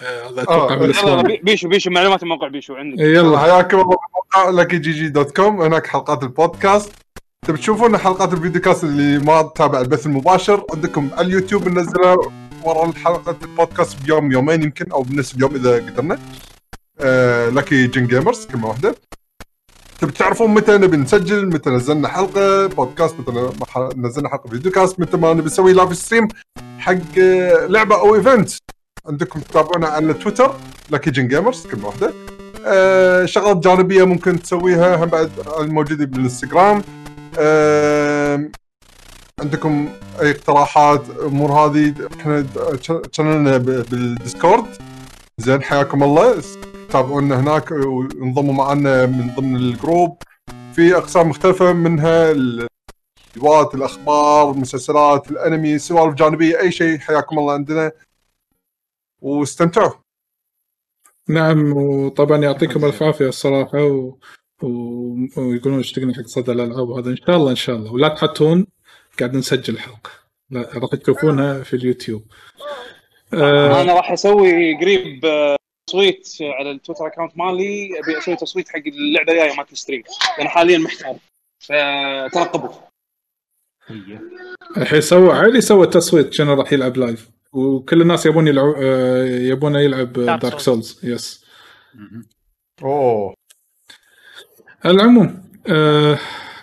آه، 0.02 0.30
هذا 0.30 0.42
أتوقع 0.42 0.74
آه، 0.74 1.22
من 1.22 1.36
بيشو 1.42 1.68
بيشو 1.68 1.90
معلومات 1.90 2.22
الموقع 2.22 2.48
بيشو 2.48 2.74
عندك. 2.74 3.00
إيه، 3.00 3.14
يلا. 3.14 3.28
يلا 3.28 3.38
حياكم 3.38 3.76
الله. 3.80 3.96
بموقع 3.96 4.50
لكي 4.50 4.78
جي 4.78 4.92
جي 4.92 5.08
dot 5.08 5.36
com. 5.36 5.62
هناك 5.62 5.86
حلقات 5.86 6.22
البودكاست. 6.22 6.92
تبي 7.46 7.58
تشوفون 7.58 7.98
حلقات 7.98 8.32
ال 8.32 8.37
video 8.37 8.60
cast 8.60 8.84
اللي 8.84 9.18
ما 9.18 9.42
تتابع 9.42 9.80
البث 9.80 10.06
المباشر؟ 10.06 10.64
عندكم 10.74 11.10
على 11.12 11.26
اليوتيوب 11.26 11.68
ننزلها 11.68 12.16
ورا 12.64 12.92
حلقه 13.04 13.36
البودكاست 13.42 14.04
بيوم 14.04 14.32
يومين 14.32 14.62
يمكن 14.62 14.92
أو 14.92 15.02
بنفس 15.02 15.34
اليوم 15.34 15.54
إذا 15.54 15.76
قدرنا. 15.76 16.18
آه 17.00 17.48
لكي 17.48 17.86
جن 17.86 18.06
Gamers 18.06 18.46
كلمه 18.46 18.68
واحدة. 18.68 18.94
تبي 20.00 20.12
تعرفون 20.12 20.54
متى 20.54 20.78
نبي 20.78 20.96
نسجل 20.96 21.46
متى 21.46 21.70
نزلنا 21.70 22.08
حلقة 22.08 22.66
بودكاست 22.66 23.14
متى 23.18 23.50
نزلنا 23.96 24.28
حلقة 24.28 24.50
video 24.50 24.72
cast 24.72 25.00
متى 25.00 25.16
ما 25.16 25.32
نبي 25.32 25.46
نسوي 25.46 25.72
live 25.72 25.96
stream 25.96 26.28
حق 26.78 27.18
آه، 27.18 27.66
لعبة 27.66 28.00
أو 28.00 28.14
event 28.14 28.50
عندكم 29.06 29.40
تتابعونا 29.40 29.88
على 29.88 30.14
تويتر 30.14 30.54
لكي 30.90 31.10
جن 31.10 31.28
Gamers 31.28 31.66
كلمه 31.66 31.86
واحدة. 31.86 32.12
آه، 32.66 33.24
شغلات 33.24 33.56
جانبية 33.56 34.04
ممكن 34.04 34.42
تسويها 34.42 35.04
هم 35.04 35.06
بعد 35.06 35.30
الموجوده 35.60 36.04
بالإنستغرام. 36.04 36.82
آه، 37.38 38.50
عندكم 39.40 39.88
أي 40.20 40.30
اقتراحات 40.30 41.02
أمور 41.26 41.52
هذه 41.52 41.94
إحنا 42.20 42.46
channel 43.12 43.51
نا 43.51 43.56
بالديسكورد. 43.56 44.64
زين 45.38 45.62
حياكم 45.62 46.02
الله. 46.02 46.42
تابعونا 46.94 47.40
هناك 47.40 47.70
وانضموا 47.70 48.54
معنا 48.54 49.06
من 49.06 49.34
ضمن 49.36 49.56
ال 49.56 49.66
group. 49.66 50.22
في 50.74 50.96
أقسام 50.96 51.28
مختلفة 51.28 51.72
منها 51.72 52.30
ال- 52.30 52.66
فيديوهات 53.32 53.74
الأخبار 53.74 54.50
المسلسلات 54.50 55.30
الأنمي 55.30 55.78
سوالف 55.78 56.14
جانبيه 56.14 56.60
أي 56.60 56.72
شيء 56.72 56.98
حياكم 56.98 57.38
الله 57.38 57.52
عندنا. 57.52 57.92
واستمتعوا. 59.20 59.92
نعم 61.28 61.72
وطبعا 61.76 62.38
يعطيكم 62.38 62.84
ألف 62.84 63.02
عافية 63.02 63.28
الصراحة 63.28 63.84
و... 63.84 64.18
و... 64.62 64.68
ويقولون 65.36 65.78
اشتقنا 65.80 66.14
حق 66.14 66.26
صدى 66.26 66.52
الألعاب 66.52 66.88
وهذا 66.88 67.10
إن 67.10 67.16
شاء 67.16 67.36
الله 67.36 67.50
إن 67.50 67.56
شاء 67.56 67.76
الله. 67.76 67.92
ولا 67.92 68.08
تحطون 68.08 68.66
قاعد 69.20 69.36
نسجل 69.36 69.78
حلقة. 69.78 70.10
لا 70.50 70.70
راح 70.74 70.90
تشوفونها 70.90 71.62
في 71.62 71.76
اليوتيوب. 71.76 72.22
آه 73.34 73.82
أنا 73.82 73.94
راح 73.94 74.12
أسوي 74.12 74.74
قريب 74.80 75.24
آه، 75.24 75.56
تصويت 75.94 76.28
على 76.40 76.70
التويتر 76.70 77.06
account 77.06 77.38
مالي 77.38 77.88
أبي 77.98 78.18
أسوي 78.18 78.36
تصويت 78.36 78.68
حق 78.68 78.82
اللعبة 78.86 79.32
الجاية 79.32 79.56
مالت 79.56 79.72
ال 79.72 79.76
stream. 79.76 80.02
لأن 80.38 80.48
حاليا 80.48 80.78
محتار. 80.78 81.16
فترقبوا. 81.58 82.70
الحين 84.76 85.00
سوى 85.00 85.32
علي 85.32 85.60
سوى 85.60 85.86
تصويت 85.86 86.32
شنو 86.32 86.54
راح 86.54 86.72
يلعب 86.72 86.96
live 86.96 87.30
وكل 87.52 88.00
الناس 88.02 88.26
يبون 88.26 88.48
يلعب 88.48 88.74
آه، 88.78 89.24
يبونه 89.24 89.80
يلعب 89.80 90.14
Dark 90.14 90.42
دارك 90.42 90.54
Souls. 90.54 90.58
سولز 90.58 91.00
يس 91.02 91.44
أوه. 92.82 93.34
العموم 94.86 95.44
آه 95.68 96.18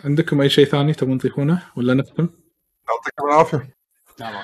عندكم 0.05 0.41
أي 0.41 0.49
شيء 0.49 0.65
ثاني 0.65 0.93
تبون 0.93 1.17
تضيفونه 1.17 1.63
ولا 1.75 1.93
نختم؟ 1.93 2.29
يعطيكم 2.89 3.27
العافية. 3.27 3.69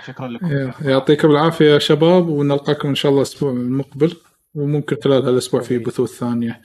شكرا 0.06 0.28
لكم. 0.28 0.72
يعطيكم 0.90 1.32
العافية 1.32 1.66
يا 1.74 1.80
شباب 1.80 2.28
ونلقاكم 2.28 2.88
إن 2.90 2.96
شاء 2.96 3.10
الله 3.10 3.22
الأسبوع 3.22 3.52
المقبل. 3.52 4.18
وممكن 4.58 4.98
خلال 5.04 5.26
هالأسبوع 5.26 5.62
في 5.62 5.78
بثوث 5.78 6.20
ثانية. 6.20 6.62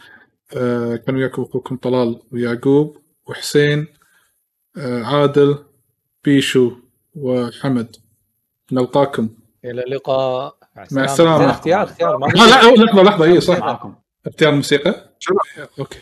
آه 0.56 0.96
كان 0.96 1.16
وياكم 1.16 1.42
اخوكم 1.42 1.76
طلال 1.76 2.22
ويعقوب 2.32 2.96
وحسين 3.26 3.86
آه 4.76 5.02
عادل 5.02 5.64
بيشو 6.24 6.72
وحمد. 7.14 7.96
نلقاكم. 8.72 9.28
إلى 9.64 9.84
اللقاء. 9.84 10.56
مع 10.76 11.04
السلامة. 11.04 11.38
زين، 11.38 11.48
اختيار 11.48 11.82
اختيار. 11.82 12.18
ما 12.18 12.26
لا 12.26 12.64
أو 12.64 12.74
لحظة 12.74 13.02
لحظة. 13.02 13.24
اي 13.24 13.40
صح. 13.40 13.92
اختيار 14.26 14.54
موسيقى 14.54 15.16
شنو؟ 15.18 15.36
okay. 15.78 15.98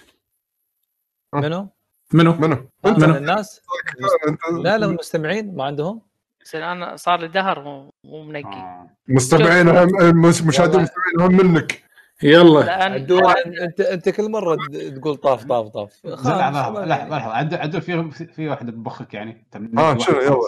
منو؟ 1.34 1.68
منو؟ 2.12 2.32
منو؟ 2.32 2.68
منو؟ 2.84 3.16
الناس؟ 3.16 3.60
لا 4.64 4.78
لا 4.78 4.86
المستمعين 4.86 5.56
ما 5.56 5.64
عندهم. 5.64 6.02
بس 6.44 6.54
أنا 6.54 6.96
صار 6.96 7.20
لي 7.20 7.28
دهر 7.28 7.62
مو 7.62 7.92
مو 8.04 8.22
منقي. 8.22 8.58
آه. 8.58 8.90
مستمعين 9.08 9.68
هم 9.68 10.00
المس- 10.00 10.42
مشاهدين 10.42 10.80
مستمعين 10.80 11.20
هم 11.40 11.46
منك. 11.46 11.82
يلا. 12.22 12.72
عدول 12.84 13.34
انت 13.62 13.80
انت 13.80 14.08
كل 14.08 14.30
مرة 14.30 14.56
تقول 14.96 15.16
طاف 15.16 15.44
طاف 15.44 15.68
طاف. 15.68 15.92
لحظه 16.04 16.38
لحظه 16.50 16.84
لحظه 16.84 17.08
لحظة. 17.18 17.32
عدل 17.32 17.56
عدل 17.56 17.82
في 17.82 18.10
في 18.26 18.48
واحدة 18.48 18.72
بمخك 18.72 19.14
يعني. 19.14 19.30
أنت 19.44 19.56
من 19.56 19.78
آه 19.78 19.88
واحد 19.88 20.00
شنو 20.00 20.20
يلا. 20.20 20.40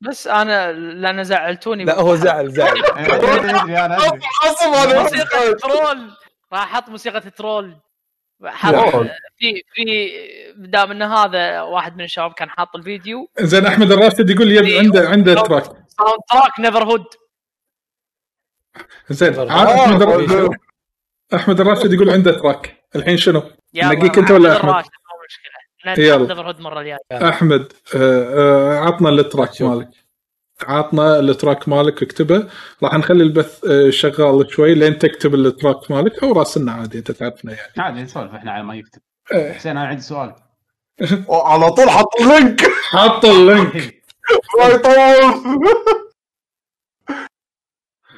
بس. 0.00 0.26
أنا 0.26 0.72
لأن 0.72 1.24
زعلتوني. 1.24 1.84
لا 1.84 2.00
هو 2.00 2.14
زعل 2.16 2.50
زعل. 2.50 2.76
إيه، 2.96 3.14
أدري 3.16 3.78
أنا 3.84 3.96
أدري. 3.96 4.98
موسيقى 5.02 5.54
troll. 5.54 6.10
راح 6.52 6.62
أحط 6.74 6.88
موسيقى 6.88 7.20
troll. 7.20 7.76
في 9.38 9.62
في 9.74 9.84
دام 10.56 10.90
إن 10.90 11.02
هذا 11.02 11.62
واحد 11.62 11.96
من 11.96 12.04
الشباب 12.04 12.32
كان 12.32 12.50
حاط 12.50 12.76
الفيديو 12.76 13.28
زين 13.40 13.66
أحمد 13.66 13.92
الراشد 13.92 14.30
يقول 14.30 14.52
يب 14.52 14.84
عنده 14.84 15.08
عنده 15.08 15.34
track 15.34 15.64
soundtrack 15.64 16.60
Neverhood 16.60 17.04
زين 19.10 19.50
أحمد 19.50 20.02
الراشد. 20.02 20.50
أحمد 21.34 21.60
الراشد 21.60 21.92
يقول 21.92 22.10
عنده 22.10 22.32
track 22.32 22.84
الحين 22.96 23.16
شنو؟ 23.16 23.42
يلا 23.74 23.88
نقيك 23.88 24.18
محمد 24.18 24.30
ولا 24.30 24.56
أحمد؟ 24.56 24.68
الراشد، 24.70 24.88
مو 24.88 25.24
مشكلة 25.26 26.04
يلا. 26.06 26.28
Neverhood 26.28 26.56
المره 26.56 26.80
الجاية 26.80 26.98
أحمد 27.12 27.72
آه، 27.96 28.74
آه، 28.74 28.78
عطنا 28.78 29.08
ال 29.08 29.16
track. 29.16 29.62
مالك 29.62 29.88
عطنا 30.68 31.18
ال 31.18 31.26
track 31.26 31.68
مالك 31.68 32.02
اكتبه. 32.02 32.48
راح 32.82 32.94
نخلي 32.94 33.22
البث 33.22 33.64
آه، 33.64 33.90
شغال 33.90 34.50
شوي 34.52 34.74
لين 34.74 34.98
تكتب 34.98 35.34
ال 35.34 35.43
track 35.43 35.90
مالك 35.90 36.24
أو 36.24 36.32
راسلنا 36.32 36.72
عادي 36.72 36.98
أنت 36.98 37.10
تعرفنا 37.10 37.52
يعني. 37.52 37.72
عادي 37.78 38.02
نسولف 38.02 38.34
إحنا 38.34 38.52
على 38.52 38.64
ما 38.64 38.74
يكتب. 38.74 39.00
إيه. 39.32 39.52
حسين 39.52 39.76
أنا 39.76 39.86
عندي 39.86 40.02
سؤال. 40.02 40.34
على 41.30 41.70
طول 41.70 41.90
حط 41.90 42.20
ال 42.20 42.27
link. 42.27 42.60
حط 42.92 43.24
ال 43.24 43.37
link. 43.37 44.02
ما 44.58 44.68
يطول 44.68 44.94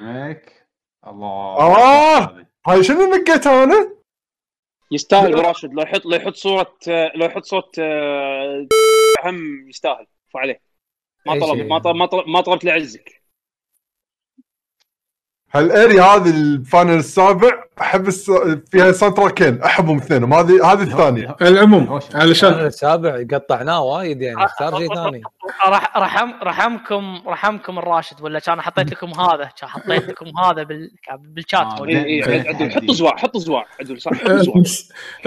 هيك. 0.00 0.66
الله. 1.06 1.56
آه. 1.58 2.46
هاي 2.66 2.84
شنو 2.84 3.14
نقيتها 3.14 3.64
أنا؟ 3.64 3.92
يستاهل 4.92 5.34
راشد. 5.34 5.72
لو 5.72 5.82
يحط 5.82 6.04
لو 6.04 6.16
يحط 6.16 6.34
صورة 6.34 6.74
آه، 6.88 7.12
لو 7.14 7.26
يحط 7.26 7.44
صوت 7.44 7.78
آه، 7.78 8.66
هم 9.24 9.68
يستاهل. 9.68 10.06
فو 10.32 10.38
عليه. 10.38 10.71
ما 11.26 11.32
أي 11.32 11.40
طلب. 11.40 11.66
ما 11.66 11.78
طلب 11.78 11.96
ما 11.96 12.06
طلب 12.06 12.28
ما 12.28 12.40
طلبت 12.40 12.64
لعزك 12.64 13.22
هالاريا 15.54 16.02
هذه 16.02 16.30
الفاينل 16.30 16.98
السابع 16.98 17.64
أحب 17.80 18.08
الس... 18.08 18.30
فيها 18.70 18.92
ساوند 18.92 19.16
تراكين 19.16 19.62
احبهم 19.62 19.96
اثنينهم 19.96 20.34
هذه 20.34 20.72
هذه 20.72 20.82
الثانية. 20.82 21.36
العموم 21.42 22.00
علشان 22.14 22.52
السابع 22.52 23.24
قطعناه 23.32 23.82
وايد 23.82 24.22
يعني 24.22 24.44
اختار 24.44 24.78
شيء 24.78 24.94
ثاني. 24.94 25.22
راح 25.66 25.96
رحم 25.98 26.30
رحمكم 26.42 27.22
رحمكم 27.26 27.78
الراشد 27.78 28.22
ولا 28.22 28.38
كان 28.38 28.60
حطيت 28.60 28.90
لكم 28.92 29.20
هذا؟ 29.20 29.48
كان 29.60 29.68
حطيت 29.68 30.08
لكم 30.08 30.26
هذا 30.44 30.62
بال... 30.62 30.90
بالشات 31.18 31.60
آه، 31.80 31.86
اي 31.86 32.22
زين. 32.26 32.46
عدل 32.48 32.72
حط 32.72 32.90
زواع 32.90 33.16
حط 33.16 33.36
زواع 33.36 33.66
عدل 33.80 34.00
صح 34.00 34.12
حط 34.12 34.30
زواع. 34.30 34.62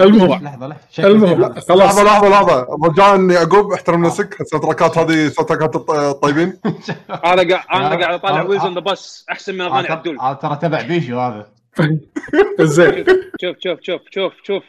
المهم 0.00 0.44
لحظة 0.44 0.76
المهم. 0.98 1.54
خلاص 1.60 1.98
لحظة 1.98 2.04
لحظة 2.04 2.28
لحظة 2.28 2.66
رجاء 2.84 3.30
يعقوب 3.30 3.72
احترم 3.72 4.06
نفسك. 4.06 4.40
ال 4.40 4.44
sound 4.44 4.64
track 4.64 4.92
ات 4.92 4.98
هذه 4.98 5.28
sound 5.28 5.48
track 5.48 5.71
ات 5.71 5.76
الط- 5.76 5.90
الطيبين. 5.90 6.58
أنا 7.10 7.54
قاعد 7.54 7.64
أنا 7.72 7.88
قاعد 8.04 8.14
أطالع 8.14 8.40
آه، 8.40 8.44
wheels 8.46 8.62
آه. 8.62 8.66
on 8.66 8.74
the 8.74 8.80
bus 8.80 9.26
أحسن 9.30 9.54
من 9.54 9.60
آه، 9.60 9.66
اغاني 9.66 9.88
ترى- 9.88 9.90
عدول 9.90 10.18
آه، 10.20 10.32
ترى 10.32 10.56
تبع 10.62 10.82
بيشو 10.82 11.20
هذا. 11.20 11.46
زين. 12.76 13.04
شوف 13.40 13.56
شوف 13.58 13.80
شوف 13.82 14.02
شوف 14.10 14.32
شوف. 14.42 14.62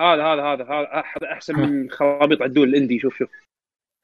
هذا 0.00 0.22
هذا 0.22 0.42
هذا 0.42 0.64
هذا 0.72 1.32
أحسن 1.32 1.58
من 1.60 1.90
خرابيط 1.90 2.42
عدول 2.42 2.68
ال 2.68 2.73
indie 2.73 2.98
شوف 2.98 3.16
شوف. 3.16 3.28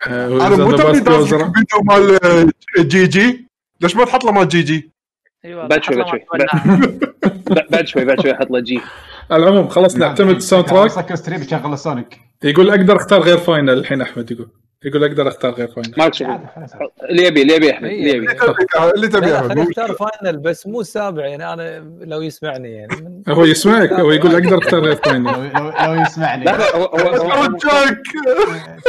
آه، 0.06 0.46
أنا 0.46 0.56
مو 0.56 0.76
تبي 0.76 1.00
داز 1.00 1.32
الفيديو 1.34 1.82
مال 1.84 2.18
آه، 2.24 2.48
جي 2.78 3.06
جي؟ 3.06 3.46
ليش 3.80 3.96
ما 3.96 4.04
تحط 4.04 4.24
له 4.24 4.32
مال 4.32 4.48
جي 4.48 4.62
جي؟ 4.62 4.90
أيوه 5.44 5.66
بعد 5.66 5.84
شوي، 5.84 6.04
حط 6.04 6.10
بعد 6.32 6.40
له 6.40 6.46
شوي. 6.46 7.66
بعد 7.70 7.86
شوي 7.86 8.04
بعد 8.04 8.20
شوي 8.20 8.32
أحط 8.32 8.50
له 8.50 8.60
جي. 8.60 8.80
العموم 9.32 9.68
خلاص 9.68 9.96
نعتمد 9.96 10.34
ال 10.36 10.66
soundtrack. 10.66 10.90
يقول 12.44 12.70
أقدر 12.70 12.96
أختار 12.96 13.20
غير 13.20 13.36
Final 13.38 13.78
الحين 13.78 14.00
أحمد 14.00 14.30
يقول. 14.30 14.48
يقول 14.84 15.04
أقدر 15.04 15.28
أختار 15.28 15.52
غير 15.52 15.68
Final. 15.68 15.94
مالك. 15.98 16.22
اللي 17.10 17.22
يبي 17.26 17.42
اللي 17.42 17.54
يبي 17.54 17.70
أحمد 17.70 17.88
إيه، 17.88 17.98
اللي 18.00 18.10
يبي. 18.10 18.32
اللي 18.94 19.38
خليني 19.38 19.54
مو 19.54 19.62
أختار 19.70 19.92
Final 19.92 20.38
بس 20.38 20.66
مو 20.66 20.80
السابع 20.80 21.26
يعني 21.26 21.52
أنا 21.52 21.78
لو 22.00 22.22
يسمعني 22.22 22.70
يعني. 22.72 23.22
هو 23.28 23.44
يسمعك 23.44 23.92
هو 23.92 24.10
يقول 24.10 24.32
أقدر 24.34 24.58
أختار 24.58 24.80
غير 24.80 24.96
Final. 24.96 25.52
لو 25.86 25.94
يسمعني. 26.02 26.44
لا 26.44 26.50
لا 26.56 26.76
هو 26.76 26.84
هو 26.84 26.96
هو- 26.98 27.30
هو- 27.30 27.56
جاك. 27.56 28.02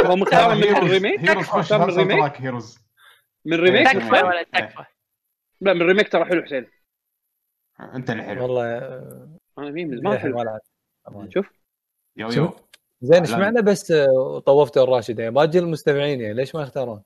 هو 0.06 0.16
مختار 0.16 0.54
من 0.54 0.62
ال 0.62 0.70
remake؟ 0.70 1.30
مختار 1.30 1.86
من 1.86 1.90
ال 1.92 1.97
remake؟ 1.97 2.32
Heroes 2.40 2.78
من 3.44 3.60
remake 3.60 3.88
تكفى 3.88 4.24
ولد 4.24 4.46
تكفى؟ 4.54 4.84
لا 5.60 5.72
من 5.72 5.82
ريميك 5.82 6.08
ترى 6.12 6.24
حلو 6.24 6.42
حسين. 6.42 6.66
أنت 7.94 8.10
اللي 8.10 8.22
حلو. 8.22 8.42
والله 8.42 8.78
أنا 9.58 9.70
مين 9.70 9.88
من 9.90 9.98
زمان 9.98 11.30
شوف. 11.30 11.46
يو؟ 12.16 12.28
يو. 12.30 12.56
زين 13.04 13.20
إيش. 13.20 13.30
معنى 13.30 13.62
بس 13.62 13.90
آه، 13.90 14.42
طوفت 14.46 14.78
الراشد 14.78 15.18
يعني 15.18 15.34
باجي 15.34 15.58
المستمعين 15.58 16.20
يعني 16.20 16.34
ليش 16.34 16.54
ما 16.54 16.62
يختارون؟ 16.62 17.02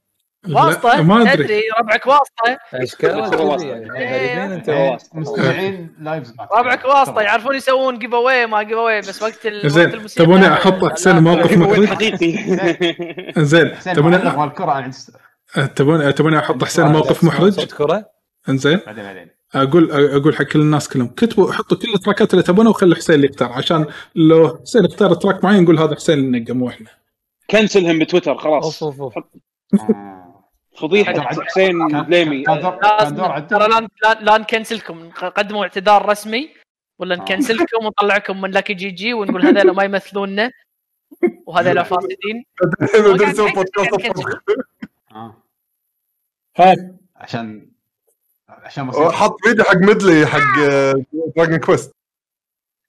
واسطة 0.49 1.02
ما 1.02 1.23
أدري 1.23 1.44
تدري 1.44 1.62
ربعك 1.81 2.07
واسطة 2.07 2.59
أشكال. 2.75 3.18
يعني 3.62 3.99
إيه. 3.99 4.18
غريبين 4.18 4.52
أنت 4.52 4.68
إيه. 4.68 4.99
مستمعين 5.15 5.94
لايفز. 6.01 6.35
ربعك 6.59 6.85
واسطة 6.85 7.20
يعرفون 7.20 7.57
يسوون 7.57 7.99
جيف 7.99 8.15
اواي 8.15 8.47
ما 8.47 8.62
جيف 8.62 8.77
اواي 8.77 9.01
بس 9.01 9.23
وقت 9.23 9.49
زين 9.49 10.07
تبوني 10.07 10.52
أحط 10.52 10.85
أحسن 10.85 11.23
موقف 11.23 11.52
هو 11.52 11.59
محرج 11.59 11.86
حقيقي 11.86 12.33
زين 13.52 13.75
تبوني 13.94 14.17
الكره 14.17 14.91
تبوني 15.77 16.12
تبوني 16.12 16.39
أحط 16.39 16.65
حسين 16.65 16.86
موقف 16.86 17.25
محرج 17.25 17.52
صوت 17.52 17.73
كرة 17.73 18.10
إنزين 18.49 18.81
بعدين 18.86 19.05
بعدين 19.05 19.38
أقول 19.55 19.91
أقول 19.93 20.36
حق 20.36 20.43
كل 20.44 20.60
الناس 20.60 20.89
كلهم 20.89 21.09
كتبوا 21.09 21.52
حطوا 21.52 21.77
كل 21.77 21.94
ال 21.94 22.00
track 22.00 22.27
ات 22.27 22.32
اللي 22.33 22.43
تبونه 22.44 22.70
وخلي 22.70 22.94
حسين 22.94 23.15
اللي 23.15 23.27
يختار 23.27 23.52
عشان 23.52 23.86
لو 24.15 24.59
حسين 24.62 24.85
اختار 24.85 25.15
track 25.15 25.44
معين 25.44 25.62
نقول 25.62 25.78
هذا 25.78 25.94
حسين 25.94 26.18
اللي 26.18 26.41
نقى 26.41 26.52
مو 26.52 26.68
إحنا. 26.68 26.91
كنسلهم 27.51 27.99
بتويتر 27.99 28.39
خلاص. 28.39 28.83
أوف 28.83 29.01
أوف 29.01 29.18
آه. 29.18 29.25
فضيحة 30.78 31.20
حسين 31.20 31.89
بليمي. 31.89 32.44
ترى 32.44 33.68
لا 33.68 33.89
لا- 34.05 34.20
لا 34.20 34.39
نكنسلكم. 34.39 35.10
قدموا 35.10 35.62
اعتذار 35.62 36.09
رسمي 36.09 36.49
ولا 36.99 37.17
نكنسلكم 37.17 37.85
ونطلعكم 37.85 38.41
من 38.41 38.51
Lucky 38.50 38.74
GG 38.74 39.15
ونقول 39.15 39.47
هذول 39.47 39.70
ما 39.75 39.85
يمثلوننا 39.85 40.51
وهذول 41.47 41.85
فاسدين. 41.91 42.44
آه. 45.12 45.43
هاي. 46.57 46.77
عشان 47.17 47.67
عشان 48.68 48.84
موسيقى. 48.86 49.12
حط 49.12 49.36
فيديو 49.44 49.64
حق 49.64 49.76
medley 49.76 50.26
حق 50.26 50.40
Dragon 51.36 51.57
Quest 51.58 51.92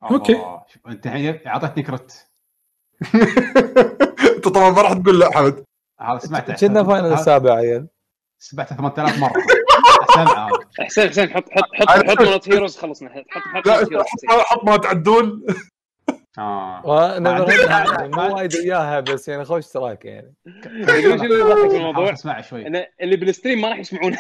الله. 0.04 0.16
أوكي. 0.18 0.34
شوف 0.74 0.88
أنت 0.88 1.06
الحين 1.06 1.40
أعطيتني 1.48 1.84
كرت 1.84 2.28
أنت 4.36 4.48
طبعا 4.48 4.70
ما 4.70 4.82
راح 4.82 4.94
تقول 4.94 5.20
لا 5.20 5.32
حمد 5.32 5.64
هذا 6.02 6.18
سمعته. 6.20 6.54
كنا 6.68 6.84
Final 6.84 7.14
السابع 7.14 7.54
عيل 7.54 7.88
سمعته 8.40 8.76
8000 8.76 9.20
مرة. 9.20 9.34
سمع 10.16 10.48
هذا 10.48 10.54
حسين 10.86 11.10
حسين 11.10 11.30
حط 11.30 11.44
حط 11.50 11.64
حط 11.74 11.88
حط 12.10 12.22
مالت 12.22 12.50
Heroes 12.50 12.78
خلصنا. 12.78 13.10
حط 13.10 13.24
حط 13.30 13.68
مالت 13.68 13.94
حط 14.30 14.40
حط 14.46 14.64
ما 14.64 14.78
تعدول 14.78 15.46
آه. 16.38 17.20
بعد- 17.20 18.16
مو 18.16 18.36
وايد 18.36 18.56
وياها 18.56 19.00
بس 19.00 19.28
يعني 19.28 19.46
خوش 19.46 19.66
اشتراك 19.66 20.06
يعني. 20.06 20.34
شنو 20.88 21.14
اللي 21.24 21.40
يضحك 21.40 21.76
الموضوع؟ 21.76 22.14
اسمع 22.14 22.42
شوي. 22.42 22.68
اللي 23.02 23.16
بال 23.16 23.27
stream 23.27 23.62
ما 23.62 23.70
راح 23.70 23.78
يسمعونه. 23.80 24.18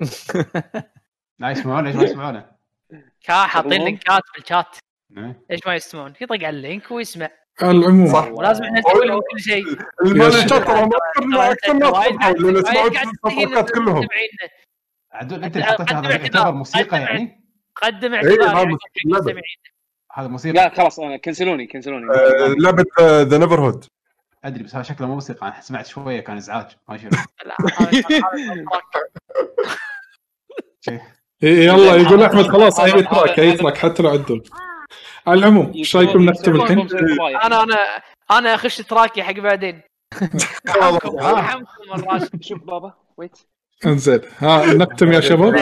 لا 1.38 1.50
يسمعونه 1.50 1.90
ليش 1.90 1.96
ما 1.96 2.02
يسمعونه؟ 2.04 2.46
كا 3.24 3.46
حاطين. 3.46 3.84
link 3.84 4.14
ات 4.14 4.22
بال 4.36 4.49
chat 4.49 4.76
إيه. 5.16 5.40
ليش 5.50 5.60
ما 5.66 5.74
يسمعون؟ 5.74 6.12
يطق 6.20 6.32
على 6.34 6.48
ال 6.48 6.56
link 6.56 6.90
ويسمع 6.90 7.28
على 7.62 7.70
العموم 7.78 8.06
صح 8.12 8.28
ولازم 8.32 8.64
إحنا 8.64 8.78
نسوي 8.80 9.06
لهم 9.06 9.20
كل 9.32 9.40
شيء 9.40 9.64
المانجات 10.04 10.48
ترى 10.48 10.86
ما 11.26 11.50
أكثر 11.52 11.88
أكثر 11.88 12.42
ناس 12.50 12.64
لأن 12.64 12.92
قاعد 12.94 13.06
الصفقات 13.24 13.70
كلهم. 13.70 14.06
عدول 15.12 15.44
أنت 15.44 15.54
قدم 15.58 15.62
اللي 15.62 15.64
حطيت 15.66 15.92
هذا. 15.92 16.10
يعتبر 16.10 16.52
موسيقى 16.52 16.84
قدم 16.84 16.96
يعني 17.02 17.40
قدم 17.76 18.14
إيه، 18.14 18.20
اعتذار 18.20 18.54
لعبة. 18.54 18.78
المستمعين. 19.06 19.42
هذا 20.12 20.28
موسيقى 20.28 20.54
لا 20.54 20.74
خلاص 20.74 21.00
أنا 21.00 21.16
كنسلوني 21.16 21.66
كنسلوني 21.66 22.06
آه، 22.14 22.54
لعبة 22.58 22.84
The 23.22 23.38
Neverhood 23.38 23.84
أدري 24.44 24.62
بس 24.64 24.74
هذا 24.74 24.82
شكله 24.82 25.06
مو 25.06 25.14
موسيقى 25.14 25.46
أنا 25.48 25.60
سمعت 25.60 25.86
شوية 25.86 26.20
كان 26.20 26.36
إزعاج 26.36 26.66
ما 26.88 26.96
شنو 26.96 27.10
لا، 27.46 27.56
هذا- 27.60 27.74
هذا 27.88 27.90
شيء. 27.90 28.22
إيه، 28.34 28.64
يلا 31.42 31.96
يقول 31.96 32.22
أحمد 32.22 32.48
خلاص 32.48 32.80
أي 32.80 33.02
track 33.02 33.38
أي 33.38 33.52
track 33.52 33.76
حتى 33.78 34.02
لو 34.02 34.08
عدل. 34.10 34.42
على 35.26 35.38
العموم 35.38 35.72
إيش 35.74 35.96
رايكم 35.96 36.22
نختم 36.24 36.56
الحين؟ 36.56 36.88
أنا 37.44 37.62
أنا 37.62 37.76
أنا 38.30 38.54
أخش 38.54 38.76
track 38.76 39.14
ي 39.14 39.22
حق 39.22 39.32
بعدين. 39.32 39.82
الراشد 41.94 42.42
شوف 42.42 42.58
بابا 42.64 42.94
ويت 43.16 43.38
انزين. 43.86 44.20
ها 44.38 44.74
نختم 44.74 45.12
يا 45.12 45.20
شباب. 45.30 45.54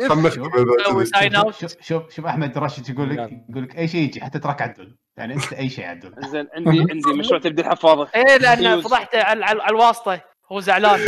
شوف 1.60 1.72
شوف 1.80 2.10
شوف 2.14 2.26
أحمد 2.26 2.58
راشد 2.58 2.88
يقول 2.88 3.10
لك. 3.10 3.30
يقول 3.50 3.62
لك 3.62 3.78
أي 3.78 3.88
شيء 3.88 4.00
يجي 4.00 4.20
حتى 4.20 4.38
تراك 4.38 4.62
عدل. 4.62 4.96
يعني 5.16 5.34
أنت 5.34 5.52
أي 5.52 5.68
شيء 5.68 5.84
عدل. 5.84 6.14
زين 6.18 6.48
عندي 6.56 6.80
عندي 6.80 7.12
مشروع 7.18 7.40
تبديل 7.40 7.64
حفاظه 7.64 8.08
إيه 8.16 8.36
لأن. 8.36 8.80
فضحته 8.80 9.22
على, 9.22 9.44
على, 9.44 9.62
على 9.62 9.70
الواسطة. 9.70 10.20
هو 10.52 10.60
زعلان. 10.60 11.00